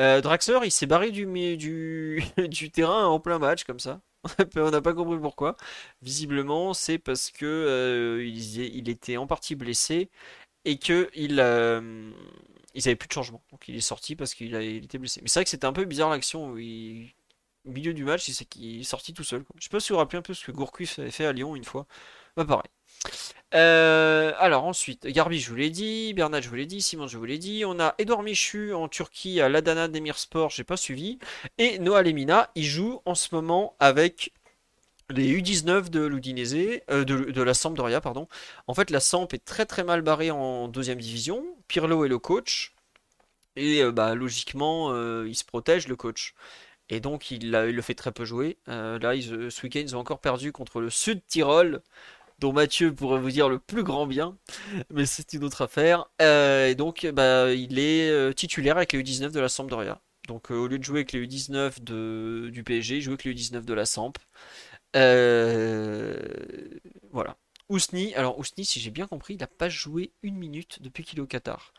Euh, 0.00 0.20
Draxler, 0.20 0.60
il 0.64 0.72
s'est 0.72 0.86
barré 0.86 1.10
du, 1.12 1.26
du, 1.56 2.24
du 2.48 2.70
terrain 2.70 3.06
en 3.06 3.20
plein 3.20 3.38
match 3.38 3.64
comme 3.64 3.80
ça. 3.80 4.00
On 4.56 4.70
n'a 4.70 4.80
pas 4.82 4.94
compris 4.94 5.18
pourquoi. 5.20 5.56
Visiblement, 6.02 6.74
c'est 6.74 6.98
parce 6.98 7.30
que 7.30 8.20
il, 8.24 8.58
il 8.60 8.88
était 8.88 9.16
en 9.16 9.26
partie 9.26 9.54
blessé 9.54 10.10
et 10.64 10.78
que 10.78 11.10
il, 11.14 11.40
ils 12.78 12.88
avaient 12.88 12.96
plus 12.96 13.08
de 13.08 13.12
changement. 13.12 13.42
Donc 13.52 13.68
il 13.68 13.76
est 13.76 13.80
sorti 13.80 14.16
parce 14.16 14.34
qu'il 14.34 14.54
était 14.54 14.98
blessé. 14.98 15.20
Mais 15.22 15.28
c'est 15.28 15.40
vrai 15.40 15.44
que 15.44 15.50
c'était 15.50 15.66
un 15.66 15.72
peu 15.72 15.84
bizarre 15.84 16.10
l'action 16.10 16.46
au 16.52 16.56
milieu 17.70 17.92
du 17.94 18.04
match, 18.04 18.28
il, 18.28 18.34
s'est- 18.34 18.46
il 18.56 18.80
est 18.80 18.84
sorti 18.84 19.12
tout 19.12 19.24
seul. 19.24 19.44
quoi. 19.44 19.54
Je 19.58 19.64
sais 19.64 19.70
pas 19.70 19.80
si 19.80 19.88
vous 19.90 19.94
vous 19.94 19.98
rappelez 19.98 20.18
un 20.18 20.22
peu 20.22 20.34
ce 20.34 20.44
que 20.44 20.52
Gourcuff 20.52 20.98
avait 20.98 21.10
fait 21.10 21.26
à 21.26 21.32
Lyon 21.32 21.54
une 21.56 21.64
fois. 21.64 21.86
Bah 22.36 22.44
pareil. 22.44 22.70
Euh, 23.54 24.32
alors 24.38 24.64
ensuite, 24.64 25.06
Garbi, 25.06 25.40
je 25.40 25.50
vous 25.50 25.56
l'ai 25.56 25.70
dit, 25.70 26.12
Bernat, 26.14 26.40
je 26.40 26.48
vous 26.48 26.54
l'ai 26.54 26.66
dit, 26.66 26.82
Simon, 26.82 27.06
je 27.06 27.16
vous 27.18 27.24
l'ai 27.24 27.38
dit. 27.38 27.64
On 27.66 27.80
a 27.80 27.94
Edouard 27.98 28.22
Michu 28.22 28.74
en 28.74 28.88
Turquie 28.88 29.40
à 29.40 29.48
l'Adana 29.48 29.88
Demirspor, 29.88 30.50
j'ai 30.50 30.64
pas 30.64 30.76
suivi. 30.76 31.18
Et 31.58 31.78
Noah 31.78 32.02
Lemina, 32.02 32.50
il 32.54 32.64
joue 32.64 33.00
en 33.04 33.14
ce 33.14 33.34
moment 33.34 33.74
avec 33.80 34.32
les 35.10 35.40
U19 35.40 35.88
de 35.90 36.04
l'Udinese, 36.04 36.80
euh, 36.90 37.04
de, 37.04 37.42
la 37.42 37.54
Sampdoria, 37.54 38.00
pardon. 38.00 38.28
En 38.66 38.74
fait, 38.74 38.90
la 38.90 39.00
Samp 39.00 39.28
est 39.32 39.44
très 39.44 39.66
très 39.66 39.84
mal 39.84 40.02
barrée 40.02 40.30
en 40.30 40.68
deuxième 40.68 41.00
division. 41.00 41.44
Pirlo 41.66 42.04
est 42.04 42.08
le 42.08 42.18
coach. 42.18 42.74
Et 43.56 43.82
euh, 43.82 43.90
bah, 43.90 44.14
logiquement, 44.14 44.92
euh, 44.92 45.26
il 45.26 45.34
se 45.34 45.44
protège, 45.44 45.88
le 45.88 45.96
coach. 45.96 46.34
Et 46.90 47.00
donc, 47.00 47.30
il, 47.30 47.50
le 47.50 47.82
fait 47.82 47.94
très 47.94 48.12
peu 48.12 48.24
jouer. 48.24 48.56
Là, 48.66 49.12
ce 49.20 49.62
week-end, 49.62 49.80
ils 49.80 49.94
ont 49.94 50.00
encore 50.00 50.20
perdu 50.20 50.52
contre 50.52 50.80
le 50.80 50.88
Sud 50.88 51.20
Tyrol, 51.26 51.82
dont 52.38 52.52
Mathieu 52.54 52.94
pourrait 52.94 53.20
vous 53.20 53.30
dire 53.30 53.50
le 53.50 53.58
plus 53.58 53.82
grand 53.82 54.06
bien. 54.06 54.38
Mais 54.90 55.04
c'est 55.04 55.34
une 55.34 55.44
autre 55.44 55.60
affaire. 55.62 56.06
Et 56.18 56.74
donc, 56.76 57.06
bah, 57.12 57.52
il 57.52 57.78
est 57.78 58.34
titulaire 58.34 58.78
avec 58.78 58.94
les 58.94 59.02
U19 59.02 59.32
de 59.32 59.40
la 59.40 59.50
Sampdoria. 59.50 60.00
Donc, 60.28 60.50
au 60.50 60.66
lieu 60.66 60.78
de 60.78 60.84
jouer 60.84 61.00
avec 61.00 61.12
les 61.12 61.26
U19 61.26 61.82
de, 61.82 62.48
du 62.50 62.64
PSG, 62.64 62.96
il 62.96 63.02
joue 63.02 63.10
avec 63.10 63.24
les 63.24 63.34
U19 63.34 63.66
de 63.66 63.74
la 63.74 63.84
Samp. 63.84 64.14
Euh, 64.96 66.16
voilà. 67.10 67.36
Ousni, 67.68 68.14
alors 68.14 68.38
Ousni, 68.38 68.64
si 68.64 68.80
j'ai 68.80 68.90
bien 68.90 69.06
compris, 69.06 69.34
il 69.34 69.40
n'a 69.40 69.46
pas 69.46 69.68
joué 69.68 70.12
une 70.22 70.36
minute 70.36 70.80
depuis 70.82 71.04
qu'il 71.04 71.18
est 71.18 71.22
au 71.22 71.26
Qatar. 71.26 71.74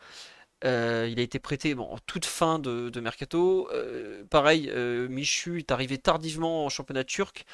Euh, 0.64 1.08
il 1.10 1.18
a 1.18 1.22
été 1.22 1.38
prêté 1.38 1.74
bon, 1.74 1.84
en 1.84 1.98
toute 1.98 2.26
fin 2.26 2.58
de, 2.58 2.90
de 2.90 3.00
mercato. 3.00 3.68
Euh, 3.72 4.24
pareil, 4.30 4.70
Michu 5.08 5.58
est 5.58 5.72
arrivé 5.72 5.98
tardivement 5.98 6.66
en 6.66 6.68
championnat 6.68 7.04
turc. 7.04 7.44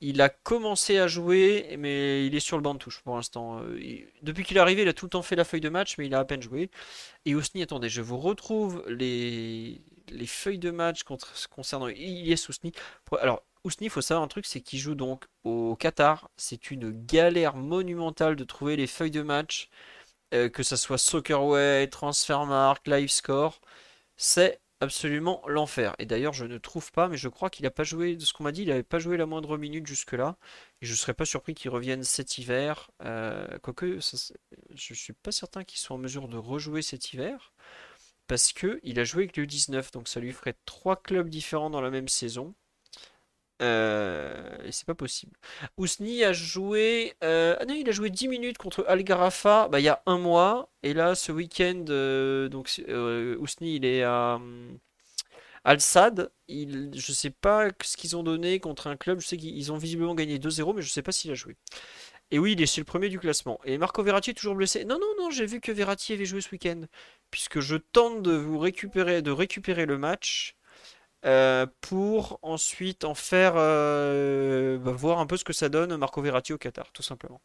Il 0.00 0.20
a 0.20 0.28
commencé 0.30 0.98
à 0.98 1.06
jouer, 1.06 1.76
mais 1.78 2.26
il 2.26 2.34
est 2.34 2.40
sur 2.40 2.56
le 2.56 2.62
banc 2.62 2.74
de 2.74 2.78
touche 2.78 3.00
pour 3.02 3.14
l'instant. 3.14 3.62
Depuis 4.22 4.42
qu'il 4.44 4.56
est 4.56 4.60
arrivé, 4.60 4.82
il 4.82 4.88
a 4.88 4.92
tout 4.92 5.06
le 5.06 5.10
temps 5.10 5.22
fait 5.22 5.36
la 5.36 5.44
feuille 5.44 5.60
de 5.60 5.68
match, 5.68 5.96
mais 5.98 6.06
il 6.06 6.14
a 6.14 6.18
à 6.20 6.24
peine 6.24 6.42
joué. 6.42 6.70
Et 7.24 7.34
Ousni, 7.34 7.62
attendez, 7.62 7.88
je 7.88 8.00
vous 8.00 8.18
retrouve 8.18 8.82
les, 8.88 9.80
les 10.08 10.26
feuilles 10.26 10.58
de 10.58 10.70
match 10.70 11.02
concernant 11.50 11.88
Ilyes 11.88 12.46
Ousni. 12.48 12.72
Alors, 13.20 13.44
Ousni, 13.64 13.86
il 13.86 13.90
faut 13.90 14.00
savoir 14.00 14.24
un 14.24 14.28
truc, 14.28 14.46
c'est 14.46 14.60
qu'il 14.60 14.78
joue 14.80 14.94
donc 14.96 15.26
au 15.44 15.76
Qatar. 15.76 16.30
C'est 16.36 16.70
une 16.70 16.90
galère 16.90 17.56
monumentale 17.56 18.34
de 18.36 18.44
trouver 18.44 18.76
les 18.76 18.88
feuilles 18.88 19.10
de 19.12 19.22
match, 19.22 19.68
euh, 20.34 20.48
que 20.48 20.62
ça 20.64 20.76
soit 20.76 20.98
Soccerway, 20.98 21.88
Transfermarkt, 21.88 22.88
Livescore. 22.88 23.60
C'est 24.16 24.60
absolument 24.80 25.42
l'enfer. 25.46 25.94
Et 26.00 26.06
d'ailleurs, 26.06 26.32
je 26.32 26.44
ne 26.44 26.58
trouve 26.58 26.90
pas, 26.92 27.08
mais 27.08 27.16
je 27.16 27.28
crois 27.28 27.50
qu'il 27.50 27.64
n'a 27.64 27.70
pas 27.70 27.84
joué, 27.84 28.16
de 28.16 28.24
ce 28.24 28.32
qu'on 28.32 28.44
m'a 28.44 28.52
dit, 28.52 28.62
il 28.62 28.68
n'avait 28.68 28.82
pas 28.82 28.98
joué 28.98 29.16
la 29.16 29.26
moindre 29.26 29.56
minute 29.56 29.86
jusque-là. 29.86 30.36
Et 30.82 30.86
je 30.86 30.92
ne 30.92 30.96
serais 30.96 31.14
pas 31.14 31.24
surpris 31.24 31.54
qu'il 31.54 31.70
revienne 31.70 32.02
cet 32.04 32.38
hiver. 32.38 32.90
Euh, 33.04 33.46
quoique, 33.62 34.00
je 34.00 34.92
ne 34.92 34.96
suis 34.96 35.12
pas 35.12 35.32
certain 35.32 35.64
qu'il 35.64 35.78
soit 35.78 35.96
en 35.96 36.00
mesure 36.00 36.28
de 36.28 36.36
rejouer 36.36 36.82
cet 36.82 37.12
hiver. 37.12 37.52
Parce 38.26 38.52
qu'il 38.52 38.98
a 39.00 39.04
joué 39.04 39.24
avec 39.24 39.36
le 39.36 39.46
19, 39.46 39.92
donc 39.92 40.08
ça 40.08 40.20
lui 40.20 40.32
ferait 40.32 40.56
trois 40.64 40.96
clubs 40.96 41.28
différents 41.28 41.70
dans 41.70 41.80
la 41.80 41.90
même 41.90 42.08
saison. 42.08 42.54
Euh, 43.60 44.56
et 44.64 44.72
c'est 44.72 44.86
pas 44.86 44.94
possible. 44.94 45.36
Ousni 45.76 46.24
a 46.24 46.32
joué. 46.32 47.14
Euh, 47.22 47.56
ah 47.60 47.64
non, 47.64 47.74
il 47.74 47.88
a 47.88 47.92
joué 47.92 48.10
10 48.10 48.28
minutes 48.28 48.58
contre 48.58 48.84
Algarafa 48.88 49.68
bah, 49.68 49.80
il 49.80 49.84
y 49.84 49.88
a 49.88 50.02
un 50.06 50.18
mois. 50.18 50.70
Et 50.82 50.94
là, 50.94 51.14
ce 51.14 51.30
week-end, 51.32 51.84
euh, 51.88 52.48
donc 52.48 52.66
Ousni, 53.38 53.76
il 53.76 53.84
est 53.84 54.02
à 54.02 54.40
Al-Sad. 55.64 56.30
Je 56.48 57.12
sais 57.12 57.30
pas 57.30 57.68
ce 57.82 57.96
qu'ils 57.96 58.16
ont 58.16 58.22
donné 58.22 58.58
contre 58.60 58.86
un 58.88 58.96
club. 58.96 59.20
Je 59.20 59.26
sais 59.26 59.36
qu'ils 59.36 59.72
ont 59.72 59.76
visiblement 59.76 60.14
gagné 60.14 60.38
2-0, 60.38 60.74
mais 60.74 60.82
je 60.82 60.88
sais 60.88 61.02
pas 61.02 61.12
s'il 61.12 61.30
a 61.30 61.34
joué. 61.34 61.56
Et 62.32 62.38
oui, 62.38 62.52
il 62.52 62.62
est 62.62 62.66
chez 62.66 62.80
le 62.80 62.86
premier 62.86 63.10
du 63.10 63.18
classement. 63.18 63.60
Et 63.64 63.76
Marco 63.78 64.02
Verratti 64.02 64.30
est 64.30 64.34
toujours 64.34 64.54
blessé. 64.54 64.84
Non, 64.86 64.98
non, 64.98 65.24
non, 65.24 65.30
j'ai 65.30 65.46
vu 65.46 65.60
que 65.60 65.70
Verratti 65.70 66.14
avait 66.14 66.24
joué 66.24 66.40
ce 66.40 66.50
week-end. 66.50 66.80
Puisque 67.30 67.60
je 67.60 67.76
tente 67.76 68.22
de 68.22 68.32
vous 68.32 68.58
récupérer, 68.58 69.22
de 69.22 69.30
récupérer 69.30 69.86
le 69.86 69.98
match. 69.98 70.56
Euh, 71.24 71.66
pour 71.80 72.40
ensuite 72.42 73.04
en 73.04 73.14
faire 73.14 73.52
euh, 73.56 74.76
bah, 74.78 74.90
voir 74.90 75.20
un 75.20 75.26
peu 75.26 75.36
ce 75.36 75.44
que 75.44 75.52
ça 75.52 75.68
donne 75.68 75.96
Marco 75.96 76.20
Verratti 76.20 76.52
au 76.52 76.58
Qatar, 76.58 76.90
tout 76.92 77.02
simplement. 77.02 77.40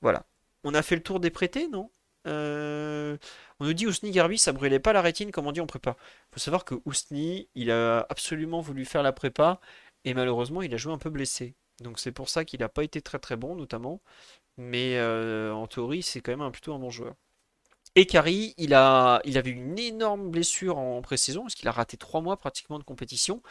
Voilà. 0.00 0.26
On 0.64 0.74
a 0.74 0.82
fait 0.82 0.96
le 0.96 1.02
tour 1.02 1.20
des 1.20 1.30
prêtés, 1.30 1.68
non? 1.68 1.90
Euh, 2.26 3.16
On 3.60 3.66
nous 3.66 3.74
dit 3.74 3.86
Ousni 3.86 4.10
Garbi, 4.10 4.38
ça 4.38 4.52
brûlait 4.52 4.80
pas 4.80 4.92
la 4.92 5.02
rétine, 5.02 5.30
comme 5.30 5.46
on 5.46 5.52
dit 5.52 5.60
en 5.60 5.66
prépa. 5.66 5.96
Il 6.30 6.34
faut 6.34 6.40
savoir 6.40 6.64
que 6.64 6.74
Ousni, 6.84 7.48
il 7.54 7.70
a 7.70 8.04
absolument 8.10 8.60
voulu 8.60 8.84
faire 8.84 9.04
la 9.04 9.12
prépa 9.12 9.60
et 10.04 10.12
malheureusement, 10.12 10.62
il 10.62 10.74
a 10.74 10.76
joué 10.76 10.92
un 10.92 10.98
peu 10.98 11.10
blessé. 11.10 11.54
Donc 11.80 12.00
c'est 12.00 12.12
pour 12.12 12.28
ça 12.28 12.44
qu'il 12.44 12.60
n'a 12.60 12.68
pas 12.68 12.82
été 12.82 13.02
très 13.02 13.20
très 13.20 13.36
bon, 13.36 13.54
notamment. 13.54 14.00
Mais 14.56 15.00
en 15.00 15.66
théorie, 15.68 16.02
c'est 16.02 16.20
quand 16.20 16.32
même 16.32 16.40
un, 16.40 16.50
plutôt 16.50 16.74
un 16.74 16.78
bon 16.80 16.90
joueur. 16.90 17.14
Et 17.98 18.04
Kari, 18.04 18.54
il, 18.58 18.74
a, 18.74 19.22
il 19.24 19.38
avait 19.38 19.50
une 19.50 19.78
énorme 19.78 20.30
blessure 20.30 20.76
en 20.76 21.00
pré-saison, 21.00 21.42
parce 21.42 21.54
qu'il 21.54 21.66
a 21.66 21.72
raté 21.72 21.96
trois 21.96 22.20
mois 22.20 22.36
pratiquement 22.36 22.78
de 22.78 22.84
compétition. 22.84 23.42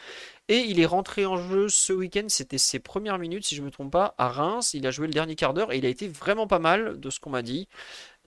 Et 0.48 0.58
il 0.58 0.78
est 0.78 0.86
rentré 0.86 1.26
en 1.26 1.36
jeu 1.36 1.68
ce 1.68 1.92
week-end, 1.92 2.26
c'était 2.28 2.56
ses 2.56 2.78
premières 2.78 3.18
minutes, 3.18 3.44
si 3.44 3.56
je 3.56 3.60
ne 3.60 3.66
me 3.66 3.72
trompe 3.72 3.90
pas, 3.90 4.14
à 4.18 4.28
Reims. 4.28 4.72
Il 4.72 4.86
a 4.86 4.92
joué 4.92 5.08
le 5.08 5.12
dernier 5.12 5.34
quart 5.34 5.52
d'heure 5.52 5.72
et 5.72 5.78
il 5.78 5.84
a 5.84 5.88
été 5.88 6.06
vraiment 6.06 6.46
pas 6.46 6.60
mal 6.60 7.00
de 7.00 7.10
ce 7.10 7.18
qu'on 7.18 7.30
m'a 7.30 7.42
dit. 7.42 7.68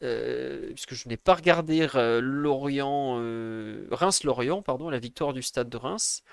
Euh, 0.03 0.71
puisque 0.73 0.93
je 0.93 1.07
n'ai 1.09 1.17
pas 1.17 1.35
regardé 1.35 1.87
euh, 1.95 2.19
Lorient, 2.21 3.17
euh, 3.19 3.87
Reims-Lorient, 3.91 4.61
pardon, 4.61 4.89
la 4.89 4.99
victoire 4.99 5.31
du 5.31 5.41
stade 5.41 5.69
de 5.69 5.77
Reims. 5.77 6.23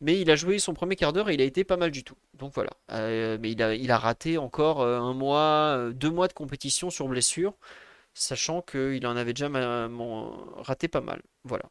Mais 0.00 0.20
il 0.20 0.30
a 0.30 0.36
joué 0.36 0.58
son 0.58 0.74
premier 0.74 0.96
quart 0.96 1.12
d'heure 1.12 1.30
et 1.30 1.34
il 1.34 1.40
a 1.40 1.44
été 1.44 1.62
pas 1.62 1.76
mal 1.76 1.92
du 1.92 2.02
tout. 2.04 2.16
Donc 2.34 2.52
voilà. 2.54 2.70
mais 2.90 3.50
il 3.50 3.62
a, 3.62 3.74
il 3.74 3.90
a 3.92 3.98
raté 3.98 4.38
encore 4.38 4.82
un 4.82 5.14
mois, 5.14 5.90
deux 5.92 6.10
mois 6.10 6.28
de 6.28 6.32
compétition 6.34 6.90
sur 6.90 7.08
blessure 7.08 7.54
sachant 8.16 8.62
qu'il 8.62 9.06
en 9.06 9.16
avait 9.16 9.34
déjà 9.34 9.48
raté 10.56 10.88
pas 10.88 11.00
mal. 11.00 11.22
Voilà. 11.44 11.64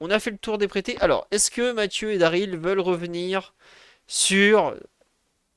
On 0.00 0.10
a 0.10 0.20
fait 0.20 0.30
le 0.30 0.38
tour 0.38 0.58
des 0.58 0.68
prêtés. 0.68 0.98
Alors, 1.00 1.26
est-ce 1.30 1.50
que 1.50 1.72
Mathieu 1.72 2.12
et 2.12 2.18
Daryl 2.18 2.58
veulent 2.58 2.80
revenir 2.80 3.54
sur 4.06 4.76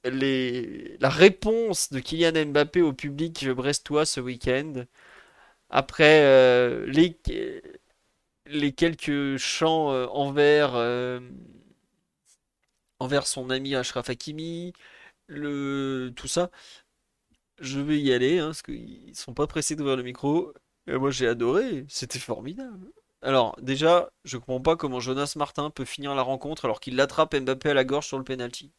la 0.04 1.10
réponse 1.10 1.92
de 1.92 2.00
Kylian 2.00 2.46
Mbappé 2.48 2.82
au 2.82 2.94
public 2.94 3.48
brestois 3.50 4.06
ce 4.06 4.22
week-end 4.22 4.86
après 5.70 6.22
euh, 6.24 6.86
les, 8.46 8.72
quelques 8.72 9.38
chants 9.38 9.92
euh, 9.92 10.08
envers, 10.08 10.76
euh, 10.76 11.20
envers 13.00 13.28
son 13.28 13.50
ami 13.50 13.76
Ashraf 13.76 14.10
Hakimi, 14.10 14.74
tout 15.28 16.28
ça 16.28 16.50
je 17.60 17.80
vais 17.80 18.00
y 18.00 18.14
aller, 18.14 18.40
hein, 18.40 18.48
parce 18.48 18.62
qu'ils 18.62 19.16
sont 19.16 19.34
pas 19.34 19.48
pressés 19.48 19.76
d'ouvrir 19.76 19.98
le 19.98 20.04
micro. 20.04 20.54
Et 20.88 20.98
moi 20.98 21.12
j'ai 21.12 21.28
adoré, 21.28 21.86
c'était 21.90 22.20
formidable. 22.20 22.92
Alors 23.22 23.56
déjà, 23.62 24.10
je 24.26 24.38
comprends 24.38 24.62
pas 24.62 24.76
comment 24.78 25.00
Jonas 25.00 25.34
Martin 25.36 25.70
peut 25.70 25.86
finir 25.86 26.16
la 26.16 26.22
rencontre 26.22 26.66
alors 26.66 26.80
qu'il 26.80 26.96
l'attrape 26.96 27.36
Mbappé 27.36 27.70
à 27.72 27.74
la 27.74 27.84
gorge 27.84 28.08
sur 28.08 28.18
le 28.18 28.24
penalty. 28.24 28.72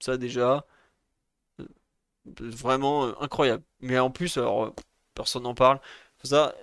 Ça 0.00 0.16
déjà, 0.16 0.64
euh, 1.60 1.66
vraiment 2.26 3.06
euh, 3.06 3.12
incroyable. 3.20 3.64
Mais 3.80 3.98
en 3.98 4.10
plus, 4.10 4.36
alors 4.38 4.74
personne 5.14 5.44
n'en 5.44 5.54
parle. 5.54 5.80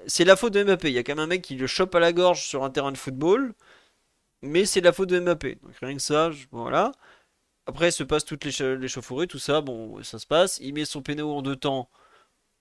C'est 0.07 0.25
la 0.25 0.35
faute 0.35 0.53
de 0.53 0.63
Mbappé. 0.63 0.89
Il 0.89 0.93
y 0.95 0.97
a 0.97 1.03
quand 1.03 1.15
même 1.15 1.23
un 1.25 1.27
mec 1.27 1.43
qui 1.43 1.55
le 1.55 1.67
chope 1.67 1.93
à 1.95 1.99
la 1.99 2.13
gorge 2.13 2.43
sur 2.43 2.63
un 2.63 2.71
terrain 2.71 2.91
de 2.91 2.97
football, 2.97 3.53
mais 4.41 4.65
c'est 4.65 4.81
la 4.81 4.93
faute 4.93 5.09
de 5.09 5.19
Mbappé. 5.19 5.55
Donc 5.63 5.75
rien 5.81 5.95
que 5.95 6.01
ça, 6.01 6.31
voilà. 6.51 6.91
Après, 7.67 7.91
se 7.91 8.03
passe 8.03 8.25
toutes 8.25 8.45
les, 8.45 8.77
les 8.77 8.87
chauffourées, 8.87 9.27
tout 9.27 9.39
ça, 9.39 9.61
bon, 9.61 10.01
ça 10.03 10.19
se 10.19 10.27
passe. 10.27 10.59
Il 10.61 10.73
met 10.73 10.85
son 10.85 11.01
pénéo 11.01 11.31
en 11.31 11.41
deux 11.41 11.55
temps, 11.55 11.89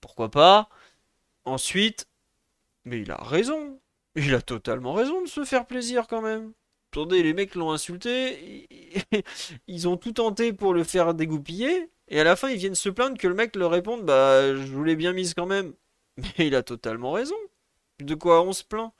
pourquoi 0.01 0.31
pas? 0.31 0.69
Ensuite, 1.45 2.07
mais 2.85 3.01
il 3.01 3.11
a 3.11 3.17
raison. 3.17 3.79
Il 4.15 4.35
a 4.35 4.41
totalement 4.41 4.93
raison 4.93 5.21
de 5.23 5.27
se 5.27 5.45
faire 5.45 5.67
plaisir 5.67 6.07
quand 6.07 6.21
même. 6.21 6.53
Attendez, 6.91 7.23
les 7.23 7.33
mecs 7.33 7.55
l'ont 7.55 7.71
insulté, 7.71 8.67
ils 9.67 9.87
ont 9.87 9.97
tout 9.97 10.13
tenté 10.13 10.53
pour 10.53 10.73
le 10.73 10.83
faire 10.83 11.13
dégoupiller, 11.13 11.89
et 12.09 12.19
à 12.19 12.23
la 12.25 12.35
fin 12.35 12.49
ils 12.49 12.57
viennent 12.57 12.75
se 12.75 12.89
plaindre 12.89 13.17
que 13.17 13.27
le 13.27 13.35
mec 13.35 13.55
leur 13.55 13.71
réponde 13.71 14.05
Bah, 14.05 14.55
je 14.55 14.61
vous 14.73 14.83
l'ai 14.83 14.95
bien 14.97 15.13
mise 15.13 15.33
quand 15.33 15.45
même. 15.47 15.73
Mais 16.39 16.47
il 16.47 16.55
a 16.55 16.63
totalement 16.63 17.11
raison. 17.13 17.35
De 17.99 18.15
quoi 18.15 18.43
on 18.43 18.53
se 18.53 18.63
plaint? 18.65 18.93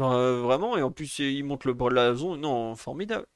Euh, 0.00 0.42
Vraiment, 0.42 0.76
et 0.76 0.82
en 0.82 0.90
plus 0.90 1.18
il 1.20 1.44
monte 1.44 1.64
le 1.64 1.74
blason, 1.74 2.36
non, 2.36 2.74
formidable. 2.76 3.26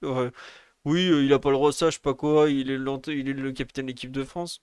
Oui, 0.84 1.08
euh, 1.08 1.24
il 1.24 1.32
a 1.32 1.38
pas 1.38 1.50
le 1.50 1.56
droit 1.56 1.72
ça, 1.72 1.90
je 1.90 1.96
sais 1.96 2.00
pas 2.00 2.14
quoi, 2.14 2.50
il 2.50 2.70
est, 2.70 2.78
il 3.08 3.28
est 3.28 3.32
le 3.32 3.52
capitaine 3.52 3.86
de 3.86 3.90
l'équipe 3.90 4.12
de 4.12 4.24
France. 4.24 4.62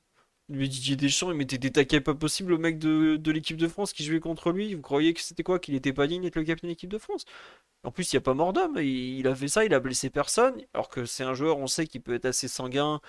Mais 0.49 0.67
Didier 0.67 0.95
Deschamps, 0.95 1.31
il 1.31 1.37
mettait 1.37 1.57
des 1.57 1.71
taquets 1.71 2.01
pas 2.01 2.13
possibles 2.13 2.53
au 2.53 2.57
mec 2.59 2.77
de, 2.77 3.19
l'équipe 3.31 3.57
de 3.57 3.67
France 3.67 3.93
qui 3.93 4.03
jouait 4.03 4.19
contre 4.19 4.51
lui. 4.51 4.75
Vous 4.75 4.81
croyez 4.81 5.13
que 5.13 5.21
c'était 5.21 5.41
quoi 5.43 5.57
Qu'il 5.59 5.73
était 5.73 5.93
pas 5.93 6.05
digne 6.07 6.21
d'être 6.21 6.35
le 6.35 6.43
capitaine 6.43 6.69
de 6.69 6.73
l'équipe 6.73 6.89
de 6.89 6.99
France? 6.99 7.25
En 7.83 7.91
plus, 7.91 8.13
il 8.13 8.15
n'y 8.15 8.19
a 8.19 8.21
pas 8.21 8.35
mort 8.35 8.53
d'homme. 8.53 8.77
Il, 8.79 9.27
a 9.27 9.35
fait 9.35 9.47
ça, 9.47 9.65
il 9.65 9.73
a 9.73 9.79
blessé 9.79 10.09
personne. 10.11 10.55
Alors 10.73 10.89
que 10.89 11.05
c'est 11.05 11.23
un 11.23 11.33
joueur, 11.33 11.57
on 11.59 11.67
sait 11.67 11.87
qu'il 11.87 12.01
peut 12.01 12.13
être 12.15 12.25
assez 12.25 12.47
sanguin 12.47 13.01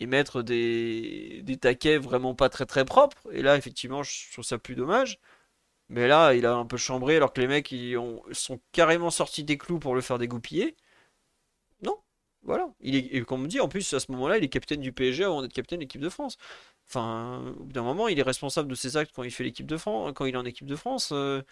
et 0.00 0.06
mettre 0.06 0.42
des, 0.42 1.42
des 1.44 1.56
taquets 1.58 1.98
vraiment 1.98 2.34
pas 2.34 2.48
très 2.48 2.66
très 2.66 2.84
propres. 2.84 3.22
Et 3.32 3.42
là, 3.42 3.56
effectivement, 3.56 4.02
je 4.02 4.32
trouve 4.32 4.44
ça 4.44 4.58
plus 4.58 4.76
dommage. 4.76 5.20
Mais 5.90 6.08
là, 6.08 6.34
il 6.34 6.46
a 6.46 6.54
un 6.54 6.66
peu 6.66 6.76
chambré 6.78 7.16
alors 7.16 7.32
que 7.32 7.40
les 7.40 7.48
mecs 7.48 7.72
ils 7.72 7.96
ont, 7.98 8.22
sont 8.32 8.60
carrément 8.72 9.10
sortis 9.10 9.44
des 9.44 9.58
clous 9.58 9.78
pour 9.80 9.94
le 9.94 10.00
faire 10.02 10.18
dégoupiller. 10.18 10.76
Voilà. 12.42 12.68
Il 12.80 12.96
est, 12.96 13.00
et 13.14 13.22
comme 13.24 13.42
on 13.44 13.46
dit, 13.46 13.60
en 13.60 13.68
plus, 13.68 13.92
à 13.94 14.00
ce 14.00 14.10
moment-là, 14.12 14.38
il 14.38 14.44
est 14.44 14.48
capitaine 14.48 14.80
du 14.80 14.92
PSG 14.92 15.24
avant 15.24 15.42
d'être 15.42 15.52
capitaine 15.52 15.78
de 15.78 15.84
l'équipe 15.84 16.00
de 16.00 16.08
France. 16.08 16.36
Enfin, 16.88 17.54
au 17.58 17.64
bout 17.64 17.72
d'un 17.72 17.82
moment, 17.82 18.08
il 18.08 18.18
est 18.18 18.22
responsable 18.22 18.68
de 18.68 18.74
ses 18.74 18.96
actes 18.96 19.12
quand 19.14 19.22
il 19.22 19.30
fait 19.30 19.44
l'équipe 19.44 19.66
de 19.66 19.76
France, 19.76 20.12
quand 20.14 20.24
il 20.26 20.34
est 20.34 20.38
en 20.38 20.44
équipe 20.44 20.66
de 20.66 20.76
France. 20.76 21.10
Euh, 21.12 21.42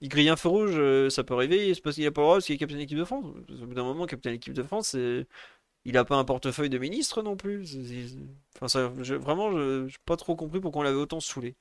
il 0.00 0.08
grille 0.10 0.28
un 0.30 0.36
feu 0.36 0.48
rouge, 0.50 0.74
euh, 0.76 1.10
ça 1.10 1.24
peut 1.24 1.34
arriver, 1.34 1.74
c'est 1.74 1.82
parce 1.82 1.96
qu'il 1.96 2.06
a 2.06 2.12
pas 2.12 2.20
le 2.22 2.26
droit 2.26 2.36
parce 2.36 2.46
qu'il 2.46 2.54
est 2.56 2.58
capitaine 2.58 2.78
de 2.80 2.82
l'équipe 2.84 2.98
de 2.98 3.04
France. 3.04 3.24
Au 3.26 3.66
bout 3.66 3.74
d'un 3.74 3.84
moment, 3.84 4.06
capitaine 4.06 4.32
de 4.32 4.36
l'équipe 4.36 4.54
de 4.54 4.62
France, 4.62 4.96
il 5.84 5.96
a 5.96 6.04
pas 6.04 6.16
un 6.16 6.24
portefeuille 6.24 6.70
de 6.70 6.78
ministre 6.78 7.22
non 7.22 7.36
plus. 7.36 7.64
Enfin, 8.56 8.68
ça, 8.68 8.88
vraiment, 8.88 9.50
je 9.52 9.84
n'ai 9.86 9.92
pas 10.06 10.16
trop 10.16 10.36
compris 10.36 10.60
pourquoi 10.60 10.80
on 10.80 10.84
l'avait 10.84 10.96
autant 10.98 11.20
saoulé. 11.20 11.56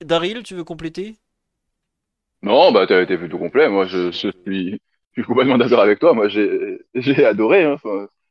Daryl, 0.00 0.42
tu 0.42 0.54
veux 0.54 0.64
compléter? 0.64 1.16
Non, 2.42 2.72
bah 2.72 2.86
t'as 2.86 3.02
été 3.02 3.18
plutôt 3.18 3.38
complet. 3.38 3.68
Moi, 3.68 3.86
je 3.86 4.10
je 4.10 4.30
suis 4.46 4.80
complètement 5.24 5.58
d'accord 5.58 5.80
avec 5.80 5.98
toi. 5.98 6.14
Moi, 6.14 6.28
j'ai, 6.28 6.80
j'ai 6.94 7.24
adoré, 7.24 7.64
hein. 7.64 7.76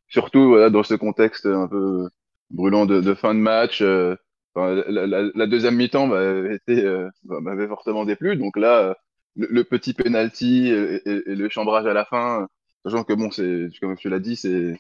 surtout 0.08 0.50
voilà, 0.50 0.70
dans 0.70 0.84
ce 0.84 0.94
contexte 0.96 1.46
un 1.46 1.68
peu 1.68 2.10
brûlant 2.52 2.86
de, 2.86 3.02
de 3.02 3.14
fin 3.14 3.34
de 3.34 3.40
match. 3.40 3.82
Euh, 3.82 4.16
la, 4.56 5.06
la, 5.08 5.24
la, 5.34 5.48
deuxième 5.48 5.76
mi-temps 5.76 6.08
m'avait, 6.08 6.60
euh, 6.70 7.10
m'avait 7.24 7.68
fortement 7.68 8.06
déplu. 8.06 8.38
Donc 8.38 8.58
là, 8.58 8.96
le, 9.36 9.64
petit 9.64 9.94
penalty 9.94 10.70
et, 10.70 11.02
le 11.06 11.50
chambrage 11.50 11.86
à 11.86 11.94
la 11.94 12.06
fin, 12.06 12.48
sachant 12.86 13.04
que 13.04 13.14
bon, 13.14 13.32
c'est 13.32 13.68
comme 13.82 13.98
tu 13.98 14.10
l'as 14.10 14.20
dit, 14.20 14.36
c'est, 14.36 14.78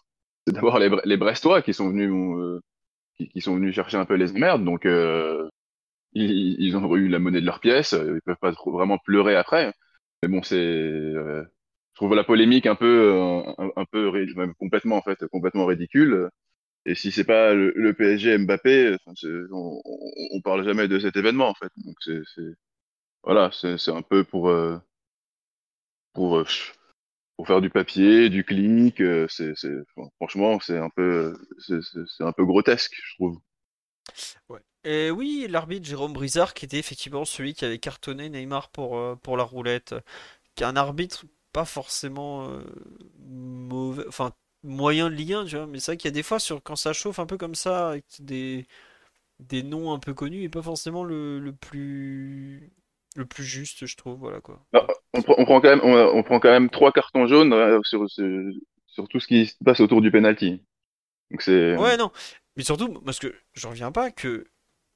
c'est 0.47 0.53
d'abord 0.53 0.79
les, 0.79 0.89
les 1.03 1.17
Brestois 1.17 1.61
qui 1.61 1.73
sont 1.73 1.89
venus, 1.89 2.11
euh, 2.11 2.61
qui, 3.17 3.27
qui, 3.29 3.41
sont 3.41 3.55
venus 3.55 3.75
chercher 3.75 3.97
un 3.97 4.05
peu 4.05 4.15
les 4.15 4.31
emmerdes. 4.31 4.63
Donc 4.63 4.85
euh, 4.85 5.49
ils, 6.13 6.55
ils, 6.59 6.77
ont 6.77 6.95
eu 6.95 7.09
la 7.09 7.19
monnaie 7.19 7.41
de 7.41 7.45
leur 7.45 7.59
pièce. 7.59 7.93
Ils 7.93 8.21
peuvent 8.25 8.37
pas 8.39 8.53
vraiment 8.65 8.97
pleurer 8.97 9.35
après. 9.35 9.73
Mais 10.23 10.29
bon, 10.29 10.41
c'est 10.43 11.13
je 11.95 11.99
trouve 12.01 12.13
la 12.13 12.25
polémique 12.25 12.65
un 12.65 12.75
peu, 12.75 13.13
euh, 13.13 13.69
un, 13.77 13.85
peu 13.85 14.11
complètement 14.59 14.97
en 14.97 15.01
fait, 15.01 15.25
complètement 15.27 15.65
ridicule. 15.65 16.29
Et 16.85 16.93
si 16.93 17.09
c'est 17.09 17.23
pas 17.23 17.53
le, 17.53 17.93
PSG 17.93 18.37
Mbappé, 18.37 18.97
on, 19.49 19.81
on, 20.33 20.41
parle 20.41 20.65
jamais 20.65 20.89
de 20.89 20.99
cet 20.99 21.15
événement 21.15 21.47
en 21.47 21.53
fait. 21.53 21.71
Donc 21.77 21.95
c'est, 22.01 22.21
voilà, 23.23 23.49
c'est 23.53 23.91
un 23.91 24.01
peu 24.01 24.25
pour 24.25 24.49
euh, 24.49 24.77
euh, 26.17 26.43
pour 27.37 27.47
faire 27.47 27.61
du 27.61 27.69
papier, 27.69 28.29
du 28.29 28.43
clic. 28.43 29.01
C'est 29.29 29.53
franchement 30.17 30.59
c'est 30.59 30.77
un 30.77 30.89
peu 30.89 31.33
c'est 31.59 32.25
un 32.25 32.33
peu 32.33 32.45
grotesque, 32.45 32.99
je 33.01 33.15
trouve. 33.15 33.39
Et 34.83 35.11
oui, 35.11 35.47
l'arbitre 35.49 35.87
Jérôme 35.87 36.11
Brizard, 36.11 36.53
qui 36.53 36.65
était 36.65 36.77
effectivement 36.77 37.23
celui 37.23 37.53
qui 37.53 37.63
avait 37.63 37.79
cartonné 37.79 38.29
Neymar 38.29 38.69
pour, 38.69 39.17
pour 39.19 39.37
la 39.37 39.43
roulette 39.43 39.95
qu'un 40.55 40.75
arbitre 40.75 41.25
pas 41.55 41.65
forcément 41.65 42.49
euh, 42.51 42.63
mauvais, 43.19 44.05
enfin 44.09 44.33
moyen 44.63 45.09
de 45.09 45.15
Ligue 45.15 45.33
1, 45.33 45.45
tu 45.45 45.55
vois. 45.57 45.67
Mais 45.67 45.79
c'est 45.79 45.93
vrai 45.93 45.97
qu'il 45.97 46.09
y 46.09 46.13
a 46.13 46.19
des 46.19 46.23
fois 46.23 46.39
sur 46.39 46.61
quand 46.63 46.75
ça 46.75 46.93
chauffe 46.93 47.19
un 47.19 47.25
peu 47.25 47.37
comme 47.37 47.55
ça 47.55 47.89
avec 47.91 48.05
des 48.19 48.67
des 49.39 49.63
noms 49.63 49.93
un 49.93 49.99
peu 49.99 50.13
connus 50.13 50.43
et 50.43 50.49
pas 50.49 50.63
forcément 50.63 51.03
le, 51.05 51.39
le 51.39 51.53
plus 51.53 52.71
le 53.17 53.25
plus 53.25 53.45
juste, 53.45 53.85
je 53.87 53.97
trouve. 53.97 54.19
Voilà 54.19 54.41
quoi. 54.41 54.65
Bah, 54.73 54.87
on, 55.13 55.21
prend, 55.21 55.35
on 55.37 55.45
prend 55.45 55.61
quand 55.61 55.69
même 55.69 55.81
on, 55.83 55.93
on 55.93 56.23
prend 56.23 56.39
quand 56.39 56.49
même 56.51 56.69
trois 56.69 56.91
cartons 56.91 57.27
jaunes 57.27 57.53
euh, 57.53 57.79
sur 57.83 58.09
sur 58.09 58.27
sur 58.87 59.07
tout 59.07 59.19
ce 59.19 59.27
qui 59.27 59.47
se 59.47 59.55
passe 59.63 59.79
autour 59.79 60.01
du 60.01 60.11
penalty. 60.11 60.61
Donc 61.31 61.41
c'est 61.41 61.77
Ouais, 61.77 61.97
non. 61.97 62.11
Mais 62.55 62.63
surtout, 62.63 62.93
parce 63.01 63.19
que 63.19 63.33
je 63.53 63.67
reviens 63.67 63.91
pas 63.91 64.11
que. 64.11 64.47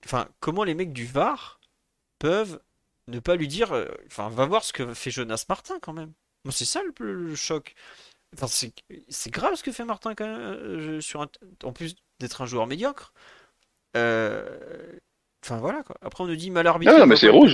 Enfin, 0.06 0.30
comment 0.40 0.64
les 0.64 0.76
mecs 0.76 0.94
du 0.94 1.06
VAR 1.06 1.60
peuvent 2.20 2.62
ne 3.08 3.20
pas 3.20 3.36
lui 3.36 3.48
dire. 3.48 3.74
euh, 3.74 3.88
Enfin, 4.08 4.30
va 4.30 4.46
voir 4.46 4.64
ce 4.64 4.74
que 4.74 4.94
fait 4.94 5.12
Jonas 5.12 5.46
Martin 5.50 5.80
quand 5.82 5.94
même. 5.94 6.14
C'est 6.52 6.66
ça 6.66 6.82
le, 6.84 7.14
le 7.14 7.36
choc. 7.36 7.76
Enfin, 8.36 8.48
c'est 8.48 9.32
grave 9.32 9.56
ce 9.56 9.64
que 9.64 9.72
fait 9.72 9.86
Martin 9.86 10.16
quand 10.16 10.26
même. 10.28 10.40
euh, 10.42 10.80
je- 10.98 11.02
sur 11.02 11.22
un- 11.22 11.30
en 11.64 11.74
plus 11.74 11.96
d'être 12.20 12.42
un 12.42 12.46
joueur 12.46 12.68
médiocre. 12.68 13.14
Euh, 13.98 14.98
Enfin, 15.46 15.58
voilà 15.58 15.84
quoi. 15.84 15.96
Après, 16.02 16.24
on 16.24 16.28
nous 16.28 16.36
dit 16.36 16.52
mal 16.52 16.68
arbitré. 16.68 16.94
Non, 16.94 17.00
non, 17.00 17.06
mais 17.08 17.16
c'est 17.16 17.30
rouge. 17.30 17.54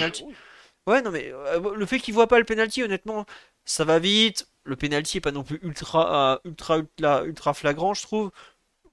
Ouais, 0.88 1.02
non, 1.04 1.12
mais 1.12 1.32
euh, 1.32 1.76
le 1.76 1.86
fait 1.86 2.00
qu'il 2.00 2.14
voit 2.16 2.28
pas 2.28 2.40
le 2.40 2.46
penalty, 2.46 2.84
honnêtement, 2.84 3.26
ça 3.66 3.86
va 3.86 4.00
vite. 4.00 4.48
Le 4.64 4.76
penalty 4.76 5.18
est 5.18 5.22
pas 5.22 5.32
non 5.32 5.44
plus 5.44 5.60
ultra, 5.64 6.34
euh, 6.36 6.40
ultra, 6.46 6.78
ultra, 6.80 7.24
ultra 7.26 7.54
flagrant, 7.54 7.94
je 7.94 8.02
trouve. 8.04 8.32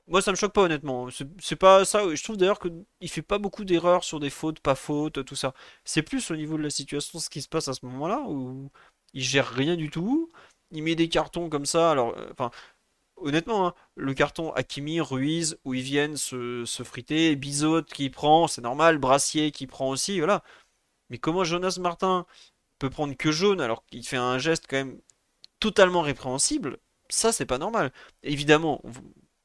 Moi, 0.08 0.22
ça 0.22 0.30
me 0.32 0.36
choque 0.36 0.52
pas, 0.52 0.62
honnêtement. 0.62 1.08
C'est 1.40 1.56
pas 1.56 1.84
ça. 1.84 2.14
Je 2.14 2.22
trouve 2.22 2.36
d'ailleurs 2.36 2.60
qu'il 2.60 3.10
fait 3.10 3.22
pas 3.22 3.38
beaucoup 3.38 3.64
d'erreurs 3.64 4.04
sur 4.04 4.20
des 4.20 4.30
fautes, 4.30 4.60
pas 4.60 4.74
fautes, 4.74 5.24
tout 5.24 5.36
ça. 5.36 5.54
C'est 5.84 6.02
plus 6.02 6.30
au 6.30 6.36
niveau 6.36 6.58
de 6.58 6.62
la 6.62 6.70
situation, 6.70 7.18
ce 7.18 7.30
qui 7.30 7.42
se 7.42 7.48
passe 7.48 7.68
à 7.68 7.74
ce 7.74 7.86
moment-là, 7.86 8.20
où 8.28 8.70
il 9.14 9.22
gère 9.24 9.48
rien 9.48 9.76
du 9.76 9.90
tout. 9.90 10.30
Il 10.70 10.82
met 10.82 10.94
des 10.94 11.08
cartons 11.08 11.48
comme 11.50 11.66
ça. 11.66 11.90
Alors, 11.90 12.16
euh, 12.18 12.28
enfin, 12.32 12.50
honnêtement, 13.16 13.68
hein, 13.68 13.74
le 13.96 14.14
carton 14.14 14.52
Hakimi, 14.54 15.00
Ruiz, 15.00 15.58
où 15.64 15.74
ils 15.74 15.82
viennent 15.82 16.16
se, 16.16 16.64
se 16.66 16.82
friter, 16.82 17.36
Bizot 17.36 17.82
qui 17.84 18.10
prend, 18.10 18.48
c'est 18.48 18.62
normal, 18.62 18.98
Brassier 18.98 19.52
qui 19.52 19.66
prend 19.66 19.90
aussi, 19.90 20.18
voilà. 20.20 20.42
Mais 21.10 21.18
comment 21.18 21.44
Jonas 21.44 21.78
Martin 21.80 22.26
peut 22.78 22.90
prendre 22.90 23.16
que 23.16 23.32
jaune 23.32 23.60
alors 23.60 23.84
qu'il 23.86 24.06
fait 24.06 24.16
un 24.18 24.38
geste 24.38 24.66
quand 24.68 24.76
même 24.78 25.00
totalement 25.60 26.02
répréhensible, 26.02 26.78
ça 27.10 27.32
c'est 27.32 27.46
pas 27.46 27.58
normal. 27.58 27.92
Évidemment, 28.22 28.82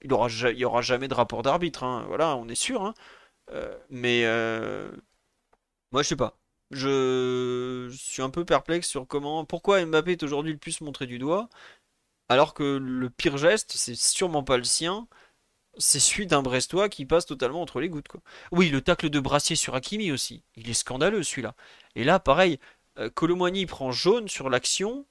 il 0.01 0.13
aura, 0.13 0.27
ja- 0.29 0.51
il 0.51 0.57
y 0.59 0.65
aura 0.65 0.81
jamais 0.81 1.07
de 1.07 1.13
rapport 1.13 1.43
d'arbitre, 1.43 1.83
hein, 1.83 2.05
voilà, 2.07 2.35
on 2.37 2.47
est 2.49 2.55
sûr. 2.55 2.83
hein. 2.85 2.93
Euh, 3.51 3.77
mais 3.89 4.23
euh, 4.25 4.91
moi 5.91 6.03
je 6.03 6.07
sais 6.09 6.15
pas. 6.15 6.37
Je 6.71 7.89
suis 7.97 8.21
un 8.21 8.29
peu 8.29 8.45
perplexe 8.45 8.87
sur 8.87 9.07
comment, 9.07 9.45
pourquoi 9.45 9.83
Mbappé 9.85 10.13
est 10.13 10.23
aujourd'hui 10.23 10.51
le 10.51 10.57
plus 10.57 10.81
montré 10.81 11.05
du 11.07 11.17
doigt, 11.19 11.49
alors 12.29 12.53
que 12.53 12.77
le 12.77 13.09
pire 13.09 13.37
geste, 13.37 13.73
c'est 13.75 13.95
sûrement 13.95 14.43
pas 14.43 14.57
le 14.57 14.63
sien, 14.65 15.07
c'est 15.77 15.99
celui 15.99 16.27
d'un 16.27 16.41
Brestois 16.41 16.89
qui 16.89 17.05
passe 17.05 17.25
totalement 17.25 17.61
entre 17.61 17.79
les 17.79 17.89
gouttes, 17.89 18.07
quoi. 18.07 18.21
Oui, 18.51 18.69
le 18.69 18.81
tacle 18.81 19.09
de 19.09 19.19
Brassier 19.19 19.55
sur 19.55 19.75
Hakimi 19.75 20.11
aussi, 20.11 20.43
il 20.55 20.69
est 20.69 20.73
scandaleux 20.73 21.23
celui-là. 21.23 21.55
Et 21.95 22.03
là, 22.03 22.19
pareil, 22.19 22.59
euh, 22.99 23.09
Colomboigny 23.09 23.65
prend 23.65 23.91
jaune 23.91 24.27
sur 24.27 24.49
l'action 24.49 25.05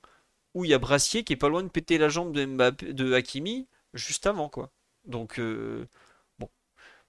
où 0.54 0.64
il 0.64 0.70
y 0.70 0.74
a 0.74 0.78
Brassier 0.78 1.24
qui 1.24 1.32
est 1.34 1.36
pas 1.36 1.48
loin 1.48 1.62
de 1.62 1.68
péter 1.68 1.98
la 1.98 2.08
jambe 2.08 2.32
de 2.32 2.44
Mbappé, 2.46 2.92
de 2.94 3.12
Hakimi 3.14 3.68
juste 3.94 4.26
avant, 4.26 4.48
quoi. 4.48 4.70
Donc, 5.04 5.38
euh. 5.38 5.86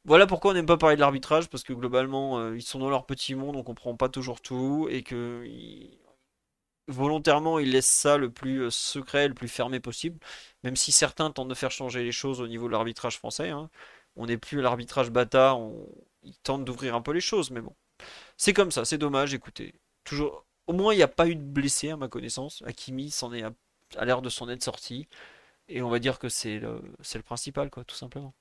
Voilà 0.08 0.26
pourquoi 0.26 0.52
on 0.52 0.54
n'aime 0.54 0.66
pas 0.66 0.78
parler 0.78 0.96
de 0.96 1.02
l'arbitrage, 1.02 1.50
parce 1.50 1.64
que 1.64 1.74
globalement, 1.74 2.40
euh, 2.40 2.56
ils 2.56 2.62
sont 2.64 2.80
dans 2.80 2.90
leur 2.90 3.06
petit 3.06 3.36
monde, 3.36 3.58
on 3.58 3.64
comprend 3.64 3.96
pas 3.96 4.10
toujours 4.10 4.42
tout, 4.42 4.88
et 4.90 5.04
que 5.04 5.46
volontairement, 6.88 7.60
ils 7.60 7.72
laissent 7.72 7.86
ça 7.88 8.18
le 8.18 8.32
plus 8.32 8.62
euh, 8.64 8.70
secret, 8.70 9.28
le 9.28 9.34
plus 9.34 9.50
fermé 9.50 9.80
possible, 9.82 10.20
même 10.64 10.78
si 10.78 10.92
certains 10.94 11.30
tentent 11.32 11.50
de 11.50 11.54
faire 11.54 11.72
changer 11.72 12.04
les 12.04 12.14
choses 12.14 12.40
au 12.42 12.48
niveau 12.48 12.68
de 12.68 12.72
l'arbitrage 12.74 13.18
français, 13.18 13.50
hein. 13.50 13.70
On 14.16 14.26
n'est 14.28 14.38
plus 14.38 14.60
à 14.60 14.62
l'arbitrage 14.64 15.12
bâtard, 15.12 15.60
ils 16.24 16.38
tentent 16.40 16.66
d'ouvrir 16.66 16.96
un 16.96 17.02
peu 17.02 17.12
les 17.12 17.22
choses, 17.22 17.52
mais 17.52 17.62
bon. 17.62 17.76
C'est 18.38 18.54
comme 18.54 18.72
ça, 18.72 18.86
c'est 18.86 18.98
dommage, 18.98 19.34
écoutez. 19.34 19.76
Toujours... 20.04 20.46
Au 20.68 20.74
moins, 20.74 20.94
il 20.94 20.98
n'y 20.98 21.04
a 21.04 21.08
pas 21.08 21.28
eu 21.28 21.36
de 21.36 21.44
blessés 21.44 21.92
à 21.92 21.98
ma 21.98 22.08
connaissance. 22.10 22.64
Hakimi 22.66 23.12
s'en 23.12 23.34
est 23.34 23.44
à, 23.44 24.06
l'air 24.06 24.22
de 24.22 24.30
s'en 24.30 24.50
être 24.50 24.64
sorti. 24.64 25.08
Et 25.70 25.82
on 25.82 25.90
va 25.90 26.00
dire 26.00 26.20
que 26.20 26.30
c'est 26.30 26.60
le, 26.60 26.82
le 27.16 27.22
principal, 27.24 27.70
quoi, 27.70 27.84
tout 27.86 27.96
simplement. 27.96 28.34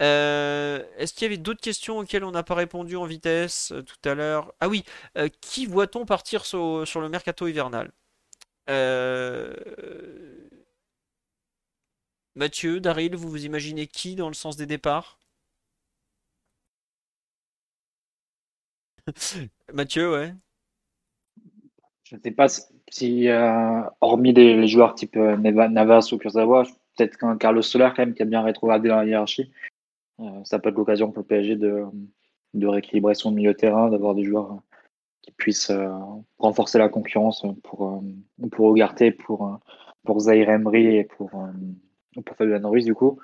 Euh, 0.00 0.84
est-ce 0.98 1.14
qu'il 1.14 1.22
y 1.22 1.26
avait 1.26 1.36
d'autres 1.36 1.60
questions 1.60 1.98
auxquelles 1.98 2.24
on 2.24 2.32
n'a 2.32 2.42
pas 2.42 2.54
répondu 2.54 2.96
en 2.96 3.04
vitesse 3.04 3.72
euh, 3.72 3.82
tout 3.82 4.08
à 4.08 4.14
l'heure? 4.14 4.52
Ah 4.60 4.68
oui, 4.68 4.84
euh, 5.18 5.28
qui 5.40 5.66
voit-on 5.66 6.04
partir 6.04 6.44
sur, 6.44 6.84
le 7.00 7.08
mercato 7.08 7.46
hivernal? 7.46 7.92
Mathieu, 12.36 12.80
Daryl, 12.80 13.16
vous 13.16 13.28
vous 13.28 13.44
imaginez 13.44 13.86
qui 13.86 14.14
dans 14.16 14.28
le 14.28 14.34
sens 14.34 14.56
des 14.56 14.66
départs? 14.66 15.18
Mathieu, 19.72 20.12
ouais. 20.12 20.34
Je 22.04 22.16
ne 22.16 22.20
sais 22.20 22.30
pas 22.30 22.46
si, 22.90 23.28
hormis 24.00 24.32
les, 24.32 24.66
joueurs 24.68 24.94
type 24.94 25.16
Navas 25.16 26.08
ou 26.12 26.18
Kurzawa, 26.18 26.64
peut-être 26.96 27.16
qu'un 27.16 27.36
Carlos 27.36 27.62
Soler 27.62 27.90
quand 27.94 28.02
même 28.02 28.14
qui 28.14 28.22
a 28.22 28.26
bien 28.26 28.42
rétrogradé 28.42 28.88
dans 28.88 28.96
la 28.96 29.06
hiérarchie, 29.06 29.50
euh, 30.20 30.44
ça 30.44 30.58
peut 30.58 30.70
être 30.70 30.76
l'occasion 30.76 31.10
pour 31.10 31.22
le 31.22 31.26
PSG 31.26 31.56
de, 31.56 31.86
rééquilibrer 32.66 33.14
son 33.14 33.30
milieu 33.32 33.52
de 33.52 33.58
terrain, 33.58 33.90
d'avoir 33.90 34.14
des 34.14 34.24
joueurs 34.24 34.62
qui 35.22 35.32
puissent 35.32 35.70
euh, 35.70 35.90
renforcer 36.38 36.78
la 36.78 36.88
concurrence 36.88 37.44
pour, 37.62 37.88
euh, 37.88 38.00
pour 38.50 38.74
pour, 39.18 39.46
euh, 39.46 39.56
pour 40.04 40.30
Emery 40.30 40.96
et 40.96 41.04
pour, 41.04 41.30
euh, 41.34 42.22
pour 42.22 42.36
Fabian 42.36 42.68
Ruiz 42.68 42.84
du 42.84 42.94
coup. 42.94 43.18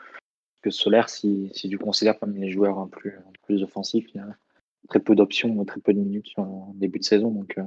Que 0.63 0.71
Soler, 0.71 1.03
si, 1.07 1.51
tu 1.55 1.79
considères 1.79 2.19
comme 2.19 2.37
les 2.37 2.51
joueurs 2.51 2.89
plus, 2.91 3.19
plus 3.45 3.63
offensifs, 3.63 4.09
il 4.15 4.19
y 4.19 4.21
a 4.21 4.27
très 4.89 5.01
peu 5.01 5.15
d'options, 5.15 5.65
très 5.65 5.81
peu 5.81 5.95
de 5.95 6.01
minutes 6.01 6.35
le 6.37 6.79
début 6.79 6.99
de 6.99 7.05
saison. 7.05 7.31
Donc, 7.31 7.57
euh, 7.59 7.65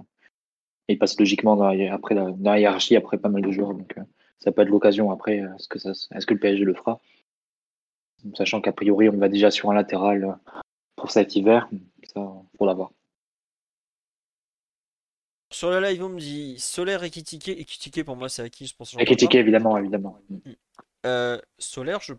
il 0.88 0.99
passe 0.99 1.17
logiquement 1.19 1.55
dans 1.55 1.71
la, 1.71 1.93
après 1.93 2.15
hiérarchie 2.59 2.95
après 2.95 3.17
pas 3.17 3.30
mal 3.30 3.41
de 3.41 3.51
joueurs. 3.51 3.71
Euh, 3.71 4.03
ça 4.44 4.52
peut 4.52 4.61
être 4.61 4.70
l'occasion 4.70 5.11
après. 5.11 5.40
euh, 5.41 5.56
Est-ce 5.56 5.68
que, 5.68 5.80
ça, 5.80 5.91
est-ce 5.91 6.26
que 6.26 6.34
le 6.34 6.40
PSG 6.40 6.64
le 6.65 6.74
fera? 6.74 6.99
Sachant 8.36 8.61
qu'a 8.61 8.72
priori, 8.72 9.10
on 9.10 9.18
va 9.18 9.30
déjà 9.30 9.52
sur 9.52 9.70
un 9.70 9.74
latéral 9.74 10.24
euh, 10.24 10.61
pour 10.95 11.11
cet 11.11 11.36
hiver. 11.36 11.70
Ça, 12.14 12.22
faut 12.57 12.65
l'avoir. 12.65 12.91
Sur 15.52 15.70
le 15.70 15.80
live, 15.82 16.03
on 16.03 16.10
me 16.10 16.20
dit 16.20 16.60
Solaire 16.60 17.03
et 17.03 17.10
Kitike. 17.11 17.48
Et 17.49 17.64
Kitike, 17.65 18.03
pour 18.03 18.15
moi, 18.15 18.28
c'est 18.30 18.41
acquis, 18.41 18.65
je 18.65 18.76
pense. 18.76 18.95
Et 18.95 19.06
évidemment, 19.38 19.78
évidemment. 19.78 20.20
Euh, 21.06 21.40
Solaire, 21.60 21.99
je, 22.02 22.14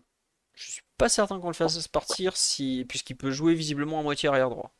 je 0.53 0.71
suis 0.71 0.81
pas 0.97 1.09
certain 1.09 1.39
qu'on 1.39 1.47
le 1.47 1.53
fasse 1.53 1.87
partir 1.87 2.37
si, 2.37 2.85
puisqu'il 2.87 3.17
peut 3.17 3.31
jouer 3.31 3.53
visiblement 3.53 3.99
à 3.99 4.03
moitié 4.03 4.29
arrière 4.29 4.49
droit. 4.49 4.71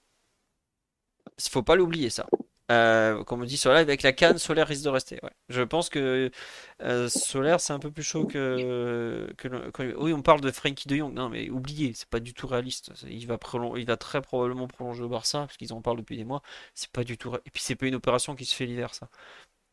Faut 1.50 1.64
pas 1.64 1.76
l'oublier, 1.76 2.10
ça. 2.10 2.28
Euh, 2.72 3.24
comme 3.24 3.44
on 3.44 3.46
dit 3.46 3.58
sur 3.58 3.72
avec 3.72 4.02
la 4.02 4.12
canne, 4.12 4.40
Solaire 4.40 4.68
risque 4.68 4.84
de 4.84 4.90
rester. 4.90 5.20
Je 5.50 5.62
pense 5.62 5.90
que 5.90 6.32
euh, 6.82 7.10
Solaire, 7.10 7.60
c'est 7.60 7.74
un 7.74 7.80
peu 7.80 7.92
plus 7.92 8.04
chaud 8.04 8.26
que, 8.26 9.28
Oui, 9.98 10.14
on 10.14 10.22
parle 10.22 10.42
de 10.42 10.52
Frankie 10.52 10.88
de 10.88 10.96
Jong. 10.96 11.14
Non, 11.14 11.30
mais 11.30 11.50
oubliez, 11.50 11.94
c'est 11.94 12.10
pas 12.10 12.20
du 12.20 12.34
tout 12.34 12.48
réaliste. 12.48 12.92
Il 13.08 13.28
va, 13.28 13.38
il 13.78 13.86
va 13.86 13.98
très 13.98 14.22
probablement 14.22 14.68
prolonger 14.68 15.04
au 15.04 15.10
Barça, 15.10 15.40
parce 15.42 15.58
qu'ils 15.58 15.74
en 15.74 15.82
parlent 15.82 15.98
depuis 15.98 16.18
des 16.18 16.26
mois. 16.26 16.42
C'est 16.74 16.92
pas 16.92 17.04
du 17.04 17.18
tout. 17.18 17.36
Et 17.46 17.52
puis, 17.52 17.62
c'est 17.64 17.76
pas 17.76 17.86
une 17.88 17.96
opération 17.96 18.36
qui 18.36 18.46
se 18.46 18.56
fait 18.56 18.66
l'hiver, 18.66 18.94
ça. 18.94 19.10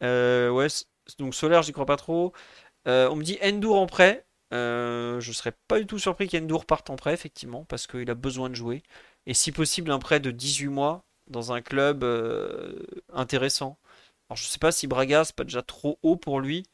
Euh, 0.02 0.51
ouais, 0.51 0.66
donc 1.19 1.35
Solaire, 1.35 1.62
j'y 1.62 1.73
crois 1.73 1.86
pas 1.86 1.97
trop. 1.97 2.32
Euh, 2.89 3.09
on 3.10 3.16
me 3.16 3.24
dit 3.24 3.39
Endur 3.43 3.74
en 3.74 3.86
prêt. 3.86 4.27
Euh, 4.52 5.19
je 5.20 5.32
serais 5.32 5.52
pas 5.69 5.78
du 5.81 5.86
tout 5.86 5.98
surpris 5.98 6.28
qu'Endur 6.28 6.66
parte 6.66 6.90
en 6.90 6.97
prêt, 6.97 7.14
effectivement, 7.14 7.64
parce 7.64 7.86
qu'il 7.86 8.10
a 8.10 8.14
besoin 8.14 8.51
de 8.51 8.55
jouer. 8.55 8.82
Et 9.27 9.35
si 9.35 9.52
possible, 9.52 9.90
un 9.90 9.98
prêt 9.98 10.20
de 10.20 10.31
18 10.31 10.69
mois 10.69 11.05
dans 11.28 11.53
un 11.53 11.62
club 11.62 12.05
euh, 12.05 12.78
intéressant. 13.12 13.78
Alors, 14.28 14.36
je 14.39 14.44
sais 14.44 14.59
pas 14.59 14.73
si 14.73 14.86
Braga, 14.86 15.24
c'est 15.24 15.36
pas 15.36 15.44
déjà 15.44 15.62
trop 15.62 15.99
haut 16.03 16.16
pour 16.16 16.40
lui, 16.40 16.65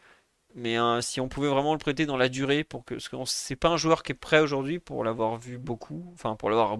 mais 0.54 0.76
hein, 0.76 1.00
si 1.02 1.20
on 1.20 1.28
pouvait 1.28 1.48
vraiment 1.48 1.72
le 1.74 1.78
prêter 1.78 2.06
dans 2.06 2.16
la 2.18 2.28
durée, 2.30 2.64
pour 2.64 2.84
que, 2.84 2.94
parce 2.94 3.08
que 3.08 3.16
c'est 3.26 3.56
pas 3.56 3.68
un 3.70 3.78
joueur 3.78 4.02
qui 4.04 4.12
est 4.12 4.14
prêt 4.16 4.40
aujourd'hui 4.40 4.78
pour 4.80 5.04
l'avoir 5.04 5.38
vu 5.38 5.58
beaucoup, 5.58 6.10
enfin, 6.14 6.36
pour 6.36 6.50
l'avoir 6.50 6.78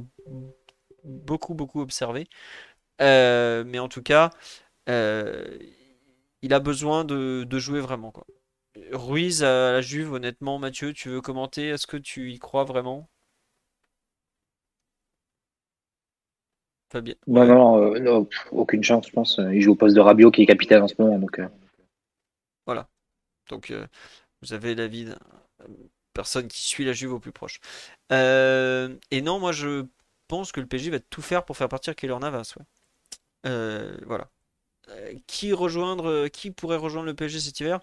beaucoup, 1.04 1.54
beaucoup 1.54 1.80
observé. 1.80 2.28
Euh, 3.00 3.64
mais 3.66 3.78
en 3.78 3.88
tout 3.88 4.02
cas, 4.02 4.30
euh, 4.88 5.58
il 6.42 6.54
a 6.54 6.60
besoin 6.60 7.04
de, 7.04 7.44
de 7.48 7.58
jouer 7.58 7.80
vraiment, 7.80 8.10
quoi. 8.12 8.26
Ruiz 8.92 9.44
à 9.44 9.72
la 9.72 9.80
Juve, 9.82 10.12
honnêtement, 10.12 10.58
Mathieu, 10.58 10.92
tu 10.94 11.08
veux 11.10 11.20
commenter? 11.20 11.68
Est-ce 11.68 11.86
que 11.86 11.96
tu 11.96 12.32
y 12.32 12.38
crois 12.38 12.64
vraiment? 12.64 13.08
Fabien? 16.90 17.14
Non, 17.26 17.42
Ouais. 17.42 17.46
non, 17.46 17.54
non, 17.54 17.94
euh, 17.94 17.98
non, 18.00 18.24
pff, 18.24 18.48
aucune 18.52 18.82
chance, 18.82 19.06
je 19.08 19.12
pense. 19.12 19.40
Il 19.52 19.60
joue 19.60 19.72
au 19.72 19.76
poste 19.76 19.96
de 19.96 20.00
Rabiot 20.00 20.30
qui 20.30 20.42
est 20.42 20.46
capitaine 20.46 20.82
en 20.82 20.88
ce 20.88 20.94
moment. 20.98 21.18
Donc, 21.18 21.38
euh, 21.38 21.46
Voilà. 22.66 22.88
Donc, 23.48 23.70
euh, 23.70 23.86
vous 24.42 24.52
avez 24.52 24.74
l'avis 24.74 25.04
d'une 25.04 25.16
personne 26.14 26.48
qui 26.48 26.62
suit 26.62 26.84
la 26.84 26.92
Juve 26.92 27.12
au 27.14 27.20
plus 27.20 27.32
proche. 27.32 27.60
Et 28.10 29.22
non, 29.22 29.38
moi, 29.38 29.52
je 29.52 29.86
pense 30.28 30.52
que 30.52 30.60
le 30.60 30.66
PSG 30.66 30.90
va 30.90 31.00
tout 31.00 31.22
faire 31.22 31.44
pour 31.44 31.56
faire 31.56 31.68
partir 31.68 31.96
Keylor 31.96 32.20
Navas. 32.20 32.54
ouais. 32.58 32.64
Voilà. 34.06 34.28
qui 35.26 35.52
rejoindre, 35.52 36.28
qui 36.28 36.50
pourrait 36.50 36.76
rejoindre 36.76 37.06
le 37.06 37.14
PSG 37.14 37.40
cet 37.40 37.60
hiver? 37.60 37.80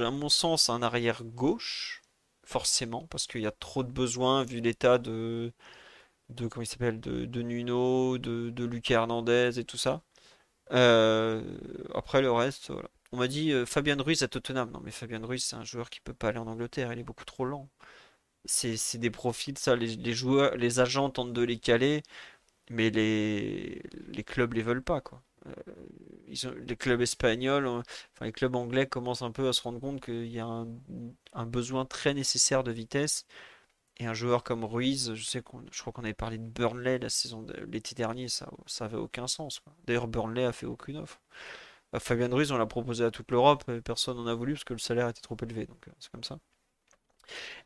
À 0.00 0.10
mon 0.10 0.28
sens, 0.28 0.68
un 0.70 0.82
arrière 0.82 1.24
gauche, 1.24 2.02
forcément, 2.46 3.06
parce 3.08 3.26
qu'il 3.26 3.42
y 3.42 3.46
a 3.46 3.50
trop 3.52 3.82
de 3.82 3.90
besoins 3.90 4.44
vu 4.44 4.60
l'état 4.60 4.98
de, 4.98 5.52
de 6.34 6.46
comment 6.48 6.62
il 6.62 6.66
s'appelle, 6.66 7.00
de, 7.00 7.24
de, 7.24 7.42
Nuno, 7.42 8.18
de, 8.18 8.50
de 8.50 8.64
Lucas 8.64 8.94
Hernandez 8.94 9.58
et 9.58 9.64
tout 9.64 9.76
ça. 9.78 10.02
après 10.70 12.22
le 12.22 12.30
reste, 12.32 12.70
voilà. 12.70 12.90
On 13.12 13.16
m'a 13.18 13.28
dit 13.28 13.52
Fabien 13.66 13.96
Ruiz 14.02 14.22
à 14.24 14.28
Tottenham. 14.28 14.70
Non, 14.72 14.80
mais 14.84 14.90
Fabien 14.90 15.24
Ruiz, 15.24 15.44
c'est 15.44 15.56
un 15.56 15.64
joueur 15.64 15.88
qui 15.90 16.00
peut 16.00 16.14
pas 16.14 16.28
aller 16.30 16.38
en 16.38 16.48
Angleterre. 16.48 16.92
Il 16.92 16.98
est 16.98 17.04
beaucoup 17.04 17.24
trop 17.24 17.44
lent. 17.44 17.68
C'est 18.46 18.98
des 18.98 19.10
profils, 19.10 19.56
ça. 19.58 19.76
Les, 19.76 20.12
joueurs, 20.14 20.56
les 20.56 20.80
agents 20.80 21.10
tentent 21.10 21.32
de 21.32 21.42
les 21.42 21.58
caler, 21.58 22.02
mais 22.70 22.90
les, 22.90 23.82
les 24.08 24.24
clubs 24.24 24.52
les 24.54 24.62
veulent 24.62 24.82
pas, 24.82 25.00
quoi. 25.00 25.22
Euh, 25.46 25.52
les 26.66 26.76
clubs 26.76 27.00
espagnols, 27.00 27.66
enfin 27.66 28.24
les 28.24 28.32
clubs 28.32 28.54
anglais 28.56 28.86
commencent 28.86 29.22
un 29.22 29.30
peu 29.30 29.48
à 29.48 29.52
se 29.52 29.62
rendre 29.62 29.80
compte 29.80 30.00
qu'il 30.00 30.26
y 30.26 30.40
a 30.40 30.46
un, 30.46 31.46
besoin 31.46 31.84
très 31.84 32.14
nécessaire 32.14 32.64
de 32.64 32.72
vitesse. 32.72 33.26
Et 33.98 34.06
un 34.06 34.14
joueur 34.14 34.42
comme 34.42 34.64
Ruiz, 34.64 35.14
je 35.14 35.24
sais 35.24 35.40
qu'on, 35.40 35.62
je 35.70 35.80
crois 35.80 35.92
qu'on 35.92 36.02
avait 36.02 36.14
parlé 36.14 36.38
de 36.38 36.42
Burnley 36.42 36.98
la 36.98 37.08
saison 37.08 37.46
l'été 37.68 37.94
dernier, 37.94 38.28
ça, 38.28 38.50
ça 38.66 38.86
avait 38.86 38.96
aucun 38.96 39.28
sens. 39.28 39.60
D'ailleurs, 39.86 40.08
Burnley 40.08 40.44
a 40.44 40.52
fait 40.52 40.66
aucune 40.66 40.96
offre. 40.96 41.20
Bah, 41.92 42.00
Fabien 42.00 42.28
Ruiz, 42.28 42.50
on 42.50 42.58
l'a 42.58 42.66
proposé 42.66 43.04
à 43.04 43.12
toute 43.12 43.30
l'Europe, 43.30 43.64
personne 43.84 44.16
n'en 44.16 44.26
a 44.26 44.34
voulu 44.34 44.54
parce 44.54 44.64
que 44.64 44.72
le 44.72 44.80
salaire 44.80 45.08
était 45.08 45.20
trop 45.20 45.36
élevé, 45.42 45.66
donc 45.66 45.86
euh, 45.86 45.92
c'est 46.00 46.10
comme 46.10 46.24
ça. 46.24 46.38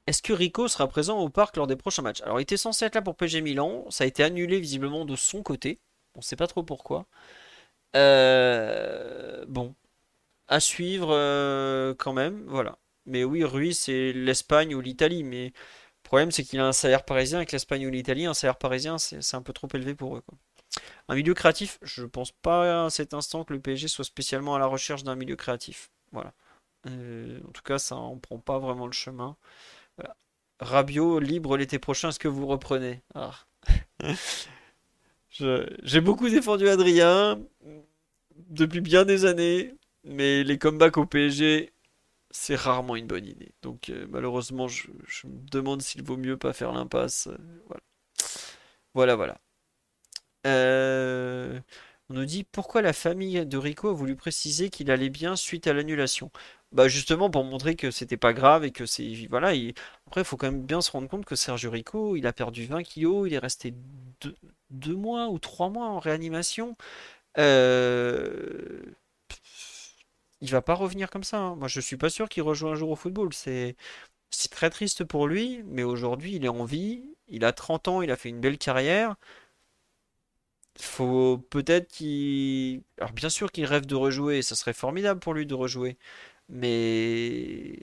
Est-ce 0.07 0.23
que 0.23 0.35
Rico 0.35 0.69
sera 0.69 0.87
présent 0.87 1.19
au 1.19 1.31
parc 1.31 1.57
lors 1.57 1.67
des 1.67 1.77
prochains 1.77 2.03
matchs? 2.03 2.21
Alors, 2.23 2.39
il 2.39 2.43
était 2.43 2.59
censé 2.59 2.85
être 2.85 2.95
là 2.95 3.03
pour 3.03 3.17
PG 3.17 3.41
Milan, 3.41 3.87
ça 3.91 4.05
a 4.05 4.07
été 4.07 4.23
annulé 4.23 4.61
visiblement 4.61 5.07
de 5.07 5.17
son 5.17 5.43
côté, 5.43 5.81
on 6.15 6.19
ne 6.19 6.25
sait 6.25 6.37
pas 6.37 6.47
trop 6.47 6.63
pourquoi. 6.63 7.07
Euh, 7.97 9.45
bon, 9.49 9.75
à 10.49 10.61
suivre 10.61 11.09
euh, 11.13 11.95
quand 11.95 12.13
même, 12.13 12.45
voilà. 12.49 12.79
Mais 13.07 13.25
oui, 13.25 13.45
Ruiz, 13.45 13.79
c'est 13.79 14.13
l'Espagne 14.13 14.75
ou 14.75 14.81
l'Italie, 14.81 15.25
mais 15.25 15.53
problème 16.09 16.31
c'est 16.31 16.43
qu'il 16.43 16.59
a 16.59 16.67
un 16.67 16.73
salaire 16.73 17.05
parisien, 17.05 17.39
avec 17.39 17.53
l'Espagne 17.53 17.87
ou 17.87 17.91
l'Italie, 17.91 18.27
un 18.27 18.35
salaire 18.35 18.57
parisien, 18.57 18.99
c'est 18.99 19.35
un 19.35 19.43
peu 19.43 19.53
trop 19.53 19.69
élevé 19.75 19.95
pour 19.95 20.17
eux. 20.17 20.23
Un 21.09 21.15
milieu 21.15 21.35
créatif, 21.35 21.79
je 21.83 22.05
pense 22.05 22.33
pas 22.33 22.87
à 22.87 22.91
cet 22.91 23.15
instant 23.15 23.45
que 23.45 23.53
le 23.53 23.61
PSG 23.61 23.89
soit 23.89 24.05
spécialement 24.05 24.55
à 24.55 24.59
la 24.59 24.67
recherche 24.67 25.05
d'un 25.05 25.15
milieu 25.15 25.37
créatif. 25.37 25.91
Voilà. 26.13 26.33
Euh, 26.87 27.41
en 27.47 27.51
tout 27.53 27.63
cas, 27.63 27.79
ça 27.79 27.97
on 27.97 28.19
prend 28.19 28.39
pas 28.39 28.59
vraiment 28.59 28.87
le 28.87 28.93
chemin. 28.93 29.37
Voilà. 29.97 30.17
Rabiot 30.61 31.21
libre 31.21 31.57
l'été 31.57 31.79
prochain, 31.79 32.09
est-ce 32.09 32.19
que 32.19 32.29
vous 32.29 32.47
reprenez? 32.47 33.03
Ah. 33.15 33.35
J'ai 35.31 36.01
beaucoup 36.01 36.29
défendu 36.29 36.69
Adrien 36.69 37.39
depuis 38.49 38.81
bien 38.81 39.05
des 39.05 39.25
années, 39.25 39.75
mais 40.05 40.43
les 40.43 40.59
comebacks 40.59 40.97
au 40.97 41.07
PSG, 41.07 41.73
c'est 42.31 42.57
rarement 42.57 42.97
une 42.97 43.07
bonne 43.07 43.27
idée. 43.27 43.53
Donc 43.63 43.91
euh, 43.91 44.07
malheureusement, 44.11 44.69
je, 44.69 44.89
me 45.25 45.51
demande 45.51 45.83
s'il 45.83 46.03
vaut 46.03 46.17
mieux 46.17 46.37
pas 46.37 46.53
faire 46.53 46.73
l'impasse. 46.73 47.29
Euh, 47.29 47.39
voilà. 47.67 47.83
Voilà, 48.95 49.17
voilà. 49.17 49.39
Euh, 50.47 51.61
on 52.09 52.15
nous 52.15 52.25
dit 52.25 52.45
pourquoi 52.45 52.83
la 52.83 52.93
famille 52.93 53.45
de 53.45 53.59
Rico 53.59 53.89
a 53.89 53.93
voulu 53.93 54.17
préciser 54.17 54.71
qu'il 54.71 54.91
allait 54.91 55.11
bien 55.11 55.37
suite 55.37 55.67
à 55.67 55.73
l'annulation? 55.73 56.31
Bah 56.73 56.89
justement 56.89 57.31
pour 57.31 57.45
montrer 57.45 57.77
que 57.77 57.91
c'était 57.91 58.17
pas 58.19 58.33
grave 58.35 58.65
et 58.65 58.73
que 58.73 58.87
c'est 58.87 59.27
voilà. 59.31 59.49
Après, 60.07 60.21
il 60.23 60.25
faut 60.25 60.37
quand 60.37 60.51
même 60.51 60.65
bien 60.65 60.81
se 60.81 60.91
rendre 60.91 61.09
compte 61.09 61.25
que 61.25 61.37
Sergio 61.37 61.71
Rico, 61.71 62.17
il 62.17 62.27
a 62.27 62.33
perdu 62.33 62.67
20 62.67 62.83
kilos, 62.83 63.27
il 63.29 63.35
est 63.35 63.39
resté 63.39 63.75
deux, 64.71 64.95
mois 64.97 65.29
ou 65.29 65.39
trois 65.39 65.71
mois 65.71 65.89
en 65.89 65.99
réanimation. 65.99 66.77
Il 70.41 70.51
va 70.51 70.63
pas 70.63 70.75
revenir 70.75 71.11
comme 71.11 71.25
ça. 71.25 71.39
Hein. 71.39 71.57
Moi, 71.57 71.69
je 71.69 71.81
suis 71.81 71.97
pas 71.97 72.11
sûr 72.11 72.29
qu'il 72.29 72.43
rejoue 72.43 72.69
un 72.69 72.75
jour 72.75 72.91
au 72.91 72.97
football. 72.97 73.33
C'est 73.35 73.77
très 74.51 74.71
triste 74.71 75.05
pour 75.05 75.27
lui, 75.29 75.63
mais 75.67 75.83
aujourd'hui, 75.83 76.37
il 76.37 76.45
est 76.45 76.49
en 76.49 76.65
vie. 76.65 77.05
Il 77.29 77.45
a 77.45 77.53
30 77.53 77.89
ans, 77.89 78.03
il 78.03 78.11
a 78.11 78.17
fait 78.17 78.29
une 78.31 78.41
belle 78.41 78.59
carrière 78.59 79.17
faut 80.83 81.39
peut-être 81.51 81.89
qu'il. 81.89 82.83
Alors, 82.99 83.13
bien 83.13 83.29
sûr 83.31 83.53
qu'il 83.53 83.65
rêve 83.67 83.87
de 83.87 83.95
rejouer, 83.95 84.43
ça 84.43 84.55
serait 84.55 84.73
formidable 84.73 85.21
pour 85.21 85.35
lui 85.35 85.47
de 85.47 85.55
rejouer, 85.55 85.99
mais 86.49 87.81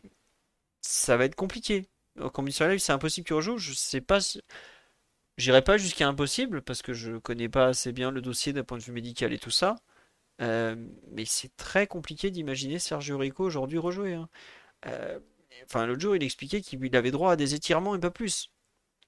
ça 0.81 1.17
va 1.17 1.25
être 1.25 1.35
compliqué. 1.35 1.87
En 2.21 2.29
condition 2.29 2.67
live, 2.67 2.79
c'est 2.79 2.93
impossible 2.93 3.27
qu'il 3.27 3.35
rejoue. 3.35 3.57
Je 3.57 3.73
sais 3.73 4.01
pas. 4.01 4.21
Si... 4.21 4.41
J'irai 5.37 5.61
pas 5.63 5.77
jusqu'à 5.77 6.07
impossible 6.07 6.61
parce 6.61 6.81
que 6.81 6.93
je 6.93 7.17
connais 7.17 7.49
pas 7.49 7.67
assez 7.67 7.91
bien 7.93 8.11
le 8.11 8.21
dossier 8.21 8.53
d'un 8.53 8.63
point 8.63 8.77
de 8.77 8.83
vue 8.83 8.91
médical 8.93 9.33
et 9.33 9.39
tout 9.39 9.51
ça. 9.51 9.77
Euh, 10.41 10.75
mais 11.11 11.25
c'est 11.25 11.55
très 11.55 11.87
compliqué 11.87 12.31
d'imaginer 12.31 12.79
Sergio 12.79 13.17
Rico 13.17 13.43
aujourd'hui 13.43 13.77
rejouer. 13.77 14.13
Hein. 14.13 14.29
Euh, 14.87 15.19
enfin, 15.65 15.85
l'autre 15.85 16.01
jour, 16.01 16.15
il 16.15 16.23
expliquait 16.23 16.61
qu'il 16.61 16.95
avait 16.95 17.11
droit 17.11 17.33
à 17.33 17.35
des 17.35 17.55
étirements 17.55 17.95
et 17.95 17.99
pas 17.99 18.11
plus. 18.11 18.51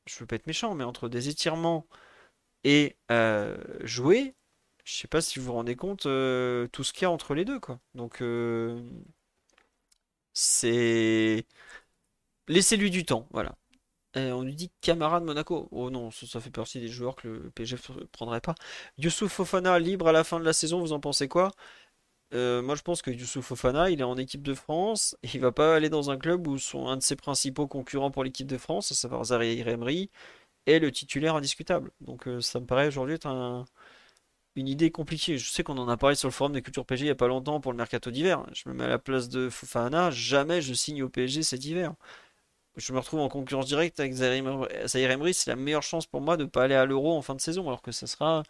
Je 0.08 0.20
veux 0.20 0.26
pas 0.28 0.38
être 0.38 0.48
méchant, 0.48 0.76
mais 0.76 0.84
entre 0.86 1.10
des 1.10 1.30
étirements 1.30 1.88
et 2.64 2.98
euh, 3.12 3.58
jouer, 3.84 4.36
je 4.86 4.96
sais 4.96 5.08
pas 5.08 5.22
si 5.22 5.40
vous 5.40 5.46
vous 5.48 5.54
rendez 5.54 5.76
compte 5.76 6.04
tout 6.04 6.84
ce 6.84 6.94
qu'il 6.94 7.04
y 7.04 7.06
a 7.06 7.12
entre 7.12 7.36
les 7.36 7.46
deux, 7.46 7.60
quoi. 7.60 7.80
Donc, 7.96 8.22
c'est. 10.34 11.46
Laissez-lui 12.48 12.92
du 12.92 13.06
temps, 13.06 13.28
voilà. 13.32 13.56
On 14.16 14.42
lui 14.42 14.56
dit 14.56 14.72
camarade 14.82 15.24
Monaco. 15.24 15.68
Oh 15.72 15.90
non, 15.90 16.12
ça, 16.12 16.40
fait 16.40 16.50
partie 16.50 16.80
des 16.80 16.88
joueurs 16.88 17.16
que 17.16 17.28
le 17.28 17.50
PSG 17.52 17.78
ne 18.00 18.06
prendrait 18.06 18.42
pas. 18.42 18.56
Youssouf 18.98 19.32
Fofana 19.32 19.80
libre 19.80 20.08
à 20.08 20.12
la 20.12 20.24
fin 20.24 20.40
de 20.40 20.46
la 20.46 20.54
saison, 20.54 20.80
vous 20.80 20.94
en 20.94 21.00
pensez 21.00 21.28
quoi? 21.28 21.52
Moi, 22.34 22.76
je 22.76 22.82
pense 22.82 23.02
que 23.02 23.12
Youssouf 23.12 23.46
Fofana, 23.46 23.90
il 23.90 24.02
est 24.02 24.04
en 24.04 24.18
équipe 24.18 24.42
de 24.44 24.54
France. 24.54 25.16
Il 25.34 25.40
va 25.42 25.52
pas 25.52 25.76
aller 25.76 25.90
dans 25.90 26.10
un 26.12 26.18
club 26.18 26.48
où 26.48 26.58
sont 26.58 26.88
un 26.88 26.98
de 26.98 27.02
ses 27.04 27.16
principaux 27.16 27.68
concurrents 27.68 28.12
pour 28.12 28.24
l'équipe 28.24 28.48
de 28.48 28.58
France, 28.58 28.92
à 28.92 28.96
savoir 28.96 29.24
Zahir 29.26 29.68
Emery, 29.68 30.10
est 30.68 30.80
le 30.80 30.92
titulaire 30.92 31.36
indiscutable. 31.36 31.92
Donc 32.02 32.28
euh, 32.28 32.42
ça 32.42 32.60
me 32.60 32.66
paraît 32.66 32.88
aujourd'hui 32.88 33.16
être 33.16 33.28
une 34.56 34.68
idée 34.68 34.92
compliquée. 34.92 35.38
Je 35.38 35.50
sais 35.50 35.64
qu'on 35.64 35.78
en 35.78 35.88
a 35.90 35.98
parlé 35.98 36.16
sur 36.16 36.28
le 36.28 36.34
forum 36.34 36.54
des 36.54 36.62
cultures 36.62 36.86
PG 36.86 37.04
il 37.04 37.06
n'y 37.06 37.12
a 37.12 37.16
pas 37.16 37.28
longtemps 37.28 37.60
pour 37.62 37.72
le 37.72 37.78
mercato 37.78 38.12
d'hiver. 38.12 38.46
Je 38.54 38.70
me 38.70 38.74
mets 38.76 38.86
à 38.86 38.88
la 38.88 39.00
place 39.00 39.30
de 39.30 39.50
Fofana, 39.50 40.12
jamais 40.12 40.62
je 40.62 40.74
signe 40.74 41.04
au 41.04 41.10
PSG 41.10 41.44
cet 41.44 41.66
hiver. 41.66 41.94
Je 42.78 42.94
me 42.94 43.00
retrouve 43.00 43.22
en 43.22 43.30
concurrence 43.30 43.66
directe 43.66 44.00
avec 44.00 44.14
Zahir 44.14 45.12
Emery, 45.12 45.34
c'est 45.34 45.50
la 45.50 45.56
meilleure 45.56 45.84
chance 45.84 46.06
pour 46.06 46.22
moi 46.22 46.38
de 46.38 46.44
ne 46.44 46.50
pas 46.50 46.64
aller 46.64 46.76
à 46.76 46.86
l'Euro 46.86 47.18
en 47.18 47.22
fin 47.24 47.36
de 47.36 47.42
saison, 47.42 47.68
alors 47.68 47.82
que 47.82 47.92
ça 47.92 48.08
sera 48.08 48.44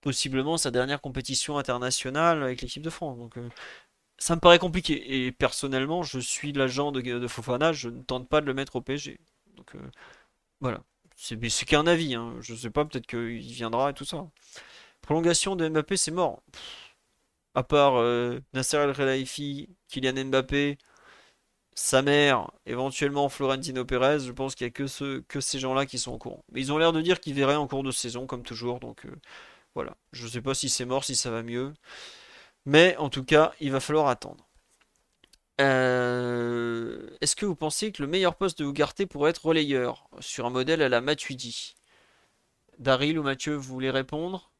possiblement 0.00 0.56
sa 0.56 0.70
dernière 0.70 1.00
compétition 1.00 1.58
internationale 1.58 2.42
avec 2.42 2.62
l'équipe 2.62 2.82
de 2.82 2.90
France. 2.90 3.18
Donc 3.18 3.36
euh, 3.36 3.48
ça 4.18 4.34
me 4.36 4.40
paraît 4.40 4.58
compliqué. 4.58 5.26
Et 5.26 5.32
personnellement, 5.32 6.02
je 6.02 6.18
suis 6.18 6.52
l'agent 6.52 6.92
de, 6.92 7.26
Fofana, 7.26 7.72
je 7.72 7.90
ne 7.90 8.02
tente 8.02 8.28
pas 8.28 8.40
de 8.40 8.46
le 8.46 8.54
mettre 8.54 8.76
au 8.76 8.80
PSG. 8.80 9.20
Donc 9.56 9.74
euh, 9.74 9.90
voilà. 10.60 10.82
C'est 11.16 11.66
qu'un 11.66 11.86
avis, 11.86 12.14
hein. 12.14 12.34
je 12.40 12.54
sais 12.54 12.70
pas, 12.70 12.86
peut-être 12.86 13.06
qu'il 13.06 13.40
viendra 13.40 13.90
et 13.90 13.94
tout 13.94 14.06
ça. 14.06 14.26
Prolongation 15.02 15.56
de 15.56 15.68
Mbappé, 15.68 15.96
c'est 15.98 16.10
mort. 16.10 16.42
À 17.54 17.62
part 17.62 17.96
euh, 17.96 18.40
Nasser 18.54 18.78
El 18.78 18.94
Khelaifi, 18.94 19.68
Kylian 19.88 20.24
Mbappé, 20.26 20.78
sa 21.80 22.02
mère, 22.02 22.50
éventuellement 22.66 23.30
Florentino 23.30 23.86
Pérez, 23.86 24.20
je 24.20 24.32
pense 24.32 24.54
qu'il 24.54 24.66
n'y 24.66 24.68
a 24.68 25.22
que, 25.26 25.40
ces 25.40 25.58
gens-là 25.58 25.86
qui 25.86 25.98
sont 25.98 26.12
au 26.12 26.18
courant. 26.18 26.44
Mais 26.52 26.60
ils 26.60 26.72
ont 26.72 26.78
l'air 26.78 26.92
de 26.92 27.00
dire 27.00 27.20
qu'ils 27.20 27.32
verraient 27.34 27.56
en 27.56 27.66
cours 27.66 27.82
de 27.82 27.90
saison, 27.90 28.26
comme 28.26 28.42
toujours, 28.42 28.80
donc 28.80 29.06
euh, 29.06 29.16
voilà. 29.74 29.96
Je 30.12 30.24
ne 30.26 30.30
sais 30.30 30.42
pas 30.42 30.52
si 30.54 30.68
c'est 30.68 30.84
mort, 30.84 31.04
si 31.04 31.16
ça 31.16 31.30
va 31.30 31.42
mieux. 31.42 31.72
Mais 32.66 32.96
en 32.98 33.08
tout 33.08 33.24
cas, 33.24 33.52
il 33.60 33.72
va 33.72 33.80
falloir 33.80 34.08
attendre. 34.08 34.46
Euh, 35.60 37.08
est-ce 37.22 37.34
que 37.34 37.46
vous 37.46 37.56
pensez 37.56 37.92
que 37.92 38.02
le 38.02 38.08
meilleur 38.08 38.36
poste 38.36 38.58
de 38.58 38.66
Ougarté 38.66 39.06
pourrait 39.06 39.30
être 39.30 39.46
relayeur 39.46 40.08
sur 40.20 40.44
un 40.46 40.50
modèle 40.50 40.82
à 40.82 40.90
la 40.90 41.00
Matuidi? 41.00 41.76
Daryl 42.78 43.18
ou 43.18 43.22
Mathieu, 43.22 43.54
vous 43.54 43.72
voulez 43.72 43.90
répondre 43.90 44.52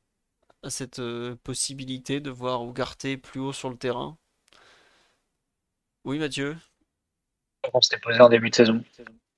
à 0.63 0.71
cette 0.71 1.01
euh, 1.01 1.37
possibilité 1.45 2.21
de 2.21 2.31
voir 2.31 2.63
Ougarté 2.65 3.19
plus 3.19 3.41
haut 3.41 3.53
sur 3.53 3.69
le 3.71 3.77
terrain? 3.77 4.17
Oui, 6.05 6.19
Mathieu? 6.19 6.57
On 7.73 7.81
s'était 7.81 8.01
posé 8.01 8.21
en 8.21 8.29
début 8.29 8.51
de 8.51 8.55
saison. 8.55 8.83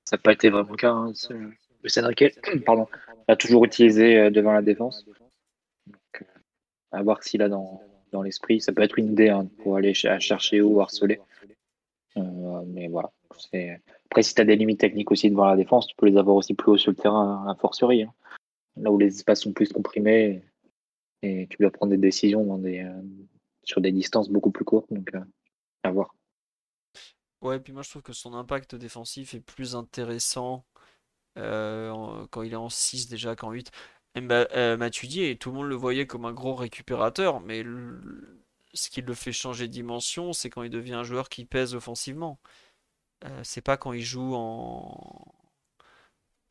Ça 0.05 0.15
n'a 0.15 0.17
pas 0.17 0.33
été 0.33 0.49
vraiment 0.49 0.71
le 0.71 0.77
cas. 0.77 0.91
Hein. 0.91 1.11
Le 1.83 2.59
pardon, 2.65 2.87
a 3.27 3.35
toujours 3.35 3.65
utilisé 3.65 4.17
euh, 4.17 4.29
devant 4.29 4.53
la 4.53 4.61
défense. 4.61 5.05
Donc, 5.05 6.25
à 6.91 7.03
voir 7.03 7.23
s'il 7.23 7.41
a 7.41 7.49
dans, 7.49 7.81
dans 8.11 8.21
l'esprit. 8.21 8.61
Ça 8.61 8.71
peut 8.71 8.81
être 8.81 8.97
une 8.97 9.11
idée 9.11 9.29
hein, 9.29 9.47
pour 9.61 9.75
aller 9.75 9.93
chercher 9.93 10.61
ou 10.61 10.79
harceler. 10.79 11.19
Euh, 12.17 12.61
mais 12.67 12.87
voilà. 12.87 13.11
Après, 13.29 14.23
si 14.23 14.35
tu 14.35 14.41
as 14.41 14.45
des 14.45 14.55
limites 14.55 14.79
techniques 14.79 15.11
aussi 15.11 15.29
devant 15.29 15.47
la 15.47 15.55
défense, 15.55 15.87
tu 15.87 15.95
peux 15.95 16.05
les 16.05 16.17
avoir 16.17 16.35
aussi 16.35 16.53
plus 16.53 16.71
haut 16.71 16.77
sur 16.77 16.91
le 16.91 16.97
terrain, 16.97 17.45
à 17.49 17.55
fortiori. 17.55 18.03
Hein. 18.03 18.13
Là 18.77 18.91
où 18.91 18.97
les 18.97 19.07
espaces 19.07 19.41
sont 19.41 19.53
plus 19.53 19.71
comprimés 19.71 20.43
et 21.21 21.47
tu 21.49 21.57
dois 21.59 21.71
prendre 21.71 21.91
des 21.91 21.97
décisions 21.97 22.61
euh, 22.63 23.01
sur 23.63 23.81
des 23.81 23.91
distances 23.91 24.29
beaucoup 24.29 24.51
plus 24.51 24.65
courtes. 24.65 24.91
Donc, 24.91 25.13
euh, 25.15 25.21
à 25.83 25.91
voir. 25.91 26.15
Ouais, 27.43 27.59
puis 27.59 27.73
moi 27.73 27.83
je 27.83 27.91
trouve 27.91 28.01
que 28.01 28.11
son 28.13 28.33
impact 28.33 28.73
défensif 28.73 29.35
est 29.35 29.39
plus 29.39 29.75
intéressant 29.75 30.65
quand 32.31 32.41
il 32.43 32.53
est 32.53 32.55
en 32.55 32.69
6 32.69 33.07
déjà 33.07 33.35
qu'en 33.35 33.51
8. 33.51 33.71
Mba- 34.15 34.47
euh, 34.55 34.77
Matuidi, 34.77 35.37
tout 35.37 35.49
le 35.49 35.55
monde 35.57 35.67
le 35.69 35.75
voyait 35.75 36.05
comme 36.07 36.25
un 36.25 36.33
gros 36.33 36.55
récupérateur, 36.55 37.39
mais 37.41 37.63
ce 38.73 38.89
qui 38.89 39.01
le 39.01 39.13
fait 39.13 39.31
changer 39.31 39.67
de 39.67 39.73
dimension, 39.73 40.33
c'est 40.33 40.49
quand 40.49 40.63
il 40.63 40.69
devient 40.69 40.93
un 40.93 41.03
joueur 41.03 41.29
qui 41.29 41.45
pèse 41.45 41.75
offensivement. 41.75 42.39
Euh, 43.25 43.41
c'est 43.43 43.61
pas 43.61 43.77
quand 43.77 43.93
il 43.93 44.03
joue 44.03 44.35
en... 44.35 45.25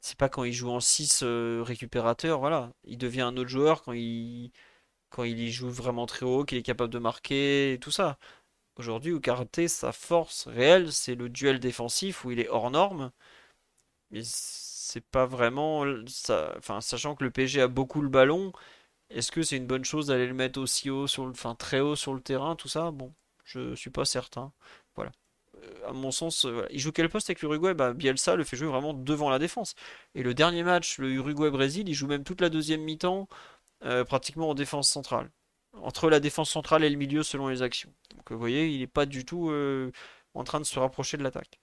C'est 0.01 0.19
pas 0.19 0.28
quand 0.28 0.44
il 0.44 0.52
joue 0.52 0.70
en 0.70 0.81
6 0.81 1.23
récupérateur, 1.24 2.40
voilà. 2.40 2.73
Il 2.85 2.98
devient 2.98 3.20
un 3.23 3.36
autre 3.36 3.48
joueur 3.51 3.82
quand 3.82 3.93
il... 3.93 4.51
quand 5.10 5.24
il 5.24 5.40
y 5.40 5.52
joue 5.52 5.70
vraiment 5.70 6.06
très 6.06 6.27
haut, 6.27 6.44
qu'il 6.44 6.59
est 6.59 6.62
capable 6.62 6.93
de 6.93 6.98
marquer, 7.01 7.74
et 7.74 7.81
tout 7.81 7.90
ça. 7.93 8.19
Aujourd'hui, 8.82 9.12
au 9.12 9.20
karaté, 9.20 9.68
sa 9.68 9.92
force 9.92 10.48
réelle, 10.48 10.92
c'est 10.92 11.14
le 11.14 11.28
duel 11.28 11.60
défensif 11.60 12.24
où 12.24 12.32
il 12.32 12.40
est 12.40 12.48
hors 12.48 12.68
norme. 12.72 13.12
Mais 14.10 14.22
c'est 14.24 15.04
pas 15.04 15.24
vraiment 15.24 15.84
sachant 16.80 17.14
que 17.14 17.22
le 17.24 17.30
PSG 17.30 17.60
a 17.62 17.68
beaucoup 17.68 18.02
le 18.02 18.09
ballon, 18.09 18.52
est-ce 19.10 19.32
que 19.32 19.42
c'est 19.42 19.56
une 19.59 19.66
bonne 19.68 19.84
chose 19.84 20.09
d'aller 20.09 20.26
le 20.26 20.34
mettre 20.34 20.60
aussi 20.60 20.90
haut 20.90 21.06
sur 21.09 21.26
le, 21.26 21.32
enfin 21.32 21.54
très 21.56 21.80
haut 21.80 21.96
sur 21.96 22.14
le 22.14 22.20
terrain, 22.20 22.56
tout 22.56 22.68
ça? 22.68 22.90
Bon, 22.92 23.14
je 23.44 23.74
suis 23.76 23.90
pas 23.90 24.04
certain. 24.06 24.52
Voilà. 24.96 25.12
Euh, 25.64 25.88
à 25.90 25.92
mon 25.92 26.10
sens, 26.12 26.46
euh. 26.46 26.66
Il 26.70 26.80
joue 26.80 26.92
quel 26.92 27.09
poste 27.10 27.30
avec 27.30 27.42
l'Uruguay? 27.42 27.74
Bah, 27.74 27.92
Bielsa 27.94 28.36
le 28.36 28.44
fait 28.44 28.56
jouer 28.56 28.68
vraiment 28.68 28.94
devant 28.94 29.30
la 29.30 29.38
défense. 29.38 29.74
Et 30.16 30.22
le 30.24 30.34
dernier 30.34 30.64
match, 30.64 30.98
le 30.98 31.10
Uruguay-Brésil, 31.12 31.88
il 31.88 31.94
joue 31.94 32.09
même 32.09 32.24
toute 32.24 32.40
la 32.40 32.50
deuxième 32.50 32.82
mi-temps, 32.82 33.28
euh, 33.84 34.04
pratiquement 34.04 34.50
en 34.50 34.54
défense 34.54 34.90
centrale. 34.90 35.30
Entre 35.81 36.11
la 36.11 36.20
défense 36.20 36.51
centrale 36.51 36.85
et 36.85 36.90
le 36.90 36.97
milieu 36.97 37.23
selon 37.23 37.49
les 37.49 37.62
actions. 37.62 37.93
Donc 38.15 38.31
vous 38.31 38.39
voyez, 38.39 38.69
il 38.69 38.81
n'est 38.81 38.86
pas 38.86 39.07
du 39.07 39.24
tout 39.24 39.51
euh, 39.51 39.90
en 40.35 40.44
train 40.44 40.61
de 40.61 40.65
se 40.65 40.78
rapprocher 40.78 41.16
de 41.16 41.23
l'attaque. 41.23 41.59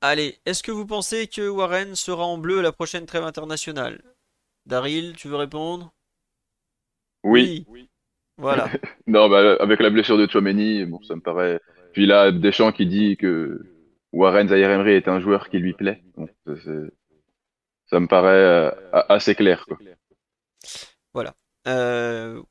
Allez, 0.00 0.38
est-ce 0.44 0.62
que 0.62 0.70
vous 0.70 0.86
pensez 0.86 1.26
que 1.26 1.48
Warren 1.48 1.94
sera 1.94 2.24
en 2.24 2.36
bleu 2.36 2.58
à 2.58 2.62
la 2.62 2.72
prochaine 2.72 3.06
trêve 3.06 3.24
internationale? 3.24 4.02
Daryl, 4.66 5.14
tu 5.16 5.28
veux 5.28 5.36
répondre? 5.36 5.92
Oui. 7.22 7.64
Oui. 7.68 7.88
Voilà. 8.36 8.68
Non, 9.06 9.28
bah, 9.28 9.56
avec 9.60 9.80
la 9.80 9.90
blessure 9.90 10.18
de 10.18 10.26
Tchouaméni, 10.26 10.84
bon, 10.86 11.02
ça 11.02 11.14
me 11.14 11.20
paraît. 11.20 11.60
Puis 11.92 12.06
là, 12.06 12.32
Deschamps 12.32 12.72
qui 12.72 12.86
dit 12.86 13.16
que 13.16 13.60
Warren 14.12 14.48
Zaïre-Emery 14.48 14.92
est 14.92 15.08
un 15.08 15.20
joueur 15.20 15.48
qui 15.48 15.58
lui 15.58 15.72
plaît. 15.74 16.02
Bon, 16.16 16.28
ça, 17.86 18.00
me 18.00 18.06
paraît 18.06 18.30
euh, 18.30 18.70
assez 18.92 19.34
clair, 19.34 19.64
quoi. 19.66 19.78
Euh, 21.66 22.42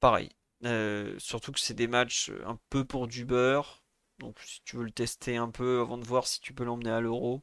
pareil. 0.00 0.30
Euh, 0.64 1.18
surtout 1.18 1.52
que 1.52 1.60
c'est 1.60 1.74
des 1.74 1.86
matchs 1.88 2.30
un 2.46 2.58
peu 2.70 2.84
pour 2.84 3.06
du 3.08 3.24
beurre. 3.24 3.82
Donc 4.18 4.38
si 4.40 4.60
tu 4.64 4.76
veux 4.76 4.84
le 4.84 4.90
tester 4.92 5.36
un 5.36 5.50
peu 5.50 5.80
avant 5.80 5.98
de 5.98 6.04
voir 6.04 6.26
si 6.26 6.40
tu 6.40 6.54
peux 6.54 6.64
l'emmener 6.64 6.90
à 6.90 7.00
l'Euro, 7.00 7.42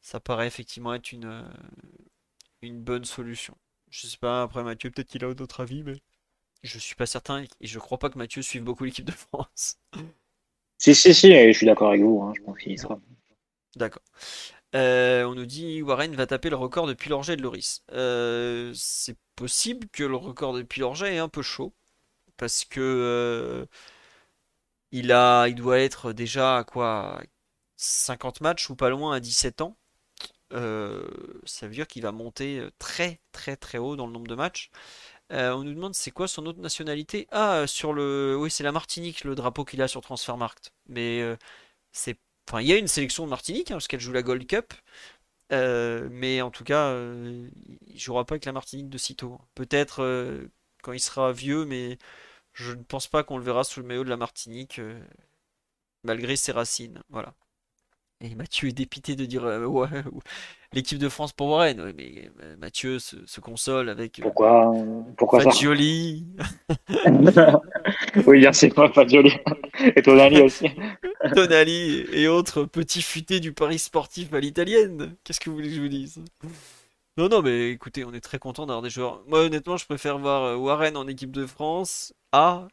ça 0.00 0.20
paraît 0.20 0.48
effectivement 0.48 0.94
être 0.94 1.12
une, 1.12 1.26
euh, 1.26 1.42
une 2.62 2.80
bonne 2.82 3.04
solution. 3.04 3.56
Je 3.90 4.06
sais 4.06 4.16
pas, 4.16 4.42
après 4.42 4.62
Mathieu, 4.64 4.90
peut-être 4.90 5.08
qu'il 5.08 5.24
a 5.24 5.34
d'autres 5.34 5.60
avis, 5.60 5.82
mais 5.82 6.00
je 6.62 6.78
suis 6.78 6.94
pas 6.96 7.06
certain 7.06 7.42
et 7.42 7.66
je 7.66 7.78
crois 7.78 7.98
pas 7.98 8.10
que 8.10 8.18
Mathieu 8.18 8.42
suive 8.42 8.64
beaucoup 8.64 8.84
l'équipe 8.84 9.04
de 9.06 9.12
France. 9.12 9.78
Si, 10.76 10.94
si, 10.94 11.14
si, 11.14 11.32
je 11.32 11.52
suis 11.56 11.64
d'accord 11.66 11.88
avec 11.88 12.02
vous. 12.02 12.20
hein, 12.22 12.34
je 12.36 12.42
pense 12.42 12.58
qu'il 12.58 12.72
y 12.72 12.78
sera. 12.78 13.00
D'accord. 13.76 14.02
Euh, 14.74 15.24
on 15.24 15.34
nous 15.34 15.46
dit 15.46 15.82
Warren 15.82 16.14
va 16.14 16.26
taper 16.26 16.50
le 16.50 16.56
record 16.56 16.86
de 16.86 16.94
Pilorget 16.94 17.34
et 17.34 17.36
de 17.36 17.42
Loris. 17.42 17.82
Euh, 17.92 18.72
c'est 18.74 19.16
possible 19.42 19.88
que 19.88 20.04
le 20.04 20.14
record 20.14 20.54
de 20.54 20.62
Pilorget 20.62 21.16
est 21.16 21.18
un 21.18 21.28
peu 21.28 21.42
chaud 21.42 21.72
parce 22.36 22.64
que 22.64 22.80
euh, 22.80 23.66
il 24.92 25.12
a, 25.12 25.48
il 25.48 25.54
doit 25.54 25.78
être 25.80 26.12
déjà 26.12 26.58
à 26.58 26.64
quoi 26.64 27.22
50 27.76 28.40
matchs 28.40 28.70
ou 28.70 28.76
pas 28.76 28.90
loin 28.90 29.14
à 29.16 29.20
17 29.20 29.60
ans. 29.62 29.76
Euh, 30.54 31.08
ça 31.44 31.66
veut 31.66 31.74
dire 31.74 31.88
qu'il 31.88 32.02
va 32.02 32.12
monter 32.12 32.62
très 32.78 33.20
très 33.32 33.56
très 33.56 33.78
haut 33.78 33.96
dans 33.96 34.06
le 34.06 34.12
nombre 34.12 34.28
de 34.28 34.34
matchs. 34.36 34.70
Euh, 35.32 35.52
on 35.54 35.64
nous 35.64 35.74
demande 35.74 35.94
c'est 35.94 36.12
quoi 36.12 36.28
son 36.28 36.46
autre 36.46 36.60
nationalité? 36.60 37.28
Ah, 37.32 37.66
sur 37.66 37.92
le, 37.94 38.36
oui, 38.38 38.50
c'est 38.50 38.64
la 38.64 38.72
Martinique, 38.72 39.24
le 39.24 39.34
drapeau 39.34 39.64
qu'il 39.64 39.82
a 39.82 39.88
sur 39.88 40.02
Transfermarkt. 40.02 40.72
Mais 40.88 41.22
c'est, 41.92 42.18
enfin, 42.48 42.62
il 42.62 42.68
y 42.68 42.72
a 42.74 42.78
une 42.78 42.88
sélection 42.88 43.24
de 43.24 43.30
Martinique 43.30 43.70
hein, 43.72 43.76
parce 43.76 43.88
qu'elle 43.88 44.00
joue 44.00 44.12
la 44.12 44.22
Gold 44.22 44.46
Cup. 44.46 44.74
Euh, 45.52 46.08
mais 46.10 46.40
en 46.42 46.50
tout 46.50 46.64
cas, 46.64 46.88
euh, 46.88 47.48
il 47.86 47.98
jouera 48.00 48.24
pas 48.24 48.34
avec 48.34 48.44
la 48.46 48.52
Martinique 48.52 48.88
de 48.88 48.98
sitôt. 48.98 49.38
Peut-être 49.54 50.02
euh, 50.02 50.48
quand 50.82 50.92
il 50.92 51.00
sera 51.00 51.32
vieux, 51.32 51.64
mais 51.66 51.98
je 52.52 52.72
ne 52.72 52.82
pense 52.82 53.06
pas 53.08 53.22
qu'on 53.24 53.38
le 53.38 53.44
verra 53.44 53.64
sous 53.64 53.80
le 53.80 53.86
maillot 53.86 54.04
de 54.04 54.10
la 54.10 54.16
Martinique, 54.16 54.78
euh, 54.78 54.98
malgré 56.04 56.36
ses 56.36 56.52
racines. 56.52 57.02
Voilà. 57.10 57.34
Et 58.20 58.34
Mathieu 58.36 58.68
est 58.68 58.72
dépité 58.72 59.16
de 59.16 59.24
dire 59.24 59.44
ouais, 59.44 60.04
ou- 60.12 60.20
l'équipe 60.72 60.98
de 60.98 61.08
France 61.08 61.32
pour 61.32 61.48
Warren. 61.48 61.92
Mais 61.96 62.30
Mathieu 62.58 62.98
se, 62.98 63.16
se 63.26 63.40
console 63.40 63.88
avec 63.88 64.20
Pourquoi, 64.22 64.72
pourquoi 65.16 65.40
ça? 65.40 65.50
Oui, 68.26 68.40
bien 68.40 68.52
sûr, 68.52 68.72
pas 68.74 69.06
joli. 69.06 69.32
Et 69.96 70.02
ton 70.02 70.18
ami 70.18 70.40
aussi. 70.40 70.66
Tonali 71.34 72.06
et 72.12 72.28
autres 72.28 72.64
petits 72.64 73.02
futés 73.02 73.40
du 73.40 73.52
Paris 73.52 73.78
sportif 73.78 74.32
à 74.34 74.40
l'italienne. 74.40 75.16
Qu'est-ce 75.24 75.40
que 75.40 75.50
vous 75.50 75.56
voulez 75.56 75.68
que 75.68 75.74
je 75.76 75.80
vous 75.80 75.88
dise? 75.88 76.22
Non, 77.18 77.28
non, 77.28 77.42
mais 77.42 77.70
écoutez, 77.70 78.04
on 78.04 78.12
est 78.14 78.20
très 78.20 78.38
content 78.38 78.66
d'avoir 78.66 78.82
des 78.82 78.90
joueurs. 78.90 79.22
Moi, 79.26 79.40
honnêtement, 79.44 79.76
je 79.76 79.84
préfère 79.86 80.18
voir 80.18 80.44
euh, 80.44 80.56
Warren 80.56 80.96
en 80.96 81.06
équipe 81.08 81.30
de 81.32 81.46
France 81.46 82.14
A 82.32 82.68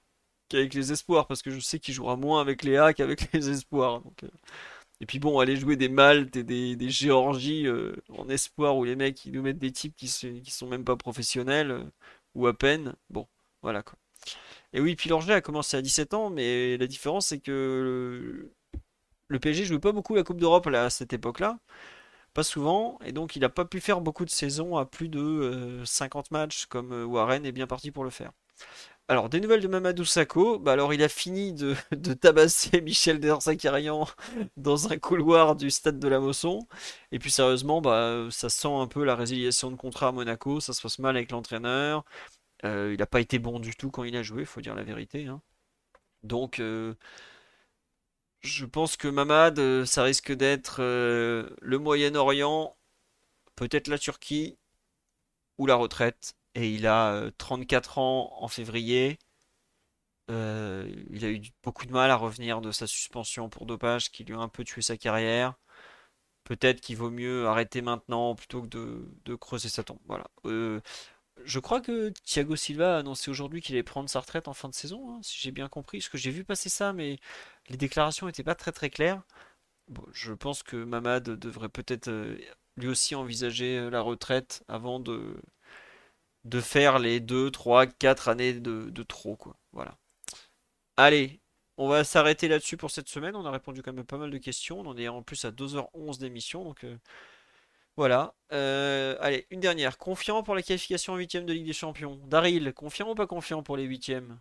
qu'avec 0.49 0.73
les 0.75 0.91
espoirs, 0.93 1.27
parce 1.27 1.41
que 1.43 1.51
je 1.51 1.59
sais 1.59 1.79
qu'il 1.79 1.93
jouera 1.95 2.15
moins 2.17 2.41
avec 2.41 2.63
les 2.63 2.77
A 2.77 2.93
qu'avec 2.93 3.31
les 3.33 3.49
espoirs. 3.49 4.01
euh. 4.23 4.29
Et 5.01 5.05
puis 5.07 5.19
bon, 5.19 5.39
aller 5.39 5.57
jouer 5.57 5.77
des 5.77 5.89
Maltes 5.89 6.35
et 6.37 6.43
des, 6.43 6.75
des 6.75 6.89
Géorgies 6.89 7.67
euh, 7.67 7.95
en 8.17 8.29
espoir 8.29 8.77
où 8.77 8.83
les 8.85 8.95
mecs 8.95 9.25
ils 9.25 9.33
nous 9.33 9.41
mettent 9.43 9.59
des 9.59 9.71
types 9.71 9.95
qui, 9.97 10.07
se- 10.09 10.27
sont 10.49 10.67
même 10.67 10.85
pas 10.85 10.97
professionnels 10.97 11.85
ou 12.35 12.47
à 12.47 12.53
peine. 12.57 12.95
Bon, 13.09 13.27
voilà 13.63 13.83
quoi. 13.83 13.97
Et 14.73 14.81
oui, 14.81 14.95
Pilorget 14.95 15.33
a 15.33 15.41
commencé 15.41 15.77
à 15.77 15.81
17 15.81 16.13
ans, 16.13 16.29
mais 16.29 16.77
la 16.77 16.87
différence 16.87 17.27
c'est 17.27 17.39
que 17.39 18.51
le, 19.29 19.39
PSG 19.39 19.65
jouait 19.65 19.79
pas 19.79 19.91
beaucoup 19.91 20.15
la 20.15 20.23
Coupe 20.23 20.39
d'Europe 20.39 20.67
à 20.67 20.89
cette 20.89 21.13
époque-là, 21.13 21.59
pas 22.33 22.43
souvent, 22.43 22.99
et 23.05 23.11
donc 23.13 23.35
il 23.35 23.45
a 23.45 23.49
pas 23.49 23.65
pu 23.65 23.81
faire 23.81 24.01
beaucoup 24.01 24.25
de 24.25 24.31
saisons 24.31 24.77
à 24.77 24.85
plus 24.85 25.09
de 25.09 25.19
euh, 25.19 25.85
50 25.85 26.31
matchs 26.31 26.65
comme 26.67 26.93
euh, 26.93 27.05
Warren 27.05 27.45
est 27.45 27.51
bien 27.51 27.67
parti 27.67 27.91
pour 27.91 28.03
le 28.03 28.11
faire. 28.11 28.31
Alors, 29.07 29.27
des 29.27 29.39
nouvelles 29.39 29.61
de 29.61 29.67
Mamadou 29.67 30.05
Sakho. 30.05 30.59
Bah, 30.59 30.73
alors, 30.73 30.93
il 30.93 31.01
a 31.01 31.09
fini 31.09 31.51
de, 31.51 31.75
de 31.91 32.13
tabasser 32.13 32.79
Michel 32.81 33.19
Dersakarian 33.19 34.07
dans 34.57 34.91
un 34.91 34.97
couloir 34.99 35.55
du 35.55 35.71
stade 35.71 35.97
de 35.99 36.07
la 36.07 36.19
Mosson. 36.19 36.59
Et 37.11 37.17
puis, 37.17 37.31
sérieusement, 37.31 37.81
bah, 37.81 38.27
ça 38.29 38.49
sent 38.49 38.67
un 38.71 38.85
peu 38.85 39.03
la 39.03 39.15
résiliation 39.15 39.71
de 39.71 39.75
contrat 39.77 40.09
à 40.09 40.11
Monaco. 40.11 40.59
Ça 40.59 40.73
se 40.73 40.81
passe 40.81 40.99
mal 40.99 41.15
avec 41.17 41.31
l'entraîneur. 41.31 42.05
Euh, 42.65 42.93
il 42.93 42.99
n'a 42.99 43.05
pas 43.07 43.21
été 43.21 43.39
bon 43.39 43.59
du 43.59 43.75
tout 43.75 43.91
quand 43.91 44.03
il 44.03 44.15
a 44.17 44.23
joué, 44.23 44.45
faut 44.45 44.61
dire 44.61 44.75
la 44.75 44.83
vérité. 44.83 45.27
hein. 45.27 45.41
Donc, 46.23 46.59
euh, 46.59 46.95
je 48.41 48.65
pense 48.65 48.97
que 48.97 49.07
Mamad, 49.07 49.59
euh, 49.59 49.85
ça 49.85 50.03
risque 50.03 50.31
d'être 50.33 50.81
le 50.81 51.77
Moyen-Orient, 51.77 52.77
peut-être 53.55 53.87
la 53.87 53.97
Turquie 53.99 54.57
ou 55.57 55.65
la 55.67 55.75
retraite. 55.75 56.35
Et 56.55 56.71
il 56.73 56.87
a 56.87 57.13
euh, 57.13 57.31
34 57.37 57.99
ans 57.99 58.33
en 58.41 58.47
février. 58.47 59.19
Il 60.29 61.25
a 61.25 61.29
eu 61.31 61.41
beaucoup 61.63 61.85
de 61.85 61.91
mal 61.91 62.11
à 62.11 62.15
revenir 62.15 62.61
de 62.61 62.71
sa 62.71 62.85
suspension 62.87 63.49
pour 63.49 63.65
dopage 63.65 64.11
qui 64.11 64.23
lui 64.23 64.35
a 64.35 64.37
un 64.39 64.47
peu 64.47 64.63
tué 64.63 64.81
sa 64.81 64.97
carrière. 64.97 65.55
Peut-être 66.43 66.81
qu'il 66.81 66.97
vaut 66.97 67.11
mieux 67.11 67.47
arrêter 67.47 67.81
maintenant 67.81 68.35
plutôt 68.35 68.61
que 68.63 68.67
de, 68.67 69.35
creuser 69.35 69.69
sa 69.69 69.83
tombe. 69.83 69.99
Voilà. 70.07 70.27
Je 71.45 71.59
crois 71.59 71.81
que 71.81 72.09
Thiago 72.25 72.55
Silva 72.55 72.95
a 72.95 72.99
annoncé 72.99 73.29
aujourd'hui 73.31 73.61
qu'il 73.61 73.75
allait 73.75 73.83
prendre 73.83 74.09
sa 74.09 74.19
retraite 74.19 74.47
en 74.47 74.53
fin 74.53 74.69
de 74.69 74.73
saison, 74.73 75.11
hein, 75.11 75.19
si 75.23 75.39
j'ai 75.39 75.51
bien 75.51 75.67
compris. 75.69 75.99
Parce 75.99 76.09
que 76.09 76.17
j'ai 76.17 76.31
vu 76.31 76.43
passer 76.43 76.69
ça, 76.69 76.93
mais 76.93 77.19
les 77.69 77.77
déclarations 77.77 78.27
n'étaient 78.27 78.43
pas 78.43 78.55
très 78.55 78.71
très 78.71 78.89
claires. 78.89 79.23
Je 80.13 80.33
pense 80.33 80.63
que 80.63 80.77
Mamad 80.77 81.23
devrait 81.23 81.69
peut-être 81.69 82.09
euh, 82.09 82.37
lui 82.77 82.87
aussi 82.87 83.15
envisager 83.15 83.77
euh, 83.77 83.89
la 83.89 84.01
retraite 84.01 84.63
avant 84.67 84.99
de, 84.99 85.41
de 86.45 86.61
faire 86.61 86.99
les 86.99 87.19
2, 87.19 87.51
3, 87.51 87.87
4 87.87 88.29
années 88.29 88.53
de, 88.53 88.89
de 88.89 89.03
trop, 89.03 89.35
quoi. 89.35 89.55
Voilà. 89.73 89.97
Allez, 90.97 91.39
on 91.77 91.87
va 91.87 92.03
s'arrêter 92.03 92.47
là-dessus 92.47 92.77
pour 92.77 92.91
cette 92.91 93.09
semaine. 93.09 93.35
On 93.35 93.45
a 93.45 93.51
répondu 93.51 93.81
quand 93.81 93.93
même 93.93 94.01
à 94.01 94.05
pas 94.05 94.17
mal 94.17 94.31
de 94.31 94.37
questions. 94.37 94.81
On 94.81 94.85
en 94.87 94.97
est 94.97 95.07
en 95.07 95.23
plus 95.23 95.45
à 95.45 95.51
2h11 95.51 96.19
d'émission, 96.19 96.63
donc 96.63 96.83
euh, 96.83 96.97
voilà. 97.99 98.33
Euh, 98.53 99.17
allez, 99.19 99.45
une 99.49 99.59
dernière. 99.59 99.97
Confiant 99.97 100.41
pour 100.41 100.55
la 100.55 100.61
qualification 100.61 101.11
en 101.11 101.17
huitième 101.17 101.45
de 101.45 101.51
Ligue 101.51 101.65
des 101.65 101.73
Champions. 101.73 102.17
Daryl, 102.27 102.73
confiant 102.73 103.11
ou 103.11 103.13
pas 103.13 103.27
confiant 103.27 103.61
pour 103.61 103.75
les 103.75 103.83
huitièmes? 103.83 104.39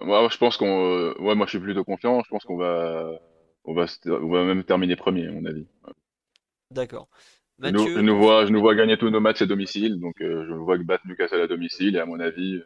Moi, 0.00 0.28
je 0.30 0.38
pense 0.38 0.56
qu'on, 0.56 0.86
euh, 0.88 1.14
ouais, 1.18 1.34
moi, 1.34 1.46
je 1.46 1.50
suis 1.50 1.58
plutôt 1.58 1.82
confiant. 1.82 2.22
Je 2.22 2.28
pense 2.28 2.44
qu'on 2.44 2.56
va, 2.56 3.18
on 3.64 3.74
va, 3.74 3.86
on 4.06 4.28
va 4.28 4.44
même 4.44 4.62
terminer 4.62 4.94
premier, 4.94 5.26
à 5.26 5.32
mon 5.32 5.44
avis. 5.44 5.66
D'accord. 6.70 7.08
Je 7.58 7.70
nous, 7.70 7.88
je 7.88 8.10
vois, 8.12 8.46
je 8.46 8.52
nous 8.52 8.60
vois 8.60 8.76
gagner 8.76 8.96
tous 8.96 9.10
nos 9.10 9.18
matchs 9.18 9.42
à 9.42 9.46
domicile, 9.46 9.98
donc 9.98 10.20
euh, 10.20 10.46
je 10.48 10.54
vois 10.54 10.78
que 10.78 10.84
battre 10.84 11.08
Newcastle 11.08 11.40
à 11.40 11.48
domicile, 11.48 11.96
et 11.96 11.98
à 11.98 12.06
mon 12.06 12.20
avis, 12.20 12.62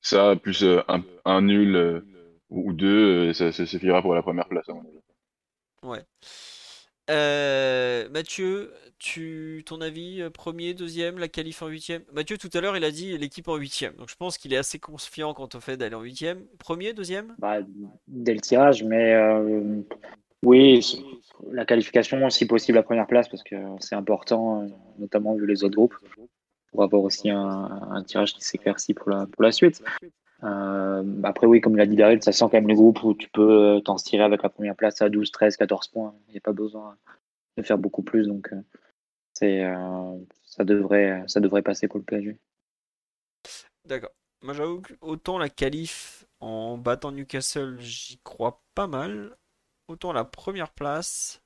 ça, 0.00 0.34
plus 0.34 0.64
euh, 0.64 0.82
un, 0.88 1.04
un 1.24 1.42
nul 1.42 1.76
euh, 1.76 2.00
ou 2.48 2.72
deux, 2.72 3.32
ça, 3.34 3.52
ça 3.52 3.66
suffira 3.66 4.02
pour 4.02 4.16
la 4.16 4.22
première 4.22 4.48
place, 4.48 4.68
à 4.68 4.74
mon 4.74 4.80
avis. 4.80 5.00
Ouais. 5.84 6.04
Euh, 7.10 8.08
Mathieu, 8.10 8.72
tu, 8.98 9.62
ton 9.66 9.80
avis, 9.80 10.22
euh, 10.22 10.30
premier, 10.30 10.74
deuxième, 10.74 11.18
la 11.18 11.28
qualif 11.28 11.60
en 11.62 11.66
huitième? 11.66 12.02
Mathieu, 12.12 12.38
tout 12.38 12.50
à 12.54 12.60
l'heure, 12.60 12.76
il 12.76 12.84
a 12.84 12.90
dit 12.90 13.18
l'équipe 13.18 13.48
en 13.48 13.56
huitième. 13.56 13.94
Donc 13.94 14.08
je 14.08 14.14
pense 14.16 14.38
qu'il 14.38 14.52
est 14.52 14.56
assez 14.56 14.78
confiant 14.78 15.34
quant 15.34 15.48
au 15.52 15.60
fait 15.60 15.76
d'aller 15.76 15.96
en 15.96 16.02
huitième. 16.02 16.44
Premier, 16.58 16.92
deuxième? 16.92 17.34
Bah, 17.38 17.58
dès 18.06 18.34
le 18.34 18.40
tirage, 18.40 18.84
mais 18.84 19.14
euh, 19.14 19.82
oui, 20.44 21.02
la 21.50 21.64
qualification, 21.64 22.30
si 22.30 22.46
possible, 22.46 22.76
la 22.76 22.84
première 22.84 23.08
place, 23.08 23.28
parce 23.28 23.42
que 23.42 23.56
c'est 23.80 23.96
important, 23.96 24.66
notamment 24.98 25.34
vu 25.34 25.46
les 25.46 25.64
autres 25.64 25.76
groupes, 25.76 25.96
pour 26.70 26.84
avoir 26.84 27.02
aussi 27.02 27.28
un, 27.28 27.68
un 27.90 28.04
tirage 28.04 28.34
qui 28.34 28.44
s'éclaircit 28.44 28.94
pour 28.94 29.10
la, 29.10 29.26
pour 29.26 29.42
la 29.42 29.50
suite. 29.50 29.82
Euh, 30.42 31.22
après, 31.22 31.46
oui, 31.46 31.60
comme 31.60 31.76
l'a 31.76 31.86
dit 31.86 31.96
Daryl, 31.96 32.22
ça 32.22 32.32
sent 32.32 32.44
quand 32.44 32.54
même 32.54 32.68
le 32.68 32.74
groupe 32.74 33.02
où 33.02 33.14
tu 33.14 33.28
peux 33.28 33.76
euh, 33.76 33.80
t'en 33.80 33.96
tirer 33.96 34.22
avec 34.22 34.42
la 34.42 34.48
première 34.48 34.76
place 34.76 35.02
à 35.02 35.08
12, 35.08 35.30
13, 35.30 35.56
14 35.56 35.88
points. 35.88 36.14
Il 36.28 36.32
n'y 36.32 36.38
a 36.38 36.42
pas 36.42 36.52
besoin 36.52 36.96
de 37.56 37.62
faire 37.62 37.78
beaucoup 37.78 38.02
plus, 38.02 38.26
donc 38.26 38.52
euh, 39.42 40.18
ça 40.44 40.64
devrait, 40.64 41.24
ça 41.26 41.40
devrait 41.40 41.62
passer 41.62 41.88
pour 41.88 41.98
le 41.98 42.04
PSG. 42.04 42.38
D'accord. 43.84 44.12
Moi, 44.42 44.54
j'avoue 44.54 44.80
que 44.80 44.94
autant 45.02 45.38
la 45.38 45.50
qualif 45.50 46.26
en 46.40 46.78
battant 46.78 47.12
Newcastle, 47.12 47.76
j'y 47.80 48.18
crois 48.24 48.62
pas 48.74 48.86
mal. 48.86 49.36
Autant 49.88 50.12
la 50.12 50.24
première 50.24 50.70
place, 50.70 51.42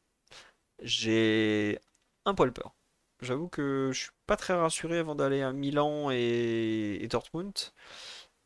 j'ai 0.80 1.78
un 2.24 2.34
poil 2.34 2.52
peur. 2.52 2.74
J'avoue 3.20 3.48
que 3.48 3.90
je 3.92 4.02
suis 4.02 4.10
pas 4.26 4.36
très 4.36 4.54
rassuré 4.54 4.98
avant 4.98 5.14
d'aller 5.14 5.40
à 5.40 5.52
Milan 5.52 6.10
et 6.10 7.06
Dortmund. 7.10 7.54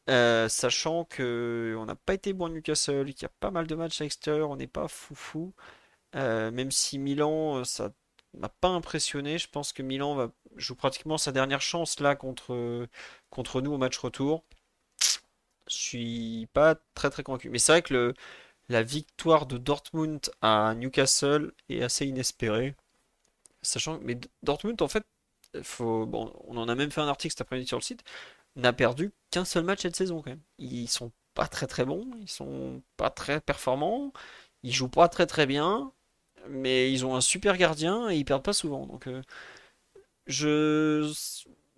Euh, 0.08 0.48
sachant 0.48 1.04
que 1.04 1.76
on 1.78 1.84
n'a 1.84 1.94
pas 1.94 2.14
été 2.14 2.32
bon 2.32 2.46
à 2.46 2.48
Newcastle, 2.50 3.04
qu'il 3.12 3.22
y 3.22 3.26
a 3.26 3.30
pas 3.40 3.50
mal 3.50 3.66
de 3.66 3.74
matchs 3.74 4.00
à 4.00 4.04
l'extérieur, 4.04 4.48
on 4.50 4.56
n'est 4.56 4.66
pas 4.66 4.88
foufou. 4.88 5.52
Euh, 6.16 6.50
même 6.52 6.70
si 6.72 6.98
Milan, 6.98 7.58
euh, 7.58 7.64
ça 7.64 7.92
m'a 8.34 8.48
pas 8.50 8.68
impressionné, 8.68 9.38
je 9.38 9.48
pense 9.50 9.72
que 9.72 9.82
Milan 9.82 10.14
va 10.16 10.30
joue 10.56 10.76
pratiquement 10.76 11.18
sa 11.18 11.32
dernière 11.32 11.62
chance 11.62 12.00
là 12.00 12.16
contre, 12.16 12.88
nous 13.62 13.72
au 13.72 13.78
match 13.78 13.98
retour. 13.98 14.44
Je 15.68 15.76
suis 15.76 16.48
pas 16.52 16.76
très 16.94 17.10
très 17.10 17.22
convaincu. 17.22 17.50
Mais 17.50 17.58
c'est 17.58 17.72
vrai 17.72 17.82
que 17.82 18.14
la 18.70 18.82
victoire 18.84 19.46
de 19.46 19.58
Dortmund 19.58 20.20
à 20.42 20.74
Newcastle 20.76 21.52
est 21.70 21.82
assez 21.82 22.06
inespérée. 22.06 22.76
Sachant, 23.62 24.00
mais 24.02 24.16
D- 24.16 24.28
Dortmund, 24.42 24.82
en 24.82 24.88
fait, 24.88 25.04
bon, 25.80 26.32
on 26.48 26.56
en 26.56 26.68
a 26.68 26.74
même 26.74 26.90
fait 26.90 27.00
un 27.00 27.08
article 27.08 27.32
cet 27.32 27.42
après-midi 27.42 27.68
sur 27.68 27.78
le 27.78 27.82
site, 27.82 28.04
n'a 28.58 28.72
perdu 28.72 29.12
qu'un 29.30 29.44
seul 29.44 29.64
match 29.64 29.82
cette 29.82 29.96
saison 29.96 30.22
quand 30.22 30.30
même. 30.30 30.42
Ils 30.58 30.88
sont 30.88 31.12
pas 31.34 31.46
très 31.48 31.66
très 31.66 31.84
bons, 31.84 32.08
ils 32.20 32.30
sont 32.30 32.82
pas 32.96 33.10
très 33.10 33.40
performants, 33.40 34.12
ils 34.62 34.72
jouent 34.72 34.88
pas 34.88 35.08
très 35.08 35.26
très 35.26 35.46
bien, 35.46 35.92
mais 36.48 36.92
ils 36.92 37.06
ont 37.06 37.16
un 37.16 37.20
super 37.20 37.56
gardien 37.56 38.10
et 38.10 38.16
ils 38.16 38.24
perdent 38.24 38.44
pas 38.44 38.52
souvent. 38.52 38.86
Donc 38.86 39.06
euh, 39.08 39.22
je, 40.26 41.12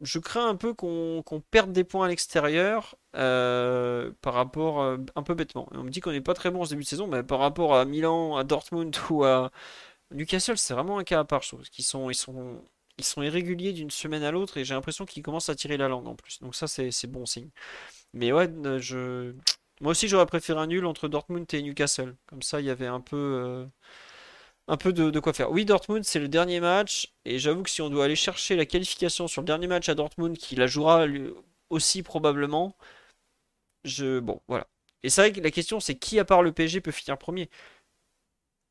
je 0.01 0.19
crains 0.19 0.49
un 0.49 0.57
peu 0.57 0.75
qu'on 0.75 1.23
perde 1.51 1.73
des 1.73 1.85
points 1.85 2.07
à 2.07 2.09
l'extérieur 2.09 2.97
euh, 3.17 4.13
par 4.23 4.35
rapport 4.35 4.81
euh, 4.81 4.99
un 5.17 5.23
peu 5.23 5.35
bêtement. 5.35 5.69
On 5.73 5.85
me 5.85 5.91
dit 5.91 6.01
qu'on 6.01 6.13
n'est 6.13 6.21
pas 6.21 6.35
très 6.35 6.51
bon 6.51 6.63
en 6.63 6.67
début 6.67 6.83
de 6.85 6.89
saison, 6.89 7.07
mais 7.07 7.23
par 7.23 7.39
rapport 7.41 7.75
à 7.77 7.85
Milan, 7.85 8.37
à 8.37 8.45
Dortmund 8.45 8.97
ou 9.11 9.25
à 9.25 9.51
Newcastle, 10.13 10.59
c'est 10.59 10.75
vraiment 10.75 10.99
un 10.99 11.05
cas 11.05 11.21
à 11.21 11.25
part, 11.25 11.45
sont, 11.45 11.61
ils 11.79 12.15
sont, 12.15 12.63
ils 13.01 13.05
sont 13.05 13.23
irréguliers 13.23 13.73
d'une 13.73 13.91
semaine 13.91 14.23
à 14.23 14.31
l'autre 14.31 14.59
et 14.59 14.65
j'ai 14.65 14.75
l'impression 14.75 15.07
qu'ils 15.07 15.23
commencent 15.23 15.49
à 15.49 15.55
tirer 15.55 15.77
la 15.77 15.89
langue 15.89 16.07
en 16.09 16.15
plus. 16.17 16.41
Donc 16.41 16.55
ça, 16.55 16.67
c'est 16.69 17.07
bon 17.07 17.27
signe. 17.27 17.51
Mais 18.15 18.33
ouais, 18.33 18.49
moi 19.81 19.93
aussi 19.93 20.09
j'aurais 20.09 20.27
préféré 20.27 20.61
un 20.61 20.67
nul 20.67 20.87
entre 20.87 21.09
Dortmund 21.09 21.47
et 21.55 21.63
Newcastle. 21.63 22.17
Comme 22.27 22.43
ça, 22.43 22.61
il 22.61 22.67
y 22.67 22.71
avait 22.71 22.87
un 22.87 23.01
peu, 23.01 23.17
euh, 23.17 23.67
de 24.93 25.21
quoi 25.21 25.33
faire. 25.33 25.51
Oui, 25.51 25.65
Dortmund, 25.65 26.05
c'est 26.05 26.21
le 26.21 26.29
dernier 26.29 26.61
match. 26.61 27.13
Et 27.25 27.39
j'avoue 27.39 27.63
que 27.63 27.71
si 27.71 27.83
on 27.83 27.91
doit 27.91 28.05
aller 28.05 28.17
chercher 28.17 28.57
la 28.57 28.67
qualification 28.67 29.29
sur 29.29 29.43
le 29.43 29.47
dernier 29.47 29.67
match 29.67 29.89
à 29.89 29.95
Dortmund, 29.95 30.37
qui 30.39 30.57
la 30.57 30.67
jouera 30.67 31.07
lui, 31.07 31.31
aussi 31.71 32.03
probablement, 32.03 32.77
je... 33.85 34.21
Bon, 34.21 34.41
voilà. 34.49 34.67
Et 35.03 35.11
c'est 35.11 35.23
vrai 35.23 35.33
que 35.33 35.41
la 35.41 35.51
question, 35.51 35.81
c'est 35.81 35.97
qui 35.97 36.19
à 36.19 36.25
part 36.25 36.43
le 36.43 36.53
PSG 36.53 36.81
peut 36.81 36.91
finir 36.93 37.19
premier? 37.19 37.49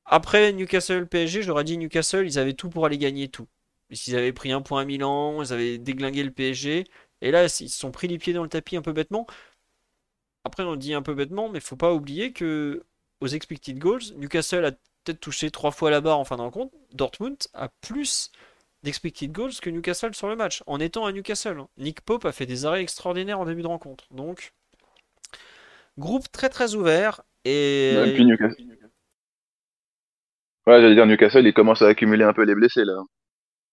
Après 0.03 0.51
Newcastle 0.51 1.07
PSG, 1.07 1.41
j'aurais 1.41 1.64
dit 1.64 1.77
Newcastle, 1.77 2.26
ils 2.26 2.38
avaient 2.38 2.53
tout 2.53 2.69
pour 2.69 2.85
aller 2.85 2.97
gagner 2.97 3.30
tout. 3.30 3.47
Ils 3.89 4.15
avaient 4.15 4.33
pris 4.33 4.51
un 4.51 4.61
point 4.61 4.81
à 4.81 4.85
Milan, 4.85 5.41
ils 5.43 5.53
avaient 5.53 5.77
déglingué 5.77 6.23
le 6.23 6.31
PSG. 6.31 6.85
Et 7.21 7.31
là, 7.31 7.45
ils 7.45 7.49
se 7.49 7.67
sont 7.79 7.91
pris 7.91 8.07
les 8.07 8.17
pieds 8.17 8.33
dans 8.33 8.43
le 8.43 8.49
tapis 8.49 8.77
un 8.77 8.81
peu 8.81 8.93
bêtement. 8.93 9.27
Après, 10.43 10.63
on 10.63 10.75
dit 10.75 10.93
un 10.93 11.01
peu 11.01 11.13
bêtement, 11.13 11.49
mais 11.49 11.59
faut 11.59 11.75
pas 11.75 11.93
oublier 11.93 12.31
que 12.33 12.83
aux 13.21 13.27
expected 13.27 13.77
goals, 13.79 14.01
Newcastle 14.17 14.65
a 14.65 14.71
peut-être 14.71 15.19
touché 15.19 15.51
trois 15.51 15.71
fois 15.71 15.91
la 15.91 16.01
barre 16.01 16.19
en 16.19 16.25
fin 16.25 16.37
de 16.37 16.41
rencontre. 16.41 16.73
Dortmund 16.93 17.37
a 17.53 17.69
plus 17.81 18.31
d'expected 18.83 19.31
goals 19.31 19.53
que 19.61 19.69
Newcastle 19.69 20.15
sur 20.15 20.27
le 20.29 20.35
match, 20.35 20.63
en 20.67 20.79
étant 20.79 21.05
à 21.05 21.11
Newcastle. 21.11 21.59
hein. 21.59 21.68
Nick 21.77 22.01
Pope 22.01 22.26
a 22.26 22.31
fait 22.31 22.45
des 22.45 22.65
arrêts 22.65 22.81
extraordinaires 22.81 23.39
en 23.39 23.45
début 23.45 23.61
de 23.61 23.68
rencontre. 23.68 24.05
Donc, 24.11 24.53
groupe 25.97 26.31
très 26.31 26.49
très 26.49 26.76
ouvert. 26.76 27.21
Et 27.45 27.93
Et 27.93 28.13
puis 28.13 28.26
Newcastle. 28.26 28.63
Ouais, 30.68 30.81
j'allais 30.81 30.95
dire 30.95 31.05
Newcastle, 31.05 31.45
il 31.45 31.53
commence 31.53 31.81
à 31.81 31.87
accumuler 31.87 32.23
un 32.23 32.34
peu 32.34 32.43
les 32.43 32.55
blessés 32.55 32.85
là. 32.85 33.01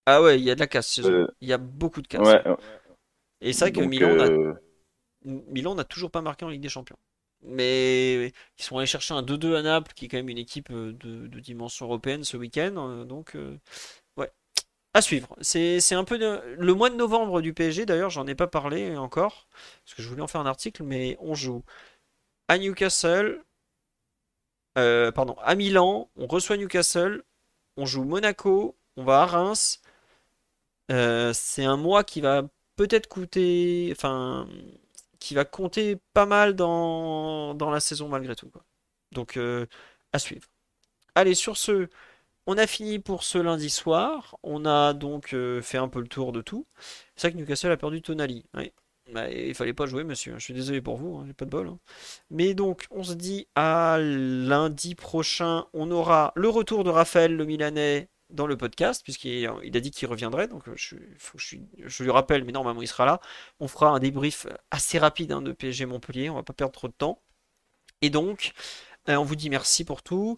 Ah 0.07 0.23
ouais, 0.23 0.39
il 0.39 0.45
y 0.45 0.51
a 0.51 0.55
de 0.55 0.61
la 0.61 0.67
casse. 0.67 1.01
Euh, 1.05 1.27
Il 1.41 1.49
y 1.49 1.53
a 1.53 1.59
beaucoup 1.59 2.03
de 2.03 2.07
casse. 2.09 2.23
ouais, 2.23 2.43
ouais. 2.49 2.57
Et 3.41 3.53
c'est 3.53 3.67
vrai 3.67 3.73
que 3.73 3.81
donc 3.81 3.91
Milan 3.91 4.17
n'a 4.17 4.31
euh, 4.31 4.55
Milan 5.25 5.75
n'a 5.75 5.85
toujours 5.85 6.11
pas 6.11 6.23
marqué 6.23 6.45
en 6.45 6.49
Ligue 6.49 6.63
des 6.63 6.69
Champions. 6.69 6.99
Mais 7.43 8.33
ils 8.59 8.63
sont 8.65 8.79
allés 8.79 8.87
chercher 8.87 9.15
un 9.15 9.23
2-2 9.23 9.57
à 9.57 9.63
Naples, 9.63 9.93
qui 9.95 10.07
est 10.07 10.09
quand 10.09 10.17
même 10.17 10.29
une 10.29 10.39
équipe 10.39 10.71
euh, 10.71 10.93
de, 10.95 11.27
de 11.27 11.41
dimension 11.41 11.87
européenne 11.87 12.25
ce 12.25 12.37
week-end. 12.37 12.75
euh, 12.79 13.05
Donc, 13.05 13.37
euh, 13.37 13.59
ouais, 14.19 14.31
à 14.95 15.03
suivre. 15.03 15.37
C'est, 15.43 15.81
un 15.95 16.05
peu 16.05 16.19
de- 16.19 16.43
le 16.59 16.75
mois 16.75 16.91
de 16.91 16.97
novembre 16.97 17.43
du 17.43 17.55
PSG, 17.55 17.87
d'ailleurs, 17.87 18.11
j'en 18.11 18.27
ai 18.29 18.35
pas 18.37 18.49
parlé 18.49 18.97
encore, 18.97 19.49
parce 19.85 19.95
que 19.97 20.03
je 20.03 20.09
voulais 20.09 20.23
en 20.23 20.29
faire 20.29 20.41
un 20.43 20.47
article, 20.47 20.85
mais 20.85 21.17
on 21.21 21.35
joue 21.35 21.65
à 22.49 22.59
Newcastle, 22.59 23.43
pardon, 25.15 25.35
à 25.43 25.55
Milan, 25.55 26.11
on 26.17 26.27
reçoit 26.27 26.57
Newcastle, 26.57 27.23
on 27.77 27.87
joue 27.87 28.05
Monaco, 28.05 28.77
on 28.97 29.05
va 29.05 29.23
à 29.23 29.27
Reims. 29.27 29.81
Euh, 30.91 31.33
c'est 31.35 31.65
un 31.65 31.77
mois 31.77 32.05
qui 32.05 32.21
va 32.21 32.43
peut-être 32.77 33.09
coûter, 33.09 33.89
enfin, 33.93 34.49
qui 35.19 35.35
va 35.35 35.45
compter 35.45 35.97
pas 36.15 36.27
mal 36.27 36.55
dans, 36.55 37.55
dans 37.55 37.71
la 37.71 37.81
saison 37.81 38.09
malgré 38.09 38.37
tout, 38.37 38.51
quoi. 38.51 38.65
Donc, 39.13 39.37
euh, 39.37 39.67
à 40.13 40.19
suivre. 40.19 40.47
Allez, 41.15 41.35
sur 41.35 41.57
ce, 41.57 41.89
on 42.47 42.59
a 42.59 42.67
fini 42.67 42.99
pour 42.99 43.25
ce 43.25 43.39
lundi 43.39 43.71
soir. 43.71 44.37
On 44.43 44.67
a 44.67 44.93
donc 44.95 45.35
euh, 45.35 45.63
fait 45.63 45.79
un 45.79 45.89
peu 45.89 46.01
le 46.01 46.09
tour 46.09 46.33
de 46.33 46.43
tout. 46.43 46.67
C'est 47.17 47.29
vrai 47.29 47.33
que 47.35 47.39
Newcastle 47.39 47.71
a 47.73 47.77
perdu 47.77 48.03
Tonali. 48.03 48.45
Oui. 48.55 48.73
Bah, 49.13 49.31
il 49.31 49.55
fallait 49.55 49.73
pas 49.73 49.87
jouer, 49.87 50.05
monsieur. 50.05 50.35
Je 50.39 50.45
suis 50.45 50.55
désolé 50.55 50.81
pour 50.83 50.97
vous, 50.97 51.17
hein, 51.17 51.25
j'ai 51.27 51.33
pas 51.33 51.45
de 51.45 51.51
bol. 51.51 51.69
hein. 51.69 51.79
Mais 52.31 52.55
donc, 52.55 52.87
on 52.91 53.05
se 53.05 53.15
dit 53.15 53.47
à 53.55 53.99
lundi 54.01 54.95
prochain. 54.97 55.67
On 55.73 55.91
aura 55.91 56.33
le 56.37 56.49
retour 56.49 56.85
de 56.85 56.91
Raphaël, 56.91 57.37
le 57.37 57.45
Milanais, 57.45 58.09
dans 58.31 58.47
le 58.47 58.57
podcast, 58.57 59.03
puisqu'il 59.03 59.51
il 59.65 59.77
a 59.77 59.81
dit 59.81 59.91
qu'il 59.91 60.09
reviendrait. 60.09 60.49
Donc, 60.49 60.69
euh, 60.69 60.75
je, 60.77 62.03
lui 62.03 62.11
rappelle, 62.11 62.45
mais 62.45 62.53
normalement, 62.53 62.83
il 62.83 62.89
sera 62.89 63.07
là. 63.07 63.21
On 63.61 63.69
fera 63.69 63.91
un 63.91 63.99
débrief 63.99 64.47
assez 64.71 64.99
rapide 64.99 65.33
hein, 65.33 65.43
de 65.43 65.53
PSG 65.53 65.87
Montpellier. 65.87 66.31
On 66.31 66.35
va 66.37 66.43
pas 66.43 66.53
perdre 66.53 66.73
trop 66.73 66.89
de 66.89 66.93
temps. 66.93 67.23
Et 68.03 68.11
donc, 68.11 68.53
euh, 69.09 69.17
on 69.17 69.25
vous 69.25 69.37
dit 69.37 69.51
merci 69.51 69.85
pour 69.85 70.03
tout. 70.03 70.37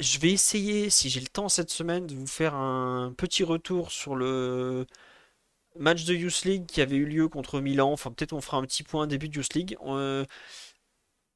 Je 0.00 0.18
vais 0.18 0.32
essayer, 0.32 0.90
si 0.90 1.10
j'ai 1.10 1.20
le 1.20 1.28
temps 1.28 1.48
cette 1.48 1.70
semaine, 1.70 2.06
de 2.06 2.14
vous 2.14 2.26
faire 2.26 2.54
un 2.54 3.12
petit 3.16 3.44
retour 3.44 3.90
sur 3.92 4.16
le 4.16 4.86
match 5.76 6.04
de 6.04 6.14
Youth 6.14 6.44
League 6.44 6.66
qui 6.66 6.80
avait 6.80 6.96
eu 6.96 7.06
lieu 7.06 7.28
contre 7.28 7.60
Milan. 7.60 7.92
Enfin, 7.92 8.10
peut-être 8.12 8.32
on 8.32 8.40
fera 8.40 8.58
un 8.58 8.62
petit 8.62 8.82
point 8.82 9.06
début 9.06 9.28
de 9.28 9.36
Youth 9.36 9.54
League. 9.54 9.76
Euh, 9.86 10.24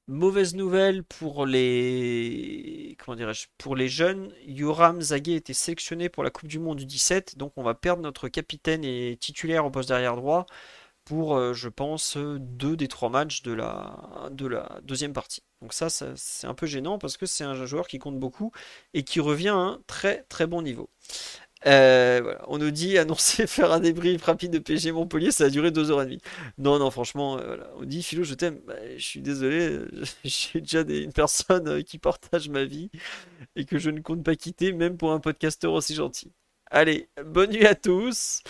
mauvaise 0.09 0.55
nouvelle 0.55 1.05
pour 1.05 1.47
les 1.47 2.97
jeunes. 3.89 4.33
Yoram 4.47 5.01
Zagué 5.01 5.35
était 5.35 5.55
sélectionné 5.55 6.09
pour 6.09 6.25
la 6.25 6.31
Coupe 6.31 6.49
du 6.49 6.59
Monde 6.59 6.79
du 6.79 6.87
17, 6.87 7.39
donc 7.39 7.53
on 7.57 7.63
va 7.63 7.75
perdre 7.75 8.03
notre 8.03 8.29
capitaine 8.29 8.85
et 8.85 9.17
titulaire 9.21 9.65
au 9.65 9.71
poste 9.71 9.89
derrière 9.89 10.17
droit 10.17 10.47
pour, 11.05 11.37
euh, 11.37 11.53
je 11.53 11.69
pense, 11.69 12.17
deux 12.17 12.77
des 12.77 12.89
trois 12.89 13.09
matchs 13.09 13.43
de 13.43 13.53
la, 13.53 14.29
de 14.31 14.47
la 14.47 14.81
deuxième 14.85 15.13
partie. 15.13 15.43
Donc 15.61 15.73
ça, 15.73 15.91
ça, 15.91 16.13
c'est 16.17 16.47
un 16.47 16.55
peu 16.55 16.67
gênant 16.67 16.99
parce 16.99 17.17
que 17.17 17.27
c'est 17.27 17.45
un 17.45 17.67
joueur 17.67 17.89
qui 17.89 17.99
compte 17.99 18.19
beaucoup 18.19 18.53
et 18.95 19.03
qui 19.05 19.21
revient 19.21 19.49
à 19.49 19.55
un 19.57 19.81
très 19.87 20.23
très 20.25 20.47
bon 20.47 20.63
niveau. 20.63 20.91
Euh. 21.67 22.37
On 22.49 22.59
nous 22.59 22.71
dit 22.71 22.99
annoncer 22.99 23.47
faire 23.47 23.73
un 23.73 23.81
débrief 23.81 24.23
rapide 24.23 24.53
de 24.53 24.59
PSG 24.59 24.93
Montpellier, 24.93 25.31
ça 25.31 25.45
a 25.45 25.51
duré 25.51 25.71
deux 25.71 25.91
heures 25.91 26.03
et 26.03 26.07
demie. 26.07 26.21
Non, 26.59 26.79
non, 26.79 26.91
franchement, 26.91 27.39
euh. 27.39 27.57
On 27.77 27.85
dit 27.85 28.03
Philo, 28.03 28.25
je 28.25 28.35
t'aime. 28.35 28.61
Bah, 28.67 28.75
je 28.97 29.05
suis 29.05 29.21
désolé, 29.21 29.69
euh, 29.69 29.89
j'ai 30.25 30.61
déjà 30.61 30.81
une 30.81 31.13
personne 31.13 31.83
qui 31.85 31.99
partage 31.99 32.49
ma 32.49 32.65
vie 32.65 32.91
et 33.57 33.65
que 33.65 33.79
je 33.79 33.91
ne 33.91 34.01
compte 34.01 34.25
pas 34.25 34.37
quitter, 34.37 34.73
même 34.73 34.97
pour 34.97 35.13
un 35.13 35.21
podcasteur 35.21 35.73
aussi 35.73 35.95
gentil. 35.95 36.33
Allez, 36.71 37.09
bonne 37.25 37.51
nuit 37.51 37.67
à 37.67 37.75
tous. 37.75 38.43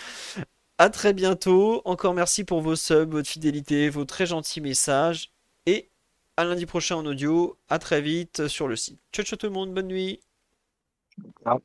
À 0.77 0.89
très 0.89 1.13
bientôt. 1.13 1.81
Encore 1.85 2.13
merci 2.13 2.43
pour 2.43 2.61
vos 2.61 2.75
subs, 2.75 3.11
votre 3.11 3.29
fidélité, 3.29 3.89
vos 3.89 4.05
très 4.05 4.25
gentils 4.25 4.61
messages. 4.61 5.31
Et 5.65 5.89
à 6.37 6.45
lundi 6.45 6.65
prochain 6.65 6.95
en 6.95 7.05
audio. 7.05 7.57
À 7.69 7.79
très 7.79 8.01
vite 8.01 8.47
sur 8.47 8.67
le 8.67 8.75
site. 8.75 8.99
Ciao, 9.13 9.25
ciao 9.25 9.37
tout 9.37 9.47
le 9.47 9.53
monde. 9.53 9.73
Bonne 9.73 9.87
nuit. 9.87 10.19
Ah. 11.45 11.57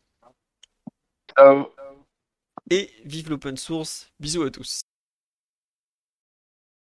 Et 2.70 2.90
vive 3.04 3.30
l'open 3.30 3.56
source. 3.56 4.10
Bisous 4.20 4.42
à 4.42 4.50
tous. 4.50 4.82